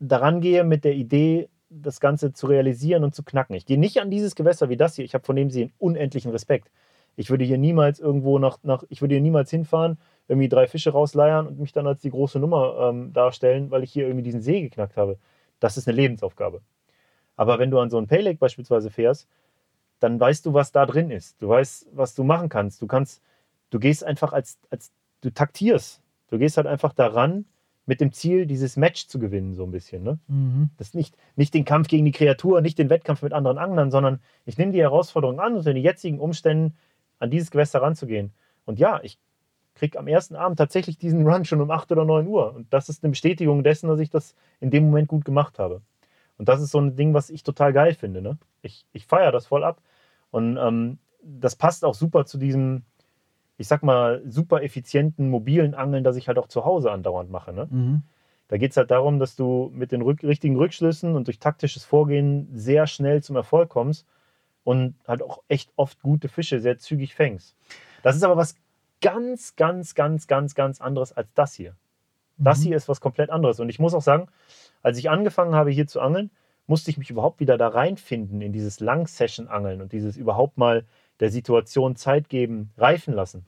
daran 0.00 0.40
gehe 0.40 0.64
mit 0.64 0.84
der 0.84 0.94
Idee, 0.94 1.48
das 1.68 2.00
Ganze 2.00 2.32
zu 2.32 2.46
realisieren 2.46 3.04
und 3.04 3.14
zu 3.14 3.22
knacken. 3.22 3.56
Ich 3.56 3.66
gehe 3.66 3.78
nicht 3.78 4.00
an 4.00 4.10
dieses 4.10 4.34
Gewässer 4.34 4.68
wie 4.68 4.76
das 4.76 4.94
hier. 4.96 5.04
Ich 5.04 5.14
habe 5.14 5.24
von 5.24 5.36
dem 5.36 5.50
See 5.50 5.62
einen 5.62 5.72
unendlichen 5.78 6.30
Respekt. 6.30 6.70
Ich 7.16 7.30
würde 7.30 7.44
hier 7.44 7.58
niemals 7.58 7.98
irgendwo 7.98 8.38
nach, 8.38 8.58
nach 8.62 8.84
ich 8.88 9.00
würde 9.00 9.14
hier 9.14 9.22
niemals 9.22 9.50
hinfahren, 9.50 9.98
irgendwie 10.28 10.48
drei 10.48 10.66
Fische 10.66 10.90
rausleiern 10.90 11.46
und 11.46 11.58
mich 11.58 11.72
dann 11.72 11.86
als 11.86 12.00
die 12.00 12.10
große 12.10 12.38
Nummer 12.38 12.90
ähm, 12.90 13.12
darstellen, 13.12 13.70
weil 13.70 13.84
ich 13.84 13.92
hier 13.92 14.06
irgendwie 14.06 14.24
diesen 14.24 14.42
See 14.42 14.60
geknackt 14.60 14.96
habe. 14.96 15.18
Das 15.60 15.76
ist 15.76 15.88
eine 15.88 15.96
Lebensaufgabe. 15.96 16.60
Aber 17.36 17.58
wenn 17.58 17.70
du 17.70 17.78
an 17.78 17.90
so 17.90 17.98
einen 17.98 18.06
Pay 18.06 18.22
Lake 18.22 18.38
beispielsweise 18.38 18.90
fährst, 18.90 19.28
dann 20.00 20.18
weißt 20.18 20.44
du, 20.46 20.54
was 20.54 20.72
da 20.72 20.84
drin 20.86 21.10
ist. 21.10 21.40
Du 21.40 21.48
weißt, 21.48 21.88
was 21.92 22.14
du 22.14 22.24
machen 22.24 22.48
kannst. 22.48 22.82
Du 22.82 22.86
kannst, 22.86 23.22
du 23.70 23.78
gehst 23.78 24.04
einfach 24.04 24.32
als, 24.32 24.58
als 24.70 24.90
du 25.20 25.30
taktierst. 25.30 26.02
Du 26.28 26.38
gehst 26.38 26.56
halt 26.56 26.66
einfach 26.66 26.92
daran 26.92 27.46
mit 27.86 28.00
dem 28.00 28.12
Ziel, 28.12 28.46
dieses 28.46 28.76
Match 28.76 29.06
zu 29.06 29.18
gewinnen, 29.18 29.54
so 29.54 29.62
ein 29.62 29.70
bisschen. 29.70 30.02
Ne? 30.02 30.18
Mhm. 30.26 30.70
Das 30.76 30.88
ist 30.88 30.94
nicht, 30.94 31.16
nicht 31.36 31.54
den 31.54 31.64
Kampf 31.64 31.88
gegen 31.88 32.04
die 32.04 32.12
Kreatur, 32.12 32.60
nicht 32.60 32.78
den 32.78 32.90
Wettkampf 32.90 33.22
mit 33.22 33.32
anderen 33.32 33.58
Anglern, 33.58 33.90
sondern 33.92 34.20
ich 34.44 34.58
nehme 34.58 34.72
die 34.72 34.80
Herausforderung 34.80 35.38
an, 35.38 35.54
unter 35.54 35.72
den 35.72 35.82
jetzigen 35.82 36.18
Umständen 36.18 36.76
an 37.20 37.30
dieses 37.30 37.50
Gewässer 37.50 37.80
ranzugehen. 37.80 38.32
Und 38.64 38.80
ja, 38.80 39.00
ich 39.04 39.18
kriege 39.76 39.98
am 39.98 40.08
ersten 40.08 40.34
Abend 40.34 40.58
tatsächlich 40.58 40.98
diesen 40.98 41.26
Run 41.26 41.44
schon 41.44 41.60
um 41.60 41.70
8 41.70 41.92
oder 41.92 42.04
9 42.04 42.26
Uhr. 42.26 42.54
Und 42.54 42.72
das 42.72 42.88
ist 42.88 43.04
eine 43.04 43.10
Bestätigung 43.10 43.62
dessen, 43.62 43.88
dass 43.88 44.00
ich 44.00 44.10
das 44.10 44.34
in 44.60 44.70
dem 44.70 44.86
Moment 44.86 45.08
gut 45.08 45.24
gemacht 45.24 45.58
habe. 45.58 45.82
Und 46.38 46.48
das 46.48 46.60
ist 46.60 46.70
so 46.70 46.80
ein 46.80 46.96
Ding, 46.96 47.14
was 47.14 47.30
ich 47.30 47.42
total 47.42 47.72
geil 47.72 47.94
finde. 47.94 48.20
Ne? 48.20 48.38
Ich, 48.62 48.86
ich 48.92 49.06
feiere 49.06 49.32
das 49.32 49.46
voll 49.46 49.64
ab. 49.64 49.80
Und 50.30 50.56
ähm, 50.56 50.98
das 51.22 51.56
passt 51.56 51.84
auch 51.84 51.94
super 51.94 52.26
zu 52.26 52.38
diesem, 52.38 52.82
ich 53.58 53.68
sag 53.68 53.82
mal, 53.82 54.22
super 54.26 54.62
effizienten 54.62 55.30
mobilen 55.30 55.74
Angeln, 55.74 56.04
das 56.04 56.16
ich 56.16 56.28
halt 56.28 56.38
auch 56.38 56.48
zu 56.48 56.64
Hause 56.64 56.90
andauernd 56.90 57.30
mache. 57.30 57.52
Ne? 57.52 57.68
Mhm. 57.70 58.02
Da 58.48 58.58
geht 58.58 58.70
es 58.70 58.76
halt 58.76 58.90
darum, 58.90 59.18
dass 59.18 59.36
du 59.36 59.70
mit 59.74 59.92
den 59.92 60.02
rück 60.02 60.22
richtigen 60.22 60.56
Rückschlüssen 60.56 61.16
und 61.16 61.26
durch 61.26 61.38
taktisches 61.38 61.84
Vorgehen 61.84 62.48
sehr 62.52 62.86
schnell 62.86 63.22
zum 63.22 63.36
Erfolg 63.36 63.68
kommst 63.68 64.06
und 64.62 64.94
halt 65.06 65.22
auch 65.22 65.42
echt 65.48 65.72
oft 65.76 66.00
gute 66.02 66.28
Fische 66.28 66.60
sehr 66.60 66.78
zügig 66.78 67.14
fängst. 67.14 67.56
Das 68.02 68.14
ist 68.14 68.22
aber 68.22 68.36
was 68.36 68.54
ganz, 69.00 69.56
ganz, 69.56 69.94
ganz, 69.94 70.26
ganz, 70.26 70.54
ganz 70.54 70.80
anderes 70.80 71.12
als 71.12 71.28
das 71.34 71.54
hier. 71.54 71.76
Das 72.38 72.60
Mhm. 72.60 72.64
hier 72.64 72.76
ist 72.76 72.88
was 72.88 73.00
komplett 73.00 73.30
anderes. 73.30 73.60
Und 73.60 73.68
ich 73.68 73.78
muss 73.78 73.94
auch 73.94 74.02
sagen, 74.02 74.28
als 74.82 74.98
ich 74.98 75.10
angefangen 75.10 75.54
habe 75.54 75.70
hier 75.70 75.86
zu 75.86 76.00
angeln, 76.00 76.30
musste 76.66 76.90
ich 76.90 76.98
mich 76.98 77.10
überhaupt 77.10 77.40
wieder 77.40 77.58
da 77.58 77.68
reinfinden 77.68 78.40
in 78.42 78.52
dieses 78.52 78.80
Lang-Session-Angeln 78.80 79.80
und 79.80 79.92
dieses 79.92 80.16
überhaupt 80.16 80.58
mal 80.58 80.84
der 81.20 81.30
Situation 81.30 81.96
Zeit 81.96 82.28
geben, 82.28 82.72
reifen 82.76 83.14
lassen. 83.14 83.46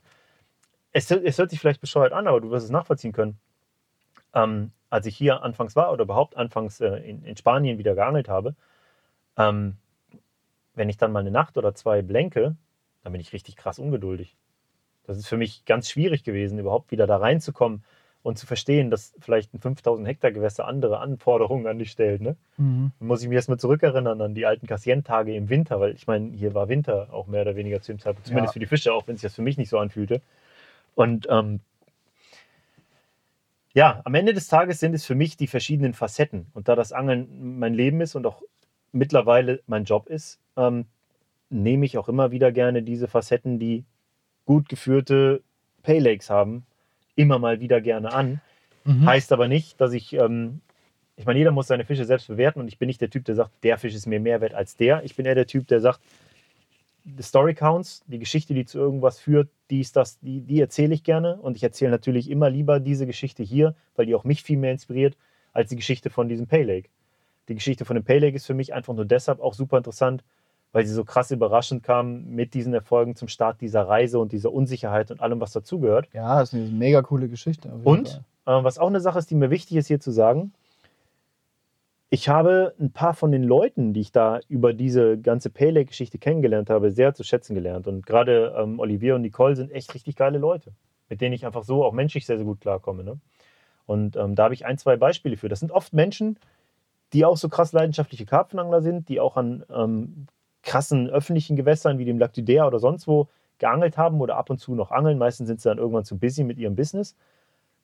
Es, 0.91 1.11
es 1.11 1.37
hört 1.37 1.49
sich 1.51 1.59
vielleicht 1.59 1.81
bescheuert 1.81 2.13
an, 2.13 2.27
aber 2.27 2.41
du 2.41 2.49
wirst 2.49 2.65
es 2.65 2.71
nachvollziehen 2.71 3.11
können. 3.11 3.37
Ähm, 4.33 4.71
als 4.89 5.05
ich 5.05 5.15
hier 5.15 5.43
anfangs 5.43 5.75
war 5.75 5.91
oder 5.91 6.03
überhaupt 6.03 6.35
anfangs 6.37 6.79
äh, 6.81 6.97
in, 6.97 7.23
in 7.23 7.37
Spanien 7.37 7.77
wieder 7.77 7.93
geangelt 7.95 8.29
habe, 8.29 8.55
ähm, 9.37 9.77
wenn 10.75 10.89
ich 10.89 10.97
dann 10.97 11.11
mal 11.11 11.19
eine 11.19 11.31
Nacht 11.31 11.57
oder 11.57 11.75
zwei 11.75 12.01
blenke, 12.01 12.55
dann 13.03 13.11
bin 13.11 13.21
ich 13.21 13.33
richtig 13.33 13.55
krass 13.55 13.79
ungeduldig. 13.79 14.35
Das 15.09 15.17
ist 15.17 15.27
für 15.27 15.37
mich 15.37 15.65
ganz 15.65 15.89
schwierig 15.89 16.23
gewesen, 16.23 16.59
überhaupt 16.59 16.91
wieder 16.91 17.07
da 17.07 17.17
reinzukommen 17.17 17.83
und 18.21 18.37
zu 18.37 18.45
verstehen, 18.45 18.91
dass 18.91 19.15
vielleicht 19.19 19.51
ein 19.55 19.59
5000 19.59 20.07
Hektar 20.07 20.31
Gewässer 20.31 20.67
andere 20.67 20.99
Anforderungen 20.99 21.65
an 21.65 21.79
dich 21.79 21.89
stellt. 21.89 22.21
Ne? 22.21 22.35
Mhm. 22.57 22.91
Dann 22.99 23.07
muss 23.07 23.23
ich 23.23 23.27
mich 23.27 23.35
erstmal 23.37 23.57
zurückerinnern 23.57 24.21
an 24.21 24.35
die 24.35 24.45
alten 24.45 24.67
Kassientage 24.67 25.33
im 25.33 25.49
Winter, 25.49 25.79
weil 25.79 25.95
ich 25.95 26.05
meine, 26.05 26.29
hier 26.31 26.53
war 26.53 26.69
Winter 26.69 27.07
auch 27.11 27.25
mehr 27.25 27.41
oder 27.41 27.55
weniger 27.55 27.81
zu 27.81 27.91
dem 27.91 27.97
Zeitpunkt, 27.99 28.27
zumindest 28.27 28.51
Ja. 28.51 28.53
für 28.53 28.59
die 28.59 28.67
Fische, 28.67 28.93
auch 28.93 29.07
wenn 29.07 29.15
sich 29.15 29.23
das 29.23 29.33
für 29.33 29.41
mich 29.41 29.57
nicht 29.57 29.69
so 29.69 29.79
anfühlte. 29.79 30.21
Und 30.93 31.25
ähm, 31.27 31.61
ja, 33.73 34.01
am 34.03 34.13
Ende 34.13 34.35
des 34.35 34.47
Tages 34.47 34.79
sind 34.79 34.93
es 34.93 35.05
für 35.05 35.15
mich 35.15 35.37
die 35.37 35.47
verschiedenen 35.47 35.95
Facetten. 35.95 36.45
Und 36.53 36.67
da 36.67 36.75
das 36.75 36.91
Angeln 36.91 37.57
mein 37.57 37.73
Leben 37.73 37.99
ist 38.01 38.13
und 38.13 38.27
auch 38.27 38.43
mittlerweile 38.91 39.61
mein 39.65 39.85
Job 39.85 40.07
ist, 40.07 40.39
ähm, 40.55 40.85
nehme 41.49 41.87
ich 41.87 41.97
auch 41.97 42.09
immer 42.09 42.29
wieder 42.29 42.51
gerne 42.51 42.83
diese 42.83 43.07
Facetten, 43.07 43.57
die 43.57 43.85
gut 44.49 44.67
geführte 44.67 45.43
Paylakes 45.83 46.31
haben, 46.31 46.65
immer 47.15 47.37
mal 47.37 47.59
wieder 47.59 47.81
gerne 47.81 48.11
an. 48.11 48.41
Mhm. 48.83 49.05
Heißt 49.05 49.31
aber 49.31 49.47
nicht, 49.47 49.79
dass 49.79 49.93
ich, 49.93 50.13
ähm, 50.13 50.61
ich 51.17 51.27
meine, 51.27 51.37
jeder 51.37 51.51
muss 51.51 51.67
seine 51.67 51.85
Fische 51.85 52.03
selbst 52.03 52.29
bewerten 52.29 52.59
und 52.59 52.67
ich 52.67 52.79
bin 52.79 52.87
nicht 52.87 52.99
der 52.99 53.11
Typ, 53.11 53.25
der 53.25 53.35
sagt, 53.35 53.51
der 53.61 53.77
Fisch 53.77 53.93
ist 53.93 54.07
mir 54.07 54.19
mehr 54.19 54.41
wert 54.41 54.55
als 54.55 54.75
der. 54.75 55.03
Ich 55.03 55.15
bin 55.15 55.27
eher 55.27 55.35
der 55.35 55.45
Typ, 55.45 55.67
der 55.67 55.81
sagt, 55.81 55.99
the 57.05 57.21
Story 57.21 57.53
counts, 57.53 58.03
die 58.07 58.17
Geschichte, 58.17 58.55
die 58.55 58.65
zu 58.65 58.79
irgendwas 58.79 59.19
führt, 59.19 59.49
die 59.69 59.81
ist 59.81 59.95
das, 59.95 60.19
die, 60.19 60.41
die 60.41 60.59
erzähle 60.59 60.95
ich 60.95 61.03
gerne 61.03 61.35
und 61.35 61.55
ich 61.55 61.61
erzähle 61.61 61.91
natürlich 61.91 62.27
immer 62.27 62.49
lieber 62.49 62.79
diese 62.79 63.05
Geschichte 63.05 63.43
hier, 63.43 63.75
weil 63.95 64.07
die 64.07 64.15
auch 64.15 64.23
mich 64.23 64.41
viel 64.41 64.57
mehr 64.57 64.71
inspiriert, 64.71 65.15
als 65.53 65.69
die 65.69 65.75
Geschichte 65.75 66.09
von 66.09 66.27
diesem 66.27 66.47
Pay 66.47 66.63
Lake. 66.63 66.89
Die 67.49 67.53
Geschichte 67.53 67.85
von 67.85 67.97
dem 67.97 68.03
Pay 68.03 68.17
Lake 68.17 68.35
ist 68.35 68.47
für 68.47 68.55
mich 68.55 68.73
einfach 68.73 68.95
nur 68.95 69.05
deshalb 69.05 69.41
auch 69.41 69.53
super 69.53 69.77
interessant, 69.77 70.23
weil 70.71 70.85
sie 70.85 70.93
so 70.93 71.03
krass 71.03 71.31
überraschend 71.31 71.83
kam 71.83 72.25
mit 72.25 72.53
diesen 72.53 72.73
Erfolgen 72.73 73.15
zum 73.15 73.27
Start 73.27 73.61
dieser 73.61 73.87
Reise 73.87 74.19
und 74.19 74.31
dieser 74.31 74.51
Unsicherheit 74.51 75.11
und 75.11 75.21
allem, 75.21 75.39
was 75.39 75.51
dazugehört. 75.51 76.07
Ja, 76.13 76.39
das 76.39 76.53
ist 76.53 76.59
eine 76.59 76.69
mega 76.69 77.01
coole 77.01 77.27
Geschichte. 77.27 77.71
Und 77.83 78.21
äh, 78.45 78.63
was 78.63 78.77
auch 78.77 78.87
eine 78.87 78.99
Sache 78.99 79.19
ist, 79.19 79.31
die 79.31 79.35
mir 79.35 79.49
wichtig 79.49 79.77
ist 79.77 79.87
hier 79.87 79.99
zu 79.99 80.11
sagen, 80.11 80.53
ich 82.11 82.27
habe 82.27 82.73
ein 82.79 82.91
paar 82.91 83.13
von 83.13 83.31
den 83.31 83.43
Leuten, 83.43 83.93
die 83.93 84.01
ich 84.01 84.11
da 84.11 84.39
über 84.47 84.73
diese 84.73 85.19
ganze 85.19 85.51
Paylake-Geschichte 85.51 86.17
kennengelernt 86.17 86.69
habe, 86.69 86.91
sehr 86.91 87.13
zu 87.13 87.23
schätzen 87.23 87.53
gelernt. 87.53 87.87
Und 87.87 88.05
gerade 88.05 88.55
ähm, 88.57 88.79
Olivier 88.79 89.15
und 89.15 89.21
Nicole 89.21 89.55
sind 89.55 89.71
echt 89.71 89.93
richtig 89.93 90.15
geile 90.15 90.39
Leute, 90.39 90.73
mit 91.07 91.21
denen 91.21 91.33
ich 91.33 91.45
einfach 91.45 91.63
so 91.63 91.83
auch 91.83 91.93
menschlich 91.93 92.25
sehr, 92.25 92.37
sehr 92.37 92.45
gut 92.45 92.61
klarkomme. 92.61 93.03
Ne? 93.03 93.19
Und 93.85 94.15
ähm, 94.15 94.33
da 94.33 94.45
habe 94.45 94.55
ich 94.55 94.65
ein, 94.65 94.79
zwei 94.79 94.97
Beispiele 94.97 95.37
für. 95.37 95.49
Das 95.49 95.59
sind 95.59 95.71
oft 95.71 95.93
Menschen, 95.93 96.39
die 97.13 97.25
auch 97.25 97.37
so 97.37 97.47
krass 97.47 97.73
leidenschaftliche 97.73 98.25
Karpfenangler 98.25 98.81
sind, 98.81 99.07
die 99.07 99.19
auch 99.19 99.37
an 99.37 99.63
ähm, 99.71 100.27
krassen 100.63 101.09
öffentlichen 101.09 101.55
Gewässern 101.55 101.97
wie 101.97 102.05
dem 102.05 102.19
Lac 102.19 102.33
du 102.33 102.41
Der 102.41 102.67
oder 102.67 102.79
sonst 102.79 103.07
wo 103.07 103.27
geangelt 103.59 103.97
haben 103.97 104.21
oder 104.21 104.37
ab 104.37 104.49
und 104.49 104.57
zu 104.57 104.75
noch 104.75 104.91
angeln. 104.91 105.17
Meistens 105.17 105.47
sind 105.47 105.61
sie 105.61 105.69
dann 105.69 105.77
irgendwann 105.77 106.05
zu 106.05 106.17
busy 106.17 106.43
mit 106.43 106.57
ihrem 106.57 106.75
Business. 106.75 107.15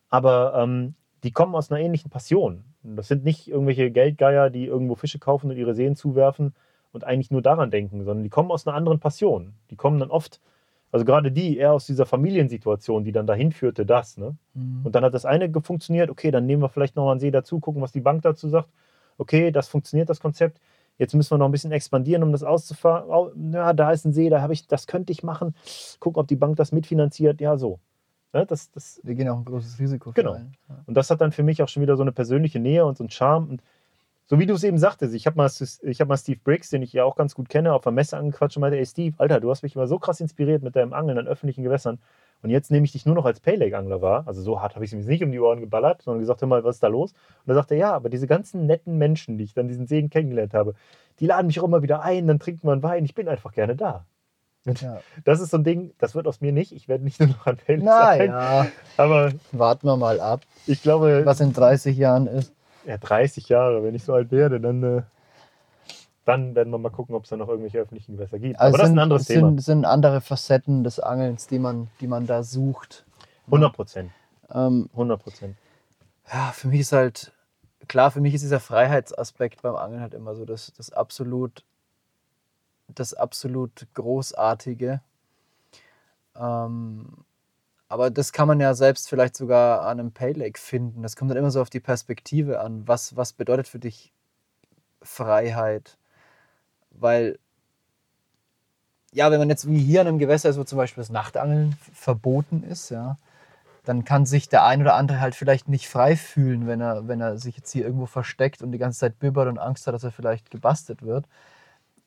Aber 0.09 0.53
ähm, 0.55 0.95
die 1.23 1.31
kommen 1.31 1.55
aus 1.55 1.71
einer 1.71 1.81
ähnlichen 1.81 2.11
Passion. 2.11 2.63
Das 2.83 3.07
sind 3.07 3.23
nicht 3.23 3.47
irgendwelche 3.47 3.91
Geldgeier, 3.91 4.49
die 4.49 4.65
irgendwo 4.65 4.95
Fische 4.95 5.19
kaufen 5.19 5.49
und 5.49 5.57
ihre 5.57 5.73
Seen 5.73 5.95
zuwerfen 5.95 6.53
und 6.91 7.03
eigentlich 7.03 7.31
nur 7.31 7.41
daran 7.41 7.71
denken, 7.71 8.03
sondern 8.03 8.23
die 8.23 8.29
kommen 8.29 8.51
aus 8.51 8.65
einer 8.65 8.75
anderen 8.75 8.99
Passion. 8.99 9.53
Die 9.69 9.75
kommen 9.75 9.99
dann 9.99 10.11
oft 10.11 10.39
Also 10.91 11.03
gerade 11.03 11.31
die, 11.31 11.57
eher 11.57 11.73
aus 11.73 11.87
dieser 11.87 12.05
Familiensituation, 12.05 13.03
die 13.03 13.11
dann 13.11 13.27
dahin 13.27 13.51
führte, 13.51 13.85
das. 13.85 14.17
Ne? 14.17 14.37
Mhm. 14.53 14.81
Und 14.85 14.95
dann 14.95 15.03
hat 15.03 15.13
das 15.13 15.25
eine 15.25 15.51
funktioniert, 15.61 16.09
okay, 16.09 16.31
dann 16.31 16.45
nehmen 16.45 16.61
wir 16.61 16.69
vielleicht 16.69 16.95
noch 16.95 17.05
mal 17.05 17.11
einen 17.11 17.19
See 17.19 17.31
dazu, 17.31 17.59
gucken, 17.59 17.81
was 17.81 17.91
die 17.91 17.99
Bank 17.99 18.21
dazu 18.21 18.47
sagt. 18.47 18.69
Okay, 19.17 19.51
das 19.51 19.67
funktioniert, 19.67 20.09
das 20.09 20.19
Konzept. 20.19 20.59
Jetzt 20.97 21.13
müssen 21.13 21.31
wir 21.31 21.37
noch 21.37 21.47
ein 21.47 21.51
bisschen 21.51 21.71
expandieren, 21.73 22.23
um 22.23 22.31
das 22.31 22.43
auszufahren. 22.43 23.09
Au- 23.11 23.31
Ja, 23.51 23.73
da 23.73 23.91
ist 23.91 24.05
ein 24.05 24.13
See, 24.13 24.29
da 24.29 24.41
habe 24.41 24.53
ich, 24.53 24.67
das 24.67 24.87
könnte 24.87 25.11
ich 25.11 25.23
machen. 25.23 25.53
Gucken, 25.99 26.19
ob 26.21 26.27
die 26.27 26.35
Bank 26.37 26.55
das 26.55 26.71
mitfinanziert. 26.71 27.41
Ja, 27.41 27.57
so. 27.57 27.79
Ne? 28.33 28.45
Das, 28.45 28.71
das, 28.71 29.01
Wir 29.03 29.15
gehen 29.15 29.27
auch 29.29 29.37
ein 29.37 29.45
großes 29.45 29.79
Risiko 29.79 30.11
Genau. 30.13 30.33
ein. 30.33 30.53
Ja. 30.69 30.75
und 30.85 30.95
das 30.95 31.09
hat 31.09 31.19
dann 31.21 31.31
für 31.31 31.43
mich 31.43 31.61
auch 31.61 31.67
schon 31.69 31.83
wieder 31.83 31.95
so 31.97 32.01
eine 32.03 32.11
persönliche 32.13 32.59
Nähe 32.59 32.85
und 32.85 32.97
so 32.97 33.03
einen 33.03 33.09
Charme. 33.11 33.49
Und 33.49 33.63
so 34.27 34.39
wie 34.39 34.45
du 34.45 34.53
es 34.55 34.63
eben 34.63 34.77
sagtest, 34.77 35.13
ich 35.13 35.27
habe 35.27 35.37
mal, 35.37 35.49
ich 35.83 36.01
hab 36.01 36.07
mal 36.07 36.17
Steve 36.17 36.39
Briggs, 36.43 36.69
den 36.69 36.81
ich 36.81 36.93
ja 36.93 37.03
auch 37.03 37.15
ganz 37.15 37.35
gut 37.35 37.49
kenne, 37.49 37.73
auf 37.73 37.83
der 37.83 37.91
Messe 37.91 38.17
angequatscht 38.17 38.57
und 38.57 38.61
meinte, 38.61 38.77
ey 38.77 38.85
Steve, 38.85 39.15
Alter, 39.19 39.39
du 39.39 39.51
hast 39.51 39.63
mich 39.63 39.75
immer 39.75 39.87
so 39.87 39.99
krass 39.99 40.19
inspiriert 40.21 40.63
mit 40.63 40.75
deinem 40.75 40.93
Angeln 40.93 41.17
an 41.17 41.27
öffentlichen 41.27 41.63
Gewässern. 41.63 41.99
Und 42.45 42.51
jetzt 42.51 42.69
nehme 42.69 42.85
ich 42.85 42.91
dich 42.91 43.07
nur 43.07 43.15
noch 43.15 43.25
als 43.25 43.39
Paylake-Angler 43.39 44.03
wahr. 44.03 44.23
Also 44.27 44.41
so 44.43 44.61
hart 44.61 44.75
habe 44.75 44.85
ich 44.85 44.93
es 44.93 44.99
ihm 44.99 45.05
nicht 45.07 45.23
um 45.23 45.31
die 45.31 45.39
Ohren 45.39 45.61
geballert, 45.61 46.03
sondern 46.03 46.19
gesagt, 46.19 46.41
hör 46.41 46.47
mal, 46.47 46.63
was 46.63 46.75
ist 46.75 46.83
da 46.83 46.87
los? 46.87 47.11
Und 47.13 47.47
da 47.47 47.55
sagte 47.55 47.73
er, 47.73 47.79
ja, 47.79 47.93
aber 47.93 48.09
diese 48.09 48.27
ganzen 48.27 48.67
netten 48.67 48.99
Menschen, 48.99 49.39
die 49.39 49.45
ich 49.45 49.55
dann 49.55 49.67
diesen 49.67 49.87
Seen 49.87 50.11
kennengelernt 50.11 50.53
habe, 50.53 50.75
die 51.19 51.25
laden 51.25 51.47
mich 51.47 51.59
auch 51.59 51.63
immer 51.65 51.81
wieder 51.81 52.03
ein, 52.03 52.27
dann 52.27 52.37
trinken 52.37 52.67
wir 52.67 52.73
einen 52.73 52.83
Wein. 52.83 53.03
Ich 53.03 53.15
bin 53.15 53.27
einfach 53.27 53.51
gerne 53.51 53.75
da. 53.75 54.05
Und 54.67 54.79
Ja. 54.81 54.99
das 55.23 55.39
ist 55.41 55.49
so 55.49 55.57
ein 55.57 55.63
Ding, 55.63 55.91
das 55.97 56.13
wird 56.13 56.27
aus 56.27 56.39
mir 56.39 56.51
nicht. 56.51 56.71
Ich 56.71 56.87
werde 56.87 57.03
nicht 57.03 57.19
nur 57.19 57.29
noch 57.29 57.47
ein 57.47 57.57
Paylake 57.57 57.83
sein. 57.85 58.29
Naja, 58.29 58.67
Aber 58.97 59.31
warten 59.51 59.87
wir 59.87 59.97
mal 59.97 60.19
ab, 60.19 60.41
ich 60.67 60.83
glaube, 60.83 61.23
was 61.25 61.39
in 61.39 61.51
30 61.51 61.97
Jahren 61.97 62.27
ist. 62.27 62.53
ja, 62.85 62.97
30 62.97 63.49
Jahre, 63.49 63.83
wenn 63.83 63.95
ich 63.95 64.03
so 64.03 64.13
alt 64.13 64.31
werde, 64.31 64.59
dann, 64.59 64.83
äh, 64.83 65.01
dann 66.25 66.55
werden 66.55 66.71
wir 66.71 66.79
mal 66.79 66.89
gucken, 66.89 67.15
ob 67.15 67.23
es 67.23 67.29
da 67.29 67.37
noch 67.37 67.47
irgendwelche 67.47 67.79
öffentlichen 67.79 68.17
Gewässer 68.17 68.39
gibt. 68.39 68.59
Also 68.59 68.69
Aber 68.69 68.77
das 68.79 68.85
ist 68.85 68.89
sind, 68.89 68.97
ein 68.97 69.03
anderes 69.03 69.21
es 69.21 69.27
Thema. 69.27 69.47
Sind, 69.47 69.61
sind 69.61 69.85
andere 69.85 70.21
Facetten 70.21 70.83
des 70.83 70.99
Angelns, 70.99 71.47
die 71.47 71.59
man, 71.59 71.87
die 72.01 72.07
man 72.07 72.25
da 72.25 72.43
sucht. 72.43 73.05
100 73.47 73.73
Prozent. 73.73 74.11
Ähm, 74.51 74.89
100 74.93 75.21
Prozent. 75.21 75.55
ja, 76.31 76.51
für 76.51 76.67
mich 76.67 76.81
ist 76.81 76.91
halt, 76.91 77.31
klar, 77.87 78.09
für 78.11 78.21
mich 78.21 78.33
ist 78.33 78.41
dieser 78.41 78.59
Freiheitsaspekt 78.59 79.61
beim 79.61 79.75
Angeln 79.75 80.01
halt 80.01 80.15
immer 80.15 80.35
so 80.35 80.45
das, 80.45 80.73
das 80.75 80.91
absolut, 80.91 81.63
das 82.87 83.13
absolut 83.13 83.87
Großartige. 83.93 85.01
Ähm, 86.35 87.25
aber 87.87 88.09
das 88.09 88.33
kann 88.33 88.47
man 88.47 88.59
ja 88.59 88.73
selbst 88.73 89.07
vielleicht 89.07 89.35
sogar 89.35 89.81
an 89.83 89.99
einem 89.99 90.11
Pay 90.11 90.33
Lake 90.33 90.59
finden. 90.59 91.03
Das 91.03 91.15
kommt 91.15 91.29
dann 91.29 91.37
immer 91.37 91.51
so 91.51 91.61
auf 91.61 91.69
die 91.69 91.79
Perspektive 91.79 92.59
an. 92.59 92.87
Was, 92.87 93.15
was 93.15 93.33
bedeutet 93.33 93.67
für 93.67 93.79
dich 93.79 94.11
Freiheit? 95.03 95.99
Weil, 96.99 97.39
ja, 99.11 99.31
wenn 99.31 99.39
man 99.39 99.49
jetzt 99.49 99.69
wie 99.69 99.79
hier 99.79 100.01
an 100.01 100.07
einem 100.07 100.19
Gewässer 100.19 100.49
ist, 100.49 100.57
wo 100.57 100.63
zum 100.63 100.77
Beispiel 100.77 101.01
das 101.01 101.09
Nachtangeln 101.09 101.77
verboten 101.93 102.63
ist, 102.63 102.89
ja, 102.89 103.17
dann 103.83 104.03
kann 104.03 104.25
sich 104.25 104.49
der 104.49 104.65
ein 104.65 104.81
oder 104.81 104.95
andere 104.95 105.19
halt 105.19 105.35
vielleicht 105.35 105.69
nicht 105.69 105.87
frei 105.87 106.15
fühlen, 106.15 106.67
wenn 106.67 106.81
er, 106.81 107.07
wenn 107.07 107.21
er 107.21 107.37
sich 107.37 107.55
jetzt 107.57 107.71
hier 107.71 107.85
irgendwo 107.85 108.07
versteckt 108.07 108.61
und 108.61 108.71
die 108.71 108.77
ganze 108.77 108.99
Zeit 108.99 109.19
bibbert 109.19 109.47
und 109.47 109.59
Angst 109.59 109.87
hat, 109.87 109.93
dass 109.93 110.03
er 110.03 110.11
vielleicht 110.11 110.51
gebastelt 110.51 111.03
wird. 111.03 111.25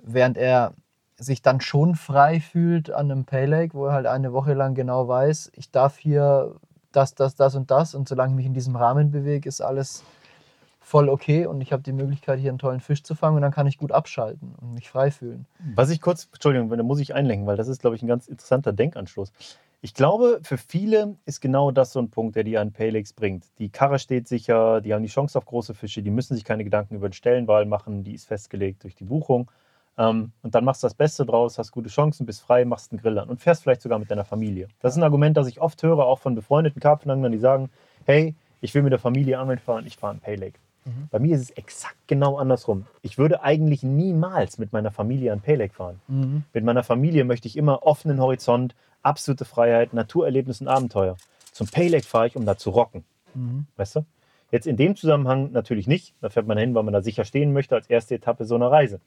Während 0.01 0.37
er 0.37 0.75
sich 1.17 1.43
dann 1.43 1.61
schon 1.61 1.95
frei 1.97 2.41
fühlt 2.41 2.91
an 2.91 3.11
einem 3.11 3.25
Pay 3.25 3.47
Lake, 3.47 3.75
wo 3.75 3.87
er 3.87 3.93
halt 3.93 4.07
eine 4.07 4.33
Woche 4.33 4.55
lang 4.55 4.75
genau 4.75 5.09
weiß, 5.09 5.53
ich 5.55 5.71
darf 5.71 5.99
hier 5.99 6.55
das, 6.93 7.15
das, 7.15 7.35
das 7.35 7.55
und 7.55 7.71
das 7.71 7.95
und 7.95 8.09
solange 8.09 8.33
ich 8.33 8.37
mich 8.37 8.47
in 8.47 8.55
diesem 8.55 8.77
Rahmen 8.77 9.11
bewege, 9.11 9.49
ist 9.49 9.61
alles 9.61 10.05
voll 10.89 11.09
okay 11.09 11.47
und 11.47 11.61
ich 11.61 11.73
habe 11.73 11.83
die 11.83 11.93
Möglichkeit, 11.93 12.41
hier 12.41 12.51
einen 12.51 12.59
tollen 12.59 12.81
Fisch 12.81 13.03
zu 13.03 13.15
fangen 13.15 13.37
und 13.37 13.43
dann 13.43 13.53
kann 13.53 13.67
ich 13.67 13.77
gut 13.77 13.93
abschalten 13.93 14.55
und 14.61 14.73
mich 14.73 14.89
frei 14.89 15.11
fühlen. 15.11 15.47
Was 15.75 15.91
ich 15.91 16.01
kurz, 16.01 16.29
Entschuldigung, 16.33 16.71
da 16.71 16.83
muss 16.83 16.99
ich 16.99 17.15
einlenken, 17.15 17.47
weil 17.47 17.57
das 17.57 17.69
ist, 17.69 17.81
glaube 17.81 17.97
ich, 17.97 18.03
ein 18.03 18.09
ganz 18.09 18.27
interessanter 18.27 18.73
Denkanstoß. 18.73 19.33
Ich 19.81 19.95
glaube, 19.95 20.41
für 20.43 20.57
viele 20.57 21.17
ist 21.27 21.41
genau 21.41 21.71
das 21.71 21.93
so 21.93 22.01
ein 22.01 22.11
Punkt, 22.11 22.35
der 22.35 22.43
die 22.43 22.59
an 22.59 22.73
Paylakes 22.73 23.13
bringt. 23.13 23.45
Die 23.59 23.69
Karre 23.69 23.99
steht 23.99 24.27
sicher, 24.27 24.81
die 24.81 24.93
haben 24.93 25.03
die 25.03 25.09
Chance 25.09 25.39
auf 25.39 25.45
große 25.45 25.75
Fische, 25.75 26.03
die 26.03 26.11
müssen 26.11 26.35
sich 26.35 26.45
keine 26.45 26.65
Gedanken 26.65 26.97
über 26.97 27.09
den 27.09 27.13
Stellenwahl 27.13 27.67
machen, 27.67 28.03
die 28.03 28.15
ist 28.15 28.27
festgelegt 28.27 28.83
durch 28.83 28.97
die 28.97 29.05
Buchung. 29.05 29.51
Ähm, 29.99 30.33
und 30.43 30.55
dann 30.55 30.65
machst 30.65 30.83
du 30.83 30.87
das 30.87 30.95
Beste 30.95 31.27
draus, 31.27 31.59
hast 31.59 31.71
gute 31.71 31.91
Chancen, 31.91 32.25
bist 32.25 32.41
frei, 32.41 32.65
machst 32.65 32.93
einen 32.93 33.01
Grill 33.01 33.19
an 33.19 33.29
und 33.29 33.41
fährst 33.41 33.63
vielleicht 33.63 33.83
sogar 33.83 33.99
mit 33.99 34.11
deiner 34.11 34.25
Familie. 34.25 34.69
Das 34.81 34.95
ist 34.95 34.97
ein 34.97 35.05
Argument, 35.05 35.37
das 35.37 35.49
ich 35.49 35.61
oft 35.61 35.83
höre, 35.83 36.07
auch 36.07 36.19
von 36.19 36.35
befreundeten 36.35 36.81
Karpfenanglern, 36.81 37.33
die 37.33 37.39
sagen, 37.39 37.69
hey, 38.07 38.35
ich 38.61 38.75
will 38.75 38.83
mit 38.83 38.93
der 38.93 38.99
Familie 38.99 39.39
angeln 39.39 39.59
fahren, 39.59 39.87
ich 39.87 39.97
fahre 39.97 40.13
einen 40.13 40.21
Paylake. 40.21 40.59
Mhm. 40.89 41.09
Bei 41.11 41.19
mir 41.19 41.35
ist 41.37 41.43
es 41.43 41.51
exakt 41.51 41.97
genau 42.07 42.39
andersrum. 42.39 42.87
Ich 43.03 43.19
würde 43.19 43.43
eigentlich 43.43 43.83
niemals 43.83 44.59
mit 44.59 44.73
meiner 44.73 44.91
Familie 44.91 45.33
an 45.33 45.41
Paylake 45.41 45.75
fahren. 45.75 46.01
Mit 46.53 46.65
meiner 46.65 46.83
Familie 46.83 47.25
möchte 47.25 47.49
ich 47.49 47.57
immer 47.57 47.85
offenen 47.85 48.21
Horizont, 48.21 48.75
absolute 49.03 49.45
Freiheit, 49.45 49.93
Naturerlebnis 49.93 50.61
und 50.61 50.69
Abenteuer. 50.69 51.17
Zum 51.53 51.67
Paylake 51.69 52.07
fahre 52.07 52.27
ich, 52.29 52.37
um 52.37 52.47
da 52.47 52.57
zu 52.57 52.71
rocken. 52.71 53.05
Mhm. 53.35 53.67
Weißt 53.77 53.97
du? 53.97 54.05
Jetzt 54.51 54.67
in 54.67 54.77
dem 54.77 54.97
Zusammenhang 54.97 55.53
natürlich 55.53 55.87
nicht. 55.87 56.15
Da 56.21 56.31
fährt 56.31 56.47
man 56.47 56.57
hin, 56.57 56.75
weil 56.75 56.83
man 56.83 56.95
da 56.95 57.03
sicher 57.03 57.25
stehen 57.25 57.53
möchte, 57.53 57.75
als 57.75 57.89
erste 57.89 58.15
Etappe 58.15 58.45
so 58.47 58.55
einer 58.55 58.71
Reise. 58.71 59.01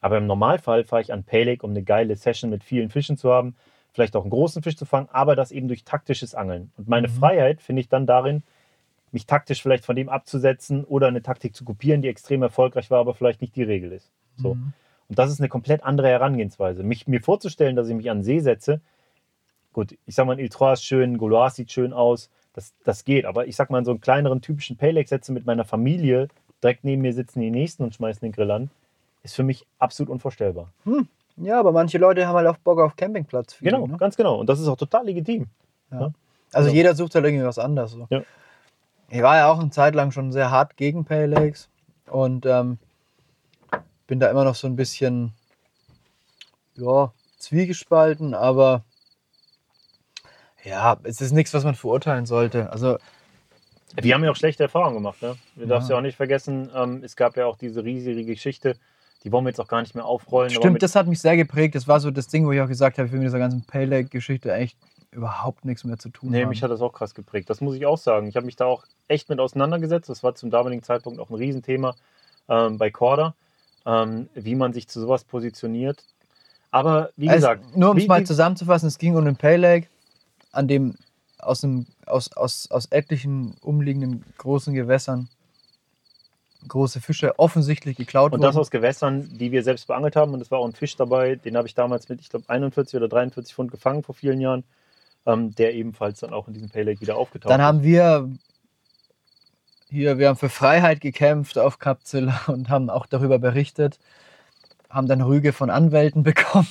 Aber 0.00 0.18
im 0.18 0.26
Normalfall 0.26 0.84
fahre 0.84 1.02
ich 1.02 1.12
an 1.12 1.24
Paylake, 1.24 1.64
um 1.64 1.70
eine 1.70 1.82
geile 1.82 2.16
Session 2.16 2.50
mit 2.50 2.64
vielen 2.64 2.90
Fischen 2.90 3.16
zu 3.16 3.30
haben, 3.30 3.54
vielleicht 3.92 4.16
auch 4.16 4.22
einen 4.22 4.30
großen 4.30 4.62
Fisch 4.62 4.76
zu 4.76 4.86
fangen, 4.86 5.08
aber 5.12 5.36
das 5.36 5.52
eben 5.52 5.68
durch 5.68 5.84
taktisches 5.84 6.34
Angeln. 6.34 6.72
Und 6.76 6.88
meine 6.88 7.08
Mhm. 7.08 7.12
Freiheit 7.12 7.60
finde 7.60 7.80
ich 7.80 7.88
dann 7.88 8.06
darin, 8.06 8.42
mich 9.12 9.26
taktisch 9.26 9.62
vielleicht 9.62 9.84
von 9.84 9.96
dem 9.96 10.08
abzusetzen 10.08 10.84
oder 10.84 11.08
eine 11.08 11.22
Taktik 11.22 11.54
zu 11.54 11.64
kopieren, 11.64 12.02
die 12.02 12.08
extrem 12.08 12.42
erfolgreich 12.42 12.90
war, 12.90 13.00
aber 13.00 13.14
vielleicht 13.14 13.40
nicht 13.40 13.56
die 13.56 13.62
Regel 13.62 13.92
ist. 13.92 14.10
So. 14.36 14.54
Mhm. 14.54 14.72
Und 15.08 15.18
das 15.18 15.30
ist 15.32 15.40
eine 15.40 15.48
komplett 15.48 15.82
andere 15.82 16.08
Herangehensweise. 16.08 16.82
Mich, 16.84 17.08
mir 17.08 17.20
vorzustellen, 17.20 17.74
dass 17.74 17.88
ich 17.88 17.94
mich 17.96 18.10
an 18.10 18.18
den 18.18 18.24
See 18.24 18.38
setze, 18.38 18.80
gut, 19.72 19.96
ich 20.06 20.14
sag 20.14 20.26
mal, 20.26 20.34
ein 20.34 20.38
Il-Trois 20.38 20.74
ist 20.74 20.84
schön, 20.84 21.18
Gaulois 21.18 21.50
sieht 21.50 21.72
schön 21.72 21.92
aus, 21.92 22.30
das, 22.52 22.72
das 22.84 23.04
geht. 23.04 23.24
Aber 23.24 23.46
ich 23.46 23.56
sag 23.56 23.70
mal, 23.70 23.84
so 23.84 23.90
einen 23.90 24.00
kleineren 24.00 24.40
typischen 24.40 24.76
Paylake 24.76 25.08
setze 25.08 25.32
mit 25.32 25.46
meiner 25.46 25.64
Familie, 25.64 26.28
direkt 26.62 26.84
neben 26.84 27.02
mir 27.02 27.12
sitzen 27.12 27.40
die 27.40 27.50
Nächsten 27.50 27.82
und 27.82 27.94
schmeißen 27.94 28.20
den 28.20 28.32
Grill 28.32 28.50
an, 28.50 28.70
ist 29.22 29.34
für 29.34 29.42
mich 29.42 29.66
absolut 29.78 30.10
unvorstellbar. 30.10 30.72
Ja, 31.36 31.58
aber 31.58 31.72
manche 31.72 31.98
Leute 31.98 32.26
haben 32.26 32.36
halt 32.36 32.46
auch 32.46 32.58
Bock 32.58 32.78
auf 32.80 32.94
Campingplatz. 32.96 33.58
Genau, 33.60 33.86
Ne? 33.86 33.96
ganz 33.96 34.16
genau. 34.16 34.38
Und 34.38 34.48
das 34.48 34.60
ist 34.60 34.68
auch 34.68 34.76
total 34.76 35.06
legitim. 35.06 35.46
Also 35.90 36.10
Genau. 36.68 36.68
jeder 36.72 36.94
sucht 36.94 37.14
halt 37.14 37.24
irgendwie 37.24 37.44
was 37.44 37.58
anderes. 37.58 37.92
So. 37.92 38.06
Ja. 38.10 38.22
Ich 39.10 39.22
war 39.22 39.36
ja 39.36 39.50
auch 39.50 39.58
eine 39.58 39.70
Zeit 39.70 39.94
lang 39.94 40.12
schon 40.12 40.30
sehr 40.32 40.50
hart 40.50 40.76
gegen 40.76 41.04
Pay 41.04 41.26
Lakes 41.26 41.68
und 42.06 42.46
ähm, 42.46 42.78
bin 44.06 44.20
da 44.20 44.30
immer 44.30 44.44
noch 44.44 44.54
so 44.54 44.66
ein 44.68 44.76
bisschen 44.76 45.32
ja, 46.76 47.12
zwiegespalten, 47.38 48.34
aber 48.34 48.84
ja, 50.64 50.96
es 51.02 51.20
ist 51.20 51.32
nichts, 51.32 51.52
was 51.54 51.64
man 51.64 51.74
verurteilen 51.74 52.26
sollte. 52.26 52.70
Also 52.70 52.98
Wir 54.00 54.14
haben 54.14 54.22
ja 54.22 54.30
auch 54.30 54.36
schlechte 54.36 54.62
Erfahrungen 54.62 54.94
gemacht. 54.94 55.20
Ne? 55.22 55.36
Du 55.56 55.66
darfst 55.66 55.88
Ja. 55.88 55.94
ja 55.96 55.98
auch 55.98 56.02
nicht 56.02 56.16
vergessen, 56.16 56.70
ähm, 56.74 57.02
es 57.02 57.16
gab 57.16 57.36
ja 57.36 57.46
auch 57.46 57.56
diese 57.56 57.82
riesige 57.82 58.24
Geschichte, 58.24 58.76
die 59.24 59.32
wollen 59.32 59.44
wir 59.44 59.50
jetzt 59.50 59.60
auch 59.60 59.68
gar 59.68 59.80
nicht 59.80 59.94
mehr 59.94 60.04
aufrollen. 60.04 60.50
stimmt, 60.50 60.82
das 60.82 60.94
hat 60.94 61.06
mich 61.06 61.20
sehr 61.20 61.36
geprägt. 61.36 61.74
Das 61.74 61.88
war 61.88 62.00
so 62.00 62.10
das 62.10 62.28
Ding, 62.28 62.46
wo 62.46 62.52
ich 62.52 62.60
auch 62.60 62.68
gesagt 62.68 62.96
habe, 62.98 63.06
ich 63.06 63.12
will 63.12 63.18
mit 63.18 63.26
dieser 63.26 63.38
ganzen 63.38 63.62
Pay 63.64 63.84
Lake-Geschichte 63.86 64.52
echt 64.54 64.78
überhaupt 65.12 65.64
nichts 65.64 65.84
mehr 65.84 65.98
zu 65.98 66.08
tun 66.08 66.30
Nee, 66.30 66.42
haben. 66.42 66.48
mich 66.50 66.62
hat 66.62 66.70
das 66.70 66.80
auch 66.80 66.92
krass 66.92 67.14
geprägt. 67.14 67.50
Das 67.50 67.60
muss 67.60 67.74
ich 67.74 67.86
auch 67.86 67.98
sagen. 67.98 68.28
Ich 68.28 68.36
habe 68.36 68.46
mich 68.46 68.56
da 68.56 68.66
auch 68.66 68.84
echt 69.08 69.28
mit 69.28 69.40
auseinandergesetzt. 69.40 70.08
Das 70.08 70.22
war 70.22 70.34
zum 70.34 70.50
damaligen 70.50 70.82
Zeitpunkt 70.82 71.18
auch 71.20 71.30
ein 71.30 71.36
Riesenthema 71.36 71.94
ähm, 72.48 72.78
bei 72.78 72.90
Corda, 72.90 73.34
ähm, 73.86 74.28
wie 74.34 74.54
man 74.54 74.72
sich 74.72 74.88
zu 74.88 75.00
sowas 75.00 75.24
positioniert. 75.24 76.04
Aber 76.70 77.10
wie 77.16 77.28
Also, 77.28 77.38
gesagt, 77.48 77.76
nur 77.76 77.90
um 77.90 77.96
es 77.96 78.06
mal 78.06 78.24
zusammenzufassen, 78.24 78.86
es 78.86 78.98
ging 78.98 79.16
um 79.16 79.24
den 79.24 79.36
Pay 79.36 79.56
Lake, 79.56 79.88
an 80.52 80.68
dem 80.68 80.94
aus, 81.38 81.62
dem, 81.62 81.86
aus, 82.06 82.32
aus, 82.32 82.70
aus 82.70 82.86
etlichen 82.86 83.56
umliegenden 83.62 84.24
großen 84.38 84.74
Gewässern 84.74 85.28
große 86.68 87.00
Fische 87.00 87.38
offensichtlich 87.38 87.96
geklaut 87.96 88.32
und 88.32 88.40
wurden. 88.40 88.42
das 88.48 88.56
aus 88.56 88.70
Gewässern, 88.70 89.28
die 89.38 89.50
wir 89.50 89.62
selbst 89.62 89.86
beangelt 89.86 90.14
haben. 90.14 90.34
Und 90.34 90.42
es 90.42 90.50
war 90.50 90.58
auch 90.58 90.66
ein 90.66 90.74
Fisch 90.74 90.94
dabei, 90.94 91.36
den 91.36 91.56
habe 91.56 91.66
ich 91.66 91.74
damals 91.74 92.08
mit, 92.10 92.20
ich 92.20 92.28
glaube, 92.28 92.48
41 92.48 92.96
oder 92.96 93.08
43 93.08 93.54
Pfund 93.54 93.70
gefangen 93.70 94.02
vor 94.02 94.14
vielen 94.14 94.40
Jahren, 94.42 94.64
ähm, 95.26 95.54
der 95.54 95.74
ebenfalls 95.74 96.20
dann 96.20 96.32
auch 96.32 96.48
in 96.48 96.54
diesem 96.54 96.70
Pay 96.70 96.82
Lake 96.84 97.00
wieder 97.00 97.16
aufgetaucht 97.16 97.50
Dann 97.50 97.60
ist. 97.60 97.66
haben 97.66 97.82
wir 97.82 98.28
hier, 99.90 100.18
wir 100.18 100.28
haben 100.28 100.36
für 100.36 100.48
Freiheit 100.48 101.00
gekämpft 101.00 101.58
auf 101.58 101.78
Capzilla 101.78 102.40
und 102.46 102.68
haben 102.68 102.90
auch 102.90 103.06
darüber 103.06 103.38
berichtet, 103.38 103.98
haben 104.88 105.08
dann 105.08 105.20
Rüge 105.20 105.52
von 105.52 105.70
Anwälten 105.70 106.22
bekommen. 106.24 106.68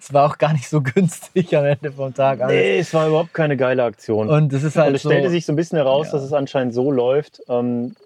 Es 0.00 0.12
war 0.12 0.30
auch 0.30 0.38
gar 0.38 0.52
nicht 0.52 0.68
so 0.68 0.80
günstig 0.80 1.56
am 1.56 1.64
Ende 1.64 1.90
vom 1.90 2.14
Tag. 2.14 2.40
alles. 2.40 2.54
Nee, 2.54 2.78
es 2.78 2.94
war 2.94 3.08
überhaupt 3.08 3.34
keine 3.34 3.56
geile 3.56 3.82
Aktion. 3.82 4.28
Und 4.28 4.52
es 4.52 4.62
ist 4.62 4.76
halt 4.76 4.90
Und 4.90 4.94
es 4.94 5.02
so, 5.02 5.08
stellte 5.10 5.30
sich 5.30 5.44
so 5.46 5.52
ein 5.52 5.56
bisschen 5.56 5.78
heraus, 5.78 6.06
Ja. 6.06 6.12
dass 6.12 6.22
es 6.22 6.32
anscheinend 6.32 6.74
so 6.74 6.92
läuft. 6.92 7.42
Ähm, 7.48 7.96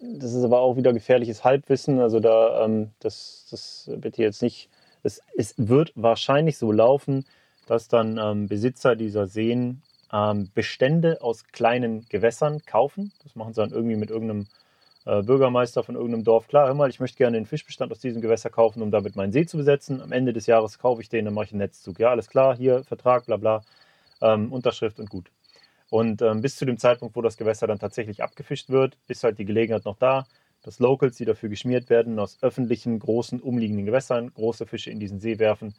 das 0.00 0.32
ist 0.34 0.44
aber 0.44 0.60
auch 0.60 0.76
wieder 0.76 0.92
gefährliches 0.92 1.42
Halbwissen. 1.42 1.98
Also 2.00 2.20
da, 2.20 2.64
ähm, 2.64 2.90
das, 3.00 3.48
das 3.50 3.90
bitte 3.96 4.22
jetzt 4.22 4.40
nicht. 4.40 4.68
Es, 5.02 5.20
es 5.36 5.54
wird 5.56 5.92
wahrscheinlich 5.96 6.58
so 6.58 6.70
laufen, 6.70 7.24
dass 7.70 7.86
dann 7.86 8.18
ähm, 8.18 8.48
Besitzer 8.48 8.96
dieser 8.96 9.28
Seen 9.28 9.80
ähm, 10.12 10.50
Bestände 10.56 11.22
aus 11.22 11.44
kleinen 11.52 12.04
Gewässern 12.08 12.62
kaufen. 12.66 13.12
Das 13.22 13.36
machen 13.36 13.54
sie 13.54 13.60
dann 13.60 13.70
irgendwie 13.70 13.94
mit 13.94 14.10
irgendeinem 14.10 14.48
äh, 15.06 15.22
Bürgermeister 15.22 15.84
von 15.84 15.94
irgendeinem 15.94 16.24
Dorf, 16.24 16.48
klar, 16.48 16.66
hör 16.66 16.74
mal, 16.74 16.90
ich 16.90 16.98
möchte 16.98 17.16
gerne 17.18 17.36
den 17.36 17.46
Fischbestand 17.46 17.92
aus 17.92 18.00
diesem 18.00 18.20
Gewässer 18.20 18.50
kaufen, 18.50 18.82
um 18.82 18.90
damit 18.90 19.14
meinen 19.14 19.30
See 19.30 19.46
zu 19.46 19.56
besetzen. 19.56 20.02
Am 20.02 20.10
Ende 20.10 20.32
des 20.32 20.46
Jahres 20.46 20.80
kaufe 20.80 21.00
ich 21.00 21.08
den, 21.08 21.26
dann 21.26 21.34
mache 21.34 21.44
ich 21.44 21.52
einen 21.52 21.60
Netzzug. 21.60 22.00
Ja, 22.00 22.10
alles 22.10 22.26
klar, 22.28 22.56
hier 22.56 22.82
Vertrag, 22.82 23.26
bla 23.26 23.36
bla, 23.36 23.62
ähm, 24.20 24.52
Unterschrift 24.52 24.98
und 24.98 25.08
gut. 25.08 25.30
Und 25.90 26.22
ähm, 26.22 26.42
bis 26.42 26.56
zu 26.56 26.64
dem 26.64 26.76
Zeitpunkt, 26.76 27.14
wo 27.14 27.22
das 27.22 27.36
Gewässer 27.36 27.68
dann 27.68 27.78
tatsächlich 27.78 28.20
abgefischt 28.20 28.68
wird, 28.70 28.98
ist 29.06 29.22
halt 29.22 29.38
die 29.38 29.44
Gelegenheit 29.44 29.84
noch 29.84 29.96
da, 29.96 30.26
dass 30.64 30.80
Locals, 30.80 31.18
die 31.18 31.24
dafür 31.24 31.48
geschmiert 31.48 31.88
werden, 31.88 32.18
aus 32.18 32.36
öffentlichen, 32.42 32.98
großen, 32.98 33.40
umliegenden 33.40 33.86
Gewässern 33.86 34.34
große 34.34 34.66
Fische 34.66 34.90
in 34.90 34.98
diesen 34.98 35.20
See 35.20 35.38
werfen, 35.38 35.72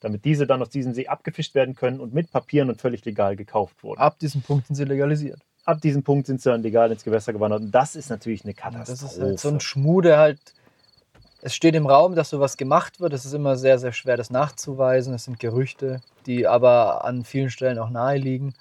damit 0.00 0.24
diese 0.24 0.46
dann 0.46 0.62
aus 0.62 0.70
diesem 0.70 0.94
See 0.94 1.08
abgefischt 1.08 1.54
werden 1.54 1.74
können 1.74 2.00
und 2.00 2.12
mit 2.12 2.30
Papieren 2.30 2.68
und 2.68 2.80
völlig 2.80 3.04
legal 3.04 3.36
gekauft 3.36 3.82
wurden. 3.82 4.00
Ab 4.00 4.18
diesem 4.18 4.42
Punkt 4.42 4.66
sind 4.66 4.76
sie 4.76 4.84
legalisiert. 4.84 5.40
Ab 5.64 5.80
diesem 5.80 6.02
Punkt 6.02 6.26
sind 6.26 6.40
sie 6.40 6.50
dann 6.50 6.62
legal 6.62 6.92
ins 6.92 7.02
Gewässer 7.02 7.32
gewandert. 7.32 7.62
Und 7.62 7.72
das 7.72 7.96
ist 7.96 8.10
natürlich 8.10 8.44
eine 8.44 8.54
Katastrophe. 8.54 9.02
das 9.02 9.16
ist 9.16 9.20
halt 9.20 9.40
so 9.40 9.48
ein 9.48 9.60
Schmuh, 9.60 10.00
der 10.00 10.18
halt. 10.18 10.38
Es 11.42 11.54
steht 11.54 11.74
im 11.74 11.86
Raum, 11.86 12.14
dass 12.14 12.30
sowas 12.30 12.56
gemacht 12.56 12.98
wird. 13.00 13.12
Es 13.12 13.24
ist 13.24 13.32
immer 13.32 13.56
sehr, 13.56 13.78
sehr 13.78 13.92
schwer, 13.92 14.16
das 14.16 14.30
nachzuweisen. 14.30 15.14
Es 15.14 15.24
sind 15.24 15.38
Gerüchte, 15.38 16.00
die 16.26 16.46
aber 16.46 17.04
an 17.04 17.24
vielen 17.24 17.50
Stellen 17.50 17.78
auch 17.78 17.90
nahe 17.90 18.18
liegen. 18.18 18.54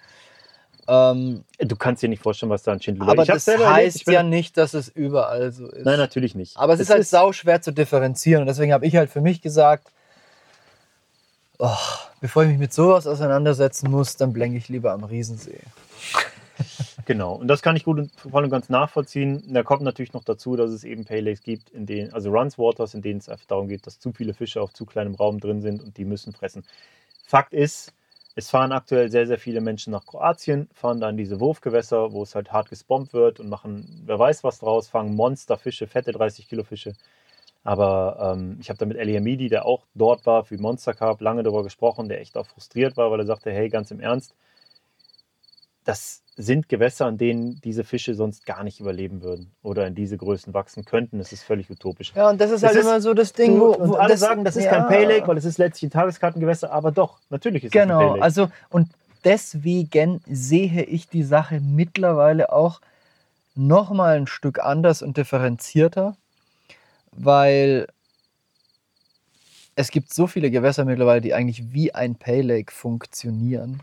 Ähm, 0.87 1.43
du 1.57 1.75
kannst 1.75 2.03
dir 2.03 2.09
nicht 2.09 2.21
vorstellen, 2.21 2.51
was 2.51 2.63
da 2.63 2.73
an 2.73 2.81
Schindler 2.81 3.07
aber 3.07 3.25
das 3.25 3.47
heißt 3.47 4.07
ja 4.07 4.21
nicht, 4.21 4.55
dass 4.57 4.75
es 4.75 4.87
überall 4.87 5.51
so 5.51 5.67
ist. 5.67 5.83
Nein, 5.83 5.97
natürlich 5.97 6.35
nicht. 6.35 6.57
Aber 6.57 6.73
es 6.73 6.79
ist 6.79 6.91
halt 6.91 7.07
sau 7.07 7.31
schwer 7.31 7.61
zu 7.61 7.71
differenzieren. 7.71 8.41
Und 8.41 8.47
deswegen 8.47 8.71
habe 8.71 8.85
ich 8.85 8.95
halt 8.95 9.09
für 9.09 9.21
mich 9.21 9.41
gesagt, 9.41 9.91
oh, 11.59 11.77
bevor 12.21 12.43
ich 12.43 12.49
mich 12.49 12.59
mit 12.59 12.73
sowas 12.73 13.07
auseinandersetzen 13.07 13.89
muss, 13.89 14.17
dann 14.17 14.33
blende 14.33 14.57
ich 14.57 14.69
lieber 14.69 14.93
am 14.93 15.03
Riesensee. 15.03 15.59
Genau, 17.05 17.33
und 17.33 17.47
das 17.47 17.61
kann 17.61 17.75
ich 17.75 17.83
gut 17.83 17.99
und 17.99 18.11
voll 18.15 18.43
und 18.43 18.49
ganz 18.49 18.67
nachvollziehen. 18.67 19.43
Da 19.53 19.61
kommt 19.61 19.83
natürlich 19.83 20.13
noch 20.13 20.23
dazu, 20.23 20.55
dass 20.55 20.71
es 20.71 20.83
eben 20.83 21.05
Pay 21.05 21.19
Lakes 21.19 21.43
gibt, 21.43 21.69
in 21.69 21.85
denen, 21.85 22.11
also 22.13 22.31
Runs 22.31 22.57
Waters, 22.57 22.95
in 22.95 23.03
denen 23.03 23.19
es 23.19 23.29
einfach 23.29 23.45
darum 23.45 23.67
geht, 23.67 23.85
dass 23.85 23.99
zu 23.99 24.11
viele 24.11 24.33
Fische 24.33 24.59
auf 24.59 24.73
zu 24.73 24.85
kleinem 24.87 25.13
Raum 25.13 25.39
drin 25.39 25.61
sind 25.61 25.83
und 25.83 25.97
die 25.97 26.05
müssen 26.05 26.33
fressen. 26.33 26.63
Fakt 27.23 27.53
ist, 27.53 27.93
es 28.35 28.49
fahren 28.49 28.71
aktuell 28.71 29.09
sehr, 29.09 29.27
sehr 29.27 29.37
viele 29.37 29.61
Menschen 29.61 29.91
nach 29.91 30.05
Kroatien, 30.05 30.67
fahren 30.73 30.99
da 30.99 31.09
in 31.09 31.15
diese 31.17 31.39
Wurfgewässer, 31.39 32.11
wo 32.11 32.23
es 32.23 32.35
halt 32.35 32.51
hart 32.51 32.69
gespompt 32.69 33.13
wird 33.13 33.39
und 33.39 33.49
machen, 33.49 34.03
wer 34.05 34.17
weiß 34.17 34.43
was 34.43 34.59
draus, 34.59 34.87
fangen 34.87 35.15
Monsterfische, 35.15 35.87
fette 35.87 36.11
30 36.11 36.49
Kilo 36.49 36.63
Fische. 36.63 36.93
Aber 37.65 38.35
ähm, 38.37 38.57
ich 38.61 38.69
habe 38.69 38.77
da 38.77 38.85
mit 38.85 38.95
Eli 38.95 39.15
Hamidi, 39.15 39.49
der 39.49 39.65
auch 39.65 39.85
dort 39.95 40.25
war 40.27 40.45
für 40.45 40.55
Monster 40.57 40.93
Cup, 40.93 41.19
lange 41.19 41.41
darüber 41.43 41.63
gesprochen, 41.63 42.07
der 42.07 42.21
echt 42.21 42.37
auch 42.37 42.45
frustriert 42.45 42.95
war, 42.95 43.09
weil 43.11 43.19
er 43.19 43.25
sagte, 43.25 43.51
hey, 43.51 43.67
ganz 43.69 43.89
im 43.91 43.99
Ernst, 43.99 44.35
das 45.83 46.21
sind 46.37 46.69
Gewässer, 46.69 47.05
an 47.05 47.17
denen 47.17 47.59
diese 47.63 47.83
Fische 47.83 48.13
sonst 48.13 48.45
gar 48.45 48.63
nicht 48.63 48.79
überleben 48.79 49.21
würden 49.23 49.51
oder 49.63 49.87
in 49.87 49.95
diese 49.95 50.17
Größen 50.17 50.53
wachsen 50.53 50.85
könnten. 50.85 51.17
Das 51.17 51.31
ist 51.31 51.43
völlig 51.43 51.69
utopisch. 51.71 52.11
Ja, 52.15 52.29
und 52.29 52.39
das 52.39 52.51
ist 52.51 52.57
Es 52.57 52.67
halt 52.69 52.75
ist- 52.77 52.83
immer 52.85 53.01
so 53.01 53.13
das 53.13 53.33
Ding, 53.33 53.59
wo, 53.59 53.75
wo 53.79 53.93
alle 53.95 54.17
sagen, 54.17 54.43
das 54.43 54.55
ist 54.55 54.67
kein 54.67 54.81
ja. 54.81 54.87
Pay 54.87 55.05
Lake, 55.05 55.27
weil 55.27 55.37
es 55.37 55.45
ist 55.45 55.57
letztlich 55.57 55.89
ein 55.89 55.91
Tageskartengewässer, 55.93 56.71
aber 56.71 56.91
doch, 56.91 57.19
natürlich 57.29 57.63
ist 57.63 57.73
es 57.73 57.81
ein 57.81 57.87
Pay 57.87 57.97
Genau, 57.97 58.09
Lake. 58.11 58.21
also 58.21 58.49
und 58.69 58.89
deswegen 59.23 60.21
sehe 60.27 60.83
ich 60.83 61.07
die 61.07 61.23
Sache 61.23 61.59
mittlerweile 61.61 62.51
auch 62.51 62.79
noch 63.55 63.91
mal 63.91 64.17
ein 64.17 64.27
Stück 64.27 64.59
anders 64.59 65.01
und 65.01 65.17
differenzierter, 65.17 66.15
weil 67.15 67.87
es 69.75 69.91
gibt 69.91 70.13
so 70.13 70.27
viele 70.27 70.51
Gewässer 70.51 70.85
mittlerweile, 70.85 71.21
die 71.21 71.33
eigentlich 71.33 71.73
wie 71.73 71.93
ein 71.93 72.15
Pay 72.15 72.41
Lake 72.41 72.71
funktionieren. 72.71 73.81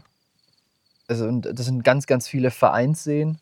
Also 1.09 1.27
und 1.27 1.43
das 1.43 1.67
sind 1.67 1.85
ganz, 1.85 2.07
ganz 2.07 2.29
viele 2.29 2.51
Vereinsseen 2.51 3.39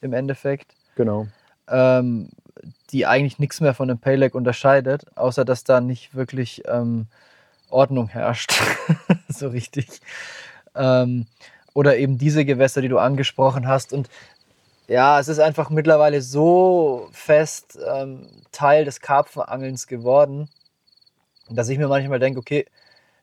im 0.00 0.12
Endeffekt 0.12 0.74
genau. 0.96 1.26
ähm, 1.68 2.30
die 2.90 3.06
eigentlich 3.06 3.38
nichts 3.38 3.60
mehr 3.60 3.74
von 3.74 3.90
einem 3.90 3.98
Pay 3.98 4.16
Lake 4.16 4.36
unterscheidet, 4.36 5.04
außer 5.16 5.44
dass 5.44 5.64
da 5.64 5.80
nicht 5.80 6.14
wirklich 6.14 6.62
ähm, 6.66 7.06
Ordnung 7.70 8.08
herrscht. 8.08 8.52
so 9.28 9.48
richtig. 9.48 10.00
Ähm, 10.74 11.26
oder 11.74 11.96
eben 11.96 12.18
diese 12.18 12.44
Gewässer, 12.44 12.80
die 12.80 12.88
du 12.88 12.98
angesprochen 12.98 13.66
hast. 13.66 13.92
Und 13.92 14.08
ja, 14.88 15.18
es 15.18 15.28
ist 15.28 15.38
einfach 15.38 15.70
mittlerweile 15.70 16.20
so 16.22 17.08
fest 17.12 17.78
ähm, 17.86 18.28
Teil 18.52 18.84
des 18.84 19.00
Karpfenangelns 19.00 19.86
geworden, 19.86 20.48
dass 21.50 21.68
ich 21.68 21.78
mir 21.78 21.88
manchmal 21.88 22.18
denke, 22.18 22.40
okay, 22.40 22.66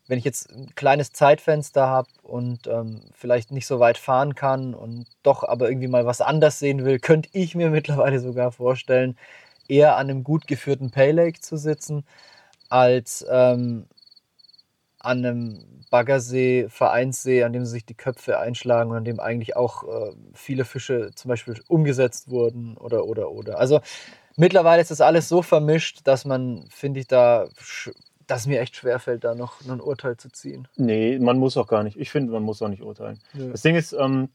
wenn 0.08 0.18
ich 0.20 0.26
jetzt 0.26 0.52
ein 0.52 0.74
kleines 0.76 1.14
Zeitfenster 1.14 1.88
habe 1.88 2.10
und 2.24 2.68
ähm, 2.68 3.02
vielleicht 3.14 3.52
nicht 3.52 3.68
so 3.68 3.80
weit 3.80 3.98
fahren 3.98 4.36
kann 4.36 4.74
und 4.74 5.06
doch 5.24 5.44
aber 5.44 5.70
irgendwie 5.70 5.88
mal 5.88 6.06
was 6.06 6.22
anders 6.22 6.60
sehen 6.60 6.84
will, 6.84 7.00
könnte 7.00 7.30
ich 7.34 7.56
mir 7.56 7.70
mittlerweile 7.72 8.20
sogar 8.20 8.52
vorstellen, 8.52 9.18
eher 9.68 9.96
an 9.98 10.10
einem 10.10 10.24
gut 10.24 10.48
geführten 10.48 10.92
Pay 10.92 11.12
Lake 11.12 11.40
zu 11.40 11.58
sitzen, 11.58 12.04
als 12.70 13.26
ähm, 13.30 13.86
an 15.04 15.26
einem 15.26 15.60
Baggersee, 15.90 16.68
Vereinssee, 16.70 17.44
an 17.44 17.54
dem 17.54 17.66
sich 17.66 17.86
die 17.86 17.96
Köpfe 17.96 18.40
einschlagen 18.40 18.92
und 18.92 18.98
an 18.98 19.04
dem 19.04 19.20
eigentlich 19.20 19.56
auch 19.56 19.84
äh, 19.84 20.12
viele 20.34 20.64
Fische 20.64 21.12
zum 21.16 21.30
Beispiel 21.30 21.60
umgesetzt 21.68 22.30
wurden 22.30 22.78
oder 22.78 23.06
oder 23.06 23.32
oder. 23.32 23.60
Also 23.60 23.82
mittlerweile 24.38 24.82
ist 24.82 24.92
das 24.92 25.02
alles 25.02 25.28
so 25.28 25.42
vermischt, 25.42 26.02
dass 26.06 26.24
man, 26.26 26.66
finde 26.70 27.00
ich, 27.02 27.08
da 27.08 27.50
dass 28.28 28.48
mir 28.48 28.62
echt 28.62 28.78
schwerfällt, 28.78 29.26
da 29.26 29.36
noch 29.36 29.60
ein 29.68 29.82
Urteil 29.82 30.16
zu 30.16 30.30
ziehen. 30.32 30.68
Nee, 30.78 31.20
man 31.20 31.38
muss 31.38 31.58
auch 31.58 31.68
gar 31.68 31.84
nicht. 31.84 31.98
Ich 31.98 32.12
finde, 32.12 32.32
man 32.32 32.44
muss 32.44 32.62
auch 32.62 32.70
nicht 32.70 32.82
urteilen. 32.82 33.20
Das 33.34 33.62
Ding 33.62 33.76
ist, 33.76 33.92
ähm, 33.92 34.30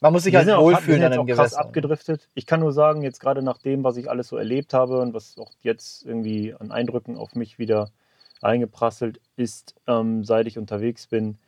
Man 0.00 0.14
muss 0.14 0.22
sich 0.22 0.34
halt 0.34 0.48
wohlfühlen 0.48 1.02
an 1.02 1.12
einem 1.12 1.22
auch 1.22 1.26
krass 1.26 1.36
Gewässer. 1.50 1.60
abgedriftet. 1.60 2.30
Ich 2.32 2.46
kann 2.46 2.60
nur 2.60 2.72
sagen, 2.72 3.02
jetzt 3.02 3.20
gerade 3.20 3.42
nach 3.42 3.58
dem, 3.58 3.84
was 3.84 3.98
ich 3.98 4.08
alles 4.08 4.28
so 4.28 4.38
erlebt 4.38 4.72
habe 4.72 5.00
und 5.00 5.12
was 5.12 5.36
auch 5.38 5.50
jetzt 5.60 6.06
irgendwie 6.06 6.54
an 6.54 6.70
Eindrücken 6.70 7.18
auf 7.18 7.34
mich 7.34 7.58
wieder 7.58 7.90
eingeprasselt 8.40 9.20
ist, 9.36 9.74
ähm, 9.86 10.24
seit 10.24 10.46
ich 10.46 10.58
unterwegs 10.58 11.06
bin, 11.06 11.38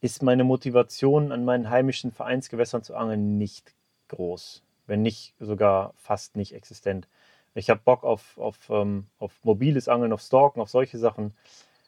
ist 0.00 0.22
meine 0.22 0.44
Motivation, 0.44 1.32
an 1.32 1.44
meinen 1.44 1.70
heimischen 1.70 2.12
Vereinsgewässern 2.12 2.82
zu 2.82 2.94
angeln, 2.94 3.38
nicht 3.38 3.74
groß. 4.08 4.62
Wenn 4.86 5.02
nicht 5.02 5.34
sogar 5.40 5.94
fast 5.96 6.36
nicht 6.36 6.54
existent. 6.54 7.08
Ich 7.54 7.70
habe 7.70 7.80
Bock 7.84 8.04
auf, 8.04 8.38
auf, 8.38 8.70
ähm, 8.70 9.06
auf 9.18 9.32
mobiles 9.42 9.88
Angeln, 9.88 10.12
auf 10.12 10.20
Stalken, 10.20 10.60
auf 10.60 10.68
solche 10.68 10.98
Sachen. 10.98 11.34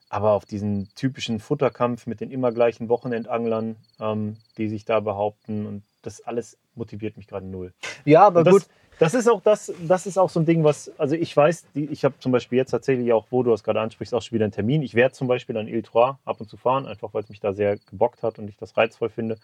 Aber 0.08 0.32
auf 0.32 0.46
diesen 0.46 0.88
typischen 0.94 1.38
Futterkampf 1.38 2.06
mit 2.06 2.20
den 2.20 2.30
immer 2.30 2.50
gleichen 2.50 2.88
Wochenendanglern, 2.88 3.76
ähm, 4.00 4.38
die 4.56 4.68
sich 4.68 4.86
da 4.86 5.00
behaupten 5.00 5.66
und 5.66 5.82
das 6.00 6.22
alles 6.22 6.58
motiviert 6.74 7.18
mich 7.18 7.26
gerade 7.26 7.46
null. 7.46 7.74
Ja, 8.06 8.26
aber 8.26 8.42
das, 8.42 8.52
gut. 8.52 8.68
Das 8.98 9.14
ist 9.14 9.28
auch 9.28 9.40
das, 9.42 9.72
das 9.86 10.06
ist 10.06 10.18
auch 10.18 10.30
so 10.30 10.40
ein 10.40 10.46
Ding, 10.46 10.64
was, 10.64 10.90
also 10.98 11.14
ich 11.14 11.36
weiß, 11.36 11.66
die, 11.74 11.86
ich 11.86 12.04
habe 12.04 12.14
zum 12.18 12.32
Beispiel 12.32 12.58
jetzt 12.58 12.70
tatsächlich 12.70 13.12
auch, 13.12 13.26
wo 13.30 13.42
du 13.42 13.50
das 13.50 13.62
gerade 13.62 13.80
ansprichst, 13.80 14.14
auch 14.14 14.22
schon 14.22 14.34
wieder 14.34 14.44
einen 14.44 14.52
Termin. 14.52 14.82
Ich 14.82 14.94
werde 14.94 15.14
zum 15.14 15.28
Beispiel 15.28 15.56
an 15.56 15.68
Il 15.68 15.82
Trois 15.82 16.18
ab 16.24 16.40
und 16.40 16.48
zu 16.48 16.56
fahren, 16.56 16.86
einfach 16.86 17.14
weil 17.14 17.22
es 17.22 17.28
mich 17.28 17.40
da 17.40 17.52
sehr 17.52 17.76
gebockt 17.90 18.22
hat 18.22 18.38
und 18.38 18.48
ich 18.48 18.56
das 18.56 18.76
reizvoll 18.76 19.08
finde. 19.08 19.38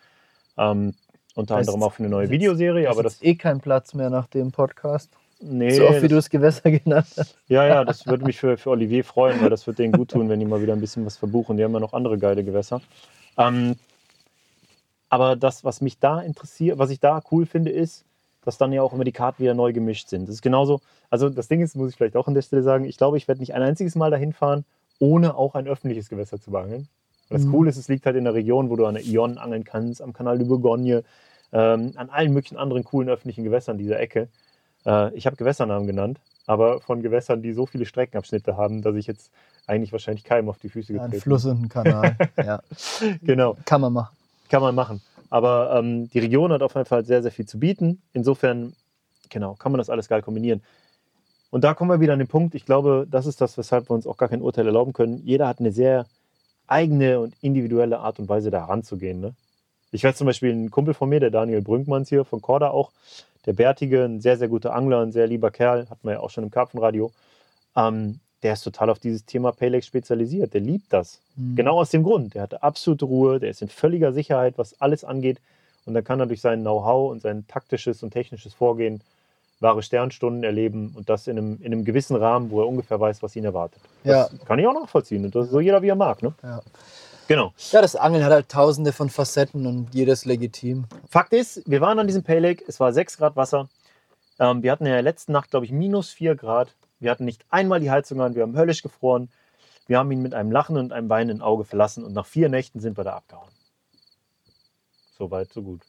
Ähm, 0.56 0.94
unter 1.34 1.56
anderem 1.56 1.82
auch 1.82 1.92
für 1.92 2.02
eine 2.02 2.10
neue 2.10 2.30
Videoserie, 2.30 2.88
aber 2.88 3.02
das 3.02 3.14
ist 3.14 3.24
eh 3.24 3.34
kein 3.34 3.60
Platz 3.60 3.94
mehr 3.94 4.10
nach 4.10 4.26
dem 4.28 4.52
Podcast. 4.52 5.10
nee, 5.40 5.70
so 5.70 5.86
oft 5.88 6.02
wie 6.02 6.08
du 6.08 6.14
das 6.14 6.30
Gewässer 6.30 6.70
genannt 6.70 7.08
hast. 7.16 7.36
Ja, 7.48 7.66
ja, 7.66 7.84
das 7.84 8.06
würde 8.06 8.24
mich 8.24 8.38
für, 8.38 8.56
für 8.56 8.70
Olivier 8.70 9.04
freuen, 9.04 9.40
weil 9.40 9.50
das 9.50 9.66
wird 9.66 9.78
denen 9.78 9.92
gut 9.92 10.10
tun, 10.10 10.28
wenn 10.28 10.38
die 10.38 10.46
mal 10.46 10.62
wieder 10.62 10.72
ein 10.72 10.80
bisschen 10.80 11.04
was 11.04 11.16
verbuchen. 11.16 11.56
Die 11.56 11.64
haben 11.64 11.72
ja 11.72 11.80
noch 11.80 11.92
andere 11.92 12.18
geile 12.18 12.44
Gewässer. 12.44 12.80
Ähm, 13.36 13.76
aber 15.08 15.36
das, 15.36 15.64
was 15.64 15.80
mich 15.80 15.98
da 15.98 16.20
interessiert, 16.20 16.78
was 16.78 16.90
ich 16.90 17.00
da 17.00 17.22
cool 17.30 17.46
finde, 17.46 17.70
ist, 17.70 18.04
dass 18.44 18.58
dann 18.58 18.72
ja 18.72 18.82
auch 18.82 18.92
immer 18.92 19.04
die 19.04 19.12
Karten 19.12 19.42
wieder 19.42 19.54
neu 19.54 19.72
gemischt 19.72 20.08
sind. 20.08 20.28
Das 20.28 20.36
ist 20.36 20.42
genauso, 20.42 20.80
also 21.10 21.28
das 21.30 21.48
Ding 21.48 21.60
ist, 21.62 21.74
muss 21.76 21.90
ich 21.90 21.96
vielleicht 21.96 22.16
auch 22.16 22.28
an 22.28 22.34
der 22.34 22.42
Stelle 22.42 22.62
sagen, 22.62 22.84
ich 22.84 22.96
glaube, 22.96 23.16
ich 23.16 23.26
werde 23.28 23.40
nicht 23.40 23.54
ein 23.54 23.62
einziges 23.62 23.94
Mal 23.94 24.10
dahin 24.10 24.32
fahren, 24.32 24.64
ohne 24.98 25.36
auch 25.36 25.54
ein 25.54 25.66
öffentliches 25.66 26.08
Gewässer 26.08 26.40
zu 26.40 26.50
beangeln. 26.50 26.88
Und 27.30 27.38
das 27.38 27.44
Mhm. 27.46 27.52
Coole 27.52 27.70
ist, 27.70 27.76
es 27.76 27.88
liegt 27.88 28.06
halt 28.06 28.16
in 28.16 28.24
der 28.24 28.34
Region, 28.34 28.68
wo 28.70 28.76
du 28.76 28.84
an 28.86 28.94
der 28.94 29.04
Ion 29.04 29.38
angeln 29.38 29.64
kannst, 29.64 30.02
am 30.02 30.12
Kanal 30.12 30.38
de 30.38 30.46
Bourgogne, 30.46 31.02
ähm, 31.52 31.92
an 31.96 32.10
allen 32.10 32.32
möglichen 32.32 32.56
anderen 32.58 32.84
coolen 32.84 33.08
öffentlichen 33.08 33.44
Gewässern 33.44 33.78
dieser 33.78 33.98
Ecke. 33.98 34.28
Äh, 34.84 35.14
ich 35.14 35.26
habe 35.26 35.36
Gewässernamen 35.36 35.86
genannt, 35.86 36.18
aber 36.46 36.80
von 36.80 37.02
Gewässern, 37.02 37.42
die 37.42 37.52
so 37.52 37.64
viele 37.64 37.86
Streckenabschnitte 37.86 38.56
haben, 38.56 38.82
dass 38.82 38.94
ich 38.96 39.06
jetzt 39.06 39.30
eigentlich 39.66 39.92
wahrscheinlich 39.92 40.24
keinem 40.24 40.48
auf 40.50 40.58
die 40.58 40.68
Füße 40.68 40.92
Ja, 40.92 41.00
ein 41.00 41.04
getreten 41.06 41.22
Fluss 41.22 41.44
und 41.46 41.62
ein 41.62 41.68
Kanal. 41.68 42.16
ja. 42.36 42.60
Genau, 43.22 43.56
kann 43.64 43.80
man 43.80 43.92
machen. 43.92 44.14
kann 44.50 44.60
man 44.62 44.74
machen. 44.74 45.00
Aber 45.30 45.74
ähm, 45.76 46.08
die 46.10 46.18
Region 46.18 46.52
hat 46.52 46.62
auf 46.62 46.74
jeden 46.74 46.86
Fall 46.86 47.04
sehr, 47.04 47.22
sehr 47.22 47.32
viel 47.32 47.46
zu 47.46 47.58
bieten. 47.58 48.02
Insofern, 48.12 48.74
genau, 49.30 49.54
kann 49.54 49.72
man 49.72 49.78
das 49.78 49.90
alles 49.90 50.08
geil 50.08 50.22
kombinieren. 50.22 50.62
Und 51.50 51.62
da 51.62 51.74
kommen 51.74 51.90
wir 51.90 52.00
wieder 52.00 52.12
an 52.12 52.18
den 52.18 52.28
Punkt, 52.28 52.54
ich 52.54 52.66
glaube, 52.66 53.06
das 53.08 53.26
ist 53.26 53.40
das, 53.40 53.56
weshalb 53.56 53.88
wir 53.88 53.94
uns 53.94 54.06
auch 54.06 54.16
gar 54.16 54.28
kein 54.28 54.42
Urteil 54.42 54.66
erlauben 54.66 54.92
können. 54.92 55.22
Jeder 55.24 55.46
hat 55.46 55.60
eine 55.60 55.70
sehr 55.70 56.06
eigene 56.66 57.20
und 57.20 57.34
individuelle 57.42 58.00
Art 58.00 58.18
und 58.18 58.28
Weise, 58.28 58.50
da 58.50 58.64
ranzugehen. 58.64 59.20
Ne? 59.20 59.34
Ich 59.92 60.02
weiß 60.02 60.16
zum 60.16 60.26
Beispiel, 60.26 60.52
ein 60.52 60.70
Kumpel 60.70 60.94
von 60.94 61.08
mir, 61.08 61.20
der 61.20 61.30
Daniel 61.30 61.62
Brünkmanns 61.62 62.08
hier 62.08 62.24
von 62.24 62.42
Korda 62.42 62.70
auch, 62.70 62.90
der 63.46 63.52
Bärtige, 63.52 64.04
ein 64.04 64.20
sehr, 64.20 64.36
sehr 64.36 64.48
guter 64.48 64.74
Angler, 64.74 65.02
ein 65.02 65.12
sehr 65.12 65.26
lieber 65.26 65.50
Kerl, 65.50 65.88
hat 65.88 66.02
man 66.02 66.14
ja 66.14 66.20
auch 66.20 66.30
schon 66.30 66.44
im 66.44 66.50
Karpfenradio. 66.50 67.12
Ähm, 67.76 68.18
der 68.44 68.52
ist 68.52 68.62
total 68.62 68.90
auf 68.90 68.98
dieses 68.98 69.24
Thema 69.24 69.52
Paylex 69.52 69.86
spezialisiert. 69.86 70.52
Der 70.52 70.60
liebt 70.60 70.92
das. 70.92 71.18
Mhm. 71.34 71.56
Genau 71.56 71.80
aus 71.80 71.90
dem 71.90 72.04
Grund. 72.04 72.34
Der 72.34 72.42
hatte 72.42 72.62
absolute 72.62 73.06
Ruhe, 73.06 73.40
der 73.40 73.50
ist 73.50 73.62
in 73.62 73.68
völliger 73.68 74.12
Sicherheit, 74.12 74.58
was 74.58 74.80
alles 74.80 75.02
angeht. 75.02 75.38
Und 75.86 75.94
dann 75.94 76.04
kann 76.04 76.20
er 76.20 76.26
durch 76.26 76.42
sein 76.42 76.60
Know-how 76.60 77.10
und 77.10 77.22
sein 77.22 77.46
taktisches 77.48 78.02
und 78.02 78.12
technisches 78.12 78.54
Vorgehen 78.54 79.00
wahre 79.60 79.82
Sternstunden 79.82 80.44
erleben 80.44 80.92
und 80.94 81.08
das 81.08 81.26
in 81.26 81.38
einem, 81.38 81.58
in 81.60 81.72
einem 81.72 81.84
gewissen 81.84 82.16
Rahmen, 82.16 82.50
wo 82.50 82.60
er 82.60 82.68
ungefähr 82.68 83.00
weiß, 83.00 83.22
was 83.22 83.34
ihn 83.34 83.44
erwartet. 83.44 83.80
Ja. 84.04 84.28
Das 84.28 84.44
kann 84.44 84.58
ich 84.58 84.66
auch 84.66 84.74
nachvollziehen. 84.74 85.24
Und 85.24 85.34
das 85.34 85.46
ist 85.46 85.52
so 85.52 85.60
jeder, 85.60 85.80
wie 85.80 85.88
er 85.88 85.96
mag. 85.96 86.22
Ne? 86.22 86.34
Ja. 86.42 86.60
Genau. 87.26 87.54
ja, 87.70 87.80
das 87.80 87.96
Angeln 87.96 88.22
hat 88.22 88.32
halt 88.32 88.50
tausende 88.50 88.92
von 88.92 89.08
Facetten 89.08 89.64
und 89.64 89.94
jedes 89.94 90.26
legitim. 90.26 90.84
Fakt 91.08 91.32
ist, 91.32 91.62
wir 91.64 91.80
waren 91.80 91.98
an 91.98 92.06
diesem 92.06 92.22
Pay 92.22 92.38
Lake, 92.38 92.64
es 92.68 92.78
war 92.78 92.92
6 92.92 93.16
Grad 93.16 93.36
Wasser. 93.36 93.70
Ähm, 94.38 94.62
wir 94.62 94.70
hatten 94.70 94.84
in 94.84 94.92
der 94.92 95.00
letzten 95.00 95.32
Nacht, 95.32 95.50
glaube 95.50 95.64
ich, 95.64 95.72
minus 95.72 96.10
4 96.10 96.34
Grad. 96.34 96.74
Wir 97.04 97.10
hatten 97.10 97.26
nicht 97.26 97.44
einmal 97.50 97.80
die 97.80 97.90
Heizung 97.90 98.22
an, 98.22 98.34
wir 98.34 98.42
haben 98.42 98.56
höllisch 98.56 98.82
gefroren. 98.82 99.28
Wir 99.86 99.98
haben 99.98 100.10
ihn 100.10 100.22
mit 100.22 100.32
einem 100.32 100.50
Lachen 100.50 100.78
und 100.78 100.90
einem 100.90 101.10
weinenden 101.10 101.42
Auge 101.42 101.64
verlassen 101.64 102.02
und 102.02 102.14
nach 102.14 102.24
vier 102.24 102.48
Nächten 102.48 102.80
sind 102.80 102.96
wir 102.96 103.04
da 103.04 103.16
abgehauen. 103.16 103.50
Soweit, 105.18 105.52
so 105.52 105.62
gut. 105.62 105.82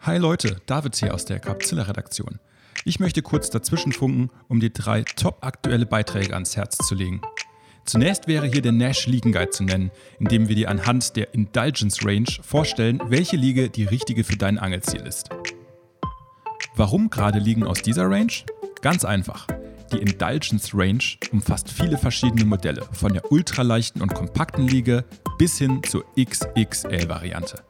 Hi 0.00 0.16
Leute, 0.16 0.62
David 0.64 0.96
hier 0.96 1.12
aus 1.12 1.26
der 1.26 1.40
Capzilla-Redaktion. 1.40 2.40
Ich 2.86 3.00
möchte 3.00 3.20
kurz 3.20 3.50
dazwischenfunken, 3.50 4.30
um 4.48 4.60
dir 4.60 4.70
drei 4.70 5.02
top 5.02 5.44
aktuelle 5.44 5.84
Beiträge 5.84 6.32
ans 6.32 6.56
Herz 6.56 6.78
zu 6.78 6.94
legen. 6.94 7.20
Zunächst 7.84 8.28
wäre 8.28 8.46
hier 8.46 8.62
der 8.62 8.72
Nash 8.72 9.06
Ligen 9.06 9.32
Guide 9.32 9.50
zu 9.50 9.64
nennen, 9.64 9.90
in 10.20 10.28
dem 10.28 10.48
wir 10.48 10.56
dir 10.56 10.70
anhand 10.70 11.16
der 11.16 11.34
Indulgence 11.34 12.02
Range 12.02 12.30
vorstellen, 12.40 12.98
welche 13.08 13.36
Liege 13.36 13.68
die 13.68 13.84
richtige 13.84 14.24
für 14.24 14.38
dein 14.38 14.58
Angelziel 14.58 15.02
ist. 15.02 15.28
Warum 16.76 17.10
gerade 17.10 17.38
Liegen 17.38 17.64
aus 17.64 17.82
dieser 17.82 18.08
Range? 18.08 18.32
Ganz 18.82 19.04
einfach. 19.04 19.46
Die 19.92 19.98
Indulgence 19.98 20.74
Range 20.74 21.04
umfasst 21.30 21.70
viele 21.70 21.96
verschiedene 21.96 22.44
Modelle, 22.44 22.82
von 22.90 23.12
der 23.12 23.30
ultraleichten 23.30 24.02
und 24.02 24.12
kompakten 24.12 24.66
Liege 24.66 25.04
bis 25.38 25.56
hin 25.56 25.80
zur 25.88 26.04
XXL-Variante. 26.18 27.62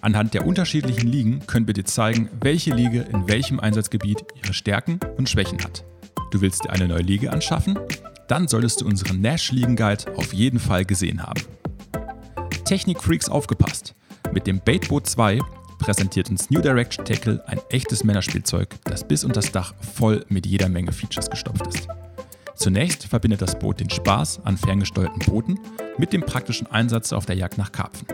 Anhand 0.00 0.34
der 0.34 0.44
unterschiedlichen 0.44 1.06
Ligen 1.06 1.46
können 1.46 1.68
wir 1.68 1.74
dir 1.74 1.84
zeigen, 1.84 2.28
welche 2.40 2.74
Liege 2.74 3.02
in 3.12 3.28
welchem 3.28 3.60
Einsatzgebiet 3.60 4.24
ihre 4.42 4.52
Stärken 4.52 4.98
und 5.16 5.28
Schwächen 5.28 5.62
hat. 5.62 5.84
Du 6.32 6.40
willst 6.40 6.64
dir 6.64 6.70
eine 6.70 6.88
neue 6.88 7.02
Liege 7.02 7.32
anschaffen? 7.32 7.78
Dann 8.26 8.48
solltest 8.48 8.80
du 8.80 8.86
unseren 8.86 9.20
Nash 9.20 9.52
Ligen 9.52 9.76
Guide 9.76 10.16
auf 10.16 10.32
jeden 10.32 10.58
Fall 10.58 10.84
gesehen 10.84 11.22
haben. 11.22 11.42
Technikfreaks 12.64 13.28
aufgepasst! 13.28 13.94
Mit 14.32 14.48
dem 14.48 14.60
Baitboot 14.60 15.06
2 15.06 15.38
präsentiert 15.80 16.30
uns 16.30 16.50
New 16.50 16.60
Direction 16.60 17.04
Tackle 17.04 17.42
ein 17.48 17.58
echtes 17.70 18.04
Männerspielzeug, 18.04 18.68
das 18.84 19.02
bis 19.02 19.24
unter 19.24 19.40
das 19.40 19.50
Dach 19.50 19.74
voll 19.94 20.24
mit 20.28 20.46
jeder 20.46 20.68
Menge 20.68 20.92
Features 20.92 21.28
gestopft 21.28 21.66
ist. 21.66 21.88
Zunächst 22.54 23.06
verbindet 23.06 23.42
das 23.42 23.58
Boot 23.58 23.80
den 23.80 23.90
Spaß 23.90 24.44
an 24.44 24.56
ferngesteuerten 24.56 25.20
Booten 25.20 25.58
mit 25.98 26.12
dem 26.12 26.20
praktischen 26.20 26.66
Einsatz 26.68 27.12
auf 27.12 27.26
der 27.26 27.36
Jagd 27.36 27.58
nach 27.58 27.72
Karpfen. 27.72 28.06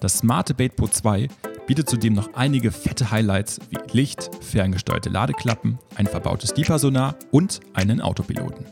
Das 0.00 0.18
smarte 0.18 0.54
Baitboot 0.54 0.92
2 0.94 1.28
bietet 1.66 1.88
zudem 1.88 2.12
noch 2.12 2.34
einige 2.34 2.70
fette 2.70 3.10
Highlights 3.10 3.58
wie 3.70 3.78
Licht, 3.96 4.30
ferngesteuerte 4.42 5.08
Ladeklappen, 5.08 5.78
ein 5.96 6.06
verbautes 6.06 6.52
Deeper-Sonar 6.52 7.16
und 7.30 7.60
einen 7.72 8.02
Autopiloten. 8.02 8.66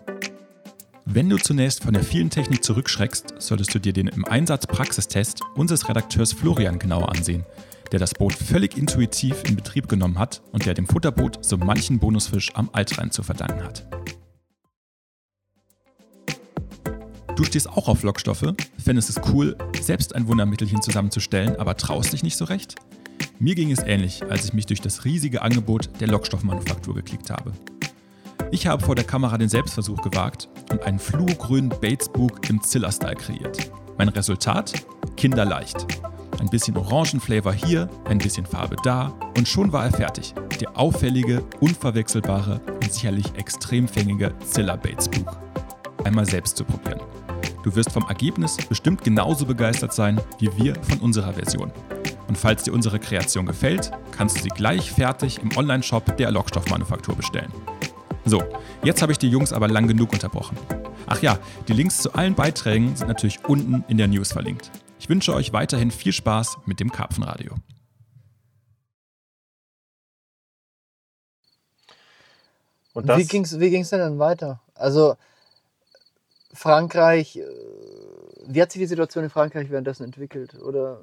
Wenn 1.06 1.28
du 1.28 1.36
zunächst 1.38 1.82
von 1.82 1.94
der 1.94 2.04
vielen 2.04 2.30
Technik 2.30 2.62
zurückschreckst, 2.62 3.34
solltest 3.38 3.74
du 3.74 3.78
dir 3.78 3.92
den 3.92 4.06
im 4.08 4.24
Einsatz 4.24 4.66
Praxistest 4.66 5.40
unseres 5.54 5.88
Redakteurs 5.88 6.32
Florian 6.32 6.78
genauer 6.78 7.08
ansehen, 7.08 7.44
der 7.92 8.00
das 8.00 8.14
Boot 8.14 8.32
völlig 8.32 8.76
intuitiv 8.76 9.44
in 9.44 9.54
Betrieb 9.54 9.88
genommen 9.88 10.18
hat 10.18 10.42
und 10.52 10.66
der 10.66 10.74
dem 10.74 10.86
Futterboot 10.86 11.44
so 11.44 11.58
manchen 11.58 11.98
Bonusfisch 11.98 12.50
am 12.54 12.70
Altrhein 12.72 13.10
zu 13.10 13.22
verdanken 13.22 13.62
hat. 13.62 13.86
Du 17.36 17.44
stehst 17.44 17.68
auch 17.68 17.88
auf 17.88 18.02
Lockstoffe, 18.02 18.54
fändest 18.82 19.10
es 19.10 19.20
cool, 19.32 19.56
selbst 19.80 20.14
ein 20.14 20.26
Wundermittelchen 20.26 20.82
zusammenzustellen, 20.82 21.56
aber 21.56 21.76
traust 21.76 22.12
dich 22.12 22.22
nicht 22.22 22.36
so 22.36 22.44
recht? 22.44 22.76
Mir 23.38 23.54
ging 23.54 23.72
es 23.72 23.80
ähnlich, 23.80 24.22
als 24.28 24.44
ich 24.44 24.52
mich 24.52 24.66
durch 24.66 24.80
das 24.80 25.04
riesige 25.04 25.42
Angebot 25.42 25.90
der 26.00 26.08
Lockstoffmanufaktur 26.08 26.94
geklickt 26.94 27.30
habe. 27.30 27.52
Ich 28.50 28.66
habe 28.66 28.84
vor 28.84 28.94
der 28.94 29.04
Kamera 29.04 29.38
den 29.38 29.48
Selbstversuch 29.48 30.02
gewagt 30.02 30.48
und 30.70 30.82
einen 30.82 30.98
fluogrünen 30.98 31.70
Batesbook 31.70 32.48
im 32.50 32.62
Zilla-Style 32.62 33.16
kreiert. 33.16 33.70
Mein 33.96 34.08
Resultat? 34.08 34.74
Kinderleicht. 35.16 35.86
Ein 36.40 36.48
bisschen 36.50 36.76
Orangenflavor 36.76 37.52
hier, 37.52 37.88
ein 38.06 38.18
bisschen 38.18 38.46
Farbe 38.46 38.76
da 38.82 39.12
und 39.36 39.46
schon 39.46 39.72
war 39.72 39.84
er 39.84 39.92
fertig. 39.92 40.34
Der 40.60 40.76
auffällige, 40.76 41.44
unverwechselbare 41.60 42.60
und 42.82 42.92
sicherlich 42.92 43.34
extrem 43.36 43.86
fängige 43.88 44.34
Zilla 44.44 44.76
Batesbook. 44.76 45.36
Einmal 46.04 46.26
selbst 46.26 46.56
zu 46.56 46.64
probieren. 46.64 47.00
Du 47.62 47.74
wirst 47.76 47.92
vom 47.92 48.04
Ergebnis 48.08 48.56
bestimmt 48.68 49.04
genauso 49.04 49.46
begeistert 49.46 49.92
sein 49.92 50.20
wie 50.38 50.50
wir 50.56 50.74
von 50.82 50.98
unserer 50.98 51.32
Version. 51.32 51.70
Und 52.28 52.36
falls 52.36 52.64
dir 52.64 52.72
unsere 52.72 52.98
Kreation 52.98 53.46
gefällt, 53.46 53.92
kannst 54.10 54.38
du 54.38 54.42
sie 54.42 54.48
gleich 54.48 54.90
fertig 54.90 55.38
im 55.42 55.56
Online-Shop 55.56 56.16
der 56.16 56.30
Lockstoffmanufaktur 56.30 57.14
bestellen. 57.14 57.52
So, 58.24 58.42
jetzt 58.82 59.02
habe 59.02 59.12
ich 59.12 59.18
die 59.18 59.28
Jungs 59.28 59.52
aber 59.52 59.68
lang 59.68 59.86
genug 59.86 60.12
unterbrochen. 60.12 60.56
Ach 61.06 61.20
ja, 61.22 61.38
die 61.68 61.72
Links 61.72 61.98
zu 61.98 62.14
allen 62.14 62.34
Beiträgen 62.34 62.96
sind 62.96 63.08
natürlich 63.08 63.44
unten 63.46 63.84
in 63.88 63.98
der 63.98 64.08
News 64.08 64.32
verlinkt. 64.32 64.70
Ich 65.02 65.08
wünsche 65.08 65.34
euch 65.34 65.52
weiterhin 65.52 65.90
viel 65.90 66.12
Spaß 66.12 66.58
mit 66.64 66.78
dem 66.78 66.92
Karpfenradio. 66.92 67.56
Und 72.92 73.08
das, 73.08 73.18
Wie 73.18 73.24
ging's, 73.24 73.58
wie 73.58 73.70
ging's 73.70 73.90
denn 73.90 73.98
dann 73.98 74.20
weiter? 74.20 74.60
Also 74.76 75.16
Frankreich, 76.52 77.36
äh, 77.36 77.42
wie 78.46 78.62
hat 78.62 78.70
sich 78.70 78.78
die 78.78 78.86
Situation 78.86 79.24
in 79.24 79.30
Frankreich 79.30 79.70
währenddessen 79.70 80.04
entwickelt? 80.04 80.54
Oder 80.54 81.00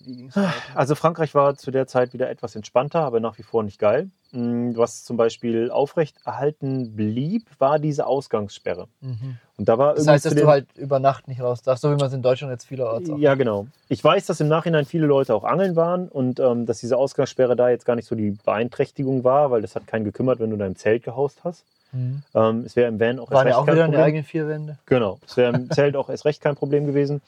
wie 0.00 0.16
ging's 0.16 0.34
weiter? 0.34 0.52
also 0.74 0.96
Frankreich 0.96 1.36
war 1.36 1.54
zu 1.54 1.70
der 1.70 1.86
Zeit 1.86 2.12
wieder 2.12 2.30
etwas 2.30 2.56
entspannter, 2.56 3.02
aber 3.02 3.20
nach 3.20 3.38
wie 3.38 3.44
vor 3.44 3.62
nicht 3.62 3.78
geil. 3.78 4.10
Mm, 4.32 4.72
Was 4.74 5.04
zum 5.04 5.16
Beispiel 5.16 5.70
aufrecht 5.70 6.16
erhalten 6.24 6.96
blieb, 6.96 7.48
war 7.60 7.78
diese 7.78 8.06
Ausgangssperre. 8.06 8.88
Mhm. 9.00 9.38
Und 9.62 9.68
da 9.68 9.78
war 9.78 9.94
Das 9.94 10.08
heißt, 10.08 10.26
dass 10.26 10.34
du 10.34 10.48
halt 10.48 10.66
über 10.74 10.98
Nacht 10.98 11.28
nicht 11.28 11.40
raus 11.40 11.62
darfst, 11.62 11.82
so 11.82 11.90
wie 11.92 11.94
man 11.94 12.08
es 12.08 12.12
in 12.12 12.20
Deutschland 12.20 12.50
jetzt 12.50 12.64
vielerorts 12.64 13.08
auch 13.08 13.16
Ja, 13.16 13.36
genau. 13.36 13.68
Ich 13.88 14.02
weiß, 14.02 14.26
dass 14.26 14.40
im 14.40 14.48
Nachhinein 14.48 14.86
viele 14.86 15.06
Leute 15.06 15.36
auch 15.36 15.44
angeln 15.44 15.76
waren 15.76 16.08
und 16.08 16.40
ähm, 16.40 16.66
dass 16.66 16.80
diese 16.80 16.96
Ausgangssperre 16.96 17.54
da 17.54 17.70
jetzt 17.70 17.86
gar 17.86 17.94
nicht 17.94 18.08
so 18.08 18.16
die 18.16 18.32
Beeinträchtigung 18.44 19.22
war, 19.22 19.52
weil 19.52 19.62
das 19.62 19.76
hat 19.76 19.86
keinen 19.86 20.02
gekümmert, 20.02 20.40
wenn 20.40 20.50
du 20.50 20.56
da 20.56 20.66
im 20.66 20.74
Zelt 20.74 21.04
gehaust 21.04 21.44
hast. 21.44 21.62
Mhm. 21.92 22.24
Ähm, 22.34 22.64
es 22.66 22.74
wäre 22.74 22.88
im 22.88 22.98
Van 22.98 23.20
auch 23.20 23.30
erst 23.30 23.34
Waren 23.34 23.46
ja 23.46 23.52
recht 23.52 23.56
auch 23.60 23.66
kein 23.66 23.74
wieder 23.76 23.84
Problem. 23.84 24.02
eigenen 24.02 24.24
vier 24.24 24.48
Wände. 24.48 24.78
Genau, 24.86 25.20
es 25.24 25.36
wäre 25.36 25.54
im 25.54 25.70
Zelt 25.70 25.94
auch 25.94 26.08
erst 26.10 26.24
recht 26.24 26.40
kein 26.40 26.56
Problem 26.56 26.84
gewesen. 26.84 27.22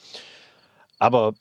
Aber 0.98 1.34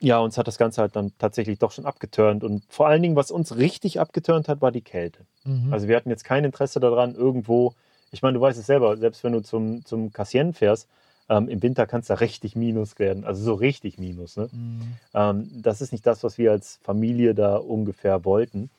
ja, 0.00 0.18
uns 0.18 0.38
hat 0.38 0.48
das 0.48 0.56
Ganze 0.56 0.80
halt 0.80 0.96
dann 0.96 1.12
tatsächlich 1.18 1.58
doch 1.58 1.72
schon 1.72 1.84
abgeturnt. 1.84 2.42
Und 2.42 2.62
vor 2.70 2.88
allen 2.88 3.02
Dingen, 3.02 3.16
was 3.16 3.30
uns 3.30 3.54
richtig 3.54 4.00
abgeturnt 4.00 4.48
hat, 4.48 4.62
war 4.62 4.72
die 4.72 4.80
Kälte. 4.80 5.26
Mhm. 5.44 5.74
Also 5.74 5.88
wir 5.88 5.96
hatten 5.96 6.08
jetzt 6.08 6.24
kein 6.24 6.44
Interesse 6.44 6.80
daran, 6.80 7.14
irgendwo, 7.14 7.74
ich 8.10 8.22
meine, 8.22 8.34
du 8.34 8.40
weißt 8.40 8.58
es 8.58 8.66
selber, 8.66 8.96
selbst 8.96 9.22
wenn 9.24 9.32
du 9.32 9.40
zum, 9.40 9.84
zum 9.84 10.12
Cassien 10.12 10.54
fährst, 10.54 10.88
ähm, 11.28 11.48
im 11.48 11.62
Winter 11.62 11.86
kann 11.86 12.00
es 12.00 12.06
da 12.06 12.14
richtig 12.14 12.56
Minus 12.56 12.98
werden. 12.98 13.24
Also 13.24 13.42
so 13.42 13.54
richtig 13.54 13.98
Minus. 13.98 14.36
Ne? 14.36 14.48
Mhm. 14.50 14.80
Ähm, 15.14 15.50
das 15.62 15.80
ist 15.80 15.92
nicht 15.92 16.06
das, 16.06 16.24
was 16.24 16.38
wir 16.38 16.50
als 16.50 16.78
Familie 16.82 17.34
da 17.34 17.56
ungefähr 17.56 18.24
wollten. 18.24 18.70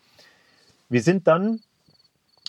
Wir 0.90 1.04
sind 1.04 1.28
dann 1.28 1.62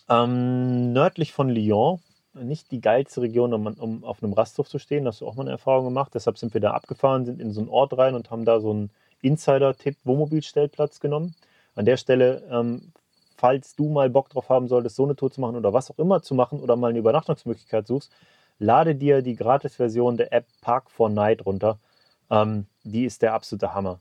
ähm, 0.09 0.93
nördlich 0.93 1.32
von 1.32 1.51
Lyon, 1.51 2.01
nicht 2.35 2.70
die 2.70 2.81
geilste 2.81 3.20
Region, 3.23 3.52
um, 3.52 3.66
um 3.66 4.05
auf 4.05 4.23
einem 4.23 4.32
Rasthof 4.32 4.69
zu 4.69 4.78
stehen, 4.78 5.07
hast 5.07 5.20
du 5.20 5.27
auch 5.27 5.35
mal 5.35 5.43
eine 5.43 5.51
Erfahrung 5.51 5.85
gemacht. 5.85 6.12
Deshalb 6.15 6.39
sind 6.39 6.55
wir 6.55 6.61
da 6.61 6.70
abgefahren, 6.73 7.27
sind 7.27 7.40
in 7.40 7.52
so 7.52 7.61
einen 7.61 7.69
Ort 7.69 7.97
rein 7.98 8.15
und 8.15 8.31
haben 8.31 8.44
da 8.44 8.61
so 8.61 8.70
einen 8.70 8.90
Insider-Tipp 9.20 9.97
Wohnmobilstellplatz 10.05 11.01
genommen. 11.01 11.35
An 11.74 11.85
der 11.85 11.97
Stelle, 11.97 12.43
ähm, 12.51 12.93
falls 13.40 13.74
du 13.74 13.88
mal 13.88 14.10
Bock 14.10 14.28
drauf 14.28 14.50
haben 14.50 14.68
solltest, 14.68 14.96
so 14.96 15.04
eine 15.04 15.16
Tour 15.16 15.30
zu 15.30 15.40
machen 15.40 15.56
oder 15.56 15.72
was 15.72 15.90
auch 15.90 15.98
immer 15.98 16.20
zu 16.22 16.34
machen 16.34 16.60
oder 16.60 16.76
mal 16.76 16.88
eine 16.90 16.98
Übernachtungsmöglichkeit 16.98 17.86
suchst, 17.86 18.12
lade 18.58 18.94
dir 18.94 19.22
die 19.22 19.34
Gratis-Version 19.34 20.18
der 20.18 20.32
App 20.32 20.44
Park 20.60 20.90
for 20.90 21.08
Night 21.08 21.46
runter. 21.46 21.78
Ähm, 22.30 22.66
die 22.84 23.06
ist 23.06 23.22
der 23.22 23.32
absolute 23.32 23.72
Hammer. 23.74 24.00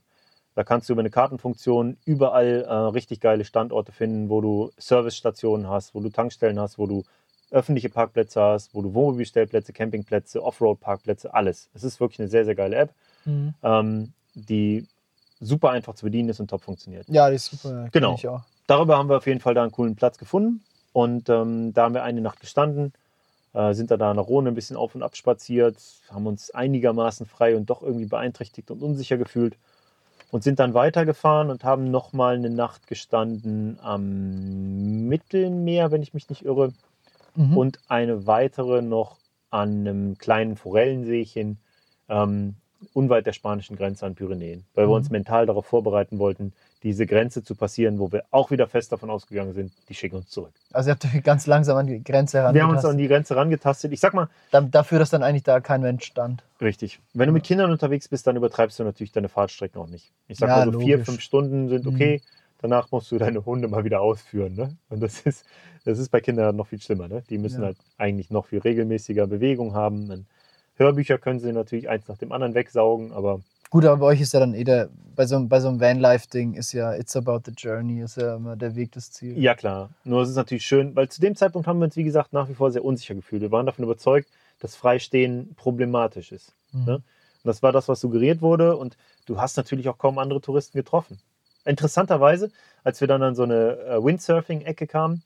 Da 0.54 0.64
kannst 0.64 0.88
du 0.88 0.92
über 0.92 1.00
eine 1.00 1.10
Kartenfunktion 1.10 1.96
überall 2.04 2.66
äh, 2.68 2.72
richtig 2.72 3.20
geile 3.20 3.44
Standorte 3.44 3.92
finden, 3.92 4.28
wo 4.28 4.42
du 4.42 4.70
Servicestationen 4.76 5.68
hast, 5.68 5.94
wo 5.94 6.00
du 6.00 6.10
Tankstellen 6.10 6.60
hast, 6.60 6.78
wo 6.78 6.86
du 6.86 7.04
öffentliche 7.50 7.88
Parkplätze 7.88 8.40
hast, 8.42 8.74
wo 8.74 8.82
du 8.82 8.92
Wohnmobilstellplätze, 8.92 9.72
Campingplätze, 9.72 10.42
Offroad-Parkplätze, 10.42 11.32
alles. 11.32 11.70
Es 11.72 11.82
ist 11.82 11.98
wirklich 11.98 12.20
eine 12.20 12.28
sehr, 12.28 12.44
sehr 12.44 12.54
geile 12.54 12.76
App, 12.76 12.94
Mhm. 13.24 13.54
ähm, 13.62 14.12
die 14.34 14.86
super 15.40 15.70
einfach 15.70 15.94
zu 15.94 16.04
bedienen 16.04 16.28
ist 16.28 16.40
und 16.40 16.48
top 16.48 16.62
funktioniert. 16.62 17.08
Ja, 17.08 17.30
die 17.30 17.36
ist 17.36 17.46
super. 17.46 17.88
Genau. 17.92 18.16
Darüber 18.70 18.96
haben 18.96 19.08
wir 19.08 19.16
auf 19.16 19.26
jeden 19.26 19.40
Fall 19.40 19.54
da 19.54 19.62
einen 19.64 19.72
coolen 19.72 19.96
Platz 19.96 20.16
gefunden 20.16 20.62
und 20.92 21.28
ähm, 21.28 21.72
da 21.74 21.82
haben 21.82 21.94
wir 21.94 22.04
eine 22.04 22.20
Nacht 22.20 22.38
gestanden, 22.38 22.92
äh, 23.52 23.74
sind 23.74 23.90
da 23.90 23.96
da 23.96 24.14
nach 24.14 24.28
Rhone 24.28 24.50
ein 24.50 24.54
bisschen 24.54 24.76
auf 24.76 24.94
und 24.94 25.02
ab 25.02 25.16
spaziert, 25.16 25.76
haben 26.08 26.28
uns 26.28 26.52
einigermaßen 26.52 27.26
frei 27.26 27.56
und 27.56 27.68
doch 27.68 27.82
irgendwie 27.82 28.06
beeinträchtigt 28.06 28.70
und 28.70 28.80
unsicher 28.80 29.18
gefühlt 29.18 29.56
und 30.30 30.44
sind 30.44 30.60
dann 30.60 30.72
weitergefahren 30.72 31.50
und 31.50 31.64
haben 31.64 31.90
nochmal 31.90 32.36
eine 32.36 32.48
Nacht 32.48 32.86
gestanden 32.86 33.80
am 33.82 35.08
Mittelmeer, 35.08 35.90
wenn 35.90 36.02
ich 36.04 36.14
mich 36.14 36.28
nicht 36.28 36.44
irre, 36.44 36.72
Mhm. 37.34 37.56
und 37.56 37.80
eine 37.88 38.28
weitere 38.28 38.82
noch 38.82 39.16
an 39.50 39.80
einem 39.80 40.18
kleinen 40.18 40.56
Forellenseechen 40.56 41.58
ähm, 42.08 42.54
unweit 42.94 43.26
der 43.26 43.32
spanischen 43.32 43.76
Grenze 43.76 44.06
an 44.06 44.14
Pyrenäen, 44.14 44.64
weil 44.74 44.84
wir 44.84 44.88
Mhm. 44.88 44.94
uns 44.94 45.10
mental 45.10 45.46
darauf 45.46 45.66
vorbereiten 45.66 46.18
wollten, 46.18 46.52
diese 46.82 47.04
Grenze 47.06 47.44
zu 47.44 47.54
passieren, 47.54 47.98
wo 47.98 48.10
wir 48.10 48.24
auch 48.30 48.50
wieder 48.50 48.66
fest 48.66 48.90
davon 48.90 49.10
ausgegangen 49.10 49.52
sind, 49.52 49.72
die 49.90 49.94
schicken 49.94 50.16
uns 50.16 50.30
zurück. 50.30 50.52
Also 50.72 50.90
ihr 50.90 50.92
habt 50.94 51.24
ganz 51.24 51.46
langsam 51.46 51.76
an 51.76 51.86
die 51.86 52.02
Grenze 52.02 52.38
Wir 52.38 52.42
haben 52.42 52.50
uns 52.54 52.56
herangetastet. 52.56 52.90
an 52.90 52.96
die 52.98 53.08
Grenze 53.08 53.36
rangetastet. 53.36 53.92
Ich 53.92 54.00
sag 54.00 54.14
mal, 54.14 54.28
Da, 54.50 54.62
dafür, 54.62 54.98
dass 54.98 55.10
dann 55.10 55.22
eigentlich 55.22 55.42
da 55.42 55.60
kein 55.60 55.82
Mensch 55.82 56.04
stand. 56.06 56.42
richtig. 56.60 57.00
Wenn 57.12 57.26
du 57.26 57.32
mit 57.34 57.44
Kindern 57.44 57.70
unterwegs 57.70 58.08
bist, 58.08 58.26
dann 58.26 58.36
übertreibst 58.36 58.78
du 58.78 58.84
natürlich 58.84 59.12
deine 59.12 59.28
Fahrtstrecken 59.28 59.80
auch 59.80 59.88
nicht. 59.88 60.10
Ich 60.28 60.38
sag 60.38 60.48
Ja, 60.48 60.64
mal 60.64 60.72
so 60.72 60.80
vier, 60.80 60.96
logisch. 60.96 61.06
fünf 61.06 61.20
Stunden 61.20 61.68
sind 61.68 61.84
Mhm. 61.84 61.94
okay. 61.94 62.22
Danach 62.62 62.90
musst 62.92 63.10
du 63.10 63.16
deine 63.18 63.44
Hunde 63.46 63.68
mal 63.68 63.84
wieder 63.84 64.00
ausführen. 64.02 64.54
Ne? 64.54 64.76
Und 64.90 65.00
das 65.00 65.20
ist, 65.20 65.44
das 65.84 65.98
ist 65.98 66.10
bei 66.10 66.20
Kindern 66.20 66.56
noch 66.56 66.66
viel 66.66 66.80
schlimmer. 66.80 67.08
Ne? 67.08 67.22
Die 67.30 67.38
müssen 67.38 67.60
Ja. 67.60 67.68
halt 67.68 67.78
eigentlich 67.98 68.30
noch 68.30 68.46
viel 68.46 68.58
regelmäßiger 68.58 69.26
Bewegung 69.26 69.74
haben. 69.74 70.08
Dann 70.08 70.26
Hörbücher 70.80 71.18
können 71.18 71.38
sie 71.40 71.52
natürlich 71.52 71.88
eins 71.88 72.08
nach 72.08 72.18
dem 72.18 72.32
anderen 72.32 72.54
wegsaugen, 72.54 73.12
aber 73.12 73.40
Gut, 73.68 73.84
aber 73.84 73.98
bei 73.98 74.06
euch 74.06 74.20
ist 74.20 74.32
ja 74.34 74.40
dann 74.40 74.54
eh 74.54 74.64
der, 74.64 74.88
bei 75.14 75.26
so, 75.26 75.36
einem- 75.36 75.48
bei 75.48 75.60
so 75.60 75.68
einem 75.68 75.78
Vanlife-Ding 75.78 76.54
ist 76.54 76.72
ja 76.72 76.92
It's 76.96 77.14
about 77.14 77.42
the 77.46 77.52
journey, 77.56 78.00
ist 78.02 78.16
ja 78.16 78.34
immer 78.34 78.56
der 78.56 78.74
Weg 78.74 78.90
das 78.92 79.12
Ziel. 79.12 79.38
Ja, 79.38 79.54
klar. 79.54 79.90
Nur 80.02 80.22
es 80.22 80.28
ist 80.30 80.34
natürlich 80.34 80.66
schön, 80.66 80.96
weil 80.96 81.08
zu 81.08 81.20
dem 81.20 81.36
Zeitpunkt 81.36 81.68
haben 81.68 81.78
wir 81.78 81.84
uns, 81.84 81.94
wie 81.96 82.02
gesagt, 82.02 82.32
nach 82.32 82.48
wie 82.48 82.54
vor 82.54 82.72
sehr 82.72 82.84
unsicher 82.84 83.14
gefühlt. 83.14 83.42
Wir 83.42 83.52
waren 83.52 83.66
davon 83.66 83.84
überzeugt, 83.84 84.26
dass 84.58 84.74
Freistehen 84.74 85.54
problematisch 85.54 86.32
ist. 86.32 86.52
Mhm. 86.72 86.84
ne? 86.84 86.94
Und 86.96 87.04
das 87.44 87.62
war 87.62 87.70
das, 87.70 87.86
was 87.88 88.00
suggeriert 88.00 88.42
wurde. 88.42 88.76
Und 88.76 88.96
du 89.26 89.40
hast 89.40 89.56
natürlich 89.56 89.88
auch 89.88 89.98
kaum 89.98 90.18
andere 90.18 90.40
Touristen 90.40 90.76
getroffen. 90.76 91.20
Interessanterweise, 91.64 92.50
als 92.82 93.00
wir 93.00 93.06
dann 93.06 93.22
an 93.22 93.34
so 93.36 93.44
eine 93.44 93.78
äh, 93.86 94.02
Windsurfing-Ecke 94.02 94.86
kamen 94.88 95.22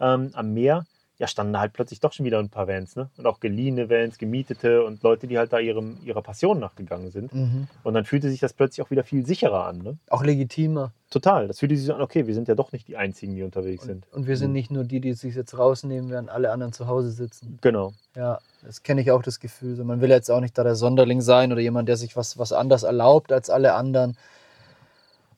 ähm, 0.00 0.30
am 0.34 0.52
Meer, 0.52 0.84
ja, 1.18 1.26
standen 1.26 1.52
da 1.54 1.60
halt 1.60 1.72
plötzlich 1.72 2.00
doch 2.00 2.12
schon 2.12 2.26
wieder 2.26 2.38
ein 2.38 2.50
paar 2.50 2.68
Vans. 2.68 2.94
Ne? 2.96 3.08
Und 3.16 3.26
auch 3.26 3.40
geliehene 3.40 3.88
Vans, 3.88 4.18
gemietete 4.18 4.84
und 4.84 5.02
Leute, 5.02 5.26
die 5.26 5.38
halt 5.38 5.52
da 5.52 5.58
ihrem, 5.58 5.96
ihrer 6.04 6.20
Passion 6.22 6.58
nachgegangen 6.58 7.10
sind. 7.10 7.32
Mhm. 7.34 7.68
Und 7.84 7.94
dann 7.94 8.04
fühlte 8.04 8.28
sich 8.28 8.40
das 8.40 8.52
plötzlich 8.52 8.84
auch 8.84 8.90
wieder 8.90 9.02
viel 9.04 9.24
sicherer 9.24 9.66
an. 9.66 9.78
Ne? 9.78 9.96
Auch 10.10 10.22
legitimer. 10.22 10.92
Total. 11.08 11.46
Das 11.48 11.60
fühlte 11.60 11.76
sich 11.76 11.86
so 11.86 11.94
an, 11.94 12.02
okay, 12.02 12.26
wir 12.26 12.34
sind 12.34 12.48
ja 12.48 12.54
doch 12.54 12.72
nicht 12.72 12.86
die 12.88 12.96
Einzigen, 12.96 13.34
die 13.34 13.42
unterwegs 13.44 13.84
Und, 13.84 13.88
sind. 13.88 14.06
und 14.12 14.26
wir 14.26 14.36
sind 14.36 14.48
Mhm. 14.48 14.52
nicht 14.54 14.70
nur 14.70 14.84
die, 14.84 15.00
die 15.00 15.14
sich 15.14 15.34
jetzt 15.34 15.56
rausnehmen, 15.56 16.10
während 16.10 16.28
alle 16.28 16.50
anderen 16.50 16.72
zu 16.72 16.86
Hause 16.86 17.10
sitzen. 17.10 17.58
Genau. 17.62 17.92
Ja, 18.14 18.38
das 18.62 18.82
kenne 18.82 19.00
ich 19.00 19.10
auch, 19.10 19.22
das 19.22 19.40
Gefühl. 19.40 19.76
So, 19.76 19.84
man 19.84 20.00
will 20.00 20.10
jetzt 20.10 20.30
auch 20.30 20.40
nicht 20.40 20.58
da 20.58 20.64
der 20.64 20.74
Sonderling 20.74 21.20
sein 21.22 21.52
oder 21.52 21.60
jemand, 21.60 21.88
der 21.88 21.96
sich 21.96 22.16
was, 22.16 22.38
was 22.38 22.52
anders 22.52 22.82
erlaubt 22.82 23.32
als 23.32 23.48
alle 23.50 23.74
anderen. 23.74 24.16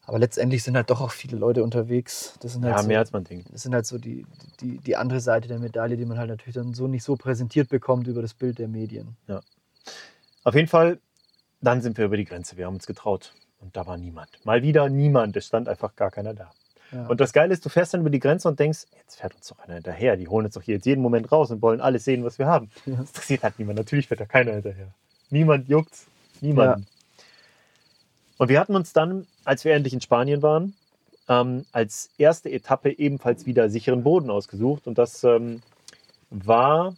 Aber 0.08 0.18
letztendlich 0.18 0.62
sind 0.62 0.74
halt 0.74 0.88
doch 0.88 1.02
auch 1.02 1.10
viele 1.10 1.36
Leute 1.36 1.62
unterwegs. 1.62 2.32
Das 2.40 2.54
sind 2.54 2.64
halt 2.64 2.76
Ja, 2.76 2.82
so, 2.82 2.88
mehr 2.88 2.98
als 2.98 3.12
man 3.12 3.24
denkt. 3.24 3.52
das 3.52 3.62
sind 3.62 3.74
halt 3.74 3.84
so 3.84 3.98
die, 3.98 4.24
die, 4.60 4.78
die 4.78 4.96
andere 4.96 5.20
Seite 5.20 5.48
der 5.48 5.58
Medaille, 5.58 5.98
die 5.98 6.06
man 6.06 6.16
halt 6.16 6.30
natürlich 6.30 6.54
dann 6.54 6.72
so 6.72 6.88
nicht 6.88 7.04
so 7.04 7.14
präsentiert 7.16 7.68
bekommt 7.68 8.06
über 8.06 8.22
das 8.22 8.32
Bild 8.32 8.58
der 8.58 8.68
Medien. 8.68 9.18
Auf 10.44 10.54
jeden 10.54 10.66
Fall, 10.68 10.98
dann 11.60 11.82
sind 11.82 11.98
wir 11.98 12.06
über 12.06 12.16
die 12.16 12.24
Grenze. 12.24 12.56
Wir 12.56 12.64
haben 12.64 12.74
uns 12.76 12.86
getraut. 12.86 13.34
Und 13.60 13.76
da 13.76 13.86
war 13.86 13.98
niemand. 13.98 14.30
Mal 14.44 14.62
wieder 14.62 14.88
niemand. 14.88 15.36
Es 15.36 15.46
stand 15.46 15.68
einfach 15.68 15.94
gar 15.94 16.10
keiner 16.10 16.32
da. 16.32 16.52
Ja. 16.90 17.06
Und 17.06 17.20
das 17.20 17.34
Geile 17.34 17.52
ist, 17.52 17.62
du 17.66 17.68
fährst 17.68 17.92
dann 17.92 18.00
über 18.00 18.08
die 18.08 18.18
Grenze 18.20 18.48
und 18.48 18.58
denkst, 18.58 18.86
jetzt 18.98 19.16
fährt 19.20 19.34
uns 19.34 19.48
doch 19.48 19.58
einer 19.58 19.74
hinterher. 19.74 20.16
Die 20.16 20.26
holen 20.28 20.46
uns 20.46 20.54
doch 20.54 20.62
hier 20.62 20.76
jetzt 20.76 20.86
jeden 20.86 21.02
Moment 21.02 21.30
raus 21.30 21.50
und 21.50 21.60
wollen 21.60 21.82
alles 21.82 22.04
sehen, 22.04 22.24
was 22.24 22.38
wir 22.38 22.46
haben. 22.46 22.70
Ja. 22.86 22.96
Das 22.96 23.08
interessiert 23.10 23.42
halt 23.42 23.58
niemand. 23.58 23.78
Natürlich 23.78 24.08
fährt 24.08 24.20
da 24.20 24.24
keiner 24.24 24.52
hinterher. 24.52 24.88
Niemand 25.28 25.68
juckt's. 25.68 26.06
Niemanden. 26.40 26.86
Und 28.38 28.48
wir 28.48 28.58
hatten 28.60 28.74
uns 28.76 28.92
dann, 28.92 29.26
als 29.44 29.64
wir 29.64 29.74
endlich 29.74 29.92
in 29.92 30.00
Spanien 30.00 30.42
waren, 30.42 30.74
ähm, 31.28 31.66
als 31.72 32.10
erste 32.18 32.50
Etappe 32.50 32.98
ebenfalls 32.98 33.46
wieder 33.46 33.68
sicheren 33.68 34.02
Boden 34.02 34.30
ausgesucht. 34.30 34.86
Und 34.86 34.96
das 34.96 35.22
ähm, 35.24 35.60
war 36.30 36.94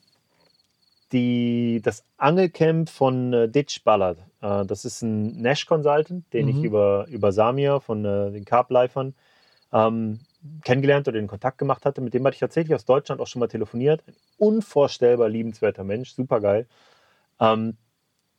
die, 1.13 1.81
das 1.83 2.05
Angelcamp 2.19 2.89
von 2.89 3.33
äh, 3.33 3.49
Ditch 3.49 3.83
Ballard. 3.83 4.19
Äh, 4.43 4.65
das 4.67 4.85
ist 4.85 5.03
ein 5.03 5.41
Nash 5.43 5.67
Consultant, 5.67 6.25
den 6.33 6.49
ich 6.49 6.57
Mhm. 6.59 6.65
über, 6.65 7.07
über 7.09 7.33
Samir 7.33 7.81
von 7.81 8.05
äh, 8.05 8.31
den 8.31 8.45
Carb-Lifern 8.45 9.15
ähm, 9.73 10.21
kennengelernt 10.63 11.09
oder 11.09 11.19
in 11.19 11.27
Kontakt 11.27 11.59
gemacht 11.59 11.85
hatte. 11.85 12.01
Mit 12.01 12.15
dem 12.15 12.25
hatte 12.25 12.35
ich 12.35 12.41
tatsächlich 12.41 12.75
aus 12.75 12.85
Deutschland 12.85 13.21
auch 13.21 13.27
schon 13.27 13.41
mal 13.41 13.49
telefoniert. 13.49 14.03
Ein 14.07 14.15
unvorstellbar 14.39 15.29
liebenswerter 15.29 15.85
Mensch, 15.85 16.13
super 16.15 16.41
geil. 16.41 16.67
Ähm, 17.41 17.77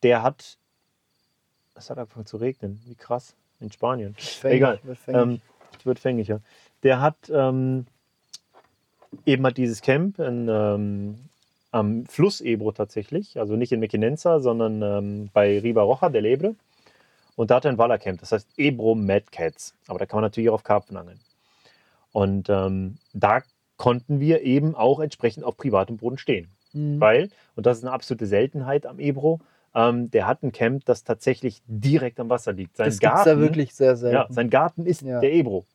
der 0.03 0.23
hat, 0.23 0.57
es 1.76 1.89
hat 1.89 1.98
angefangen 1.98 2.26
zu 2.26 2.38
regnen, 2.38 2.81
wie 2.85 2.95
krass, 2.95 3.35
in 3.60 3.72
Spanien. 3.72 4.15
Fängig, 4.15 4.57
Egal. 4.57 4.80
wird 4.84 4.98
fängig. 4.98 5.22
Ähm, 5.22 5.41
wird 5.84 5.99
fänglicher. 5.99 6.41
Der 6.84 7.02
hat 7.02 7.31
ähm, 7.34 7.85
eben 9.26 9.45
hat 9.45 9.57
dieses 9.57 9.81
Camp 9.81 10.19
in, 10.19 10.48
ähm, 10.49 11.19
am 11.72 12.06
Fluss 12.06 12.41
Ebro 12.41 12.72
tatsächlich, 12.72 13.39
also 13.39 13.56
nicht 13.56 13.72
in 13.72 13.80
Mequinenza, 13.80 14.39
sondern 14.39 14.81
ähm, 14.81 15.30
bei 15.34 15.60
Ribaroja 15.60 16.10
del 16.10 16.26
Ebre. 16.26 16.56
Und 17.35 17.49
da 17.49 17.56
hat 17.56 17.65
er 17.65 17.72
ein 17.72 17.77
Wallercamp, 17.77 18.19
das 18.19 18.31
heißt 18.31 18.48
Ebro 18.57 18.93
Mad 18.95 19.26
Cats. 19.31 19.73
Aber 19.88 19.99
da 19.99 20.06
kann 20.06 20.18
man 20.18 20.23
natürlich 20.23 20.49
auch 20.49 20.56
auf 20.56 20.64
Karpfen 20.64 20.98
angeln. 20.98 21.19
Und 22.11 22.49
ähm, 22.49 22.98
da 23.14 23.41
konnten 23.77 24.19
wir 24.19 24.41
eben 24.41 24.76
auch 24.76 24.99
entsprechend 24.99 25.45
auf 25.45 25.56
privatem 25.56 25.98
Boden 25.98 26.18
stehen. 26.18 26.49
Mhm. 26.73 26.99
Weil, 26.99 27.30
und 27.56 27.65
das 27.65 27.77
ist 27.77 27.84
eine 27.84 27.93
absolute 27.93 28.26
Seltenheit 28.26 28.85
am 28.85 28.99
Ebro, 28.99 29.39
ähm, 29.73 30.11
der 30.11 30.27
hat 30.27 30.43
ein 30.43 30.52
Camp, 30.52 30.85
das 30.85 31.03
tatsächlich 31.03 31.61
direkt 31.68 32.19
am 32.19 32.30
Wasser 32.30 32.53
liegt. 32.53 32.77
Sein 32.77 32.88
das 32.89 32.99
Garten, 32.99 33.30
da 33.30 33.39
wirklich 33.39 33.73
sehr 33.73 33.91
ja, 33.91 33.95
selten. 33.95 34.34
sein 34.34 34.49
Garten 34.49 34.85
ist 34.85 35.02
Ja. 35.02 35.19
der 35.19 35.34
Ebro. 35.34 35.65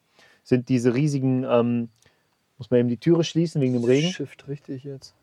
Sind 0.42 0.68
diese 0.68 0.94
riesigen, 0.94 1.44
ähm, 1.44 1.88
muss 2.58 2.70
man 2.70 2.80
eben 2.80 2.88
die 2.88 2.98
Türe 2.98 3.24
schließen 3.24 3.60
wegen 3.60 3.72
dem 3.74 3.84
Regen? 3.84 4.08
Shift 4.08 4.46
richtig 4.48 4.84
jetzt. 4.84 5.14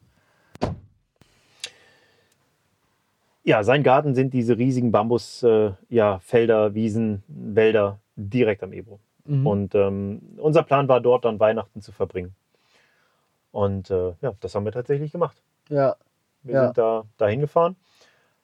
Ja, 3.46 3.64
sein 3.64 3.84
Garten 3.84 4.16
sind 4.16 4.34
diese 4.34 4.58
riesigen 4.58 4.92
Bambusfelder, 4.92 5.78
äh, 5.90 5.96
ja, 5.96 6.20
Felder, 6.20 6.74
Wiesen, 6.76 7.24
Wälder 7.28 8.00
direkt 8.16 8.64
am 8.64 8.72
Ebro. 8.72 9.00
Mhm. 9.26 9.48
Und 9.48 9.76
ähm, 9.76 10.22
unser 10.38 10.64
Plan 10.64 10.88
war 10.88 11.02
dort 11.02 11.26
dann 11.26 11.40
Weihnachten 11.40 11.82
zu 11.82 11.92
verbringen. 11.92 12.34
Und 13.52 13.92
äh, 13.92 14.14
ja, 14.22 14.34
das 14.40 14.56
haben 14.56 14.66
wir 14.66 14.72
tatsächlich 14.72 15.12
gemacht. 15.12 15.42
ja, 15.70 15.96
Wir 16.42 16.56
Ja. 16.56 16.66
sind 16.66 16.78
da 16.78 17.04
dahin 17.18 17.40
gefahren, 17.42 17.76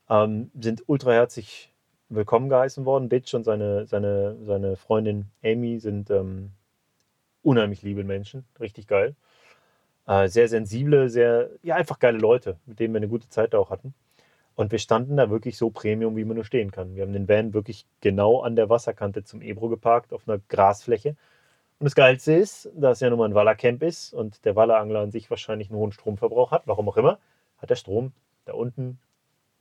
ähm, 0.10 0.52
sind 0.60 0.84
ultra 0.88 1.12
herzlich 1.12 1.72
willkommen 2.10 2.50
geheißen 2.50 2.86
worden. 2.86 3.10
Ditch 3.10 3.34
und 3.34 3.44
seine, 3.44 3.86
seine, 3.86 4.38
seine 4.44 4.76
Freundin 4.76 5.26
Amy 5.44 5.80
sind 5.80 6.10
ähm, 6.10 6.52
unheimlich 7.44 7.84
liebe 7.84 8.04
Menschen, 8.04 8.46
richtig 8.60 8.88
geil. 8.88 9.16
Äh, 10.08 10.28
sehr 10.28 10.48
sensible, 10.48 11.10
sehr, 11.10 11.52
ja, 11.62 11.76
einfach 11.76 12.00
geile 12.00 12.18
Leute, 12.18 12.58
mit 12.66 12.80
denen 12.80 12.94
wir 12.94 13.00
eine 13.00 13.08
gute 13.08 13.30
Zeit 13.30 13.54
auch 13.54 13.70
hatten. 13.70 13.94
Und 14.56 14.72
wir 14.72 14.80
standen 14.80 15.16
da 15.18 15.30
wirklich 15.30 15.58
so 15.58 15.70
Premium, 15.70 16.18
wie 16.18 16.26
man 16.26 16.36
nur 16.36 16.44
stehen 16.44 16.72
kann. 16.72 16.96
Wir 16.96 17.04
haben 17.04 17.14
den 17.14 17.30
Van 17.30 17.54
wirklich 17.54 17.86
genau 18.02 18.42
an 18.42 18.56
der 18.56 18.70
Wasserkante 18.70 19.24
zum 19.24 19.42
Ebro 19.42 19.70
geparkt, 19.70 20.12
auf 20.12 20.28
einer 20.28 20.40
Grasfläche. 20.50 21.16
Und 21.80 21.86
das 21.86 21.96
Geilste 21.96 22.34
ist, 22.34 22.70
da 22.76 22.92
es 22.92 23.00
ja 23.00 23.10
nun 23.10 23.20
mal 23.20 23.30
ein 23.30 23.36
Wallercamp 23.36 23.84
ist 23.84 24.14
und 24.14 24.44
der 24.44 24.58
Wallerangler 24.58 25.00
an 25.00 25.12
sich 25.12 25.30
wahrscheinlich 25.30 25.70
einen 25.70 25.80
hohen 25.80 25.94
Stromverbrauch 25.94 26.52
hat, 26.52 26.64
warum 26.66 26.90
auch 26.90 26.98
immer, 26.98 27.20
hat 27.60 27.70
der 27.70 27.78
Strom 27.78 28.12
da 28.44 28.54
unten 28.54 29.00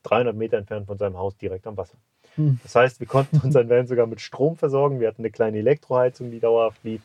300 0.09 0.35
Meter 0.35 0.59
entfernt 0.59 0.87
von 0.87 0.99
seinem 0.99 1.17
Haus 1.17 1.37
direkt 1.37 1.67
am 1.67 1.77
Wasser. 1.77 1.97
Hm. 2.37 2.59
Das 2.63 2.75
heißt, 2.75 3.01
wir 3.01 3.07
konnten 3.07 3.41
unseren 3.45 3.69
Van 3.69 3.87
sogar 3.87 4.07
mit 4.07 4.21
Strom 4.21 4.57
versorgen. 4.57 5.01
Wir 5.01 5.09
hatten 5.09 5.23
eine 5.23 5.31
kleine 5.31 5.59
Elektroheizung, 5.59 6.31
die 6.31 6.41
dauerhaft 6.41 6.83
lief. 6.85 7.03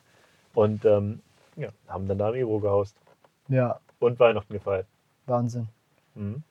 Und 0.54 0.86
ähm, 0.86 1.22
ja, 1.56 1.70
haben 1.88 2.08
dann 2.08 2.18
da 2.18 2.30
im 2.30 2.36
Ebro 2.36 2.60
gehaust 2.60 2.96
ja, 3.48 3.80
und 4.00 4.20
Weihnachten 4.20 4.54
gefeiert. 4.54 4.86
Wahnsinn. 5.26 5.68
Mhm. 6.16 6.44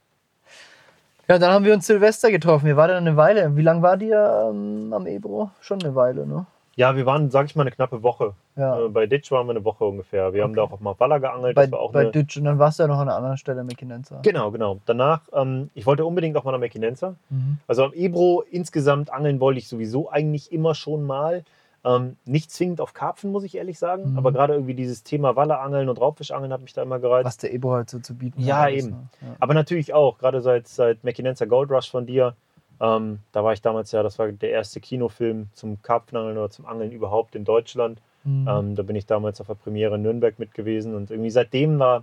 Ja, 1.29 1.39
dann 1.39 1.53
haben 1.53 1.65
wir 1.65 1.73
uns 1.73 1.87
Silvester 1.87 2.31
getroffen. 2.31 2.67
Wir 2.67 2.77
waren 2.77 2.89
dann 2.89 3.07
eine 3.07 3.17
Weile. 3.17 3.57
Wie 3.57 3.63
lange 3.63 3.83
war 3.83 3.97
die 3.97 4.11
ähm, 4.11 4.93
am 4.93 5.07
Ebro? 5.07 5.51
Schon 5.61 5.83
eine 5.83 5.95
Weile, 5.95 6.27
ne? 6.27 6.47
Ja, 6.75 6.97
wir 6.97 7.05
waren, 7.05 7.31
sag 7.31 7.47
ich 7.47 7.55
mal, 7.57 7.63
eine 7.63 7.71
knappe 7.71 8.03
Woche. 8.03 8.33
Ja. 8.57 8.87
Äh, 8.87 8.89
bei 8.89 9.07
Ditch 9.07 9.31
waren 9.31 9.47
wir 9.47 9.51
eine 9.51 9.65
Woche 9.65 9.85
ungefähr. 9.85 10.33
Wir 10.33 10.43
haben 10.43 10.53
Okay. 10.53 10.57
da 10.57 10.63
auch 10.63 10.73
auf 10.73 10.81
Mawalla 10.81 11.19
geangelt. 11.19 11.55
bei 11.55 11.65
das 11.65 11.73
war 11.73 11.81
auch 11.81 11.93
bei 11.93 12.01
eine, 12.01 12.11
Ditch 12.13 12.37
und 12.39 12.45
dann 12.45 12.59
warst 12.59 12.79
du 12.79 12.85
ja 12.85 12.87
noch 12.89 12.97
an 12.99 13.09
einer 13.09 13.17
anderen 13.17 13.37
Stelle, 13.37 13.63
Mekinenza. 13.63 14.21
Genau, 14.23 14.51
genau. 14.51 14.79
Danach, 14.87 15.21
ähm, 15.35 15.69
ich 15.75 15.85
wollte 15.85 16.05
unbedingt 16.07 16.37
auch 16.37 16.45
mal 16.45 16.53
nach 16.53 16.59
Mequinenza. 16.59 17.15
Mhm. 17.29 17.59
Also 17.67 17.85
am 17.85 17.93
Ebro 17.93 18.43
insgesamt 18.51 19.13
angeln 19.13 19.39
wollte 19.41 19.59
ich 19.59 19.69
sowieso 19.69 20.11
eigentlich 20.11 20.51
immer 20.53 20.75
schon 20.75 21.03
mal. 21.05 21.45
Ähm, 21.85 22.17
nicht 22.27 22.53
zwingend 22.53 22.81
auf 22.81 22.95
Karpfen, 22.95 23.33
muss 23.33 23.43
ich 23.43 23.57
ehrlich 23.57 23.77
sagen. 23.79 24.13
Mhm. 24.13 24.19
Aber 24.19 24.31
gerade 24.33 24.55
irgendwie 24.55 24.75
dieses 24.75 25.03
Thema 25.03 25.35
Wallerangeln 25.35 25.89
und 25.89 26.01
Raubfischangeln 26.01 26.53
hat 26.53 26.63
mich 26.63 26.73
da 26.73 26.83
immer 26.83 27.01
gereizt. 27.01 27.27
Was 27.27 27.37
der 27.39 27.53
Ebro 27.53 27.73
halt 27.73 27.91
so 27.91 27.99
zu 27.99 28.15
bieten 28.15 28.41
Ja, 28.41 28.59
hat. 28.63 28.71
eben. 28.71 29.09
Ja. 29.21 29.35
Aber 29.41 29.53
natürlich 29.53 29.93
auch, 29.93 30.17
gerade 30.19 30.41
seit, 30.41 30.69
seit 30.69 31.03
Mequinenza 31.05 31.45
Gold 31.45 31.71
Rush 31.71 31.91
von 31.91 32.07
dir. 32.07 32.35
Ähm, 32.83 33.21
da 33.31 33.45
war 33.45 33.53
ich 33.53 33.63
damals 33.63 33.93
ja, 33.93 34.03
das 34.03 34.19
war 34.19 34.27
der 34.33 34.51
erste 34.51 34.81
Kinofilm 34.81 35.49
zum 35.53 35.81
Karpfenangeln 35.83 36.37
oder 36.37 36.51
zum 36.51 36.67
Angeln 36.67 36.91
überhaupt 36.91 37.37
in 37.37 37.45
Deutschland. 37.45 38.01
Mhm. 38.25 38.49
Ähm, 38.49 38.75
da 38.75 38.83
bin 38.83 38.97
ich 38.97 39.07
damals 39.07 39.41
auf 39.41 39.47
der 39.47 39.55
Premiere 39.55 39.95
in 39.95 40.03
Nürnberg 40.03 40.39
mit 40.39 40.53
gewesen. 40.53 40.95
Und 40.97 41.11
irgendwie 41.11 41.31
seitdem 41.31 41.79
war, 41.79 42.03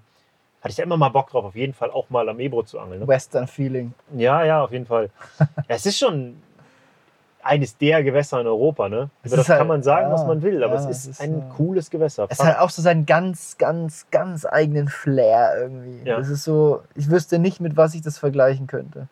hatte 0.62 0.70
ich 0.70 0.76
da 0.78 0.84
immer 0.84 0.98
mal 0.98 1.10
Bock 1.10 1.30
drauf, 1.30 1.44
auf 1.44 1.56
jeden 1.56 1.74
Fall 1.74 1.92
auch 1.92 2.10
mal 2.10 2.28
am 2.30 2.40
Ebro 2.40 2.64
zu 2.64 2.80
angeln. 2.80 3.02
Ne? 3.02 3.08
Western 3.08 3.48
Feeling. 3.48 3.94
Ja, 4.16 4.44
ja, 4.46 4.64
auf 4.64 4.72
jeden 4.72 4.86
Fall. 4.86 5.10
ja, 5.40 5.48
es 5.68 5.86
ist 5.86 6.00
schon 6.00 6.38
eines 7.42 7.78
der 7.78 8.04
Gewässer 8.04 8.40
in 8.42 8.48
Europa, 8.48 8.90
ne? 8.90 9.10
Über 9.24 9.36
das 9.36 9.46
ist 9.46 9.50
halt- 9.50 9.60
kann 9.60 9.68
man 9.68 9.84
sagen, 9.84 10.08
ja, 10.08 10.14
was 10.14 10.26
man 10.26 10.42
will, 10.42 10.64
aber 10.64 10.76
ja, 10.76 10.80
es 10.82 10.86
es 10.86 10.98
ist, 11.06 11.08
ist, 11.08 11.22
ein 11.22 11.40
äh, 11.40 11.44
cooles 11.56 11.90
Gewässer. 11.90 12.28
Es 12.30 12.44
hat 12.44 12.60
auch 12.60 12.70
so 12.70 12.82
seinen 12.82 13.06
ganz, 13.06 13.58
ganz, 13.58 14.08
ganz 14.12 14.46
eigenen 14.46 14.88
Flair 14.88 15.54
irgendwie. 15.60 16.08
Ja. 16.08 16.18
Das 16.18 16.30
ist 16.30 16.44
so, 16.44 16.82
ich 16.96 17.10
wüsste 17.10 17.40
nicht, 17.40 17.60
mit 17.60 17.78
was 17.78 17.94
ich 17.96 18.02
das 18.02 18.18
vergleichen 18.18 18.68
könnte. 18.68 19.08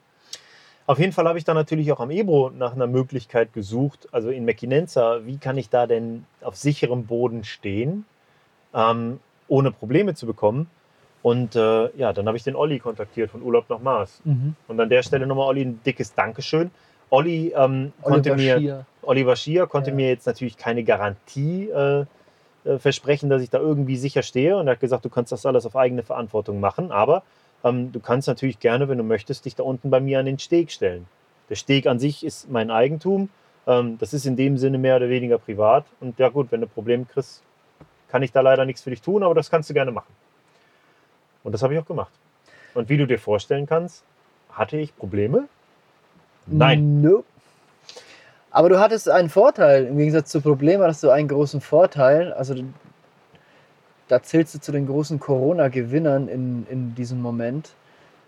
Auf 0.87 0.99
jeden 0.99 1.11
Fall 1.11 1.27
habe 1.27 1.37
ich 1.37 1.43
dann 1.43 1.57
natürlich 1.57 1.91
auch 1.91 1.99
am 1.99 2.11
Ebro 2.11 2.49
nach 2.49 2.73
einer 2.73 2.87
Möglichkeit 2.87 3.51
gesucht, 3.51 4.07
also 4.13 4.29
in 4.29 4.45
Mequinenza, 4.45 5.25
wie 5.25 5.37
kann 5.37 5.57
ich 5.57 5.69
da 5.69 5.85
denn 5.85 6.25
auf 6.41 6.55
sicherem 6.55 7.05
Boden 7.05 7.43
stehen, 7.43 8.05
ähm, 8.73 9.19
ohne 9.49 9.71
Probleme 9.71 10.15
zu 10.15 10.25
bekommen. 10.25 10.69
Und 11.23 11.57
äh, 11.57 11.89
ja, 11.97 12.13
dann 12.13 12.25
habe 12.27 12.37
ich 12.37 12.43
den 12.43 12.55
Olli 12.55 12.79
kontaktiert 12.79 13.31
von 13.31 13.41
Urlaub 13.41 13.69
nach 13.69 13.79
Mars. 13.79 14.21
Mhm. 14.23 14.55
Und 14.69 14.79
an 14.79 14.87
der 14.87 15.03
Stelle 15.03 15.27
nochmal 15.27 15.47
Olli 15.47 15.63
ein 15.63 15.81
dickes 15.85 16.15
Dankeschön. 16.15 16.71
Olli 17.09 17.53
ähm, 17.53 17.91
konnte 18.01 18.31
Oliver 18.31 18.35
mir, 18.35 18.57
Schier. 18.57 18.85
Oliver 19.01 19.35
Schier 19.35 19.67
konnte 19.67 19.89
Ja. 19.89 19.95
mir 19.97 20.07
jetzt 20.07 20.25
natürlich 20.25 20.57
keine 20.57 20.85
Garantie 20.85 21.69
äh, 21.69 22.05
äh, 22.63 22.79
versprechen, 22.79 23.29
dass 23.29 23.41
ich 23.41 23.49
da 23.49 23.59
irgendwie 23.59 23.97
sicher 23.97 24.23
stehe. 24.23 24.55
Und 24.55 24.67
er 24.67 24.73
hat 24.73 24.79
gesagt, 24.79 25.03
du 25.03 25.09
kannst 25.09 25.33
das 25.33 25.45
alles 25.45 25.65
auf 25.65 25.75
eigene 25.75 26.03
Verantwortung 26.03 26.61
machen. 26.61 26.91
Aber 26.91 27.23
ähm, 27.63 27.91
du 27.91 27.99
kannst 27.99 28.27
natürlich 28.27 28.59
gerne, 28.59 28.87
wenn 28.89 28.97
du 28.97 29.03
möchtest, 29.03 29.45
dich 29.45 29.55
da 29.55 29.63
unten 29.63 29.89
bei 29.89 29.99
mir 29.99 30.19
an 30.19 30.25
den 30.25 30.39
Steg 30.39 30.71
stellen. 30.71 31.07
Der 31.49 31.55
Steg 31.55 31.87
an 31.87 31.99
sich 31.99 32.25
ist 32.25 32.49
mein 32.49 32.71
Eigentum. 32.71 33.29
Ähm, 33.65 33.97
das 33.99 34.13
ist 34.13 34.25
in 34.25 34.35
dem 34.35 34.57
Sinne 34.57 34.77
mehr 34.77 34.95
oder 34.97 35.09
weniger 35.09 35.37
privat. 35.37 35.85
Und 35.99 36.19
ja 36.19 36.29
gut, 36.29 36.51
wenn 36.51 36.61
du 36.61 36.67
Probleme 36.67 37.05
kriegst, 37.05 37.41
kann 38.09 38.23
ich 38.23 38.31
da 38.31 38.41
leider 38.41 38.65
nichts 38.65 38.81
für 38.81 38.89
dich 38.89 39.01
tun, 39.01 39.23
aber 39.23 39.35
das 39.35 39.49
kannst 39.49 39.69
du 39.69 39.73
gerne 39.73 39.91
machen. 39.91 40.13
Und 41.43 41.51
das 41.51 41.63
habe 41.63 41.73
ich 41.73 41.79
auch 41.79 41.85
gemacht. 41.85 42.11
Und 42.73 42.89
wie 42.89 42.97
du 42.97 43.07
dir 43.07 43.19
vorstellen 43.19 43.65
kannst, 43.65 44.03
hatte 44.51 44.77
ich 44.77 44.95
Probleme? 44.95 45.47
Nein. 46.45 47.01
Nope. 47.01 47.25
Aber 48.51 48.69
du 48.69 48.79
hattest 48.79 49.09
einen 49.09 49.29
Vorteil. 49.29 49.85
Im 49.85 49.97
Gegensatz 49.97 50.31
zu 50.31 50.41
Problemen 50.41 50.83
hattest 50.83 51.03
du 51.03 51.09
einen 51.09 51.27
großen 51.27 51.61
Vorteil. 51.61 52.33
Also 52.33 52.55
da 54.07 54.23
zählst 54.23 54.55
du 54.55 54.59
zu 54.59 54.71
den 54.71 54.87
großen 54.87 55.19
Corona-Gewinnern 55.19 56.27
in, 56.27 56.65
in 56.69 56.95
diesem 56.95 57.21
Moment. 57.21 57.71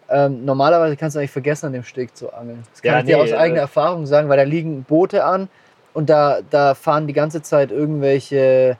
Ähm, 0.09 0.43
normalerweise 0.43 0.97
kannst 0.97 1.15
du 1.15 1.19
eigentlich 1.19 1.31
vergessen, 1.31 1.67
an 1.67 1.73
dem 1.73 1.83
Steg 1.83 2.17
zu 2.17 2.33
angeln. 2.33 2.63
Das 2.71 2.81
kann 2.81 2.93
Ja, 2.93 2.99
ich 2.99 3.05
dir 3.05 3.17
nee, 3.17 3.23
aus 3.23 3.31
äh, 3.31 3.37
eigener 3.37 3.61
Erfahrung 3.61 4.05
sagen, 4.05 4.27
weil 4.27 4.37
da 4.37 4.43
liegen 4.43 4.83
Boote 4.83 5.23
an 5.23 5.49
und 5.93 6.09
da, 6.09 6.39
da 6.49 6.73
fahren 6.73 7.07
die 7.07 7.13
ganze 7.13 7.41
Zeit 7.41 7.71
irgendwelche 7.71 8.77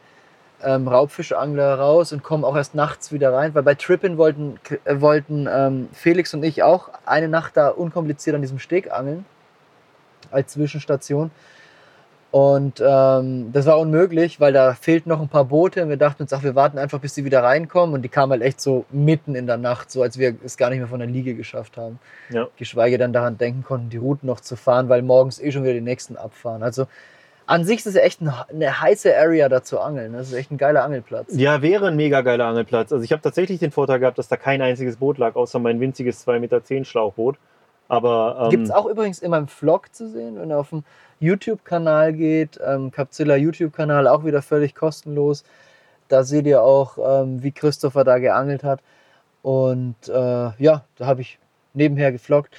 ähm, 0.64 0.88
Raubfischangler 0.88 1.76
raus 1.76 2.12
und 2.12 2.24
kommen 2.24 2.44
auch 2.44 2.56
erst 2.56 2.76
nachts 2.76 3.12
wieder 3.12 3.34
rein, 3.34 3.54
weil 3.56 3.64
bei 3.64 3.76
Trippin 3.76 4.18
wollten, 4.18 4.60
äh, 4.86 5.00
wollten 5.00 5.48
ähm, 5.50 5.90
Felix 5.94 6.34
und 6.34 6.44
ich 6.44 6.64
auch 6.64 6.90
eine 7.06 7.30
Nacht 7.30 7.56
da 7.56 7.70
unkompliziert 7.70 8.36
an 8.36 8.42
diesem 8.42 8.60
Steg 8.60 8.92
angeln 8.92 9.26
als 10.32 10.54
Zwischenstation. 10.54 11.32
Und 12.32 12.80
ähm, 12.86 13.52
das 13.54 13.66
war 13.66 13.80
unmöglich, 13.80 14.40
weil 14.40 14.54
da 14.54 14.76
fehlten 14.76 15.10
noch 15.10 15.20
ein 15.20 15.30
paar 15.30 15.46
Boote 15.46 15.82
und 15.82 15.90
wir 15.90 15.98
dachten 15.98 16.22
uns, 16.22 16.32
ach, 16.32 16.44
wir 16.44 16.54
warten 16.54 16.78
einfach, 16.78 17.00
bis 17.00 17.16
sie 17.16 17.26
wieder 17.26 17.42
reinkommen. 17.42 17.96
Und 17.96 18.04
die 18.04 18.10
kamen 18.10 18.32
halt 18.32 18.44
echt 18.44 18.62
so 18.62 18.86
mitten 18.92 19.34
in 19.34 19.48
der 19.48 19.58
Nacht, 19.58 19.90
so 19.90 20.04
als 20.04 20.20
wir 20.20 20.36
es 20.44 20.56
gar 20.56 20.70
nicht 20.70 20.78
mehr 20.78 20.88
von 20.88 21.00
der 21.00 21.08
Liege 21.08 21.34
geschafft 21.34 21.76
haben. 21.78 22.00
Ja. 22.30 22.48
Geschweige 22.58 23.00
denn 23.00 23.14
daran 23.14 23.40
denken 23.40 23.64
konnten, 23.64 23.90
die 23.90 23.98
Routen 23.98 24.28
noch 24.28 24.42
zu 24.42 24.56
fahren, 24.56 24.90
weil 24.90 25.02
morgens 25.02 25.42
eh 25.42 25.52
schon 25.52 25.64
wieder 25.64 25.74
die 25.74 25.82
nächsten 25.82 26.18
abfahren. 26.18 26.62
Also 26.62 26.86
an 27.48 27.64
sich 27.64 27.80
ist 27.80 27.88
es 27.88 27.96
echt 27.96 28.22
ein, 28.22 28.32
eine 28.48 28.80
heiße 28.80 29.18
Area 29.18 29.50
da 29.50 29.64
zu 29.64 29.80
angeln. 29.80 30.14
Das 30.14 30.28
ist 30.28 30.36
echt 30.36 30.52
ein 30.52 30.60
geiler 30.60 30.84
Angelplatz. 30.84 31.34
Ja, 31.36 31.64
wäre 31.64 31.88
ein 31.88 31.96
mega 31.96 32.22
geiler 32.22 32.46
Angelplatz. 32.46 32.94
Also 32.94 33.04
ich 33.04 33.12
habe 33.12 33.24
tatsächlich 33.24 33.58
den 33.58 33.72
Vorteil 33.72 33.98
gehabt, 33.98 34.20
dass 34.20 34.28
da 34.28 34.38
kein 34.38 34.62
einziges 34.62 34.98
Boot 34.98 35.18
lag, 35.18 35.36
außer 35.36 35.58
mein 35.58 35.80
winziges 35.80 36.28
2,10 36.28 36.40
Meter 36.40 36.86
Schlauchboot. 36.86 37.38
Aber 37.88 38.42
ähm, 38.44 38.50
Gibt 38.52 38.66
es 38.66 38.72
auch 38.72 38.86
übrigens 38.86 39.18
in 39.18 39.32
meinem 39.32 39.48
Vlog 39.48 39.94
zu 39.96 40.08
sehen, 40.08 40.40
wenn 40.40 40.52
ihr 40.52 40.60
auf 40.60 40.70
dem 40.70 40.84
YouTube-Kanal 41.20 42.14
geht, 42.14 42.60
ähm, 42.66 42.92
Capzilla 42.92 43.36
YouTube-Kanal, 43.36 44.08
auch 44.08 44.26
wieder 44.26 44.42
völlig 44.42 44.76
kostenlos. 44.76 45.44
Da 46.08 46.24
seht 46.24 46.46
ihr 46.46 46.64
auch, 46.64 46.98
ähm, 46.98 47.44
wie 47.44 47.52
Christopher 47.52 48.04
da 48.04 48.18
geangelt 48.20 48.64
hat. 48.64 48.82
Und 49.42 49.96
äh, 50.08 50.12
ja, 50.12 50.84
da 50.98 51.06
habe 51.06 51.22
ich 51.22 51.40
nebenher 51.74 52.12
gefloggt. 52.12 52.56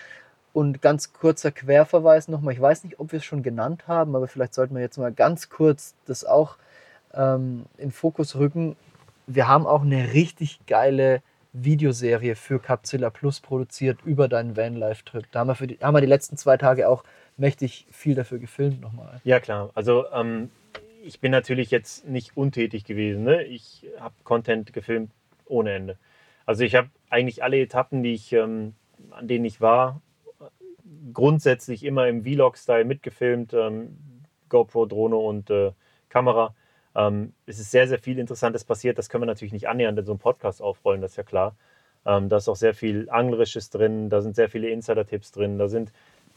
Und 0.53 0.82
ganz 0.82 1.12
kurzer 1.12 1.53
Querverweis 1.53 2.28
nochmal. 2.28 2.55
Ich 2.55 2.61
weiß 2.61 2.85
nicht, 2.85 2.99
ob 2.99 3.12
wir 3.12 3.19
es 3.19 3.24
schon 3.24 3.43
genannt 3.43 3.87
haben, 3.87 4.16
aber 4.16 4.27
vielleicht 4.27 4.55
sollten 4.55 4.74
wir 4.74 4.82
jetzt 4.82 4.99
mal 4.99 5.12
ganz 5.12 5.49
kurz 5.49 5.95
das 6.07 6.24
auch 6.24 6.57
ähm, 7.15 7.66
in 7.78 7.93
Fokus 7.93 8.37
rücken. 8.37 8.77
Wir 9.27 9.47
haben 9.47 9.66
auch 9.66 9.82
eine 9.82 10.12
richtig 10.12 10.61
geile 10.66 11.23
Videoserie 11.53 12.37
für 12.37 12.59
Capzilla 12.61 13.11
Plus 13.11 13.41
produziert 13.41 13.99
über 14.05 14.28
deinen 14.28 14.57
Vanlife-Trip. 14.57 15.27
Da 15.31 15.41
haben 15.41 15.49
wir, 15.59 15.66
die, 15.66 15.78
haben 15.81 15.95
wir 15.95 16.01
die 16.01 16.07
letzten 16.07 16.37
zwei 16.37 16.57
Tage 16.57 16.89
auch 16.89 17.05
mächtig 17.41 17.87
viel 17.91 18.15
dafür 18.15 18.39
gefilmt 18.39 18.81
nochmal. 18.81 19.21
Ja, 19.25 19.41
klar. 19.41 19.71
Also 19.75 20.05
ähm, 20.12 20.51
ich 21.03 21.21
bin 21.21 21.33
natürlich 21.33 21.71
jetzt 21.71 22.07
nicht 22.07 22.37
untätig 22.37 22.85
gewesen. 22.85 23.25
Ne? 23.25 23.45
Ich 23.45 23.87
habe 23.99 24.15
Content 24.25 24.73
gefilmt 24.73 25.11
ohne 25.47 25.73
Ende. 25.73 25.99
Also 26.47 26.65
ich 26.65 26.75
habe 26.75 26.91
eigentlich 27.09 27.43
alle 27.43 27.61
Etappen, 27.61 28.03
die 28.03 28.15
ich, 28.15 28.33
ähm, 28.33 28.75
an 29.11 29.27
denen 29.27 29.45
ich 29.45 29.61
war, 29.61 30.01
grundsätzlich 31.12 31.85
immer 31.85 32.09
im 32.09 32.23
Vlog-Style 32.23 32.85
mitgefilmt. 32.85 33.55
Ähm, 33.55 33.97
GoPro, 34.49 34.85
Drohne 34.85 35.17
und 35.17 35.49
äh, 35.49 35.73
Kamera. 36.11 36.55
Ähm, 36.95 37.33
es 37.47 37.59
ist 37.59 37.71
sehr, 37.71 37.89
sehr 37.89 37.99
viel 37.99 38.19
Interessantes 38.19 38.65
passiert. 38.65 38.99
Das 38.99 39.09
können 39.09 39.23
wir 39.23 39.27
natürlich 39.27 39.53
nicht 39.53 39.69
annähernd 39.69 39.99
in 39.99 40.05
so 40.05 40.12
einem 40.12 40.19
Podcast 40.19 40.61
aufrollen, 40.61 41.01
das 41.01 41.12
ist 41.12 41.17
ja 41.17 41.23
klar. 41.23 41.57
Ähm, 42.05 42.29
da 42.29 42.39
ist 42.39 42.49
auch 42.49 42.57
sehr 42.57 42.75
viel 42.75 43.09
Anglerisches 43.11 43.71
drin, 43.71 44.11
da 44.11 44.21
sind 44.21 44.35
sehr 44.35 44.49
viele 44.49 44.69
Insider-Tipps 44.71 45.33
drin, 45.33 45.59
da 45.59 45.69
sind 45.69 45.93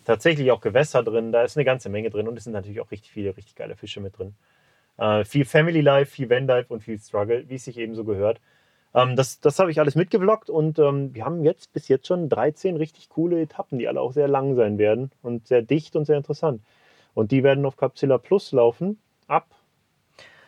tatsächlich 0.06 0.52
auch 0.52 0.62
Gewässer 0.62 1.04
drin, 1.04 1.32
da 1.32 1.44
ist 1.44 1.58
eine 1.58 1.66
ganze 1.66 1.90
Menge 1.90 2.10
drin 2.10 2.28
und 2.28 2.38
es 2.38 2.44
sind 2.46 2.54
natürlich 2.54 2.80
auch 2.82 2.92
richtig 2.92 3.12
viele, 3.12 3.36
richtig 3.36 3.56
geile 3.56 3.76
Fische 3.76 4.00
mit 4.02 4.18
drin. 4.18 4.36
Äh, 4.98 5.24
viel 5.26 5.46
Family 5.46 5.82
Life, 5.82 6.12
viel 6.12 6.30
Vandive 6.30 6.66
und 6.70 6.82
viel 6.84 7.00
Struggle, 7.00 7.46
wie 7.50 7.56
es 7.56 7.66
sich 7.66 7.78
eben 7.78 7.96
so 7.96 8.04
gehört. 8.04 8.40
Ähm, 8.94 9.16
das 9.16 9.40
das 9.40 9.58
habe 9.60 9.72
ich 9.72 9.80
alles 9.80 9.96
mitgevloggt 9.96 10.50
und 10.50 10.78
ähm, 10.80 11.14
wir 11.16 11.26
haben 11.26 11.44
jetzt 11.44 11.74
bis 11.74 11.88
jetzt 11.88 12.06
schon 12.08 12.30
13 12.30 12.78
richtig 12.78 13.10
coole 13.10 13.42
Etappen, 13.42 13.80
die 13.80 13.88
alle 13.88 14.02
auch 14.02 14.14
sehr 14.14 14.28
lang 14.28 14.56
sein 14.56 14.78
werden 14.78 15.12
und 15.24 15.48
sehr 15.48 15.62
dicht 15.64 15.96
und 15.96 16.06
sehr 16.06 16.18
interessant. 16.18 16.62
Und 17.16 17.32
die 17.32 17.44
werden 17.44 17.66
auf 17.66 17.76
Capsilla 17.78 18.18
Plus 18.20 18.52
laufen 18.52 19.00
ab, 19.28 19.48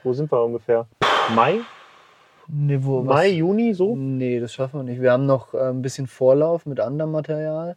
wo 0.03 0.13
sind 0.13 0.31
wir 0.31 0.43
ungefähr? 0.43 0.87
Mai? 1.35 1.59
Nee, 2.47 2.77
wo, 2.81 2.99
was- 3.07 3.15
Mai, 3.15 3.29
Juni, 3.29 3.73
so? 3.73 3.95
Nee, 3.95 4.39
das 4.39 4.53
schaffen 4.53 4.79
wir 4.79 4.83
nicht. 4.83 5.01
Wir 5.01 5.11
haben 5.11 5.25
noch 5.25 5.55
äh, 5.55 5.69
ein 5.69 5.81
bisschen 5.81 6.05
Vorlauf 6.05 6.67
mit 6.67 6.79
anderem 6.79 7.11
Material. 7.11 7.75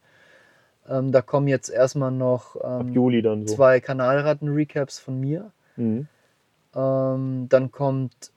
Ähm, 0.90 1.12
da 1.12 1.20
kommen 1.22 1.48
jetzt 1.48 1.68
erstmal 1.68 2.10
noch 2.10 2.56
ähm, 2.62 2.92
Juli 2.92 3.20
dann 3.22 3.46
so. 3.46 3.54
zwei 3.56 3.80
Kanalratten-Recaps 3.80 4.98
von 4.98 5.20
mir. 5.20 5.50
Mhm. 5.76 6.06
Ähm, 6.74 7.46
dann 7.48 7.70
kommt, 7.70 8.30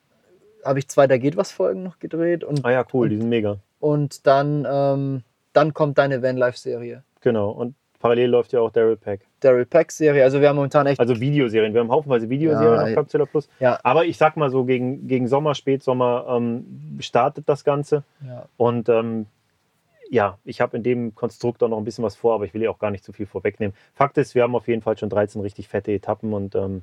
habe 0.64 0.78
ich 0.78 0.88
zwei 0.88 1.06
Da 1.06 1.18
geht 1.18 1.36
was 1.36 1.52
Folgen 1.52 1.82
noch 1.82 1.98
gedreht 1.98 2.44
und, 2.44 2.64
Ah 2.64 2.70
ja, 2.72 2.84
cool, 2.92 3.08
die 3.08 3.16
sind 3.18 3.28
mega. 3.28 3.56
und 3.80 4.26
dann, 4.26 4.66
ähm, 4.70 5.22
dann 5.52 5.74
kommt 5.74 5.98
deine 5.98 6.22
Vanlife-Serie. 6.22 7.02
Genau. 7.20 7.50
Und 7.50 7.74
parallel 8.00 8.30
läuft 8.30 8.52
ja 8.52 8.60
auch 8.60 8.70
Daryl 8.70 8.96
Pack. 8.96 9.20
Daryl 9.40 9.66
Pack-Serie. 9.66 10.24
Also 10.24 10.40
wir 10.40 10.48
haben 10.48 10.56
momentan 10.56 10.86
echt. 10.86 10.98
Also 10.98 11.20
Videoserien. 11.20 11.72
Wir 11.74 11.80
haben 11.80 11.90
haufenweise 11.90 12.28
Videoserien 12.28 12.74
Ja, 12.74 12.82
auf 12.84 12.94
Capsula 12.94 13.26
Plus. 13.26 13.48
ja, 13.60 13.78
Aber 13.82 14.04
ich 14.06 14.16
sag 14.16 14.36
mal 14.36 14.50
so, 14.50 14.64
gegen, 14.64 15.06
gegen 15.08 15.28
Sommer, 15.28 15.54
Spätsommer 15.54 16.26
ähm, 16.28 16.96
startet 17.00 17.48
das 17.48 17.64
Ganze. 17.64 18.02
ja. 18.26 18.46
Und 18.56 18.88
ähm, 18.88 19.26
ja, 20.12 20.38
ich 20.44 20.60
habe 20.60 20.76
in 20.76 20.82
dem 20.82 21.14
Konstrukt 21.14 21.62
auch 21.62 21.68
noch 21.68 21.78
ein 21.78 21.84
bisschen 21.84 22.04
was 22.04 22.16
vor, 22.16 22.34
aber 22.34 22.44
ich 22.44 22.52
will 22.52 22.62
ja 22.62 22.68
auch 22.68 22.78
gar 22.78 22.90
nicht 22.90 23.02
zu 23.02 23.14
viel 23.14 23.24
vorwegnehmen. 23.24 23.74
Fakt 23.94 24.18
ist, 24.18 24.34
wir 24.34 24.42
haben 24.42 24.54
auf 24.54 24.68
jeden 24.68 24.82
Fall 24.82 24.98
schon 24.98 25.08
13 25.08 25.40
richtig 25.40 25.68
fette 25.68 25.90
Etappen 25.90 26.34
und 26.34 26.54
ähm, 26.54 26.82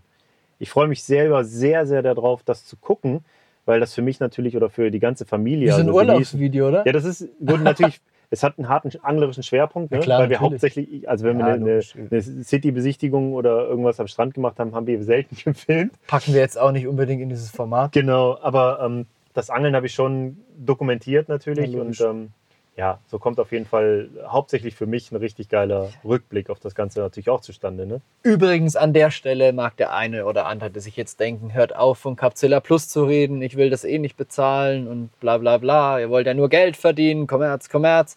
ich 0.58 0.72
freue 0.72 0.88
mich 0.88 1.04
selber 1.04 1.44
sehr, 1.46 1.86
sehr 1.86 2.02
darauf, 2.02 2.42
das 2.42 2.66
zu 2.66 2.76
gucken, 2.76 3.24
weil 3.66 3.80
das 3.80 3.94
für 3.94 4.02
mich 4.02 4.20
natürlich 4.20 4.58
oder 4.58 4.72
für 4.72 4.90
die 4.90 4.98
ganze 4.98 5.28
Familie. 5.28 5.68
Wie 5.68 5.72
so 5.72 5.82
ein 5.82 5.90
also 5.90 6.00
Urlaubsvideo, 6.00 6.70
oder? 6.70 6.88
Ja, 6.88 6.92
das 6.92 7.06
ist 7.06 7.30
gut, 7.46 7.62
natürlich. 7.62 8.02
Es 8.32 8.44
hat 8.44 8.60
einen 8.60 8.70
harten 8.70 8.92
anglerischen 9.02 9.42
Schwerpunkt, 9.42 9.92
ne? 9.92 10.02
klar, 10.02 10.20
weil 10.20 10.30
wir 10.30 10.40
natürlich. 10.40 10.62
hauptsächlich, 10.62 11.10
also 11.10 11.26
wenn 11.26 11.40
wir 11.40 11.48
Ja, 11.48 11.54
eine, 11.56 11.82
eine, 11.96 12.08
eine 12.12 12.44
City-Besichtigung 12.44 13.34
oder 13.34 13.66
irgendwas 13.68 14.00
am 14.00 14.06
Strand 14.06 14.36
gemacht 14.36 14.60
haben, 14.60 14.76
haben 14.76 14.86
wir 14.86 15.02
selten 15.04 15.36
gefilmt. 15.44 15.94
Packen 16.06 16.34
wir 16.34 16.40
jetzt 16.40 16.56
auch 16.60 16.72
nicht 16.72 16.86
unbedingt 16.86 17.24
in 17.24 17.30
dieses 17.30 17.50
Format. 17.50 17.92
Genau, 17.92 18.38
aber 18.40 18.82
ähm, 18.84 19.08
das 19.34 19.50
Angeln 19.50 19.76
habe 19.76 19.88
ich 19.88 19.96
schon 19.96 20.38
dokumentiert 20.56 21.28
natürlich 21.28 21.74
Ja, 21.74 21.82
und 21.82 22.00
ähm, 22.02 22.30
ja, 22.80 22.98
so 23.08 23.20
kommt 23.20 23.42
auf 23.42 23.52
jeden 23.52 23.66
Fall 23.66 24.08
hauptsächlich 24.26 24.74
für 24.74 24.86
mich 24.86 25.12
ein 25.12 25.18
richtig 25.18 25.50
geiler 25.50 25.90
Rückblick 26.06 26.50
auf 26.50 26.62
das 26.62 26.76
Ganze 26.76 27.02
natürlich 27.02 27.30
auch 27.30 27.42
zustande. 27.42 27.86
Ne? 27.86 28.00
Übrigens 28.24 28.78
an 28.78 28.94
der 28.94 29.12
Stelle 29.12 29.52
mag 29.52 29.76
der 29.76 29.94
eine 29.94 30.26
oder 30.26 30.46
andere 30.46 30.80
sich 30.80 30.96
jetzt 30.96 31.20
denken, 31.20 31.54
hört 31.54 31.76
auf 31.76 31.98
von 31.98 32.16
Capzilla 32.16 32.62
Plus 32.62 32.88
zu 32.88 33.04
reden, 33.04 33.42
ich 33.42 33.58
will 33.58 33.70
das 33.70 33.84
eh 33.84 34.00
nicht 34.00 34.16
bezahlen 34.16 34.88
und 34.88 35.10
bla 35.20 35.40
bla 35.40 35.58
bla, 35.58 36.00
ihr 36.00 36.10
wollt 36.10 36.26
ja 36.26 36.34
nur 36.34 36.48
Geld 36.48 36.78
verdienen, 36.78 37.28
Kommerz, 37.28 37.68
Kommerz. 37.68 38.16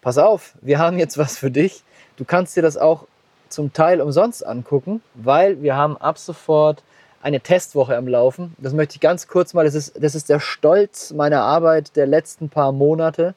Pass 0.00 0.16
auf, 0.16 0.54
wir 0.62 0.78
haben 0.78 0.98
jetzt 0.98 1.18
was 1.18 1.36
für 1.36 1.50
dich. 1.50 1.82
Du 2.16 2.24
kannst 2.24 2.56
dir 2.56 2.62
das 2.62 2.78
auch 2.78 3.04
zum 3.50 3.74
Teil 3.74 4.00
umsonst 4.00 4.46
angucken, 4.46 5.02
weil 5.12 5.60
wir 5.60 5.76
haben 5.76 5.98
ab 5.98 6.16
sofort 6.16 6.82
eine 7.22 7.40
Testwoche 7.40 7.96
am 7.96 8.06
Laufen. 8.06 8.54
Das 8.58 8.72
möchte 8.72 8.96
ich 8.96 9.00
ganz 9.00 9.28
kurz 9.28 9.54
mal, 9.54 9.64
das 9.64 9.74
ist, 9.74 10.02
das 10.02 10.14
ist 10.14 10.28
der 10.28 10.40
Stolz 10.40 11.12
meiner 11.12 11.42
Arbeit 11.42 11.96
der 11.96 12.06
letzten 12.06 12.48
paar 12.48 12.72
Monate. 12.72 13.34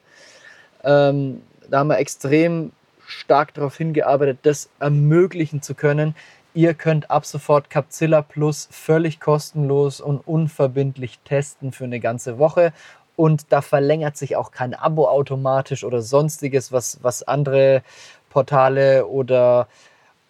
Ähm, 0.84 1.42
da 1.68 1.80
haben 1.80 1.88
wir 1.88 1.98
extrem 1.98 2.72
stark 3.06 3.54
darauf 3.54 3.76
hingearbeitet, 3.76 4.38
das 4.42 4.68
ermöglichen 4.78 5.62
zu 5.62 5.74
können. 5.74 6.14
Ihr 6.54 6.74
könnt 6.74 7.10
ab 7.10 7.24
sofort 7.24 7.70
Capzilla 7.70 8.22
Plus 8.22 8.68
völlig 8.70 9.20
kostenlos 9.20 10.00
und 10.00 10.26
unverbindlich 10.26 11.18
testen 11.24 11.72
für 11.72 11.84
eine 11.84 12.00
ganze 12.00 12.38
Woche. 12.38 12.72
Und 13.16 13.52
da 13.52 13.62
verlängert 13.62 14.16
sich 14.16 14.36
auch 14.36 14.52
kein 14.52 14.74
Abo 14.74 15.08
automatisch 15.08 15.84
oder 15.84 16.02
sonstiges, 16.02 16.72
was, 16.72 16.98
was 17.02 17.22
andere 17.22 17.82
Portale 18.30 19.06
oder, 19.06 19.68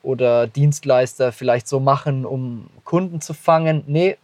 oder 0.03 0.47
Dienstleister 0.47 1.33
vielleicht 1.33 1.69
so 1.69 1.81
machen, 1.81 2.25
um 2.27 2.67
Kunden 2.85 3.21
zu 3.21 3.35
fangen. 3.35 3.85
Nee, 3.87 4.17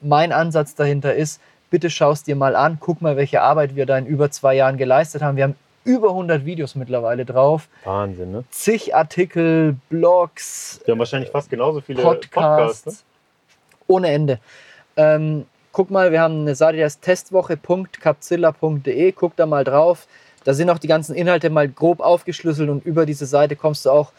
mein 0.00 0.32
Ansatz 0.32 0.74
dahinter 0.74 1.14
ist, 1.14 1.40
bitte 1.70 1.90
schaust 1.90 2.26
dir 2.26 2.36
mal 2.36 2.56
an, 2.56 2.78
guck 2.80 3.00
mal, 3.00 3.16
welche 3.16 3.42
Arbeit 3.42 3.76
wir 3.76 3.86
da 3.86 3.96
in 3.98 4.06
über 4.06 4.30
zwei 4.30 4.54
Jahren 4.54 4.76
geleistet 4.76 5.22
haben. 5.22 5.36
Wir 5.36 5.44
haben 5.44 5.54
über 5.84 6.08
100 6.10 6.44
Videos 6.44 6.74
mittlerweile 6.74 7.24
drauf, 7.24 7.68
Wahnsinn, 7.84 8.32
ne? 8.32 8.44
zig 8.50 8.94
Artikel, 8.94 9.76
Blogs, 9.88 10.80
Wir 10.84 10.92
haben 10.92 11.00
wahrscheinlich 11.00 11.30
fast 11.30 11.50
genauso 11.50 11.80
viele 11.80 12.02
Podcasts, 12.02 12.82
Podcasts. 12.84 12.86
ne? 12.86 12.92
ohne 13.88 14.12
Ende. 14.12 14.38
Ähm, 14.96 15.46
guck 15.72 15.90
mal, 15.90 16.12
wir 16.12 16.20
haben 16.20 16.42
eine 16.42 16.54
Seite, 16.54 16.76
die 16.76 16.84
heißt 16.84 17.02
testwoche.capzilla.de. 17.02 19.12
Guck 19.12 19.36
da 19.36 19.46
mal 19.46 19.64
drauf. 19.64 20.06
Da 20.44 20.54
sind 20.54 20.70
auch 20.70 20.78
die 20.78 20.88
ganzen 20.88 21.14
Inhalte 21.14 21.50
mal 21.50 21.68
grob 21.68 22.00
aufgeschlüsselt 22.00 22.68
und 22.68 22.84
über 22.84 23.06
diese 23.06 23.26
Seite 23.26 23.56
kommst 23.56 23.86
du 23.86 23.90
auch 23.90 24.12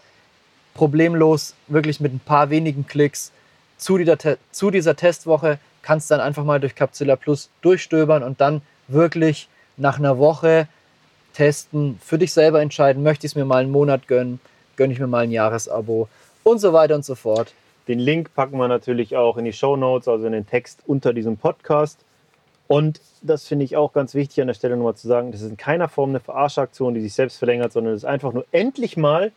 problemlos, 0.73 1.55
wirklich 1.67 1.99
mit 1.99 2.13
ein 2.13 2.19
paar 2.19 2.49
wenigen 2.49 2.87
Klicks 2.87 3.31
zu 3.77 3.97
dieser, 3.97 4.17
zu 4.51 4.71
dieser 4.71 4.95
Testwoche. 4.95 5.59
Kannst 5.81 6.11
dann 6.11 6.19
einfach 6.19 6.43
mal 6.43 6.59
durch 6.59 6.75
Capzilla 6.75 7.15
Plus 7.15 7.49
durchstöbern 7.61 8.23
und 8.23 8.39
dann 8.41 8.61
wirklich 8.87 9.49
nach 9.77 9.99
einer 9.99 10.17
Woche 10.17 10.67
testen, 11.33 11.99
für 12.01 12.17
dich 12.17 12.31
selber 12.31 12.61
entscheiden, 12.61 13.03
möchte 13.03 13.25
ich 13.25 13.31
es 13.31 13.35
mir 13.35 13.45
mal 13.45 13.63
einen 13.63 13.71
Monat 13.71 14.07
gönnen, 14.07 14.39
gönne 14.75 14.93
ich 14.93 14.99
mir 14.99 15.07
mal 15.07 15.23
ein 15.23 15.31
Jahresabo 15.31 16.07
und 16.43 16.59
so 16.59 16.73
weiter 16.73 16.95
und 16.95 17.03
so 17.03 17.15
fort. 17.15 17.53
Den 17.87 17.99
Link 17.99 18.33
packen 18.33 18.57
wir 18.57 18.67
natürlich 18.67 19.17
auch 19.17 19.37
in 19.37 19.45
die 19.45 19.53
Show 19.53 19.75
Notes, 19.75 20.07
also 20.07 20.25
in 20.25 20.31
den 20.31 20.47
Text 20.47 20.79
unter 20.85 21.11
diesem 21.11 21.37
Podcast. 21.37 21.99
Und 22.67 23.01
das 23.21 23.45
finde 23.45 23.65
ich 23.65 23.75
auch 23.75 23.91
ganz 23.91 24.13
wichtig 24.13 24.39
an 24.41 24.47
der 24.47 24.53
Stelle 24.53 24.77
nochmal 24.77 24.95
zu 24.95 25.07
sagen, 25.07 25.31
das 25.31 25.41
ist 25.41 25.49
in 25.49 25.57
keiner 25.57 25.89
Form 25.89 26.11
eine 26.11 26.21
Verarschaktion, 26.21 26.93
die 26.93 27.01
sich 27.01 27.13
selbst 27.13 27.37
verlängert, 27.37 27.73
sondern 27.73 27.93
es 27.93 28.03
ist 28.03 28.09
einfach 28.09 28.31
nur 28.31 28.45
endlich 28.51 28.95
mal 28.95 29.31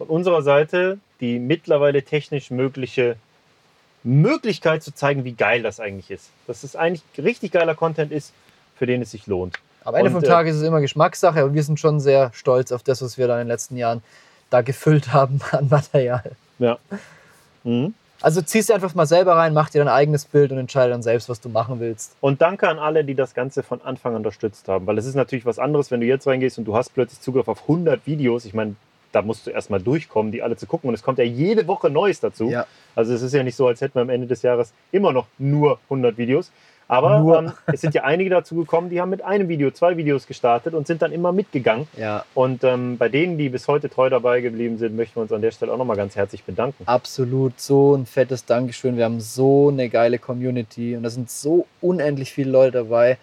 von 0.00 0.08
unserer 0.08 0.40
Seite 0.40 0.98
die 1.20 1.38
mittlerweile 1.38 2.02
technisch 2.02 2.50
mögliche 2.50 3.16
Möglichkeit 4.02 4.82
zu 4.82 4.94
zeigen, 4.94 5.24
wie 5.24 5.32
geil 5.32 5.62
das 5.62 5.78
eigentlich 5.78 6.10
ist. 6.10 6.30
Dass 6.46 6.62
es 6.62 6.74
eigentlich 6.74 7.02
richtig 7.22 7.52
geiler 7.52 7.74
Content 7.74 8.10
ist, 8.10 8.32
für 8.76 8.86
den 8.86 9.02
es 9.02 9.10
sich 9.10 9.26
lohnt. 9.26 9.58
Am 9.84 9.94
Ende 9.94 10.10
vom 10.10 10.24
äh, 10.24 10.26
Tag 10.26 10.46
ist 10.46 10.56
es 10.56 10.62
immer 10.62 10.80
Geschmackssache, 10.80 11.40
aber 11.40 11.52
wir 11.52 11.62
sind 11.62 11.78
schon 11.78 12.00
sehr 12.00 12.30
stolz 12.32 12.72
auf 12.72 12.82
das, 12.82 13.02
was 13.02 13.18
wir 13.18 13.26
da 13.26 13.34
in 13.34 13.40
den 13.40 13.48
letzten 13.48 13.76
Jahren 13.76 14.02
da 14.48 14.62
gefüllt 14.62 15.12
haben 15.12 15.42
an 15.50 15.68
Material. 15.68 16.32
Ja. 16.58 16.78
Mhm. 17.64 17.92
Also 18.22 18.40
ziehst 18.40 18.70
dir 18.70 18.74
einfach 18.76 18.94
mal 18.94 19.04
selber 19.04 19.36
rein, 19.36 19.52
mach 19.52 19.68
dir 19.68 19.80
dein 19.80 19.88
eigenes 19.88 20.24
Bild 20.24 20.50
und 20.50 20.56
entscheide 20.56 20.92
dann 20.92 21.02
selbst, 21.02 21.28
was 21.28 21.42
du 21.42 21.50
machen 21.50 21.78
willst. 21.78 22.16
Und 22.22 22.40
danke 22.40 22.70
an 22.70 22.78
alle, 22.78 23.04
die 23.04 23.14
das 23.14 23.34
Ganze 23.34 23.62
von 23.62 23.82
Anfang 23.82 24.12
an 24.12 24.18
unterstützt 24.18 24.66
haben. 24.66 24.86
Weil 24.86 24.96
es 24.96 25.04
ist 25.04 25.14
natürlich 25.14 25.44
was 25.44 25.58
anderes, 25.58 25.90
wenn 25.90 26.00
du 26.00 26.06
jetzt 26.06 26.26
reingehst 26.26 26.56
und 26.56 26.64
du 26.64 26.74
hast 26.74 26.94
plötzlich 26.94 27.20
Zugriff 27.20 27.48
auf 27.48 27.62
100 27.62 28.06
Videos. 28.06 28.46
Ich 28.46 28.54
meine, 28.54 28.76
da 29.12 29.22
musst 29.22 29.46
du 29.46 29.50
erstmal 29.50 29.80
durchkommen, 29.80 30.32
die 30.32 30.42
alle 30.42 30.56
zu 30.56 30.66
gucken. 30.66 30.88
Und 30.88 30.94
es 30.94 31.02
kommt 31.02 31.18
ja 31.18 31.24
jede 31.24 31.66
Woche 31.66 31.90
Neues 31.90 32.20
dazu. 32.20 32.48
Ja. 32.50 32.66
Also 32.94 33.12
es 33.12 33.22
ist 33.22 33.34
ja 33.34 33.42
nicht 33.42 33.56
so, 33.56 33.66
als 33.66 33.80
hätten 33.80 33.94
wir 33.94 34.02
am 34.02 34.10
Ende 34.10 34.26
des 34.26 34.42
Jahres 34.42 34.72
immer 34.92 35.12
noch 35.12 35.26
nur 35.38 35.78
100 35.88 36.16
Videos. 36.18 36.50
Aber 36.90 37.38
ähm, 37.38 37.52
es 37.72 37.82
sind 37.82 37.94
ja 37.94 38.02
einige 38.02 38.30
dazu 38.30 38.56
gekommen, 38.56 38.90
die 38.90 39.00
haben 39.00 39.10
mit 39.10 39.22
einem 39.22 39.48
Video, 39.48 39.70
zwei 39.70 39.96
Videos 39.96 40.26
gestartet 40.26 40.74
und 40.74 40.88
sind 40.88 41.02
dann 41.02 41.12
immer 41.12 41.30
mitgegangen. 41.30 41.86
Ja, 41.96 42.24
Und 42.34 42.64
ähm, 42.64 42.98
bei 42.98 43.08
denen, 43.08 43.38
die 43.38 43.48
bis 43.48 43.68
heute 43.68 43.88
treu 43.88 44.10
dabei 44.10 44.40
geblieben 44.40 44.76
sind, 44.76 44.96
möchten 44.96 45.14
wir 45.14 45.22
uns 45.22 45.32
an 45.32 45.40
der 45.40 45.52
Stelle 45.52 45.72
auch 45.72 45.78
nochmal 45.78 45.96
ganz 45.96 46.16
herzlich 46.16 46.42
bedanken. 46.42 46.82
absolut 46.86 47.60
so 47.60 47.94
ein 47.94 48.06
fettes 48.06 48.44
Dankeschön. 48.44 48.96
Wir 48.96 49.04
haben 49.04 49.20
so 49.20 49.68
eine 49.68 49.88
geile 49.88 50.18
Community 50.18 50.96
und 50.96 51.04
da 51.04 51.10
sind 51.10 51.30
so 51.30 51.68
unendlich 51.80 52.32
viele 52.32 52.50
Leute 52.50 52.78
dabei, 52.78 53.18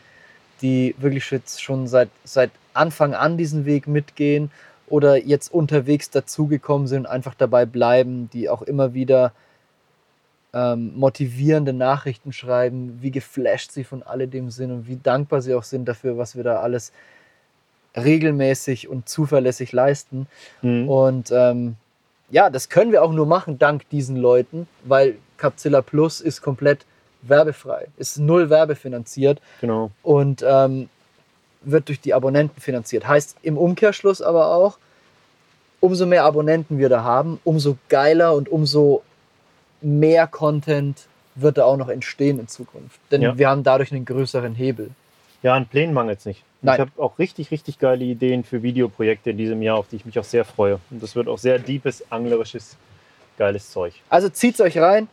die 0.62 0.96
wirklich 0.98 1.30
jetzt 1.30 1.62
schon 1.62 1.88
seit, 1.88 2.08
seit 2.24 2.52
Anfang 2.74 3.16
an 3.16 3.36
diesen 3.36 3.66
Weg 3.66 3.86
mitgehen 3.88 4.50
oder 4.88 5.18
jetzt 5.18 5.54
unterwegs 5.54 6.10
dazugekommen 6.10 6.88
sind, 6.88 7.06
einfach 7.06 7.36
dabei 7.36 7.66
bleiben, 7.66 8.30
die 8.32 8.50
auch 8.50 8.62
immer 8.62 8.94
wieder 8.94 9.34
ähm, 10.54 10.94
motivierende 10.96 11.74
Nachrichten 11.74 12.32
schreiben, 12.32 13.00
wie 13.02 13.12
geflasht 13.12 13.72
sie 13.72 13.84
von 13.84 14.02
alledem 14.04 14.50
sind 14.50 14.72
und 14.72 14.88
wie 14.88 14.96
dankbar 14.96 15.42
sie 15.42 15.54
auch 15.54 15.64
sind 15.64 15.86
dafür, 15.86 16.18
was 16.18 16.36
wir 16.36 16.44
da 16.44 16.62
alles 16.62 16.94
regelmäßig 17.96 18.88
und 18.88 19.10
zuverlässig 19.10 19.72
leisten. 19.72 20.28
Mhm. 20.62 20.90
Und 20.90 21.32
ähm, 21.32 21.76
ja, 22.30 22.50
das 22.50 22.70
können 22.70 22.92
wir 22.92 23.04
auch 23.04 23.12
nur 23.12 23.26
machen 23.26 23.60
dank 23.60 23.90
diesen 23.90 24.16
Leuten, 24.16 24.68
weil 24.84 25.18
Capzilla 25.38 25.82
Plus 25.82 26.22
ist 26.22 26.42
komplett 26.42 26.86
werbefrei, 27.24 27.88
ist 27.98 28.20
null 28.20 28.50
werbefinanziert 28.50 29.42
Genau. 29.62 29.92
und 30.04 30.46
ähm, 30.48 30.90
wird 31.72 31.88
durch 31.90 32.00
die 32.00 32.14
Abonnenten 32.14 32.62
finanziert. 32.62 33.08
Heißt 33.08 33.38
im 33.44 33.58
Umkehrschluss 33.58 34.22
aber 34.22 34.54
auch, 34.54 34.78
umso 35.80 36.06
mehr 36.06 36.24
Abonnenten 36.24 36.78
wir 36.80 36.90
da 36.90 37.04
haben, 37.04 37.40
umso 37.44 37.78
geiler 37.90 38.34
und 38.34 38.50
umso 38.50 39.04
mehr 39.82 40.28
Content 40.28 41.08
wird 41.36 41.58
da 41.58 41.66
auch 41.66 41.78
noch 41.78 41.90
entstehen 41.90 42.40
in 42.40 42.48
Zukunft. 42.48 43.00
Denn 43.12 43.22
Ja. 43.22 43.38
wir 43.38 43.50
haben 43.50 43.64
dadurch 43.64 43.92
einen 43.92 44.06
größeren 44.06 44.56
Hebel. 44.56 44.90
Ja, 45.44 45.54
an 45.54 45.68
Plänen 45.68 45.94
mangelt 45.94 46.20
es 46.20 46.26
nicht. 46.26 46.44
Nein. 46.64 46.76
Ich 46.76 46.80
habe 46.80 46.92
auch 46.98 47.20
richtig, 47.20 47.52
richtig 47.52 47.78
geile 47.78 48.04
Ideen 48.04 48.44
für 48.44 48.64
Videoprojekte 48.64 49.30
in 49.30 49.38
diesem 49.38 49.62
Jahr, 49.62 49.78
auf 49.78 49.88
die 49.88 49.98
ich 49.98 50.06
mich 50.06 50.18
auch 50.18 50.24
sehr 50.24 50.46
freue. 50.46 50.80
Und 50.90 51.04
das 51.04 51.16
wird 51.16 51.28
auch 51.28 51.38
sehr 51.38 51.60
deepes, 51.60 52.04
anglerisches, 52.12 52.76
geiles 53.38 53.72
Zeug. 53.72 53.94
Also 54.10 54.30
zieht's 54.30 54.60
euch 54.60 54.80
rein, 54.80 55.08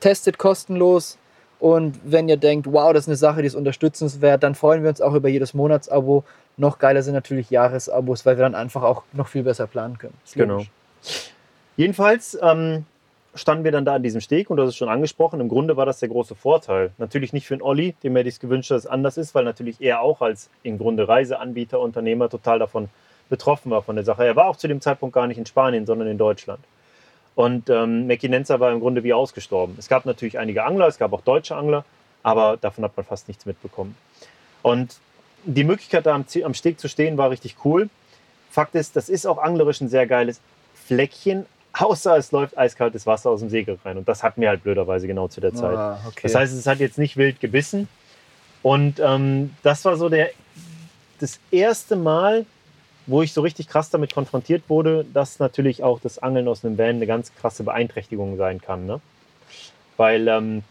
testet 0.00 0.36
kostenlos 0.36 1.16
und 1.58 1.98
wenn 2.04 2.28
ihr 2.28 2.36
denkt, 2.36 2.66
wow, 2.70 2.92
das 2.92 3.04
ist 3.04 3.08
eine 3.08 3.16
Sache, 3.16 3.40
die 3.40 3.46
ist 3.46 3.54
unterstützenswert, 3.54 4.42
dann 4.42 4.54
freuen 4.54 4.82
wir 4.82 4.90
uns 4.90 5.00
auch 5.00 5.14
über 5.14 5.28
jedes 5.28 5.54
Monatsabo. 5.54 6.24
Noch 6.56 6.78
geiler 6.78 7.02
sind 7.02 7.14
natürlich 7.14 7.50
Jahresabos, 7.50 8.26
weil 8.26 8.36
wir 8.36 8.42
dann 8.42 8.54
einfach 8.54 8.82
auch 8.82 9.02
noch 9.12 9.28
viel 9.28 9.42
besser 9.42 9.66
planen 9.66 9.98
können. 9.98 10.14
Genau. 10.34 10.64
Jedenfalls 11.76 12.38
ähm, 12.40 12.84
standen 13.34 13.64
wir 13.64 13.72
dann 13.72 13.84
da 13.84 13.94
an 13.94 14.02
diesem 14.02 14.20
Steg 14.20 14.50
und 14.50 14.56
das 14.56 14.68
ist 14.68 14.76
schon 14.76 14.88
angesprochen. 14.88 15.40
Im 15.40 15.48
Grunde 15.48 15.76
war 15.76 15.86
das 15.86 15.98
der 15.98 16.08
große 16.08 16.34
Vorteil. 16.34 16.92
Natürlich 16.98 17.32
nicht 17.32 17.46
für 17.46 17.56
den 17.56 17.62
Olli, 17.62 17.94
dem 18.02 18.14
hätte 18.16 18.28
ich 18.28 18.36
es 18.36 18.40
gewünscht, 18.40 18.70
dass 18.70 18.84
es 18.84 18.86
anders 18.86 19.16
ist, 19.16 19.34
weil 19.34 19.44
natürlich 19.44 19.80
er 19.80 20.00
auch 20.00 20.20
als 20.20 20.50
im 20.62 20.78
Grunde 20.78 21.08
Reiseanbieter, 21.08 21.80
Unternehmer 21.80 22.28
total 22.28 22.58
davon 22.58 22.88
betroffen 23.28 23.70
war 23.70 23.82
von 23.82 23.96
der 23.96 24.04
Sache. 24.04 24.24
Er 24.24 24.36
war 24.36 24.46
auch 24.46 24.56
zu 24.56 24.68
dem 24.68 24.80
Zeitpunkt 24.80 25.14
gar 25.14 25.26
nicht 25.26 25.38
in 25.38 25.46
Spanien, 25.46 25.86
sondern 25.86 26.08
in 26.08 26.18
Deutschland. 26.18 26.60
Und 27.34 27.68
ähm, 27.68 28.06
Mequinenza 28.06 28.60
war 28.60 28.72
im 28.72 28.80
Grunde 28.80 29.02
wie 29.02 29.12
ausgestorben. 29.12 29.74
Es 29.78 29.88
gab 29.88 30.06
natürlich 30.06 30.38
einige 30.38 30.64
Angler, 30.64 30.86
es 30.86 30.98
gab 30.98 31.12
auch 31.12 31.20
deutsche 31.20 31.56
Angler, 31.56 31.84
aber 32.22 32.56
davon 32.56 32.84
hat 32.84 32.96
man 32.96 33.04
fast 33.04 33.26
nichts 33.28 33.44
mitbekommen. 33.44 33.96
Und 34.62 34.96
die 35.44 35.64
Möglichkeit, 35.64 36.06
da 36.06 36.14
am, 36.14 36.24
am 36.44 36.54
Steg 36.54 36.78
zu 36.78 36.88
stehen, 36.88 37.18
war 37.18 37.30
richtig 37.30 37.56
cool. 37.64 37.90
Fakt 38.50 38.74
ist, 38.76 38.94
das 38.96 39.08
ist 39.08 39.26
auch 39.26 39.38
anglerisch 39.38 39.80
ein 39.80 39.88
sehr 39.88 40.06
geiles 40.06 40.40
Fleckchen, 40.86 41.46
außer 41.72 42.16
es 42.16 42.30
läuft 42.30 42.56
eiskaltes 42.56 43.06
Wasser 43.06 43.30
aus 43.30 43.40
dem 43.40 43.50
Segel 43.50 43.78
rein. 43.84 43.98
Und 43.98 44.08
das 44.08 44.22
hatten 44.22 44.40
wir 44.40 44.48
halt 44.48 44.62
blöderweise 44.62 45.06
genau 45.06 45.28
zu 45.28 45.40
der 45.40 45.54
Zeit. 45.54 45.76
Ah, 45.76 46.00
okay. 46.06 46.20
Das 46.22 46.34
heißt, 46.34 46.54
es 46.54 46.66
hat 46.66 46.78
jetzt 46.78 46.98
nicht 46.98 47.16
wild 47.16 47.40
gebissen. 47.40 47.88
Und 48.62 49.00
ähm, 49.00 49.50
das 49.62 49.84
war 49.84 49.96
so 49.96 50.08
der, 50.08 50.30
das 51.20 51.40
erste 51.50 51.96
Mal, 51.96 52.46
wo 53.06 53.22
ich 53.22 53.32
so 53.32 53.42
richtig 53.42 53.68
krass 53.68 53.90
damit 53.90 54.14
konfrontiert 54.14 54.64
wurde, 54.68 55.04
dass 55.12 55.38
natürlich 55.38 55.82
auch 55.82 56.00
das 56.00 56.18
Angeln 56.18 56.48
aus 56.48 56.64
einem 56.64 56.78
Van 56.78 56.96
eine 56.96 57.06
ganz 57.06 57.34
krasse 57.34 57.62
Beeinträchtigung 57.62 58.36
sein 58.36 58.60
kann. 58.60 58.86
Ne? 58.86 59.00
Weil 59.96 60.26
ähm, 60.28 60.62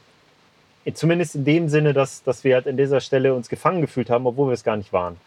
zumindest 0.94 1.36
in 1.36 1.46
dem 1.46 1.70
Sinne, 1.70 1.94
dass, 1.94 2.24
dass 2.24 2.44
wir 2.44 2.56
halt 2.56 2.68
an 2.68 2.78
dieser 2.78 3.02
Stelle 3.02 3.34
uns 3.34 3.50
gefangen 3.50 3.82
gefühlt 3.82 4.10
haben, 4.10 4.26
obwohl 4.26 4.50
wir 4.50 4.54
es 4.54 4.64
gar 4.64 4.78
nicht 4.78 4.92
waren. 4.94 5.18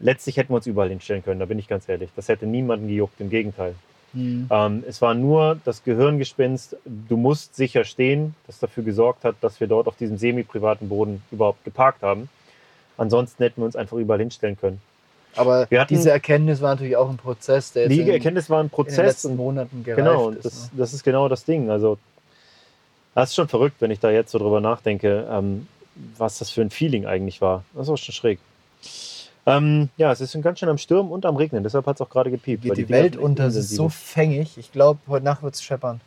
Letztlich 0.00 0.36
hätten 0.36 0.50
wir 0.50 0.56
uns 0.56 0.66
überall 0.66 0.90
hinstellen 0.90 1.24
können, 1.24 1.40
da 1.40 1.46
bin 1.46 1.58
ich 1.58 1.66
ganz 1.66 1.88
ehrlich. 1.88 2.10
Das 2.14 2.28
hätte 2.28 2.46
niemanden 2.46 2.88
gejuckt, 2.88 3.20
im 3.20 3.30
Gegenteil. 3.30 3.74
Hm. 4.12 4.48
Ähm, 4.50 4.84
es 4.86 5.02
war 5.02 5.14
nur 5.14 5.58
das 5.64 5.82
Gehirngespinst, 5.82 6.76
du 6.84 7.16
musst 7.16 7.56
sicher 7.56 7.84
stehen, 7.84 8.34
das 8.46 8.58
dafür 8.58 8.84
gesorgt 8.84 9.24
hat, 9.24 9.36
dass 9.40 9.60
wir 9.60 9.66
dort 9.66 9.86
auf 9.86 9.96
diesem 9.96 10.16
semi-privaten 10.16 10.88
Boden 10.88 11.22
überhaupt 11.30 11.64
geparkt 11.64 12.02
haben. 12.02 12.28
Ansonsten 12.96 13.42
hätten 13.42 13.60
wir 13.60 13.66
uns 13.66 13.76
einfach 13.76 13.96
überall 13.96 14.20
hinstellen 14.20 14.58
können. 14.58 14.80
Aber 15.38 15.66
hatten- 15.70 15.94
diese 15.94 16.10
Erkenntnis 16.10 16.60
war 16.60 16.70
natürlich 16.74 16.96
auch 16.96 17.08
ein 17.08 17.16
Prozess, 17.16 17.72
der 17.72 17.84
jetzt 17.84 17.92
Die 17.92 18.00
in, 18.00 18.06
in 18.08 18.12
Erkenntnis 18.14 18.50
war 18.50 18.60
ein 18.60 18.66
den 18.66 18.70
Prozess. 18.70 18.96
letzten 18.98 19.30
Und, 19.32 19.36
Monaten 19.36 19.84
gereift 19.84 20.04
genau, 20.04 20.26
und 20.28 20.36
ist. 20.36 20.44
das, 20.44 20.62
ne? 20.64 20.78
das 20.78 20.92
ist 20.94 21.04
genau 21.04 21.28
das 21.28 21.44
Ding. 21.44 21.70
Also, 21.70 21.98
das 23.14 23.30
ist 23.30 23.34
schon 23.36 23.48
verrückt, 23.48 23.76
wenn 23.80 23.90
ich 23.90 24.00
da 24.00 24.10
jetzt 24.10 24.30
so 24.30 24.38
drüber 24.38 24.60
nachdenke, 24.60 25.26
ähm, 25.30 25.66
was 26.16 26.38
das 26.38 26.50
für 26.50 26.60
ein 26.62 26.70
Feeling 26.70 27.06
eigentlich 27.06 27.40
war. 27.40 27.64
Das 27.74 27.84
ist 27.84 27.88
auch 27.90 27.96
schon 27.96 28.14
schräg. 28.14 28.38
Ähm, 29.46 29.88
ja, 29.96 30.12
es 30.12 30.20
ist 30.20 30.40
ganz 30.42 30.58
schön 30.58 30.68
am 30.68 30.76
Stürmen 30.78 31.10
und 31.10 31.24
am 31.24 31.36
Regnen, 31.36 31.62
deshalb 31.62 31.86
hat 31.86 31.96
es 31.96 32.00
auch 32.02 32.10
gerade 32.10 32.30
gepiept. 32.30 32.64
Geht 32.64 32.76
die, 32.76 32.84
Dinger 32.84 32.98
Welt 32.98 33.16
unter, 33.16 33.46
es 33.46 33.56
ist 33.56 33.70
so 33.74 33.88
fängig. 33.88 34.58
Ich 34.58 34.72
glaube, 34.72 35.00
heute 35.08 35.24
Nacht 35.24 35.42
wird 35.42 35.54
es 35.54 35.62
scheppern. 35.62 36.00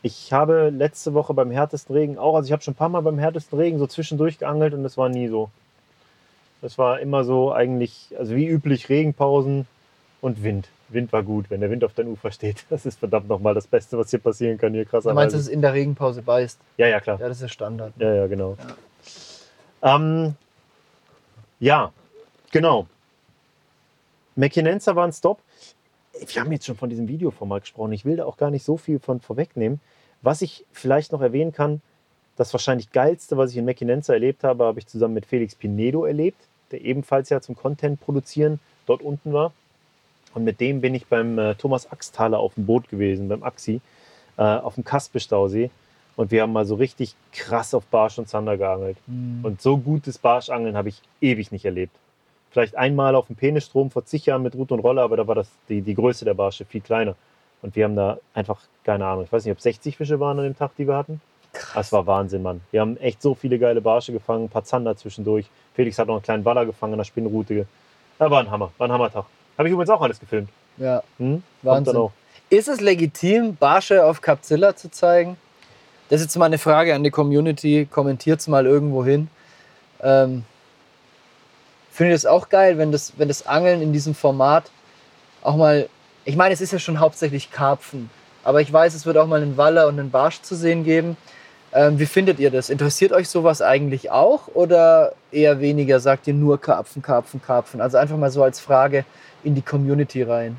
Ich 0.00 0.32
habe 0.32 0.70
letzte 0.70 1.14
Woche 1.14 1.32
beim 1.34 1.50
härtesten 1.50 1.94
Regen 1.94 2.18
auch, 2.18 2.34
also 2.34 2.46
ich 2.46 2.52
habe 2.52 2.62
schon 2.62 2.72
ein 2.72 2.76
paar 2.76 2.88
Mal 2.88 3.02
beim 3.02 3.18
härtesten 3.18 3.58
Regen 3.58 3.78
so 3.78 3.86
zwischendurch 3.86 4.38
geangelt 4.38 4.74
und 4.74 4.82
das 4.82 4.96
war 4.96 5.08
nie 5.08 5.28
so. 5.28 5.50
Das 6.62 6.78
war 6.78 7.00
immer 7.00 7.24
so 7.24 7.52
eigentlich, 7.52 8.14
also 8.16 8.36
wie 8.36 8.46
üblich 8.46 8.88
Regenpausen 8.88 9.66
und 10.20 10.42
Wind. 10.44 10.68
Wind 10.88 11.12
war 11.12 11.24
gut, 11.24 11.50
wenn 11.50 11.60
der 11.60 11.70
Wind 11.70 11.82
auf 11.82 11.92
dein 11.92 12.06
Ufer 12.06 12.30
steht. 12.30 12.64
Das 12.70 12.86
ist 12.86 13.00
verdammt 13.00 13.28
nochmal 13.28 13.52
das 13.52 13.66
Beste, 13.66 13.98
was 13.98 14.10
hier 14.10 14.20
passieren 14.20 14.58
kann 14.58 14.72
hier 14.72 14.84
Du 14.84 15.12
meinst, 15.12 15.34
dass 15.34 15.42
es 15.42 15.48
in 15.48 15.60
der 15.60 15.72
Regenpause 15.72 16.22
beißt? 16.22 16.60
Ja, 16.76 16.86
ja, 16.86 17.00
klar. 17.00 17.18
Ja, 17.20 17.28
das 17.28 17.42
ist 17.42 17.52
Standard. 17.52 17.92
Ja, 17.98 18.14
ja, 18.14 18.26
genau. 18.28 18.56
Ja, 19.82 19.96
ähm, 19.96 20.34
ja 21.58 21.92
genau. 22.52 22.86
Mequinenza 24.36 24.94
war 24.94 25.04
ein 25.04 25.12
Stop. 25.12 25.40
Wir 26.12 26.40
haben 26.40 26.52
jetzt 26.52 26.66
schon 26.66 26.76
von 26.76 26.88
diesem 26.88 27.08
Videoformat 27.08 27.62
gesprochen. 27.62 27.92
Ich 27.92 28.04
will 28.04 28.16
da 28.16 28.24
auch 28.24 28.36
gar 28.36 28.50
nicht 28.50 28.64
so 28.64 28.76
viel 28.76 29.00
von 29.00 29.20
vorwegnehmen. 29.20 29.80
Was 30.20 30.42
ich 30.42 30.64
vielleicht 30.70 31.10
noch 31.10 31.20
erwähnen 31.20 31.52
kann, 31.52 31.82
das 32.36 32.54
wahrscheinlich 32.54 32.92
geilste, 32.92 33.36
was 33.36 33.50
ich 33.50 33.56
in 33.56 33.64
Mequinenza 33.64 34.12
erlebt 34.12 34.44
habe, 34.44 34.64
habe 34.64 34.78
ich 34.78 34.86
zusammen 34.86 35.14
mit 35.14 35.26
Felix 35.26 35.54
Pinedo 35.54 36.04
erlebt, 36.04 36.40
der 36.72 36.82
ebenfalls 36.82 37.28
ja 37.30 37.40
zum 37.40 37.54
Content 37.54 38.00
produzieren 38.00 38.60
dort 38.86 39.02
unten 39.02 39.32
war. 39.32 39.52
Und 40.34 40.44
mit 40.44 40.60
dem 40.60 40.80
bin 40.80 40.94
ich 40.94 41.06
beim 41.06 41.38
äh, 41.38 41.54
Thomas 41.54 41.90
Axthaler 41.90 42.38
auf 42.38 42.54
dem 42.54 42.66
Boot 42.66 42.88
gewesen, 42.88 43.28
beim 43.28 43.42
Axi, 43.42 43.80
äh, 44.38 44.42
auf 44.42 44.76
dem 44.76 44.84
Kaspe-Stausee. 44.84 45.70
Und 46.16 46.30
wir 46.30 46.42
haben 46.42 46.52
mal 46.52 46.64
so 46.64 46.74
richtig 46.74 47.14
krass 47.32 47.74
auf 47.74 47.84
Barsch 47.86 48.18
und 48.18 48.28
Zander 48.28 48.56
geangelt. 48.56 48.96
Mhm. 49.06 49.44
Und 49.44 49.62
so 49.62 49.76
gutes 49.78 50.18
Barschangeln 50.18 50.76
habe 50.76 50.88
ich 50.88 51.00
ewig 51.20 51.52
nicht 51.52 51.64
erlebt. 51.64 51.94
Vielleicht 52.50 52.76
einmal 52.76 53.14
auf 53.14 53.28
dem 53.28 53.36
Penisstrom 53.36 53.90
vor 53.90 54.04
zig 54.04 54.26
Jahren 54.26 54.42
mit 54.42 54.54
Rut 54.54 54.72
und 54.72 54.80
Rolle, 54.80 55.00
aber 55.02 55.16
da 55.16 55.26
war 55.26 55.34
das 55.34 55.48
die, 55.68 55.80
die 55.80 55.94
Größe 55.94 56.24
der 56.24 56.34
Barsche 56.34 56.66
viel 56.66 56.82
kleiner. 56.82 57.16
Und 57.62 57.76
wir 57.76 57.84
haben 57.84 57.96
da 57.96 58.18
einfach, 58.34 58.60
keine 58.84 59.06
Ahnung, 59.06 59.24
ich 59.24 59.32
weiß 59.32 59.44
nicht, 59.44 59.52
ob 59.52 59.60
60 59.60 59.96
Fische 59.96 60.20
waren 60.20 60.38
an 60.38 60.44
dem 60.44 60.56
Tag, 60.56 60.72
die 60.76 60.86
wir 60.86 60.96
hatten. 60.96 61.20
Das 61.74 61.92
war 61.92 62.06
Wahnsinn, 62.06 62.42
Mann. 62.42 62.60
Wir 62.70 62.80
haben 62.80 62.96
echt 62.98 63.22
so 63.22 63.34
viele 63.34 63.58
geile 63.58 63.80
Barsche 63.80 64.12
gefangen, 64.12 64.44
ein 64.44 64.48
paar 64.48 64.64
Zander 64.64 64.96
zwischendurch. 64.96 65.46
Felix 65.74 65.98
hat 65.98 66.08
noch 66.08 66.14
einen 66.14 66.22
kleinen 66.22 66.44
Waller 66.44 66.66
gefangen 66.66 66.94
an 66.94 66.98
der 66.98 67.04
Spinnrute. 67.04 67.66
Ja, 68.18 68.30
war 68.30 68.40
ein 68.40 68.50
Hammer, 68.50 68.70
war 68.78 68.88
ein 68.88 68.92
Hammertag. 68.92 69.24
Habe 69.58 69.68
ich 69.68 69.72
übrigens 69.72 69.90
auch 69.90 70.02
alles 70.02 70.20
gefilmt. 70.20 70.48
Ja. 70.76 71.02
Hm? 71.18 71.42
Wahnsinn. 71.62 71.94
Dann 71.94 72.02
auch. 72.02 72.12
Ist 72.50 72.68
es 72.68 72.80
legitim, 72.80 73.56
Barsche 73.56 74.04
auf 74.04 74.20
Capzilla 74.20 74.76
zu 74.76 74.90
zeigen? 74.90 75.36
Das 76.08 76.20
ist 76.20 76.26
jetzt 76.26 76.36
mal 76.36 76.46
eine 76.46 76.58
Frage 76.58 76.94
an 76.94 77.02
die 77.02 77.10
Community. 77.10 77.88
Kommentiert 77.90 78.40
es 78.40 78.48
mal 78.48 78.66
irgendwo 78.66 79.04
hin. 79.04 79.28
Ähm, 80.02 80.44
Finde 81.90 82.14
ich 82.14 82.22
das 82.22 82.26
auch 82.26 82.48
geil, 82.48 82.78
wenn 82.78 82.92
das, 82.92 83.14
wenn 83.16 83.28
das 83.28 83.46
Angeln 83.46 83.82
in 83.82 83.92
diesem 83.92 84.14
Format 84.14 84.70
auch 85.42 85.56
mal. 85.56 85.88
Ich 86.24 86.36
meine, 86.36 86.54
es 86.54 86.60
ist 86.60 86.72
ja 86.72 86.78
schon 86.78 87.00
hauptsächlich 87.00 87.50
Karpfen. 87.50 88.10
Aber 88.44 88.60
ich 88.60 88.72
weiß, 88.72 88.94
es 88.94 89.06
wird 89.06 89.16
auch 89.16 89.26
mal 89.26 89.40
einen 89.40 89.56
Waller 89.56 89.86
und 89.86 89.98
einen 89.98 90.10
Barsch 90.10 90.42
zu 90.42 90.54
sehen 90.54 90.84
geben. 90.84 91.16
Ähm, 91.74 91.98
wie 91.98 92.06
findet 92.06 92.38
ihr 92.38 92.50
das? 92.50 92.68
Interessiert 92.68 93.12
euch 93.12 93.28
sowas 93.28 93.62
eigentlich 93.62 94.10
auch? 94.10 94.48
Oder 94.48 95.14
eher 95.30 95.60
weniger? 95.60 96.00
Sagt 96.00 96.26
ihr 96.26 96.34
nur 96.34 96.60
Karpfen, 96.60 97.00
Karpfen, 97.00 97.40
Karpfen? 97.40 97.80
Also 97.80 97.96
einfach 97.96 98.18
mal 98.18 98.30
so 98.30 98.42
als 98.42 98.60
Frage 98.60 99.04
in 99.42 99.54
die 99.54 99.62
Community 99.62 100.22
rein. 100.22 100.58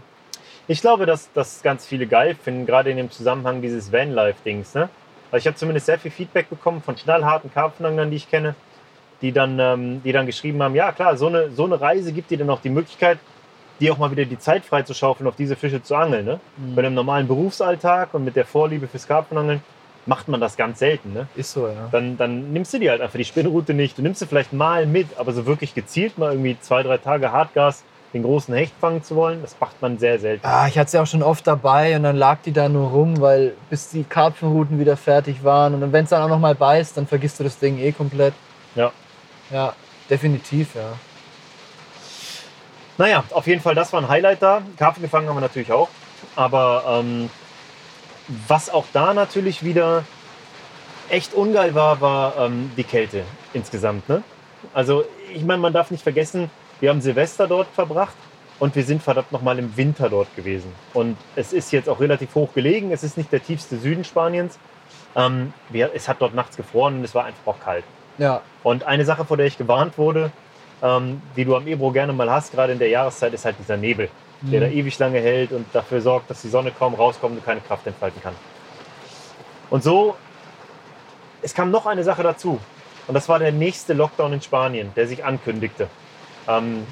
Ich 0.67 0.81
glaube, 0.81 1.05
dass 1.05 1.29
das 1.33 1.61
ganz 1.61 1.85
viele 1.85 2.07
geil 2.07 2.35
finden, 2.41 2.65
gerade 2.65 2.89
in 2.89 2.97
dem 2.97 3.11
Zusammenhang 3.11 3.61
dieses 3.61 3.91
Vanlife-Dings. 3.91 4.73
Ne? 4.73 4.89
Also 5.31 5.43
ich 5.43 5.47
habe 5.47 5.55
zumindest 5.55 5.85
sehr 5.85 5.99
viel 5.99 6.11
Feedback 6.11 6.49
bekommen 6.49 6.81
von 6.81 6.95
knallharten 6.95 7.53
Karpfenanglern, 7.53 8.09
die 8.09 8.17
ich 8.17 8.29
kenne, 8.29 8.55
die 9.21 9.31
dann, 9.31 9.59
ähm, 9.59 10.01
die 10.03 10.13
dann 10.13 10.25
geschrieben 10.25 10.63
haben, 10.63 10.73
ja 10.73 10.91
klar, 10.93 11.17
so 11.17 11.27
eine, 11.27 11.51
so 11.51 11.65
eine 11.65 11.79
Reise 11.79 12.11
gibt 12.11 12.31
dir 12.31 12.37
dann 12.37 12.49
auch 12.49 12.61
die 12.61 12.69
Möglichkeit, 12.69 13.19
dir 13.79 13.93
auch 13.93 13.97
mal 13.97 14.09
wieder 14.09 14.25
die 14.25 14.39
Zeit 14.39 14.65
freizuschaufeln, 14.65 15.27
auf 15.27 15.35
diese 15.35 15.55
Fische 15.55 15.83
zu 15.83 15.95
angeln. 15.95 16.25
Ne? 16.25 16.39
Mhm. 16.57 16.75
Bei 16.75 16.83
einem 16.83 16.95
normalen 16.95 17.27
Berufsalltag 17.27 18.13
und 18.13 18.23
mit 18.23 18.35
der 18.35 18.45
Vorliebe 18.45 18.87
fürs 18.87 19.07
Karpfenangeln 19.07 19.61
macht 20.05 20.27
man 20.27 20.41
das 20.41 20.57
ganz 20.57 20.79
selten. 20.79 21.13
Ne? 21.13 21.27
Ist 21.35 21.53
so, 21.53 21.67
ja. 21.67 21.89
Dann, 21.91 22.17
dann 22.17 22.51
nimmst 22.51 22.73
du 22.73 22.79
dir 22.79 22.91
halt 22.91 23.01
einfach 23.01 23.17
die 23.17 23.25
Spinnroute 23.25 23.73
nicht. 23.73 23.97
Du 23.97 24.01
nimmst 24.01 24.19
sie 24.19 24.27
vielleicht 24.27 24.53
mal 24.53 24.85
mit, 24.85 25.17
aber 25.17 25.31
so 25.31 25.45
wirklich 25.45 25.73
gezielt 25.75 26.17
mal 26.17 26.31
irgendwie 26.31 26.57
zwei, 26.59 26.83
drei 26.83 26.97
Tage 26.97 27.31
Hartgas 27.31 27.83
den 28.13 28.23
großen 28.23 28.53
Hecht 28.53 28.73
fangen 28.79 29.03
zu 29.03 29.15
wollen, 29.15 29.41
das 29.41 29.55
macht 29.59 29.81
man 29.81 29.97
sehr 29.97 30.19
selten. 30.19 30.45
Ah, 30.45 30.67
ich 30.67 30.77
hatte 30.77 30.91
sie 30.91 30.99
auch 30.99 31.07
schon 31.07 31.23
oft 31.23 31.45
dabei 31.47 31.95
und 31.95 32.03
dann 32.03 32.15
lag 32.15 32.37
die 32.45 32.51
da 32.51 32.69
nur 32.69 32.89
rum, 32.91 33.19
weil 33.19 33.55
bis 33.69 33.89
die 33.89 34.03
Karpfenruten 34.03 34.79
wieder 34.79 34.95
fertig 34.97 35.43
waren. 35.43 35.81
Und 35.81 35.91
wenn 35.91 36.03
es 36.03 36.11
dann 36.11 36.21
auch 36.21 36.29
noch 36.29 36.39
mal 36.39 36.55
beißt, 36.55 36.95
dann 36.95 37.07
vergisst 37.07 37.39
du 37.39 37.43
das 37.43 37.57
Ding 37.57 37.79
eh 37.79 37.91
komplett. 37.91 38.33
Ja. 38.75 38.91
Ja, 39.49 39.73
definitiv, 40.09 40.75
ja. 40.75 40.93
Naja, 42.97 43.23
auf 43.31 43.47
jeden 43.47 43.61
Fall, 43.61 43.73
das 43.73 43.91
war 43.91 44.01
ein 44.01 44.07
Highlight 44.07 44.41
da. 44.41 44.61
Karpfen 44.77 45.01
gefangen 45.01 45.27
haben 45.27 45.35
wir 45.35 45.41
natürlich 45.41 45.71
auch. 45.71 45.89
Aber 46.35 46.83
ähm, 46.87 47.29
was 48.47 48.69
auch 48.69 48.85
da 48.93 49.13
natürlich 49.13 49.63
wieder 49.63 50.03
echt 51.09 51.33
ungeil 51.33 51.75
war, 51.75 52.01
war 52.01 52.37
ähm, 52.37 52.71
die 52.77 52.83
Kälte 52.83 53.23
insgesamt. 53.53 54.07
Ne? 54.09 54.23
Also, 54.73 55.03
ich 55.33 55.43
meine, 55.43 55.61
man 55.61 55.73
darf 55.73 55.91
nicht 55.91 56.03
vergessen, 56.03 56.49
wir 56.79 56.89
haben 56.89 57.01
Silvester 57.01 57.47
dort 57.47 57.67
verbracht 57.67 58.15
und 58.59 58.75
wir 58.75 58.83
sind 58.83 59.03
verdammt 59.03 59.31
nochmal 59.31 59.59
im 59.59 59.75
Winter 59.77 60.09
dort 60.09 60.33
gewesen. 60.35 60.73
Und 60.93 61.17
es 61.35 61.53
ist 61.53 61.71
jetzt 61.71 61.89
auch 61.89 61.99
relativ 61.99 62.33
hoch 62.35 62.53
gelegen. 62.53 62.91
Es 62.91 63.03
ist 63.03 63.17
nicht 63.17 63.31
der 63.31 63.43
tiefste 63.43 63.77
Süden 63.77 64.03
Spaniens. 64.03 64.57
Ähm, 65.15 65.53
wir, 65.69 65.91
es 65.93 66.07
hat 66.07 66.17
dort 66.21 66.33
nachts 66.33 66.57
gefroren 66.57 66.97
und 66.97 67.03
es 67.03 67.13
war 67.13 67.25
einfach 67.25 67.45
auch 67.45 67.59
kalt. 67.59 67.83
Ja, 68.17 68.41
Und 68.63 68.83
eine 68.83 69.05
Sache, 69.05 69.25
vor 69.25 69.37
der 69.37 69.47
ich 69.47 69.57
gewarnt 69.57 69.97
wurde, 69.97 70.31
ähm, 70.81 71.21
die 71.35 71.45
du 71.45 71.55
am 71.55 71.67
Ebro 71.67 71.91
gerne 71.91 72.13
mal 72.13 72.29
hast, 72.29 72.51
gerade 72.51 72.73
in 72.73 72.79
der 72.79 72.89
Jahreszeit, 72.89 73.33
ist 73.33 73.45
halt 73.45 73.55
dieser 73.59 73.77
Nebel, 73.77 74.09
der 74.51 74.61
da 74.61 74.67
ewig 74.67 74.97
lange 74.99 75.19
hält 75.19 75.51
und 75.51 75.65
dafür 75.73 76.01
sorgt, 76.01 76.29
dass 76.29 76.41
die 76.41 76.49
Sonne 76.49 76.71
kaum 76.71 76.93
rauskommt 76.93 77.37
und 77.37 77.45
keine 77.45 77.61
Kraft 77.61 77.87
entfalten 77.87 78.21
kann. 78.21 78.35
Und 79.69 79.83
so, 79.83 80.15
es 81.41 81.53
kam 81.53 81.71
noch 81.71 81.85
eine 81.85 82.03
Sache 82.03 82.23
dazu. 82.23 82.59
Und 83.07 83.13
das 83.13 83.27
war 83.29 83.39
der 83.39 83.51
nächste 83.51 83.93
Lockdown 83.93 84.33
in 84.33 84.41
Spanien, 84.41 84.91
der 84.95 85.07
sich 85.07 85.23
ankündigte. 85.23 85.87
Ähm, 86.47 86.85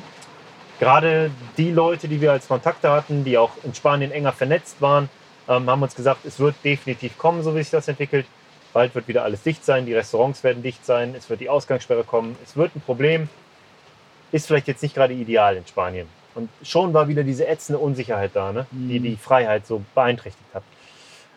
gerade 0.79 1.31
die 1.57 1.71
Leute, 1.71 2.07
die 2.07 2.21
wir 2.21 2.31
als 2.31 2.47
Kontakte 2.47 2.89
hatten, 2.89 3.23
die 3.23 3.37
auch 3.37 3.51
in 3.63 3.73
Spanien 3.73 4.11
enger 4.11 4.33
vernetzt 4.33 4.81
waren, 4.81 5.09
ähm, 5.47 5.69
haben 5.69 5.81
uns 5.81 5.95
gesagt, 5.95 6.25
es 6.25 6.39
wird 6.39 6.55
definitiv 6.63 7.17
kommen, 7.17 7.43
so 7.43 7.55
wie 7.55 7.59
sich 7.59 7.71
das 7.71 7.87
entwickelt. 7.87 8.25
Bald 8.73 8.95
wird 8.95 9.07
wieder 9.07 9.23
alles 9.23 9.43
dicht 9.43 9.65
sein, 9.65 9.85
die 9.85 9.93
Restaurants 9.93 10.43
werden 10.43 10.63
dicht 10.63 10.85
sein, 10.85 11.13
es 11.17 11.29
wird 11.29 11.41
die 11.41 11.49
Ausgangssperre 11.49 12.05
kommen, 12.05 12.37
es 12.43 12.55
wird 12.55 12.75
ein 12.75 12.81
Problem. 12.81 13.27
Ist 14.31 14.47
vielleicht 14.47 14.67
jetzt 14.67 14.81
nicht 14.81 14.95
gerade 14.95 15.13
ideal 15.13 15.57
in 15.57 15.67
Spanien. 15.67 16.07
Und 16.35 16.49
schon 16.63 16.93
war 16.93 17.07
wieder 17.07 17.23
diese 17.23 17.47
ätzende 17.47 17.79
Unsicherheit 17.79 18.31
da, 18.33 18.51
ne? 18.51 18.65
die 18.71 18.99
Mhm. 18.99 19.03
die 19.03 19.15
Freiheit 19.17 19.65
so 19.67 19.81
beeinträchtigt 19.93 20.53
hat. 20.53 20.63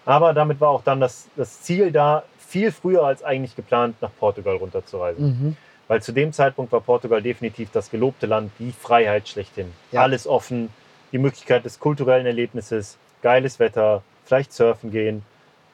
Aber 0.04 0.32
damit 0.34 0.60
war 0.60 0.68
auch 0.68 0.82
dann 0.82 1.00
das, 1.00 1.28
das 1.36 1.62
Ziel 1.62 1.90
da, 1.90 2.24
viel 2.38 2.70
früher 2.70 3.04
als 3.04 3.22
eigentlich 3.24 3.56
geplant 3.56 3.96
nach 4.00 4.10
Portugal 4.18 4.56
runterzureisen. 4.56 5.26
mhm. 5.26 5.56
Weil 5.88 6.02
zu 6.02 6.12
dem 6.12 6.32
Zeitpunkt 6.32 6.72
war 6.72 6.80
Portugal 6.80 7.20
definitiv 7.20 7.70
das 7.72 7.90
gelobte 7.90 8.26
Land, 8.26 8.52
die 8.58 8.72
Freiheit 8.72 9.28
schlechthin. 9.28 9.70
Ja. 9.92 10.02
Alles 10.02 10.26
offen, 10.26 10.70
die 11.12 11.18
Möglichkeit 11.18 11.64
des 11.64 11.78
kulturellen 11.78 12.24
Erlebnisses, 12.24 12.96
geiles 13.22 13.58
Wetter, 13.58 14.02
vielleicht 14.24 14.52
surfen 14.52 14.90
gehen. 14.90 15.22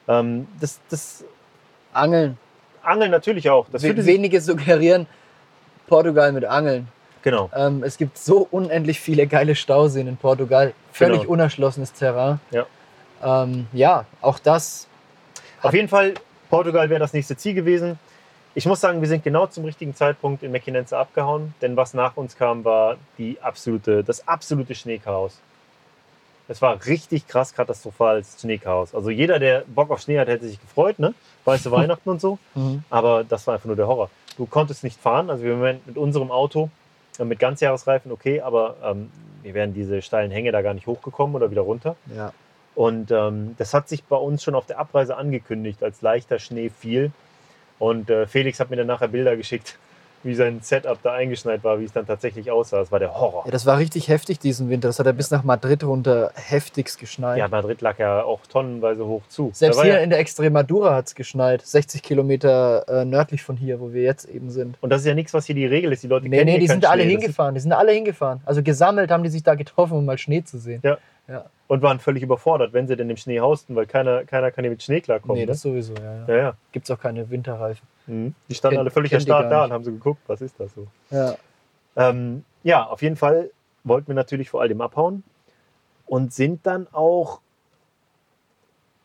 Ähm, 0.07 0.47
das, 0.59 0.79
das 0.89 1.23
Angeln. 1.93 2.37
Angeln 2.83 3.11
natürlich 3.11 3.49
auch. 3.49 3.67
Das 3.71 3.83
We 3.83 4.05
wenige 4.05 4.41
suggerieren 4.41 5.07
Portugal 5.87 6.31
mit 6.31 6.45
Angeln. 6.45 6.87
Genau. 7.21 7.49
Ähm, 7.55 7.83
es 7.83 7.97
gibt 7.97 8.17
so 8.17 8.47
unendlich 8.51 8.99
viele 8.99 9.27
geile 9.27 9.55
Stauseen 9.55 10.07
in 10.07 10.17
Portugal. 10.17 10.73
Völlig 10.91 11.21
Genau. 11.21 11.33
unerschlossenes 11.33 11.93
Terrain. 11.93 12.39
Ja. 12.51 12.65
Ähm, 13.23 13.67
ja, 13.73 14.05
auch 14.21 14.39
das. 14.39 14.87
Auf 15.61 15.73
jeden 15.73 15.87
Fall, 15.87 16.13
Portugal 16.49 16.89
wäre 16.89 16.99
das 16.99 17.13
nächste 17.13 17.37
Ziel 17.37 17.53
gewesen. 17.53 17.99
Ich 18.53 18.65
muss 18.65 18.81
sagen, 18.81 18.99
wir 18.99 19.07
sind 19.07 19.23
genau 19.23 19.47
zum 19.47 19.63
richtigen 19.63 19.95
Zeitpunkt 19.95 20.43
in 20.43 20.51
Mequinenza 20.51 20.99
abgehauen, 20.99 21.53
denn 21.61 21.77
was 21.77 21.93
nach 21.93 22.17
uns 22.17 22.35
kam, 22.35 22.65
war 22.65 22.97
die 23.17 23.37
absolute, 23.41 24.03
das 24.03 24.27
absolute 24.27 24.75
Schneechaos. 24.75 25.39
Es 26.49 26.61
war 26.61 26.77
richtig 26.85 27.27
krass 27.27 27.53
katastrophales 27.53 28.35
Schneechaos. 28.41 28.93
Also 28.93 29.09
jeder, 29.09 29.39
der 29.39 29.63
Bock 29.67 29.89
auf 29.89 30.01
Schnee 30.01 30.19
hat, 30.19 30.27
hätte 30.27 30.45
sich 30.49 30.59
gefreut, 30.59 30.99
ne? 30.99 31.13
Weiße 31.45 31.71
Weihnachten 31.71 32.09
und 32.09 32.19
so. 32.19 32.39
Mhm. 32.55 32.83
Aber 32.89 33.23
das 33.23 33.47
war 33.47 33.53
einfach 33.53 33.67
nur 33.67 33.77
der 33.77 33.87
Horror. 33.87 34.09
Du 34.35 34.45
konntest 34.45 34.83
nicht 34.83 34.99
fahren, 34.99 35.29
also 35.29 35.43
wir 35.43 35.57
waren 35.61 35.79
mit 35.85 35.97
unserem 35.97 36.29
Auto 36.31 36.69
mit 37.19 37.39
Ganzjahresreifen 37.39 38.11
okay, 38.11 38.41
aber 38.41 38.77
ähm, 38.83 39.11
wir 39.43 39.53
wären 39.53 39.73
diese 39.73 40.01
steilen 40.01 40.31
Hänge 40.31 40.51
da 40.51 40.61
gar 40.61 40.73
nicht 40.73 40.87
hochgekommen 40.87 41.35
oder 41.35 41.51
wieder 41.51 41.61
runter. 41.61 41.95
Ja. 42.15 42.33
Und 42.73 43.11
ähm, 43.11 43.55
das 43.57 43.73
hat 43.73 43.89
sich 43.89 44.03
bei 44.03 44.15
uns 44.15 44.43
schon 44.43 44.55
auf 44.55 44.65
der 44.65 44.79
Abreise 44.79 45.17
angekündigt, 45.17 45.83
als 45.83 46.01
leichter 46.01 46.39
Schnee 46.39 46.69
fiel. 46.69 47.11
Und 47.79 48.09
äh, 48.09 48.27
Felix 48.27 48.59
hat 48.59 48.69
mir 48.69 48.77
dann 48.77 48.87
nachher 48.87 49.09
Bilder 49.09 49.35
geschickt, 49.35 49.77
wie 50.23 50.35
sein 50.35 50.59
Setup 50.61 50.97
da 51.01 51.13
eingeschneit 51.13 51.63
war, 51.63 51.79
wie 51.79 51.85
es 51.85 51.93
dann 51.93 52.05
tatsächlich 52.05 52.51
aussah. 52.51 52.79
Das 52.79 52.91
war 52.91 52.99
der 52.99 53.13
Horror. 53.13 53.43
ja, 53.45 53.51
das 53.51 53.65
war 53.65 53.77
richtig 53.77 54.07
heftig 54.07 54.39
diesen 54.39 54.69
Winter. 54.69 54.87
Das 54.89 54.99
hat 54.99 55.05
ja 55.05 55.11
bis 55.11 55.31
nach 55.31 55.43
Madrid 55.43 55.83
runter 55.83 56.31
heftigst 56.35 56.99
geschneit. 56.99 57.37
Ja, 57.37 57.47
Madrid 57.47 57.81
lag 57.81 57.97
ja 57.99 58.23
auch 58.23 58.39
tonnenweise 58.47 59.05
hoch 59.05 59.21
zu. 59.27 59.51
Selbst 59.53 59.81
hier 59.81 59.93
ja, 59.93 59.99
in 59.99 60.09
der 60.09 60.19
Extremadura 60.19 60.95
hat 60.95 61.07
es 61.07 61.15
geschneit. 61.15 61.61
60 61.65 62.01
Kilometer 62.03 62.85
äh, 62.87 63.05
nördlich 63.05 63.43
von 63.43 63.57
hier, 63.57 63.79
wo 63.79 63.93
wir 63.93 64.03
jetzt 64.03 64.25
eben 64.25 64.49
sind. 64.49 64.77
und 64.81 64.89
das 64.89 65.01
ist 65.01 65.07
ja 65.07 65.13
nichts, 65.13 65.33
was 65.33 65.45
hier 65.45 65.55
die 65.55 65.65
Regel 65.65 65.91
ist. 65.91 66.03
Die 66.03 66.07
Leute 66.07 66.27
Nee, 66.29 66.37
kennen 66.37 66.51
nee, 66.51 66.59
die 66.59 66.67
sind 66.67 66.85
alle 66.85 67.03
Schnee. 67.03 67.11
Hingefahren. 67.11 67.53
Die 67.55 67.61
sind 67.61 67.73
alle 67.73 67.91
hingefahren. 67.91 68.41
Also 68.45 68.61
gesammelt 68.63 69.11
haben 69.11 69.23
die 69.23 69.29
sich 69.29 69.43
da 69.43 69.55
getroffen, 69.55 69.97
um 69.97 70.05
mal 70.05 70.17
Schnee 70.17 70.43
zu 70.43 70.57
sehen. 70.59 70.81
Ja. 70.83 70.97
Ja. 71.31 71.45
Und 71.67 71.81
waren 71.81 71.99
völlig 71.99 72.23
überfordert, 72.23 72.73
wenn 72.73 72.87
sie 72.87 72.97
denn 72.97 73.09
im 73.09 73.17
Schnee 73.17 73.39
hausten, 73.39 73.75
weil 73.75 73.85
keiner, 73.85 74.25
keiner 74.25 74.51
kann 74.51 74.65
hier 74.65 74.71
mit 74.71 74.83
Schnee 74.83 74.99
klarkommen. 74.99 75.35
Nee, 75.35 75.41
ne? 75.41 75.47
das 75.47 75.61
sowieso, 75.61 75.93
ja. 75.95 76.27
ja. 76.27 76.35
ja. 76.35 76.53
Gibt 76.71 76.85
es 76.85 76.91
auch 76.91 76.99
keine 76.99 77.29
Winterreifen. 77.29 77.87
Mhm. 78.07 78.35
Die 78.49 78.55
standen 78.55 78.75
Kenn- 78.75 78.79
alle 78.81 78.91
völlig 78.91 79.13
erstarrt 79.13 79.51
da 79.51 79.63
und 79.65 79.71
haben 79.71 79.83
so 79.83 79.91
geguckt, 79.91 80.21
was 80.27 80.41
ist 80.41 80.59
das 80.59 80.73
so. 80.73 80.87
Ja. 81.09 81.35
Ähm, 81.95 82.43
ja, 82.63 82.85
auf 82.85 83.01
jeden 83.01 83.15
Fall 83.15 83.51
wollten 83.83 84.07
wir 84.07 84.15
natürlich 84.15 84.49
vor 84.49 84.61
allem 84.61 84.81
abhauen 84.81 85.23
und 86.05 86.33
sind 86.33 86.65
dann 86.65 86.87
auch 86.91 87.39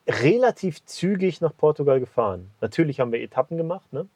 relativ 0.08 0.84
zügig 0.84 1.40
nach 1.40 1.56
Portugal 1.56 2.00
gefahren. 2.00 2.50
Natürlich 2.60 3.00
haben 3.00 3.12
wir 3.12 3.20
Etappen 3.20 3.56
gemacht. 3.56 3.92
Ne? 3.92 4.06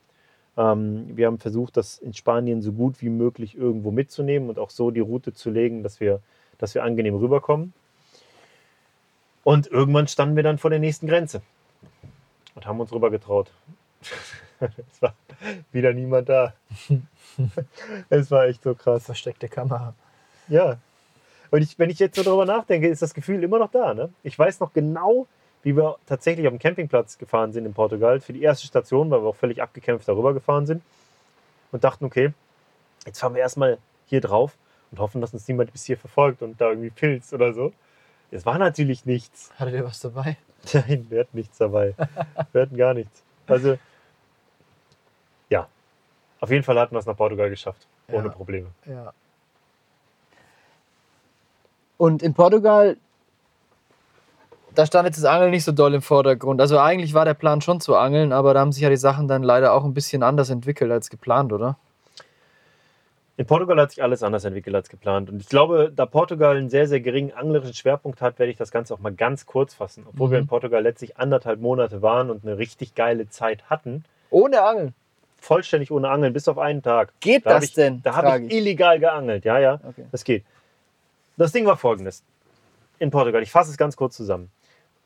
Ähm, 0.56 1.16
wir 1.16 1.26
haben 1.26 1.38
versucht, 1.38 1.76
das 1.76 1.98
in 1.98 2.14
Spanien 2.14 2.62
so 2.62 2.72
gut 2.72 3.00
wie 3.00 3.08
möglich 3.08 3.56
irgendwo 3.56 3.90
mitzunehmen 3.90 4.48
und 4.48 4.58
auch 4.58 4.70
so 4.70 4.90
die 4.90 5.00
Route 5.00 5.32
zu 5.32 5.50
legen, 5.50 5.82
dass 5.82 6.00
wir 6.00 6.20
dass 6.60 6.74
wir 6.74 6.84
angenehm 6.84 7.16
rüberkommen. 7.16 7.72
Und 9.44 9.66
irgendwann 9.68 10.08
standen 10.08 10.36
wir 10.36 10.42
dann 10.42 10.58
vor 10.58 10.70
der 10.70 10.78
nächsten 10.78 11.06
Grenze 11.06 11.42
und 12.54 12.66
haben 12.66 12.80
uns 12.80 12.92
rüber 12.92 13.10
getraut. 13.10 13.50
es 14.60 15.00
war 15.02 15.14
wieder 15.72 15.92
niemand 15.92 16.28
da. 16.28 16.54
es 18.10 18.30
war 18.30 18.46
echt 18.46 18.62
so 18.62 18.74
krass. 18.74 19.04
Versteckte 19.04 19.48
Kamera. 19.48 19.94
Ja. 20.48 20.78
Und 21.50 21.62
ich, 21.62 21.78
wenn 21.78 21.90
ich 21.90 21.98
jetzt 21.98 22.16
so 22.16 22.22
darüber 22.22 22.44
nachdenke, 22.44 22.88
ist 22.88 23.02
das 23.02 23.14
Gefühl 23.14 23.42
immer 23.42 23.58
noch 23.58 23.70
da. 23.70 23.94
Ne? 23.94 24.10
Ich 24.22 24.38
weiß 24.38 24.60
noch 24.60 24.72
genau, 24.72 25.26
wie 25.62 25.76
wir 25.76 25.96
tatsächlich 26.06 26.46
auf 26.46 26.52
dem 26.52 26.58
Campingplatz 26.58 27.18
gefahren 27.18 27.52
sind 27.52 27.66
in 27.66 27.74
Portugal 27.74 28.20
für 28.20 28.32
die 28.32 28.42
erste 28.42 28.66
Station, 28.66 29.10
weil 29.10 29.22
wir 29.22 29.28
auch 29.28 29.36
völlig 29.36 29.60
abgekämpft 29.60 30.08
darüber 30.08 30.32
gefahren 30.32 30.66
sind 30.66 30.82
und 31.72 31.84
dachten, 31.84 32.04
okay, 32.04 32.32
jetzt 33.04 33.20
fahren 33.20 33.34
wir 33.34 33.40
erstmal 33.40 33.78
hier 34.06 34.20
drauf 34.20 34.56
und 34.90 34.98
hoffen, 35.00 35.20
dass 35.20 35.32
uns 35.32 35.46
niemand 35.48 35.72
bis 35.72 35.84
hier 35.84 35.96
verfolgt 35.96 36.42
und 36.42 36.60
da 36.60 36.68
irgendwie 36.68 36.90
pilzt 36.90 37.32
oder 37.32 37.52
so. 37.52 37.72
Es 38.30 38.46
war 38.46 38.58
natürlich 38.58 39.06
nichts. 39.06 39.52
Hattet 39.58 39.74
ihr 39.74 39.84
was 39.84 40.00
dabei? 40.00 40.36
Nein, 40.72 41.06
wir 41.08 41.20
hatten 41.20 41.36
nichts 41.36 41.58
dabei. 41.58 41.94
wir 42.52 42.62
hatten 42.62 42.76
gar 42.76 42.94
nichts. 42.94 43.22
Also, 43.46 43.78
ja. 45.48 45.66
Auf 46.40 46.50
jeden 46.50 46.62
Fall 46.62 46.78
hatten 46.78 46.94
wir 46.94 47.00
es 47.00 47.06
nach 47.06 47.16
Portugal 47.16 47.50
geschafft. 47.50 47.86
Ohne 48.08 48.28
Ja. 48.28 48.32
Probleme. 48.32 48.68
Ja. 48.86 49.12
Und 51.96 52.22
in 52.22 52.32
Portugal, 52.34 52.96
da 54.74 54.86
stand 54.86 55.06
jetzt 55.06 55.18
das 55.18 55.24
Angeln 55.24 55.50
nicht 55.50 55.64
so 55.64 55.72
doll 55.72 55.92
im 55.92 56.02
Vordergrund. 56.02 56.60
Also 56.60 56.78
eigentlich 56.78 57.12
war 57.12 57.24
der 57.24 57.34
Plan 57.34 57.60
schon 57.60 57.80
zu 57.80 57.96
angeln, 57.96 58.32
aber 58.32 58.54
da 58.54 58.60
haben 58.60 58.72
sich 58.72 58.82
ja 58.82 58.88
die 58.88 58.96
Sachen 58.96 59.28
dann 59.28 59.42
leider 59.42 59.74
auch 59.74 59.84
ein 59.84 59.92
bisschen 59.92 60.22
anders 60.22 60.48
entwickelt 60.50 60.90
als 60.90 61.10
geplant, 61.10 61.52
oder? 61.52 61.76
In 63.40 63.46
Portugal 63.46 63.80
hat 63.80 63.90
sich 63.92 64.02
alles 64.02 64.22
anders 64.22 64.44
entwickelt 64.44 64.76
als 64.76 64.90
geplant. 64.90 65.30
Und 65.30 65.40
ich 65.40 65.48
glaube, 65.48 65.90
da 65.96 66.04
Portugal 66.04 66.58
einen 66.58 66.68
sehr, 66.68 66.86
sehr 66.86 67.00
geringen 67.00 67.32
anglerischen 67.32 67.72
Schwerpunkt 67.72 68.20
hat, 68.20 68.38
werde 68.38 68.52
ich 68.52 68.58
das 68.58 68.70
Ganze 68.70 68.92
auch 68.92 68.98
mal 68.98 69.14
ganz 69.14 69.46
kurz 69.46 69.72
fassen. 69.72 70.04
Obwohl 70.06 70.30
wir 70.30 70.36
Mhm. 70.36 70.42
in 70.42 70.48
Portugal 70.48 70.82
letztlich 70.82 71.16
anderthalb 71.16 71.58
Monate 71.58 72.02
waren 72.02 72.28
und 72.28 72.44
eine 72.44 72.58
richtig 72.58 72.94
geile 72.94 73.30
Zeit 73.30 73.64
hatten. 73.70 74.04
Ohne 74.28 74.60
Angeln. 74.62 74.92
Vollständig 75.38 75.90
ohne 75.90 76.10
Angeln, 76.10 76.34
bis 76.34 76.48
auf 76.48 76.58
einen 76.58 76.82
Tag. 76.82 77.14
Geht 77.20 77.46
Da 77.46 77.54
das 77.54 77.64
ich, 77.64 77.72
denn? 77.72 78.02
Da 78.02 78.14
habe 78.14 78.44
ich 78.44 78.52
illegal 78.52 79.00
geangelt. 79.00 79.46
Ja, 79.46 79.58
ja, 79.58 79.80
Okay. 79.88 80.04
das 80.12 80.22
geht. 80.24 80.44
Das 81.38 81.50
Ding 81.52 81.64
war 81.64 81.78
folgendes. 81.78 82.22
In 82.98 83.10
Portugal, 83.10 83.42
ich 83.42 83.50
fasse 83.50 83.70
es 83.70 83.78
ganz 83.78 83.96
kurz 83.96 84.18
zusammen. 84.18 84.50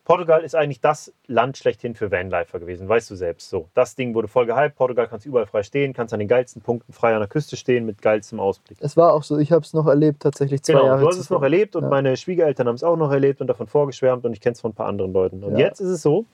Portugal 0.05 0.43
ist 0.44 0.55
eigentlich 0.55 0.81
das 0.81 1.12
Land 1.26 1.56
schlechthin 1.56 1.94
für 1.94 2.10
Vanlifer 2.10 2.60
gewesen, 2.60 2.89
weißt 2.89 3.10
du 3.10 3.14
selbst. 3.16 3.48
So, 3.48 3.68
das 3.72 3.97
Ding 3.97 4.14
wurde 4.14 4.28
voll 4.28 4.44
gehypt. 4.44 4.76
Portugal 4.76 5.09
kannst 5.09 5.24
überall 5.24 5.47
frei 5.47 5.62
stehen, 5.62 5.94
kannst 5.94 6.12
an 6.12 6.20
den 6.20 6.28
geilsten 6.28 6.60
Punkten 6.60 6.93
frei 6.93 7.14
an 7.14 7.20
der 7.20 7.28
Küste 7.28 7.56
stehen 7.56 7.86
mit 7.86 8.02
geilstem 8.02 8.39
Ausblick. 8.39 8.76
Es 8.81 8.97
war 8.98 9.14
auch 9.14 9.22
so, 9.22 9.39
ich 9.39 9.51
habe 9.51 9.62
es 9.62 9.72
noch 9.72 9.86
erlebt, 9.86 10.22
tatsächlich 10.22 10.62
zwei 10.62 10.74
Genau, 10.74 10.86
Jahre 10.86 11.01
du 11.01 11.09
hast 11.09 11.18
es 11.18 11.31
noch 11.31 11.43
erlebt 11.43 11.74
und 11.74 11.85
Ja. 11.85 11.89
meine 11.89 12.16
Schwiegereltern 12.18 12.68
haben 12.68 12.74
es 12.74 12.85
auch 12.85 12.97
noch 12.97 13.10
erlebt 13.10 13.40
und 13.40 13.47
davon 13.47 13.66
vorgeschwärmt 13.66 14.26
und 14.26 14.35
ich 14.35 14.43
kenne 14.43 14.52
es 14.52 14.60
von 14.60 14.72
ein 14.72 14.74
paar 14.74 14.86
anderen 14.86 15.12
Leuten. 15.14 15.43
Und 15.43 15.52
Ja. 15.52 15.59
jetzt 15.60 15.81
ist 15.81 15.89
es 15.89 16.02
so, 16.02 16.26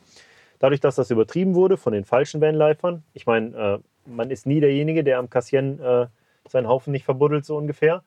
dadurch, 0.59 0.81
dass 0.81 0.97
das 0.97 1.11
übertrieben 1.13 1.55
wurde 1.55 1.77
von 1.77 1.93
den 1.93 2.05
falschen 2.05 2.41
Vanlifern, 2.41 3.05
ich 3.13 3.27
meine, 3.27 3.57
äh, 3.57 3.79
man 4.11 4.31
ist 4.31 4.47
nie 4.47 4.59
derjenige, 4.59 5.05
der 5.05 5.19
am 5.19 5.31
Kassien 5.31 5.79
äh, 5.81 6.07
seinen 6.49 6.67
Haufen 6.67 6.91
nicht 6.91 7.05
verbuddelt, 7.05 7.45
so 7.45 7.57
ungefähr. 7.57 8.03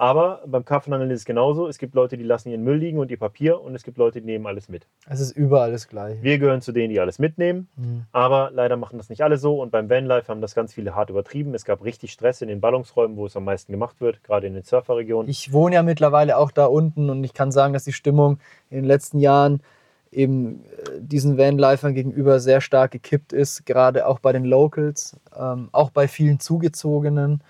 Aber 0.00 0.40
beim 0.46 0.64
Karpfenangeln 0.64 1.10
ist 1.10 1.20
es 1.20 1.24
genauso. 1.26 1.68
Es 1.68 1.76
gibt 1.76 1.94
Leute, 1.94 2.16
die 2.16 2.24
lassen 2.24 2.48
ihren 2.48 2.64
Müll 2.64 2.78
liegen 2.78 2.98
und 2.98 3.10
ihr 3.10 3.18
Papier 3.18 3.60
und 3.60 3.74
es 3.74 3.82
gibt 3.82 3.98
Leute, 3.98 4.22
die 4.22 4.26
nehmen 4.28 4.46
alles 4.46 4.70
mit. 4.70 4.86
Es 5.06 5.20
ist 5.20 5.32
überall 5.32 5.72
das 5.72 5.88
Gleiche. 5.88 6.22
Wir 6.22 6.38
gehören 6.38 6.62
zu 6.62 6.72
denen, 6.72 6.88
die 6.88 6.98
alles 7.00 7.18
mitnehmen. 7.18 7.68
Mhm. 7.76 8.04
Aber 8.10 8.50
leider 8.50 8.78
machen 8.78 8.96
das 8.96 9.10
nicht 9.10 9.22
alle 9.22 9.36
so. 9.36 9.60
Und 9.60 9.70
beim 9.70 9.90
Vanlife 9.90 10.28
haben 10.28 10.40
das 10.40 10.54
ganz 10.54 10.72
viele 10.72 10.94
hart 10.94 11.10
übertrieben. 11.10 11.52
Es 11.52 11.66
gab 11.66 11.84
richtig 11.84 12.12
Stress 12.12 12.40
in 12.40 12.48
den 12.48 12.62
Ballungsräumen, 12.62 13.18
wo 13.18 13.26
es 13.26 13.36
am 13.36 13.44
meisten 13.44 13.72
gemacht 13.72 14.00
wird, 14.00 14.24
gerade 14.24 14.46
in 14.46 14.54
den 14.54 14.62
Surferregionen. 14.62 15.28
Ich 15.28 15.52
wohne 15.52 15.74
ja 15.74 15.82
mittlerweile 15.82 16.38
auch 16.38 16.50
da 16.50 16.64
unten 16.64 17.10
und 17.10 17.22
ich 17.22 17.34
kann 17.34 17.52
sagen, 17.52 17.74
dass 17.74 17.84
die 17.84 17.92
Stimmung 17.92 18.38
in 18.70 18.78
den 18.78 18.86
letzten 18.86 19.18
Jahren 19.18 19.60
eben 20.10 20.64
äh, 20.64 20.98
diesen 20.98 21.36
Vanlifern 21.36 21.92
gegenüber 21.92 22.40
sehr 22.40 22.62
stark 22.62 22.92
gekippt 22.92 23.34
ist, 23.34 23.66
gerade 23.66 24.06
auch 24.06 24.18
bei 24.18 24.32
den 24.32 24.46
Locals, 24.46 25.20
ähm, 25.38 25.68
auch 25.72 25.90
bei 25.90 26.08
vielen 26.08 26.40
Zugezogenen. 26.40 27.42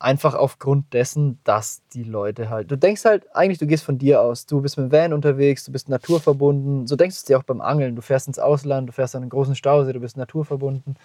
Einfach 0.00 0.34
aufgrund 0.34 0.92
dessen, 0.94 1.40
dass 1.42 1.82
die 1.92 2.04
Leute 2.04 2.50
halt. 2.50 2.70
Du 2.70 2.76
denkst 2.76 3.04
halt 3.04 3.34
eigentlich, 3.34 3.58
du 3.58 3.66
gehst 3.66 3.82
von 3.82 3.98
dir 3.98 4.20
aus. 4.22 4.46
Du 4.46 4.60
bist 4.60 4.78
mit 4.78 4.86
dem 4.86 4.92
Van 4.92 5.12
unterwegs, 5.12 5.64
du 5.64 5.72
bist 5.72 5.88
naturverbunden. 5.88 6.86
So 6.86 6.94
denkst 6.94 7.16
du 7.16 7.18
es 7.18 7.24
dir 7.24 7.36
auch 7.38 7.42
beim 7.42 7.60
Angeln. 7.60 7.96
Du 7.96 8.02
fährst 8.02 8.28
ins 8.28 8.38
Ausland, 8.38 8.88
du 8.88 8.92
fährst 8.92 9.16
an 9.16 9.22
einen 9.22 9.30
großen 9.30 9.56
Stausee, 9.56 9.92
du 9.92 9.98
bist 9.98 10.16
naturverbunden. 10.16 10.96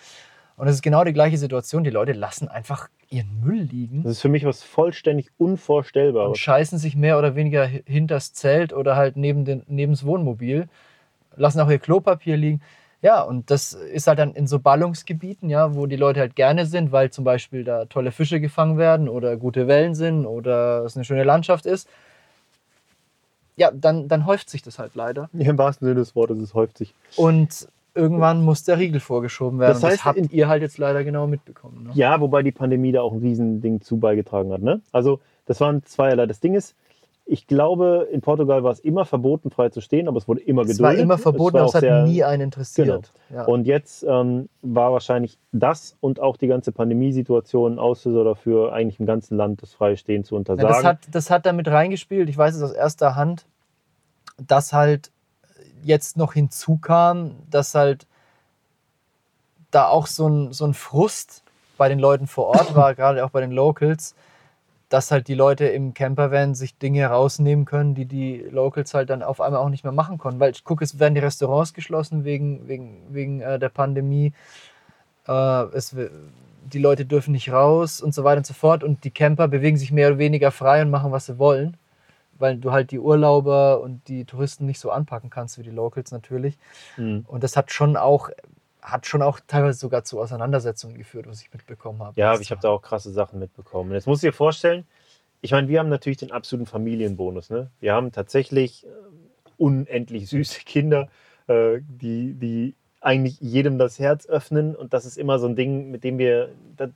Und 0.56 0.68
es 0.68 0.76
ist 0.76 0.84
genau 0.84 1.04
die 1.04 1.14
gleiche 1.14 1.40
Situation. 1.40 1.84
Die 1.84 1.90
Leute 1.90 2.12
lassen 2.14 2.48
einfach 2.48 2.88
ihren 3.10 3.42
Müll 3.44 3.62
liegen 3.64 4.04
Das 4.04 4.14
ist 4.14 4.22
für 4.22 4.30
mich 4.30 4.46
was 4.46 4.62
vollständig 4.62 5.32
und 5.40 5.54
Unvorstellbares. 5.54 6.38
scheißen 6.38 6.78
sich 6.78 6.96
mehr 6.96 7.18
oder 7.18 7.36
weniger 7.36 7.68
hi- 7.68 7.84
hinters 7.88 8.34
Zelt 8.34 8.74
oder 8.74 8.96
halt 8.96 9.18
neben, 9.18 9.44
den, 9.46 9.64
neben 9.68 9.94
das 9.94 10.06
Wohnmobil, 10.06 10.68
lassen 11.36 11.60
auch 11.62 11.70
ihr 11.72 11.80
Klopapier 11.80 12.38
liegen. 12.38 12.62
Ja, 13.04 13.22
und 13.22 13.52
das 13.52 13.74
ist 13.74 14.08
halt 14.08 14.18
dann 14.18 14.34
in 14.34 14.48
so 14.48 14.60
Ballungsgebieten, 14.60 15.50
ja, 15.50 15.76
wo 15.76 15.88
die 15.88 15.98
Leute 15.98 16.22
halt 16.22 16.38
gerne 16.38 16.66
sind, 16.66 16.94
weil 16.94 17.12
zum 17.12 17.26
Beispiel 17.26 17.66
da 17.66 17.84
tolle 17.84 18.12
Fische 18.12 18.40
gefangen 18.40 18.78
werden 18.78 19.10
oder 19.10 19.36
gute 19.36 19.68
Wellen 19.68 19.94
sind 19.94 20.26
oder 20.26 20.86
es 20.86 20.96
eine 20.96 21.04
schöne 21.04 21.26
Landschaft 21.26 21.66
ist. 21.66 21.90
Ja, 23.58 23.72
dann, 23.72 24.08
dann 24.08 24.26
häuft 24.26 24.50
sich 24.50 24.62
das 24.62 24.80
halt 24.80 24.96
leider. 24.96 25.30
Ja, 25.34 25.50
Im 25.50 25.58
wahrsten 25.58 25.86
Sinne 25.86 26.00
des 26.00 26.16
Wortes, 26.16 26.40
es 26.40 26.54
häuft 26.54 26.78
sich. 26.78 26.96
Und 27.18 27.68
irgendwann 27.94 28.42
muss 28.42 28.64
der 28.64 28.80
Riegel 28.80 29.02
vorgeschoben 29.02 29.60
werden. 29.60 29.74
Das 29.74 29.84
heißt, 29.84 29.98
das 29.98 30.06
habt 30.06 30.32
ihr 30.32 30.48
halt 30.48 30.62
jetzt 30.62 30.78
leider 30.78 31.04
genau 31.04 31.28
mitbekommen. 31.28 31.84
Ne? 31.84 31.92
Ja, 31.96 32.22
wobei 32.22 32.42
die 32.42 32.54
Pandemie 32.54 32.94
da 32.94 33.02
auch 33.02 33.12
ein 33.12 33.20
Riesending 33.20 33.82
zu 33.82 33.98
beigetragen 33.98 34.54
hat. 34.54 34.62
Ne? 34.62 34.82
Also, 34.94 35.20
das 35.46 35.60
waren 35.60 35.84
zweierlei. 35.84 36.26
Das 36.26 36.40
Ding 36.40 36.56
ist, 36.56 36.74
ich 37.26 37.48
glaube, 37.48 38.08
in 38.12 38.20
Portugal 38.22 38.64
war 38.64 38.72
es 38.72 38.80
immer 38.80 39.06
verboten, 39.06 39.50
frei 39.50 39.70
zu 39.70 39.80
stehen, 39.80 40.08
aber 40.10 40.18
es 40.18 40.28
wurde 40.28 40.42
immer 40.42 40.64
Es 40.64 40.70
geduldet. 40.70 40.98
war 40.98 41.02
immer 41.02 41.18
verboten, 41.18 41.56
aber 41.58 41.68
es 41.68 41.74
hat 41.74 41.82
sehr- 41.82 42.04
nie 42.04 42.24
einen 42.24 42.44
interessiert. 42.44 43.14
Ja. 43.34 43.46
Und 43.46 43.66
jetzt 43.66 44.04
ähm, 44.04 44.50
war 44.62 44.92
wahrscheinlich 44.92 45.38
das 45.54 45.96
und 46.02 46.20
auch 46.20 46.36
die 46.36 46.48
ganze 46.48 46.72
Pandemiesituation 46.74 47.80
Auslöser 47.80 48.26
dafür, 48.26 48.74
eigentlich 48.74 49.00
im 49.00 49.06
ganzen 49.06 49.38
Land 49.38 49.62
das 49.62 49.74
freie 49.74 49.96
Stehen 49.96 50.24
zu 50.26 50.36
Ja, 50.36 50.40
untersagen. 50.40 50.68
das, 50.74 50.84
hat, 50.84 50.98
das 51.12 51.30
hat 51.30 51.46
damit 51.46 51.70
reingespielt, 51.70 52.28
ich 52.30 52.38
weiß 52.38 52.56
es 52.56 52.62
aus 52.62 52.74
erster 52.74 53.16
Hand, 53.16 53.46
dass 54.46 54.74
halt 54.74 55.10
jetzt 55.84 56.18
noch 56.18 56.34
hinzukam, 56.34 57.36
dass 57.50 57.74
halt 57.74 58.06
da 59.72 59.88
auch 59.88 60.08
so 60.08 60.28
ein, 60.28 60.54
so 60.54 60.66
ein 60.66 60.74
Frust 60.74 61.44
bei 61.78 61.90
den 61.90 62.00
Leuten 62.00 62.28
vor 62.28 62.48
Ort 62.48 62.76
war, 62.76 62.94
gerade 62.96 63.24
auch 63.26 63.30
bei 63.32 63.42
den 63.42 63.52
Locals, 63.52 64.14
dass 64.94 65.10
halt 65.10 65.28
die 65.28 65.34
Leute 65.34 65.66
im 65.66 65.96
Campervan 65.96 66.54
sich 66.54 66.78
Dinge 66.78 67.08
rausnehmen 67.08 67.66
können, 67.66 67.96
die 67.96 68.06
die 68.06 68.46
Locals 68.52 68.94
halt 68.94 69.10
dann 69.10 69.24
auf 69.24 69.42
einmal 69.42 69.60
auch 69.60 69.70
nicht 69.70 69.84
mehr 69.84 69.92
machen 69.92 70.20
konnten. 70.20 70.40
Weil 70.40 70.52
ich 70.52 70.64
gucke, 70.64 70.84
es 70.84 71.00
werden 71.00 71.16
die 71.16 71.20
Restaurants 71.20 71.74
geschlossen 71.74 72.26
wegen, 72.26 72.68
wegen, 72.68 73.02
wegen 73.10 73.42
äh, 73.42 73.58
der 73.58 73.70
Pandemie. 73.70 74.34
Äh, 75.28 75.64
es, 75.74 75.96
die 76.66 76.78
Leute 76.78 77.08
dürfen 77.08 77.32
nicht 77.32 77.52
raus 77.52 78.02
und 78.02 78.14
so 78.14 78.24
weiter 78.24 78.38
und 78.38 78.46
so 78.46 78.54
fort. 78.54 78.84
Und 78.84 79.04
die 79.04 79.10
Camper 79.10 79.48
bewegen 79.48 79.78
sich 79.78 79.92
mehr 79.92 80.10
oder 80.10 80.20
weniger 80.20 80.52
frei 80.52 80.84
und 80.84 80.92
machen, 80.92 81.12
was 81.12 81.26
sie 81.26 81.40
wollen. 81.40 81.76
Weil 82.38 82.58
du 82.58 82.72
halt 82.72 82.92
die 82.92 83.00
Urlauber 83.00 83.82
und 83.82 84.08
die 84.08 84.26
Touristen 84.26 84.68
nicht 84.68 84.80
so 84.80 84.92
anpacken 84.92 85.32
kannst 85.32 85.58
wie 85.58 85.64
die 85.64 85.72
Locals 85.72 86.12
natürlich. 86.12 86.56
Mhm. 86.98 87.26
Und 87.28 87.44
das 87.44 87.58
hat 87.58 87.72
schon 87.72 87.98
auch, 87.98 88.30
hat 88.84 89.08
schon 89.08 89.22
auch 89.22 89.40
teilweise 89.48 89.80
sogar 89.80 90.04
zu 90.04 90.20
Auseinandersetzungen 90.20 90.98
geführt, 90.98 91.26
was 91.28 91.42
ich 91.42 91.52
mitbekommen 91.54 92.02
habe. 92.04 92.20
Ja, 92.20 92.38
ich 92.40 92.52
habe 92.52 92.62
da 92.62 92.70
auch 92.70 92.82
krasse 92.82 93.12
Sachen 93.12 93.40
mitbekommen. 93.40 93.90
Und 93.90 93.96
Jetzt 93.96 94.08
musst 94.08 94.24
du 94.24 94.28
dir 94.28 94.34
vorstellen, 94.34 94.86
ich 95.42 95.52
meine, 95.52 95.68
wir 95.68 95.80
haben 95.80 95.90
natürlich 95.90 96.18
den 96.18 96.32
absoluten 96.32 96.66
Familienbonus. 96.66 97.50
Ne? 97.50 97.72
Wir 97.80 97.94
haben 97.94 98.12
tatsächlich 98.12 98.86
äh, 98.86 98.90
unendlich 99.58 100.30
süße 100.30 100.62
Kinder, 100.66 101.10
äh, 101.48 101.80
die, 101.82 102.34
die 102.34 102.76
eigentlich 103.02 103.40
jedem 103.40 103.78
das 103.78 104.00
Herz 104.00 104.26
öffnen. 104.28 104.76
Und 104.76 104.94
das 104.94 105.06
ist 105.06 105.18
immer 105.18 105.40
so 105.40 105.48
ein 105.48 105.56
Ding, 105.56 105.92
mit 105.92 106.04
dem 106.04 106.18
wir, 106.18 106.50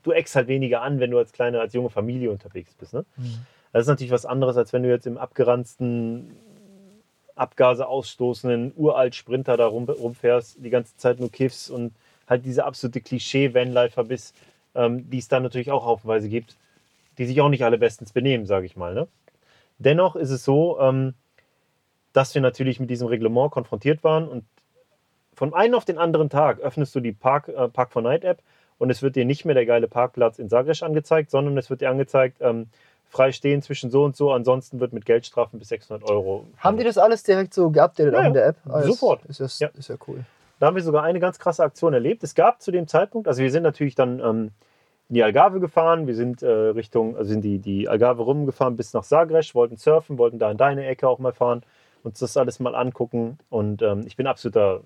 du 0.04 0.12
eckst 0.12 0.36
halt 0.36 0.48
weniger 0.48 0.82
an, 0.82 1.00
wenn 1.00 1.12
du 1.12 1.18
als 1.18 1.32
kleine, 1.32 1.60
als 1.60 1.74
junge 1.74 1.90
Familie 1.90 2.32
unterwegs 2.32 2.74
bist. 2.76 2.94
Ne? 2.94 3.06
Mhm. 3.18 3.46
Das 3.74 3.82
ist 3.82 3.88
natürlich 3.88 4.12
was 4.12 4.26
anderes, 4.26 4.58
als 4.58 4.74
wenn 4.74 4.84
du 4.84 4.90
jetzt 4.90 5.08
im 5.08 5.18
abgeranzten, 5.18 6.32
Abgase 7.38 7.88
ausstoßenden 7.88 8.74
Uralt-Sprinter 8.76 9.58
da 9.58 9.68
rum, 9.68 9.86
rumfährst, 9.86 10.58
die 10.64 10.70
ganze 10.70 10.96
Zeit 10.98 11.20
nur 11.20 11.32
kiffst 11.32 11.70
und 11.70 11.94
halt 12.28 12.46
diese 12.46 12.66
absolute 12.66 13.02
Klischee-Vanlifer 13.02 14.04
bist, 14.04 14.36
ähm, 14.76 15.10
die 15.10 15.20
es 15.20 15.28
dann 15.28 15.44
natürlich 15.44 15.72
auch 15.72 15.86
haufenweise 15.86 16.30
gibt, 16.30 16.58
die 17.18 17.26
sich 17.26 17.40
auch 17.42 17.50
nicht 17.50 17.64
alle 17.64 17.78
bestens 17.78 18.12
benehmen, 18.12 18.46
sage 18.46 18.66
ich 18.66 18.76
mal. 18.76 18.94
Ne? 18.94 19.08
Dennoch 19.78 20.16
ist 20.16 20.32
es 20.32 20.44
so, 20.44 20.80
ähm, 20.80 21.14
dass 22.14 22.34
wir 22.34 22.42
natürlich 22.42 22.80
mit 22.80 22.90
diesem 22.90 23.08
Reglement 23.08 23.52
konfrontiert 23.52 24.04
waren 24.04 24.28
und 24.28 24.44
von 25.34 25.54
einem 25.54 25.76
auf 25.76 25.86
den 25.86 26.00
anderen 26.00 26.30
Tag 26.30 26.60
öffnest 26.60 26.96
du 26.96 27.00
die 27.00 27.12
Park, 27.12 27.48
äh, 27.48 27.68
Park 27.68 27.92
for 27.92 28.02
Night 28.02 28.24
App 28.24 28.42
und 28.80 28.90
es 28.90 29.02
wird 29.02 29.16
dir 29.16 29.26
nicht 29.26 29.46
mehr 29.46 29.56
der 29.56 29.66
geile 29.66 29.88
Parkplatz 29.88 30.40
in 30.40 30.50
Zagreb 30.50 30.82
angezeigt, 30.82 31.30
sondern 31.32 31.58
es 31.58 31.70
wird 31.70 31.82
dir 31.82 31.90
angezeigt, 31.90 32.38
ähm, 32.42 32.68
frei 33.10 33.32
stehen 33.32 33.62
zwischen 33.62 33.90
so 33.90 34.04
und 34.04 34.16
so, 34.16 34.32
ansonsten 34.32 34.80
wird 34.80 34.94
mit 34.94 35.06
Geldstrafen 35.06 35.60
bis 35.60 35.70
600 35.70 36.10
Euro. 36.10 36.46
Haben 36.58 36.78
die 36.78 36.84
das 36.84 36.98
alles 36.98 37.24
direkt 37.24 37.54
so 37.54 37.70
geupdatet 37.72 38.14
Ja, 38.14 38.20
auch 38.20 38.26
in 38.26 38.34
der 38.34 38.48
App? 38.48 38.58
ist- 38.80 38.86
Sofort. 38.86 39.24
Ist 39.26 39.40
ja, 39.40 39.68
Ja. 39.68 39.74
ist 39.78 39.88
ja 39.90 39.96
cool. 40.08 40.26
Da 40.60 40.68
haben 40.68 40.76
wir 40.76 40.84
sogar 40.84 41.04
eine 41.04 41.20
ganz 41.20 41.38
krasse 41.40 41.64
Aktion 41.64 41.94
erlebt. 41.94 42.24
Es 42.24 42.34
gab 42.36 42.62
zu 42.62 42.72
dem 42.72 42.88
Zeitpunkt, 42.88 43.28
also 43.28 43.42
wir 43.44 43.52
sind 43.52 43.64
natürlich 43.64 43.96
dann 43.96 44.20
ähm, 44.20 44.52
in 45.10 45.14
die 45.16 45.24
Algarve 45.24 45.60
gefahren, 45.60 46.08
wir 46.08 46.16
sind 46.16 46.42
äh, 46.42 46.48
Richtung, 46.50 47.16
also 47.16 47.30
sind 47.30 47.42
die, 47.42 47.60
die 47.60 47.88
Algarve 47.88 48.24
rumgefahren 48.24 48.76
bis 48.76 48.94
nach 48.94 49.04
Sagres, 49.04 49.54
wollten 49.56 49.78
surfen, 49.78 50.18
wollten 50.18 50.40
da 50.40 50.50
in 50.52 50.58
deine 50.58 50.86
Ecke 50.86 51.08
auch 51.08 51.20
mal 51.20 51.32
fahren, 51.32 51.62
uns 52.04 52.20
das 52.20 52.36
alles 52.38 52.60
mal 52.60 52.76
angucken. 52.76 53.38
Und 53.50 53.82
ähm, 53.84 54.04
ich 54.06 54.16
bin 54.18 54.28
absoluter 54.28 54.82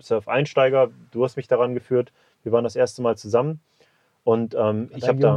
Surf-Einsteiger. 0.00 0.90
Du 1.10 1.24
hast 1.24 1.36
mich 1.36 1.48
daran 1.48 1.74
geführt. 1.74 2.12
Wir 2.42 2.52
waren 2.52 2.64
das 2.64 2.76
erste 2.76 3.02
Mal 3.02 3.16
zusammen. 3.16 3.60
Und 4.30 4.54
ähm, 4.54 4.88
ich 4.94 5.08
habe 5.08 5.18
da, 5.18 5.36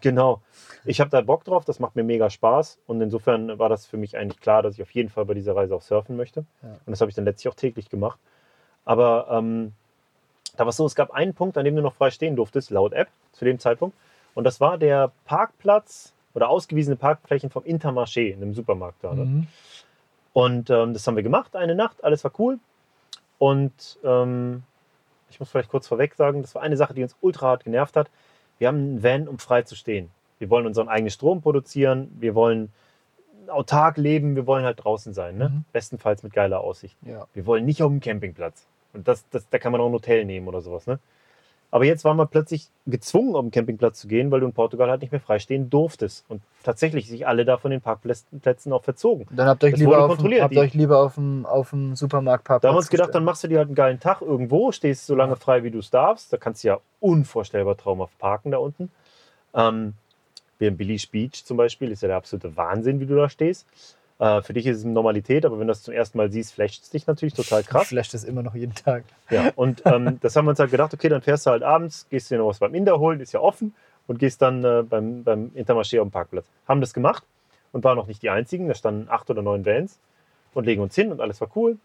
genau, 0.00 0.42
ich 0.84 1.00
habe 1.00 1.10
da 1.10 1.22
Bock 1.22 1.42
drauf, 1.42 1.64
das 1.64 1.80
macht 1.80 1.96
mir 1.96 2.04
mega 2.04 2.30
Spaß 2.30 2.78
und 2.86 3.00
insofern 3.00 3.58
war 3.58 3.68
das 3.68 3.84
für 3.84 3.96
mich 3.96 4.16
eigentlich 4.16 4.38
klar, 4.38 4.62
dass 4.62 4.74
ich 4.74 4.82
auf 4.82 4.92
jeden 4.92 5.08
Fall 5.08 5.24
bei 5.24 5.34
dieser 5.34 5.56
Reise 5.56 5.74
auch 5.74 5.82
surfen 5.82 6.16
möchte 6.16 6.44
ja. 6.62 6.68
und 6.68 6.92
das 6.92 7.00
habe 7.00 7.08
ich 7.08 7.16
dann 7.16 7.24
letztlich 7.24 7.52
auch 7.52 7.56
täglich 7.56 7.90
gemacht. 7.90 8.20
Aber 8.84 9.26
ähm, 9.28 9.72
da 10.56 10.60
war 10.60 10.68
es 10.68 10.76
so, 10.76 10.86
es 10.86 10.94
gab 10.94 11.10
einen 11.10 11.34
Punkt, 11.34 11.58
an 11.58 11.64
dem 11.64 11.74
du 11.74 11.82
noch 11.82 11.94
frei 11.94 12.12
stehen 12.12 12.36
durftest, 12.36 12.70
laut 12.70 12.92
App 12.92 13.08
zu 13.32 13.44
dem 13.44 13.58
Zeitpunkt 13.58 13.96
und 14.36 14.44
das 14.44 14.60
war 14.60 14.78
der 14.78 15.10
Parkplatz 15.24 16.12
oder 16.32 16.48
ausgewiesene 16.48 16.94
Parkflächen 16.94 17.50
vom 17.50 17.64
Intermarché 17.64 18.32
in 18.32 18.40
einem 18.40 18.54
Supermarkt 18.54 19.02
da. 19.02 19.14
Ne? 19.14 19.24
Mhm. 19.24 19.46
Und 20.32 20.70
ähm, 20.70 20.92
das 20.92 21.04
haben 21.08 21.16
wir 21.16 21.24
gemacht, 21.24 21.56
eine 21.56 21.74
Nacht, 21.74 22.04
alles 22.04 22.22
war 22.22 22.30
cool 22.38 22.60
und 23.38 23.98
ähm, 24.04 24.62
ich 25.32 25.40
muss 25.40 25.50
vielleicht 25.50 25.70
kurz 25.70 25.88
vorweg 25.88 26.14
sagen, 26.14 26.42
das 26.42 26.54
war 26.54 26.62
eine 26.62 26.76
Sache, 26.76 26.94
die 26.94 27.02
uns 27.02 27.16
ultra 27.20 27.48
hart 27.48 27.64
genervt 27.64 27.96
hat. 27.96 28.10
Wir 28.58 28.68
haben 28.68 28.76
einen 28.76 29.02
Van, 29.02 29.28
um 29.28 29.38
frei 29.38 29.62
zu 29.62 29.74
stehen. 29.74 30.10
Wir 30.38 30.50
wollen 30.50 30.66
unseren 30.66 30.88
eigenen 30.88 31.10
Strom 31.10 31.40
produzieren, 31.40 32.10
wir 32.18 32.34
wollen 32.34 32.72
autark 33.48 33.96
leben, 33.96 34.36
wir 34.36 34.46
wollen 34.46 34.64
halt 34.64 34.84
draußen 34.84 35.12
sein. 35.14 35.36
Ne? 35.36 35.48
Mhm. 35.48 35.64
Bestenfalls 35.72 36.22
mit 36.22 36.32
geiler 36.32 36.60
Aussicht. 36.60 36.96
Ja. 37.02 37.26
Wir 37.34 37.46
wollen 37.46 37.64
nicht 37.64 37.82
auf 37.82 37.90
dem 37.90 38.00
Campingplatz. 38.00 38.66
Und 38.92 39.08
das, 39.08 39.28
das, 39.30 39.48
da 39.48 39.58
kann 39.58 39.72
man 39.72 39.80
auch 39.80 39.86
ein 39.86 39.92
Hotel 39.92 40.24
nehmen 40.24 40.48
oder 40.48 40.60
sowas. 40.60 40.86
Ne? 40.86 40.98
Aber 41.72 41.86
jetzt 41.86 42.04
waren 42.04 42.18
wir 42.18 42.26
plötzlich 42.26 42.68
gezwungen, 42.86 43.34
auf 43.34 43.40
den 43.40 43.50
Campingplatz 43.50 43.98
zu 43.98 44.06
gehen, 44.06 44.30
weil 44.30 44.40
du 44.40 44.46
in 44.46 44.52
Portugal 44.52 44.90
halt 44.90 45.00
nicht 45.00 45.10
mehr 45.10 45.22
freistehen 45.22 45.70
durftest. 45.70 46.26
Und 46.28 46.42
tatsächlich 46.62 47.08
sich 47.08 47.26
alle 47.26 47.46
da 47.46 47.56
von 47.56 47.70
den 47.70 47.80
Parkplätzen 47.80 48.72
auch 48.74 48.84
verzogen. 48.84 49.26
Dann 49.30 49.48
habt 49.48 49.62
ihr 49.62 49.68
euch, 49.68 49.78
lieber 49.78 50.04
auf, 50.04 50.18
habt 50.18 50.52
ihr 50.52 50.60
euch 50.60 50.74
lieber 50.74 50.98
auf 50.98 51.14
dem, 51.14 51.46
auf 51.46 51.70
dem 51.70 51.96
Supermarktparkplatz 51.96 52.60
Da 52.60 52.68
haben 52.68 52.74
wir 52.74 52.80
uns 52.80 52.90
gedacht, 52.90 53.14
dann 53.14 53.24
machst 53.24 53.42
du 53.42 53.48
dir 53.48 53.56
halt 53.56 53.68
einen 53.68 53.74
geilen 53.74 54.00
Tag 54.00 54.20
irgendwo, 54.20 54.70
stehst 54.70 55.06
so 55.06 55.14
lange 55.14 55.34
frei, 55.36 55.64
wie 55.64 55.70
du 55.70 55.78
es 55.78 55.88
darfst. 55.88 56.30
Da 56.30 56.36
kannst 56.36 56.62
du 56.62 56.68
ja 56.68 56.78
unvorstellbar 57.00 57.78
traumhaft 57.78 58.18
parken 58.18 58.50
da 58.50 58.58
unten. 58.58 58.90
Ähm, 59.54 59.94
wie 60.58 60.66
in 60.66 60.76
Billy 60.76 61.00
Beach 61.10 61.42
zum 61.42 61.56
Beispiel, 61.56 61.90
ist 61.90 62.02
ja 62.02 62.08
der 62.08 62.18
absolute 62.18 62.54
Wahnsinn, 62.54 63.00
wie 63.00 63.06
du 63.06 63.16
da 63.16 63.30
stehst. 63.30 63.66
Äh, 64.22 64.40
für 64.42 64.52
dich 64.52 64.66
ist 64.68 64.78
es 64.78 64.84
Normalität, 64.84 65.44
aber 65.44 65.58
wenn 65.58 65.66
du 65.66 65.72
das 65.72 65.82
zum 65.82 65.92
ersten 65.94 66.16
Mal 66.16 66.30
siehst, 66.30 66.54
flasht 66.54 66.84
es 66.84 66.90
dich 66.90 67.08
natürlich 67.08 67.34
total 67.34 67.64
krass. 67.64 67.88
Flasht 67.88 68.14
es 68.14 68.22
immer 68.22 68.44
noch 68.44 68.54
jeden 68.54 68.72
Tag. 68.72 69.02
Ja, 69.30 69.50
und 69.56 69.82
ähm, 69.84 70.18
das 70.22 70.36
haben 70.36 70.44
wir 70.44 70.50
uns 70.50 70.60
halt 70.60 70.70
gedacht, 70.70 70.94
okay, 70.94 71.08
dann 71.08 71.22
fährst 71.22 71.44
du 71.44 71.50
halt 71.50 71.64
abends, 71.64 72.06
gehst 72.08 72.30
dir 72.30 72.38
noch 72.38 72.46
was 72.46 72.60
beim 72.60 72.72
Inder 72.72 73.00
holen, 73.00 73.18
ist 73.18 73.32
ja 73.32 73.40
offen, 73.40 73.74
und 74.06 74.20
gehst 74.20 74.40
dann 74.40 74.62
äh, 74.62 74.84
beim, 74.88 75.24
beim 75.24 75.50
Intermarché 75.56 75.98
auf 76.00 76.06
dem 76.06 76.12
Parkplatz. 76.12 76.46
Haben 76.68 76.80
das 76.80 76.94
gemacht 76.94 77.24
und 77.72 77.82
waren 77.82 77.96
noch 77.96 78.06
nicht 78.06 78.22
die 78.22 78.30
einzigen, 78.30 78.68
da 78.68 78.74
standen 78.74 79.08
acht 79.10 79.28
oder 79.28 79.42
neun 79.42 79.66
Vans 79.66 79.98
und 80.54 80.66
legen 80.66 80.82
uns 80.82 80.94
hin 80.94 81.10
und 81.10 81.20
alles 81.20 81.40
war 81.40 81.48
cool. 81.56 81.78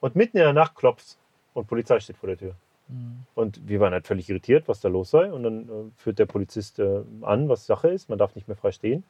Und 0.00 0.16
mitten 0.16 0.36
in 0.36 0.42
der 0.42 0.52
Nacht 0.52 0.74
klopft 0.74 1.16
und 1.52 1.68
Polizei 1.68 2.00
steht 2.00 2.16
vor 2.16 2.26
der 2.28 2.38
Tür. 2.38 2.56
Mhm. 2.88 3.24
Und 3.34 3.68
wir 3.68 3.80
waren 3.80 3.92
halt 3.92 4.06
völlig 4.06 4.28
irritiert, 4.28 4.68
was 4.68 4.80
da 4.80 4.88
los 4.88 5.10
sei. 5.10 5.32
Und 5.32 5.42
dann 5.42 5.62
äh, 5.62 5.68
führt 5.96 6.18
der 6.18 6.26
Polizist 6.26 6.78
äh, 6.78 7.02
an, 7.22 7.48
was 7.48 7.66
Sache 7.66 7.88
ist. 7.88 8.08
Man 8.08 8.18
darf 8.18 8.34
nicht 8.34 8.48
mehr 8.48 8.56
frei 8.56 8.72
stehen. 8.72 9.04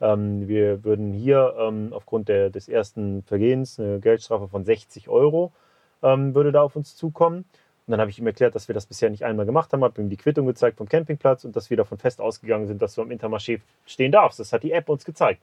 Ähm, 0.00 0.48
wir 0.48 0.84
würden 0.84 1.12
hier 1.12 1.54
ähm, 1.58 1.92
aufgrund 1.92 2.28
der, 2.28 2.50
des 2.50 2.68
ersten 2.68 3.22
Vergehens 3.22 3.78
eine 3.78 4.00
Geldstrafe 4.00 4.48
von 4.48 4.64
60 4.64 5.08
Euro 5.08 5.52
ähm, 6.02 6.34
würde 6.34 6.52
da 6.52 6.62
auf 6.62 6.76
uns 6.76 6.96
zukommen. 6.96 7.44
Und 7.86 7.92
dann 7.92 8.00
habe 8.00 8.10
ich 8.10 8.18
ihm 8.18 8.26
erklärt, 8.26 8.54
dass 8.54 8.68
wir 8.68 8.74
das 8.74 8.86
bisher 8.86 9.10
nicht 9.10 9.24
einmal 9.24 9.46
gemacht 9.46 9.72
haben, 9.72 9.82
habe 9.82 10.00
ihm 10.00 10.08
die 10.08 10.16
Quittung 10.16 10.46
gezeigt 10.46 10.78
vom 10.78 10.88
Campingplatz 10.88 11.44
und 11.44 11.56
dass 11.56 11.70
wir 11.70 11.76
davon 11.76 11.98
fest 11.98 12.20
ausgegangen 12.20 12.66
sind, 12.68 12.80
dass 12.80 12.94
du 12.94 13.02
am 13.02 13.10
Intermarché 13.10 13.60
stehen 13.84 14.12
darfst. 14.12 14.38
Das 14.38 14.52
hat 14.52 14.62
die 14.62 14.72
App 14.72 14.88
uns 14.88 15.04
gezeigt. 15.04 15.42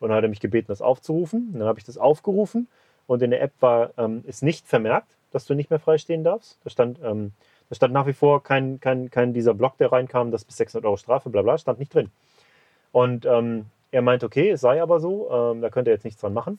Und 0.00 0.08
dann 0.08 0.16
hat 0.16 0.24
er 0.24 0.28
mich 0.28 0.40
gebeten, 0.40 0.66
das 0.68 0.82
aufzurufen. 0.82 1.50
Und 1.52 1.60
dann 1.60 1.68
habe 1.68 1.78
ich 1.78 1.84
das 1.84 1.96
aufgerufen 1.96 2.68
und 3.06 3.22
in 3.22 3.30
der 3.30 3.40
App 3.40 3.52
war 3.60 3.90
ähm, 3.98 4.24
ist 4.26 4.42
nicht 4.42 4.66
vermerkt 4.66 5.08
dass 5.36 5.46
du 5.46 5.54
nicht 5.54 5.70
mehr 5.70 5.78
freistehen 5.78 6.24
darfst. 6.24 6.58
Da 6.64 6.70
stand, 6.70 6.98
ähm, 7.04 7.32
da 7.68 7.76
stand 7.76 7.92
nach 7.92 8.06
wie 8.06 8.12
vor 8.12 8.42
kein, 8.42 8.80
kein, 8.80 9.10
kein 9.10 9.32
dieser 9.32 9.54
Block, 9.54 9.76
der 9.78 9.92
reinkam, 9.92 10.30
das 10.30 10.44
bis 10.44 10.56
600 10.56 10.84
Euro 10.86 10.96
Strafe, 10.96 11.30
bla 11.30 11.42
bla, 11.42 11.58
stand 11.58 11.78
nicht 11.78 11.94
drin. 11.94 12.10
Und 12.90 13.26
ähm, 13.26 13.66
er 13.90 14.02
meint, 14.02 14.24
okay, 14.24 14.50
es 14.50 14.62
sei 14.62 14.82
aber 14.82 14.98
so, 14.98 15.30
ähm, 15.30 15.60
da 15.60 15.70
könnte 15.70 15.90
er 15.90 15.94
jetzt 15.94 16.04
nichts 16.04 16.20
dran 16.20 16.32
machen. 16.32 16.58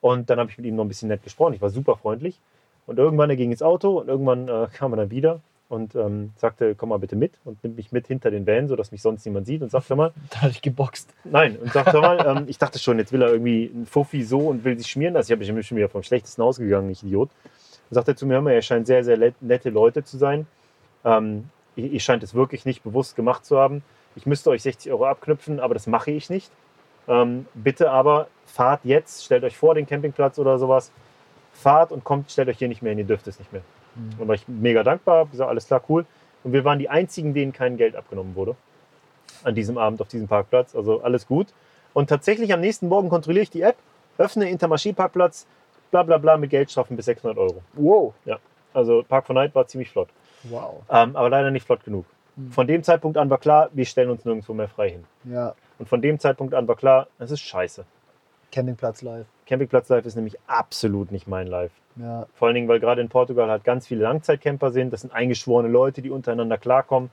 Und 0.00 0.30
dann 0.30 0.38
habe 0.38 0.50
ich 0.50 0.58
mit 0.58 0.66
ihm 0.66 0.76
noch 0.76 0.84
ein 0.84 0.88
bisschen 0.88 1.08
nett 1.08 1.22
gesprochen. 1.22 1.54
Ich 1.54 1.62
war 1.62 1.70
super 1.70 1.96
freundlich. 1.96 2.40
Und 2.86 2.98
irgendwann 2.98 3.30
er 3.30 3.36
ging 3.36 3.50
ins 3.50 3.62
Auto 3.62 4.00
und 4.00 4.08
irgendwann 4.08 4.48
äh, 4.48 4.66
kam 4.72 4.92
er 4.92 4.96
dann 4.96 5.10
wieder 5.10 5.40
und 5.72 5.94
ähm, 5.94 6.32
sagte, 6.36 6.74
komm 6.74 6.90
mal 6.90 6.98
bitte 6.98 7.16
mit 7.16 7.32
und 7.46 7.64
nimmt 7.64 7.76
mich 7.76 7.92
mit 7.92 8.06
hinter 8.06 8.30
den 8.30 8.46
Van, 8.46 8.68
sodass 8.68 8.92
mich 8.92 9.00
sonst 9.00 9.24
niemand 9.24 9.46
sieht 9.46 9.62
und 9.62 9.70
sagt, 9.70 9.88
hör 9.88 9.96
mal. 9.96 10.12
Da 10.30 10.42
hatte 10.42 10.52
ich 10.52 10.60
geboxt. 10.60 11.08
Nein, 11.24 11.56
und 11.56 11.72
sagt, 11.72 11.94
hör 11.94 12.02
mal, 12.02 12.26
ähm, 12.26 12.44
ich 12.46 12.58
dachte 12.58 12.78
schon, 12.78 12.98
jetzt 12.98 13.12
will 13.12 13.22
er 13.22 13.32
irgendwie 13.32 13.70
ein 13.74 13.86
Fuffi 13.86 14.22
so 14.22 14.48
und 14.48 14.64
will 14.64 14.76
sich 14.76 14.88
schmieren 14.88 15.14
lassen. 15.14 15.32
Ich 15.32 15.38
habe 15.38 15.54
mich 15.54 15.66
schon 15.66 15.78
wieder 15.78 15.88
vom 15.88 16.02
schlechtesten 16.02 16.42
ausgegangen, 16.42 16.90
ich 16.90 17.02
Idiot. 17.02 17.30
Sagt 17.92 18.08
er 18.08 18.16
zu 18.16 18.26
mir, 18.26 18.34
hör 18.34 18.40
mal, 18.40 18.52
er 18.52 18.62
scheint 18.62 18.86
sehr, 18.86 19.04
sehr 19.04 19.32
nette 19.40 19.70
Leute 19.70 20.02
zu 20.02 20.16
sein. 20.16 20.46
Ähm, 21.04 21.50
ihr, 21.76 21.90
ihr 21.90 22.00
scheint 22.00 22.22
es 22.22 22.34
wirklich 22.34 22.64
nicht 22.64 22.82
bewusst 22.82 23.16
gemacht 23.16 23.44
zu 23.44 23.58
haben. 23.58 23.84
Ich 24.16 24.26
müsste 24.26 24.50
euch 24.50 24.62
60 24.62 24.90
Euro 24.90 25.06
abknüpfen, 25.06 25.60
aber 25.60 25.74
das 25.74 25.86
mache 25.86 26.10
ich 26.10 26.30
nicht. 26.30 26.50
Ähm, 27.06 27.46
bitte 27.54 27.90
aber 27.90 28.28
fahrt 28.46 28.80
jetzt, 28.84 29.24
stellt 29.24 29.44
euch 29.44 29.56
vor 29.56 29.74
den 29.74 29.86
Campingplatz 29.86 30.38
oder 30.38 30.58
sowas, 30.58 30.90
fahrt 31.52 31.92
und 31.92 32.04
kommt, 32.04 32.30
stellt 32.30 32.48
euch 32.48 32.58
hier 32.58 32.68
nicht 32.68 32.82
mehr 32.82 32.90
hin, 32.90 32.98
ihr 32.98 33.04
dürft 33.04 33.26
es 33.26 33.38
nicht 33.38 33.52
mehr. 33.52 33.62
Mhm. 33.94 34.20
Und 34.20 34.28
war 34.28 34.34
ich 34.34 34.48
mega 34.48 34.82
dankbar, 34.82 35.26
gesagt, 35.26 35.50
alles 35.50 35.66
klar, 35.66 35.82
cool. 35.88 36.06
Und 36.44 36.52
wir 36.52 36.64
waren 36.64 36.78
die 36.78 36.88
einzigen, 36.88 37.34
denen 37.34 37.52
kein 37.52 37.76
Geld 37.76 37.94
abgenommen 37.94 38.34
wurde 38.34 38.56
an 39.44 39.54
diesem 39.54 39.78
Abend 39.78 40.00
auf 40.00 40.08
diesem 40.08 40.28
Parkplatz. 40.28 40.74
Also 40.74 41.02
alles 41.02 41.26
gut. 41.26 41.48
Und 41.92 42.08
tatsächlich 42.08 42.52
am 42.52 42.60
nächsten 42.60 42.88
Morgen 42.88 43.08
kontrolliere 43.08 43.42
ich 43.42 43.50
die 43.50 43.62
App, 43.62 43.76
öffne 44.18 44.48
Intermarché-Parkplatz, 44.48 45.46
bla 45.92 46.02
bla 46.02 46.18
bla 46.18 46.36
mit 46.36 46.50
Geldstrafen 46.50 46.96
bis 46.96 47.04
600 47.06 47.38
Euro. 47.38 47.62
Wow. 47.74 48.14
Ja, 48.24 48.38
also 48.74 49.04
Park 49.08 49.26
for 49.26 49.34
Night 49.34 49.54
war 49.54 49.68
ziemlich 49.68 49.90
flott. 49.90 50.08
Wow. 50.44 50.82
Ähm, 50.90 51.14
aber 51.14 51.30
leider 51.30 51.52
nicht 51.52 51.64
flott 51.64 51.84
genug. 51.84 52.06
Hm. 52.34 52.50
Von 52.50 52.66
dem 52.66 52.82
Zeitpunkt 52.82 53.16
an 53.16 53.30
war 53.30 53.38
klar, 53.38 53.70
wir 53.72 53.84
stellen 53.84 54.10
uns 54.10 54.24
nirgendwo 54.24 54.54
mehr 54.54 54.68
frei 54.68 54.90
hin. 54.90 55.04
Ja. 55.24 55.54
Und 55.78 55.88
von 55.88 56.02
dem 56.02 56.18
Zeitpunkt 56.18 56.54
an 56.54 56.66
war 56.66 56.76
klar, 56.76 57.06
es 57.20 57.30
ist 57.30 57.40
scheiße. 57.40 57.84
Campingplatz 58.50 59.02
live. 59.02 59.26
Campingplatz 59.46 59.88
live 59.88 60.04
ist 60.04 60.16
nämlich 60.16 60.36
absolut 60.46 61.12
nicht 61.12 61.26
mein 61.26 61.46
Live. 61.46 61.72
Ja. 61.96 62.26
Vor 62.34 62.48
allen 62.48 62.54
Dingen, 62.54 62.68
weil 62.68 62.80
gerade 62.80 63.00
in 63.00 63.08
Portugal 63.08 63.50
halt 63.50 63.64
ganz 63.64 63.86
viele 63.86 64.02
Langzeitcamper 64.02 64.70
sind. 64.70 64.92
Das 64.92 65.02
sind 65.02 65.12
eingeschworene 65.12 65.68
Leute, 65.68 66.02
die 66.02 66.10
untereinander 66.10 66.58
klarkommen. 66.58 67.10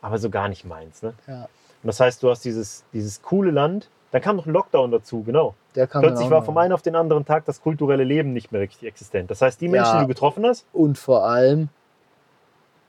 Aber 0.00 0.18
so 0.18 0.30
gar 0.30 0.48
nicht 0.48 0.64
meins. 0.64 1.02
Ne? 1.02 1.14
Ja. 1.26 1.44
Und 1.82 1.86
das 1.86 2.00
heißt, 2.00 2.22
du 2.22 2.30
hast 2.30 2.44
dieses, 2.44 2.84
dieses 2.92 3.22
coole 3.22 3.50
Land, 3.50 3.90
dann 4.12 4.22
kam 4.22 4.36
noch 4.36 4.46
ein 4.46 4.52
Lockdown 4.52 4.90
dazu, 4.90 5.22
genau. 5.22 5.54
Der 5.74 5.86
kam 5.86 6.02
Plötzlich 6.02 6.30
war 6.30 6.42
vom 6.42 6.56
einen 6.58 6.72
auf 6.72 6.82
den 6.82 6.94
anderen 6.94 7.24
Tag 7.24 7.44
das 7.44 7.60
kulturelle 7.60 8.04
Leben 8.04 8.32
nicht 8.32 8.52
mehr 8.52 8.60
richtig 8.60 8.88
existent. 8.88 9.30
Das 9.30 9.42
heißt, 9.42 9.60
die 9.60 9.68
Menschen, 9.68 9.94
ja. 9.94 9.98
die 9.98 10.04
du 10.04 10.08
getroffen 10.08 10.46
hast. 10.46 10.66
Und 10.72 10.96
vor 10.96 11.24
allem 11.24 11.68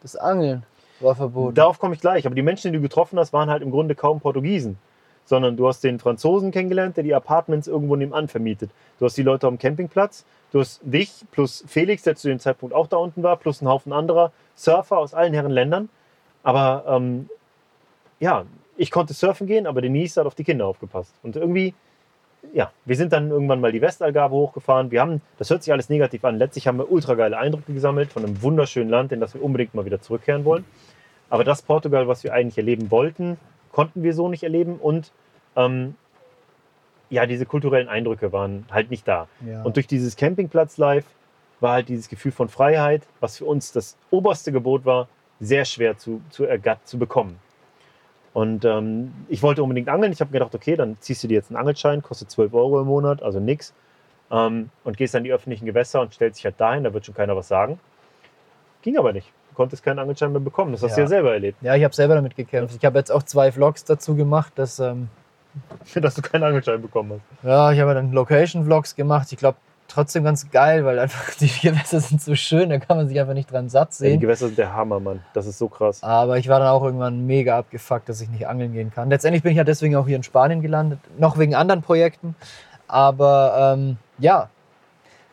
das 0.01 0.15
Angeln 0.15 0.63
war 0.99 1.15
verboten. 1.15 1.55
Darauf 1.55 1.79
komme 1.79 1.95
ich 1.95 2.01
gleich. 2.01 2.25
Aber 2.25 2.35
die 2.35 2.41
Menschen, 2.41 2.71
die 2.71 2.77
du 2.77 2.81
getroffen 2.81 3.19
hast, 3.19 3.33
waren 3.33 3.49
halt 3.49 3.63
im 3.63 3.71
Grunde 3.71 3.95
kaum 3.95 4.19
Portugiesen. 4.19 4.77
Sondern 5.25 5.57
du 5.57 5.67
hast 5.67 5.83
den 5.83 5.99
Franzosen 5.99 6.51
kennengelernt, 6.51 6.95
der 6.95 7.03
die 7.03 7.13
Apartments 7.13 7.67
irgendwo 7.67 7.95
nebenan 7.95 8.29
vermietet. 8.29 8.71
Du 8.99 9.05
hast 9.05 9.17
die 9.17 9.23
Leute 9.23 9.47
am 9.47 9.57
Campingplatz. 9.57 10.23
Du 10.51 10.61
hast 10.61 10.79
dich 10.83 11.25
plus 11.31 11.65
Felix, 11.67 12.03
der 12.03 12.15
zu 12.15 12.29
dem 12.29 12.39
Zeitpunkt 12.39 12.73
auch 12.73 12.87
da 12.87 12.95
unten 12.97 13.23
war, 13.23 13.35
plus 13.35 13.61
einen 13.61 13.69
Haufen 13.69 13.91
anderer 13.91 14.31
Surfer 14.55 14.97
aus 14.97 15.13
allen 15.13 15.33
Herren 15.33 15.51
Ländern. 15.51 15.89
Aber 16.43 16.85
ähm, 16.87 17.29
ja, 18.19 18.45
ich 18.77 18.91
konnte 18.91 19.13
surfen 19.13 19.47
gehen, 19.47 19.67
aber 19.67 19.81
Denise 19.81 20.17
hat 20.17 20.27
auf 20.27 20.35
die 20.35 20.43
Kinder 20.43 20.65
aufgepasst. 20.67 21.13
Und 21.23 21.35
irgendwie, 21.35 21.73
ja, 22.53 22.71
wir 22.85 22.95
sind 22.95 23.11
dann 23.11 23.29
irgendwann 23.29 23.59
mal 23.59 23.71
die 23.71 23.81
Westalgarve 23.81 24.35
hochgefahren. 24.35 24.91
Wir 24.91 25.01
haben, 25.01 25.21
das 25.37 25.49
hört 25.49 25.63
sich 25.63 25.73
alles 25.73 25.89
negativ 25.89 26.23
an. 26.23 26.37
Letztlich 26.37 26.67
haben 26.67 26.77
wir 26.77 26.91
ultra 26.91 27.15
geile 27.15 27.37
Eindrücke 27.37 27.73
gesammelt 27.73 28.13
von 28.13 28.23
einem 28.23 28.41
wunderschönen 28.41 28.89
Land, 28.89 29.11
in 29.11 29.19
das 29.19 29.33
wir 29.33 29.43
unbedingt 29.43 29.73
mal 29.73 29.85
wieder 29.85 30.01
zurückkehren 30.01 30.45
wollen. 30.45 30.63
Aber 31.29 31.43
das 31.43 31.61
Portugal, 31.61 32.07
was 32.07 32.23
wir 32.23 32.33
eigentlich 32.33 32.57
erleben 32.57 32.89
wollten, 32.91 33.37
konnten 33.71 34.03
wir 34.03 34.13
so 34.13 34.29
nicht 34.29 34.43
erleben. 34.43 34.77
Und 34.77 35.11
ähm, 35.55 35.95
ja, 37.09 37.25
diese 37.25 37.45
kulturellen 37.45 37.89
Eindrücke 37.89 38.31
waren 38.31 38.65
halt 38.71 38.91
nicht 38.91 39.07
da. 39.07 39.27
Ja. 39.45 39.63
Und 39.63 39.75
durch 39.75 39.87
dieses 39.87 40.15
Campingplatz 40.15 40.77
live 40.77 41.05
war 41.59 41.73
halt 41.73 41.89
dieses 41.89 42.07
Gefühl 42.07 42.31
von 42.31 42.49
Freiheit, 42.49 43.03
was 43.19 43.37
für 43.37 43.45
uns 43.45 43.71
das 43.71 43.97
oberste 44.11 44.51
Gebot 44.51 44.85
war, 44.85 45.07
sehr 45.39 45.65
schwer 45.65 45.97
zu, 45.97 46.21
zu, 46.29 46.45
zu 46.83 46.99
bekommen. 46.99 47.39
Und 48.37 48.65
ähm, 48.65 49.13
ich 49.29 49.41
wollte 49.41 49.63
unbedingt 49.63 49.89
angeln. 49.89 50.11
Ich 50.11 50.21
habe 50.21 50.31
gedacht, 50.31 50.53
okay, 50.53 50.75
dann 50.75 50.95
ziehst 50.99 51.23
du 51.23 51.27
dir 51.27 51.33
jetzt 51.33 51.49
einen 51.49 51.57
Angelschein, 51.57 52.03
kostet 52.03 52.29
12 52.29 52.53
Euro 52.53 52.79
im 52.79 52.85
Monat, 52.85 53.23
also 53.23 53.39
nix. 53.39 53.73
Ähm, 54.29 54.69
und 54.83 54.95
gehst 54.95 55.15
dann 55.15 55.21
in 55.21 55.23
die 55.23 55.33
öffentlichen 55.33 55.65
Gewässer 55.65 56.01
und 56.01 56.13
stellst 56.13 56.37
dich 56.37 56.45
halt 56.45 56.61
dahin, 56.61 56.83
da 56.83 56.93
wird 56.93 57.03
schon 57.03 57.15
keiner 57.15 57.35
was 57.35 57.47
sagen. 57.47 57.79
Ging 58.83 58.95
aber 58.95 59.11
nicht. 59.11 59.27
Du 59.49 59.55
konntest 59.55 59.81
keinen 59.81 59.97
Angelschein 59.97 60.33
mehr 60.33 60.39
bekommen. 60.39 60.71
Das 60.71 60.83
hast 60.83 60.91
ja. 60.91 60.95
du 60.97 61.01
ja 61.01 61.07
selber 61.07 61.33
erlebt. 61.33 61.57
Ja, 61.63 61.73
ich 61.73 61.83
habe 61.83 61.95
selber 61.95 62.13
damit 62.13 62.35
gekämpft. 62.35 62.75
Ich 62.77 62.85
habe 62.85 62.99
jetzt 62.99 63.11
auch 63.11 63.23
zwei 63.23 63.51
Vlogs 63.51 63.85
dazu 63.85 64.13
gemacht, 64.15 64.53
dass, 64.53 64.77
ähm, 64.77 65.09
dass 65.95 66.13
du 66.13 66.21
keinen 66.21 66.43
Angelschein 66.43 66.79
bekommen 66.79 67.13
hast. 67.13 67.43
Ja, 67.43 67.71
ich 67.71 67.79
habe 67.79 67.95
dann 67.95 68.11
Location-Vlogs 68.11 68.95
gemacht. 68.95 69.31
Ich 69.31 69.39
glaube, 69.39 69.57
trotzdem 69.87 70.23
ganz 70.23 70.49
geil, 70.51 70.83
weil 70.85 70.99
einfach 70.99 71.33
die 71.35 71.47
Gewässer 71.47 71.99
sind 71.99 72.21
so 72.21 72.35
schön, 72.35 72.69
da 72.69 72.77
kann 72.79 72.97
man 72.97 73.07
sich 73.07 73.19
einfach 73.19 73.33
nicht 73.33 73.51
dran 73.51 73.69
satt 73.69 73.89
Ja, 73.89 74.05
die 74.05 74.11
sehen. 74.11 74.19
Gewässer 74.19 74.47
sind 74.47 74.57
der 74.57 74.73
Hammer, 74.73 74.99
Mann. 74.99 75.21
Das 75.33 75.45
ist 75.47 75.57
so 75.57 75.67
krass. 75.69 76.03
Aber 76.03 76.37
ich 76.37 76.47
war 76.49 76.59
dann 76.59 76.69
auch 76.69 76.83
irgendwann 76.83 77.25
mega 77.25 77.57
abgefuckt, 77.57 78.07
dass 78.09 78.21
ich 78.21 78.29
nicht 78.29 78.47
angeln 78.47 78.73
gehen 78.73 78.91
kann. 78.93 79.09
Letztendlich 79.09 79.43
bin 79.43 79.51
ich 79.51 79.57
ja 79.57 79.63
deswegen 79.63 79.95
auch 79.95 80.05
hier 80.07 80.17
in 80.17 80.23
Spanien 80.23 80.61
gelandet, 80.61 80.99
noch 81.17 81.37
wegen 81.37 81.55
anderen 81.55 81.81
Projekten. 81.81 82.35
Aber 82.87 83.75
ähm, 83.77 83.97
ja, 84.19 84.49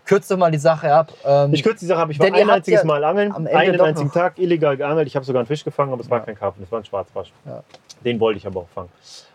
kürzt 0.05 0.31
doch 0.31 0.37
mal 0.37 0.51
die 0.51 0.59
Sache 0.59 0.93
ab. 0.93 1.13
Ähm, 1.25 1.53
Ich 1.55 1.63
kürze 1.63 1.81
die 1.81 1.87
Sache 1.87 2.01
ab. 2.03 2.11
Ich 2.11 2.19
war 2.19 2.27
ein 2.27 2.51
einziges 2.51 2.81
ja 2.83 2.87
Mal 2.87 3.05
angeln, 3.05 3.33
am 3.33 3.47
Ende 3.47 3.59
einen 3.59 3.81
einzigen 3.81 4.09
noch- 4.09 4.15
Tag 4.15 4.39
illegal 4.39 4.77
geangelt. 4.77 5.07
Ich 5.07 5.17
habe 5.17 5.25
sogar 5.25 5.41
einen 5.41 5.47
Fisch 5.47 5.65
gefangen, 5.65 5.93
aber 5.93 6.03
es 6.03 6.11
war 6.11 6.19
Ja. 6.19 6.25
kein 6.25 6.37
Karpfen, 6.39 6.63
es 6.65 6.73
war 6.73 6.81
ein 6.81 6.85
Schwarzbarsch. 6.85 7.33
Ja. 7.47 7.63
Den 8.05 8.21
wollte 8.21 8.39
ich 8.39 8.47
aber 8.47 8.61
auch 8.61 8.69
fangen. 8.75 8.91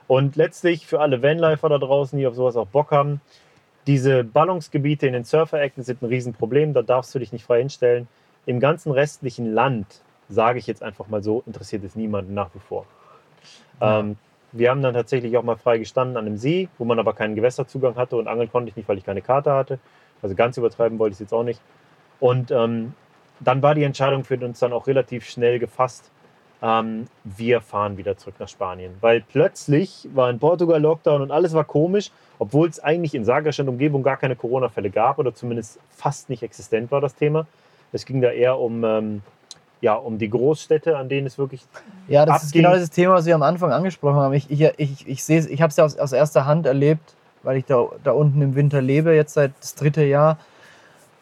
Und 0.07 0.35
letztlich 0.35 0.85
für 0.87 0.99
alle 0.99 1.21
Vanlifer 1.23 1.69
da 1.69 1.77
draußen, 1.77 2.17
die 2.19 2.27
auf 2.27 2.35
sowas 2.35 2.55
auch 2.55 2.67
Bock 2.67 2.91
haben, 2.91 3.21
diese 3.89 4.23
Ballungsgebiete 4.23 5.07
in 5.07 5.13
den 5.13 5.23
Surfer-Ecken 5.23 5.81
sind 5.81 6.03
ein 6.03 6.05
Riesenproblem. 6.05 6.73
Da 6.73 6.83
darfst 6.83 7.15
du 7.15 7.17
dich 7.17 7.33
nicht 7.33 7.43
frei 7.43 7.57
hinstellen. 7.57 8.07
Im 8.45 8.59
ganzen 8.59 8.91
restlichen 8.91 9.51
Land, 9.51 10.03
sage 10.29 10.59
ich 10.59 10.67
jetzt 10.67 10.83
einfach 10.83 11.07
mal 11.07 11.23
so, 11.23 11.41
interessiert 11.47 11.83
es 11.83 11.95
niemanden 11.95 12.35
nach 12.35 12.53
wie 12.53 12.59
vor. 12.59 12.85
Ja. 13.81 14.01
Ähm, 14.01 14.17
wir 14.51 14.69
haben 14.69 14.83
dann 14.83 14.93
tatsächlich 14.93 15.35
auch 15.37 15.43
mal 15.43 15.55
frei 15.55 15.79
gestanden 15.79 16.17
an 16.17 16.27
einem 16.27 16.37
See, 16.37 16.69
wo 16.77 16.85
man 16.85 16.99
aber 16.99 17.13
keinen 17.13 17.33
Gewässerzugang 17.33 17.95
hatte 17.95 18.15
und 18.15 18.27
angeln 18.27 18.51
konnte 18.51 18.69
ich 18.69 18.75
nicht, 18.75 18.87
weil 18.87 18.99
ich 18.99 19.05
keine 19.05 19.23
Karte 19.23 19.53
hatte. 19.53 19.79
Also 20.21 20.35
ganz 20.35 20.55
übertreiben 20.57 20.99
wollte 20.99 21.13
ich 21.13 21.15
es 21.15 21.21
jetzt 21.21 21.33
auch 21.33 21.43
nicht. 21.43 21.59
Und 22.19 22.51
ähm, 22.51 22.93
dann 23.39 23.63
war 23.63 23.73
die 23.73 23.83
Entscheidung 23.83 24.23
für 24.23 24.37
uns 24.37 24.59
dann 24.59 24.71
auch 24.71 24.85
relativ 24.85 25.27
schnell 25.27 25.57
gefasst. 25.57 26.11
Ähm, 26.61 27.07
wir 27.23 27.61
fahren 27.61 27.97
wieder 27.97 28.17
zurück 28.17 28.35
nach 28.39 28.49
Spanien. 28.49 28.93
Weil 28.99 29.21
plötzlich 29.21 30.07
war 30.13 30.29
in 30.29 30.39
Portugal 30.39 30.81
Lockdown 30.81 31.21
und 31.21 31.31
alles 31.31 31.53
war 31.53 31.63
komisch, 31.63 32.11
obwohl 32.37 32.67
es 32.67 32.79
eigentlich 32.79 33.15
in 33.15 33.23
Sagres 33.23 33.59
und 33.59 33.69
Umgebung 33.69 34.03
gar 34.03 34.17
keine 34.17 34.35
Corona-Fälle 34.35 34.89
gab 34.89 35.19
oder 35.19 35.33
zumindest 35.33 35.79
fast 35.89 36.29
nicht 36.29 36.43
existent 36.43 36.91
war 36.91 37.01
das 37.01 37.15
Thema. 37.15 37.47
Es 37.91 38.05
ging 38.05 38.21
da 38.21 38.29
eher 38.29 38.59
um, 38.59 38.83
ähm, 38.83 39.21
ja, 39.81 39.93
um 39.95 40.17
die 40.17 40.29
Großstädte, 40.29 40.97
an 40.97 41.07
denen 41.07 41.27
es 41.27 41.37
wirklich 41.37 41.65
Ja, 42.07 42.25
das 42.25 42.43
ist 42.43 42.49
abging. 42.49 42.63
genau 42.63 42.73
dieses 42.73 42.91
Thema, 42.91 43.13
was 43.13 43.25
wir 43.25 43.35
am 43.35 43.43
Anfang 43.43 43.71
angesprochen 43.71 44.17
haben. 44.17 44.33
Ich, 44.33 44.51
ich, 44.51 44.61
ich, 44.77 45.07
ich 45.07 45.23
sehe 45.23 45.47
ich 45.47 45.61
habe 45.61 45.69
es 45.71 45.77
ja 45.77 45.85
aus, 45.85 45.97
aus 45.97 46.11
erster 46.11 46.45
Hand 46.45 46.65
erlebt, 46.65 47.15
weil 47.43 47.57
ich 47.57 47.65
da, 47.65 47.87
da 48.03 48.11
unten 48.11 48.41
im 48.41 48.55
Winter 48.55 48.81
lebe, 48.81 49.15
jetzt 49.15 49.33
seit 49.33 49.53
das 49.61 49.75
dritte 49.75 50.03
Jahr. 50.03 50.37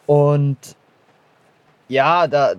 Und 0.06 0.56
ja, 1.88 2.26
da, 2.26 2.54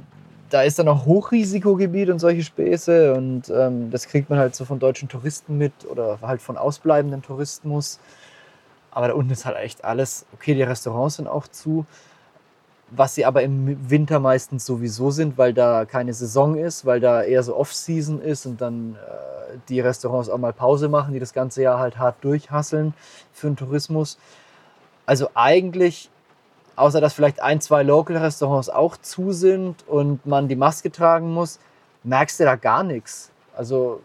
da 0.49 0.63
ist 0.63 0.79
dann 0.79 0.87
auch 0.87 1.05
Hochrisikogebiet 1.05 2.09
und 2.09 2.19
solche 2.19 2.43
Späße. 2.43 3.13
Und 3.13 3.49
ähm, 3.49 3.91
das 3.91 4.07
kriegt 4.07 4.29
man 4.29 4.39
halt 4.39 4.55
so 4.55 4.65
von 4.65 4.79
deutschen 4.79 5.09
Touristen 5.09 5.57
mit 5.57 5.73
oder 5.89 6.19
halt 6.21 6.41
von 6.41 6.57
ausbleibenden 6.57 7.21
Tourismus. 7.21 7.99
Aber 8.91 9.09
da 9.09 9.13
unten 9.13 9.31
ist 9.31 9.45
halt 9.45 9.57
echt 9.57 9.85
alles. 9.85 10.25
Okay, 10.33 10.55
die 10.55 10.63
Restaurants 10.63 11.17
sind 11.17 11.27
auch 11.27 11.47
zu. 11.47 11.85
Was 12.91 13.13
sie 13.13 13.25
aber 13.25 13.43
im 13.43 13.89
Winter 13.89 14.19
meistens 14.19 14.65
sowieso 14.65 15.11
sind, 15.11 15.37
weil 15.37 15.53
da 15.53 15.85
keine 15.85 16.13
Saison 16.13 16.55
ist, 16.55 16.87
weil 16.87 16.99
da 16.99 17.21
eher 17.21 17.43
so 17.43 17.55
Off-Season 17.55 18.19
ist 18.19 18.47
und 18.47 18.61
dann 18.61 18.95
äh, 18.95 19.57
die 19.69 19.79
Restaurants 19.79 20.27
auch 20.27 20.39
mal 20.39 20.53
Pause 20.53 20.89
machen, 20.89 21.13
die 21.13 21.19
das 21.19 21.33
ganze 21.33 21.61
Jahr 21.61 21.77
halt 21.77 21.99
hart 21.99 22.15
durchhasseln 22.21 22.95
für 23.31 23.47
den 23.47 23.57
Tourismus. 23.57 24.17
Also 25.05 25.29
eigentlich, 25.35 26.09
außer 26.79 27.01
dass 27.01 27.13
vielleicht 27.13 27.41
ein, 27.41 27.61
zwei 27.61 27.83
Local-Restaurants 27.83 28.69
auch 28.69 28.97
zu 28.97 29.31
sind 29.31 29.87
und 29.87 30.25
man 30.25 30.47
die 30.47 30.55
Maske 30.55 30.91
tragen 30.91 31.33
muss, 31.33 31.59
merkst 32.03 32.39
du 32.39 32.45
da 32.45 32.55
gar 32.55 32.83
nichts. 32.83 33.31
Also 33.55 34.01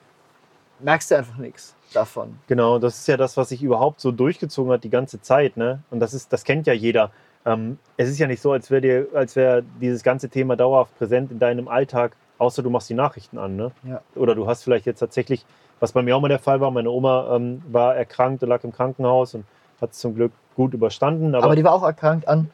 merkst 0.81 1.11
du 1.11 1.17
einfach 1.17 1.37
nichts 1.37 1.75
davon. 1.93 2.37
Genau, 2.49 2.79
das 2.79 2.99
ist 2.99 3.07
ja 3.07 3.17
das, 3.17 3.37
was 3.37 3.51
sich 3.51 3.63
überhaupt 3.63 4.01
so 4.01 4.11
durchgezogen 4.11 4.73
hat 4.73 4.83
die 4.83 4.91
ganze 4.91 5.21
Zeit. 5.23 5.57
Ne? 5.57 5.81
Und 5.91 6.01
das, 6.01 6.15
ist, 6.15 6.33
das 6.33 6.43
kennt 6.43 6.67
ja 6.67 6.73
jeder. 6.73 7.11
Ähm, 7.47 7.79
es 7.97 8.09
ist 8.09 8.19
ja 8.19 8.27
nicht 8.27 8.43
so, 8.43 8.51
als 8.51 8.71
wäre 8.71 8.81
dir, 8.81 9.07
als 9.15 9.37
wäre 9.37 9.63
dieses 9.81 10.03
ganze 10.03 10.29
Thema 10.29 10.57
dauerhaft 10.57 10.99
präsent 10.99 11.31
in 11.31 11.39
deinem 11.39 11.69
Alltag, 11.69 12.17
außer 12.39 12.63
du 12.63 12.71
machst 12.71 12.91
die 12.91 12.95
Nachrichten 12.95 13.39
an. 13.39 13.55
Ne? 13.55 13.71
Ja. 13.85 14.01
Oder 14.17 14.35
du 14.35 14.49
hast 14.49 14.65
vielleicht 14.65 14.87
jetzt 14.87 14.99
tatsächlich, 14.99 15.47
was 15.79 15.93
bei 15.93 16.03
mir 16.03 16.17
auch 16.17 16.21
mal 16.21 16.29
der 16.29 16.41
Fall 16.41 16.61
war, 16.61 16.73
meine 16.73 16.91
Oma 16.91 17.37
ähm, 17.37 17.63
war 17.71 17.95
erkrankt 17.95 18.43
und 18.43 18.49
lag 18.49 18.65
im 18.65 18.73
Krankenhaus 18.73 19.35
und 19.35 19.45
hat 19.81 19.93
es 19.93 19.99
zum 19.99 20.17
Glück 20.17 20.33
gut 20.57 20.75
überstanden. 20.75 21.37
Aber, 21.37 21.55
die 21.55 21.63
war 21.63 21.73
auch 21.73 21.85
erkrankt 21.85 22.27
an 22.27 22.51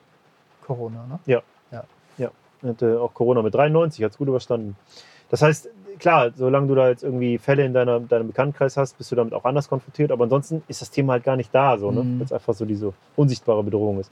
Corona, 0.70 1.04
ne? 1.08 1.18
hatte 2.68 3.00
auch 3.00 3.14
Corona 3.14 3.42
mit 3.42 3.54
93, 3.54 4.04
hat 4.04 4.12
es 4.12 4.18
gut 4.18 4.28
überstanden. 4.28 4.76
Das 5.30 5.42
heißt, 5.42 5.68
klar, 5.98 6.30
solange 6.34 6.66
du 6.68 6.74
da 6.74 6.88
jetzt 6.88 7.04
irgendwie 7.04 7.38
Fälle 7.38 7.64
in 7.64 7.72
deiner, 7.72 8.00
deinem 8.00 8.28
Bekanntenkreis 8.28 8.76
hast, 8.76 8.98
bist 8.98 9.10
du 9.12 9.16
damit 9.16 9.32
auch 9.32 9.44
anders 9.44 9.68
konfrontiert. 9.68 10.10
Aber 10.10 10.24
ansonsten 10.24 10.62
ist 10.68 10.80
das 10.80 10.90
Thema 10.90 11.14
halt 11.14 11.24
gar 11.24 11.36
nicht 11.36 11.54
da, 11.54 11.78
so, 11.78 11.90
ne? 11.90 12.02
Mhm. 12.02 12.18
weil 12.18 12.26
es 12.26 12.32
einfach 12.32 12.54
so 12.54 12.64
diese 12.64 12.92
unsichtbare 13.16 13.62
Bedrohung 13.62 14.00
ist. 14.00 14.10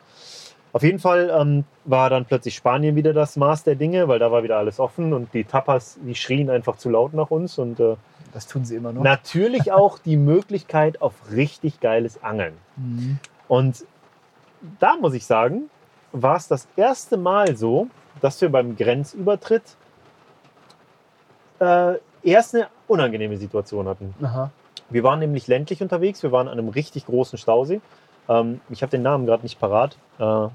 Auf 0.72 0.82
jeden 0.82 0.98
Fall 0.98 1.35
ähm, 1.35 1.64
war 1.86 2.10
dann 2.10 2.26
plötzlich 2.26 2.55
Spanien 2.55 2.94
wieder 2.94 3.12
das 3.12 3.36
Maß 3.36 3.64
der 3.64 3.74
Dinge, 3.74 4.06
weil 4.06 4.18
da 4.18 4.30
war 4.30 4.43
wieder 4.43 4.59
alles 4.59 4.78
offen 4.78 5.12
und 5.12 5.32
die 5.32 5.44
Tapas, 5.44 5.98
die 6.05 6.14
schrien 6.14 6.51
einfach 6.51 6.76
zu 6.76 6.90
laut 6.90 7.14
nach 7.14 7.30
uns. 7.30 7.59
Und 7.59 7.80
äh, 7.80 7.97
Das 8.32 8.47
tun 8.47 8.64
sie 8.64 8.76
immer 8.76 8.93
noch. 8.93 9.02
natürlich 9.02 9.72
auch 9.80 9.98
die 9.98 10.16
Möglichkeit 10.16 11.01
auf 11.01 11.14
richtig 11.32 11.80
geiles 11.80 12.22
Angeln. 12.22 12.55
Mhm. 12.76 13.18
Und 13.48 13.86
da 14.78 14.97
muss 14.97 15.14
ich 15.14 15.24
sagen, 15.24 15.70
war 16.12 16.36
es 16.36 16.48
das 16.48 16.66
erste 16.76 17.16
Mal 17.16 17.56
so, 17.56 17.89
dass 18.20 18.40
wir 18.40 18.51
beim 18.51 18.76
Grenzübertritt 18.76 19.62
äh, 21.60 21.94
erst 22.22 22.55
eine 22.55 22.68
unangenehme 22.86 23.36
Situation 23.36 23.89
hatten. 23.89 24.14
Aha. 24.22 24.51
Wir 24.90 25.02
waren 25.02 25.18
nämlich 25.18 25.47
ländlich 25.47 25.82
unterwegs, 25.82 26.22
wir 26.22 26.32
waren 26.32 26.48
an 26.48 26.59
einem 26.59 26.68
richtig 26.68 27.06
großen 27.06 27.39
Stausee. 27.39 27.80
Ähm, 28.28 28.60
ich 28.70 28.82
habe 28.82 28.90
den 28.90 29.02
Namen 29.02 29.26
gerade 29.26 29.43
nicht 29.43 29.60
parat. 29.60 29.97
Äh, 30.18 30.48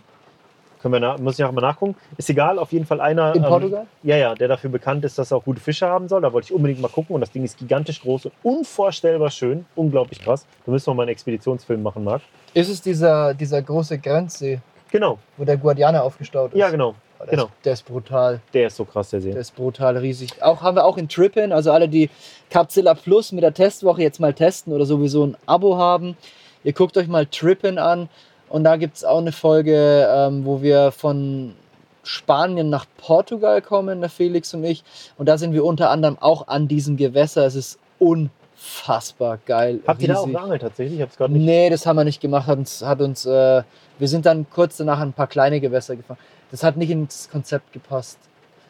können 0.81 1.01
wir 1.01 1.17
muss 1.19 1.39
ich 1.39 1.45
auch 1.45 1.51
mal 1.53 1.61
nachgucken. 1.61 1.95
Ist 2.17 2.29
egal, 2.29 2.59
auf 2.59 2.73
jeden 2.73 2.85
Fall 2.85 2.99
einer. 2.99 3.33
In 3.33 3.43
ähm, 3.43 3.49
Portugal? 3.49 3.87
ja, 4.03 4.17
ja, 4.17 4.35
der 4.35 4.49
dafür 4.49 4.69
bekannt 4.69 5.05
ist, 5.05 5.17
dass 5.17 5.31
er 5.31 5.37
auch 5.37 5.45
gute 5.45 5.61
Fische 5.61 5.87
haben 5.87 6.09
soll. 6.09 6.21
Da 6.21 6.33
wollte 6.33 6.47
ich 6.47 6.53
unbedingt 6.53 6.81
mal 6.81 6.89
gucken. 6.89 7.15
Und 7.15 7.21
das 7.21 7.31
Ding 7.31 7.45
ist 7.45 7.57
gigantisch 7.57 8.01
groß 8.01 8.25
und 8.25 8.33
unvorstellbar 8.43 9.29
schön. 9.29 9.65
Unglaublich 9.75 10.19
krass. 10.19 10.45
Da 10.65 10.71
müssen 10.73 10.87
wir 10.87 10.93
mal 10.93 11.03
einen 11.03 11.11
Expeditionsfilm 11.11 11.81
machen, 11.81 12.03
Marc. 12.03 12.21
Ist 12.53 12.67
es 12.67 12.81
dieser, 12.81 13.33
dieser 13.33 13.61
große 13.61 13.97
Grenzsee, 13.97 14.59
Genau, 14.93 15.17
wo 15.37 15.43
der 15.43 15.57
Guadiana 15.57 16.01
aufgestaut 16.01 16.53
ist? 16.53 16.59
ja, 16.59 16.69
genau. 16.69 16.93
Oh, 17.19 17.23
der 17.23 17.31
genau. 17.31 17.43
Ist, 17.45 17.51
der 17.65 17.73
ist 17.73 17.85
brutal. 17.85 18.41
Der 18.53 18.67
ist 18.67 18.75
so 18.75 18.85
krass, 18.85 19.09
der 19.09 19.21
See. 19.21 19.31
Der 19.31 19.41
ist 19.41 19.55
brutal 19.55 19.97
riesig. 19.97 20.43
Auch 20.43 20.61
haben 20.61 20.77
wir 20.77 20.85
auch 20.85 20.97
in 20.97 21.09
Trippin, 21.09 21.51
also 21.51 21.71
alle, 21.71 21.89
die 21.89 22.11
Capzilla 22.51 22.93
Plus 22.93 23.31
mit 23.31 23.43
der 23.43 23.55
Testwoche 23.55 24.03
jetzt 24.03 24.19
mal 24.19 24.35
testen 24.35 24.71
oder 24.71 24.85
sowieso 24.85 25.25
ein 25.25 25.37
Abo 25.47 25.77
haben. 25.77 26.15
Ihr 26.63 26.73
guckt 26.73 26.95
euch 26.95 27.07
mal 27.07 27.25
Trippin 27.25 27.79
an 27.79 28.07
und 28.49 28.65
da 28.65 28.75
gibt 28.75 28.97
es 28.97 29.03
auch 29.03 29.17
eine 29.17 29.31
Folge, 29.31 30.07
ähm, 30.11 30.45
wo 30.45 30.61
wir 30.61 30.91
von 30.91 31.55
Spanien 32.03 32.69
nach 32.69 32.85
Portugal 32.97 33.63
kommen, 33.63 33.99
der 33.99 34.11
Felix 34.11 34.53
und 34.53 34.63
ich. 34.63 34.83
Und 35.17 35.27
da 35.27 35.39
sind 35.39 35.53
wir 35.53 35.65
unter 35.65 35.89
anderem 35.89 36.19
auch 36.19 36.47
an 36.47 36.67
diesem 36.67 36.97
Gewässer. 36.97 37.47
Es 37.47 37.55
ist 37.55 37.79
unfassbar 37.97 39.39
geil. 39.43 39.79
Habt 39.87 40.03
ihr 40.03 40.09
da 40.09 40.17
auch 40.17 40.27
riesig. 40.27 40.37
geangelt 40.37 40.61
tatsächlich? 40.61 40.99
Ich 40.99 41.01
hab's 41.01 41.17
gerade 41.17 41.33
nicht. 41.33 41.45
Nee, 41.45 41.71
das 41.71 41.87
haben 41.87 41.95
wir 41.95 42.03
nicht 42.03 42.21
gemacht. 42.21 42.45
Hat 42.45 42.59
uns, 42.59 42.85
hat 42.85 43.01
uns, 43.01 43.25
äh, 43.25 43.63
wir 43.99 44.07
sind 44.07 44.25
dann 44.25 44.45
kurz 44.49 44.77
danach 44.77 44.99
ein 44.99 45.13
paar 45.13 45.27
kleine 45.27 45.59
Gewässer 45.59 45.95
gefahren. 45.95 46.17
Das 46.51 46.63
hat 46.63 46.77
nicht 46.77 46.89
ins 46.89 47.29
Konzept 47.31 47.73
gepasst. 47.73 48.17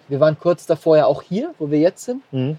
Wir 0.08 0.20
waren 0.20 0.38
kurz 0.40 0.66
davor 0.66 0.98
ja 0.98 1.06
auch 1.06 1.22
hier, 1.22 1.54
wo 1.60 1.72
wir 1.72 1.80
jetzt 1.80 2.04
sind, 2.06 2.22
Mhm. 2.32 2.58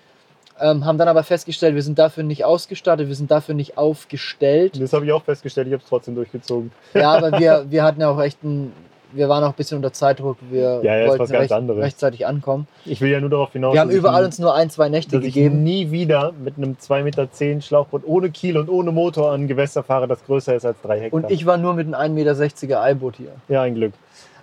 ähm, 0.60 0.84
haben 0.84 0.98
dann 0.98 1.08
aber 1.08 1.22
festgestellt, 1.24 1.74
wir 1.74 1.82
sind 1.82 1.98
dafür 1.98 2.22
nicht 2.24 2.44
ausgestattet, 2.44 3.08
wir 3.08 3.14
sind 3.14 3.30
dafür 3.30 3.54
nicht 3.54 3.76
aufgestellt. 3.76 4.80
Das 4.80 4.92
habe 4.92 5.04
ich 5.04 5.12
auch 5.12 5.22
festgestellt, 5.24 5.66
ich 5.66 5.72
habe 5.72 5.82
es 5.82 5.88
trotzdem 5.88 6.14
durchgezogen. 6.14 6.72
Ja, 6.94 7.12
aber 7.12 7.38
wir, 7.38 7.66
wir 7.70 7.82
hatten 7.84 8.00
ja 8.00 8.08
auch 8.08 8.20
echt 8.20 8.42
ein, 8.44 8.72
wir 9.14 9.28
waren 9.28 9.42
auch 9.44 9.48
ein 9.50 9.54
bisschen 9.54 9.76
unter 9.76 9.92
Zeitdruck. 9.92 10.36
Wir 10.50 10.80
Ja, 10.82 10.96
ja, 10.96 11.08
wollten 11.08 11.34
recht, 11.34 11.50
rechtzeitig 11.52 12.26
ankommen. 12.26 12.66
Ich 12.84 13.00
will 13.00 13.10
ja 13.10 13.20
nur 13.20 13.30
darauf 13.30 13.52
hinaus, 13.52 13.72
Wir 13.74 13.80
haben 13.80 13.90
überall 13.90 14.22
ich, 14.22 14.26
uns 14.26 14.38
nur 14.38 14.54
ein, 14.54 14.70
zwei 14.70 14.88
Nächte 14.88 15.16
dass 15.16 15.24
ich 15.24 15.34
gegeben. 15.34 15.62
nie 15.62 15.90
wieder 15.90 16.32
mit 16.32 16.56
einem 16.58 16.76
2,10 16.80 17.02
Meter 17.02 17.60
Schlauchboot 17.62 18.02
ohne 18.04 18.30
Kiel 18.30 18.58
und 18.58 18.68
ohne 18.68 18.92
Motor 18.92 19.32
an 19.32 19.46
Gewässer 19.46 19.82
fahre, 19.82 20.06
das 20.08 20.24
größer 20.24 20.54
ist 20.54 20.66
als 20.66 20.76
drei 20.82 21.00
Hektar. 21.00 21.22
Und 21.24 21.30
ich 21.30 21.46
war 21.46 21.56
nur 21.56 21.74
mit 21.74 21.92
einem 21.94 22.16
1,60 22.16 22.62
Meter 22.66 22.82
Eiboot 22.82 23.16
hier. 23.16 23.32
Ja, 23.48 23.62
ein 23.62 23.74
Glück. 23.74 23.92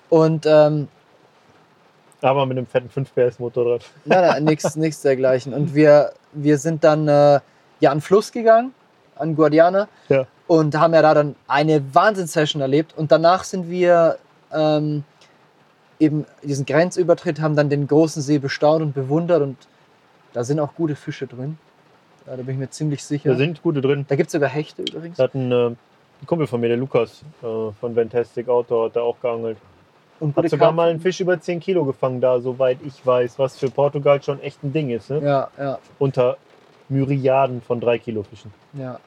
Und 0.09 0.45
ähm, 0.45 0.87
Aber 2.21 2.45
mit 2.45 2.57
einem 2.57 2.67
fetten 2.67 2.89
5 2.89 3.13
PS 3.13 3.39
Motorrad. 3.39 3.83
Nein, 4.05 4.21
nein, 4.21 4.43
nichts 4.43 4.75
nichts 4.75 5.01
dergleichen. 5.01 5.53
Und 5.53 5.73
wir, 5.75 6.11
wir 6.33 6.57
sind 6.57 6.83
dann 6.83 7.07
äh, 7.07 7.39
ja 7.79 7.91
an 7.91 7.97
den 7.97 8.01
Fluss 8.01 8.31
gegangen, 8.31 8.73
an 9.15 9.35
Guadiana, 9.35 9.87
Ja. 10.09 10.25
und 10.47 10.77
haben 10.79 10.93
ja 10.93 11.01
da 11.01 11.13
dann 11.13 11.35
eine 11.47 11.81
Wahnsinnssession 11.93 12.61
erlebt. 12.61 12.93
Und 12.97 13.11
danach 13.11 13.43
sind 13.43 13.69
wir 13.69 14.17
ähm, 14.53 15.03
eben 15.99 16.25
diesen 16.43 16.65
Grenzübertritt, 16.65 17.39
haben 17.41 17.55
dann 17.55 17.69
den 17.69 17.87
großen 17.87 18.21
See 18.21 18.39
bestaunt 18.39 18.81
und 18.81 18.93
bewundert. 18.93 19.41
Und 19.41 19.57
da 20.33 20.43
sind 20.43 20.59
auch 20.59 20.73
gute 20.75 20.95
Fische 20.95 21.27
drin. 21.27 21.57
Da 22.25 22.35
bin 22.35 22.49
ich 22.49 22.57
mir 22.57 22.69
ziemlich 22.69 23.03
sicher. 23.03 23.31
Da 23.31 23.35
sind 23.37 23.61
gute 23.63 23.81
drin. 23.81 24.05
Da 24.07 24.15
gibt 24.15 24.27
es 24.27 24.31
sogar 24.33 24.49
Hechte 24.49 24.83
übrigens. 24.83 25.17
Da 25.17 25.23
hat 25.23 25.33
ein, 25.35 25.51
äh, 25.51 25.67
ein 25.67 25.77
Kumpel 26.25 26.47
von 26.47 26.61
mir, 26.61 26.67
der 26.67 26.77
Lukas 26.77 27.23
äh, 27.41 27.45
von 27.79 27.95
Fantastic 27.95 28.47
Outdoor, 28.47 28.85
hat 28.87 28.95
da 28.95 29.01
auch 29.01 29.19
geangelt. 29.19 29.57
Und 30.19 30.35
Hat 30.35 30.47
sogar 30.49 30.67
Karpfen. 30.67 30.75
mal 30.75 30.89
einen 30.89 30.99
Fisch 30.99 31.19
über 31.19 31.41
10 31.41 31.59
Kilo 31.59 31.83
gefangen, 31.83 32.21
da, 32.21 32.39
soweit 32.39 32.77
ich 32.85 33.03
weiß, 33.03 33.39
was 33.39 33.57
für 33.57 33.71
Portugal 33.71 34.21
schon 34.21 34.39
echt 34.41 34.63
ein 34.63 34.71
Ding 34.71 34.91
ist. 34.91 35.09
Ne? 35.09 35.19
Ja, 35.23 35.47
ja, 35.57 35.79
Unter 35.97 36.37
Myriaden 36.89 37.61
von 37.63 37.79
3 37.79 37.97
Kilo 37.97 38.21
Fischen. 38.21 38.53
ja. 38.73 38.99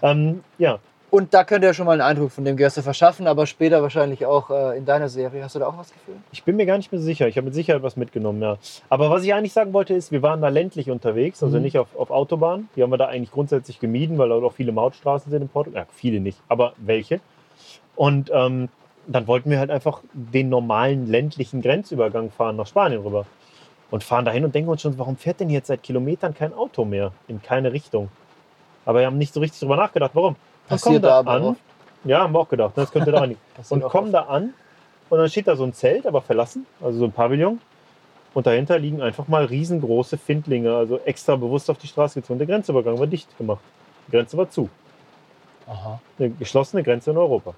Ähm, 0.00 0.42
ja, 0.58 0.78
Und 1.12 1.34
da 1.34 1.44
könnt 1.44 1.62
ihr 1.62 1.74
schon 1.74 1.84
mal 1.84 1.92
einen 1.92 2.00
Eindruck 2.00 2.30
von 2.32 2.42
dem 2.46 2.56
Gewässer 2.56 2.82
verschaffen, 2.82 3.26
aber 3.26 3.44
später 3.46 3.82
wahrscheinlich 3.82 4.24
auch 4.24 4.48
äh, 4.48 4.78
in 4.78 4.86
deiner 4.86 5.10
Serie. 5.10 5.44
Hast 5.44 5.54
du 5.54 5.58
da 5.58 5.66
auch 5.66 5.76
was 5.76 5.92
gefühlt? 5.92 6.16
Ich 6.32 6.42
bin 6.42 6.56
mir 6.56 6.64
gar 6.64 6.78
nicht 6.78 6.90
mehr 6.90 7.02
sicher. 7.02 7.28
Ich 7.28 7.36
habe 7.36 7.44
mit 7.44 7.54
Sicherheit 7.54 7.82
was 7.82 7.98
mitgenommen, 7.98 8.40
ja. 8.40 8.56
Aber 8.88 9.10
was 9.10 9.22
ich 9.22 9.34
eigentlich 9.34 9.52
sagen 9.52 9.74
wollte, 9.74 9.92
ist, 9.92 10.10
wir 10.10 10.22
waren 10.22 10.40
da 10.40 10.48
ländlich 10.48 10.88
unterwegs, 10.88 11.42
also 11.42 11.58
Mhm. 11.58 11.64
nicht 11.64 11.76
auf, 11.76 11.94
auf 11.98 12.10
Autobahn. 12.10 12.70
Die 12.76 12.82
haben 12.82 12.90
wir 12.90 12.96
da 12.96 13.08
eigentlich 13.08 13.30
grundsätzlich 13.30 13.78
gemieden, 13.78 14.16
weil 14.16 14.30
da 14.30 14.36
auch 14.36 14.54
viele 14.54 14.72
Mautstraßen 14.72 15.30
sind 15.30 15.42
in 15.42 15.48
Portugal. 15.50 15.82
Ja, 15.82 15.86
viele 15.94 16.18
nicht, 16.18 16.38
aber 16.48 16.72
welche. 16.78 17.20
Und 17.94 18.30
ähm, 18.32 18.70
dann 19.06 19.26
wollten 19.26 19.50
wir 19.50 19.58
halt 19.58 19.70
einfach 19.70 20.00
den 20.14 20.48
normalen 20.48 21.06
ländlichen 21.06 21.60
Grenzübergang 21.60 22.30
fahren 22.30 22.56
nach 22.56 22.66
Spanien 22.66 23.02
rüber. 23.02 23.26
Und 23.90 24.02
fahren 24.02 24.24
dahin 24.24 24.46
und 24.46 24.54
denken 24.54 24.70
uns 24.70 24.80
schon, 24.80 24.98
warum 24.98 25.18
fährt 25.18 25.40
denn 25.40 25.50
jetzt 25.50 25.66
seit 25.66 25.82
Kilometern 25.82 26.32
kein 26.32 26.54
Auto 26.54 26.86
mehr 26.86 27.12
in 27.28 27.42
keine 27.42 27.70
Richtung? 27.74 28.08
Aber 28.86 29.00
wir 29.00 29.06
haben 29.06 29.18
nicht 29.18 29.34
so 29.34 29.40
richtig 29.40 29.60
drüber 29.60 29.76
nachgedacht, 29.76 30.12
warum. 30.14 30.36
Passiert 30.72 31.04
da 31.04 31.20
an. 31.20 31.42
oft. 31.42 31.60
Ja, 32.04 32.20
haben 32.22 32.34
wir 32.34 32.40
auch 32.40 32.48
gedacht. 32.48 32.72
Das 32.76 32.90
könnte 32.90 33.12
da 33.12 33.26
nicht. 33.26 33.40
Passiert 33.54 33.72
Und 33.80 33.84
auch 33.86 33.90
kommen 33.90 34.14
oft. 34.14 34.28
da 34.28 34.32
an 34.32 34.54
und 35.10 35.18
dann 35.18 35.28
steht 35.28 35.46
da 35.46 35.56
so 35.56 35.64
ein 35.64 35.72
Zelt, 35.72 36.06
aber 36.06 36.20
verlassen, 36.22 36.66
also 36.80 36.98
so 36.98 37.04
ein 37.04 37.12
Pavillon. 37.12 37.60
Und 38.34 38.46
dahinter 38.46 38.78
liegen 38.78 39.02
einfach 39.02 39.28
mal 39.28 39.44
riesengroße 39.44 40.16
Findlinge, 40.16 40.74
also 40.74 40.98
extra 41.04 41.36
bewusst 41.36 41.68
auf 41.70 41.76
die 41.78 41.86
Straße 41.86 42.20
gezogen. 42.20 42.38
Der 42.38 42.46
Grenzübergang 42.48 42.98
war 42.98 43.06
dicht 43.06 43.36
gemacht. 43.36 43.60
Die 44.08 44.12
Grenze 44.12 44.36
war 44.38 44.48
zu. 44.48 44.70
Aha, 45.66 46.00
Eine 46.18 46.30
geschlossene 46.30 46.82
Grenze 46.82 47.10
in 47.10 47.18
Europa. 47.18 47.54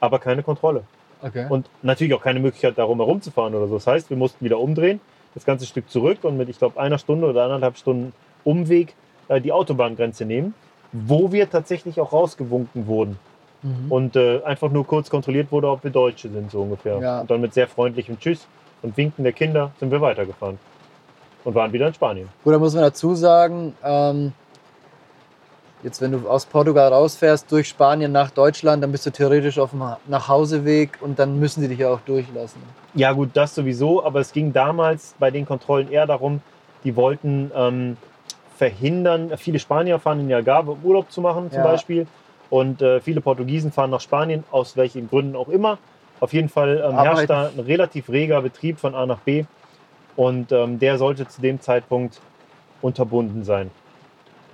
Aber 0.00 0.18
keine 0.18 0.42
Kontrolle. 0.42 0.82
okay. 1.22 1.46
Und 1.48 1.68
natürlich 1.82 2.14
auch 2.14 2.22
keine 2.22 2.40
Möglichkeit, 2.40 2.76
darum 2.78 2.98
herumzufahren 2.98 3.54
oder 3.54 3.68
so. 3.68 3.74
Das 3.74 3.86
heißt, 3.86 4.10
wir 4.10 4.16
mussten 4.16 4.44
wieder 4.44 4.58
umdrehen, 4.58 5.00
das 5.34 5.44
ganze 5.44 5.66
Stück 5.66 5.88
zurück 5.88 6.18
und 6.22 6.36
mit, 6.36 6.48
ich 6.48 6.58
glaube, 6.58 6.80
einer 6.80 6.98
Stunde 6.98 7.28
oder 7.28 7.44
anderthalb 7.44 7.76
Stunden 7.78 8.12
Umweg 8.44 8.94
äh, 9.28 9.40
die 9.40 9.52
Autobahngrenze 9.52 10.24
nehmen, 10.24 10.54
wo 10.92 11.32
wir 11.32 11.48
tatsächlich 11.48 12.00
auch 12.00 12.12
rausgewunken 12.12 12.86
wurden 12.86 13.18
Mhm. 13.62 13.92
und 13.92 14.16
äh, 14.16 14.42
einfach 14.42 14.70
nur 14.70 14.86
kurz 14.86 15.10
kontrolliert 15.10 15.52
wurde, 15.52 15.68
ob 15.68 15.84
wir 15.84 15.90
Deutsche 15.90 16.28
sind, 16.30 16.50
so 16.50 16.62
ungefähr. 16.62 16.98
Ja. 16.98 17.20
Und 17.20 17.30
dann 17.30 17.40
mit 17.40 17.52
sehr 17.52 17.68
freundlichem 17.68 18.18
Tschüss 18.18 18.46
und 18.82 18.96
Winken 18.96 19.22
der 19.22 19.32
Kinder 19.32 19.70
sind 19.78 19.90
wir 19.90 20.00
weitergefahren 20.00 20.58
und 21.44 21.54
waren 21.54 21.72
wieder 21.72 21.86
in 21.88 21.94
Spanien. 21.94 22.28
Gut, 22.42 22.54
da 22.54 22.58
muss 22.58 22.74
man 22.74 22.84
dazu 22.84 23.14
sagen, 23.14 23.74
ähm, 23.84 24.32
jetzt 25.82 26.00
wenn 26.00 26.12
du 26.12 26.28
aus 26.28 26.46
Portugal 26.46 26.92
rausfährst, 26.92 27.52
durch 27.52 27.68
Spanien 27.68 28.12
nach 28.12 28.30
Deutschland, 28.30 28.82
dann 28.82 28.92
bist 28.92 29.04
du 29.04 29.10
theoretisch 29.10 29.58
auf 29.58 29.70
dem 29.70 29.82
Nachhauseweg 30.08 30.98
und 31.00 31.18
dann 31.18 31.38
müssen 31.38 31.60
sie 31.60 31.68
dich 31.68 31.80
ja 31.80 31.90
auch 31.90 32.00
durchlassen. 32.00 32.62
Ja 32.94 33.12
gut, 33.12 33.30
das 33.34 33.54
sowieso, 33.54 34.02
aber 34.04 34.20
es 34.20 34.32
ging 34.32 34.52
damals 34.52 35.14
bei 35.18 35.30
den 35.30 35.44
Kontrollen 35.44 35.90
eher 35.90 36.06
darum, 36.06 36.40
die 36.84 36.96
wollten 36.96 37.50
ähm, 37.54 37.96
verhindern, 38.60 39.32
viele 39.38 39.58
Spanier 39.58 39.98
fahren 39.98 40.20
in 40.20 40.28
die 40.28 40.34
Algarve, 40.34 40.72
um 40.72 40.84
Urlaub 40.84 41.10
zu 41.10 41.22
machen 41.22 41.50
zum 41.50 41.60
Ja. 41.60 41.64
Beispiel 41.64 42.06
und 42.50 42.82
äh, 42.82 43.00
viele 43.00 43.22
Portugiesen 43.22 43.72
fahren 43.72 43.88
nach 43.88 44.02
Spanien, 44.02 44.44
aus 44.50 44.76
welchen 44.76 45.08
Gründen 45.08 45.34
auch 45.34 45.48
immer. 45.48 45.78
Auf 46.20 46.34
jeden 46.34 46.50
Fall 46.50 46.84
ähm, 46.86 47.00
herrscht 47.00 47.30
da 47.30 47.48
ein 47.48 47.60
relativ 47.60 48.10
reger 48.10 48.42
Betrieb 48.42 48.78
von 48.78 48.94
A 48.94 49.06
nach 49.06 49.20
B 49.20 49.44
und 50.14 50.52
ähm, 50.52 50.78
der 50.78 50.98
sollte 50.98 51.26
zu 51.26 51.40
dem 51.40 51.62
Zeitpunkt 51.62 52.20
unterbunden 52.82 53.44
sein. 53.44 53.70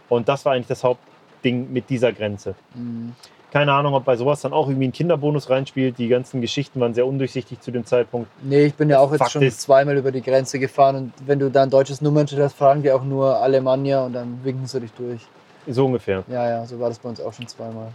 Und 0.08 0.28
das 0.28 0.44
war 0.44 0.52
eigentlich 0.52 0.68
das 0.68 0.84
Hauptding 0.84 1.72
mit 1.72 1.90
dieser 1.90 2.12
Grenze. 2.12 2.54
Mhm. 2.74 3.12
Keine 3.58 3.72
Ahnung, 3.72 3.94
ob 3.94 4.04
bei 4.04 4.16
sowas 4.16 4.40
dann 4.42 4.52
auch 4.52 4.68
irgendwie 4.68 4.88
ein 4.88 4.92
Kinderbonus 4.92 5.48
reinspielt. 5.48 5.96
Die 5.98 6.08
ganzen 6.08 6.40
Geschichten 6.42 6.78
waren 6.80 6.92
sehr 6.94 7.06
undurchsichtig 7.06 7.60
zu 7.60 7.70
dem 7.70 7.86
Zeitpunkt. 7.86 8.28
Nee, 8.42 8.66
ich 8.66 8.74
bin 8.74 8.90
ja 8.90 8.98
auch 9.00 9.10
jetzt 9.12 9.18
Fakt 9.20 9.30
schon 9.32 9.42
ist- 9.42 9.60
zweimal 9.62 9.96
über 9.96 10.12
die 10.12 10.20
Grenze 10.20 10.58
gefahren 10.58 10.96
und 10.96 11.12
wenn 11.26 11.38
du 11.38 11.50
da 11.50 11.62
ein 11.62 11.70
deutsches 11.70 12.00
Nummernschild 12.02 12.42
hast, 12.42 12.54
fragen 12.56 12.82
die 12.82 12.92
auch 12.92 13.02
nur 13.04 13.36
Alemannia 13.40 14.04
und 14.04 14.12
dann 14.12 14.40
winken 14.44 14.66
sie 14.66 14.80
dich 14.80 14.92
durch. 14.92 15.20
So 15.66 15.86
ungefähr. 15.86 16.22
Ja, 16.28 16.48
ja, 16.48 16.66
so 16.66 16.78
war 16.78 16.88
das 16.90 16.98
bei 16.98 17.08
uns 17.08 17.20
auch 17.20 17.32
schon 17.32 17.46
zweimal. 17.48 17.88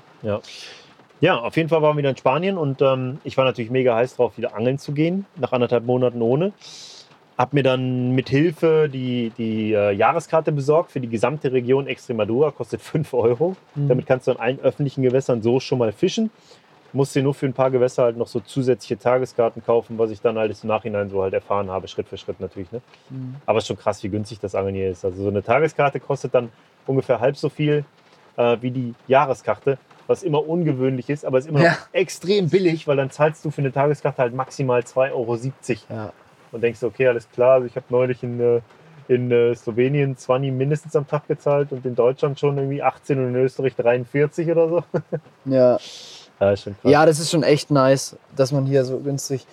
Ja, 1.22 1.38
auf 1.40 1.56
jeden 1.56 1.70
Fall 1.70 1.82
waren 1.84 1.94
wir 1.96 2.00
wieder 2.00 2.10
in 2.10 2.18
Spanien 2.18 2.58
und 2.58 2.82
ähm, 2.82 3.20
ich 3.24 3.38
war 3.38 3.46
natürlich 3.46 3.70
mega 3.70 3.96
heiß 3.96 4.16
drauf, 4.16 4.38
wieder 4.38 4.56
angeln 4.56 4.80
zu 4.80 4.92
gehen, 4.94 5.26
nach 5.36 5.52
anderthalb 5.52 5.86
Monaten 5.86 6.22
ohne. 6.22 6.52
Hab 7.38 7.54
mir 7.54 7.64
dann 7.64 8.12
mit 8.12 8.30
Hilfe 8.30 8.88
die, 8.92 9.32
die 9.38 9.74
äh, 9.74 9.92
Jahreskarte 9.94 10.52
besorgt 10.52 10.92
für 10.92 11.00
die 11.00 11.08
gesamte 11.10 11.52
Region 11.52 11.88
Extremadura, 11.88 12.52
kostet 12.52 12.82
5 12.82 13.14
Euro. 13.14 13.56
Mhm. 13.74 13.88
Damit 13.88 14.06
kannst 14.06 14.28
du 14.28 14.32
an 14.32 14.38
allen 14.38 14.60
öffentlichen 14.60 15.02
Gewässern 15.02 15.42
so 15.42 15.60
schon 15.60 15.80
mal 15.80 15.92
fischen. 15.92 16.30
Musst 16.94 17.16
dir 17.16 17.24
nur 17.24 17.34
für 17.34 17.46
ein 17.46 17.54
paar 17.54 17.72
Gewässer 17.72 18.04
halt 18.04 18.18
noch 18.18 18.28
so 18.28 18.42
zusätzliche 18.42 19.00
Tageskarten 19.00 19.64
kaufen, 19.64 19.98
was 19.98 20.12
ich 20.12 20.20
dann 20.20 20.38
halt 20.38 20.56
im 20.62 20.68
Nachhinein 20.68 21.10
so 21.10 21.24
halt 21.24 21.34
erfahren 21.34 21.72
habe, 21.72 21.88
Schritt 21.88 22.10
für 22.10 22.18
Schritt 22.18 22.40
natürlich. 22.42 22.70
Ne? 22.72 22.82
Mhm. 23.10 23.36
Aber 23.46 23.58
es 23.60 23.64
ist 23.64 23.68
schon 23.70 23.78
krass, 23.78 24.04
wie 24.04 24.10
günstig 24.10 24.40
das 24.42 24.54
Angeln 24.56 24.76
hier 24.76 24.90
ist. 24.92 25.06
Also 25.06 25.24
so 25.24 25.30
eine 25.30 25.42
Tageskarte 25.42 26.02
kostet 26.02 26.36
dann 26.36 26.50
ungefähr 26.86 27.22
halb 27.22 27.38
so 27.38 27.48
viel 27.48 27.86
äh, 28.36 28.58
wie 28.60 28.72
die 28.72 28.94
Jahreskarte, 29.08 29.78
was 30.08 30.22
immer 30.22 30.46
ungewöhnlich 30.48 31.10
ist, 31.10 31.26
aber 31.26 31.38
ist 31.38 31.48
immer 31.48 31.60
noch 31.60 31.66
Ja. 31.66 31.78
extrem 31.94 32.50
billig, 32.50 32.88
weil 32.88 32.98
dann 32.98 33.10
zahlst 33.10 33.46
du 33.46 33.52
für 33.52 33.62
eine 33.62 33.72
Tageskarte 33.72 34.22
halt 34.22 34.34
maximal 34.36 34.82
2,70 34.82 35.12
Euro. 35.14 35.38
Ja. 35.90 36.14
Und 36.52 36.62
denkst, 36.62 36.80
du, 36.80 36.88
okay, 36.88 37.08
alles 37.08 37.30
klar, 37.30 37.54
also 37.54 37.68
ich 37.68 37.76
habe 37.76 37.86
neulich 37.90 38.24
in, 38.24 38.40
äh, 38.40 38.62
in 39.08 39.32
äh, 39.32 39.56
Slowenien 39.56 40.18
20 40.18 40.52
mindestens 40.52 40.96
am 40.96 41.08
Tag 41.08 41.28
gezahlt 41.28 41.72
und 41.72 41.86
in 41.86 41.96
Deutschland 41.96 42.40
schon 42.40 42.58
irgendwie 42.58 42.82
18 42.82 43.20
und 43.20 43.30
in 43.30 43.36
Österreich 43.36 43.76
43 43.76 44.50
oder 44.52 44.68
so. 44.70 44.84
Ja. 45.46 45.78
Ja, 46.42 46.56
ja, 46.84 47.06
das 47.06 47.20
ist 47.20 47.30
schon 47.30 47.44
echt 47.44 47.70
nice, 47.70 48.18
dass 48.36 48.52
man 48.52 48.66
hier 48.66 48.84
so 48.84 48.98
günstig. 48.98 49.46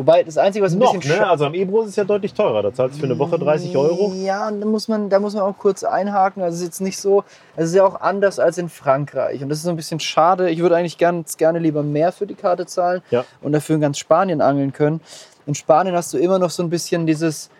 Wobei 0.00 0.22
das 0.22 0.38
Einzige, 0.38 0.64
was 0.64 0.72
ein 0.72 0.78
Noch, 0.78 0.96
bisschen 0.96 1.18
ne? 1.18 1.28
Also 1.28 1.44
am 1.44 1.52
Ebro 1.52 1.82
ist 1.82 1.90
es 1.90 1.96
ja 1.96 2.04
deutlich 2.04 2.32
teurer. 2.32 2.62
Da 2.62 2.72
zahlst 2.72 2.96
du 2.96 3.00
für 3.00 3.04
eine 3.04 3.18
Woche 3.18 3.38
30 3.38 3.76
Euro. 3.76 4.14
Ja, 4.14 4.48
und 4.48 4.62
da 4.62 4.66
muss 4.66 4.88
man, 4.88 5.10
da 5.10 5.20
muss 5.20 5.34
man 5.34 5.42
auch 5.42 5.58
kurz 5.58 5.84
einhaken. 5.84 6.42
Also 6.42 6.54
es 6.54 6.60
ist 6.62 6.66
jetzt 6.68 6.80
nicht 6.80 6.96
so, 6.98 7.22
es 7.54 7.66
ist 7.66 7.74
ja 7.74 7.84
auch 7.84 8.00
anders 8.00 8.38
als 8.38 8.56
in 8.56 8.70
Frankreich. 8.70 9.42
Und 9.42 9.50
das 9.50 9.58
ist 9.58 9.64
so 9.64 9.68
ein 9.70 9.76
bisschen 9.76 10.00
schade. 10.00 10.48
Ich 10.48 10.60
würde 10.60 10.74
eigentlich 10.74 10.96
ganz 10.96 11.36
gerne 11.36 11.58
lieber 11.58 11.82
mehr 11.82 12.12
für 12.12 12.26
die 12.26 12.34
Karte 12.34 12.64
zahlen 12.64 13.02
Ja. 13.10 13.26
und 13.42 13.52
dafür 13.52 13.74
in 13.74 13.82
ganz 13.82 13.98
Spanien 13.98 14.40
angeln 14.40 14.72
können. 14.72 15.02
In 15.44 15.54
Spanien 15.54 15.94
hast 15.94 16.14
du 16.14 16.16
immer 16.16 16.38
noch 16.38 16.48
so 16.48 16.62
ein 16.62 16.70
bisschen 16.70 17.04
dieses, 17.06 17.50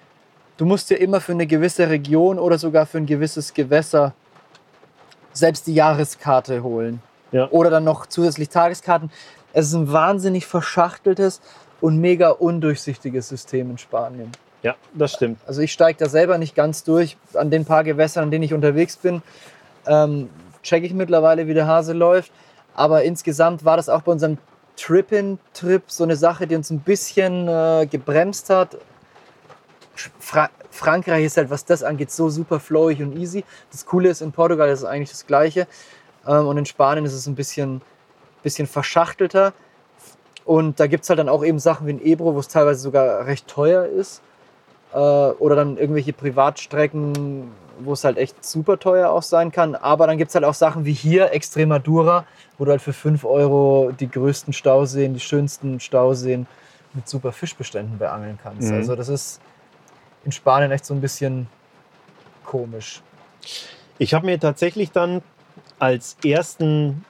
du 0.56 0.64
musst 0.64 0.88
dir 0.88 0.96
immer 0.96 1.20
für 1.20 1.32
eine 1.32 1.46
gewisse 1.46 1.90
Region 1.90 2.38
oder 2.38 2.56
sogar 2.56 2.86
für 2.86 2.96
ein 2.96 3.06
gewisses 3.06 3.52
Gewässer 3.52 4.14
selbst 5.34 5.66
die 5.66 5.74
Jahreskarte 5.74 6.62
holen. 6.62 7.02
Ja. 7.32 7.50
Oder 7.50 7.68
dann 7.68 7.84
noch 7.84 8.06
zusätzlich 8.06 8.48
Tageskarten. 8.48 9.10
Es 9.52 9.66
ist 9.66 9.74
ein 9.74 9.92
wahnsinnig 9.92 10.46
verschachteltes 10.46 11.42
und 11.80 11.98
mega 11.98 12.30
undurchsichtiges 12.30 13.28
System 13.28 13.70
in 13.70 13.78
Spanien. 13.78 14.32
Ja, 14.62 14.76
das 14.92 15.12
stimmt. 15.12 15.40
Also 15.46 15.62
ich 15.62 15.72
steige 15.72 15.98
da 15.98 16.08
selber 16.08 16.36
nicht 16.36 16.54
ganz 16.54 16.84
durch. 16.84 17.16
An 17.34 17.50
den 17.50 17.64
paar 17.64 17.84
Gewässern, 17.84 18.24
an 18.24 18.30
denen 18.30 18.44
ich 18.44 18.52
unterwegs 18.52 18.96
bin, 18.96 19.22
ähm, 19.86 20.28
checke 20.62 20.86
ich 20.86 20.92
mittlerweile, 20.92 21.46
wie 21.46 21.54
der 21.54 21.66
Hase 21.66 21.92
läuft. 21.92 22.30
Aber 22.74 23.02
insgesamt 23.02 23.64
war 23.64 23.76
das 23.76 23.88
auch 23.88 24.02
bei 24.02 24.12
unserem 24.12 24.38
Trip-in-Trip 24.76 25.82
so 25.86 26.04
eine 26.04 26.16
Sache, 26.16 26.46
die 26.46 26.56
uns 26.56 26.70
ein 26.70 26.80
bisschen 26.80 27.48
äh, 27.48 27.86
gebremst 27.90 28.50
hat. 28.50 28.76
Fra 30.18 30.50
Frankreich 30.70 31.24
ist 31.24 31.36
halt, 31.36 31.50
was 31.50 31.64
das 31.64 31.82
angeht, 31.82 32.10
so 32.12 32.30
super 32.30 32.60
flowig 32.60 33.02
und 33.02 33.18
easy. 33.18 33.44
Das 33.72 33.84
Coole 33.84 34.08
ist, 34.08 34.20
in 34.22 34.30
Portugal 34.32 34.68
ist 34.68 34.80
es 34.80 34.84
eigentlich 34.84 35.10
das 35.10 35.26
Gleiche. 35.26 35.66
Ähm, 36.26 36.46
und 36.46 36.56
in 36.58 36.66
Spanien 36.66 37.04
ist 37.04 37.12
es 37.12 37.26
ein 37.26 37.34
bisschen, 37.34 37.82
bisschen 38.42 38.66
verschachtelter. 38.66 39.52
Und 40.50 40.80
da 40.80 40.88
gibt 40.88 41.04
es 41.04 41.08
halt 41.08 41.20
dann 41.20 41.28
auch 41.28 41.44
eben 41.44 41.60
Sachen 41.60 41.86
wie 41.86 41.92
in 41.92 42.04
Ebro, 42.04 42.34
wo 42.34 42.40
es 42.40 42.48
teilweise 42.48 42.80
sogar 42.80 43.24
recht 43.24 43.46
teuer 43.46 43.84
ist. 43.84 44.20
Äh, 44.92 44.96
oder 44.96 45.54
dann 45.54 45.76
irgendwelche 45.76 46.12
Privatstrecken, 46.12 47.52
wo 47.78 47.92
es 47.92 48.02
halt 48.02 48.18
echt 48.18 48.44
super 48.44 48.76
teuer 48.76 49.10
auch 49.10 49.22
sein 49.22 49.52
kann. 49.52 49.76
Aber 49.76 50.08
dann 50.08 50.18
gibt 50.18 50.30
es 50.30 50.34
halt 50.34 50.44
auch 50.44 50.54
Sachen 50.54 50.84
wie 50.84 50.92
hier, 50.92 51.32
Extremadura, 51.32 52.24
wo 52.58 52.64
du 52.64 52.72
halt 52.72 52.82
für 52.82 52.92
5 52.92 53.24
Euro 53.24 53.92
die 53.92 54.10
größten 54.10 54.52
Stauseen, 54.52 55.14
die 55.14 55.20
schönsten 55.20 55.78
Stauseen 55.78 56.48
mit 56.94 57.08
super 57.08 57.30
Fischbeständen 57.30 57.98
beangeln 57.98 58.36
kannst. 58.42 58.72
Mhm. 58.72 58.78
Also 58.78 58.96
das 58.96 59.08
ist 59.08 59.40
in 60.24 60.32
Spanien 60.32 60.72
echt 60.72 60.84
so 60.84 60.94
ein 60.94 61.00
bisschen 61.00 61.46
komisch. 62.44 63.02
Ich 63.98 64.14
habe 64.14 64.26
mir 64.26 64.40
tatsächlich 64.40 64.90
dann 64.90 65.22
als 65.78 66.16
ersten 66.24 67.04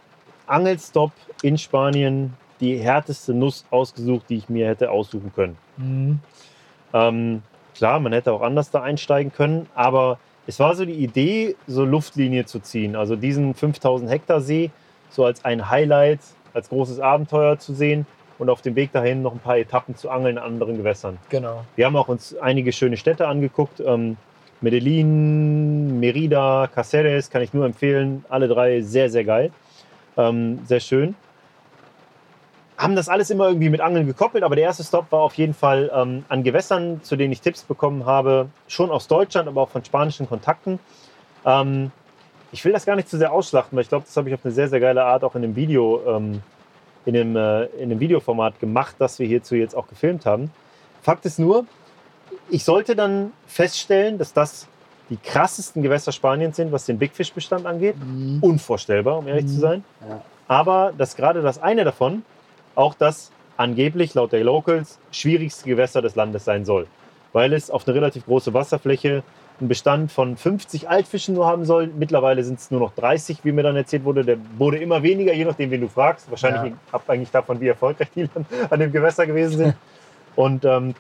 Angelstop 0.47 1.13
in 1.41 1.57
Spanien 1.57 2.37
die 2.61 2.77
härteste 2.79 3.35
Nuss 3.35 3.65
ausgesucht, 3.71 4.27
die 4.29 4.37
ich 4.37 4.49
mir 4.49 4.67
hätte 4.67 4.91
aussuchen 4.91 5.33
können. 5.35 5.57
Mhm. 5.77 6.21
Ähm, 6.93 7.43
klar, 7.75 8.01
man 8.01 8.13
hätte 8.13 8.33
auch 8.33 8.43
anders 8.43 8.71
da 8.71 8.83
einsteigen 8.83 9.33
können, 9.33 9.67
aber 9.75 10.19
es 10.47 10.59
war 10.59 10.75
so 10.75 10.85
die 10.85 10.93
Idee, 10.93 11.57
so 11.67 11.85
Luftlinie 11.85 12.45
zu 12.45 12.61
ziehen. 12.61 12.97
Also 12.97 13.17
diesen 13.17 13.55
5000 13.55 14.11
Hektar 14.11 14.41
See 14.41 14.71
so 15.11 15.25
als 15.25 15.45
ein 15.45 15.69
Highlight, 15.69 16.21
als 16.55 16.69
großes 16.69 17.01
Abenteuer 17.01 17.59
zu 17.59 17.75
sehen 17.75 18.07
und 18.39 18.49
auf 18.49 18.63
dem 18.63 18.75
Weg 18.75 18.93
dahin 18.93 19.23
noch 19.23 19.33
ein 19.33 19.39
paar 19.39 19.59
Etappen 19.59 19.97
zu 19.97 20.11
angeln 20.11 20.37
in 20.37 20.43
anderen 20.43 20.77
Gewässern. 20.77 21.19
Genau. 21.29 21.65
Wir 21.77 21.87
haben 21.87 21.97
auch 21.97 22.09
uns 22.09 22.37
einige 22.37 22.73
schöne 22.73 22.97
Städte 22.97 23.29
angeguckt. 23.29 23.81
Ähm, 23.81 24.17
Medellin, 24.61 26.01
Merida, 26.01 26.69
Cáceres 26.75 27.31
kann 27.31 27.43
ich 27.43 27.55
nur 27.55 27.65
empfehlen. 27.65 28.25
Alle 28.29 28.49
drei 28.49 28.81
sehr, 28.83 29.11
sehr 29.11 29.25
geil. 29.25 29.51
Ähm, 30.17 30.61
sehr 30.65 30.81
schön. 30.81 31.15
Haben 32.81 32.97
das 32.97 33.11
alles 33.11 33.29
immer 33.29 33.49
irgendwie 33.49 33.69
mit 33.69 33.83
Angeln 33.83 34.07
gekoppelt, 34.07 34.43
aber 34.43 34.57
der 34.57 34.65
erste 34.65 34.85
Stop 34.85 35.13
war 35.13 35.21
auf 35.21 35.35
jeden 35.35 35.53
Fall 35.53 35.91
ähm, 35.95 36.25
an 36.31 36.43
Gewässern, 36.43 37.03
zu 37.03 37.15
denen 37.15 37.31
ich 37.31 37.43
Tipps 37.43 37.63
bekommen 37.63 38.07
habe, 38.07 38.49
schon 38.69 38.91
aus 38.91 39.07
Deutschland, 39.07 39.49
aber 39.49 39.61
auch 39.61 39.69
von 39.69 39.85
spanischen 39.85 40.27
Kontakten. 40.27 40.79
Ähm, 41.45 41.91
ich 42.53 42.65
will 42.65 42.73
das 42.73 42.87
gar 42.87 42.97
nicht 42.97 43.11
zu 43.11 43.19
sehr 43.19 43.33
ausschlachten, 43.33 43.77
weil 43.77 43.83
ich 43.83 43.91
glaube, 43.91 44.07
das 44.07 44.17
habe 44.17 44.31
ich 44.31 44.35
auf 44.35 44.41
eine 44.45 44.55
sehr, 44.55 44.69
sehr 44.69 44.81
geile 44.81 45.05
Art 45.05 45.25
auch 45.25 45.35
in 45.35 45.43
dem 45.43 45.57
Video, 45.57 46.01
ähm, 46.07 46.41
in, 47.05 47.13
dem, 47.13 47.37
äh, 47.37 47.65
in 47.67 47.91
dem 47.91 48.01
Videoformat 48.01 48.59
gemacht, 48.61 48.97
das 48.99 49.19
wir 49.19 49.27
hierzu 49.27 49.57
jetzt 49.57 49.77
auch 49.77 49.87
gefilmt 49.87 50.25
haben. 50.25 50.51
Fakt 51.03 51.27
ist 51.27 51.39
nur, 51.39 51.67
ich 52.49 52.65
sollte 52.65 52.97
dann 52.97 53.33
feststellen, 53.47 54.17
dass 54.17 54.33
das 54.33 54.69
die 55.11 55.19
krassesten 55.19 55.83
Gewässer 55.83 56.13
Spaniens 56.13 56.57
sind, 56.57 56.73
was 56.73 56.87
den 56.87 56.99
Big 56.99 57.15
Fish 57.15 57.31
Bestand 57.31 57.67
angeht. 57.67 57.97
Mhm. 57.99 58.39
Unvorstellbar, 58.41 59.19
um 59.19 59.29
ehrlich 59.29 59.49
zu 59.49 59.59
sein. 59.59 59.85
Ja. 60.09 60.23
Aber 60.49 60.95
dass 60.97 61.15
gerade 61.15 61.43
das 61.43 61.61
eine 61.61 61.85
davon 61.85 62.23
auch 62.75 62.95
das 62.95 63.31
angeblich 63.57 64.15
laut 64.15 64.33
der 64.33 64.43
Locals 64.45 64.99
schwierigste 65.13 65.69
Gewässer 65.69 66.03
des 66.03 66.15
Landes 66.17 66.45
sein 66.45 66.65
soll. 66.65 66.87
Weil 67.33 67.53
es 67.53 67.71
auf 67.71 67.87
eine 67.87 67.95
relativ 67.95 68.25
große 68.27 68.53
Wasserfläche 68.55 69.23
einen 69.61 69.69
Bestand 69.69 70.11
von 70.11 70.37
50 70.37 70.89
Altfischen 70.89 71.35
nur 71.35 71.47
haben 71.47 71.65
soll. 71.67 71.89
Mittlerweile 71.89 72.43
sind 72.43 72.59
es 72.59 72.71
nur 72.71 72.81
noch 72.81 72.95
30, 72.95 73.39
wie 73.45 73.53
mir 73.53 73.63
dann 73.63 73.77
erzählt 73.77 74.05
wurde. 74.05 74.25
Der 74.25 74.39
wurde 74.57 74.79
immer 74.79 75.03
weniger, 75.03 75.35
je 75.35 75.45
nachdem, 75.45 75.71
wen 75.71 75.83
du 75.83 75.89
fragst. 75.89 76.31
Wahrscheinlich 76.31 76.73
Ja. 76.73 76.79
abhängig 76.93 77.31
davon, 77.31 77.61
wie 77.61 77.69
erfolgreich 77.69 78.09
die 78.17 78.29
an 78.71 78.81
dem 78.81 78.91
Gewässer 78.91 79.27
gewesen 79.27 79.59
sind. 79.59 79.75
Und 80.37 80.65
ähm, 80.65 80.95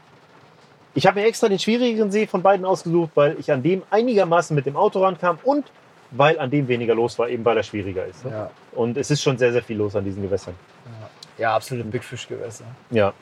ich 0.94 1.06
habe 1.06 1.20
mir 1.20 1.26
extra 1.26 1.48
den 1.48 1.58
schwierigeren 1.58 2.10
See 2.10 2.26
von 2.26 2.42
beiden 2.42 2.66
ausgesucht, 2.66 3.12
weil 3.14 3.36
ich 3.38 3.50
an 3.50 3.62
dem 3.62 3.82
einigermaßen 3.90 4.54
mit 4.54 4.66
dem 4.66 4.76
Auto 4.76 5.02
rankam 5.02 5.38
und 5.44 5.64
weil 6.10 6.38
an 6.40 6.50
dem 6.50 6.66
weniger 6.66 6.96
los 6.96 7.16
war, 7.18 7.28
eben 7.28 7.44
weil 7.44 7.56
er 7.56 7.62
schwieriger 7.62 8.04
ist. 8.04 8.24
Ne? 8.24 8.32
Ja. 8.32 8.50
Und 8.72 8.96
es 8.96 9.10
ist 9.10 9.22
schon 9.22 9.38
sehr, 9.38 9.52
sehr 9.52 9.62
viel 9.62 9.76
los 9.76 9.94
an 9.94 10.04
diesen 10.04 10.20
Gewässern. 10.22 10.54
Ja, 11.40 11.56
absolute 11.56 11.88
Big 11.88 12.04
Fish 12.04 12.28
Gewässer. 12.28 12.64
Ja. 12.90 13.12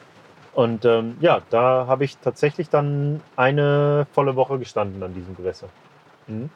Und 0.54 0.84
ähm, 0.84 1.16
ja, 1.20 1.40
da 1.50 1.86
habe 1.86 2.04
ich 2.04 2.18
tatsächlich 2.18 2.68
dann 2.68 3.20
eine 3.36 4.06
volle 4.12 4.34
Woche 4.34 4.58
gestanden 4.58 5.02
an 5.02 5.14
diesem 5.14 5.36
Gewässer. 5.36 5.68
Mhm. 6.26 6.50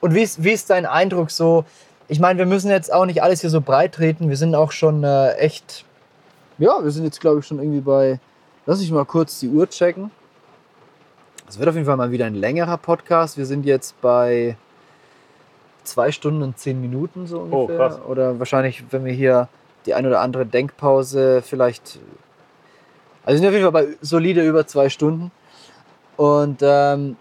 Und 0.00 0.14
wie 0.14 0.22
ist, 0.22 0.42
wie 0.42 0.52
ist 0.52 0.70
dein 0.70 0.86
Eindruck 0.86 1.30
so? 1.30 1.64
Ich 2.08 2.18
meine, 2.20 2.38
wir 2.38 2.46
müssen 2.46 2.70
jetzt 2.70 2.92
auch 2.92 3.06
nicht 3.06 3.22
alles 3.22 3.40
hier 3.40 3.50
so 3.50 3.60
breit 3.60 3.94
treten. 3.94 4.28
Wir 4.28 4.36
sind 4.36 4.54
auch 4.54 4.72
schon 4.72 5.04
äh, 5.04 5.32
echt. 5.34 5.84
Ja, 6.58 6.82
wir 6.82 6.90
sind 6.90 7.04
jetzt, 7.04 7.20
glaube 7.20 7.40
ich, 7.40 7.46
schon 7.46 7.58
irgendwie 7.58 7.80
bei. 7.80 8.20
Lass 8.66 8.80
ich 8.80 8.90
mal 8.90 9.04
kurz 9.04 9.40
die 9.40 9.48
Uhr 9.48 9.68
checken. 9.68 10.10
Es 11.48 11.58
wird 11.58 11.68
auf 11.68 11.74
jeden 11.74 11.86
Fall 11.86 11.96
mal 11.96 12.10
wieder 12.10 12.24
ein 12.26 12.34
längerer 12.34 12.78
Podcast. 12.78 13.36
Wir 13.36 13.44
sind 13.46 13.66
jetzt 13.66 14.00
bei 14.00 14.56
zwei 15.84 16.10
Stunden 16.12 16.42
und 16.42 16.58
zehn 16.58 16.80
Minuten 16.80 17.26
so 17.26 17.40
Oh, 17.50 17.62
ungefähr. 17.62 17.76
krass. 17.76 18.00
Oder 18.06 18.38
wahrscheinlich, 18.38 18.82
wenn 18.90 19.04
wir 19.04 19.12
hier 19.12 19.48
die 19.86 19.94
ein 19.94 20.06
oder 20.06 20.20
andere 20.20 20.46
Denkpause 20.46 21.42
vielleicht. 21.42 21.98
Also 23.24 23.34
wir 23.34 23.38
sind 23.38 23.46
auf 23.48 23.52
jeden 23.52 23.64
Fall 23.64 23.72
bei 23.72 23.96
solide 24.00 24.42
über 24.46 24.66
zwei 24.66 24.88
Stunden. 24.88 25.30
Und 26.16 26.60
ähm, 26.62 27.16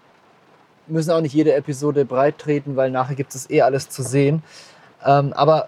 müssen 0.88 1.12
auch 1.12 1.22
nicht 1.22 1.34
jede 1.34 1.54
Episode 1.54 2.06
breit 2.06 2.38
treten, 2.38 2.76
weil 2.76 2.92
nachher 2.92 3.16
gibt 3.16 3.34
es 3.36 3.50
eh 3.50 3.62
alles 3.62 3.90
zu 3.90 4.04
sehen. 4.04 4.44
Ähm, 5.06 5.34
aber 5.34 5.68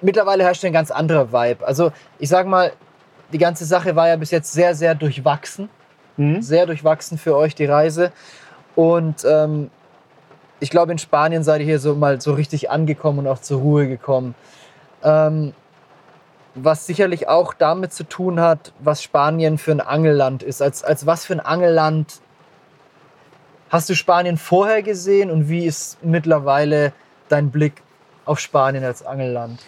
mittlerweile 0.00 0.44
herrscht 0.44 0.64
ein 0.64 0.72
ganz 0.72 0.90
anderer 0.90 1.32
Vibe. 1.32 1.66
Also 1.66 1.92
ich 2.18 2.28
sag 2.28 2.46
mal, 2.46 2.72
die 3.32 3.38
ganze 3.38 3.64
Sache 3.64 3.96
war 3.96 4.08
ja 4.08 4.16
bis 4.16 4.30
jetzt 4.30 4.52
sehr, 4.52 4.74
sehr 4.74 4.94
durchwachsen. 4.94 5.68
Mhm. 6.16 6.42
Sehr 6.42 6.66
durchwachsen 6.66 7.18
für 7.18 7.36
euch 7.36 7.54
die 7.54 7.64
Reise. 7.64 8.12
Und 8.74 9.24
ähm, 9.24 9.70
ich 10.60 10.70
glaube, 10.70 10.92
in 10.92 10.98
Spanien 10.98 11.42
seid 11.42 11.60
ihr 11.60 11.66
hier 11.66 11.78
so 11.78 11.94
mal 11.94 12.20
so 12.20 12.34
richtig 12.34 12.70
angekommen 12.70 13.20
und 13.20 13.26
auch 13.26 13.40
zur 13.40 13.60
Ruhe 13.60 13.88
gekommen. 13.88 14.34
Ähm, 15.02 15.54
was 16.54 16.86
sicherlich 16.86 17.28
auch 17.28 17.54
damit 17.54 17.92
zu 17.92 18.04
tun 18.04 18.40
hat, 18.40 18.72
was 18.78 19.02
Spanien 19.02 19.58
für 19.58 19.72
ein 19.72 19.80
Angelland 19.80 20.42
ist. 20.42 20.60
Als, 20.60 20.84
als 20.84 21.06
was 21.06 21.24
für 21.24 21.32
ein 21.34 21.40
Angelland 21.40 22.20
hast 23.70 23.88
du 23.88 23.94
Spanien 23.94 24.36
vorher 24.36 24.82
gesehen 24.82 25.30
und 25.30 25.48
wie 25.48 25.64
ist 25.64 26.02
mittlerweile 26.04 26.92
dein 27.28 27.50
Blick 27.50 27.82
auf 28.26 28.38
Spanien 28.38 28.84
als 28.84 29.04
Angelland? 29.04 29.60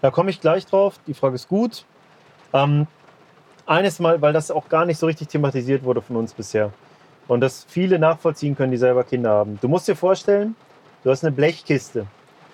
Da 0.00 0.10
komme 0.10 0.30
ich 0.30 0.40
gleich 0.40 0.64
drauf. 0.64 0.94
Die 1.08 1.14
Frage 1.14 1.34
ist 1.34 1.48
gut. 1.48 1.84
Ähm, 2.52 2.86
eines 3.66 3.98
Mal, 3.98 4.22
weil 4.22 4.32
das 4.32 4.50
auch 4.50 4.68
gar 4.68 4.86
nicht 4.86 4.98
so 4.98 5.06
richtig 5.06 5.28
thematisiert 5.28 5.82
wurde 5.82 6.00
von 6.00 6.16
uns 6.16 6.32
bisher. 6.32 6.72
Und 7.26 7.40
das 7.40 7.66
viele 7.68 7.98
nachvollziehen 7.98 8.56
können, 8.56 8.70
die 8.70 8.78
selber 8.78 9.04
Kinder 9.04 9.30
haben. 9.30 9.58
Du 9.60 9.68
musst 9.68 9.88
dir 9.88 9.96
vorstellen, 9.96 10.54
du 11.02 11.10
hast 11.10 11.24
eine 11.24 11.32
Blechkiste. 11.32 12.06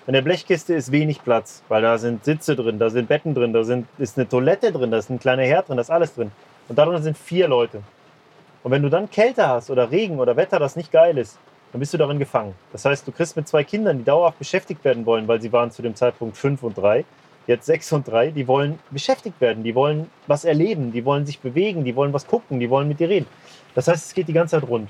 In 0.07 0.13
der 0.13 0.21
Blechkiste 0.21 0.75
ist 0.75 0.91
wenig 0.91 1.23
Platz, 1.23 1.63
weil 1.67 1.81
da 1.81 1.97
sind 1.97 2.23
Sitze 2.23 2.55
drin, 2.55 2.77
da 2.77 2.91
sind 2.91 3.07
Betten 3.07 3.33
drin, 3.33 3.53
da 3.53 3.63
sind, 3.63 3.87
ist 3.97 4.19
eine 4.19 4.29
Toilette 4.29 4.71
drin, 4.71 4.91
da 4.91 4.97
ist 4.97 5.09
ein 5.09 5.17
kleiner 5.17 5.41
Herd 5.41 5.67
drin, 5.67 5.77
da 5.77 5.81
ist 5.81 5.89
alles 5.89 6.13
drin. 6.13 6.31
Und 6.69 6.77
darin 6.77 7.01
sind 7.01 7.17
vier 7.17 7.47
Leute. 7.47 7.81
Und 8.61 8.71
wenn 8.71 8.83
du 8.83 8.89
dann 8.89 9.09
Kälte 9.09 9.47
hast 9.47 9.71
oder 9.71 9.89
Regen 9.89 10.19
oder 10.19 10.35
Wetter, 10.35 10.59
das 10.59 10.75
nicht 10.75 10.91
geil 10.91 11.17
ist, 11.17 11.39
dann 11.71 11.79
bist 11.79 11.91
du 11.91 11.97
darin 11.97 12.19
gefangen. 12.19 12.53
Das 12.71 12.85
heißt, 12.85 13.07
du 13.07 13.11
kriegst 13.11 13.35
mit 13.35 13.47
zwei 13.47 13.63
Kindern, 13.63 13.97
die 13.97 14.03
dauerhaft 14.03 14.37
beschäftigt 14.37 14.83
werden 14.85 15.07
wollen, 15.07 15.27
weil 15.27 15.41
sie 15.41 15.51
waren 15.51 15.71
zu 15.71 15.81
dem 15.81 15.95
Zeitpunkt 15.95 16.37
fünf 16.37 16.61
und 16.61 16.77
drei, 16.77 17.03
jetzt 17.47 17.65
sechs 17.65 17.91
und 17.91 18.07
drei, 18.07 18.29
die 18.29 18.47
wollen 18.47 18.77
beschäftigt 18.91 19.41
werden, 19.41 19.63
die 19.63 19.73
wollen 19.73 20.11
was 20.27 20.45
erleben, 20.45 20.91
die 20.91 21.03
wollen 21.03 21.25
sich 21.25 21.39
bewegen, 21.39 21.83
die 21.83 21.95
wollen 21.95 22.13
was 22.13 22.27
gucken, 22.27 22.59
die 22.59 22.69
wollen 22.69 22.87
mit 22.87 22.99
dir 22.99 23.09
reden. 23.09 23.27
Das 23.73 23.87
heißt, 23.87 24.05
es 24.05 24.13
geht 24.13 24.27
die 24.27 24.33
ganze 24.33 24.59
Zeit 24.59 24.69
rund. 24.69 24.87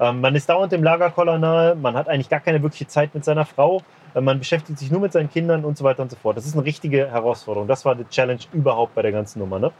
Ähm, 0.00 0.22
man 0.22 0.34
ist 0.34 0.48
dauernd 0.48 0.72
im 0.72 0.82
Lagerkoller 0.82 1.38
nahe, 1.38 1.74
man 1.74 1.94
hat 1.94 2.08
eigentlich 2.08 2.30
gar 2.30 2.40
keine 2.40 2.62
wirkliche 2.62 2.86
Zeit 2.86 3.14
mit 3.14 3.26
seiner 3.26 3.44
Frau, 3.44 3.82
man 4.20 4.38
beschäftigt 4.38 4.78
sich 4.78 4.90
nur 4.90 5.00
mit 5.00 5.12
seinen 5.12 5.30
Kindern 5.30 5.64
und 5.64 5.76
so 5.76 5.84
weiter 5.84 6.02
und 6.02 6.10
so 6.10 6.16
fort. 6.16 6.36
Das 6.36 6.46
ist 6.46 6.54
eine 6.54 6.64
richtige 6.64 7.10
Herausforderung. 7.10 7.66
Das 7.66 7.84
war 7.84 7.94
die 7.94 8.04
Challenge 8.04 8.40
überhaupt 8.52 8.94
bei 8.94 9.02
der 9.02 9.12
ganzen 9.12 9.40
Nummer. 9.40 9.58
Ne? 9.58 9.72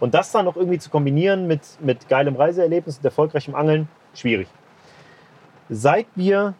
Und 0.00 0.14
das 0.14 0.30
dann 0.30 0.44
noch 0.44 0.56
irgendwie 0.56 0.78
zu 0.78 0.90
kombinieren 0.90 1.46
mit, 1.46 1.62
mit 1.80 2.08
geilem 2.08 2.36
Reiseerlebnis 2.36 2.98
und 2.98 3.04
erfolgreichem 3.04 3.54
Angeln, 3.54 3.88
schwierig. 4.14 4.48
Seit 5.68 6.06
wir 6.14 6.54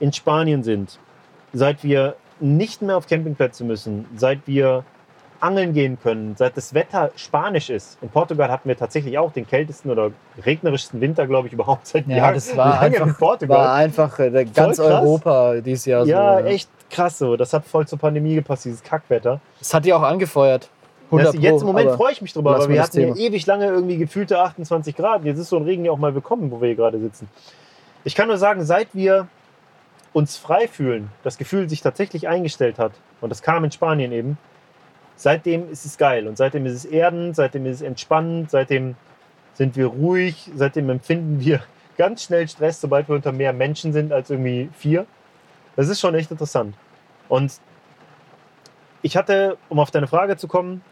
in 0.00 0.12
Spanien 0.12 0.62
sind, 0.62 0.98
seit 1.52 1.84
wir 1.84 2.16
nicht 2.40 2.82
mehr 2.82 2.96
auf 2.96 3.06
Campingplätze 3.06 3.64
müssen, 3.64 4.06
seit 4.16 4.46
wir 4.46 4.84
angeln 5.40 5.72
gehen 5.72 5.98
können, 6.02 6.34
seit 6.36 6.56
das 6.56 6.74
Wetter 6.74 7.10
spanisch 7.16 7.70
ist. 7.70 7.98
In 8.02 8.08
Portugal 8.08 8.50
hatten 8.50 8.68
wir 8.68 8.76
tatsächlich 8.76 9.18
auch 9.18 9.32
den 9.32 9.46
kältesten 9.46 9.90
oder 9.90 10.10
regnerischsten 10.44 11.00
Winter, 11.00 11.26
glaube 11.26 11.48
ich, 11.48 11.52
überhaupt 11.54 11.86
seit 11.86 12.06
Ja, 12.08 12.16
Jahren. 12.16 12.34
das 12.34 12.56
war 12.56 12.80
lange 12.80 12.96
in 12.96 13.02
einfach, 13.02 13.18
Portugal. 13.18 13.58
war 13.58 13.74
einfach 13.74 14.18
äh, 14.18 14.44
ganz. 14.44 14.78
Europa 14.78 15.60
dieses 15.60 15.84
Jahr 15.84 16.04
ja, 16.06 16.38
so. 16.38 16.44
ne? 16.44 16.50
echt 16.50 16.70
krass 16.90 17.18
so. 17.18 17.36
Das 17.36 17.52
hat 17.52 17.64
voll 17.64 17.86
zur 17.86 17.98
Pandemie 17.98 18.34
gepasst, 18.34 18.64
dieses 18.64 18.82
Kackwetter. 18.82 19.40
Das 19.58 19.72
hat 19.74 19.84
die 19.84 19.92
auch 19.92 20.02
angefeuert. 20.02 20.68
100 21.06 21.28
Das, 21.28 21.34
jetzt 21.42 21.52
im 21.52 21.58
Pro, 21.58 21.66
Moment 21.68 21.90
freue 21.92 22.12
ich 22.12 22.20
mich 22.20 22.32
drüber, 22.34 22.54
aber 22.56 22.68
wir 22.68 22.82
hatten 22.82 23.00
ja 23.00 23.14
ewig 23.14 23.46
lange 23.46 23.66
irgendwie 23.66 23.96
gefühlte 23.96 24.38
28 24.40 24.94
Grad. 24.94 25.24
Jetzt 25.24 25.38
ist 25.38 25.48
so 25.48 25.56
ein 25.56 25.62
Regen 25.64 25.84
ja 25.84 25.92
auch 25.92 25.98
mal 25.98 26.14
willkommen, 26.14 26.50
wo 26.50 26.60
wir 26.60 26.66
hier 26.68 26.76
gerade 26.76 26.98
sitzen. 26.98 27.28
Ich 28.04 28.14
kann 28.14 28.28
nur 28.28 28.36
sagen, 28.36 28.62
seit 28.64 28.88
wir 28.94 29.26
uns 30.12 30.36
frei 30.36 30.68
fühlen, 30.68 31.10
das 31.22 31.38
Gefühl 31.38 31.68
sich 31.68 31.80
tatsächlich 31.80 32.28
eingestellt 32.28 32.78
hat, 32.78 32.92
und 33.20 33.30
das 33.30 33.42
kam 33.42 33.64
in 33.64 33.72
Spanien 33.72 34.12
eben, 34.12 34.38
seitdem 35.18 35.70
ist 35.70 35.84
es 35.84 35.98
geil. 35.98 36.26
Und 36.26 36.38
seitdem 36.38 36.64
ist 36.64 36.72
es 36.72 36.84
erdend, 36.86 37.36
seitdem 37.36 37.66
ist 37.66 37.76
es 37.76 37.82
entspannend, 37.82 38.50
seitdem 38.50 38.94
sind 39.52 39.76
wir 39.76 39.86
ruhig, 39.86 40.50
seitdem 40.54 40.88
empfinden 40.88 41.40
wir 41.40 41.62
ganz 41.98 42.22
schnell 42.22 42.48
Stress, 42.48 42.80
sobald 42.80 43.08
wir 43.08 43.16
unter 43.16 43.32
mehr 43.32 43.52
Menschen 43.52 43.92
sind 43.92 44.12
als 44.12 44.30
irgendwie 44.30 44.70
vier. 44.72 45.04
Das 45.76 45.88
ist 45.88 46.00
schon 46.00 46.14
echt 46.14 46.30
interessant. 46.30 46.74
Und 47.28 47.60
ich 49.02 49.16
hatte, 49.16 49.58
um 49.68 49.78
auf 49.78 49.90
deine 49.90 50.06
Frage 50.06 50.36
zu 50.36 50.48
kommen, 50.48 50.82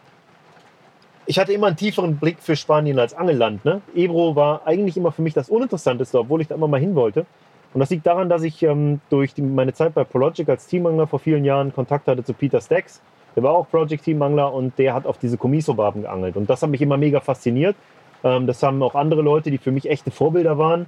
ich 1.29 1.39
hatte 1.39 1.53
immer 1.53 1.69
einen 1.69 1.77
tieferen 1.77 2.19
Blick 2.19 2.41
für 2.41 2.55
Spanien 2.55 2.99
als 2.99 3.15
Angelland. 3.15 3.65
Ne? 3.65 3.81
Ebro 3.95 4.37
war 4.37 4.65
eigentlich 4.65 4.97
immer 4.97 5.11
für 5.11 5.23
mich 5.23 5.35
das 5.35 5.49
Uninteressanteste, 5.49 6.19
obwohl 6.19 6.41
ich 6.41 6.49
da 6.49 6.55
immer 6.55 6.69
mal 6.69 6.79
hin 6.79 6.95
wollte. 6.95 7.27
Und 7.75 7.81
das 7.81 7.91
liegt 7.91 8.07
daran, 8.07 8.29
dass 8.29 8.43
ich 8.43 8.63
ähm, 8.63 9.01
durch 9.11 9.35
die, 9.35 9.43
meine 9.43 9.73
Zeit 9.75 9.95
bei 9.95 10.05
Prologic 10.05 10.49
als 10.49 10.67
Teamangler 10.67 11.07
vor 11.07 11.19
vielen 11.19 11.45
Jahren 11.45 11.75
Kontakt 11.75 12.07
hatte 12.07 12.23
zu 12.23 12.33
Peter 12.33 12.61
Stacks. 12.61 13.03
Der 13.37 13.43
war 13.43 13.53
auch 13.53 13.69
Project 13.69 14.05
Teamangler 14.05 14.53
und 14.53 14.79
der 14.79 14.95
hat 14.95 15.07
auf 15.07 15.19
diese 15.19 15.37
Comiso-Barben 15.37 16.03
geangelt. 16.03 16.37
Und 16.37 16.49
das 16.49 16.63
hat 16.63 16.71
mich 16.71 16.81
immer 16.81 16.97
mega 16.97 17.21
fasziniert. 17.21 17.77
Ähm, 18.25 18.47
das 18.47 18.63
haben 18.63 18.83
auch 18.83 18.95
andere 18.95 19.23
Leute, 19.23 19.51
die 19.51 19.59
für 19.59 19.71
mich 19.71 19.89
echte 19.89 20.11
Vorbilder 20.11 20.57
waren. 20.57 20.87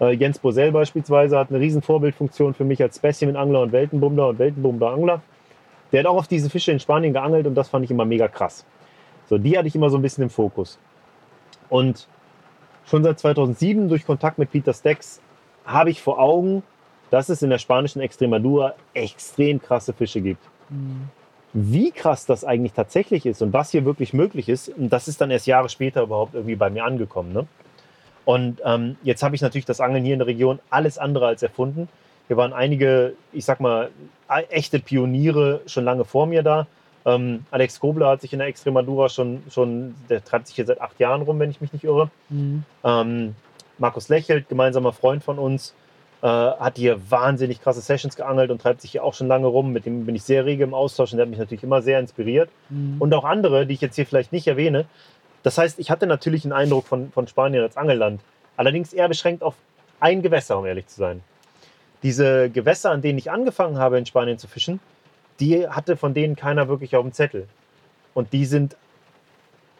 Äh, 0.00 0.14
Jens 0.14 0.38
Bosell 0.38 0.72
beispielsweise 0.72 1.38
hat 1.38 1.50
eine 1.50 1.60
riesen 1.60 1.82
Vorbildfunktion 1.82 2.54
für 2.54 2.64
mich 2.64 2.82
als 2.82 2.96
Specimen-Angler 2.96 3.60
und 3.60 3.72
Weltenbummler 3.72 4.28
und 4.28 4.38
Weltenbummler-Angler. 4.38 5.20
Der 5.92 6.00
hat 6.00 6.06
auch 6.06 6.16
auf 6.16 6.28
diese 6.28 6.48
Fische 6.48 6.72
in 6.72 6.80
Spanien 6.80 7.12
geangelt 7.12 7.46
und 7.46 7.54
das 7.54 7.68
fand 7.68 7.84
ich 7.84 7.90
immer 7.90 8.06
mega 8.06 8.28
krass. 8.28 8.64
So, 9.28 9.38
die 9.38 9.58
hatte 9.58 9.68
ich 9.68 9.74
immer 9.74 9.90
so 9.90 9.98
ein 9.98 10.02
bisschen 10.02 10.24
im 10.24 10.30
Fokus. 10.30 10.78
Und 11.68 12.08
schon 12.86 13.04
seit 13.04 13.18
2007 13.18 13.88
durch 13.88 14.06
Kontakt 14.06 14.38
mit 14.38 14.50
Peter 14.50 14.72
Stacks 14.72 15.20
habe 15.66 15.90
ich 15.90 16.00
vor 16.00 16.18
Augen, 16.18 16.62
dass 17.10 17.28
es 17.28 17.42
in 17.42 17.50
der 17.50 17.58
spanischen 17.58 18.00
Extremadura 18.00 18.74
extrem 18.94 19.60
krasse 19.60 19.92
Fische 19.92 20.20
gibt. 20.20 20.42
Wie 21.52 21.90
krass 21.90 22.26
das 22.26 22.44
eigentlich 22.44 22.72
tatsächlich 22.72 23.26
ist 23.26 23.42
und 23.42 23.52
was 23.52 23.70
hier 23.70 23.84
wirklich 23.84 24.12
möglich 24.12 24.48
ist, 24.48 24.68
und 24.68 24.90
das 24.90 25.08
ist 25.08 25.20
dann 25.20 25.30
erst 25.30 25.46
Jahre 25.46 25.68
später 25.68 26.02
überhaupt 26.02 26.34
irgendwie 26.34 26.56
bei 26.56 26.70
mir 26.70 26.84
angekommen. 26.84 27.32
Ne? 27.32 27.46
Und 28.24 28.60
ähm, 28.64 28.96
jetzt 29.02 29.22
habe 29.22 29.34
ich 29.34 29.42
natürlich 29.42 29.64
das 29.64 29.80
Angeln 29.80 30.04
hier 30.04 30.12
in 30.12 30.20
der 30.20 30.28
Region 30.28 30.60
alles 30.70 30.98
andere 30.98 31.26
als 31.26 31.42
erfunden. 31.42 31.88
Hier 32.28 32.36
waren 32.36 32.52
einige, 32.52 33.14
ich 33.32 33.44
sag 33.44 33.58
mal, 33.58 33.90
e- 34.30 34.44
echte 34.50 34.78
Pioniere 34.78 35.62
schon 35.66 35.84
lange 35.84 36.04
vor 36.04 36.26
mir 36.26 36.44
da. 36.44 36.68
Ähm, 37.04 37.44
Alex 37.50 37.80
Kobler 37.80 38.08
hat 38.10 38.20
sich 38.20 38.32
in 38.32 38.38
der 38.38 38.48
Extremadura 38.48 39.08
schon, 39.08 39.42
schon, 39.50 39.96
der 40.08 40.22
treibt 40.22 40.46
sich 40.46 40.56
hier 40.56 40.66
seit 40.66 40.80
acht 40.80 41.00
Jahren 41.00 41.22
rum, 41.22 41.40
wenn 41.40 41.50
ich 41.50 41.60
mich 41.60 41.72
nicht 41.72 41.82
irre. 41.82 42.10
Mhm. 42.28 42.62
Ähm, 42.84 43.34
Markus 43.78 44.08
Lächelt, 44.08 44.48
gemeinsamer 44.48 44.92
Freund 44.92 45.24
von 45.24 45.38
uns, 45.38 45.74
Äh, 46.22 46.26
hat 46.26 46.76
hier 46.76 47.10
wahnsinnig 47.10 47.62
krasse 47.62 47.80
Sessions 47.80 48.14
geangelt 48.14 48.50
und 48.50 48.60
treibt 48.60 48.82
sich 48.82 48.90
hier 48.90 49.04
auch 49.04 49.14
schon 49.14 49.26
lange 49.26 49.46
rum. 49.46 49.72
Mit 49.72 49.86
dem 49.86 50.04
bin 50.04 50.14
ich 50.14 50.22
sehr 50.22 50.44
rege 50.44 50.64
im 50.64 50.74
Austausch 50.74 51.12
und 51.12 51.16
der 51.16 51.24
hat 51.24 51.30
mich 51.30 51.38
natürlich 51.38 51.64
immer 51.64 51.80
sehr 51.80 51.98
inspiriert. 51.98 52.50
Mhm. 52.68 52.96
Und 52.98 53.14
auch 53.14 53.24
andere, 53.24 53.66
die 53.66 53.72
ich 53.72 53.80
jetzt 53.80 53.96
hier 53.96 54.04
vielleicht 54.04 54.30
nicht 54.30 54.46
erwähne. 54.46 54.84
Das 55.42 55.56
heißt, 55.56 55.78
ich 55.78 55.90
hatte 55.90 56.06
natürlich 56.06 56.44
einen 56.44 56.52
Eindruck 56.52 56.86
von, 56.86 57.10
von 57.10 57.26
Spanien 57.26 57.62
als 57.62 57.78
Angelland. 57.78 58.20
Allerdings 58.58 58.92
eher 58.92 59.08
beschränkt 59.08 59.42
auf 59.42 59.54
ein 59.98 60.20
Gewässer, 60.20 60.58
um 60.58 60.66
ehrlich 60.66 60.88
zu 60.88 60.96
sein. 60.96 61.22
Diese 62.02 62.50
Gewässer, 62.50 62.90
an 62.90 63.00
denen 63.00 63.18
ich 63.18 63.30
angefangen 63.30 63.78
habe 63.78 63.96
in 63.96 64.04
Spanien 64.04 64.36
zu 64.36 64.46
fischen, 64.46 64.78
die 65.38 65.66
hatte 65.68 65.96
von 65.96 66.12
denen 66.12 66.36
keiner 66.36 66.68
wirklich 66.68 66.96
auf 66.96 67.02
dem 67.02 67.12
Zettel. 67.12 67.48
Und 68.12 68.34
die 68.34 68.44
sind 68.44 68.76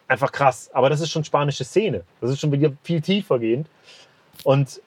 einfach 0.07 0.31
krass. 0.31 0.71
Aber 0.73 0.89
das 0.89 1.01
ist 1.01 1.11
schon 1.11 1.23
spanische 1.23 1.65
Szene. 1.65 2.01
Das 2.19 2.31
ist 2.31 2.39
schon 2.39 2.51
wieder 2.51 2.71
viel 2.83 3.01
tiefer 3.01 3.37
gehend. 3.37 3.67
Und 4.43 4.81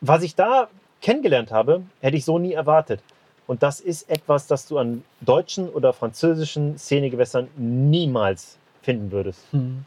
was 0.00 0.22
ich 0.22 0.34
da 0.34 0.68
kennengelernt 1.00 1.50
habe, 1.50 1.82
hätte 2.00 2.16
ich 2.16 2.24
so 2.24 2.38
nie 2.38 2.52
erwartet. 2.52 3.02
Und 3.46 3.62
das 3.62 3.80
ist 3.80 4.10
etwas, 4.10 4.46
das 4.46 4.66
du 4.66 4.78
an 4.78 5.02
deutschen 5.20 5.68
oder 5.68 5.92
französischen 5.92 6.78
Szenegewässern 6.78 7.48
niemals 7.56 8.58
finden 8.82 9.10
würdest. 9.10 9.40
Mhm. 9.52 9.86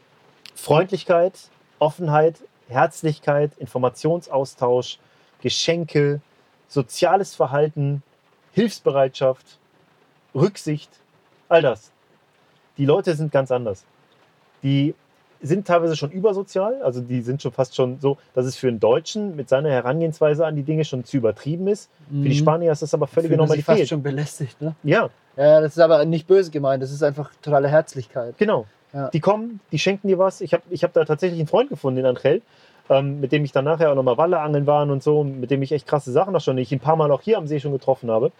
Freundlichkeit, 0.54 1.34
Offenheit, 1.78 2.36
Herzlichkeit, 2.68 3.52
Informationsaustausch, 3.58 4.98
Geschenke, 5.40 6.20
soziales 6.68 7.34
Verhalten, 7.34 8.02
Hilfsbereitschaft, 8.52 9.58
Rücksicht, 10.34 10.90
all 11.48 11.62
das. 11.62 11.92
Die 12.78 12.84
Leute 12.84 13.14
sind 13.14 13.30
ganz 13.32 13.50
anders. 13.50 13.84
Die 14.62 14.94
sind 15.42 15.66
teilweise 15.66 15.96
schon 15.96 16.10
übersozial, 16.10 16.80
also 16.82 17.00
die 17.00 17.20
sind 17.22 17.42
schon 17.42 17.52
fast 17.52 17.74
schon 17.74 17.98
so, 18.00 18.16
dass 18.34 18.46
es 18.46 18.56
für 18.56 18.68
einen 18.68 18.78
Deutschen 18.80 19.34
mit 19.36 19.48
seiner 19.48 19.70
Herangehensweise 19.70 20.46
an 20.46 20.54
die 20.56 20.62
Dinge 20.62 20.84
schon 20.84 21.04
zu 21.04 21.16
übertrieben 21.16 21.66
ist. 21.68 21.90
Für 22.08 22.28
die 22.28 22.34
Spanier 22.34 22.70
ist 22.72 22.82
das 22.82 22.94
aber 22.94 23.06
Fühlen 23.06 23.46
sich 23.48 23.58
Mhm. 23.58 23.62
fast 23.62 23.88
schon 23.88 24.02
belästigt, 24.02 24.60
ne? 24.62 24.74
Ja, 24.84 25.10
Ja, 25.36 25.60
das 25.60 25.72
ist 25.72 25.78
aber 25.80 26.04
nicht 26.04 26.26
böse 26.26 26.50
gemeint, 26.50 26.82
das 26.82 26.92
ist 26.92 27.02
einfach 27.02 27.30
totale 27.42 27.68
Herzlichkeit. 27.68 28.36
Genau. 28.38 28.66
Ja. 28.92 29.08
Die 29.08 29.20
kommen, 29.20 29.60
die 29.72 29.78
schenken 29.78 30.06
dir 30.08 30.18
was. 30.18 30.42
Ich 30.42 30.52
habe 30.52 30.62
ich 30.68 30.84
hab 30.84 30.92
da 30.92 31.04
tatsächlich 31.06 31.40
einen 31.40 31.48
Freund 31.48 31.70
gefunden 31.70 32.00
in 32.00 32.06
Angel, 32.06 32.42
ähm, 32.90 33.18
mit 33.20 33.32
dem 33.32 33.42
ich 33.44 33.50
dann 33.52 33.64
nachher 33.64 33.90
auch 33.90 33.94
nochmal 33.94 34.18
Walle 34.18 34.38
angeln 34.40 34.66
waren 34.66 34.90
und 34.90 35.02
so, 35.02 35.24
mit 35.24 35.50
dem 35.50 35.62
ich 35.62 35.72
echt 35.72 35.86
krasse 35.86 36.12
Sachen 36.12 36.36
auch 36.36 36.40
schon, 36.42 36.56
die 36.56 36.62
ich 36.62 36.72
ein 36.72 36.80
paar 36.80 36.96
Mal 36.96 37.10
auch 37.10 37.22
hier 37.22 37.38
am 37.38 37.46
See 37.46 37.58
schon 37.58 37.72
getroffen 37.72 38.10
habe, 38.10 38.30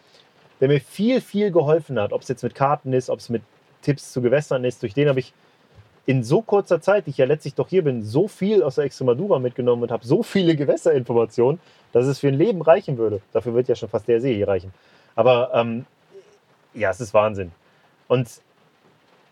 der 0.60 0.68
mir 0.68 0.80
viel, 0.80 1.22
viel 1.22 1.50
geholfen 1.50 1.98
hat. 1.98 2.12
Ob 2.12 2.20
es 2.20 2.28
jetzt 2.28 2.42
mit 2.42 2.54
Karten 2.54 2.92
ist, 2.92 3.08
ob 3.08 3.20
es 3.20 3.30
mit 3.30 3.40
Tipps 3.80 4.12
zu 4.12 4.20
Gewässern 4.20 4.64
ist. 4.64 4.82
Durch 4.82 4.92
den 4.92 5.08
habe 5.08 5.18
ich 5.20 5.32
in 6.04 6.24
so 6.24 6.42
kurzer 6.42 6.80
Zeit, 6.80 7.06
die 7.06 7.10
ich 7.10 7.18
ja 7.18 7.26
letztlich 7.26 7.54
doch 7.54 7.68
hier 7.68 7.84
bin, 7.84 8.02
so 8.02 8.26
viel 8.26 8.62
aus 8.62 8.74
der 8.74 8.84
Extremadura 8.84 9.38
mitgenommen 9.38 9.82
und 9.82 9.90
habe 9.92 10.04
so 10.04 10.22
viele 10.22 10.56
Gewässerinformationen, 10.56 11.60
dass 11.92 12.06
es 12.06 12.18
für 12.18 12.28
ein 12.28 12.34
Leben 12.34 12.60
reichen 12.62 12.98
würde. 12.98 13.20
Dafür 13.32 13.54
wird 13.54 13.68
ja 13.68 13.74
schon 13.74 13.88
fast 13.88 14.08
der 14.08 14.20
See 14.20 14.34
hier 14.34 14.48
reichen. 14.48 14.72
Aber 15.14 15.50
ähm, 15.54 15.86
ja, 16.74 16.90
es 16.90 17.00
ist 17.00 17.14
Wahnsinn. 17.14 17.52
Und 18.08 18.28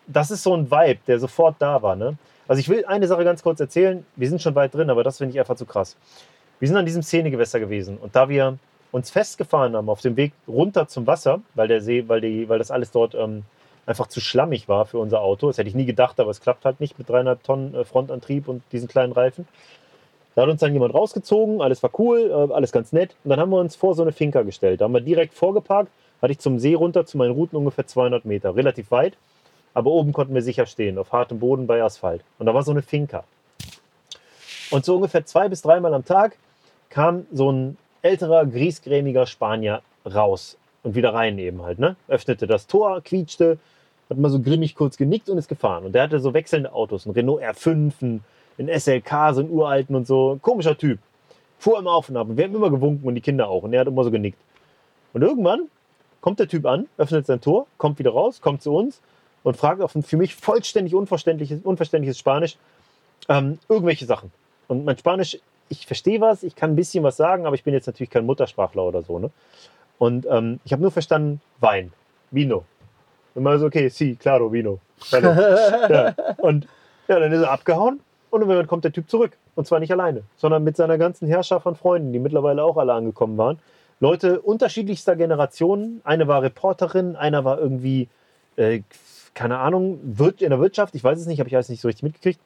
das 0.07 0.31
ist 0.31 0.43
so 0.43 0.55
ein 0.55 0.71
Vibe, 0.71 1.01
der 1.07 1.19
sofort 1.19 1.57
da 1.59 1.83
war. 1.83 1.97
Ne? 1.97 2.17
Also 2.47 2.61
ich 2.61 2.69
will 2.69 2.85
eine 2.85 3.07
Sache 3.07 3.25
ganz 3.25 3.43
kurz 3.43 3.61
erzählen. 3.61 4.05
Wir 4.17 4.29
sind 4.29 4.41
schon 4.41 4.55
weit 4.55 4.75
drin, 4.75 4.91
aber 4.91 5.03
das 5.03 5.19
finde 5.19 5.33
ich 5.33 5.41
einfach 5.41 5.57
zu 5.57 5.67
krass. 5.67 5.97
Wir 6.59 6.69
sind 6.69 6.77
an 6.77 6.87
diesem 6.87 7.03
Szenegewässer 7.03 7.59
gewesen 7.59 7.97
und 7.97 8.15
da 8.15 8.29
wir 8.29 8.59
uns 8.93 9.11
festgefahren 9.11 9.77
haben 9.77 9.89
auf 9.89 10.01
dem 10.01 10.17
Weg 10.17 10.33
runter 10.47 10.89
zum 10.89 11.07
Wasser, 11.07 11.41
weil 11.55 11.69
der 11.69 11.81
See, 11.81 12.05
weil, 12.09 12.21
die, 12.21 12.49
weil 12.49 12.59
das 12.59 12.71
alles 12.71 12.91
dort 12.91 13.15
ähm, 13.15 13.45
einfach 13.91 14.07
zu 14.07 14.21
schlammig 14.21 14.69
war 14.69 14.87
für 14.87 14.99
unser 14.99 15.21
Auto. 15.21 15.49
Das 15.49 15.59
hätte 15.59 15.69
ich 15.69 15.75
nie 15.75 15.85
gedacht, 15.85 16.19
aber 16.21 16.31
es 16.31 16.41
klappt 16.41 16.65
halt 16.65 16.81
nicht 16.81 16.99
mit 16.99 17.09
dreieinhalb 17.09 17.43
Tonnen 17.43 17.75
äh, 17.75 17.85
Frontantrieb 17.85 18.49
und 18.49 18.63
diesen 18.73 18.89
kleinen 18.89 19.13
Reifen. 19.13 19.47
Da 20.35 20.43
hat 20.43 20.49
uns 20.49 20.61
dann 20.61 20.73
jemand 20.73 20.95
rausgezogen, 20.95 21.61
alles 21.61 21.83
war 21.83 21.91
cool, 21.99 22.31
äh, 22.31 22.55
alles 22.55 22.73
ganz 22.73 22.93
nett. 22.93 23.17
Und 23.25 23.31
dann 23.31 23.41
haben 23.41 23.51
wir 23.51 23.59
uns 23.59 23.77
vor 23.77 23.95
so 23.95 24.03
eine 24.03 24.13
Finca 24.13 24.43
gestellt. 24.43 24.81
Da 24.81 24.85
haben 24.85 24.95
wir 24.95 25.01
direkt 25.01 25.35
vorgeparkt, 25.35 25.91
hatte 26.23 26.33
ich 26.33 26.39
zum 26.39 26.59
See 26.59 26.75
runter 26.75 27.05
zu 27.05 27.19
meinen 27.19 27.33
Routen 27.33 27.59
ungefähr 27.59 27.87
200 27.87 28.25
Meter, 28.25 28.55
relativ 28.55 28.91
weit. 28.91 29.17
Aber 29.75 29.91
oben 29.91 30.13
konnten 30.13 30.35
wir 30.35 30.43
sicher 30.43 30.67
stehen, 30.67 30.97
auf 30.97 31.13
hartem 31.13 31.41
Boden 31.41 31.67
bei 31.67 31.83
Asphalt. 31.83 32.23
Und 32.39 32.47
da 32.47 32.55
war 32.55 32.63
so 32.63 32.71
eine 32.71 32.83
Finca. 32.83 33.25
Und 34.71 34.85
so 34.85 34.97
ungefähr 34.97 35.27
zwei 35.27 35.49
bis 35.49 35.63
dreimal 35.63 35.95
am 35.95 36.05
Tag 36.05 36.37
kam 36.91 37.27
so 37.33 37.51
ein 37.51 37.77
älterer, 38.03 38.47
griesgrämiger 38.47 39.27
Spanier 39.27 39.83
raus 40.07 40.57
und 40.83 40.95
wieder 40.95 41.13
rein 41.13 41.39
eben 41.39 41.63
halt. 41.63 41.79
Ne? 41.79 41.97
Öffnete 42.09 42.47
das 42.47 42.67
Tor, 42.67 43.01
quietschte, 43.03 43.59
hat 44.11 44.19
mal 44.19 44.29
so 44.29 44.41
grimmig 44.41 44.75
kurz 44.75 44.97
genickt 44.97 45.29
und 45.29 45.39
ist 45.39 45.49
gefahren. 45.49 45.85
Und 45.85 45.95
der 45.95 46.03
hatte 46.03 46.21
so 46.21 46.35
wechselnde 46.35 46.73
Autos, 46.73 47.07
ein 47.07 47.13
Renault 47.13 47.43
R5, 47.43 47.93
ein, 48.03 48.25
ein 48.59 48.69
SLK, 48.69 49.35
so 49.35 49.41
einen 49.41 49.51
uralten 49.51 49.95
und 49.95 50.07
so. 50.07 50.39
Komischer 50.43 50.77
Typ. 50.77 50.99
Fuhr 51.59 51.79
immer 51.79 51.93
auf 51.93 52.09
und 52.09 52.17
ab. 52.17 52.29
Und 52.29 52.37
wir 52.37 52.45
haben 52.45 52.55
immer 52.55 52.71
gewunken 52.71 53.07
und 53.07 53.15
die 53.15 53.21
Kinder 53.21 53.49
auch. 53.49 53.63
Und 53.63 53.73
er 53.73 53.81
hat 53.81 53.89
immer 53.89 54.05
so 54.05 54.11
genickt. 54.11 54.39
Und 55.13 55.23
irgendwann 55.23 55.69
kommt 56.21 56.39
der 56.39 56.49
Typ 56.49 56.67
an, 56.67 56.87
öffnet 56.99 57.27
sein 57.27 57.41
Tor, 57.41 57.67
kommt 57.79 57.99
wieder 57.99 58.11
raus, 58.11 58.41
kommt 58.41 58.63
zu 58.63 58.75
uns 58.75 59.01
und 59.43 59.57
fragt 59.57 59.81
auf 59.81 59.95
ein 59.95 60.03
für 60.03 60.17
mich 60.17 60.35
vollständig 60.35 60.95
unverständliches, 60.95 61.63
unverständliches 61.63 62.19
Spanisch 62.19 62.57
ähm, 63.29 63.59
irgendwelche 63.69 64.07
Sachen. 64.07 64.31
Und 64.69 64.85
mein 64.85 64.99
Spanisch, 64.99 65.39
ich 65.69 65.87
verstehe 65.87 66.21
was, 66.21 66.43
ich 66.43 66.57
kann 66.57 66.73
ein 66.73 66.77
bisschen 66.77 67.05
was 67.05 67.17
sagen, 67.17 67.47
aber 67.47 67.55
ich 67.55 67.65
bin 67.65 67.75
jetzt 67.75 67.87
natürlich 67.87 68.11
kein 68.11 68.27
Muttersprachler 68.27 68.83
oder 68.83 69.03
so. 69.03 69.19
Ne? 69.19 69.31
Und 69.99 70.27
ähm, 70.31 70.61
ich 70.65 70.73
habe 70.73 70.83
nur 70.83 70.91
verstanden, 70.91 71.41
Wein, 71.61 71.93
Vino. 72.31 72.65
Und 73.35 73.43
mal 73.43 73.59
so, 73.59 73.67
okay, 73.67 73.89
sí, 73.89 74.17
claro, 74.17 74.53
Vino. 74.53 74.81
ja. 75.13 76.15
Und 76.39 76.67
ja, 77.09 77.19
dann 77.19 77.33
ist 77.33 77.43
er 77.43 77.51
abgehauen 77.51 78.01
und 78.31 78.49
dann 78.49 78.67
kommt 78.67 78.85
der 78.85 78.93
Typ 78.93 79.11
zurück. 79.11 79.33
Und 79.55 79.67
zwar 79.67 79.81
nicht 79.81 79.93
alleine, 79.93 80.23
sondern 80.37 80.65
mit 80.65 80.77
seiner 80.77 80.99
ganzen 80.99 81.27
Herrschaft 81.27 81.65
von 81.65 81.75
Freunden, 81.75 82.13
die 82.13 82.19
mittlerweile 82.19 82.63
auch 82.65 82.77
alle 82.77 82.93
angekommen 82.93 83.37
waren. 83.37 83.59
Leute 83.99 84.41
unterschiedlichster 84.41 85.17
Generationen. 85.17 86.01
Eine 86.05 86.27
war 86.27 86.43
Reporterin, 86.43 87.17
einer 87.17 87.45
war 87.45 87.59
irgendwie, 87.59 88.09
äh, 88.57 88.81
keine 89.35 89.59
Ahnung, 89.59 90.01
in 90.19 90.51
der 90.51 90.61
Wirtschaft, 90.61 90.95
ich 90.95 91.05
weiß 91.05 91.19
es 91.19 91.27
nicht, 91.27 91.39
habe 91.39 91.49
ich 91.49 91.55
alles 91.55 91.69
nicht 91.69 91.81
so 91.81 91.89
richtig 91.89 92.05
mitgekriegt. 92.05 92.41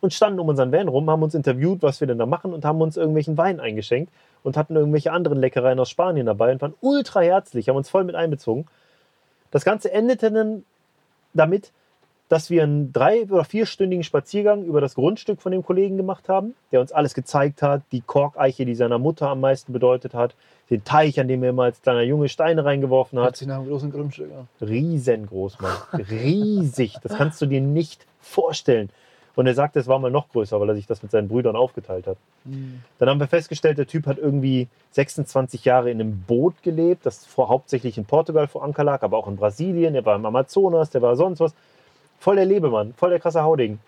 Und 0.00 0.12
standen 0.12 0.38
um 0.38 0.48
unseren 0.48 0.70
Van 0.70 0.88
rum, 0.88 1.08
haben 1.08 1.22
uns 1.22 1.34
interviewt, 1.34 1.82
was 1.82 2.00
wir 2.00 2.06
denn 2.06 2.18
da 2.18 2.26
machen 2.26 2.52
und 2.52 2.66
haben 2.66 2.82
uns 2.82 2.98
irgendwelchen 2.98 3.38
Wein 3.38 3.58
eingeschenkt 3.58 4.12
und 4.42 4.58
hatten 4.58 4.76
irgendwelche 4.76 5.12
anderen 5.12 5.38
Leckereien 5.38 5.78
aus 5.80 5.88
Spanien 5.88 6.26
dabei 6.26 6.52
und 6.52 6.60
waren 6.60 6.74
ultra 6.82 7.20
herzlich, 7.20 7.70
haben 7.70 7.76
uns 7.76 7.88
voll 7.88 8.04
mit 8.04 8.14
einbezogen. 8.14 8.66
Das 9.54 9.64
Ganze 9.64 9.92
endete 9.92 10.32
dann 10.32 10.64
damit, 11.32 11.70
dass 12.28 12.50
wir 12.50 12.64
einen 12.64 12.92
drei- 12.92 13.22
oder 13.22 13.44
vierstündigen 13.44 14.02
Spaziergang 14.02 14.64
über 14.64 14.80
das 14.80 14.96
Grundstück 14.96 15.40
von 15.40 15.52
dem 15.52 15.64
Kollegen 15.64 15.96
gemacht 15.96 16.28
haben, 16.28 16.56
der 16.72 16.80
uns 16.80 16.90
alles 16.90 17.14
gezeigt 17.14 17.62
hat, 17.62 17.82
die 17.92 18.00
Korkeiche, 18.00 18.66
die 18.66 18.74
seiner 18.74 18.98
Mutter 18.98 19.28
am 19.28 19.38
meisten 19.38 19.72
bedeutet 19.72 20.12
hat, 20.12 20.34
den 20.70 20.82
Teich, 20.82 21.20
an 21.20 21.28
dem 21.28 21.44
er 21.44 21.50
immer 21.50 21.62
als 21.62 21.80
kleiner 21.80 22.02
Junge 22.02 22.28
Steine 22.28 22.64
reingeworfen 22.64 23.16
Hört 23.20 23.28
hat. 23.28 23.36
sich 23.36 23.46
nach 23.46 23.58
einem 23.58 23.68
großen 23.68 23.92
Grundstück 23.92 24.32
an. 24.32 24.48
Riesengroß, 24.60 25.60
Mann. 25.60 25.76
Riesig. 26.10 26.96
Das 27.04 27.14
kannst 27.14 27.40
du 27.40 27.46
dir 27.46 27.60
nicht 27.60 28.06
vorstellen. 28.20 28.90
Und 29.36 29.46
er 29.46 29.54
sagte, 29.54 29.80
es 29.80 29.88
war 29.88 29.98
mal 29.98 30.10
noch 30.10 30.28
größer, 30.28 30.60
weil 30.60 30.68
er 30.68 30.74
sich 30.76 30.86
das 30.86 31.02
mit 31.02 31.10
seinen 31.10 31.28
Brüdern 31.28 31.56
aufgeteilt 31.56 32.06
hat. 32.06 32.16
Mhm. 32.44 32.82
Dann 32.98 33.08
haben 33.08 33.18
wir 33.18 33.26
festgestellt, 33.26 33.78
der 33.78 33.86
Typ 33.86 34.06
hat 34.06 34.18
irgendwie 34.18 34.68
26 34.92 35.64
Jahre 35.64 35.90
in 35.90 36.00
einem 36.00 36.22
Boot 36.22 36.62
gelebt, 36.62 37.04
das 37.04 37.26
vor, 37.26 37.48
hauptsächlich 37.48 37.98
in 37.98 38.04
Portugal 38.04 38.46
vor 38.46 38.62
Anker 38.62 38.84
lag, 38.84 39.02
aber 39.02 39.18
auch 39.18 39.26
in 39.26 39.36
Brasilien. 39.36 39.94
Er 39.94 40.04
war 40.04 40.14
im 40.14 40.24
Amazonas, 40.24 40.90
der 40.90 41.02
war 41.02 41.16
sonst 41.16 41.40
was. 41.40 41.54
Voll 42.20 42.36
der 42.36 42.44
Lebemann, 42.44 42.94
voll 42.94 43.10
der 43.10 43.18
krasse 43.18 43.42
Hauding. 43.42 43.80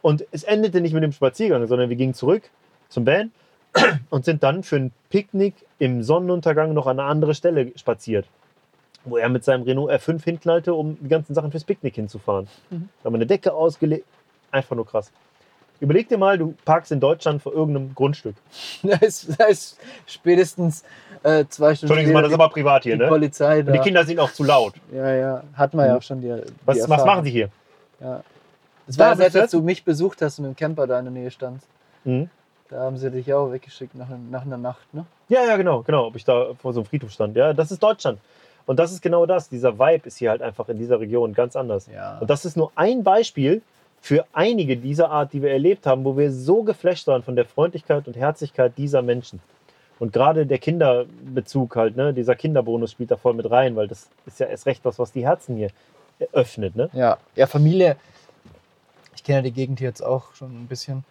Und 0.00 0.26
es 0.32 0.44
endete 0.44 0.80
nicht 0.80 0.94
mit 0.94 1.02
dem 1.02 1.12
Spaziergang, 1.12 1.66
sondern 1.66 1.88
wir 1.88 1.96
gingen 1.96 2.14
zurück 2.14 2.50
zum 2.88 3.06
Van 3.06 3.32
und 4.10 4.24
sind 4.24 4.42
dann 4.42 4.62
für 4.62 4.76
ein 4.76 4.92
Picknick 5.10 5.54
im 5.78 6.02
Sonnenuntergang 6.02 6.72
noch 6.72 6.86
an 6.86 7.00
eine 7.00 7.08
andere 7.08 7.34
Stelle 7.34 7.72
spaziert, 7.76 8.26
wo 9.04 9.18
er 9.18 9.28
mit 9.28 9.44
seinem 9.44 9.62
Renault 9.64 9.90
R5 9.90 10.22
hinknallte, 10.24 10.74
um 10.74 10.96
die 11.00 11.08
ganzen 11.08 11.34
Sachen 11.34 11.50
fürs 11.50 11.64
Picknick 11.64 11.94
hinzufahren. 11.94 12.48
Mhm. 12.70 12.88
Da 13.02 13.06
haben 13.06 13.14
wir 13.14 13.18
eine 13.18 13.26
Decke 13.26 13.52
ausgelegt. 13.52 14.06
Einfach 14.54 14.76
nur 14.76 14.86
krass. 14.86 15.10
Überleg 15.80 16.08
dir 16.08 16.16
mal, 16.18 16.38
du 16.38 16.54
parkst 16.64 16.92
in 16.92 17.00
Deutschland 17.00 17.42
vor 17.42 17.52
irgendeinem 17.52 17.94
Grundstück. 17.94 18.36
Da 18.82 18.96
ist, 18.98 19.38
da 19.38 19.44
ist 19.46 19.76
spätestens 20.06 20.84
äh, 21.24 21.44
zwei 21.48 21.74
Stunden 21.74 22.12
mal, 22.12 22.22
das 22.22 22.30
ist 22.30 22.34
aber 22.34 22.48
privat 22.48 22.84
die, 22.84 22.90
hier, 22.90 22.96
die 22.96 23.02
ne? 23.02 23.08
Polizei 23.08 23.60
Und 23.60 23.66
da. 23.66 23.72
die 23.72 23.78
Kinder 23.80 24.04
sind 24.04 24.20
auch 24.20 24.30
zu 24.32 24.44
laut. 24.44 24.74
ja, 24.92 25.12
ja, 25.14 25.42
hatten 25.54 25.76
wir 25.76 25.86
ja 25.86 25.92
Mhm. 25.92 25.98
auch 25.98 26.02
schon 26.02 26.20
die, 26.20 26.28
die 26.28 26.52
Was, 26.64 26.88
was 26.88 27.04
machen 27.04 27.24
Sie 27.24 27.30
hier? 27.30 27.48
Ja. 28.00 28.22
Das 28.86 28.96
Da 28.96 29.04
war 29.04 29.10
bist 29.16 29.22
jetzt, 29.22 29.34
du 29.34 29.38
als 29.40 29.44
jetzt? 29.52 29.54
du 29.54 29.62
mich 29.62 29.84
besucht 29.84 30.22
hast 30.22 30.38
und 30.38 30.44
dem 30.44 30.54
Camper 30.56 30.86
da 30.86 30.98
in 30.98 31.06
der 31.06 31.12
Nähe 31.12 31.30
standst. 31.30 31.66
Mhm. 32.04 32.28
Da 32.70 32.80
haben 32.80 32.96
sie 32.96 33.10
dich 33.10 33.32
auch 33.34 33.50
weggeschickt 33.50 33.94
nach, 33.94 34.06
nach 34.30 34.42
einer 34.42 34.56
Nacht, 34.58 34.92
ne? 34.94 35.04
Ja, 35.28 35.44
ja, 35.44 35.56
genau, 35.56 35.82
genau. 35.82 36.06
Ob 36.06 36.16
ich 36.16 36.24
da 36.24 36.48
vor 36.60 36.72
so 36.72 36.80
einem 36.80 36.86
Friedhof 36.86 37.10
stand. 37.10 37.36
Ja, 37.36 37.52
das 37.52 37.70
ist 37.72 37.82
Deutschland. 37.82 38.18
Und 38.66 38.78
das 38.78 38.92
ist 38.92 39.02
genau 39.02 39.26
das. 39.26 39.48
Dieser 39.48 39.78
Vibe 39.78 40.06
ist 40.06 40.16
hier 40.18 40.30
halt 40.30 40.40
einfach 40.42 40.68
in 40.68 40.78
dieser 40.78 40.98
Region 41.00 41.34
ganz 41.34 41.56
anders. 41.56 41.88
Ja. 41.92 42.18
Und 42.20 42.30
das 42.30 42.44
ist 42.44 42.56
nur 42.56 42.70
ein 42.76 43.02
Beispiel 43.02 43.60
für 44.04 44.26
einige 44.34 44.76
dieser 44.76 45.10
Art, 45.10 45.32
die 45.32 45.40
wir 45.40 45.50
erlebt 45.50 45.86
haben, 45.86 46.04
wo 46.04 46.14
wir 46.14 46.30
so 46.30 46.62
geflasht 46.62 47.06
waren 47.06 47.22
von 47.22 47.36
der 47.36 47.46
Freundlichkeit 47.46 48.06
und 48.06 48.14
Herzlichkeit 48.14 48.76
dieser 48.76 49.00
Menschen. 49.00 49.40
Und 49.98 50.12
gerade 50.12 50.44
der 50.44 50.58
Kinderbezug 50.58 51.74
halt, 51.74 51.96
ne, 51.96 52.12
dieser 52.12 52.34
Kinderbonus 52.34 52.92
spielt 52.92 53.10
da 53.10 53.16
voll 53.16 53.32
mit 53.32 53.50
rein, 53.50 53.76
weil 53.76 53.88
das 53.88 54.10
ist 54.26 54.40
ja 54.40 54.46
erst 54.46 54.66
recht 54.66 54.84
was, 54.84 54.98
was 54.98 55.12
die 55.12 55.24
Herzen 55.24 55.56
hier 55.56 55.70
öffnet, 56.32 56.76
ne? 56.76 56.90
Ja, 56.92 57.16
ja, 57.34 57.46
Familie. 57.46 57.96
Ich 59.16 59.24
kenne 59.24 59.38
ja 59.38 59.42
die 59.42 59.52
Gegend 59.52 59.78
hier 59.78 59.88
jetzt 59.88 60.02
auch 60.02 60.34
schon 60.34 60.50
ein 60.50 60.66
bisschen. 60.66 61.02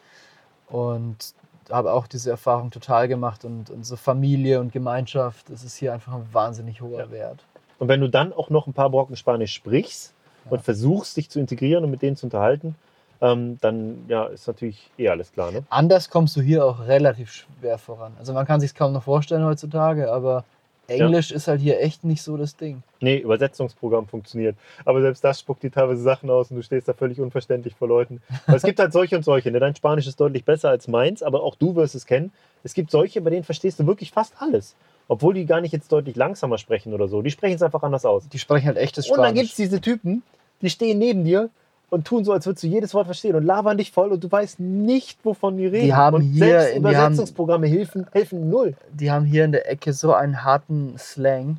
Und 0.68 1.34
habe 1.72 1.94
auch 1.94 2.06
diese 2.06 2.30
Erfahrung 2.30 2.70
total 2.70 3.08
gemacht 3.08 3.44
und, 3.44 3.72
und 3.72 3.88
so 3.88 3.96
Familie 3.96 4.60
und 4.60 4.72
Gemeinschaft, 4.72 5.50
das 5.50 5.64
ist 5.64 5.78
hier 5.78 5.94
einfach 5.94 6.14
ein 6.14 6.28
wahnsinnig 6.32 6.80
hoher 6.80 7.00
Ja. 7.00 7.10
Wert. 7.10 7.44
Und 7.80 7.88
wenn 7.88 8.02
du 8.02 8.08
dann 8.08 8.34
auch 8.34 8.52
noch 8.52 8.68
ein 8.68 8.74
paar 8.74 8.92
Brocken 8.92 9.16
Spanisch 9.16 9.56
sprichst. 9.56 10.14
Und 10.50 10.62
versuchst, 10.62 11.18
dich 11.18 11.30
zu 11.30 11.40
integrieren 11.40 11.84
und 11.84 11.92
mit 11.92 12.02
denen 12.02 12.16
zu 12.16 12.26
unterhalten, 12.26 12.76
ähm, 13.22 13.58
dann 13.62 14.06
ja, 14.08 14.26
ist 14.26 14.48
natürlich 14.48 14.90
eh 14.98 15.10
alles 15.10 15.32
klar. 15.32 15.52
Ne? 15.52 15.64
Anders 15.70 16.10
kommst 16.10 16.36
du 16.36 16.42
hier 16.42 16.66
auch 16.66 16.86
relativ 16.88 17.32
schwer 17.32 17.78
voran. 17.78 18.14
Also 18.20 18.34
man 18.34 18.46
kann 18.46 18.60
sich 18.60 18.76
kaum 18.76 18.94
noch 18.94 19.04
vorstellen 19.04 19.46
heutzutage, 19.46 20.12
aber 20.12 20.44
Englisch 20.88 21.32
ist 21.32 21.48
halt 21.48 21.62
hier 21.62 21.80
echt 21.80 22.04
nicht 22.04 22.22
so 22.22 22.36
das 22.36 22.58
Ding. 22.58 22.84
Nee, 23.00 23.18
Übersetzungsprogramm 23.18 24.08
funktioniert. 24.08 24.58
Aber 24.84 25.02
selbst 25.02 25.24
das 25.24 25.40
spuckt 25.40 25.64
dir 25.64 25.72
teilweise 25.72 26.02
Sachen 26.02 26.30
aus 26.30 26.52
und 26.52 26.58
du 26.58 26.64
stehst 26.64 26.88
da 26.88 26.94
völlig 26.94 27.22
unverständlich 27.22 27.76
vor 27.76 27.88
Leuten. 27.88 28.22
Weil 28.46 28.58
es 28.58 28.64
gibt 28.64 28.80
halt 28.80 28.92
solche 28.92 29.16
und 29.16 29.24
solche. 29.24 29.52
Ne? 29.52 29.60
Dein 29.60 29.76
Spanisch 29.76 30.08
ist 30.08 30.20
deutlich 30.20 30.44
besser 30.44 30.70
als 30.70 30.90
meins, 30.90 31.24
aber 31.24 31.44
auch 31.44 31.56
du 31.56 31.76
wirst 31.76 31.96
es 31.96 32.06
kennen. 32.06 32.34
Es 32.64 32.74
gibt 32.74 32.92
solche, 32.92 33.22
bei 33.22 33.30
denen 33.30 33.44
verstehst 33.44 33.80
du 33.80 33.88
wirklich 33.88 34.12
fast 34.12 34.34
alles. 34.40 34.76
Obwohl 35.08 35.34
die 35.34 35.46
gar 35.46 35.62
nicht 35.62 35.72
jetzt 35.74 35.92
deutlich 35.92 36.16
langsamer 36.16 36.58
sprechen 36.58 36.94
oder 36.94 37.08
so. 37.08 37.22
Die 37.22 37.32
sprechen 37.32 37.56
es 37.56 37.62
einfach 37.62 37.84
anders 37.84 38.06
aus. 38.06 38.28
Die 38.30 38.40
sprechen 38.40 38.68
halt 38.68 38.78
echtes 38.78 39.10
Und 39.10 39.18
dann 39.18 39.26
Spanisch. 39.26 39.42
gibt 39.42 39.50
es 39.52 39.56
diese 39.58 39.82
Typen, 39.82 40.24
die 40.62 40.70
stehen 40.70 40.98
neben 40.98 41.24
dir 41.26 41.50
und 41.90 42.08
tun 42.08 42.24
so, 42.26 42.32
als 42.32 42.46
würdest 42.46 42.64
du 42.64 42.68
jedes 42.68 42.94
Wort 42.94 43.06
verstehen 43.06 43.36
und 43.36 43.44
labern 43.44 43.78
dich 43.78 43.92
voll 43.92 44.12
und 44.12 44.24
du 44.24 44.32
weißt 44.32 44.60
nicht, 44.60 45.20
wovon 45.24 45.58
die 45.58 45.68
reden. 45.68 45.96
haben 45.96 46.16
und 46.16 46.22
hier 46.24 46.46
selbst 46.46 46.68
die 46.70 46.74
haben- 46.76 46.86
Übersetzungsprogramme 46.96 47.68
helfen, 47.68 48.08
helfen 48.14 48.50
null. 48.50 48.76
die 48.94 49.12
haben 49.12 49.26
hier 49.26 49.46
in 49.46 49.52
der 49.52 49.70
Ecke 49.70 49.94
so 49.94 50.14
einen 50.14 50.44
harten 50.44 50.98
Slang, 50.98 51.58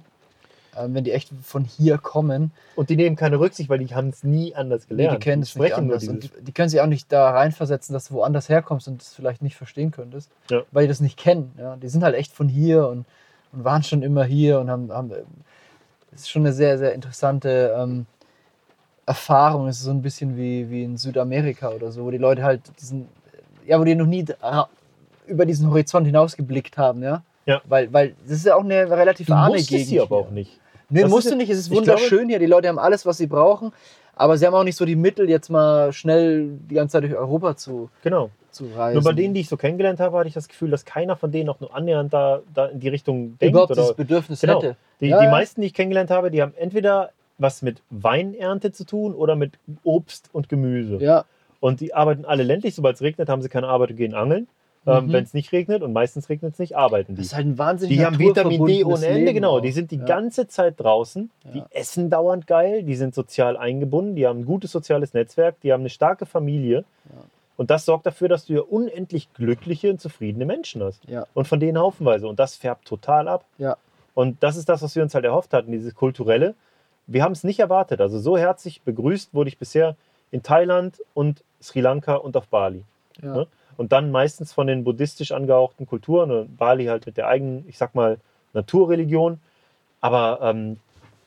ähm, 0.77 0.95
wenn 0.95 1.05
die 1.05 1.13
echt 1.13 1.31
von 1.45 1.65
hier 1.65 1.99
kommen. 1.99 2.51
Und 2.75 2.89
die 2.91 2.97
nehmen 2.97 3.15
keine 3.15 3.39
Rücksicht, 3.39 3.69
weil 3.69 3.79
die 3.79 3.95
haben 3.95 4.09
es 4.09 4.25
nie 4.25 4.55
anders 4.57 4.85
Nee, 4.89 4.97
gelernt. 4.97 5.19
die 5.19 5.25
kennen 5.25 5.43
es 5.43 5.55
nicht 5.55 5.75
anders. 5.75 6.09
Und 6.09 6.25
die, 6.25 6.31
die 6.41 6.51
können 6.53 6.69
sich 6.71 6.81
auch 6.81 6.87
nicht 6.87 7.13
da 7.13 7.31
reinversetzen, 7.31 7.93
dass 7.93 8.09
du 8.09 8.15
woanders 8.15 8.49
herkommst 8.49 8.89
und 8.89 9.03
es 9.03 9.15
vielleicht 9.15 9.43
nicht 9.43 9.55
verstehen 9.55 9.93
könntest, 9.93 10.31
Ja. 10.51 10.63
weil 10.73 10.85
die 10.85 10.89
das 10.89 11.01
nicht 11.01 11.17
kennen. 11.19 11.53
Ja? 11.59 11.77
Die 11.77 11.89
sind 11.89 12.03
halt 12.03 12.17
echt 12.17 12.33
von 12.33 12.49
hier 12.49 12.89
und, 12.89 13.05
und 13.55 13.65
waren 13.65 13.83
schon 13.83 14.03
immer 14.03 14.25
hier 14.25 14.61
und 14.61 14.71
haben, 14.71 14.91
haben. 14.93 15.11
Das 16.11 16.23
ist 16.23 16.31
schon 16.31 16.43
eine 16.43 16.53
sehr, 16.53 16.79
sehr 16.79 16.93
interessante 16.93 17.75
ähm, 17.77 18.07
Erfahrung. 19.07 19.69
Es 19.69 19.79
ist 19.79 19.85
so 19.85 19.91
ein 19.91 20.03
bisschen 20.03 20.37
wie, 20.37 20.71
wie 20.71 20.85
in 20.85 20.97
Südamerika 20.97 21.71
oder 21.71 21.91
so, 21.91 22.05
wo 22.05 22.11
die 22.11 22.19
Leute 22.19 22.43
halt 22.43 22.61
diesen. 22.81 23.09
Ja, 23.67 23.81
wo 23.81 23.85
die 23.85 23.95
noch 23.95 24.07
nie 24.07 24.25
über 25.27 25.47
diesen 25.47 25.71
Horizont 25.71 26.07
hinausgeblickt 26.07 26.77
haben, 26.77 27.03
ja. 27.03 27.23
Ja. 27.47 27.61
Weil, 27.67 27.93
weil 27.93 28.15
das 28.25 28.39
ist 28.39 28.47
ja 28.47 28.57
auch 28.57 28.65
eine 28.65 28.91
relativ 28.91 29.27
Du 29.27 29.33
arme 29.35 29.57
musst 29.57 29.69
Gegend. 29.69 29.89
hier 29.89 30.03
aber 30.03 30.19
auch 30.19 30.31
nicht. 30.31 30.61
Nee, 30.95 31.05
musst 31.09 31.31
du 31.31 31.37
nicht. 31.37 31.51
Es 31.51 31.59
ist 31.59 31.71
wunderschön 31.71 32.29
hier. 32.29 32.39
Die 32.39 32.47
Leute 32.47 32.69
haben 32.69 32.79
alles, 32.79 33.05
was 33.07 33.19
sie 33.19 33.27
brauchen. 33.27 33.73
Aber 34.17 34.39
sie 34.39 34.47
haben 34.47 34.55
auch 34.55 34.63
nicht 34.65 34.77
so 34.77 34.85
die 34.85 34.95
Mittel, 34.97 35.29
jetzt 35.29 35.51
mal 35.51 35.93
schnell 35.93 36.49
die 36.71 36.77
ganze 36.77 36.93
Zeit 36.93 37.03
durch 37.03 37.17
Europa 37.17 37.57
zu, 37.57 37.91
Genau. 38.05 38.31
zu 38.53 38.67
reisen. 38.77 38.95
Nur 38.95 39.03
bei 39.03 39.13
denen, 39.13 39.35
die 39.35 39.41
ich 39.41 39.49
so 39.49 39.57
kennengelernt 39.57 39.99
habe, 39.99 40.17
hatte 40.19 40.29
ich 40.29 40.35
das 40.35 40.47
Gefühl, 40.47 40.71
dass 40.71 40.85
keiner 40.85 41.17
von 41.17 41.33
denen 41.33 41.49
auch 41.49 41.59
nur 41.59 41.75
annähernd 41.75 42.13
da, 42.15 42.41
da 42.55 42.67
in 42.67 42.79
die 42.79 42.89
Richtung 42.89 43.37
denkt. 43.39 43.53
überhaupt 43.55 43.73
oder 43.73 43.83
dieses 43.83 43.97
Bedürfnis 43.97 44.41
Genau. 44.41 44.63
hätte. 44.63 44.77
die, 45.01 45.09
Ja, 45.09 45.19
die 45.19 45.25
ja. 45.25 45.31
meisten, 45.33 45.61
die 45.63 45.67
ich 45.67 45.75
kennengelernt 45.75 46.11
habe, 46.11 46.31
die 46.31 46.41
haben 46.43 46.55
entweder 46.57 47.11
was 47.39 47.63
mit 47.63 47.83
Weinernte 47.91 48.71
zu 48.71 48.85
tun 48.85 49.15
oder 49.15 49.35
mit 49.35 49.55
Obst 49.83 50.29
und 50.33 50.49
Gemüse. 50.49 50.99
Ja, 51.01 51.25
Und 51.59 51.81
die 51.81 51.93
arbeiten 51.95 52.25
alle 52.25 52.45
ländlich. 52.45 52.77
Sobald 52.77 52.95
es 52.95 53.03
regnet, 53.03 53.29
haben 53.29 53.43
sie 53.43 53.49
keine 53.49 53.67
Arbeit 53.67 53.91
und 53.91 53.97
gehen 53.97 54.15
angeln. 54.15 54.47
Ähm, 54.87 55.07
Mhm. 55.07 55.13
Wenn 55.13 55.25
es 55.25 55.33
nicht 55.35 55.51
regnet 55.53 55.83
und 55.83 55.93
meistens 55.93 56.29
regnet 56.29 56.53
es 56.55 56.59
nicht, 56.59 56.77
arbeiten 56.77 57.15
die. 57.15 57.23
das 57.23 57.29
ist 57.29 57.35
halt 57.35 57.47
ein 57.47 57.59
wahnsinnig 57.59 57.97
Die 57.97 58.05
haben 58.05 58.19
Vitamin 58.19 58.67
D 58.67 58.85
ohne 58.85 59.07
Ende, 59.07 59.21
Leben 59.21 59.35
genau. 59.35 59.57
auch. 59.57 59.61
Die 59.61 59.73
sind 59.73 59.91
die 59.91 59.97
ja. 59.97 60.05
ganze 60.05 60.47
Zeit 60.47 60.79
draußen. 60.79 61.31
Die 61.55 61.59
Ja. 61.59 61.67
essen 61.71 62.11
dauernd 62.11 62.47
geil. 62.47 62.83
Die 62.83 62.95
sind 62.95 63.15
sozial 63.15 63.57
eingebunden. 63.57 64.15
Die 64.15 64.27
haben 64.27 64.41
ein 64.41 64.45
gutes 64.45 64.73
soziales 64.73 65.15
Netzwerk. 65.15 65.61
Die 65.63 65.73
haben 65.73 65.81
eine 65.81 65.89
starke 65.91 66.27
Familie. 66.27 66.85
Ja. 67.07 67.13
Und 67.57 67.71
das 67.71 67.85
sorgt 67.85 68.05
dafür, 68.05 68.29
dass 68.29 68.47
du 68.47 68.53
ja 68.55 68.61
unendlich 68.61 69.33
glückliche 69.33 69.89
und 69.91 70.01
zufriedene 70.01 70.45
Menschen 70.45 70.83
hast. 70.83 71.03
Und 71.35 71.47
von 71.49 71.61
denen 71.61 71.79
haufenweise. 71.79 72.27
Und 72.29 72.39
das 72.39 72.57
färbt 72.57 72.85
total 72.87 73.29
ab. 73.29 73.45
Ja. 73.59 73.77
Und 74.15 74.43
das 74.43 74.57
ist 74.57 74.69
das, 74.69 74.83
was 74.83 74.95
wir 74.97 75.03
uns 75.03 75.15
halt 75.15 75.25
erhofft 75.25 75.53
hatten, 75.55 75.73
dieses 75.73 75.95
kulturelle. 75.95 76.55
Wir 77.07 77.23
haben 77.23 77.33
es 77.33 77.45
nicht 77.45 77.61
erwartet. 77.61 78.01
Also 78.01 78.19
so 78.19 78.37
herzlich 78.37 78.83
begrüßt 78.83 79.35
wurde 79.35 79.49
ich 79.49 79.59
bisher 79.59 79.97
in 80.31 80.43
Thailand 80.43 81.01
und 81.15 81.43
Sri 81.63 81.81
Lanka 81.81 82.17
und 82.17 82.37
auf 82.37 82.49
Bali. 82.49 82.85
Ja. 83.23 83.35
Ne? 83.35 83.47
Und 83.77 83.93
dann 83.93 84.11
meistens 84.11 84.53
von 84.53 84.67
den 84.67 84.85
buddhistisch 84.85 85.33
angehauchten 85.33 85.87
Kulturen 85.87 86.31
und 86.31 86.57
Bali 86.57 86.87
halt 86.87 87.07
mit 87.07 87.17
der 87.17 87.29
eigenen, 87.29 87.65
ich 87.69 87.79
sag 87.79 87.95
mal, 87.95 88.19
Naturreligion, 88.53 89.41
aber 90.01 90.39
ähm, 90.43 90.79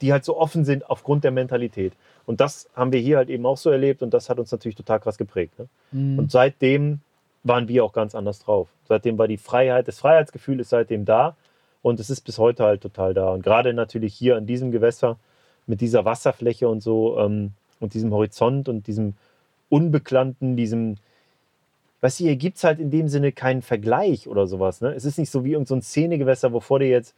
die 0.02 0.12
halt 0.12 0.24
so 0.24 0.38
offen 0.38 0.66
sind 0.66 0.90
aufgrund 0.90 1.24
der 1.24 1.32
Mentalität. 1.32 1.94
Und 2.26 2.42
das 2.42 2.70
haben 2.76 2.92
wir 2.92 3.00
hier 3.00 3.18
halt 3.18 3.30
eben 3.30 3.46
auch 3.46 3.58
so 3.58 3.70
erlebt 3.70 4.04
und 4.04 4.14
das 4.14 4.30
hat 4.30 4.40
uns 4.40 4.52
natürlich 4.52 4.76
total 4.76 5.00
krass 5.00 5.18
geprägt. 5.18 5.58
Ne? 5.58 5.68
Mhm. 5.92 6.20
Und 6.20 6.32
seitdem 6.32 7.00
waren 7.44 7.68
wir 7.68 7.84
auch 7.84 7.94
ganz 7.94 8.16
anders 8.16 8.40
drauf. 8.40 8.70
Seitdem 8.88 9.18
war 9.18 9.28
die 9.28 9.38
Freiheit, 9.38 9.88
das 9.88 10.00
Freiheitsgefühl 10.00 10.60
ist 10.60 10.70
seitdem 10.70 11.06
da 11.06 11.36
und 11.82 12.00
es 12.00 12.10
ist 12.10 12.22
bis 12.22 12.38
heute 12.38 12.64
halt 12.64 12.82
total 12.82 13.14
da. 13.14 13.30
Und 13.30 13.44
gerade 13.44 13.74
natürlich 13.74 14.14
hier 14.14 14.36
an 14.36 14.46
diesem 14.46 14.72
Gewässer 14.72 15.18
mit 15.66 15.82
dieser 15.82 16.06
Wasserfläche 16.06 16.68
und 16.68 16.82
so 16.82 17.18
ähm, 17.20 17.54
und 17.80 17.94
diesem 17.94 18.12
Horizont 18.14 18.70
und 18.70 18.88
diesem 18.88 19.16
Unbekannten, 19.70 20.56
diesem, 20.56 20.98
weißt 22.08 22.22
du, 22.22 22.24
hier 22.24 22.38
gibt 22.38 22.56
es 22.56 22.64
halt 22.64 22.80
in 22.80 22.90
dem 22.90 23.10
Sinne 23.10 23.34
keinen 23.34 23.62
Vergleich 23.62 24.30
oder 24.30 24.48
sowas. 24.48 24.80
Ne? 24.80 24.94
Es 24.94 25.04
ist 25.04 25.18
nicht 25.18 25.30
so 25.30 25.44
wie 25.44 25.52
irgendein 25.52 25.68
so 25.68 25.76
ein 25.76 25.82
Szenegewässer, 25.82 26.54
wovor 26.54 26.80
dir 26.80 26.88
jetzt, 26.88 27.14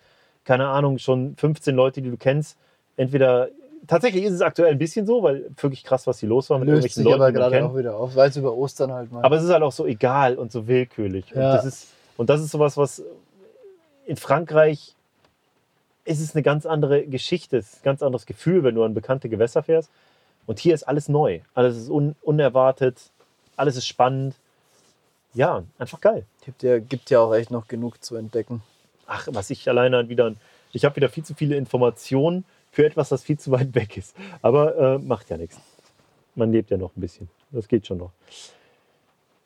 keine 0.46 0.68
Ahnung, 0.68 0.98
schon 0.98 1.36
15 1.36 1.76
Leute, 1.76 2.02
die 2.02 2.10
du 2.10 2.18
kennst, 2.18 2.58
entweder, 2.98 3.50
tatsächlich 3.86 4.24
ist 4.24 4.34
es 4.34 4.42
aktuell 4.42 4.72
ein 4.72 4.80
bisschen 4.80 5.06
so, 5.06 5.22
weil 5.22 5.52
wirklich 5.58 5.84
krass, 5.84 6.08
was 6.08 6.20
hier 6.20 6.30
los 6.30 6.50
war 6.50 6.58
mit 6.58 6.70
löst 6.70 6.98
irgendwelchen 6.98 7.04
sich 7.04 7.06
Leuten, 7.06 7.22
aber 7.22 7.32
gerade 7.32 7.66
auch 7.66 7.78
wieder 7.78 7.96
auf, 7.98 8.16
weil 8.16 8.30
es 8.30 8.38
über 8.38 8.56
Ostern 8.56 8.92
halt 8.92 9.12
mal. 9.12 9.24
Aber 9.24 9.36
es 9.36 9.44
ist 9.44 9.52
halt 9.52 9.62
auch 9.62 9.72
so 9.72 9.86
egal 9.86 10.40
und 10.40 10.52
so 10.52 10.68
willkürlich. 10.68 11.36
Und, 11.36 11.40
Ja. 11.40 11.54
das 11.54 11.66
ist, 11.66 11.88
und 12.18 12.32
das 12.32 12.42
ist 12.42 12.50
sowas, 12.50 12.76
was 12.76 13.04
in 14.08 14.16
Frankreich 14.16 14.96
ist 16.04 16.20
es 16.20 16.34
eine 16.34 16.42
ganz 16.42 16.66
andere 16.66 17.04
Geschichte, 17.06 17.58
es 17.58 17.74
ist 17.74 17.82
ein 17.82 17.84
ganz 17.84 18.02
anderes 18.02 18.26
Gefühl, 18.26 18.64
wenn 18.64 18.74
du 18.74 18.84
an 18.84 18.96
bekannte 18.96 19.30
Gewässer 19.30 19.62
fährst. 19.62 19.92
Und 20.48 20.58
hier 20.58 20.74
ist 20.74 20.82
alles 20.82 21.10
neu, 21.10 21.42
alles 21.54 21.78
ist 21.78 21.92
un 21.92 22.16
unerwartet, 22.24 23.12
alles 23.56 23.76
ist 23.76 23.86
spannend. 23.86 24.34
Ja, 25.40 25.64
einfach 25.78 26.02
geil. 26.02 26.26
gibt, 26.44 26.64
ja, 26.64 26.80
gibt 26.80 27.10
ja 27.10 27.22
auch 27.22 27.34
echt 27.34 27.50
noch 27.50 27.70
genug 27.70 28.04
zu 28.04 28.18
entdecken. 28.18 28.62
Ach, 29.08 29.26
was 29.32 29.50
ich 29.50 29.70
alleine 29.70 30.10
wieder, 30.10 30.36
ich 30.74 30.84
habe 30.84 30.98
wieder 30.98 31.08
viel 31.08 31.24
zu 31.24 31.34
viele 31.34 31.56
Informationen 31.56 32.44
für 32.72 32.86
etwas, 32.86 33.08
das 33.08 33.24
viel 33.24 33.40
zu 33.40 33.50
weit 33.52 33.74
weg 33.74 33.96
ist. 33.96 34.18
Aber 34.42 34.76
äh, 34.76 34.98
macht 34.98 35.30
ja 35.30 35.38
nichts. 35.38 35.58
Man 36.36 36.52
lebt 36.52 36.72
ja 36.72 36.76
noch 36.76 36.94
ein 36.94 37.00
bisschen. 37.00 37.30
Das 37.52 37.70
geht 37.70 37.88
schon 37.88 38.00
noch. 38.00 38.12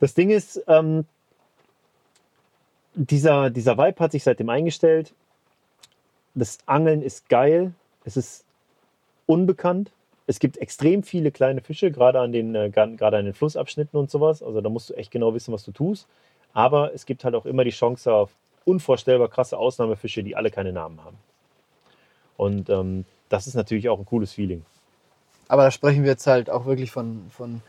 Das 0.00 0.14
Ding 0.14 0.30
ist, 0.30 0.60
ähm, 0.66 1.04
dieser, 2.94 3.50
dieser 3.50 3.78
Vibe 3.78 4.00
hat 4.00 4.10
sich 4.10 4.24
seitdem 4.24 4.48
eingestellt. 4.48 5.14
Das 6.34 6.58
Angeln 6.66 7.02
ist 7.02 7.28
geil. 7.28 7.72
Es 8.04 8.16
ist 8.16 8.44
unbekannt. 9.26 9.92
Es 10.26 10.38
gibt 10.38 10.56
extrem 10.56 11.02
viele 11.02 11.30
kleine 11.30 11.60
Fische, 11.60 11.90
gerade 11.90 12.20
an 12.20 12.32
den, 12.32 12.54
äh, 12.54 12.70
gerade 12.70 13.18
an 13.18 13.24
den 13.24 13.34
Flussabschnitten 13.34 13.98
und 13.98 14.10
sowas. 14.10 14.42
Also 14.42 14.60
da 14.60 14.68
musst 14.68 14.90
du 14.90 14.94
echt 14.94 15.10
genau 15.10 15.34
wissen, 15.34 15.52
was 15.52 15.64
du 15.64 15.72
tust. 15.72 16.06
Aber 16.52 16.94
es 16.94 17.04
gibt 17.04 17.24
halt 17.24 17.34
auch 17.34 17.46
immer 17.46 17.64
die 17.64 17.70
Chance 17.70 18.12
auf 18.12 18.30
unvorstellbar 18.64 19.28
krasse 19.28 19.58
Ausnahmefische, 19.58 20.22
die 20.22 20.36
alle 20.36 20.50
keine 20.50 20.72
Namen 20.72 21.04
haben. 21.04 21.18
Und 22.36 22.70
ähm, 22.70 23.04
das 23.28 23.46
ist 23.46 23.54
natürlich 23.54 23.88
auch 23.88 23.98
ein 23.98 24.06
cooles 24.06 24.32
Feeling. 24.32 24.64
Aber 25.48 25.64
da 25.64 25.70
sprechen 25.70 26.02
wir 26.02 26.10
jetzt 26.10 26.26
halt 26.26 26.48
auch 26.48 26.64
wirklich 26.64 26.90
von, 26.90 27.26
von, 27.30 27.60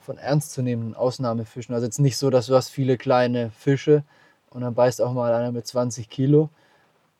von 0.00 0.18
ernstzunehmenden 0.18 0.94
Ausnahmefischen. 0.94 1.74
Also 1.74 1.86
jetzt 1.86 1.98
nicht 1.98 2.18
so, 2.18 2.30
dass 2.30 2.46
du 2.46 2.54
hast 2.54 2.68
viele 2.68 2.98
kleine 2.98 3.50
Fische 3.50 4.04
und 4.50 4.60
dann 4.60 4.74
beißt 4.74 5.00
auch 5.00 5.12
mal 5.12 5.32
einer 5.32 5.52
mit 5.52 5.66
20 5.66 6.10
Kilo, 6.10 6.50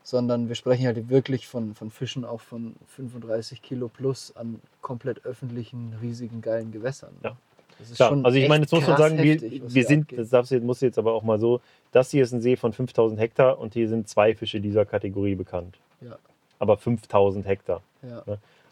sondern 0.05 0.49
wir 0.49 0.55
sprechen 0.55 0.87
halt 0.87 1.09
wirklich 1.09 1.49
von, 1.49 1.75
von 1.75 1.91
Fischen 1.91 2.25
auch 2.25 2.41
von 2.41 2.77
35 2.89 3.63
Kilo 3.63 3.89
plus 3.89 4.37
an 4.37 4.61
komplett 4.83 5.25
öffentlichen, 5.25 5.95
riesigen, 6.01 6.43
geilen 6.43 6.71
Gewässern. 6.71 7.11
ne? 7.23 7.31
Ja. 7.31 7.37
Das 7.79 7.91
ist 7.91 7.97
Klar, 7.97 8.11
schon 8.11 8.25
also 8.25 8.39
ich 8.39 8.49
meine, 8.49 8.63
jetzt 8.63 8.73
muss 8.73 8.87
man 8.87 8.97
sagen, 8.97 9.19
wir, 9.19 9.33
heftig, 9.33 9.63
wir 9.63 9.69
hier 9.69 9.85
sind, 9.85 10.03
abgeht. 10.03 10.33
das 10.33 10.51
muss 10.63 10.81
jetzt 10.81 10.97
aber 10.97 11.13
auch 11.13 11.25
mal 11.25 11.41
so, 11.41 11.61
das 11.91 12.13
hier 12.13 12.23
ist 12.23 12.33
ein 12.33 12.41
See 12.41 12.55
von 12.55 12.73
5000 12.73 13.19
Hektar 13.21 13.59
und 13.59 13.75
hier 13.75 13.89
sind 13.89 14.09
zwei 14.09 14.35
Fische 14.37 14.61
dieser 14.61 14.85
Kategorie 14.85 15.35
bekannt. 15.35 15.77
Ja. 16.01 16.17
Aber 16.61 16.77
5000 16.77 17.45
Hektar. 17.47 17.83
Ja, 18.09 18.23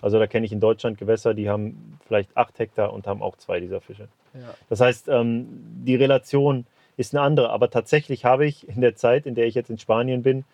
Also 0.00 0.20
da 0.20 0.28
kenne 0.28 0.46
ich 0.46 0.52
in 0.52 0.60
Deutschland 0.60 0.98
Gewässer, 0.98 1.34
die 1.34 1.50
haben 1.50 1.98
vielleicht 2.06 2.36
8 2.36 2.58
Hektar 2.60 2.92
und 2.92 3.08
haben 3.08 3.22
auch 3.22 3.36
zwei 3.38 3.58
dieser 3.58 3.80
Fische. 3.80 4.06
ja. 4.34 4.54
Das 4.68 4.80
heißt, 4.80 5.08
ähm, 5.08 5.48
die 5.84 5.96
Relation 5.96 6.64
ist 6.96 7.12
eine 7.12 7.22
andere. 7.22 7.50
Aber 7.50 7.70
tatsächlich 7.70 8.24
habe 8.24 8.46
ich 8.46 8.68
in 8.68 8.82
der 8.82 8.94
Zeit, 8.94 9.26
in 9.26 9.34
der 9.34 9.46
ich 9.46 9.54
jetzt 9.56 9.70
in 9.70 9.78
Spanien 9.78 10.22
bin, 10.22 10.44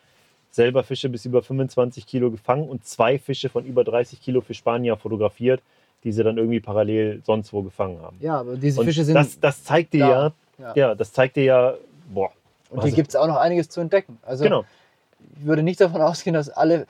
selber 0.50 0.82
Fische 0.82 1.08
bis 1.08 1.24
über 1.24 1.42
25 1.42 2.06
Kilo 2.06 2.30
gefangen 2.30 2.68
und 2.68 2.84
zwei 2.86 3.18
Fische 3.18 3.48
von 3.48 3.64
über 3.64 3.84
30 3.84 4.20
Kilo 4.20 4.40
für 4.40 4.54
Spanier 4.54 4.96
fotografiert, 4.96 5.60
die 6.04 6.12
sie 6.12 6.22
dann 6.22 6.38
irgendwie 6.38 6.60
parallel 6.60 7.22
sonst 7.24 7.52
wo 7.52 7.62
gefangen 7.62 8.00
haben. 8.00 8.16
ja, 8.20 8.38
aber 8.40 8.56
diese 8.56 8.80
Und 8.80 8.86
Fische 8.86 9.04
sind. 9.04 9.14
das, 9.14 9.38
das 9.40 9.62
zeigt 9.64 9.92
dir 9.92 9.98
ja, 10.00 10.32
ja. 10.58 10.72
ja, 10.74 10.94
das 10.94 11.12
zeigt 11.12 11.36
dir 11.36 11.44
ja, 11.44 11.74
boah, 12.12 12.30
Und 12.70 12.78
also- 12.78 12.88
hier 12.88 12.96
gibt 12.96 13.08
es 13.10 13.16
auch 13.16 13.26
noch 13.26 13.36
einiges 13.36 13.68
zu 13.68 13.80
entdecken. 13.80 14.18
Also 14.22 14.44
genau. 14.44 14.64
ich 15.38 15.44
würde 15.44 15.62
nicht 15.62 15.80
davon 15.80 16.00
ausgehen, 16.00 16.34
dass 16.34 16.48
alle, 16.50 16.86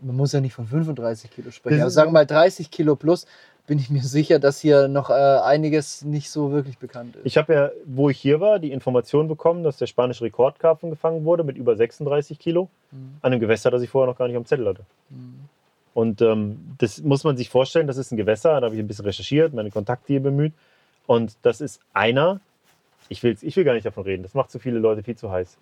man 0.00 0.16
muss 0.16 0.32
ja 0.32 0.40
nicht 0.40 0.54
von 0.54 0.66
35 0.66 1.30
Kilo 1.30 1.50
sprechen, 1.50 1.80
aber 1.80 1.90
sagen 1.90 2.08
wir 2.10 2.14
mal 2.14 2.26
30 2.26 2.70
Kilo 2.70 2.96
plus, 2.96 3.26
bin 3.66 3.78
ich 3.78 3.88
mir 3.90 4.02
sicher, 4.02 4.38
dass 4.38 4.60
hier 4.60 4.88
noch 4.88 5.08
äh, 5.10 5.12
einiges 5.14 6.02
nicht 6.04 6.30
so 6.30 6.52
wirklich 6.52 6.78
bekannt 6.78 7.16
ist. 7.16 7.24
Ich 7.24 7.38
habe 7.38 7.54
ja, 7.54 7.70
wo 7.86 8.10
ich 8.10 8.18
hier 8.18 8.40
war, 8.40 8.58
die 8.58 8.72
Information 8.72 9.26
bekommen, 9.26 9.64
dass 9.64 9.78
der 9.78 9.86
spanische 9.86 10.24
Rekordkarpfen 10.24 10.90
gefangen 10.90 11.24
wurde 11.24 11.44
mit 11.44 11.56
über 11.56 11.74
36 11.76 12.38
Kilo 12.38 12.68
Mhm. 12.92 13.16
an 13.22 13.32
einem 13.32 13.40
Gewässer, 13.40 13.70
das 13.70 13.82
ich 13.82 13.90
vorher 13.90 14.10
noch 14.10 14.18
gar 14.18 14.28
nicht 14.28 14.36
am 14.36 14.44
Zettel 14.44 14.68
hatte. 14.68 14.82
Mhm. 15.10 15.34
Und 15.94 16.20
ähm, 16.22 16.58
das 16.78 17.02
muss 17.02 17.24
man 17.24 17.36
sich 17.36 17.48
vorstellen, 17.50 17.86
das 17.86 17.96
ist 17.96 18.12
ein 18.12 18.16
Gewässer, 18.16 18.60
da 18.60 18.66
habe 18.66 18.74
ich 18.74 18.80
ein 18.80 18.86
bisschen 18.86 19.04
recherchiert, 19.04 19.52
meine 19.54 19.70
Kontakte 19.70 20.08
hier 20.08 20.20
bemüht. 20.22 20.52
Und 21.06 21.36
das 21.42 21.60
ist 21.60 21.80
einer, 21.92 22.40
ich, 23.08 23.22
will's, 23.22 23.42
ich 23.42 23.56
will 23.56 23.64
gar 23.64 23.74
nicht 23.74 23.86
davon 23.86 24.04
reden, 24.04 24.22
das 24.22 24.34
macht 24.34 24.50
zu 24.50 24.58
viele 24.58 24.78
Leute 24.78 25.02
viel 25.02 25.16
zu 25.16 25.30
heiß. 25.30 25.56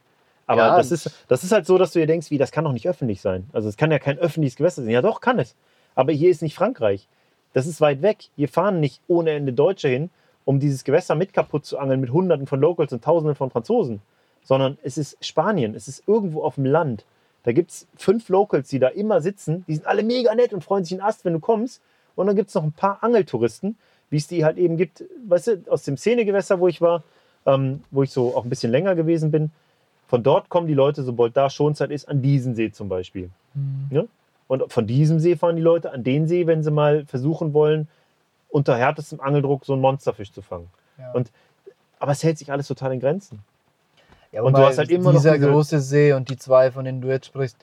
Aber 0.47 0.61
Ja, 0.61 0.77
das, 0.77 0.91
ist, 0.91 1.11
das 1.29 1.45
ist 1.45 1.53
halt 1.53 1.67
so, 1.67 1.79
dass 1.79 1.93
du 1.93 2.01
dir 2.01 2.07
denkst, 2.07 2.31
wie, 2.31 2.39
das 2.39 2.51
kann 2.51 2.65
doch 2.65 2.73
nicht 2.73 2.89
öffentlich 2.89 3.21
sein. 3.21 3.49
Also 3.53 3.69
es 3.69 3.77
kann 3.77 3.91
ja 3.93 3.99
kein 3.99 4.19
öffentliches 4.19 4.57
Gewässer 4.57 4.83
sein. 4.83 4.91
Ja 4.93 5.03
doch, 5.03 5.21
kann 5.21 5.39
es. 5.39 5.55
Aber 5.95 6.13
hier 6.13 6.31
ist 6.31 6.43
nicht 6.43 6.55
Frankreich. 6.55 7.07
Das 7.53 7.67
ist 7.67 7.81
weit 7.81 8.03
weg. 8.03 8.25
Hier 8.37 8.49
fahren 8.49 8.81
nicht 8.81 9.01
ohne 9.09 9.31
Ende 9.31 9.53
Deutsche 9.53 9.89
hin, 9.89 10.11
um 10.45 10.61
dieses 10.61 10.85
Gewässer 10.85 11.15
mit 11.15 11.33
kaputt 11.33 11.65
zu 11.65 11.79
angeln 11.79 12.01
mit 12.01 12.13
Hunderten 12.13 12.47
von 12.47 12.61
Locals 12.61 12.93
und 12.93 13.05
Tausenden 13.05 13.35
von 13.35 13.51
Franzosen. 13.51 14.01
Sondern 14.45 14.79
es 14.83 14.99
ist 14.99 15.25
Spanien, 15.25 15.75
es 15.75 15.87
ist 15.87 16.03
irgendwo 16.09 16.43
auf 16.43 16.57
dem 16.57 16.65
Land. 16.65 17.05
Da 17.45 17.53
gibt 17.53 17.71
es 17.71 17.87
fünf 17.97 18.29
Locals, 18.29 18.69
die 18.69 18.79
da 18.79 18.89
immer 18.89 19.21
sitzen. 19.21 19.65
Die 19.69 19.75
sind 19.75 19.87
alle 19.87 20.03
mega 20.03 20.35
nett 20.35 20.53
und 20.53 20.65
freuen 20.65 20.85
sich 20.85 20.93
in 20.93 21.01
Ast, 21.01 21.25
wenn 21.25 21.33
du 21.33 21.41
kommst. 21.41 21.81
Und 22.15 22.27
dann 22.27 22.37
gibt 22.37 22.49
es 22.49 22.55
noch 22.55 22.63
ein 22.63 22.73
paar 22.73 23.03
Angeltouristen, 23.03 23.77
wie 24.11 24.17
es 24.17 24.27
die 24.27 24.45
halt 24.45 24.59
eben 24.59 24.77
gibt, 24.77 25.05
weißt 25.27 25.47
du, 25.47 25.63
aus 25.69 25.85
dem 25.85 25.97
Szenegewässer, 25.97 26.61
wo 26.61 26.69
ich 26.69 26.81
war, 26.81 27.03
ähm, 27.47 27.83
wo 27.91 28.03
ich 28.03 28.11
so 28.11 28.37
auch 28.37 28.45
ein 28.45 28.51
bisschen 28.51 28.71
länger 28.71 28.95
gewesen 28.95 29.31
bin. 29.31 29.51
Von 30.07 30.23
dort 30.23 30.51
kommen 30.51 30.67
die 30.67 30.75
Leute, 30.75 31.03
sobald 31.03 31.37
da 31.37 31.49
Schonzeit 31.49 31.91
ist, 31.91 32.09
an 32.09 32.21
diesen 32.21 32.55
See 32.55 32.71
zum 32.71 32.89
Beispiel. 32.89 33.31
Mhm. 33.55 34.09
Und 34.53 34.71
von 34.71 34.87
diesem 34.87 35.19
See 35.19 35.35
fahren 35.35 35.57
die 35.57 35.63
Leute 35.63 35.93
an 35.93 36.05
den 36.05 36.27
See, 36.27 36.47
wenn 36.47 36.63
sie 36.63 36.71
mal 36.71 37.07
versuchen 37.07 37.55
wollen, 37.55 37.89
unter 38.51 38.77
härtestem 38.77 39.19
Angeldruck 39.19 39.65
so 39.65 39.73
einen 39.73 39.81
Monsterfisch 39.81 40.31
zu 40.31 40.43
fangen. 40.43 40.69
Ja. 40.99 41.11
Und- 41.13 41.31
Aber 41.99 42.13
es 42.13 42.23
hält 42.23 42.37
sich 42.37 42.53
alles 42.53 42.67
total 42.69 42.93
in 42.93 43.01
Grenzen. 43.01 43.39
Ja, 44.31 44.43
Und 44.43 44.55
du 44.55 44.63
hast 44.63 44.77
halt 44.77 44.91
immer 44.91 45.05
noch 45.13 45.21
dieser 45.21 45.35
diese- 45.39 45.49
große 45.51 45.81
See 45.81 46.13
und 46.13 46.29
die 46.29 46.37
zwei, 46.37 46.71
von 46.71 46.85
denen 46.85 47.01
du 47.01 47.09
jetzt 47.09 47.25
sprichst, 47.27 47.57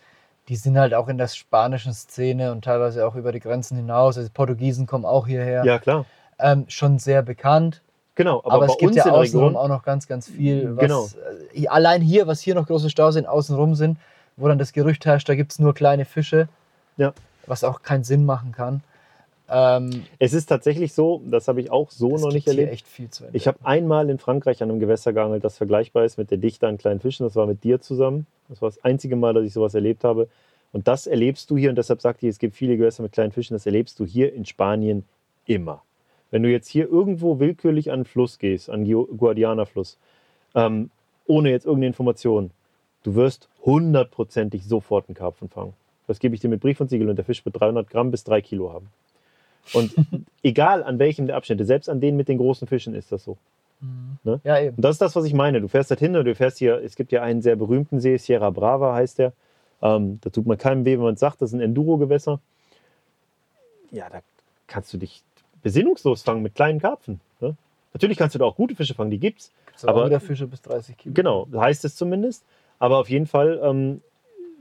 die 0.47 0.55
sind 0.55 0.79
halt 0.79 0.95
auch 0.95 1.07
in 1.09 1.19
der 1.19 1.27
spanischen 1.27 1.93
Szene 1.93 2.51
und 2.51 2.63
teilweise 2.63 3.05
auch 3.05 3.13
über 3.13 3.31
die 3.31 3.39
Grenzen 3.39 3.77
hinaus. 3.77 4.17
Also 4.17 4.27
die 4.29 4.33
Portugiesen 4.33 4.87
kommen 4.87 5.05
auch 5.05 5.27
hierher. 5.27 5.63
Ja, 5.65 5.77
klar. 5.77 6.05
Ähm, 6.39 6.65
schon 6.69 6.97
sehr 6.97 7.21
bekannt. 7.21 7.83
Genau. 8.15 8.39
Aber, 8.39 8.53
Aber, 8.53 8.65
es 8.65 8.77
gibt 8.79 8.95
ja 8.95 9.03
außenrum 9.11 9.49
Region, 9.49 9.55
auch 9.55 9.67
noch 9.67 9.83
ganz, 9.83 10.07
ganz 10.07 10.27
viel. 10.27 10.75
Was, 10.75 10.81
Genau. 10.81 11.07
äh, 11.53 11.67
allein 11.67 12.01
hier, 12.01 12.25
was 12.25 12.39
hier 12.41 12.55
noch 12.55 12.65
große 12.65 12.89
Staus 12.89 13.13
sind, 13.13 13.27
außenrum 13.27 13.75
sind, 13.75 13.99
wo 14.37 14.47
dann 14.47 14.57
das 14.57 14.73
Gerücht 14.73 15.05
herrscht, 15.05 15.29
da 15.29 15.35
gibt 15.35 15.51
es 15.51 15.59
nur 15.59 15.75
kleine 15.75 16.05
Fische. 16.05 16.47
Ja. 16.99 17.13
Was 17.47 17.63
auch 17.63 17.81
keinen 17.81 18.03
Sinn 18.03 18.25
machen 18.25 18.51
kann. 18.51 18.83
Ähm, 19.49 20.03
es 20.19 20.33
ist 20.33 20.45
tatsächlich 20.45 20.93
so, 20.93 21.23
das 21.25 21.47
habe 21.47 21.59
ich 21.59 21.71
auch 21.71 21.89
so 21.89 22.17
noch 22.17 22.31
nicht 22.31 22.47
erlebt. 22.47 22.71
echt 22.71 22.87
viel 22.87 23.09
zu 23.09 23.23
Ich 23.33 23.47
habe 23.47 23.57
einmal 23.63 24.07
in 24.09 24.19
Frankreich 24.19 24.61
an 24.61 24.69
einem 24.69 24.79
Gewässer 24.79 25.11
geangelt, 25.11 25.43
das 25.43 25.57
vergleichbar 25.57 26.05
ist 26.05 26.17
mit 26.17 26.29
der 26.29 26.37
Dichte 26.37 26.67
an 26.67 26.77
kleinen 26.77 26.99
Fischen. 26.99 27.25
Das 27.25 27.35
war 27.35 27.47
mit 27.47 27.63
dir 27.63 27.81
zusammen. 27.81 28.27
Das 28.47 28.61
war 28.61 28.69
das 28.69 28.83
einzige 28.83 29.15
Mal, 29.15 29.33
dass 29.33 29.45
ich 29.45 29.53
sowas 29.53 29.73
erlebt 29.73 30.03
habe. 30.03 30.27
Und 30.71 30.87
das 30.87 31.07
erlebst 31.07 31.49
du 31.49 31.57
hier, 31.57 31.71
und 31.71 31.77
deshalb 31.77 31.99
sagte 32.01 32.27
ich, 32.27 32.31
es 32.31 32.39
gibt 32.39 32.55
viele 32.55 32.77
Gewässer 32.77 33.01
mit 33.01 33.11
kleinen 33.11 33.31
Fischen, 33.31 33.55
das 33.55 33.65
erlebst 33.65 33.99
du 33.99 34.05
hier 34.05 34.33
in 34.33 34.45
Spanien 34.45 35.03
immer. 35.45 35.81
Wenn 36.29 36.43
du 36.43 36.49
jetzt 36.49 36.67
hier 36.67 36.87
irgendwo 36.87 37.39
willkürlich 37.39 37.91
an 37.91 38.01
den 38.01 38.05
Fluss 38.05 38.37
gehst, 38.37 38.69
an 38.69 38.85
den 38.85 39.17
Guadiana-Fluss, 39.17 39.97
ähm, 40.53 40.91
ohne 41.25 41.49
jetzt 41.49 41.65
irgendeine 41.65 41.87
Information, 41.87 42.51
du 43.01 43.15
wirst 43.15 43.49
hundertprozentig 43.65 44.65
sofort 44.65 45.09
einen 45.09 45.15
Karpfen 45.15 45.49
fangen. 45.49 45.73
Das 46.09 46.17
gebe 46.17 46.33
ich 46.33 46.41
dir 46.41 46.47
mit 46.47 46.59
Brief 46.59 46.81
und 46.81 46.89
Siegel 46.89 47.07
und 47.07 47.17
der 47.17 47.23
Fisch 47.25 47.45
wird 47.45 47.59
300 47.59 47.87
Gramm 47.87 48.09
bis 48.09 48.23
3 48.23 48.41
Kilo 48.41 48.73
haben. 48.73 48.87
Und 49.73 49.93
egal 50.43 50.83
an 50.83 50.97
welchem 50.97 51.27
der 51.27 51.35
Abschnitte, 51.35 51.65
selbst 51.65 51.87
an 51.87 52.01
denen 52.01 52.17
mit 52.17 52.27
den 52.27 52.39
großen 52.39 52.67
Fischen 52.67 52.95
ist 52.95 53.11
das 53.11 53.23
so. 53.23 53.37
Ne? 54.23 54.41
Ja, 54.43 54.59
eben. 54.59 54.75
Und 54.75 54.81
das 54.83 54.95
ist 54.95 55.01
das, 55.01 55.15
was 55.15 55.25
ich 55.25 55.35
meine. 55.35 55.61
Du 55.61 55.67
fährst 55.67 55.91
dorthin 55.91 56.15
und 56.15 56.25
du 56.25 56.33
fährst 56.33 56.57
hier, 56.57 56.83
es 56.83 56.95
gibt 56.95 57.11
ja 57.11 57.21
einen 57.21 57.43
sehr 57.43 57.55
berühmten 57.55 57.99
See, 57.99 58.17
Sierra 58.17 58.49
Brava 58.49 58.95
heißt 58.95 59.19
der. 59.19 59.33
Ähm, 59.83 60.17
da 60.21 60.31
tut 60.31 60.47
man 60.47 60.57
keinem 60.57 60.83
weh, 60.83 60.97
wenn 60.97 61.03
man 61.03 61.13
es 61.13 61.19
sagt, 61.19 61.43
das 61.43 61.51
ist 61.51 61.53
ein 61.53 61.61
Enduro-Gewässer. 61.61 62.39
Ja, 63.91 64.09
da 64.09 64.21
kannst 64.65 64.91
du 64.91 64.97
dich 64.97 65.21
besinnungslos 65.61 66.23
fangen 66.23 66.41
mit 66.41 66.55
kleinen 66.55 66.79
Karpfen. 66.79 67.21
Ne? 67.39 67.55
Natürlich 67.93 68.17
kannst 68.17 68.33
du 68.33 68.39
da 68.39 68.45
auch 68.45 68.55
gute 68.55 68.75
Fische 68.75 68.95
fangen, 68.95 69.11
die 69.11 69.19
gibt's. 69.19 69.51
Gibt's 69.67 69.85
aber- 69.85 70.07
wieder 70.07 70.19
Fische 70.19 70.47
bis 70.47 70.63
30 70.63 70.97
Kilo. 70.97 71.13
Genau, 71.13 71.47
heißt 71.55 71.85
es 71.85 71.95
zumindest. 71.95 72.43
Aber 72.79 72.97
auf 72.97 73.11
jeden 73.11 73.27
Fall, 73.27 73.59
ähm, 73.63 74.01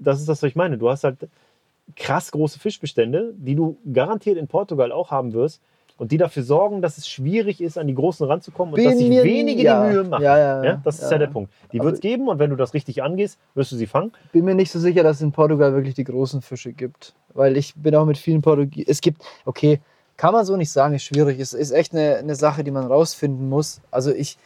das 0.00 0.20
ist 0.20 0.28
das, 0.28 0.42
was 0.42 0.48
ich 0.48 0.56
meine. 0.56 0.78
Du 0.78 0.88
hast 0.88 1.04
halt 1.04 1.28
krass 1.96 2.30
große 2.30 2.58
Fischbestände, 2.58 3.34
die 3.36 3.54
du 3.54 3.78
garantiert 3.92 4.36
in 4.36 4.46
Portugal 4.46 4.92
auch 4.92 5.10
haben 5.10 5.32
wirst 5.32 5.62
und 5.98 6.12
die 6.12 6.16
dafür 6.16 6.44
sorgen, 6.44 6.80
dass 6.80 6.96
es 6.96 7.08
schwierig 7.08 7.60
ist, 7.60 7.76
an 7.76 7.86
die 7.88 7.94
großen 7.94 8.26
ranzukommen 8.26 8.72
und 8.72 8.76
Bin 8.76 8.90
dass 8.90 8.98
sich 8.98 9.10
wenige 9.10 9.62
ja. 9.62 9.84
die 9.84 9.92
Mühe 9.92 10.04
machen. 10.04 10.22
Ja, 10.22 10.38
ja, 10.38 10.64
Ja, 10.64 10.80
das 10.84 11.02
ist 11.02 11.10
ja, 11.10 11.18
der 11.18 11.26
Punkt. 11.26 11.52
Die 11.72 11.80
wird 11.80 11.94
es 11.94 12.00
geben 12.00 12.28
und 12.28 12.38
wenn 12.38 12.50
du 12.50 12.56
das 12.56 12.72
richtig 12.72 13.02
angehst, 13.02 13.38
wirst 13.54 13.72
du 13.72 13.76
sie 13.76 13.86
fangen. 13.86 14.12
bin 14.32 14.44
mir 14.44 14.54
nicht 14.54 14.70
so 14.70 14.78
sicher, 14.78 15.02
dass 15.02 15.16
es 15.16 15.22
in 15.22 15.32
Portugal 15.32 15.72
wirklich 15.74 15.94
die 15.94 16.04
großen 16.04 16.40
Fische 16.40 16.72
gibt. 16.72 17.14
Weil 17.34 17.56
ich 17.56 17.74
bin 17.74 17.94
auch 17.94 18.06
mit 18.06 18.16
vielen 18.16 18.42
Portugiesen. 18.42 18.88
Es 18.88 19.00
gibt, 19.00 19.22
okay, 19.44 19.80
kann 20.16 20.32
man 20.32 20.44
so 20.44 20.56
nicht 20.56 20.70
sagen, 20.70 20.94
ist 20.94 21.04
schwierig. 21.04 21.40
Es 21.40 21.52
ist 21.52 21.72
echt 21.72 21.92
eine, 21.92 22.16
eine 22.16 22.34
Sache, 22.36 22.64
die 22.64 22.70
man 22.70 22.86
rausfinden 22.86 23.48
muss. 23.48 23.80
Also 23.90 24.12
ich, 24.12 24.38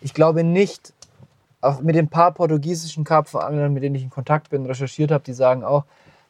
ich 0.00 0.14
glaube 0.14 0.44
nicht, 0.44 0.92
mit 1.80 1.94
den 1.94 2.08
paar 2.08 2.32
portugiesischen 2.32 3.04
Karpfenanglern, 3.04 3.72
mit 3.72 3.82
denen 3.82 3.94
ich 3.94 4.02
in 4.02 4.10
Kontakt 4.10 4.50
bin, 4.50 4.66
recherchiert 4.66 5.10
habe, 5.10 5.24
die 5.24 5.32
sagen 5.32 5.64
auch, 5.64 5.84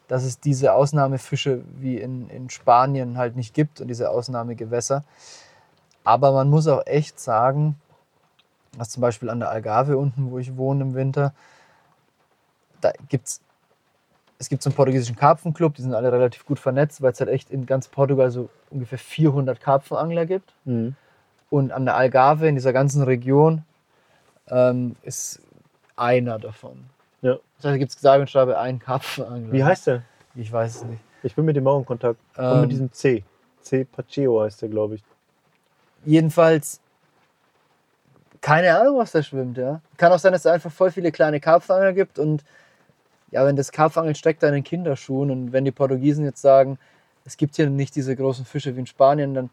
dass 0.08 0.24
es 0.24 0.40
diese 0.40 0.72
Ausnahmefische 0.72 1.62
wie 1.78 1.98
in, 1.98 2.28
in 2.30 2.48
Spanien 2.50 3.18
halt 3.18 3.36
nicht 3.36 3.54
gibt 3.54 3.80
und 3.80 3.88
diese 3.88 4.10
Ausnahmegewässer. 4.10 5.04
Aber 6.04 6.32
man 6.32 6.48
muss 6.48 6.68
auch 6.68 6.86
echt 6.86 7.18
sagen, 7.18 7.76
dass 8.78 8.90
zum 8.90 9.00
Beispiel 9.00 9.30
an 9.30 9.40
der 9.40 9.50
Algarve 9.50 9.98
unten, 9.98 10.30
wo 10.30 10.38
ich 10.38 10.56
wohne 10.56 10.84
im 10.84 10.94
Winter, 10.94 11.34
da 12.80 12.92
gibt's 13.08 13.40
es 14.38 14.48
gibt 14.48 14.62
so 14.62 14.68
einen 14.68 14.76
portugiesischen 14.76 15.16
Karpfenclub, 15.16 15.74
die 15.74 15.82
sind 15.82 15.94
alle 15.94 16.12
relativ 16.12 16.44
gut 16.44 16.58
vernetzt, 16.58 17.00
weil 17.00 17.12
es 17.12 17.20
halt 17.20 17.30
echt 17.30 17.50
in 17.50 17.66
ganz 17.66 17.88
Portugal 17.88 18.30
so 18.30 18.50
ungefähr 18.70 18.98
400 18.98 19.60
Karpfenangler 19.60 20.26
gibt. 20.26 20.52
Und 21.48 21.72
an 21.72 21.84
der 21.84 21.96
Algarve, 21.96 22.48
in 22.48 22.54
dieser 22.54 22.72
ganzen 22.72 23.02
Region, 23.02 23.62
ähm, 24.48 24.96
ist 25.02 25.40
einer 25.96 26.38
davon. 26.38 26.84
Ja. 27.22 27.34
Das 27.56 27.64
heißt, 27.64 27.74
da 27.74 27.76
gibt 27.78 27.92
es 27.92 28.00
sage 28.00 28.20
und 28.20 28.30
schreibe 28.30 28.58
einen 28.58 28.78
Karpfenangler. 28.78 29.52
Wie 29.52 29.64
heißt 29.64 29.86
der? 29.86 30.02
Ich 30.34 30.52
weiß 30.52 30.76
es 30.76 30.84
nicht. 30.84 31.00
Ich 31.22 31.34
bin 31.34 31.44
mit 31.44 31.56
dem 31.56 31.66
auch 31.66 31.78
in 31.78 31.86
Kontakt. 31.86 32.20
Und 32.36 32.44
Ähm, 32.44 32.60
mit 32.62 32.72
diesem 32.72 32.92
C. 32.92 33.24
C. 33.62 33.84
Pacheo 33.84 34.42
heißt 34.42 34.62
der, 34.62 34.68
glaube 34.68 34.96
ich. 34.96 35.04
Jedenfalls, 36.04 36.80
keine 38.40 38.78
Ahnung, 38.78 38.98
was 38.98 39.12
da 39.12 39.22
schwimmt, 39.22 39.58
ja. 39.58 39.80
Kann 39.96 40.12
auch 40.12 40.18
sein, 40.18 40.32
dass 40.32 40.42
es 40.42 40.46
einfach 40.46 40.70
voll 40.70 40.92
viele 40.92 41.10
kleine 41.10 41.40
Karpfenangler 41.40 41.92
gibt 41.94 42.18
und 42.18 42.44
ja, 43.32 43.44
wenn 43.44 43.56
das 43.56 43.72
Karpfenangeln 43.72 44.14
steckt 44.14 44.42
da 44.42 44.48
in 44.48 44.54
den 44.54 44.64
Kinderschuhen 44.64 45.30
und 45.32 45.52
wenn 45.52 45.64
die 45.64 45.72
Portugiesen 45.72 46.24
jetzt 46.24 46.40
sagen, 46.40 46.78
es 47.24 47.36
gibt 47.36 47.56
hier 47.56 47.68
nicht 47.68 47.96
diese 47.96 48.14
großen 48.14 48.44
Fische 48.44 48.76
wie 48.76 48.80
in 48.80 48.86
Spanien, 48.86 49.34
dann, 49.34 49.50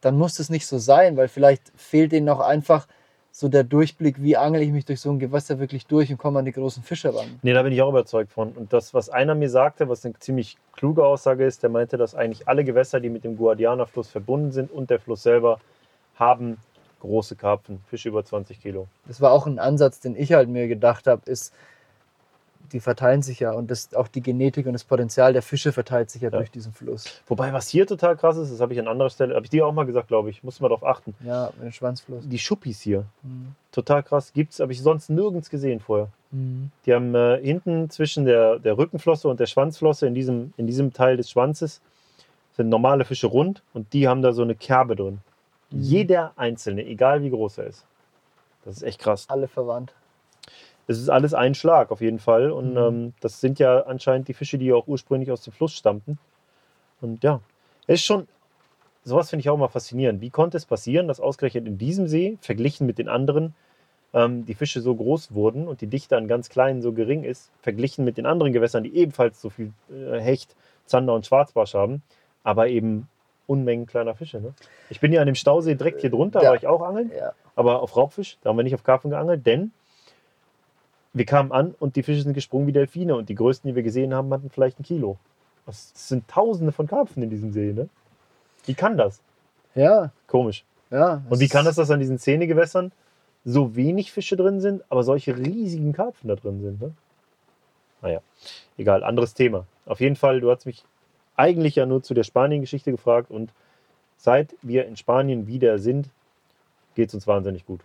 dann 0.00 0.16
muss 0.16 0.38
es 0.38 0.48
nicht 0.48 0.66
so 0.66 0.78
sein, 0.78 1.16
weil 1.16 1.26
vielleicht 1.26 1.72
fehlt 1.76 2.12
ihnen 2.12 2.28
auch 2.28 2.38
einfach 2.38 2.86
so 3.38 3.48
der 3.48 3.62
Durchblick, 3.62 4.20
wie 4.20 4.36
angel 4.36 4.62
ich 4.62 4.72
mich 4.72 4.84
durch 4.84 5.00
so 5.00 5.10
ein 5.10 5.20
Gewässer 5.20 5.60
wirklich 5.60 5.86
durch 5.86 6.10
und 6.10 6.18
komme 6.18 6.40
an 6.40 6.44
die 6.44 6.50
großen 6.50 6.82
Fische 6.82 7.14
ran. 7.14 7.38
Nee, 7.42 7.52
da 7.52 7.62
bin 7.62 7.72
ich 7.72 7.80
auch 7.80 7.90
überzeugt 7.90 8.32
von. 8.32 8.50
Und 8.50 8.72
das, 8.72 8.94
was 8.94 9.10
einer 9.10 9.36
mir 9.36 9.48
sagte, 9.48 9.88
was 9.88 10.04
eine 10.04 10.18
ziemlich 10.18 10.56
kluge 10.72 11.06
Aussage 11.06 11.44
ist, 11.44 11.62
der 11.62 11.70
meinte, 11.70 11.96
dass 11.96 12.16
eigentlich 12.16 12.48
alle 12.48 12.64
Gewässer, 12.64 12.98
die 12.98 13.10
mit 13.10 13.22
dem 13.22 13.36
Guadiana-Fluss 13.36 14.08
verbunden 14.08 14.50
sind 14.50 14.72
und 14.72 14.90
der 14.90 14.98
Fluss 14.98 15.22
selber, 15.22 15.60
haben 16.16 16.56
große 16.98 17.36
Karpfen, 17.36 17.78
Fische 17.86 18.08
über 18.08 18.24
20 18.24 18.60
Kilo. 18.60 18.88
Das 19.06 19.20
war 19.20 19.30
auch 19.30 19.46
ein 19.46 19.60
Ansatz, 19.60 20.00
den 20.00 20.16
ich 20.16 20.32
halt 20.32 20.48
mir 20.48 20.66
gedacht 20.66 21.06
habe, 21.06 21.22
ist, 21.30 21.54
die 22.72 22.80
verteilen 22.80 23.22
sich 23.22 23.40
ja 23.40 23.52
und 23.52 23.70
das, 23.70 23.94
auch 23.94 24.08
die 24.08 24.20
Genetik 24.22 24.66
und 24.66 24.72
das 24.72 24.84
Potenzial 24.84 25.32
der 25.32 25.42
Fische 25.42 25.72
verteilt 25.72 26.10
sich 26.10 26.22
ja, 26.22 26.30
Ja. 26.30 26.38
durch 26.38 26.50
diesen 26.50 26.72
Fluss. 26.72 27.04
Wobei, 27.26 27.52
was 27.52 27.68
hier 27.68 27.86
total 27.86 28.16
krass 28.16 28.36
ist, 28.36 28.52
das 28.52 28.60
habe 28.60 28.72
ich 28.72 28.78
an 28.80 28.88
anderer 28.88 29.10
Stelle, 29.10 29.34
habe 29.34 29.44
ich 29.46 29.50
dir 29.50 29.66
auch 29.66 29.72
mal 29.72 29.84
gesagt, 29.86 30.08
glaube 30.08 30.30
ich, 30.30 30.42
muss 30.42 30.60
man 30.60 30.70
darauf 30.70 30.84
achten. 30.84 31.14
Ja, 31.24 31.50
mit 31.56 31.64
dem 31.66 31.72
Schwanzfluss. 31.72 32.28
Die 32.28 32.38
Schuppis 32.38 32.80
hier, 32.80 33.04
Mhm. 33.22 33.54
total 33.72 34.02
krass, 34.02 34.32
gibt's, 34.32 34.60
habe 34.60 34.72
ich 34.72 34.82
sonst 34.82 35.10
nirgends 35.10 35.50
gesehen 35.50 35.80
vorher. 35.80 36.08
Mhm. 36.30 36.70
Die 36.86 36.94
haben 36.94 37.14
äh, 37.14 37.40
hinten 37.42 37.90
zwischen 37.90 38.24
der, 38.24 38.58
der 38.58 38.76
Rückenflosse 38.76 39.28
und 39.28 39.40
der 39.40 39.46
Schwanzflosse, 39.46 40.06
in 40.06 40.14
diesem, 40.14 40.52
in 40.56 40.66
diesem 40.66 40.92
Teil 40.92 41.16
des 41.16 41.30
Schwanzes, 41.30 41.80
sind 42.56 42.68
normale 42.68 43.04
Fische 43.04 43.28
rund 43.28 43.62
und 43.72 43.92
die 43.92 44.08
haben 44.08 44.20
da 44.22 44.32
so 44.32 44.42
eine 44.42 44.54
Kerbe 44.54 44.96
drin. 44.96 45.20
Mhm. 45.70 45.80
Jeder 45.80 46.32
einzelne, 46.36 46.84
egal 46.84 47.22
wie 47.22 47.30
groß 47.30 47.58
er 47.58 47.66
ist. 47.68 47.84
Das 48.64 48.76
ist 48.78 48.82
echt 48.82 48.98
krass. 49.00 49.26
Alle 49.28 49.48
verwandt. 49.48 49.94
Es 50.88 50.98
ist 50.98 51.08
alles 51.10 51.34
ein 51.34 51.54
Schlag 51.54 51.90
auf 51.92 52.00
jeden 52.00 52.18
Fall. 52.18 52.50
Und 52.50 52.72
Mhm. 52.72 52.76
ähm, 52.78 53.14
das 53.20 53.40
sind 53.40 53.58
ja 53.60 53.82
anscheinend 53.82 54.26
die 54.26 54.34
Fische, 54.34 54.58
die 54.58 54.66
ja 54.66 54.74
auch 54.74 54.88
ursprünglich 54.88 55.30
aus 55.30 55.42
dem 55.42 55.52
Fluss 55.52 55.72
stammten. 55.74 56.18
Und 57.00 57.22
ja, 57.22 57.40
es 57.86 58.00
ist 58.00 58.04
schon, 58.04 58.26
sowas 59.04 59.30
finde 59.30 59.42
ich 59.42 59.50
auch 59.50 59.54
immer 59.54 59.68
faszinierend. 59.68 60.20
Wie 60.20 60.30
konnte 60.30 60.56
es 60.56 60.66
passieren, 60.66 61.06
dass 61.06 61.20
ausgerechnet 61.20 61.66
in 61.66 61.78
diesem 61.78 62.08
See, 62.08 62.38
verglichen 62.40 62.86
mit 62.86 62.98
den 62.98 63.08
anderen, 63.08 63.54
ähm, 64.14 64.46
die 64.46 64.54
Fische 64.54 64.80
so 64.80 64.94
groß 64.94 65.34
wurden 65.34 65.68
und 65.68 65.82
die 65.82 65.86
Dichte 65.86 66.16
an 66.16 66.26
ganz 66.26 66.48
kleinen 66.48 66.80
so 66.80 66.92
gering 66.92 67.22
ist, 67.24 67.50
verglichen 67.60 68.04
mit 68.06 68.16
den 68.16 68.24
anderen 68.26 68.52
Gewässern, 68.54 68.82
die 68.82 68.96
ebenfalls 68.96 69.40
so 69.40 69.50
viel 69.50 69.72
äh, 69.92 70.18
Hecht, 70.18 70.56
Zander 70.86 71.14
und 71.14 71.26
Schwarzbarsch 71.26 71.74
haben, 71.74 72.02
aber 72.42 72.68
eben 72.68 73.08
Unmengen 73.46 73.86
kleiner 73.86 74.14
Fische. 74.14 74.40
Ne? 74.40 74.54
Ich 74.88 75.00
bin 75.00 75.12
ja 75.12 75.20
an 75.20 75.26
dem 75.26 75.34
Stausee 75.34 75.74
direkt 75.74 76.00
hier 76.00 76.10
drunter, 76.10 76.40
Da- 76.40 76.48
war 76.48 76.56
ich 76.56 76.66
auch 76.66 76.80
angeln, 76.82 77.12
Ja. 77.16 77.32
aber 77.56 77.82
auf 77.82 77.94
Raubfisch, 77.96 78.38
da 78.42 78.48
haben 78.50 78.56
wir 78.56 78.62
nicht 78.62 78.74
auf 78.74 78.82
Karpfen 78.84 79.10
geangelt, 79.10 79.44
denn 79.46 79.72
wir 81.18 81.26
kamen 81.26 81.52
an 81.52 81.74
und 81.78 81.96
die 81.96 82.02
Fische 82.02 82.22
sind 82.22 82.34
gesprungen 82.34 82.66
wie 82.66 82.72
Delfine 82.72 83.16
und 83.16 83.28
die 83.28 83.34
größten, 83.34 83.68
die 83.68 83.74
wir 83.74 83.82
gesehen 83.82 84.14
haben, 84.14 84.32
hatten 84.32 84.50
vielleicht 84.50 84.80
ein 84.80 84.84
Kilo. 84.84 85.18
Das 85.66 85.92
sind 85.94 86.28
tausende 86.28 86.72
von 86.72 86.86
Karpfen 86.86 87.22
in 87.22 87.30
diesem 87.30 87.52
See. 87.52 87.72
Ne? 87.72 87.88
Wie 88.64 88.74
kann 88.74 88.96
das? 88.96 89.20
Ja, 89.74 90.12
Komisch. 90.26 90.64
ja. 90.90 91.22
Und 91.28 91.40
wie 91.40 91.48
kann 91.48 91.64
das, 91.64 91.76
dass 91.76 91.90
an 91.90 92.00
diesen 92.00 92.18
Zähnegewässern 92.18 92.92
so 93.44 93.76
wenig 93.76 94.12
Fische 94.12 94.36
drin 94.36 94.60
sind, 94.60 94.82
aber 94.88 95.02
solche 95.02 95.36
riesigen 95.36 95.92
Karpfen 95.92 96.28
da 96.28 96.36
drin 96.36 96.60
sind? 96.60 96.80
Ne? 96.80 96.92
Naja, 98.02 98.20
egal, 98.76 99.04
anderes 99.04 99.34
Thema. 99.34 99.66
Auf 99.86 100.00
jeden 100.00 100.16
Fall, 100.16 100.40
du 100.40 100.50
hast 100.50 100.66
mich 100.66 100.84
eigentlich 101.36 101.76
ja 101.76 101.86
nur 101.86 102.02
zu 102.02 102.14
der 102.14 102.24
Spanien-Geschichte 102.24 102.90
gefragt 102.90 103.30
und 103.30 103.52
seit 104.16 104.54
wir 104.62 104.86
in 104.86 104.96
Spanien 104.96 105.46
wieder 105.46 105.78
sind, 105.78 106.08
geht 106.94 107.08
es 107.08 107.14
uns 107.14 107.26
wahnsinnig 107.26 107.66
gut. 107.66 107.80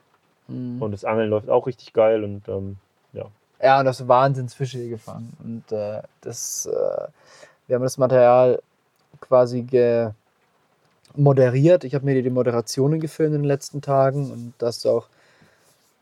Mhm. 0.48 0.82
Und 0.82 0.92
das 0.92 1.06
Angeln 1.06 1.30
läuft 1.30 1.50
auch 1.50 1.68
richtig 1.68 1.94
geil 1.94 2.24
und 2.24 2.48
ähm, 2.48 2.78
ja. 3.14 3.26
Ja, 3.62 3.80
und 3.80 3.86
das 3.86 4.08
Wahnsinnsfische 4.08 4.78
hier 4.78 4.90
gefangen. 4.90 5.32
Und 5.42 5.72
äh, 5.72 6.02
das, 6.20 6.66
äh, 6.66 7.08
wir 7.68 7.76
haben 7.76 7.84
das 7.84 7.98
Material 7.98 8.62
quasi 9.22 9.66
moderiert. 11.16 11.86
Ich 11.86 11.96
habe 11.96 12.06
mir 12.06 12.22
die 12.22 12.30
Moderationen 12.30 13.00
gefilmt 13.00 13.36
in 13.36 13.44
den 13.44 13.48
letzten 13.48 13.82
Tagen 13.82 14.32
und 14.32 14.54
da 14.58 14.68
hast 14.68 14.84
du 14.84 14.90
auch 14.90 15.08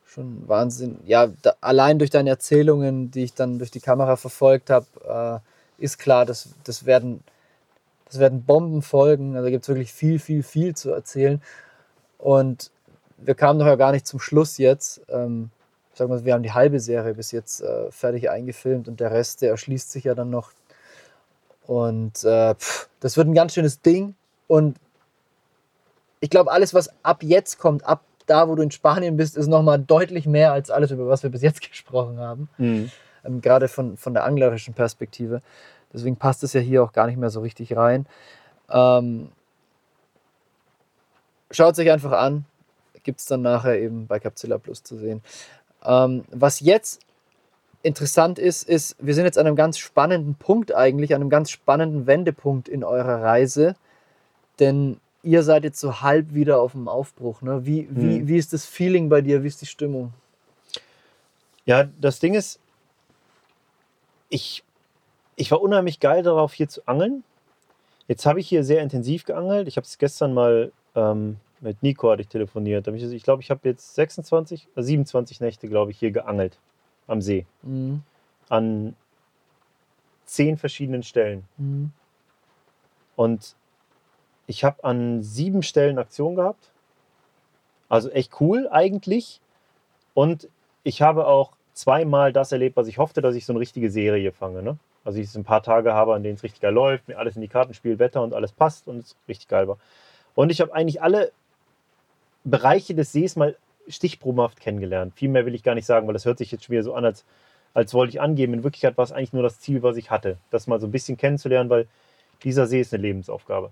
schon 0.08 0.48
Wahnsinn. 0.48 1.00
Ja, 1.06 1.28
da, 1.42 1.54
allein 1.62 2.00
durch 2.00 2.10
deine 2.10 2.32
Erzählungen, 2.32 3.12
die 3.12 3.26
ich 3.26 3.34
dann 3.34 3.60
durch 3.60 3.72
die 3.72 3.80
Kamera 3.80 4.16
verfolgt 4.16 4.70
habe, 4.70 5.42
äh, 5.80 5.84
ist 5.84 6.00
klar, 6.00 6.26
dass 6.26 6.50
das 6.64 6.86
werden, 6.86 7.24
das 8.06 8.20
werden 8.20 8.44
Bombenfolgen. 8.44 9.36
Also 9.36 9.50
gibt 9.50 9.64
es 9.64 9.70
wirklich 9.70 9.94
viel, 9.94 10.20
viel, 10.20 10.44
viel 10.44 10.76
zu 10.76 10.92
erzählen. 10.92 11.42
Und 12.18 12.72
wir 13.18 13.36
kamen 13.36 13.60
noch 13.60 13.68
ja 13.68 13.76
gar 13.76 13.92
nicht 13.92 14.08
zum 14.08 14.20
Schluss 14.20 14.58
jetzt. 14.58 15.02
Ähm, 15.10 15.50
ich 15.92 15.98
sag 15.98 16.10
mal, 16.10 16.24
wir 16.24 16.34
haben 16.34 16.44
die 16.44 16.54
halbe 16.54 16.80
Serie 16.80 17.14
bis 17.14 17.32
jetzt 17.32 17.62
äh, 17.62 17.92
fertig 17.92 18.30
eingefilmt 18.30 18.88
und 18.88 19.00
der 19.00 19.12
Rest, 19.12 19.42
der 19.42 19.52
erschließt 19.52 19.92
sich 19.92 20.06
ja 20.06 20.16
dann 20.16 20.30
noch. 20.30 20.52
Und 21.68 22.24
äh, 22.24 22.56
pff, 22.56 22.90
das 23.00 23.18
wird 23.18 23.28
ein 23.28 23.34
ganz 23.34 23.54
schönes 23.54 23.82
Ding. 23.82 24.16
Und 24.48 24.78
ich 26.20 26.30
glaube, 26.30 26.52
alles, 26.52 26.74
was 26.74 26.90
ab 27.04 27.24
jetzt 27.24 27.60
kommt, 27.60 27.86
ab 27.86 28.04
da, 28.26 28.48
wo 28.48 28.56
du 28.56 28.64
in 28.64 28.72
Spanien 28.72 29.18
bist, 29.18 29.36
ist 29.36 29.48
nochmal 29.48 29.80
deutlich 29.80 30.26
mehr 30.26 30.54
als 30.54 30.70
alles, 30.70 30.92
über 30.92 31.08
was 31.08 31.24
wir 31.24 31.30
bis 31.30 31.42
jetzt 31.42 31.62
gesprochen 31.70 32.20
haben. 32.20 32.50
Ähm, 33.26 33.42
gerade 33.42 33.68
von, 33.68 33.98
von 33.98 34.14
der 34.14 34.24
anglerischen 34.24 34.74
Perspektive. 34.74 35.42
Deswegen 35.94 36.16
passt 36.16 36.44
es 36.44 36.54
ja 36.54 36.62
hier 36.62 36.84
auch 36.84 36.94
gar 36.94 37.08
nicht 37.08 37.18
mehr 37.18 37.30
so 37.30 37.42
richtig 37.42 37.76
rein. 37.76 38.06
Ähm, 38.70 39.30
Schaut 41.52 41.76
sich 41.76 41.92
einfach 41.92 42.14
an. 42.14 42.46
Gibt 43.04 43.20
es 43.20 43.26
dann 43.26 43.42
nachher 43.42 43.78
eben 43.78 44.08
bei 44.08 44.20
Capzilla 44.20 44.58
Plus 44.58 44.84
zu 44.84 44.96
sehen. 44.96 45.22
Ähm, 45.86 46.24
was 46.32 46.60
jetzt 46.60 47.02
interessant 47.84 48.38
ist, 48.38 48.68
ist, 48.68 48.96
wir 49.00 49.16
sind 49.16 49.26
jetzt 49.26 49.38
an 49.38 49.48
einem 49.48 49.56
ganz 49.56 49.78
spannenden 49.78 50.36
Punkt 50.36 50.74
eigentlich, 50.74 51.16
an 51.16 51.22
einem 51.22 51.30
ganz 51.30 51.50
spannenden 51.50 52.06
Wendepunkt 52.08 52.70
in 52.70 52.84
eurer 52.84 53.22
Reise. 53.24 53.76
Denn 54.60 55.00
ihr 55.24 55.44
seid 55.44 55.64
jetzt 55.64 55.80
so 55.80 56.02
halb 56.02 56.34
wieder 56.34 56.62
auf 56.62 56.74
dem 56.74 56.88
Aufbruch. 56.88 57.42
Ne? 57.42 57.66
Wie, 57.66 57.88
wie, 57.90 58.20
Mhm. 58.20 58.28
wie 58.28 58.38
ist 58.38 58.54
das 58.54 58.66
Feeling 58.66 59.10
bei 59.10 59.22
dir? 59.22 59.44
Wie 59.44 59.48
ist 59.48 59.62
die 59.62 59.66
Stimmung? 59.66 60.14
Ja, 61.66 61.86
das 62.00 62.20
Ding 62.20 62.34
ist, 62.34 62.60
ich, 64.30 64.64
ich 65.36 65.52
war 65.52 65.62
unheimlich 65.62 66.00
geil 66.00 66.24
darauf, 66.24 66.54
hier 66.54 66.70
zu 66.70 66.82
angeln. 66.88 67.24
Jetzt 68.08 68.26
habe 68.26 68.40
ich 68.40 68.48
hier 68.48 68.64
sehr 68.64 68.82
intensiv 68.82 69.26
geangelt. 69.26 69.68
Ich 69.68 69.78
habe 69.78 69.86
es 69.86 69.98
gestern 69.98 70.34
mal 70.34 70.72
ähm, 70.96 71.38
mit 71.62 71.82
Nico 71.84 72.12
hatte 72.12 72.22
ich 72.22 72.28
telefoniert. 72.28 72.86
Da 72.86 72.92
hab 72.92 72.98
Ich 72.98 73.04
ich 73.04 73.24
glaube, 73.24 73.42
ich 73.42 73.52
habe 73.52 73.62
jetzt 73.68 73.96
26, 73.96 74.68
äh, 74.76 74.82
27 74.82 75.40
Nächte, 75.40 75.68
glaube 75.68 75.92
ich, 75.92 76.00
hier 76.00 76.12
geangelt 76.12 76.58
am 77.08 77.22
See. 77.22 77.46
Mhm. 77.62 78.02
An 78.50 78.96
zehn 80.26 80.58
verschiedenen 80.58 81.04
Stellen. 81.04 81.44
Mhm. 81.58 81.92
Und 83.16 83.56
ich 84.48 84.64
habe 84.64 84.84
an 84.84 85.22
sieben 85.22 85.64
Stellen 85.64 86.00
Aktion 86.00 86.36
gehabt. 86.36 86.72
Also 87.90 88.10
echt 88.10 88.40
cool 88.42 88.68
eigentlich. 88.72 89.42
Und 90.14 90.50
ich 90.84 91.02
habe 91.02 91.28
auch 91.28 91.52
zweimal 91.74 92.34
das 92.34 92.52
erlebt, 92.52 92.76
was 92.76 92.88
ich 92.88 92.98
hoffte, 92.98 93.22
dass 93.22 93.36
ich 93.36 93.46
so 93.46 93.54
eine 93.54 93.60
richtige 93.60 93.92
Serie 93.92 94.32
fange. 94.32 94.64
Ne? 94.64 94.78
Also 95.04 95.20
ich 95.20 95.28
es 95.28 95.36
ein 95.36 95.44
paar 95.44 95.64
Tage 95.64 95.94
habe, 95.94 96.14
an 96.14 96.24
denen 96.24 96.36
es 96.36 96.44
richtig 96.44 96.62
geil 96.62 96.74
läuft, 96.74 97.08
mir 97.08 97.18
alles 97.18 97.36
in 97.36 97.42
die 97.42 97.48
Karten 97.48 97.74
spielt, 97.74 98.00
Wetter 98.00 98.22
und 98.22 98.34
alles 98.34 98.52
passt 98.52 98.88
und 98.88 99.00
es 99.00 99.16
richtig 99.28 99.48
geil 99.48 99.68
war. 99.68 99.78
Und 100.36 100.52
ich 100.52 100.62
habe 100.62 100.74
eigentlich 100.74 101.02
alle 101.02 101.32
Bereiche 102.44 102.96
des 102.96 103.12
Sees 103.12 103.36
mal 103.36 103.56
stichprobenhaft 103.88 104.60
kennengelernt. 104.60 105.14
Viel 105.16 105.30
mehr 105.30 105.46
will 105.46 105.56
ich 105.56 105.64
gar 105.64 105.76
nicht 105.76 105.86
sagen, 105.86 106.08
weil 106.08 106.14
das 106.14 106.26
hört 106.26 106.38
sich 106.38 106.52
jetzt 106.52 106.66
schon 106.66 106.74
wieder 106.74 106.84
so 106.84 106.94
an, 106.94 107.06
als, 107.06 107.26
als 107.74 107.94
wollte 107.94 108.12
ich 108.14 108.22
angeben. 108.22 108.54
In 108.54 108.64
Wirklichkeit 108.64 108.98
war 108.98 109.04
es 109.04 109.12
eigentlich 109.12 109.34
nur 109.34 109.44
das 109.44 109.60
Ziel, 109.60 109.84
was 109.84 109.98
ich 109.98 110.12
hatte, 110.12 110.38
das 110.50 110.68
mal 110.68 110.80
so 110.80 110.88
ein 110.88 110.92
bisschen 110.92 111.18
kennenzulernen, 111.18 111.70
weil 111.70 111.88
dieser 112.44 112.68
See 112.68 112.80
ist 112.82 112.94
eine 112.94 113.02
Lebensaufgabe. 113.04 113.72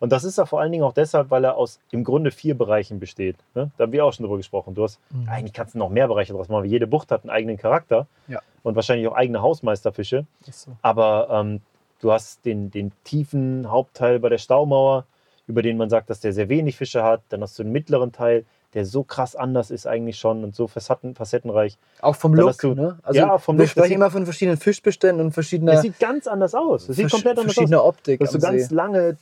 Und 0.00 0.10
das 0.10 0.24
ist 0.24 0.36
er 0.36 0.46
vor 0.46 0.60
allen 0.60 0.72
Dingen 0.72 0.82
auch 0.82 0.92
deshalb, 0.94 1.30
weil 1.30 1.44
er 1.44 1.56
aus 1.56 1.78
im 1.92 2.02
Grunde 2.02 2.32
vier 2.32 2.56
Bereichen 2.58 2.98
besteht. 2.98 3.36
Ne? 3.54 3.70
Da 3.76 3.84
haben 3.84 3.92
wir 3.92 4.04
auch 4.04 4.12
schon 4.12 4.24
drüber 4.24 4.36
gesprochen. 4.36 4.74
Du 4.74 4.82
hast, 4.82 4.98
Mhm. 5.10 5.28
eigentlich 5.28 5.52
kannst 5.52 5.74
du 5.74 5.78
noch 5.78 5.90
mehr 5.90 6.08
Bereiche 6.08 6.32
draus 6.32 6.48
machen. 6.48 6.64
Jede 6.64 6.88
Bucht 6.88 7.12
hat 7.12 7.22
einen 7.22 7.30
eigenen 7.30 7.56
Charakter 7.56 8.08
Ja. 8.26 8.40
und 8.64 8.74
wahrscheinlich 8.74 9.06
auch 9.06 9.14
eigene 9.14 9.42
Hausmeisterfische. 9.42 10.26
Ist 10.46 10.62
so. 10.62 10.72
Aber 10.82 11.28
ähm, 11.30 11.60
du 12.00 12.10
hast 12.10 12.44
den, 12.44 12.72
den 12.72 12.90
tiefen 13.04 13.70
Hauptteil 13.70 14.18
bei 14.18 14.28
der 14.28 14.38
Staumauer, 14.38 15.04
über 15.46 15.62
den 15.62 15.76
man 15.76 15.90
sagt, 15.90 16.08
dass 16.10 16.20
der 16.20 16.32
sehr 16.32 16.48
wenig 16.48 16.76
Fische 16.76 17.02
hat. 17.02 17.22
Dann 17.28 17.42
hast 17.42 17.58
du 17.58 17.62
den 17.62 17.72
mittleren 17.72 18.12
Teil, 18.12 18.44
der 18.74 18.86
so 18.86 19.02
krass 19.02 19.36
anders 19.36 19.70
ist 19.70 19.86
eigentlich 19.86 20.16
schon 20.18 20.44
und 20.44 20.54
so 20.54 20.66
facetten, 20.66 21.14
facettenreich. 21.14 21.76
Auch 22.00 22.16
vom 22.16 22.34
Look, 22.34 22.56
du- 22.58 22.74
ne? 22.74 22.98
Also 23.02 23.18
Ja, 23.20 23.38
vom 23.38 23.56
wir 23.56 23.64
Look, 23.64 23.70
sprechen 23.70 23.94
immer 23.94 24.10
von 24.10 24.24
verschiedenen 24.24 24.56
Fischbeständen 24.58 25.26
und 25.26 25.32
verschiedener 25.32 25.72
Es 25.72 25.82
sieht 25.82 25.98
ganz 25.98 26.26
anders 26.26 26.54
aus. 26.54 26.88
Es 26.88 26.96
sieht 26.96 27.10
komplett 27.10 27.32
anders 27.38 27.50
aus. 27.50 27.54
verschiedener 27.54 27.84
Optik 27.84 28.20
Du 28.20 28.26
so 28.26 28.36
am 28.36 28.40
ganz 28.40 28.68
See. 28.68 28.74
lange, 28.74 29.16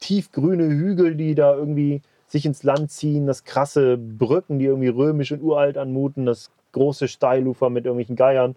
tiefgrüne 0.00 0.64
Hügel, 0.68 1.14
die 1.14 1.34
da 1.34 1.54
irgendwie 1.54 2.02
sich 2.28 2.46
ins 2.46 2.62
Land 2.62 2.90
ziehen, 2.92 3.26
das 3.26 3.44
krasse 3.44 3.96
Brücken, 3.98 4.58
die 4.58 4.66
irgendwie 4.66 4.88
römisch 4.88 5.32
und 5.32 5.42
uralt 5.42 5.76
anmuten, 5.76 6.26
das 6.26 6.50
große 6.72 7.08
Steilufer 7.08 7.70
mit 7.70 7.84
irgendwelchen 7.86 8.14
Geiern. 8.16 8.54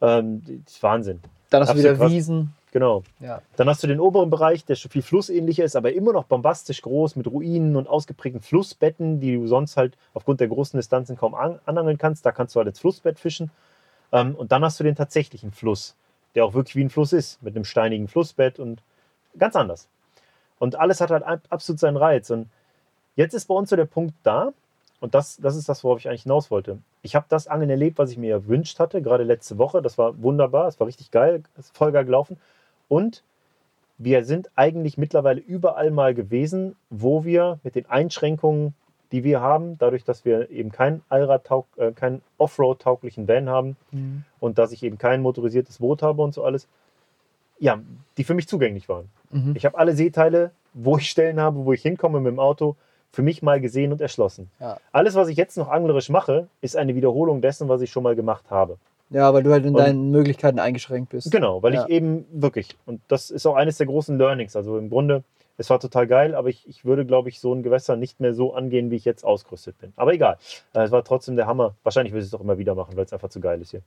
Ähm, 0.00 0.42
das 0.64 0.74
ist 0.74 0.82
Wahnsinn. 0.82 1.20
Dann 1.50 1.62
hast 1.62 1.74
du 1.74 1.78
wieder 1.78 1.94
krass. 1.96 2.10
Wiesen. 2.12 2.54
Genau. 2.70 3.02
Ja. 3.20 3.40
Dann 3.56 3.68
hast 3.68 3.82
du 3.82 3.86
den 3.86 3.98
oberen 3.98 4.28
Bereich, 4.28 4.64
der 4.64 4.74
schon 4.74 4.90
viel 4.90 5.02
flussähnlicher 5.02 5.64
ist, 5.64 5.74
aber 5.74 5.92
immer 5.92 6.12
noch 6.12 6.24
bombastisch 6.24 6.82
groß 6.82 7.16
mit 7.16 7.26
Ruinen 7.26 7.76
und 7.76 7.88
ausgeprägten 7.88 8.42
Flussbetten, 8.42 9.20
die 9.20 9.36
du 9.36 9.46
sonst 9.46 9.76
halt 9.76 9.96
aufgrund 10.12 10.40
der 10.40 10.48
großen 10.48 10.78
Distanzen 10.78 11.16
kaum 11.16 11.34
an 11.34 11.60
anangeln 11.64 11.96
kannst. 11.96 12.26
Da 12.26 12.32
kannst 12.32 12.54
du 12.54 12.58
halt 12.58 12.68
ins 12.68 12.80
Flussbett 12.80 13.18
fischen. 13.18 13.50
Ähm, 14.12 14.34
und 14.34 14.52
dann 14.52 14.62
hast 14.64 14.78
du 14.78 14.84
den 14.84 14.96
tatsächlichen 14.96 15.52
Fluss, 15.52 15.94
der 16.34 16.44
auch 16.44 16.54
wirklich 16.54 16.76
wie 16.76 16.84
ein 16.84 16.90
Fluss 16.90 17.12
ist, 17.12 17.42
mit 17.42 17.56
einem 17.56 17.64
steinigen 17.64 18.06
Flussbett 18.06 18.58
und 18.58 18.82
ganz 19.38 19.56
anders. 19.56 19.88
Und 20.58 20.76
alles 20.76 21.00
hat 21.00 21.10
halt 21.10 21.22
ab- 21.22 21.40
absolut 21.48 21.80
seinen 21.80 21.96
Reiz. 21.96 22.30
Und 22.30 22.48
jetzt 23.16 23.32
ist 23.32 23.46
bei 23.46 23.54
uns 23.54 23.70
so 23.70 23.76
der 23.76 23.86
Punkt 23.86 24.14
da, 24.24 24.52
und 25.00 25.14
das, 25.14 25.36
das 25.36 25.54
ist 25.56 25.68
das, 25.68 25.84
worauf 25.84 26.00
ich 26.00 26.08
eigentlich 26.08 26.24
hinaus 26.24 26.50
wollte. 26.50 26.78
Ich 27.02 27.14
habe 27.14 27.26
das 27.28 27.46
Angeln 27.46 27.70
erlebt, 27.70 27.98
was 27.98 28.10
ich 28.10 28.18
mir 28.18 28.32
erwünscht 28.32 28.80
hatte, 28.80 29.00
gerade 29.00 29.22
letzte 29.22 29.56
Woche. 29.56 29.80
Das 29.80 29.96
war 29.96 30.20
wunderbar, 30.20 30.66
es 30.66 30.80
war 30.80 30.88
richtig 30.88 31.12
geil, 31.12 31.44
ist 31.56 31.76
voll 31.76 31.92
geil 31.92 32.04
gelaufen. 32.04 32.36
Und 32.88 33.22
wir 33.98 34.24
sind 34.24 34.50
eigentlich 34.54 34.96
mittlerweile 34.96 35.40
überall 35.40 35.90
mal 35.90 36.14
gewesen, 36.14 36.76
wo 36.90 37.24
wir 37.24 37.58
mit 37.62 37.74
den 37.74 37.86
Einschränkungen, 37.86 38.74
die 39.10 39.24
wir 39.24 39.40
haben, 39.40 39.78
dadurch, 39.78 40.04
dass 40.04 40.24
wir 40.24 40.50
eben 40.50 40.70
keinen 40.70 41.02
Allrad 41.08 41.48
äh, 41.76 41.92
keinen 41.92 42.22
Offroad-tauglichen 42.36 43.26
Van 43.26 43.48
haben 43.48 43.76
Mhm. 43.90 44.24
und 44.38 44.58
dass 44.58 44.70
ich 44.72 44.82
eben 44.82 44.98
kein 44.98 45.22
motorisiertes 45.22 45.78
Boot 45.78 46.02
habe 46.02 46.22
und 46.22 46.34
so 46.34 46.44
alles, 46.44 46.68
ja, 47.58 47.80
die 48.16 48.24
für 48.24 48.34
mich 48.34 48.46
zugänglich 48.48 48.88
waren. 48.88 49.08
Mhm. 49.30 49.54
Ich 49.56 49.64
habe 49.64 49.78
alle 49.78 49.94
Seeteile, 49.94 50.52
wo 50.74 50.98
ich 50.98 51.08
Stellen 51.10 51.40
habe, 51.40 51.64
wo 51.64 51.72
ich 51.72 51.82
hinkomme 51.82 52.20
mit 52.20 52.30
dem 52.32 52.38
Auto, 52.38 52.76
für 53.10 53.22
mich 53.22 53.42
mal 53.42 53.60
gesehen 53.60 53.90
und 53.90 54.00
erschlossen. 54.02 54.50
Ja. 54.60 54.78
Alles, 54.92 55.14
was 55.14 55.28
ich 55.28 55.36
jetzt 55.36 55.56
noch 55.56 55.68
anglerisch 55.68 56.10
mache, 56.10 56.46
ist 56.60 56.76
eine 56.76 56.94
Wiederholung 56.94 57.40
dessen, 57.40 57.68
was 57.68 57.80
ich 57.80 57.90
schon 57.90 58.02
mal 58.02 58.14
gemacht 58.14 58.44
habe. 58.50 58.76
Ja, 59.10 59.32
weil 59.32 59.42
du 59.42 59.50
halt 59.52 59.64
in 59.64 59.74
Und- 59.74 59.80
deinen 59.80 60.10
Möglichkeiten 60.10 60.58
eingeschränkt 60.58 61.10
bist. 61.10 61.30
Genau, 61.30 61.62
weil 61.62 61.74
Ja. 61.74 61.84
ich 61.84 61.90
eben 61.90 62.26
wirklich, 62.30 62.76
und 62.86 63.00
das 63.08 63.30
ist 63.30 63.46
auch 63.46 63.54
eines 63.56 63.78
der 63.78 63.86
großen 63.86 64.18
Learnings. 64.18 64.56
Also 64.56 64.78
im 64.78 64.90
Grunde, 64.90 65.24
es 65.56 65.70
war 65.70 65.80
total 65.80 66.06
geil, 66.06 66.34
aber 66.34 66.48
ich, 66.50 66.68
ich 66.68 66.84
würde, 66.84 67.04
glaube 67.04 67.28
ich, 67.28 67.40
so 67.40 67.52
ein 67.52 67.62
Gewässer 67.62 67.96
nicht 67.96 68.20
mehr 68.20 68.32
so 68.34 68.54
angehen, 68.54 68.90
wie 68.90 68.96
ich 68.96 69.04
jetzt 69.04 69.24
ausgerüstet 69.24 69.78
bin. 69.78 69.92
Aber 69.96 70.12
egal, 70.12 70.36
Äh, 70.74 70.82
es 70.82 70.90
war 70.90 71.02
trotzdem 71.04 71.36
der 71.36 71.46
Hammer. 71.46 71.74
Wahrscheinlich 71.82 72.12
würde 72.12 72.22
ich 72.22 72.28
es 72.28 72.34
auch 72.34 72.40
immer 72.40 72.58
wieder 72.58 72.74
machen, 72.74 72.96
weil 72.96 73.04
es 73.04 73.12
einfach 73.12 73.28
zu 73.30 73.40
geil 73.40 73.60
ist 73.60 73.70
hier. 73.72 73.82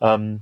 Ähm, 0.00 0.40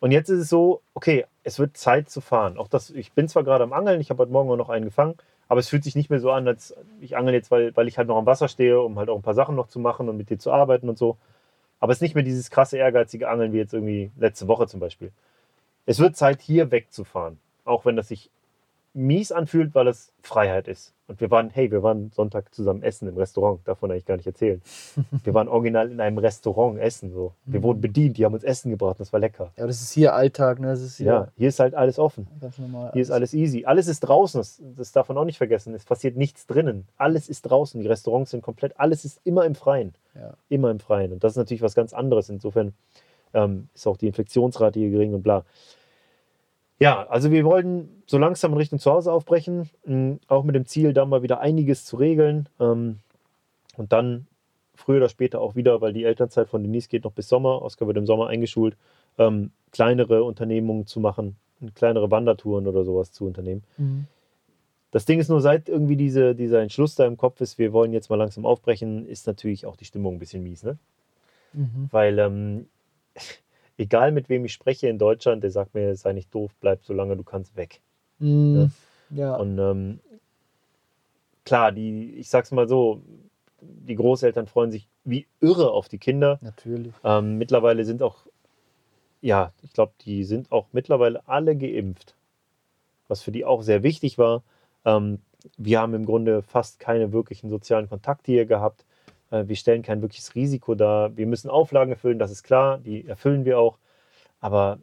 und 0.00 0.12
jetzt 0.12 0.28
ist 0.28 0.40
es 0.40 0.48
so, 0.48 0.80
okay, 0.94 1.24
es 1.44 1.58
wird 1.58 1.76
Zeit 1.76 2.08
zu 2.10 2.20
fahren. 2.20 2.56
Auch 2.58 2.68
das, 2.68 2.90
ich 2.90 3.12
bin 3.12 3.26
zwar 3.28 3.42
gerade 3.42 3.64
am 3.64 3.72
Angeln, 3.72 4.00
ich 4.00 4.10
habe 4.10 4.22
heute 4.22 4.32
Morgen 4.32 4.50
auch 4.50 4.56
noch 4.56 4.68
einen 4.68 4.84
gefangen, 4.84 5.14
aber 5.48 5.60
es 5.60 5.68
fühlt 5.68 5.82
sich 5.82 5.96
nicht 5.96 6.10
mehr 6.10 6.20
so 6.20 6.30
an, 6.30 6.46
als 6.46 6.74
ich 7.00 7.16
angel 7.16 7.34
jetzt, 7.34 7.50
weil, 7.50 7.74
weil 7.76 7.88
ich 7.88 7.96
halt 7.98 8.06
noch 8.08 8.16
am 8.18 8.26
Wasser 8.26 8.48
stehe, 8.48 8.80
um 8.80 8.98
halt 8.98 9.08
auch 9.08 9.16
ein 9.16 9.22
paar 9.22 9.34
Sachen 9.34 9.56
noch 9.56 9.68
zu 9.68 9.80
machen 9.80 10.08
und 10.08 10.16
mit 10.16 10.30
dir 10.30 10.38
zu 10.38 10.52
arbeiten 10.52 10.88
und 10.88 10.98
so. 10.98 11.16
Aber 11.80 11.92
es 11.92 11.98
ist 11.98 12.02
nicht 12.02 12.14
mehr 12.14 12.24
dieses 12.24 12.50
krasse, 12.50 12.76
ehrgeizige 12.76 13.28
Angeln 13.28 13.52
wie 13.52 13.58
jetzt 13.58 13.72
irgendwie 13.72 14.10
letzte 14.18 14.48
Woche 14.48 14.66
zum 14.66 14.80
Beispiel. 14.80 15.12
Es 15.86 15.98
wird 15.98 16.16
Zeit, 16.16 16.40
hier 16.40 16.70
wegzufahren. 16.70 17.38
Auch 17.64 17.84
wenn 17.84 17.96
das 17.96 18.08
sich 18.08 18.30
mies 18.98 19.32
anfühlt, 19.32 19.74
weil 19.74 19.88
es 19.88 20.12
Freiheit 20.22 20.68
ist. 20.68 20.92
Und 21.06 21.20
wir 21.22 21.30
waren, 21.30 21.48
hey, 21.48 21.70
wir 21.70 21.82
waren 21.82 22.10
Sonntag 22.10 22.54
zusammen 22.54 22.82
essen 22.82 23.08
im 23.08 23.16
Restaurant, 23.16 23.60
davon 23.66 23.90
eigentlich 23.90 24.04
gar 24.04 24.16
nicht 24.16 24.26
erzählen. 24.26 24.60
Wir 25.24 25.32
waren 25.32 25.48
original 25.48 25.90
in 25.90 26.00
einem 26.02 26.18
Restaurant 26.18 26.78
essen. 26.78 27.10
So. 27.12 27.32
Wir 27.46 27.62
wurden 27.62 27.80
bedient, 27.80 28.18
die 28.18 28.26
haben 28.26 28.34
uns 28.34 28.44
Essen 28.44 28.70
gebracht, 28.70 29.00
das 29.00 29.10
war 29.10 29.18
lecker. 29.20 29.50
Ja, 29.56 29.66
das 29.66 29.80
ist 29.80 29.92
hier 29.92 30.14
Alltag, 30.14 30.60
ne? 30.60 30.66
Das 30.66 30.82
ist 30.82 30.98
hier 30.98 31.06
Ja, 31.06 31.28
hier 31.36 31.48
ist 31.48 31.60
halt 31.60 31.74
alles 31.74 31.98
offen. 31.98 32.26
ganz 32.40 32.58
normal. 32.58 32.90
Hier 32.92 33.00
ist 33.00 33.10
alles 33.10 33.32
easy. 33.32 33.64
Alles 33.64 33.88
ist 33.88 34.00
draußen, 34.00 34.38
das, 34.38 34.60
das 34.76 34.92
darf 34.92 35.08
man 35.08 35.16
auch 35.16 35.24
nicht 35.24 35.38
vergessen. 35.38 35.72
Es 35.74 35.84
passiert 35.86 36.16
nichts 36.16 36.46
drinnen. 36.46 36.86
Alles 36.98 37.30
ist 37.30 37.42
draußen. 37.42 37.80
Die 37.80 37.86
Restaurants 37.88 38.32
sind 38.32 38.42
komplett, 38.42 38.78
alles 38.78 39.06
ist 39.06 39.18
immer 39.24 39.46
im 39.46 39.54
Freien. 39.54 39.94
Ja. 40.14 40.34
Immer 40.50 40.70
im 40.70 40.80
Freien. 40.80 41.12
Und 41.12 41.24
das 41.24 41.32
ist 41.32 41.36
natürlich 41.38 41.62
was 41.62 41.74
ganz 41.74 41.94
anderes. 41.94 42.28
Insofern 42.28 42.74
ähm, 43.32 43.68
ist 43.74 43.86
auch 43.86 43.96
die 43.96 44.08
Infektionsrate 44.08 44.78
hier 44.78 44.90
gering 44.90 45.14
und 45.14 45.22
bla. 45.22 45.44
Ja, 46.80 47.06
also 47.08 47.30
wir 47.30 47.44
wollten 47.44 48.02
so 48.06 48.18
langsam 48.18 48.52
in 48.52 48.58
Richtung 48.58 48.78
Zuhause 48.78 49.12
aufbrechen, 49.12 49.68
mh, 49.84 50.18
auch 50.28 50.44
mit 50.44 50.54
dem 50.54 50.66
Ziel, 50.66 50.92
da 50.92 51.04
mal 51.04 51.22
wieder 51.22 51.40
einiges 51.40 51.84
zu 51.84 51.96
regeln. 51.96 52.48
Ähm, 52.60 53.00
und 53.76 53.92
dann 53.92 54.26
früher 54.74 54.98
oder 54.98 55.08
später 55.08 55.40
auch 55.40 55.56
wieder, 55.56 55.80
weil 55.80 55.92
die 55.92 56.04
Elternzeit 56.04 56.48
von 56.48 56.62
Denise 56.62 56.88
geht 56.88 57.04
noch 57.04 57.12
bis 57.12 57.28
Sommer, 57.28 57.62
Oskar 57.62 57.88
wird 57.88 57.96
im 57.96 58.06
Sommer 58.06 58.28
eingeschult, 58.28 58.76
ähm, 59.18 59.50
kleinere 59.72 60.22
Unternehmungen 60.22 60.86
zu 60.86 61.00
machen, 61.00 61.36
kleinere 61.74 62.10
Wandertouren 62.10 62.66
oder 62.66 62.84
sowas 62.84 63.12
zu 63.12 63.26
unternehmen. 63.26 63.64
Mhm. 63.76 64.06
Das 64.90 65.04
Ding 65.04 65.18
ist 65.18 65.28
nur, 65.28 65.40
seit 65.40 65.68
irgendwie 65.68 65.96
diese, 65.96 66.34
dieser 66.34 66.62
Entschluss 66.62 66.94
da 66.94 67.06
im 67.06 67.16
Kopf 67.16 67.40
ist, 67.40 67.58
wir 67.58 67.72
wollen 67.72 67.92
jetzt 67.92 68.08
mal 68.08 68.16
langsam 68.16 68.46
aufbrechen, 68.46 69.06
ist 69.06 69.26
natürlich 69.26 69.66
auch 69.66 69.76
die 69.76 69.84
Stimmung 69.84 70.16
ein 70.16 70.18
bisschen 70.18 70.42
mies, 70.42 70.62
ne? 70.62 70.78
Mhm. 71.52 71.88
Weil 71.90 72.18
ähm, 72.18 72.68
egal 73.78 74.12
mit 74.12 74.28
wem 74.28 74.44
ich 74.44 74.52
spreche 74.52 74.88
in 74.88 74.98
Deutschland, 74.98 75.42
der 75.42 75.50
sagt 75.50 75.74
mir, 75.74 75.94
sei 75.96 76.12
nicht 76.12 76.34
doof, 76.34 76.50
bleib 76.60 76.84
solange 76.84 77.16
du 77.16 77.22
kannst 77.22 77.56
weg. 77.56 77.80
Mhm. 78.18 78.70
Ja. 79.10 79.36
Und 79.36 79.58
ähm, 79.58 80.00
klar, 81.44 81.72
die, 81.72 82.14
ich 82.16 82.28
sag's 82.28 82.50
mal 82.50 82.68
so, 82.68 83.00
die 83.60 83.94
Großeltern 83.94 84.46
freuen 84.46 84.70
sich 84.70 84.88
wie 85.04 85.26
irre 85.40 85.70
auf 85.70 85.88
die 85.88 85.98
Kinder. 85.98 86.38
Natürlich. 86.42 86.92
Ähm, 87.04 87.38
mittlerweile 87.38 87.84
sind 87.84 88.02
auch, 88.02 88.26
ja, 89.20 89.52
ich 89.62 89.72
glaube, 89.72 89.92
die 90.04 90.24
sind 90.24 90.52
auch 90.52 90.66
mittlerweile 90.72 91.26
alle 91.26 91.56
geimpft. 91.56 92.14
Was 93.08 93.22
für 93.22 93.32
die 93.32 93.44
auch 93.44 93.62
sehr 93.62 93.82
wichtig 93.82 94.18
war. 94.18 94.42
Ähm, 94.84 95.20
wir 95.56 95.80
haben 95.80 95.94
im 95.94 96.04
Grunde 96.04 96.42
fast 96.42 96.78
keine 96.78 97.12
wirklichen 97.12 97.48
sozialen 97.48 97.88
Kontakte 97.88 98.32
hier 98.32 98.44
gehabt. 98.44 98.84
Äh, 99.30 99.44
wir 99.46 99.56
stellen 99.56 99.82
kein 99.82 100.02
wirkliches 100.02 100.34
Risiko 100.34 100.74
dar. 100.74 101.16
Wir 101.16 101.26
müssen 101.26 101.50
Auflagen 101.50 101.92
erfüllen, 101.92 102.18
das 102.18 102.30
ist 102.30 102.42
klar, 102.42 102.78
die 102.78 103.06
erfüllen 103.06 103.44
wir 103.44 103.58
auch. 103.58 103.78
Aber 104.40 104.78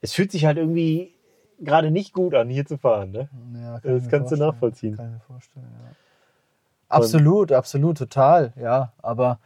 es 0.00 0.12
fühlt 0.12 0.30
sich 0.30 0.44
halt 0.44 0.58
irgendwie 0.58 1.14
gerade 1.60 1.90
nicht 1.90 2.12
gut 2.12 2.34
an, 2.34 2.48
hier 2.48 2.66
zu 2.66 2.78
fahren. 2.78 3.10
Ne? 3.10 3.28
Ja, 3.54 3.80
Das 3.80 3.98
ich 3.98 4.04
mir 4.04 4.10
kannst 4.10 4.32
du 4.32 4.36
nachvollziehen. 4.36 4.96
Kann 4.96 5.06
ich 5.06 5.12
mir 5.12 5.20
vorstellen, 5.20 5.66
ja. 5.82 5.96
Absolut, 6.88 7.50
absolut, 7.52 7.98
total, 7.98 8.52
ja. 8.60 8.92
Aber 9.02 9.40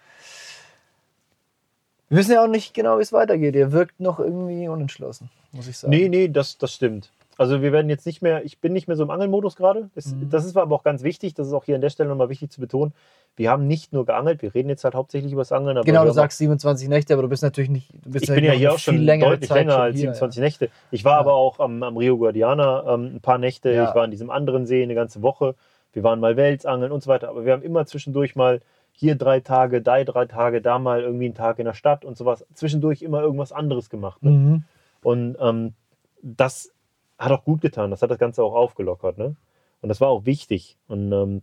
wir 2.08 2.18
wissen 2.18 2.32
ja 2.32 2.42
auch 2.44 2.48
nicht 2.48 2.74
genau, 2.74 2.98
wie 2.98 3.02
es 3.02 3.12
weitergeht. 3.12 3.54
Ihr 3.54 3.72
wirkt 3.72 4.00
noch 4.00 4.18
irgendwie 4.18 4.68
unentschlossen, 4.68 5.30
muss 5.52 5.68
ich 5.68 5.76
sagen. 5.78 5.90
Nee, 5.90 6.08
nee, 6.08 6.28
das, 6.28 6.58
das 6.58 6.72
stimmt. 6.74 7.10
Also 7.36 7.62
wir 7.62 7.70
werden 7.70 7.88
jetzt 7.88 8.04
nicht 8.04 8.20
mehr, 8.20 8.44
ich 8.44 8.58
bin 8.58 8.72
nicht 8.72 8.88
mehr 8.88 8.96
so 8.96 9.04
im 9.04 9.10
Angelmodus 9.10 9.54
gerade. 9.54 9.90
Das, 9.94 10.06
Mhm. 10.06 10.28
das 10.28 10.44
ist 10.44 10.56
aber 10.56 10.74
auch 10.74 10.82
ganz 10.82 11.04
wichtig, 11.04 11.34
das 11.34 11.46
ist 11.46 11.52
auch 11.52 11.64
hier 11.64 11.76
an 11.76 11.80
der 11.80 11.90
Stelle 11.90 12.08
nochmal 12.08 12.28
wichtig 12.30 12.50
zu 12.50 12.60
betonen. 12.60 12.92
Wir 13.36 13.50
haben 13.50 13.68
nicht 13.68 13.92
nur 13.92 14.04
geangelt, 14.04 14.42
wir 14.42 14.52
reden 14.52 14.68
jetzt 14.68 14.82
halt 14.82 14.96
hauptsächlich 14.96 15.30
über 15.32 15.42
das 15.42 15.52
Angeln. 15.52 15.76
Aber 15.76 15.84
Genau, 15.84 16.04
du 16.04 16.10
sagst 16.10 16.38
27 16.38 16.88
Nächte, 16.88 17.12
aber 17.12 17.22
du 17.22 17.28
bist 17.28 17.44
natürlich 17.44 17.70
nicht. 17.70 17.92
Du 18.04 18.10
bist 18.10 18.24
Ich 18.28 18.34
bin 18.34 18.42
ja 18.42 18.50
hier 18.50 18.72
auch 18.72 18.80
schon 18.80 19.06
deutlich 19.06 19.48
Zeit 19.48 19.58
länger 19.58 19.72
schon 19.74 19.80
als 19.82 19.94
hier, 19.94 20.00
27 20.12 20.40
Nächte. 20.42 20.70
Ich 20.90 21.04
war 21.04 21.18
aber 21.18 21.34
auch 21.34 21.60
am, 21.60 21.80
am 21.84 21.96
Rio 21.96 22.18
Guadiana 22.18 22.92
ähm, 22.94 23.14
ein 23.14 23.20
paar 23.20 23.38
Nächte. 23.38 23.70
Ja. 23.72 23.88
Ich 23.88 23.94
war 23.94 24.04
in 24.04 24.10
diesem 24.10 24.30
anderen 24.30 24.66
See 24.66 24.82
eine 24.82 24.96
ganze 24.96 25.22
Woche. 25.22 25.54
Wir 25.92 26.02
waren 26.02 26.18
mal 26.18 26.36
Welsangeln 26.36 26.90
und 26.90 27.04
so 27.04 27.08
weiter. 27.08 27.28
Aber 27.28 27.44
wir 27.44 27.52
haben 27.52 27.62
immer 27.62 27.86
zwischendurch 27.86 28.34
mal 28.34 28.60
hier 28.98 29.14
drei 29.14 29.38
Tage, 29.38 29.80
da 29.80 30.02
drei 30.02 30.26
Tage, 30.26 30.60
da 30.60 30.80
mal 30.80 31.02
irgendwie 31.02 31.26
einen 31.26 31.34
Tag 31.34 31.60
in 31.60 31.66
der 31.66 31.74
Stadt 31.74 32.04
und 32.04 32.16
sowas. 32.18 32.44
Zwischendurch 32.52 33.02
immer 33.02 33.22
irgendwas 33.22 33.52
anderes 33.52 33.90
gemacht. 33.90 34.24
Ne? 34.24 34.30
Mhm. 34.30 34.64
Und 35.04 35.36
ähm, 35.40 35.74
das 36.20 36.72
hat 37.16 37.30
auch 37.30 37.44
gut 37.44 37.60
getan. 37.60 37.92
Das 37.92 38.02
hat 38.02 38.10
das 38.10 38.18
Ganze 38.18 38.42
auch 38.42 38.54
aufgelockert. 38.54 39.16
Ne? 39.16 39.36
Und 39.82 39.88
das 39.88 40.00
war 40.00 40.08
auch 40.08 40.24
wichtig. 40.24 40.76
Und 40.88 41.12
ähm, 41.12 41.42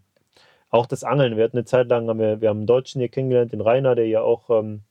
auch 0.69 0.85
das 0.85 1.05
Angeln. 1.05 1.37
Wir 1.37 1.45
hatten 1.45 1.55
eine 1.55 1.63
Zeit 1.63 1.87
lang, 1.87 2.09
haben 2.09 2.19
wir, 2.19 2.41
wir 2.41 2.49
haben 2.49 2.57
einen 2.57 2.67
Deutschen 2.67 2.99
hier 2.99 3.07
kennengelernt, 3.07 3.53
den 3.53 3.61
Rainer, 3.61 3.95
der 3.95 4.07
ja 4.07 4.19
auch 4.19 4.49
ähm, 4.49 4.81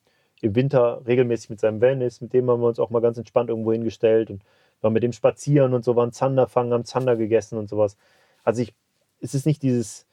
im 0.41 0.55
Winter 0.55 1.03
regelmäßig 1.07 1.51
mit 1.51 1.61
seinem 1.61 1.83
Van 1.83 2.01
ist. 2.01 2.23
Mit 2.23 2.33
dem 2.33 2.49
haben 2.49 2.63
wir 2.63 2.69
uns 2.69 2.79
auch 2.79 2.89
mal 2.89 3.03
ganz 3.03 3.19
entspannt 3.19 3.51
irgendwo 3.51 3.73
hingestellt 3.73 4.31
und 4.31 4.43
waren 4.81 4.95
mit 4.95 5.03
dem 5.03 5.13
spazieren 5.13 5.75
und 5.75 5.85
so, 5.85 5.97
waren 5.97 6.13
Zander 6.13 6.47
fangen, 6.47 6.73
haben 6.73 6.87
Zander 6.87 7.17
gegessen 7.17 7.59
und 7.59 7.69
sowas. 7.69 7.99
Also 8.43 8.63
ich, 8.63 8.73
es 9.21 9.35
ist 9.35 9.45
nicht 9.45 9.63
dieses, 9.63 10.07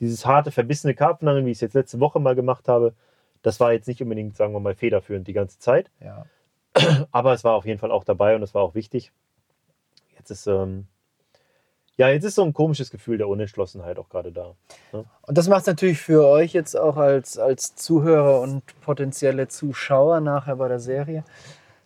dieses 0.00 0.26
harte, 0.26 0.50
verbissene 0.50 0.94
Karpfenangeln, 0.94 1.46
wie 1.46 1.50
ich 1.50 1.58
es 1.58 1.62
jetzt 1.62 1.74
letzte 1.74 2.00
Woche 2.00 2.20
mal 2.20 2.34
gemacht 2.34 2.68
habe. 2.68 2.94
Das 3.42 3.60
war 3.60 3.72
jetzt 3.72 3.88
nicht 3.88 4.02
unbedingt, 4.02 4.36
sagen 4.36 4.52
wir 4.52 4.60
mal, 4.60 4.74
federführend 4.74 5.26
die 5.26 5.32
ganze 5.32 5.58
Zeit. 5.58 5.90
Ja. 6.00 6.26
Aber 7.12 7.32
es 7.32 7.44
war 7.44 7.54
auf 7.54 7.64
jeden 7.64 7.78
Fall 7.78 7.90
auch 7.90 8.04
dabei 8.04 8.36
und 8.36 8.42
es 8.42 8.54
war 8.54 8.62
auch 8.62 8.74
wichtig. 8.74 9.12
Jetzt 10.16 10.30
ist, 10.30 10.46
ähm, 10.46 10.86
ja, 11.96 12.08
jetzt 12.08 12.24
ist 12.24 12.34
so 12.34 12.42
ein 12.42 12.52
komisches 12.52 12.90
Gefühl 12.90 13.18
der 13.18 13.28
Unentschlossenheit 13.28 13.98
auch 13.98 14.08
gerade 14.08 14.32
da. 14.32 14.54
Und 14.92 15.38
das 15.38 15.48
macht 15.48 15.62
es 15.62 15.66
natürlich 15.66 15.98
für 15.98 16.26
euch 16.26 16.52
jetzt 16.52 16.74
auch 16.74 16.96
als, 16.96 17.38
als 17.38 17.74
Zuhörer 17.74 18.40
und 18.40 18.62
potenzielle 18.82 19.48
Zuschauer 19.48 20.20
nachher 20.20 20.56
bei 20.56 20.68
der 20.68 20.80
Serie 20.80 21.24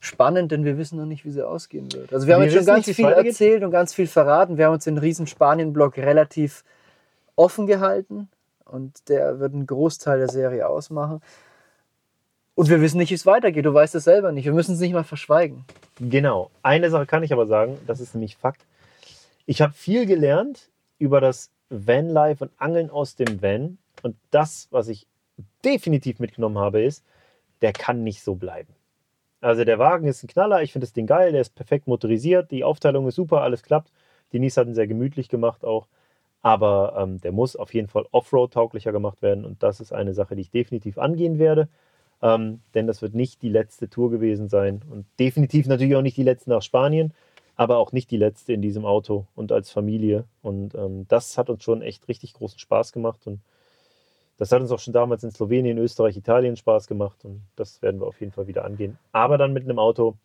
spannend, 0.00 0.50
denn 0.50 0.64
wir 0.64 0.78
wissen 0.78 0.98
noch 0.98 1.06
nicht, 1.06 1.24
wie 1.24 1.30
sie 1.30 1.46
ausgehen 1.46 1.92
wird. 1.92 2.12
Also 2.12 2.26
wir 2.26 2.34
haben 2.34 2.40
Wir 2.40 2.48
jetzt 2.48 2.56
schon 2.56 2.66
ganz 2.66 2.86
nicht, 2.86 2.96
viel 2.96 3.06
erzählt 3.06 3.62
und 3.62 3.70
ganz 3.70 3.94
viel 3.94 4.06
verraten. 4.06 4.56
Wir 4.56 4.66
haben 4.66 4.74
uns 4.74 4.84
den 4.84 4.98
riesen 4.98 5.26
Spanien-Block 5.26 5.98
relativ 5.98 6.64
offen 7.40 7.66
gehalten 7.66 8.28
und 8.66 9.08
der 9.08 9.40
wird 9.40 9.54
einen 9.54 9.66
Großteil 9.66 10.18
der 10.18 10.28
Serie 10.28 10.68
ausmachen. 10.68 11.22
Und 12.54 12.68
wir 12.68 12.82
wissen 12.82 12.98
nicht, 12.98 13.10
wie 13.10 13.14
es 13.14 13.24
weitergeht. 13.24 13.64
Du 13.64 13.72
weißt 13.72 13.94
es 13.94 14.04
selber 14.04 14.32
nicht. 14.32 14.44
Wir 14.44 14.52
müssen 14.52 14.74
es 14.74 14.80
nicht 14.80 14.92
mal 14.92 15.04
verschweigen. 15.04 15.64
Genau. 15.98 16.50
Eine 16.62 16.90
Sache 16.90 17.06
kann 17.06 17.22
ich 17.22 17.32
aber 17.32 17.46
sagen, 17.46 17.78
das 17.86 18.00
ist 18.00 18.14
nämlich 18.14 18.36
Fakt. 18.36 18.66
Ich 19.46 19.62
habe 19.62 19.72
viel 19.72 20.04
gelernt 20.04 20.68
über 20.98 21.22
das 21.22 21.50
Vanlife 21.70 22.44
und 22.44 22.50
Angeln 22.58 22.90
aus 22.90 23.16
dem 23.16 23.40
Van. 23.40 23.78
Und 24.02 24.16
das, 24.30 24.68
was 24.70 24.88
ich 24.88 25.06
definitiv 25.64 26.18
mitgenommen 26.18 26.58
habe, 26.58 26.82
ist, 26.82 27.02
der 27.62 27.72
kann 27.72 28.04
nicht 28.04 28.22
so 28.22 28.34
bleiben. 28.34 28.74
Also 29.40 29.64
der 29.64 29.78
Wagen 29.78 30.06
ist 30.06 30.22
ein 30.22 30.28
Knaller, 30.28 30.62
ich 30.62 30.72
finde 30.72 30.86
das 30.86 30.92
Ding 30.92 31.06
geil, 31.06 31.32
der 31.32 31.40
ist 31.40 31.54
perfekt 31.54 31.86
motorisiert, 31.86 32.50
die 32.50 32.64
Aufteilung 32.64 33.08
ist 33.08 33.14
super, 33.14 33.40
alles 33.40 33.62
klappt. 33.62 33.90
Denise 34.34 34.60
hat 34.60 34.66
ihn 34.66 34.74
sehr 34.74 34.86
gemütlich 34.86 35.30
gemacht 35.30 35.64
auch. 35.64 35.86
Aber 36.42 36.94
ähm, 36.96 37.20
der 37.20 37.32
muss 37.32 37.56
auf 37.56 37.74
jeden 37.74 37.88
Fall 37.88 38.06
Offroad-tauglicher 38.10 38.92
gemacht 38.92 39.20
werden. 39.22 39.44
Und 39.44 39.62
das 39.62 39.80
ist 39.80 39.92
eine 39.92 40.14
Sache, 40.14 40.34
die 40.34 40.42
ich 40.42 40.50
definitiv 40.50 40.98
angehen 40.98 41.38
werde. 41.38 41.68
Ähm, 42.22 42.60
denn 42.74 42.86
das 42.86 43.02
wird 43.02 43.14
nicht 43.14 43.42
die 43.42 43.48
letzte 43.48 43.88
Tour 43.88 44.10
gewesen 44.10 44.48
sein. 44.48 44.82
Und 44.90 45.06
definitiv 45.18 45.66
natürlich 45.66 45.96
auch 45.96 46.02
nicht 46.02 46.16
die 46.16 46.22
letzte 46.22 46.50
nach 46.50 46.62
Spanien, 46.62 47.12
aber 47.56 47.78
auch 47.78 47.92
nicht 47.92 48.10
die 48.10 48.16
letzte 48.16 48.52
in 48.52 48.62
diesem 48.62 48.84
Auto 48.84 49.26
und 49.34 49.52
als 49.52 49.70
Familie. 49.70 50.24
Und 50.42 50.74
ähm, 50.74 51.06
das 51.08 51.36
hat 51.36 51.50
uns 51.50 51.62
schon 51.62 51.82
echt 51.82 52.08
richtig 52.08 52.34
großen 52.34 52.58
Spaß 52.58 52.92
gemacht. 52.92 53.26
Und 53.26 53.40
das 54.38 54.52
hat 54.52 54.62
uns 54.62 54.70
auch 54.70 54.78
schon 54.78 54.94
damals 54.94 55.22
in 55.24 55.30
Slowenien, 55.30 55.76
Österreich, 55.76 56.16
Italien 56.16 56.56
Spaß 56.56 56.86
gemacht. 56.86 57.24
Und 57.24 57.42
das 57.56 57.82
werden 57.82 58.00
wir 58.00 58.06
auf 58.06 58.20
jeden 58.20 58.32
Fall 58.32 58.46
wieder 58.46 58.64
angehen. 58.64 58.98
Aber 59.12 59.36
dann 59.36 59.52
mit 59.52 59.64
einem 59.64 59.78
Auto, 59.78 60.16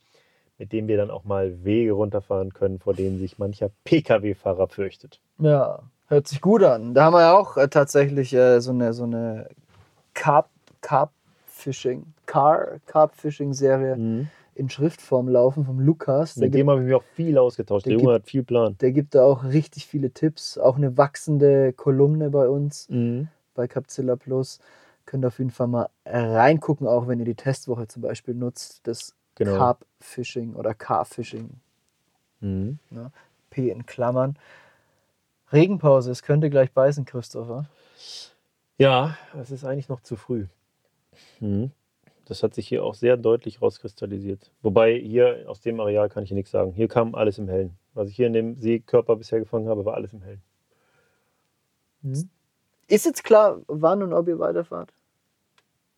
mit 0.58 0.72
dem 0.72 0.88
wir 0.88 0.96
dann 0.96 1.12
auch 1.12 1.26
mal 1.26 1.64
Wege 1.66 1.92
runterfahren 1.92 2.54
können, 2.54 2.80
vor 2.80 2.94
denen 2.94 3.20
sich 3.20 3.38
mancher 3.38 3.72
Pkw-Fahrer 3.84 4.70
fürchtet. 4.70 5.20
Ja, 5.40 5.84
hört 6.08 6.28
sich 6.28 6.42
gut 6.42 6.64
an. 6.64 6.94
Da 6.94 7.06
haben 7.06 7.14
wir 7.14 7.22
ja 7.22 7.38
auch 7.38 7.58
äh, 7.58 7.68
tatsächlich 7.68 8.34
äh, 8.34 8.60
so 8.62 8.72
eine, 8.72 8.94
so 8.94 9.04
eine 9.04 9.50
Carp, 10.14 10.50
Carp 10.82 11.12
Fishing, 11.48 12.06
Car, 12.26 12.80
Carp 12.86 13.16
Fishing 13.16 13.54
Serie 13.54 13.96
Mhm. 13.98 14.28
in 14.56 14.70
Schriftform 14.70 15.28
laufen 15.28 15.66
vom 15.66 15.80
Lukas. 15.80 16.36
Der 16.36 16.46
Mit 16.48 16.54
dem 16.56 16.70
habe 16.70 16.82
ich 16.82 16.86
mich 16.88 16.96
auch 16.96 17.04
viel 17.16 17.38
ausgetauscht. 17.38 17.86
Der, 17.86 17.94
der 17.94 18.02
Junge 18.02 18.14
hat 18.16 18.26
viel 18.28 18.44
Plan. 18.44 18.78
Der 18.80 18.92
gibt 18.92 19.16
da 19.16 19.24
auch 19.24 19.44
richtig 19.44 19.86
viele 19.88 20.12
Tipps. 20.12 20.58
Auch 20.58 20.76
eine 20.78 20.98
wachsende 20.98 21.74
Kolumne 21.74 22.30
bei 22.30 22.48
uns, 22.48 22.88
Mhm. 22.90 23.28
bei 23.54 23.68
Capzilla 23.68 24.16
Plus. 24.16 24.60
Könnt 25.06 25.26
auf 25.26 25.38
jeden 25.38 25.52
Fall 25.52 25.68
mal 25.68 25.88
reingucken, 26.06 26.88
auch 26.88 27.08
wenn 27.08 27.20
ihr 27.20 27.26
die 27.26 27.36
Testwoche 27.36 27.88
zum 27.88 28.02
Beispiel 28.02 28.34
nutzt. 28.34 28.82
Das 28.88 29.14
Genau. 29.36 29.58
Carp 29.58 29.86
Fishing 30.00 30.54
oder 30.56 30.74
Car 30.74 31.04
Fishing. 31.06 31.50
Mhm. 32.40 32.80
P 33.50 33.70
in 33.70 33.86
Klammern. 33.86 34.38
Regenpause, 35.56 36.12
es 36.12 36.22
könnte 36.22 36.50
gleich 36.50 36.72
beißen, 36.72 37.06
Christopher. 37.06 37.66
Ja, 38.78 39.18
es 39.40 39.52
ist 39.52 39.64
eigentlich 39.64 39.90
noch 39.90 40.02
zu 40.02 40.18
früh. 40.18 40.48
Mhm. 41.40 41.72
Das 42.26 42.44
hat 42.44 42.54
sich 42.54 42.68
hier 42.68 42.84
auch 42.84 42.96
sehr 42.96 43.18
deutlich 43.18 43.62
rauskristallisiert. 43.62 44.52
Wobei 44.62 44.96
hier 44.96 45.46
aus 45.48 45.62
dem 45.62 45.80
Areal 45.80 46.10
kann 46.10 46.24
ich 46.24 46.30
hier 46.30 46.36
nichts 46.36 46.52
sagen. 46.52 46.74
Hier 46.74 46.88
kam 46.88 47.16
alles 47.16 47.38
im 47.38 47.48
Hellen. 47.48 47.78
Was 47.94 48.10
ich 48.10 48.16
hier 48.16 48.28
in 48.28 48.34
dem 48.34 48.58
Seekörper 48.58 49.16
bisher 49.16 49.40
gefangen 49.40 49.70
habe, 49.70 49.86
war 49.86 49.94
alles 49.94 50.12
im 50.12 50.22
Hellen. 50.22 50.42
Ist 52.88 53.06
jetzt 53.06 53.24
klar, 53.24 53.62
wann 53.68 54.04
und 54.04 54.14
ob 54.14 54.28
ihr 54.28 54.40
weiterfahrt? 54.40 54.92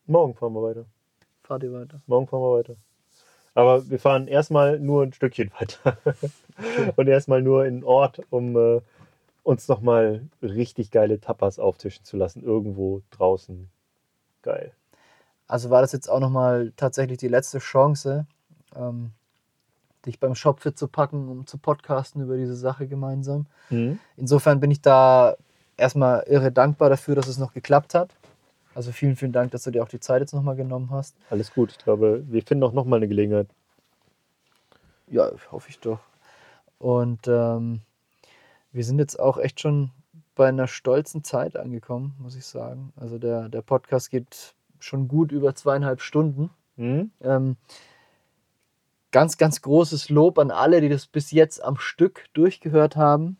Morgen 0.06 0.36
fahren 0.36 0.54
wir 0.54 0.64
weiter. 0.64 0.86
Fahrt 1.44 1.64
ihr 1.64 1.74
weiter? 1.74 2.02
Morgen 2.06 2.28
fahren 2.28 2.42
wir 2.42 2.58
weiter. 2.58 2.76
Aber 3.54 3.90
wir 3.90 4.00
fahren 4.00 4.28
erstmal 4.28 4.80
nur 4.80 5.04
ein 5.04 5.14
Stückchen 5.14 5.52
weiter. 5.60 5.98
und 6.96 7.08
erstmal 7.08 7.42
nur 7.42 7.66
in 7.66 7.78
den 7.78 7.84
Ort, 7.84 8.22
um 8.30 8.56
äh, 8.56 8.82
uns 9.48 9.70
nochmal 9.70 10.28
richtig 10.42 10.92
geile 10.92 11.22
Tapas 11.22 11.58
auftischen 11.58 12.04
zu 12.04 12.18
lassen. 12.18 12.44
Irgendwo 12.44 13.02
draußen. 13.12 13.70
Geil. 14.42 14.74
Also 15.48 15.70
war 15.70 15.80
das 15.80 15.94
jetzt 15.94 16.10
auch 16.10 16.20
nochmal 16.20 16.74
tatsächlich 16.76 17.18
die 17.18 17.30
letzte 17.30 17.60
Chance, 17.60 18.28
ähm, 18.76 19.12
dich 20.06 20.20
beim 20.20 20.36
Shop 20.36 20.60
fit 20.60 20.78
zu 20.78 20.90
packen, 20.90 21.30
um 21.30 21.48
zu 21.48 21.58
podcasten 21.58 22.22
über 22.22 22.36
diese 22.36 22.58
Sache 22.58 22.88
gemeinsam. 22.88 23.46
Mhm. 23.70 24.00
Insofern 24.18 24.60
bin 24.60 24.70
ich 24.70 24.82
da 24.82 25.38
erstmal 25.78 26.24
irre 26.28 26.52
dankbar 26.52 26.90
dafür, 26.90 27.16
dass 27.16 27.28
es 27.28 27.38
noch 27.38 27.54
geklappt 27.54 27.94
hat. 27.96 28.14
Also 28.76 28.92
vielen, 28.92 29.16
vielen 29.16 29.32
Dank, 29.32 29.52
dass 29.52 29.64
du 29.64 29.72
dir 29.72 29.82
auch 29.82 29.88
die 29.88 30.02
Zeit 30.02 30.20
jetzt 30.20 30.34
nochmal 30.34 30.58
genommen 30.58 30.90
hast. 30.92 31.16
Alles 31.30 31.54
gut. 31.54 31.72
Ich 31.72 31.78
glaube, 31.78 32.22
wir 32.28 32.44
finden 32.44 32.66
auch 32.66 32.74
nochmal 32.74 32.98
eine 32.98 33.08
Gelegenheit. 33.08 33.48
Ja, 35.10 35.32
hoffe 35.54 35.70
ich 35.70 35.80
doch. 35.80 36.00
Und 36.80 37.30
ähm, 37.30 37.80
wir 38.78 38.84
sind 38.84 39.00
jetzt 39.00 39.20
auch 39.20 39.40
echt 39.40 39.60
schon 39.60 39.90
bei 40.36 40.48
einer 40.48 40.68
stolzen 40.68 41.24
Zeit 41.24 41.58
angekommen, 41.58 42.16
muss 42.20 42.36
ich 42.36 42.46
sagen. 42.46 42.94
Also 42.96 43.18
der, 43.18 43.50
der 43.50 43.64
Podcast 43.64 44.12
geht 44.12 44.54
schon 44.80 45.08
gut 45.08 45.32
über 45.32 45.56
zweieinhalb 45.56 46.00
Stunden. 46.00 46.52
Mhm. 46.76 47.10
Ähm, 47.22 47.58
ganz, 49.12 49.38
ganz 49.38 49.64
großes 49.64 50.10
Lob 50.10 50.38
an 50.38 50.52
alle, 50.52 50.80
die 50.80 50.90
das 50.90 51.08
bis 51.08 51.32
jetzt 51.32 51.64
am 51.64 51.78
Stück 51.78 52.26
durchgehört 52.34 52.96
haben. 52.96 53.38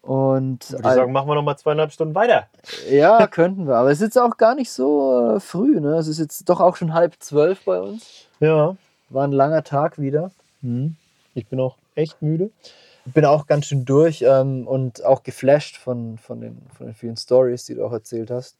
Und 0.00 0.70
Würde 0.70 0.88
ich 0.88 0.94
sagen, 0.94 1.12
machen 1.12 1.28
wir 1.28 1.34
nochmal 1.34 1.58
zweieinhalb 1.58 1.90
Stunden 1.90 2.14
weiter. 2.14 2.46
ja, 2.88 3.26
könnten 3.30 3.66
wir. 3.66 3.74
Aber 3.74 3.90
es 3.90 3.98
ist 3.98 4.14
jetzt 4.14 4.18
auch 4.18 4.36
gar 4.36 4.54
nicht 4.54 4.70
so 4.70 5.34
äh, 5.34 5.40
früh. 5.40 5.80
Ne? 5.80 5.96
Es 5.96 6.06
ist 6.06 6.20
jetzt 6.20 6.48
doch 6.48 6.60
auch 6.60 6.76
schon 6.76 6.94
halb 6.94 7.16
zwölf 7.18 7.64
bei 7.64 7.80
uns. 7.80 8.28
Ja. 8.38 8.76
War 9.08 9.24
ein 9.26 9.32
langer 9.32 9.64
Tag 9.64 9.98
wieder. 9.98 10.30
Mhm. 10.62 10.94
Ich 11.34 11.48
bin 11.48 11.58
auch 11.58 11.76
echt 11.96 12.22
müde. 12.22 12.50
Bin 13.14 13.24
auch 13.24 13.46
ganz 13.46 13.66
schön 13.66 13.84
durch 13.84 14.22
ähm, 14.22 14.66
und 14.66 15.04
auch 15.04 15.22
geflasht 15.22 15.76
von, 15.76 16.18
von, 16.18 16.40
den, 16.40 16.62
von 16.76 16.86
den 16.86 16.94
vielen 16.94 17.16
Stories, 17.16 17.64
die 17.64 17.74
du 17.74 17.84
auch 17.84 17.92
erzählt 17.92 18.30
hast. 18.30 18.56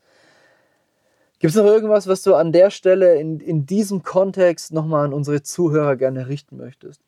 Gibt 1.39 1.53
es 1.53 1.57
noch 1.57 1.65
irgendwas, 1.65 2.07
was 2.07 2.23
du 2.23 2.35
an 2.35 2.53
der 2.53 2.71
Stelle 2.71 3.19
in, 3.19 3.41
in 3.41 3.65
diesem 3.65 4.03
Kontext 4.03 4.73
nochmal 4.73 5.07
an 5.07 5.15
unsere 5.15 5.43
Zuhörer 5.43 5.97
gerne 5.97 6.29
richten 6.29 6.57
möchtest? 6.57 7.01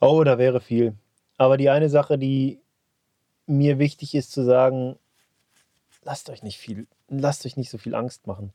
Oh, 0.00 0.22
da 0.22 0.36
wäre 0.38 0.60
viel. 0.60 0.94
Aber 1.38 1.56
die 1.56 1.70
eine 1.70 1.88
Sache, 1.88 2.18
die 2.18 2.60
mir 3.46 3.78
wichtig 3.78 4.14
ist 4.14 4.32
zu 4.32 4.44
sagen, 4.44 4.96
lasst 6.04 6.28
euch 6.28 6.42
nicht 6.42 6.58
viel, 6.58 6.86
lasst 7.08 7.46
euch 7.46 7.56
nicht 7.56 7.70
so 7.70 7.78
viel 7.78 7.94
Angst 7.94 8.26
machen. 8.26 8.52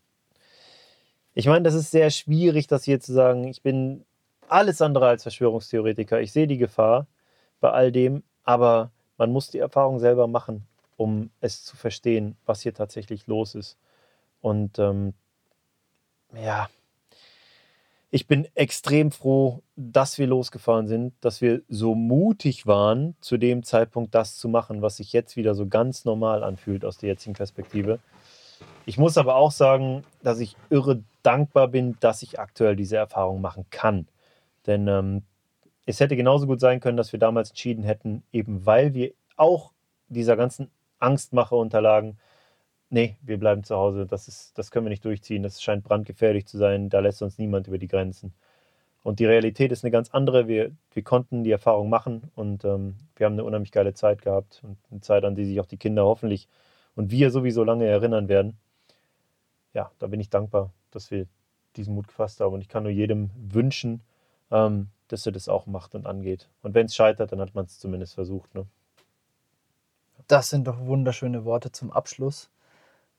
Ich 1.34 1.48
meine, 1.48 1.64
das 1.64 1.74
ist 1.74 1.90
sehr 1.90 2.12
schwierig, 2.12 2.68
das 2.68 2.84
hier 2.84 3.00
zu 3.00 3.14
sagen. 3.14 3.48
Ich 3.48 3.64
bin 3.64 4.06
alles 4.48 4.82
andere 4.82 5.08
als 5.08 5.24
Verschwörungstheoretiker. 5.24 6.22
Ich 6.22 6.32
sehe 6.32 6.46
die 6.46 6.58
Gefahr 6.58 7.08
bei 7.64 7.72
all 7.72 7.94
dem, 7.94 8.24
aber 8.44 8.92
man 9.18 9.32
muss 9.32 9.50
die 9.50 9.60
Erfahrung 9.60 9.98
selber 9.98 10.28
machen, 10.28 10.68
um 10.98 11.30
es 11.40 11.64
zu 11.64 11.78
verstehen, 11.78 12.36
was 12.46 12.62
hier 12.62 12.74
tatsächlich 12.74 13.26
los 13.26 13.56
ist. 13.56 13.78
Und 14.42 14.80
ähm, 14.80 15.14
ja, 16.36 16.68
ich 18.12 18.28
bin 18.28 18.50
extrem 18.54 19.12
froh, 19.12 19.64
dass 19.78 20.18
wir 20.18 20.28
losgefahren 20.28 20.88
sind, 20.88 21.14
dass 21.22 21.40
wir 21.40 21.62
so 21.70 21.96
mutig 21.96 22.68
waren, 22.68 23.16
zu 23.22 23.38
dem 23.38 23.64
Zeitpunkt 23.64 24.14
das 24.14 24.36
zu 24.36 24.50
machen, 24.50 24.82
was 24.82 24.98
sich 24.98 25.14
jetzt 25.14 25.38
wieder 25.38 25.56
so 25.56 25.66
ganz 25.66 26.04
normal 26.04 26.44
anfühlt 26.44 26.84
aus 26.84 26.98
der 26.98 27.12
jetzigen 27.12 27.34
Perspektive. 27.34 28.00
Ich 28.86 28.98
muss 28.98 29.18
aber 29.18 29.38
auch 29.38 29.52
sagen, 29.52 30.04
dass 30.22 30.42
ich 30.42 30.58
irre 30.70 31.02
dankbar 31.22 31.70
bin, 31.70 31.96
dass 32.02 32.24
ich 32.24 32.40
aktuell 32.40 32.76
diese 32.76 32.98
Erfahrung 32.98 33.40
machen 33.40 33.66
kann. 33.70 34.10
Denn 34.68 34.90
ähm, 34.90 35.24
es 35.86 36.00
hätte 36.00 36.16
genauso 36.16 36.48
gut 36.48 36.60
sein 36.60 36.80
können, 36.80 36.98
dass 36.98 37.12
wir 37.12 37.20
damals 37.20 37.50
entschieden 37.50 37.84
hätten, 37.84 38.24
eben 38.32 38.66
weil 38.66 38.94
wir 38.94 39.14
auch 39.36 39.72
dieser 40.08 40.38
ganzen 40.38 40.70
Angstmache 41.00 41.56
unterlagen, 41.56 42.18
nee, 42.90 43.18
wir 43.22 43.38
bleiben 43.40 43.64
zu 43.64 43.76
Hause, 43.76 44.06
das, 44.06 44.28
ist, 44.28 44.58
das 44.58 44.72
können 44.72 44.86
wir 44.86 44.92
nicht 44.92 45.06
durchziehen, 45.06 45.44
das 45.44 45.62
scheint 45.62 45.84
brandgefährlich 45.84 46.46
zu 46.46 46.58
sein, 46.58 46.90
da 46.90 47.00
lässt 47.00 47.22
uns 47.22 47.38
niemand 47.38 47.68
über 47.68 47.78
die 47.78 47.88
Grenzen. 47.88 48.34
Und 49.02 49.20
die 49.20 49.26
Realität 49.26 49.72
ist 49.74 49.84
eine 49.84 49.92
ganz 49.92 50.12
andere. 50.12 50.48
Wir, 50.48 50.72
wir 50.94 51.04
konnten 51.04 51.44
die 51.44 51.52
Erfahrung 51.52 51.90
machen 51.90 52.32
und 52.36 52.64
ähm, 52.64 52.96
wir 53.18 53.26
haben 53.26 53.34
eine 53.34 53.44
unheimlich 53.44 53.74
geile 53.74 53.94
Zeit 53.94 54.22
gehabt 54.22 54.62
und 54.64 54.78
eine 54.92 55.02
Zeit, 55.02 55.26
an 55.26 55.36
die 55.36 55.46
sich 55.46 55.60
auch 55.60 55.66
die 55.66 55.78
Kinder 55.78 56.06
hoffentlich 56.06 56.48
und 56.96 57.12
wir 57.12 57.30
sowieso 57.30 57.66
lange 57.66 57.86
erinnern 57.86 58.30
werden. 58.30 58.58
Ja, 59.74 59.92
da 60.00 60.08
bin 60.08 60.22
ich 60.22 60.30
dankbar, 60.30 60.72
dass 60.92 61.12
wir 61.12 61.28
diesen 61.76 61.96
Mut 61.96 62.08
gefasst 62.08 62.40
haben 62.40 62.54
und 62.54 62.62
ich 62.62 62.70
kann 62.70 62.84
nur 62.84 62.92
jedem 62.92 63.32
wünschen, 63.36 64.02
ähm, 64.52 64.88
dass 65.14 65.26
er 65.26 65.32
das 65.32 65.48
auch 65.48 65.68
macht 65.68 65.96
und 65.96 66.08
angeht. 66.08 66.50
Und 66.64 66.74
wenn 66.74 66.88
es 66.88 66.96
scheitert, 66.96 67.32
dann 67.32 67.40
hat 67.40 67.54
man 67.56 67.66
es 67.66 67.80
zumindest 67.80 68.16
versucht. 68.16 68.54
Ne? 68.56 68.66
Das 70.28 70.50
sind 70.50 70.66
doch 70.66 70.80
wunderschöne 70.80 71.46
Worte 71.46 71.72
zum 71.72 71.92
Abschluss. 71.92 72.50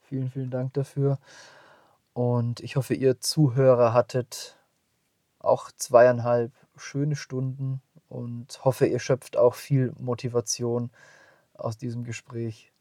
Vielen, 0.03 0.29
vielen 0.29 0.51
Dank 0.51 0.75
dafür. 0.75 1.19
Und 2.13 2.61
ich 2.61 2.77
hoffe, 2.77 2.95
ihr 2.95 3.21
Zuhörer 3.21 3.93
hattet 3.93 4.59
auch 5.39 5.71
zweieinhalb 5.71 6.53
schöne 6.77 7.17
Stunden 7.17 7.81
und 8.09 8.65
hoffe, 8.65 8.87
ihr 8.87 8.99
schöpft 8.99 9.37
auch 9.37 9.55
viel 9.55 9.93
Motivation 9.99 10.91
aus 11.55 11.77
diesem 11.77 12.05
Gespräch. 12.05 12.73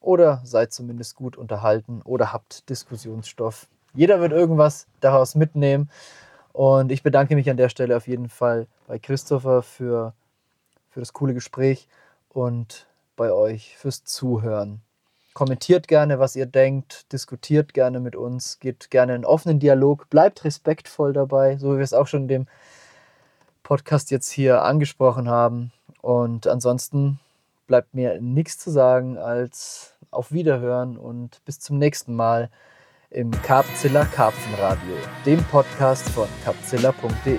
Oder 0.00 0.40
seid 0.44 0.72
zumindest 0.72 1.14
gut 1.16 1.36
unterhalten 1.36 2.02
oder 2.02 2.32
habt 2.32 2.68
Diskussionsstoff. 2.68 3.68
Jeder 3.94 4.20
wird 4.20 4.32
irgendwas 4.32 4.86
daraus 5.00 5.34
mitnehmen. 5.34 5.90
Und 6.52 6.90
ich 6.92 7.02
bedanke 7.02 7.34
mich 7.34 7.48
an 7.48 7.56
der 7.56 7.68
Stelle 7.68 7.96
auf 7.96 8.08
jeden 8.08 8.28
Fall 8.28 8.66
bei 8.86 8.98
Christopher 8.98 9.62
für, 9.62 10.14
für 10.90 11.00
das 11.00 11.12
coole 11.12 11.34
Gespräch 11.34 11.88
und 12.28 12.86
bei 13.16 13.32
euch 13.32 13.76
fürs 13.76 14.04
Zuhören. 14.04 14.80
Kommentiert 15.32 15.86
gerne, 15.86 16.18
was 16.18 16.34
ihr 16.34 16.46
denkt, 16.46 17.12
diskutiert 17.12 17.72
gerne 17.72 18.00
mit 18.00 18.16
uns, 18.16 18.58
geht 18.58 18.90
gerne 18.90 19.14
in 19.14 19.24
offenen 19.24 19.60
Dialog, 19.60 20.10
bleibt 20.10 20.44
respektvoll 20.44 21.12
dabei, 21.12 21.56
so 21.56 21.72
wie 21.72 21.76
wir 21.76 21.84
es 21.84 21.94
auch 21.94 22.08
schon 22.08 22.22
in 22.22 22.28
dem 22.28 22.46
Podcast 23.62 24.10
jetzt 24.10 24.30
hier 24.30 24.62
angesprochen 24.62 25.28
haben. 25.28 25.70
Und 26.02 26.48
ansonsten 26.48 27.20
bleibt 27.68 27.94
mir 27.94 28.20
nichts 28.20 28.58
zu 28.58 28.70
sagen 28.70 29.16
als 29.16 29.94
auf 30.10 30.32
Wiederhören 30.32 30.96
und 30.96 31.44
bis 31.44 31.60
zum 31.60 31.78
nächsten 31.78 32.16
Mal 32.16 32.50
im 33.10 33.30
Carpzilla 33.42 34.04
Karpfenradio, 34.04 34.96
dem 35.26 35.42
Podcast 35.44 36.08
von 36.10 36.28
carpzilla.de. 36.44 37.38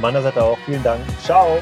Meiner 0.00 0.22
Seite 0.22 0.42
auch 0.42 0.58
vielen 0.64 0.82
Dank. 0.82 1.02
Ciao. 1.22 1.58